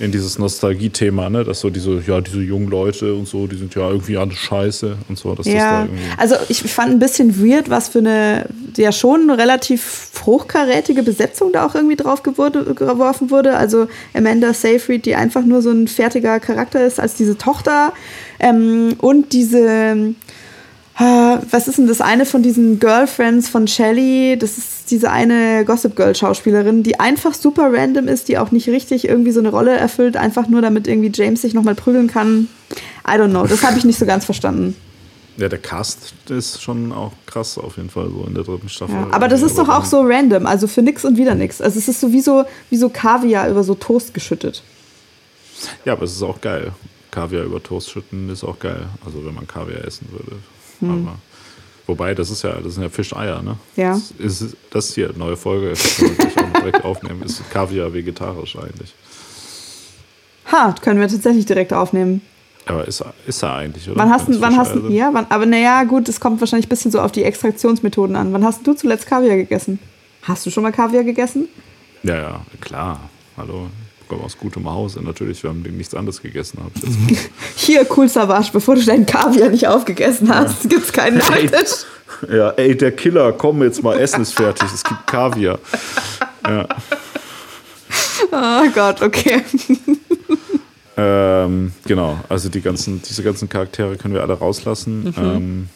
in 0.00 0.10
dieses 0.10 0.38
Nostalgie-Thema, 0.38 1.30
ne? 1.30 1.44
Dass 1.44 1.60
so 1.60 1.70
diese, 1.70 2.02
ja, 2.06 2.20
diese 2.20 2.40
jungen 2.40 2.68
Leute 2.68 3.14
und 3.14 3.28
so, 3.28 3.46
die 3.46 3.56
sind 3.56 3.74
ja 3.74 3.88
irgendwie 3.88 4.16
alle 4.16 4.32
scheiße 4.32 4.96
und 5.08 5.18
so. 5.18 5.34
Dass 5.34 5.46
das 5.46 5.54
da 5.54 5.84
Ja, 5.84 5.88
also 6.16 6.34
ich 6.48 6.62
fand 6.62 6.92
ein 6.92 6.98
bisschen 6.98 7.40
weird, 7.40 7.70
was 7.70 7.88
für 7.88 8.00
eine 8.00 8.46
ja 8.76 8.90
schon 8.90 9.30
relativ 9.30 10.10
hochkarätige 10.26 11.02
Besetzung 11.02 11.52
da 11.52 11.64
auch 11.64 11.74
irgendwie 11.74 11.96
drauf 11.96 12.22
gewurde, 12.22 12.74
geworfen 12.74 13.30
wurde. 13.30 13.56
Also 13.56 13.86
Amanda 14.14 14.52
Seyfried, 14.52 15.06
die 15.06 15.14
einfach 15.14 15.44
nur 15.44 15.62
so 15.62 15.70
ein 15.70 15.86
fertiger 15.86 16.40
Charakter 16.40 16.84
ist 16.84 16.98
als 16.98 17.14
diese 17.14 17.38
Tochter 17.38 17.92
ähm, 18.40 18.94
und 18.98 19.32
diese 19.32 20.14
was 20.96 21.66
ist 21.66 21.78
denn 21.78 21.88
das 21.88 22.00
eine 22.00 22.24
von 22.24 22.42
diesen 22.42 22.78
Girlfriends 22.78 23.48
von 23.48 23.66
Shelley? 23.66 24.36
Das 24.38 24.58
ist 24.58 24.90
diese 24.90 25.10
eine 25.10 25.64
Gossip 25.64 25.96
Girl 25.96 26.14
Schauspielerin, 26.14 26.82
die 26.82 27.00
einfach 27.00 27.34
super 27.34 27.70
random 27.72 28.06
ist, 28.06 28.28
die 28.28 28.38
auch 28.38 28.52
nicht 28.52 28.68
richtig 28.68 29.08
irgendwie 29.08 29.32
so 29.32 29.40
eine 29.40 29.48
Rolle 29.48 29.72
erfüllt, 29.72 30.16
einfach 30.16 30.46
nur 30.46 30.62
damit 30.62 30.86
irgendwie 30.86 31.10
James 31.12 31.42
sich 31.42 31.52
nochmal 31.52 31.74
prügeln 31.74 32.06
kann. 32.06 32.48
I 33.06 33.12
don't 33.12 33.30
know, 33.30 33.46
das 33.46 33.64
habe 33.64 33.76
ich 33.78 33.84
nicht 33.84 33.98
so 33.98 34.06
ganz 34.06 34.24
verstanden. 34.24 34.76
Ja, 35.36 35.48
der 35.48 35.58
Cast 35.58 36.14
ist 36.28 36.62
schon 36.62 36.92
auch 36.92 37.12
krass 37.26 37.58
auf 37.58 37.76
jeden 37.76 37.90
Fall 37.90 38.08
so 38.08 38.24
in 38.24 38.34
der 38.34 38.44
dritten 38.44 38.68
Staffel. 38.68 38.94
Ja, 38.94 39.08
aber 39.10 39.26
das 39.26 39.42
ist 39.42 39.58
doch 39.58 39.68
auch 39.68 39.84
so 39.84 40.00
random, 40.02 40.46
also 40.46 40.68
für 40.68 40.82
nix 40.82 41.04
und 41.04 41.16
wieder 41.16 41.34
nix. 41.34 41.60
Also 41.60 41.78
es 41.78 41.88
ist 41.88 42.00
so 42.00 42.12
wie 42.12 42.20
so, 42.20 42.44
wie 42.70 42.76
so 42.76 42.88
Kaviar 42.88 43.48
über 43.48 43.64
so 43.64 43.74
Toast 43.74 44.14
geschüttet. 44.14 44.62
Ja, 45.84 45.94
aber 45.94 46.04
es 46.04 46.12
ist 46.12 46.22
auch 46.22 46.40
geil. 46.40 46.72
Kaviar 47.10 47.42
über 47.42 47.60
Toast 47.60 47.90
schütten 47.90 48.28
ist 48.30 48.44
auch 48.44 48.60
geil. 48.60 48.86
Also 49.04 49.24
wenn 49.26 49.34
man 49.34 49.48
Kaviar 49.48 49.84
essen 49.84 50.06
würde. 50.12 50.36
Hm. 50.80 51.08
Aber, 51.08 51.18
wobei, 51.86 52.14
das 52.14 52.30
ist 52.30 52.42
ja, 52.42 52.54
das 52.54 52.74
sind 52.74 52.82
ja 52.82 52.88
Fischeier, 52.88 53.42
ne? 53.42 53.56
Ja. 53.76 53.92
Das, 53.92 54.12
ist, 54.42 54.56
das 54.70 54.94
hier, 54.94 55.12
neue 55.16 55.36
Folge, 55.36 55.72
gleich 55.72 56.38
auch 56.38 56.60
direkt 56.60 56.84
aufnehmen, 56.84 57.22
ist 57.22 57.48
Kaviar 57.50 57.92
vegetarisch 57.92 58.56
eigentlich. 58.56 58.94
Ha, 60.52 60.74
können 60.80 61.00
wir 61.00 61.08
tatsächlich 61.08 61.46
direkt 61.46 61.72
aufnehmen. 61.72 62.20
Aber 62.66 62.86
ist, 62.86 63.04
ist 63.26 63.42
er 63.42 63.54
eigentlich, 63.54 63.88
oder? 63.88 63.98
Wann 63.98 64.10
hast 64.10 64.28
du, 64.28 64.40
wann 64.40 64.56
hast 64.56 64.74
du, 64.74 64.80
sind? 64.82 64.90
ja, 64.92 65.10
wann, 65.12 65.26
aber 65.28 65.44
naja, 65.46 65.84
gut, 65.84 66.08
es 66.08 66.18
kommt 66.18 66.40
wahrscheinlich 66.40 66.66
ein 66.66 66.70
bisschen 66.70 66.90
so 66.90 67.00
auf 67.00 67.12
die 67.12 67.24
Extraktionsmethoden 67.24 68.16
an. 68.16 68.32
Wann 68.32 68.44
hast 68.44 68.66
du 68.66 68.72
zuletzt 68.74 69.06
Kaviar 69.06 69.36
gegessen? 69.36 69.78
Hast 70.22 70.46
du 70.46 70.50
schon 70.50 70.62
mal 70.62 70.72
Kaviar 70.72 71.04
gegessen? 71.04 71.48
Ja, 72.02 72.16
ja, 72.16 72.40
klar. 72.60 73.00
Hallo, 73.36 73.68
ich 73.82 73.83
komme 74.08 74.24
aus 74.24 74.36
gutem 74.38 74.68
Hause. 74.70 75.02
Natürlich, 75.02 75.42
wir 75.42 75.50
haben 75.50 75.62
nichts 75.62 75.94
anderes 75.94 76.22
gegessen. 76.22 76.58
Hier, 77.56 77.86
cool 77.96 78.08
Savage, 78.08 78.50
bevor 78.52 78.74
du 78.74 78.84
deinen 78.84 79.06
Kaviar 79.06 79.48
nicht 79.48 79.66
aufgegessen 79.66 80.32
hast, 80.34 80.68
gibt's 80.68 80.92
keinen 80.92 81.20
Ey, 81.20 81.46
Nachtisch. 81.46 81.84
ja, 82.30 82.50
ey, 82.50 82.76
der 82.76 82.92
Killer, 82.92 83.32
komm 83.32 83.62
jetzt 83.62 83.82
mal, 83.82 83.98
Essen 83.98 84.22
ist 84.22 84.34
fertig. 84.34 84.68
Es 84.72 84.82
gibt 84.84 85.06
Kaviar. 85.06 85.58
Ja. 86.46 86.66
Oh 88.32 88.68
Gott, 88.74 89.02
okay. 89.02 89.42
Ähm, 90.96 91.72
genau, 91.86 92.20
also 92.28 92.48
die 92.48 92.60
ganzen, 92.60 93.02
diese 93.02 93.22
ganzen 93.22 93.48
Charaktere 93.48 93.96
können 93.96 94.14
wir 94.14 94.22
alle 94.22 94.34
rauslassen. 94.34 95.04
Mhm. 95.04 95.14
Ähm, 95.16 95.68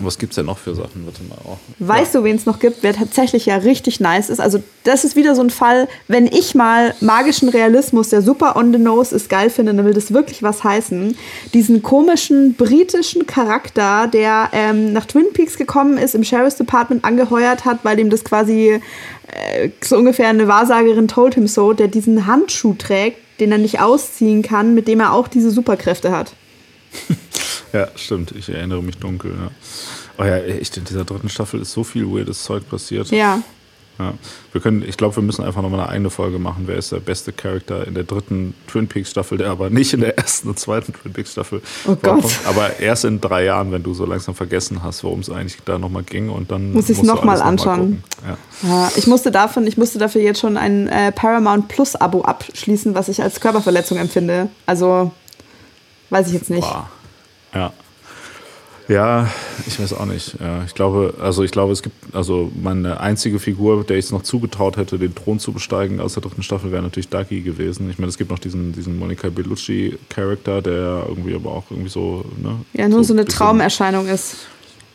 was 0.00 0.18
gibt's 0.18 0.36
denn 0.36 0.46
noch 0.46 0.58
für 0.58 0.74
Sachen? 0.74 1.04
Warte 1.06 1.22
mal. 1.24 1.38
Oh. 1.44 1.56
Weißt 1.78 2.14
du, 2.14 2.24
wen 2.24 2.36
es 2.36 2.46
noch 2.46 2.58
gibt, 2.58 2.82
wer 2.82 2.94
tatsächlich 2.94 3.46
ja 3.46 3.56
richtig 3.56 4.00
nice 4.00 4.30
ist? 4.30 4.40
Also, 4.40 4.62
das 4.84 5.04
ist 5.04 5.16
wieder 5.16 5.34
so 5.34 5.42
ein 5.42 5.50
Fall, 5.50 5.88
wenn 6.06 6.26
ich 6.26 6.54
mal 6.54 6.94
magischen 7.00 7.48
Realismus, 7.48 8.10
der 8.10 8.22
super 8.22 8.56
on 8.56 8.72
the 8.72 8.78
nose 8.78 9.14
ist, 9.14 9.28
geil 9.28 9.50
finde, 9.50 9.74
dann 9.74 9.84
will 9.84 9.94
das 9.94 10.12
wirklich 10.12 10.42
was 10.42 10.62
heißen. 10.64 11.16
Diesen 11.54 11.82
komischen 11.82 12.54
britischen 12.54 13.26
Charakter, 13.26 14.06
der 14.06 14.50
ähm, 14.52 14.92
nach 14.92 15.06
Twin 15.06 15.32
Peaks 15.32 15.56
gekommen 15.56 15.98
ist, 15.98 16.14
im 16.14 16.24
Sheriff's 16.24 16.56
Department 16.56 17.04
angeheuert 17.04 17.64
hat, 17.64 17.80
weil 17.82 17.98
ihm 17.98 18.10
das 18.10 18.24
quasi 18.24 18.80
äh, 19.28 19.70
so 19.80 19.96
ungefähr 19.96 20.28
eine 20.28 20.48
Wahrsagerin 20.48 21.08
told 21.08 21.34
him 21.34 21.46
so, 21.46 21.72
der 21.72 21.88
diesen 21.88 22.26
Handschuh 22.26 22.74
trägt, 22.74 23.18
den 23.40 23.52
er 23.52 23.58
nicht 23.58 23.80
ausziehen 23.80 24.42
kann, 24.42 24.74
mit 24.74 24.88
dem 24.88 25.00
er 25.00 25.12
auch 25.12 25.28
diese 25.28 25.50
Superkräfte 25.50 26.10
hat. 26.10 26.32
Ja, 27.72 27.88
stimmt, 27.96 28.32
ich 28.32 28.48
erinnere 28.48 28.82
mich 28.82 28.98
dunkel. 28.98 29.32
Ja. 29.32 29.50
Oh 30.18 30.24
ja, 30.24 30.36
echt, 30.38 30.76
in 30.76 30.84
dieser 30.84 31.04
dritten 31.04 31.28
Staffel 31.28 31.60
ist 31.60 31.72
so 31.72 31.84
viel 31.84 32.06
weirdes 32.06 32.42
Zeug 32.44 32.68
passiert. 32.68 33.10
Ja. 33.10 33.40
Ja. 33.98 34.14
Wir 34.52 34.60
können, 34.60 34.84
ich 34.86 34.96
glaube, 34.96 35.16
wir 35.16 35.24
müssen 35.24 35.42
einfach 35.44 35.60
nochmal 35.60 35.80
eine 35.80 35.88
eigene 35.88 36.08
Folge 36.10 36.38
machen. 36.38 36.64
Wer 36.66 36.76
ist 36.76 36.92
der 36.92 37.00
beste 37.00 37.32
Charakter 37.32 37.84
in 37.84 37.94
der 37.94 38.04
dritten 38.04 38.54
Twin 38.68 38.86
Peaks 38.86 39.10
Staffel, 39.10 39.38
der 39.38 39.50
aber 39.50 39.70
nicht 39.70 39.92
in 39.92 39.98
der 40.00 40.16
ersten 40.16 40.48
und 40.50 40.58
zweiten 40.58 40.92
Twin 40.92 41.12
Peaks 41.12 41.32
Staffel 41.32 41.60
Oh 41.84 41.96
Gott. 41.96 42.02
vorkommt. 42.22 42.40
Aber 42.46 42.78
erst 42.78 43.04
in 43.04 43.20
drei 43.20 43.44
Jahren, 43.44 43.72
wenn 43.72 43.82
du 43.82 43.94
so 43.94 44.06
langsam 44.06 44.36
vergessen 44.36 44.84
hast, 44.84 45.02
worum 45.02 45.18
es 45.18 45.30
eigentlich 45.30 45.56
da 45.64 45.78
nochmal 45.80 46.04
ging 46.04 46.30
und 46.30 46.52
dann 46.52 46.72
Muss 46.74 46.88
ich's 46.88 46.98
musst 46.98 47.10
du 47.10 47.14
noch 47.16 47.24
mal 47.24 47.32
alles 47.32 47.40
noch 47.42 47.72
anschauen. 47.72 48.02
gucken. 48.20 48.38
Ja. 48.62 48.68
Ja, 48.68 48.92
ich 48.94 49.08
musste 49.08 49.32
davon, 49.32 49.66
ich 49.66 49.76
musste 49.76 49.98
dafür 49.98 50.22
jetzt 50.22 50.38
schon 50.40 50.56
ein 50.56 50.86
äh, 50.86 51.10
Paramount 51.10 51.66
Plus 51.66 51.96
Abo 51.96 52.22
abschließen, 52.22 52.94
was 52.94 53.08
ich 53.08 53.20
als 53.20 53.40
Körperverletzung 53.40 53.98
empfinde. 53.98 54.48
Also 54.64 55.10
weiß 56.10 56.28
ich 56.28 56.34
jetzt 56.34 56.50
nicht. 56.50 56.60
Boah. 56.62 56.88
Ja. 57.54 57.72
Ja, 58.88 59.28
ich 59.66 59.78
weiß 59.78 59.92
auch 59.92 60.06
nicht. 60.06 60.36
Ja, 60.40 60.62
ich 60.64 60.72
glaube, 60.74 61.12
also 61.20 61.42
ich 61.42 61.50
glaube, 61.50 61.74
es 61.74 61.82
gibt, 61.82 62.14
also 62.14 62.50
meine 62.62 63.00
einzige 63.00 63.38
Figur, 63.38 63.84
der 63.84 63.98
ich 63.98 64.06
es 64.06 64.12
noch 64.12 64.22
zugetraut 64.22 64.78
hätte, 64.78 64.98
den 64.98 65.14
Thron 65.14 65.38
zu 65.38 65.52
besteigen 65.52 66.00
aus 66.00 66.14
der 66.14 66.22
dritten 66.22 66.42
Staffel, 66.42 66.72
wäre 66.72 66.82
natürlich 66.82 67.10
Ducky 67.10 67.42
gewesen. 67.42 67.90
Ich 67.90 67.98
meine, 67.98 68.08
es 68.08 68.16
gibt 68.16 68.30
noch 68.30 68.38
diesen, 68.38 68.72
diesen 68.72 68.98
Monica 68.98 69.28
Bellucci-Charakter, 69.28 70.62
der 70.62 71.04
irgendwie 71.06 71.34
aber 71.34 71.50
auch 71.52 71.64
irgendwie 71.70 71.90
so, 71.90 72.24
ne? 72.42 72.60
Ja, 72.72 72.88
nur 72.88 73.04
so, 73.04 73.12
eine 73.12 73.20
ein 73.22 73.26
bisschen- 73.26 73.38
Traumerscheinung 73.38 74.08
ist. 74.08 74.36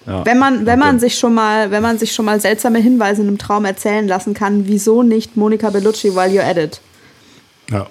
Ja. 0.08 0.26
Wenn 0.26 0.40
man, 0.40 0.66
wenn 0.66 0.80
man 0.80 0.88
dann- 0.90 1.00
sich 1.00 1.16
schon 1.20 1.36
mal, 1.36 1.70
wenn 1.70 1.84
man 1.84 2.00
sich 2.00 2.14
schon 2.14 2.26
mal 2.26 2.40
seltsame 2.42 2.80
Hinweise 2.80 3.22
in 3.22 3.28
einem 3.28 3.38
Traum 3.38 3.64
erzählen 3.64 4.08
lassen 4.08 4.34
kann, 4.34 4.68
wieso 4.68 5.04
nicht 5.04 5.38
Monica 5.38 5.70
Bellucci 5.70 6.16
while 6.16 6.30
you're 6.32 6.42
at 6.44 6.58
it? 6.58 6.82
Ja, 7.70 7.86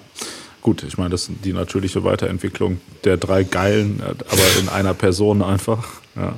gut, 0.63 0.83
ich 0.83 0.97
meine, 0.97 1.11
das 1.11 1.29
ist 1.29 1.31
die 1.43 1.53
natürliche 1.53 2.03
Weiterentwicklung 2.03 2.79
der 3.03 3.17
drei 3.17 3.43
Geilen, 3.43 3.99
äh, 3.99 4.09
aber 4.09 4.59
in 4.59 4.69
einer 4.69 4.93
Person 4.95 5.43
einfach. 5.43 5.85
Ja. 6.15 6.33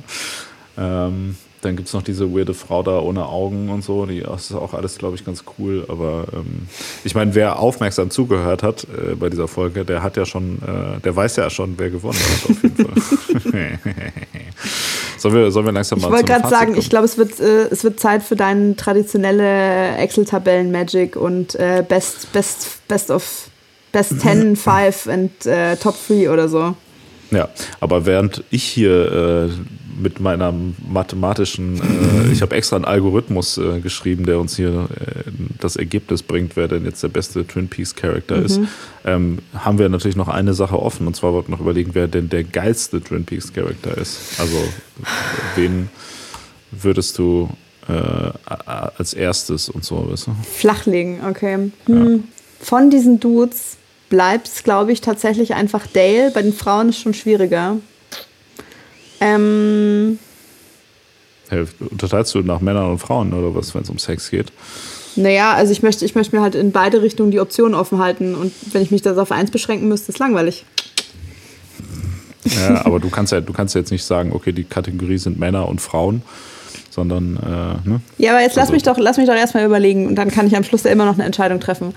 Ähm, 0.76 1.36
dann 1.62 1.74
gibt 1.74 1.88
es 1.88 1.94
noch 1.94 2.02
diese 2.02 2.32
weirde 2.32 2.54
Frau 2.54 2.82
da 2.82 3.00
ohne 3.00 3.26
Augen 3.26 3.70
und 3.70 3.82
so, 3.82 4.06
die 4.06 4.20
das 4.20 4.50
ist 4.50 4.56
auch 4.56 4.74
alles, 4.74 4.98
glaube 4.98 5.16
ich, 5.16 5.24
ganz 5.24 5.44
cool. 5.58 5.84
Aber 5.88 6.26
ähm, 6.32 6.68
ich 7.02 7.14
meine, 7.14 7.34
wer 7.34 7.58
aufmerksam 7.58 8.10
zugehört 8.10 8.62
hat 8.62 8.84
äh, 8.84 9.14
bei 9.14 9.30
dieser 9.30 9.48
Folge, 9.48 9.84
der 9.84 10.02
hat 10.02 10.16
ja 10.16 10.26
schon, 10.26 10.58
äh, 10.62 11.00
der 11.00 11.16
weiß 11.16 11.36
ja 11.36 11.48
schon, 11.50 11.74
wer 11.78 11.90
gewonnen 11.90 12.18
hat, 12.18 12.50
auf 12.50 12.62
jeden 12.62 12.76
Fall. 12.76 13.78
sollen, 15.16 15.34
wir, 15.34 15.50
sollen 15.50 15.66
wir 15.66 15.72
langsam 15.72 16.00
mal 16.00 16.08
Ich 16.08 16.12
wollte 16.12 16.32
gerade 16.32 16.48
sagen, 16.48 16.66
kommen? 16.66 16.78
ich 16.78 16.90
glaube, 16.90 17.06
es 17.06 17.18
wird, 17.18 17.40
äh, 17.40 17.68
es 17.68 17.82
wird 17.84 17.98
Zeit 17.98 18.22
für 18.22 18.36
deine 18.36 18.76
traditionelle 18.76 19.96
Excel-Tabellen-Magic 19.96 21.16
und 21.16 21.54
äh, 21.56 21.82
Best, 21.88 22.32
Best, 22.32 22.86
Best 22.86 23.10
of 23.10 23.48
Best 23.96 24.20
10, 24.20 24.56
5 24.56 25.06
und 25.06 25.46
äh, 25.46 25.76
Top 25.76 25.94
3 26.06 26.30
oder 26.30 26.50
so. 26.50 26.76
Ja, 27.30 27.48
aber 27.80 28.04
während 28.04 28.44
ich 28.50 28.62
hier 28.62 29.48
äh, 29.48 30.00
mit 30.00 30.20
meiner 30.20 30.52
mathematischen, 30.86 31.80
äh, 32.28 32.30
ich 32.30 32.42
habe 32.42 32.54
extra 32.54 32.76
einen 32.76 32.84
Algorithmus 32.84 33.56
äh, 33.56 33.80
geschrieben, 33.80 34.26
der 34.26 34.38
uns 34.38 34.54
hier 34.54 34.88
äh, 34.94 35.30
das 35.58 35.76
Ergebnis 35.76 36.22
bringt, 36.22 36.56
wer 36.56 36.68
denn 36.68 36.84
jetzt 36.84 37.02
der 37.02 37.08
beste 37.08 37.46
Twin 37.46 37.68
Peaks 37.68 37.94
Charakter 37.94 38.36
ist, 38.36 38.58
Mhm. 38.58 38.68
ähm, 39.06 39.38
haben 39.54 39.78
wir 39.78 39.88
natürlich 39.88 40.14
noch 40.16 40.28
eine 40.28 40.52
Sache 40.52 40.78
offen. 40.78 41.06
Und 41.06 41.16
zwar 41.16 41.32
wollten 41.32 41.48
wir 41.48 41.56
noch 41.56 41.62
überlegen, 41.62 41.92
wer 41.94 42.06
denn 42.06 42.28
der 42.28 42.44
geilste 42.44 43.00
Twin 43.02 43.24
Peaks 43.24 43.50
Charakter 43.54 43.96
ist. 43.96 44.38
Also 44.38 44.56
wen 45.54 45.88
würdest 46.70 47.16
du 47.16 47.48
äh, 47.88 47.92
als 48.98 49.14
erstes 49.14 49.70
und 49.70 49.84
so, 49.84 50.10
weißt 50.10 50.26
du? 50.26 50.36
Flachlegen, 50.54 51.20
okay. 51.28 51.70
Hm. 51.86 52.24
Von 52.60 52.90
diesen 52.90 53.20
Dudes 53.20 53.78
bleibt 54.08 54.48
es, 54.48 54.62
glaube 54.62 54.92
ich, 54.92 55.00
tatsächlich 55.00 55.54
einfach 55.54 55.86
Dale. 55.86 56.30
Bei 56.32 56.42
den 56.42 56.52
Frauen 56.52 56.88
ist 56.90 57.00
schon 57.00 57.14
schwieriger. 57.14 57.76
Ähm, 59.20 60.18
Hey, 61.48 61.64
unterteilst 61.90 62.34
du 62.34 62.40
nach 62.40 62.60
Männern 62.60 62.90
und 62.90 62.98
Frauen 62.98 63.32
oder 63.32 63.54
was, 63.54 63.72
wenn 63.74 63.82
es 63.82 63.90
um 63.90 63.98
Sex 63.98 64.30
geht? 64.30 64.52
naja, 65.18 65.54
also 65.54 65.72
ich 65.72 65.82
möchte, 65.82 66.04
ich 66.04 66.14
möchte 66.14 66.34
mir 66.36 66.42
halt 66.42 66.54
in 66.56 66.72
beide 66.72 67.00
Richtungen 67.02 67.30
die 67.30 67.40
Optionen 67.40 67.74
offen 67.74 67.98
halten. 68.00 68.34
Und 68.34 68.52
wenn 68.72 68.82
ich 68.82 68.90
mich 68.90 69.00
das 69.00 69.16
auf 69.16 69.30
eins 69.32 69.50
beschränken 69.50 69.88
müsste, 69.88 70.10
ist 70.12 70.18
langweilig. 70.18 70.66
Ja, 72.44 72.84
aber 72.84 73.00
du 73.00 73.08
kannst 73.10 73.32
ja, 73.32 73.40
du 73.40 73.52
kannst 73.52 73.74
ja 73.74 73.80
jetzt 73.80 73.90
nicht 73.90 74.04
sagen, 74.04 74.32
okay, 74.32 74.52
die 74.52 74.64
Kategorie 74.64 75.16
sind 75.18 75.38
Männer 75.38 75.68
und 75.68 75.80
Frauen, 75.80 76.20
sondern 76.90 77.36
äh, 77.36 77.88
ne? 77.88 78.00
Ja, 78.18 78.32
aber 78.32 78.42
jetzt 78.42 78.56
lass 78.56 78.64
Also- 78.64 78.72
mich 78.74 78.82
doch, 78.82 78.98
lass 78.98 79.16
mich 79.16 79.26
doch 79.26 79.34
erstmal 79.34 79.64
überlegen 79.64 80.06
und 80.06 80.16
dann 80.16 80.30
kann 80.30 80.46
ich 80.48 80.54
am 80.56 80.64
Schluss 80.64 80.82
ja 80.82 80.90
immer 80.90 81.06
noch 81.06 81.14
eine 81.14 81.24
Entscheidung 81.24 81.60
treffen. 81.60 81.94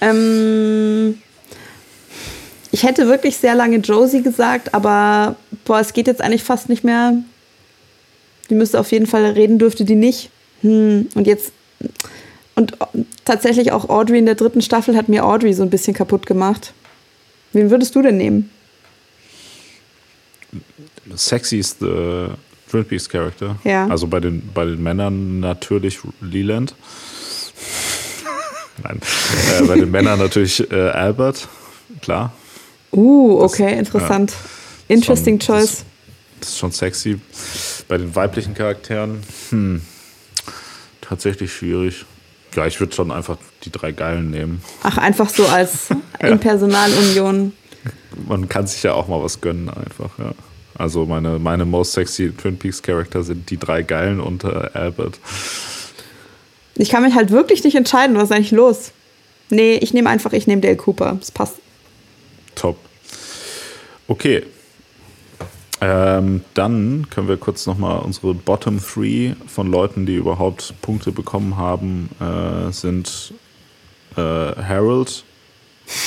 Ähm, 0.00 1.18
ich 2.76 2.82
hätte 2.82 3.08
wirklich 3.08 3.38
sehr 3.38 3.54
lange 3.54 3.78
Josie 3.78 4.20
gesagt, 4.20 4.74
aber 4.74 5.36
boah, 5.64 5.80
es 5.80 5.94
geht 5.94 6.06
jetzt 6.06 6.20
eigentlich 6.20 6.44
fast 6.44 6.68
nicht 6.68 6.84
mehr. 6.84 7.14
Die 8.50 8.54
müsste 8.54 8.78
auf 8.78 8.92
jeden 8.92 9.06
Fall 9.06 9.24
reden, 9.24 9.58
dürfte 9.58 9.86
die 9.86 9.94
nicht. 9.94 10.28
Hm, 10.60 11.08
und 11.14 11.26
jetzt. 11.26 11.52
Und 12.54 12.76
tatsächlich 13.24 13.72
auch 13.72 13.88
Audrey 13.88 14.18
in 14.18 14.26
der 14.26 14.34
dritten 14.34 14.60
Staffel 14.60 14.94
hat 14.94 15.08
mir 15.08 15.24
Audrey 15.24 15.54
so 15.54 15.62
ein 15.62 15.70
bisschen 15.70 15.94
kaputt 15.94 16.26
gemacht. 16.26 16.74
Wen 17.54 17.70
würdest 17.70 17.94
du 17.94 18.02
denn 18.02 18.18
nehmen? 18.18 18.50
Sexiest 21.14 21.80
äh, 21.80 22.28
Twin 22.70 22.84
Peaks 22.84 23.08
Character. 23.08 23.56
Ja. 23.64 23.86
Also 23.86 24.06
bei 24.06 24.20
den, 24.20 24.50
bei 24.52 24.66
den 24.66 24.82
Männern 24.82 25.40
natürlich 25.40 25.98
Leland. 26.20 26.74
Nein. 28.82 29.00
Äh, 29.00 29.62
bei 29.66 29.76
den 29.76 29.90
Männern 29.90 30.18
natürlich 30.18 30.70
äh, 30.70 30.90
Albert, 30.90 31.48
klar. 32.02 32.34
Uh, 32.96 33.42
okay, 33.42 33.70
das, 33.70 33.78
interessant. 33.78 34.30
Ja, 34.30 34.94
Interesting 34.94 35.40
schon, 35.40 35.56
choice. 35.56 35.70
Das, 35.70 35.84
das, 36.40 36.48
ist 36.50 36.58
schon 36.58 36.72
sexy. 36.72 37.20
Bei 37.88 37.98
den 37.98 38.14
weiblichen 38.14 38.54
Charakteren, 38.54 39.22
hm, 39.50 39.82
tatsächlich 41.00 41.52
schwierig. 41.52 42.04
Ja, 42.54 42.66
ich 42.66 42.80
würde 42.80 42.94
schon 42.94 43.10
einfach 43.10 43.36
die 43.64 43.70
drei 43.70 43.92
Geilen 43.92 44.30
nehmen. 44.30 44.62
Ach, 44.82 44.96
einfach 44.96 45.28
so 45.28 45.46
als 45.46 45.88
ja. 46.22 46.28
in 46.28 46.38
Personalunion. 46.40 47.52
Man 48.26 48.48
kann 48.48 48.66
sich 48.66 48.82
ja 48.82 48.94
auch 48.94 49.08
mal 49.08 49.22
was 49.22 49.40
gönnen, 49.40 49.68
einfach, 49.68 50.18
ja. 50.18 50.32
Also 50.78 51.06
meine, 51.06 51.38
meine 51.38 51.64
most 51.64 51.92
sexy 51.92 52.32
Twin 52.32 52.58
Peaks 52.58 52.82
Charakter 52.82 53.22
sind 53.22 53.48
die 53.50 53.58
drei 53.58 53.82
Geilen 53.82 54.20
und 54.20 54.44
äh, 54.44 54.68
Albert. 54.74 55.18
Ich 56.74 56.90
kann 56.90 57.02
mich 57.02 57.14
halt 57.14 57.30
wirklich 57.30 57.64
nicht 57.64 57.76
entscheiden, 57.76 58.16
was 58.16 58.24
ist 58.24 58.32
eigentlich 58.32 58.50
los? 58.50 58.92
Nee, 59.48 59.76
ich 59.76 59.94
nehme 59.94 60.10
einfach, 60.10 60.32
ich 60.32 60.46
nehme 60.46 60.60
Dale 60.60 60.76
Cooper. 60.76 61.16
Das 61.18 61.30
passt. 61.30 61.54
Top. 62.54 62.76
Okay. 64.08 64.44
Ähm, 65.80 66.42
dann 66.54 67.06
können 67.10 67.28
wir 67.28 67.36
kurz 67.36 67.66
nochmal 67.66 67.98
unsere 67.98 68.32
Bottom 68.32 68.80
Three 68.80 69.34
von 69.46 69.70
Leuten, 69.70 70.06
die 70.06 70.14
überhaupt 70.14 70.74
Punkte 70.80 71.12
bekommen 71.12 71.58
haben, 71.58 72.08
äh, 72.18 72.72
sind 72.72 73.34
äh, 74.16 74.20
Harold, 74.20 75.24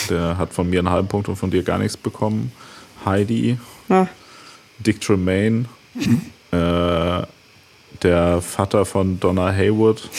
der 0.10 0.38
hat 0.38 0.54
von 0.54 0.70
mir 0.70 0.80
einen 0.80 0.90
halben 0.90 1.08
Punkt 1.08 1.30
und 1.30 1.36
von 1.36 1.52
dir 1.52 1.62
gar 1.62 1.78
nichts 1.78 1.98
bekommen. 1.98 2.52
Heidi, 3.06 3.60
ja. 3.90 4.08
Dick 4.80 5.02
Tremaine, 5.02 5.66
äh, 6.52 7.22
der 8.02 8.42
Vater 8.42 8.86
von 8.86 9.20
Donna 9.20 9.52
Haywood 9.52 10.10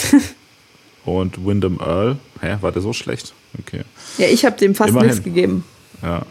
und 1.04 1.44
Wyndham 1.44 1.80
Earl. 1.80 2.18
Hä, 2.40 2.56
war 2.60 2.70
der 2.70 2.82
so 2.82 2.92
schlecht? 2.92 3.34
Okay. 3.58 3.82
Ja, 4.16 4.26
ich 4.26 4.44
habe 4.44 4.56
dem 4.56 4.76
fast 4.76 4.90
Immerhin. 4.90 5.08
nichts 5.08 5.24
gegeben. 5.24 5.64
Ja. 6.02 6.22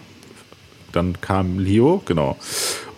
Dann 0.91 1.19
kam 1.21 1.59
Leo, 1.59 2.01
genau. 2.05 2.37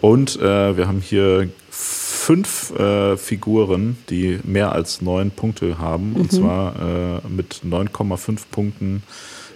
Und 0.02 0.40
äh, 0.40 0.78
wir 0.78 0.88
haben 0.88 1.02
hier 1.02 1.50
fünf 1.70 2.72
äh, 2.78 3.18
Figuren, 3.18 3.98
die 4.10 4.40
mehr 4.44 4.72
als 4.72 5.02
neun 5.02 5.32
Punkte 5.32 5.78
haben. 5.78 6.12
Mhm. 6.12 6.16
Und 6.16 6.32
zwar 6.32 6.76
äh, 6.76 7.28
mit 7.28 7.62
9,5 7.66 8.40
Punkten 8.52 9.04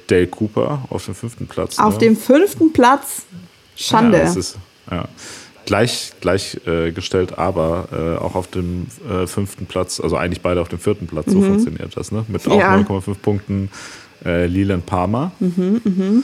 Dale 0.07 0.27
Cooper 0.27 0.85
auf 0.89 1.05
dem 1.05 1.15
fünften 1.15 1.47
Platz. 1.47 1.80
Auf 1.80 1.93
ne? 1.93 1.99
dem 1.99 2.17
fünften 2.17 2.73
Platz? 2.73 3.23
Schande. 3.75 4.19
Ja, 4.19 4.23
das 4.23 4.35
ist, 4.35 4.57
ja 4.89 5.07
gleich, 5.65 6.14
gleichgestellt, 6.22 7.38
aber 7.38 7.88
äh, 7.91 8.23
auch 8.23 8.35
auf 8.35 8.47
dem 8.47 8.88
äh, 9.09 9.27
fünften 9.27 9.65
Platz, 9.65 9.99
also 9.99 10.15
eigentlich 10.15 10.41
beide 10.41 10.61
auf 10.61 10.69
dem 10.69 10.80
vierten 10.80 11.07
Platz, 11.07 11.25
so 11.31 11.39
mhm. 11.39 11.45
funktioniert 11.45 11.97
das, 11.97 12.11
ne? 12.11 12.25
Mit 12.27 12.47
auch 12.47 12.59
ja. 12.59 12.75
9,5 12.75 13.15
Punkten 13.15 13.69
äh, 14.23 14.45
Leland 14.45 14.85
Palmer. 14.85 15.31
Mhm, 15.39 15.81
mh. 15.83 16.23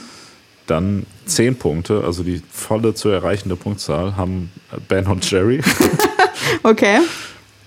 Dann 0.67 1.05
10 1.25 1.55
Punkte, 1.55 2.03
also 2.03 2.23
die 2.23 2.41
volle 2.51 2.93
zu 2.93 3.09
erreichende 3.09 3.55
Punktzahl, 3.55 4.15
haben 4.17 4.51
Ben 4.87 5.07
und 5.07 5.29
Jerry. 5.29 5.61
okay. 6.63 6.99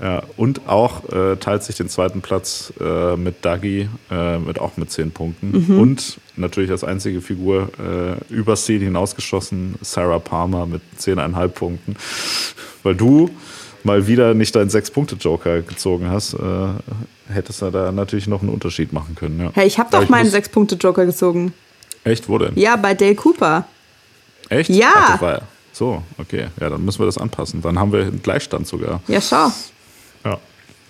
Ja, 0.01 0.23
und 0.37 0.69
auch 0.69 1.09
äh, 1.13 1.37
teilt 1.37 1.63
sich 1.63 1.77
den 1.77 1.89
zweiten 1.89 2.21
Platz 2.21 2.73
äh, 2.81 3.17
mit 3.17 3.45
Dougie, 3.45 3.89
äh, 4.11 4.39
mit 4.39 4.61
auch 4.61 4.77
mit 4.77 4.91
zehn 4.91 5.13
Punkten. 5.13 5.67
Mhm. 5.67 5.79
Und 5.79 6.19
natürlich 6.37 6.71
als 6.71 6.83
einzige 6.83 7.21
Figur 7.21 7.71
äh, 7.79 8.35
übers 8.35 8.65
Ziel 8.65 8.81
hinausgeschossen, 8.81 9.77
Sarah 9.83 10.19
Palmer 10.19 10.67
mit 10.67 10.83
zehneinhalb 10.97 11.55
Punkten. 11.55 11.97
Weil 12.83 12.97
du 12.97 13.31
mal 13.85 14.07
wieder 14.07 14.35
nicht 14.35 14.57
deinen 14.57 14.71
Sechs-Punkte-Joker 14.71 15.63
gezogen 15.63 16.11
hast, 16.11 16.35
äh, 16.35 16.39
hättest 17.33 17.63
du 17.63 17.71
da 17.71 17.93
natürlich 17.93 18.27
noch 18.27 18.43
einen 18.43 18.51
Unterschied 18.51 18.93
machen 18.93 19.15
können. 19.15 19.41
Ja. 19.41 19.51
Hey, 19.55 19.67
ich 19.67 19.79
habe 19.79 19.91
doch 19.93 20.09
meinen 20.09 20.29
Sechs-Punkte-Joker 20.29 21.07
gezogen. 21.07 21.53
Echt? 22.05 22.29
Wo 22.29 22.39
denn? 22.39 22.57
Ja, 22.57 22.77
bei 22.77 22.95
Dale 22.95 23.15
Cooper. 23.15 23.65
Echt? 24.49 24.71
Ja. 24.71 25.19
Ach, 25.21 25.41
so, 25.73 26.03
okay. 26.19 26.49
Ja, 26.61 26.71
dann 26.71 26.85
müssen 26.85 27.01
wir 27.01 27.07
das 27.07 27.19
anpassen. 27.19 27.61
Dann 27.63 27.79
haben 27.79 27.93
wir 27.93 28.03
einen 28.03 28.23
Gleichstand 28.23 28.67
sogar. 28.67 29.01
Ja, 29.09 29.21
schau. 29.21 29.51
Ja. 30.25 30.39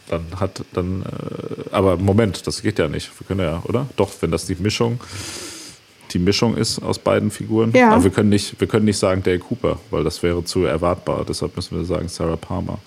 Dann 0.09 0.27
hat 0.39 0.63
dann, 0.75 1.03
äh, 1.03 1.75
aber 1.75 1.97
Moment, 1.97 2.47
das 2.47 2.61
geht 2.61 2.79
ja 2.79 2.89
nicht. 2.89 3.11
Wir 3.19 3.27
können 3.27 3.41
ja, 3.41 3.63
oder? 3.65 3.87
Doch, 3.97 4.11
wenn 4.21 4.31
das 4.31 4.45
die 4.45 4.57
Mischung, 4.57 5.01
die 6.11 6.19
Mischung 6.19 6.57
ist 6.57 6.83
aus 6.83 6.99
beiden 6.99 7.31
Figuren. 7.31 7.73
Ja. 7.75 7.93
Aber 7.93 8.05
wir 8.05 8.11
können 8.11 8.29
nicht, 8.29 8.61
wir 8.61 8.69
können 8.69 8.85
nicht 8.85 8.99
sagen 8.99 9.23
Dale 9.23 9.39
Cooper, 9.39 9.79
weil 9.91 10.05
das 10.05 10.23
wäre 10.23 10.45
zu 10.45 10.65
erwartbar. 10.65 11.25
Deshalb 11.27 11.57
müssen 11.57 11.79
wir 11.79 11.85
sagen 11.87 12.09
Sarah 12.09 12.37
Palmer. 12.37 12.79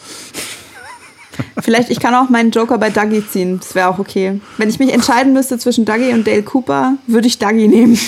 Vielleicht, 1.60 1.90
ich 1.90 2.00
kann 2.00 2.16
auch 2.16 2.30
meinen 2.30 2.52
Joker 2.52 2.78
bei 2.78 2.90
Dougie 2.90 3.26
ziehen. 3.26 3.60
Das 3.60 3.76
wäre 3.76 3.90
auch 3.90 4.00
okay. 4.00 4.40
Wenn 4.58 4.70
ich 4.70 4.80
mich 4.80 4.94
entscheiden 4.94 5.34
müsste 5.34 5.58
zwischen 5.58 5.86
Dougie 5.86 6.14
und 6.14 6.26
Dale 6.26 6.44
Cooper, 6.44 6.96
würde 7.08 7.28
ich 7.28 7.38
Dougie 7.38 7.68
nehmen. 7.68 8.00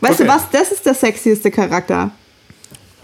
Weißt 0.00 0.20
okay. 0.20 0.24
du 0.24 0.28
was? 0.28 0.50
Das 0.50 0.72
ist 0.72 0.84
der 0.84 0.94
sexieste 0.94 1.50
Charakter. 1.50 2.10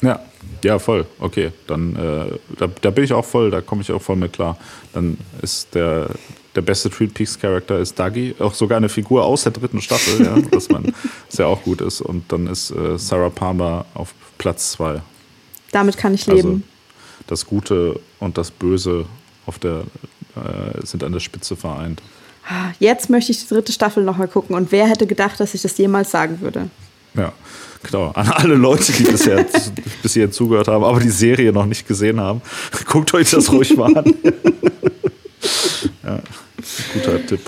Ja, 0.02 0.20
ja, 0.64 0.78
voll. 0.78 1.06
Okay, 1.18 1.52
dann 1.66 1.96
äh, 1.96 2.38
da, 2.58 2.68
da, 2.80 2.90
bin 2.90 3.04
ich 3.04 3.12
auch 3.12 3.24
voll, 3.24 3.50
da 3.50 3.60
komme 3.60 3.82
ich 3.82 3.90
auch 3.90 4.02
voll 4.02 4.16
mit 4.16 4.32
klar. 4.32 4.56
Dann 4.92 5.18
ist 5.40 5.74
der, 5.74 6.08
der 6.54 6.62
beste 6.62 6.90
Tweet 6.90 7.14
Peaks 7.14 7.38
Charakter 7.38 7.78
ist 7.78 7.98
Dougie, 7.98 8.34
auch 8.38 8.54
sogar 8.54 8.76
eine 8.76 8.88
Figur 8.88 9.24
aus 9.24 9.42
der 9.42 9.52
dritten 9.52 9.80
Staffel, 9.80 10.24
ja, 10.24 10.36
was 10.52 10.68
man 10.68 10.92
was 11.28 11.38
ja 11.38 11.46
auch 11.46 11.62
gut 11.62 11.80
ist. 11.80 12.00
Und 12.00 12.30
dann 12.30 12.46
ist 12.46 12.70
äh, 12.70 12.98
Sarah 12.98 13.30
Palmer 13.30 13.86
auf 13.94 14.14
Platz 14.38 14.72
zwei. 14.72 15.02
Damit 15.72 15.96
kann 15.96 16.14
ich 16.14 16.26
leben. 16.26 16.48
Also, 16.48 16.60
das 17.26 17.46
Gute 17.46 18.00
und 18.18 18.38
das 18.38 18.50
Böse 18.50 19.06
auf 19.46 19.58
der, 19.58 19.82
äh, 20.36 20.84
sind 20.84 21.04
an 21.04 21.12
der 21.12 21.20
Spitze 21.20 21.56
vereint. 21.56 22.02
Jetzt 22.80 23.08
möchte 23.08 23.30
ich 23.30 23.40
die 23.40 23.54
dritte 23.54 23.72
Staffel 23.72 24.02
nochmal 24.02 24.26
gucken. 24.26 24.56
Und 24.56 24.72
wer 24.72 24.88
hätte 24.88 25.06
gedacht, 25.06 25.38
dass 25.38 25.54
ich 25.54 25.62
das 25.62 25.78
jemals 25.78 26.10
sagen 26.10 26.40
würde? 26.40 26.68
Ja. 27.14 27.32
Genau, 27.82 28.10
an 28.12 28.28
alle 28.28 28.54
Leute, 28.54 28.92
die 28.92 29.04
bisher 29.04 29.44
bis 30.02 30.12
hierhin 30.12 30.32
zugehört 30.32 30.68
haben, 30.68 30.84
aber 30.84 31.00
die 31.00 31.10
Serie 31.10 31.52
noch 31.52 31.66
nicht 31.66 31.86
gesehen 31.86 32.20
haben, 32.20 32.40
guckt 32.86 33.12
euch 33.14 33.30
das 33.30 33.50
ruhig 33.50 33.76
mal 33.76 33.96
an. 33.96 34.04
ja, 36.04 36.20
guter 36.94 37.26
Tipp. 37.26 37.40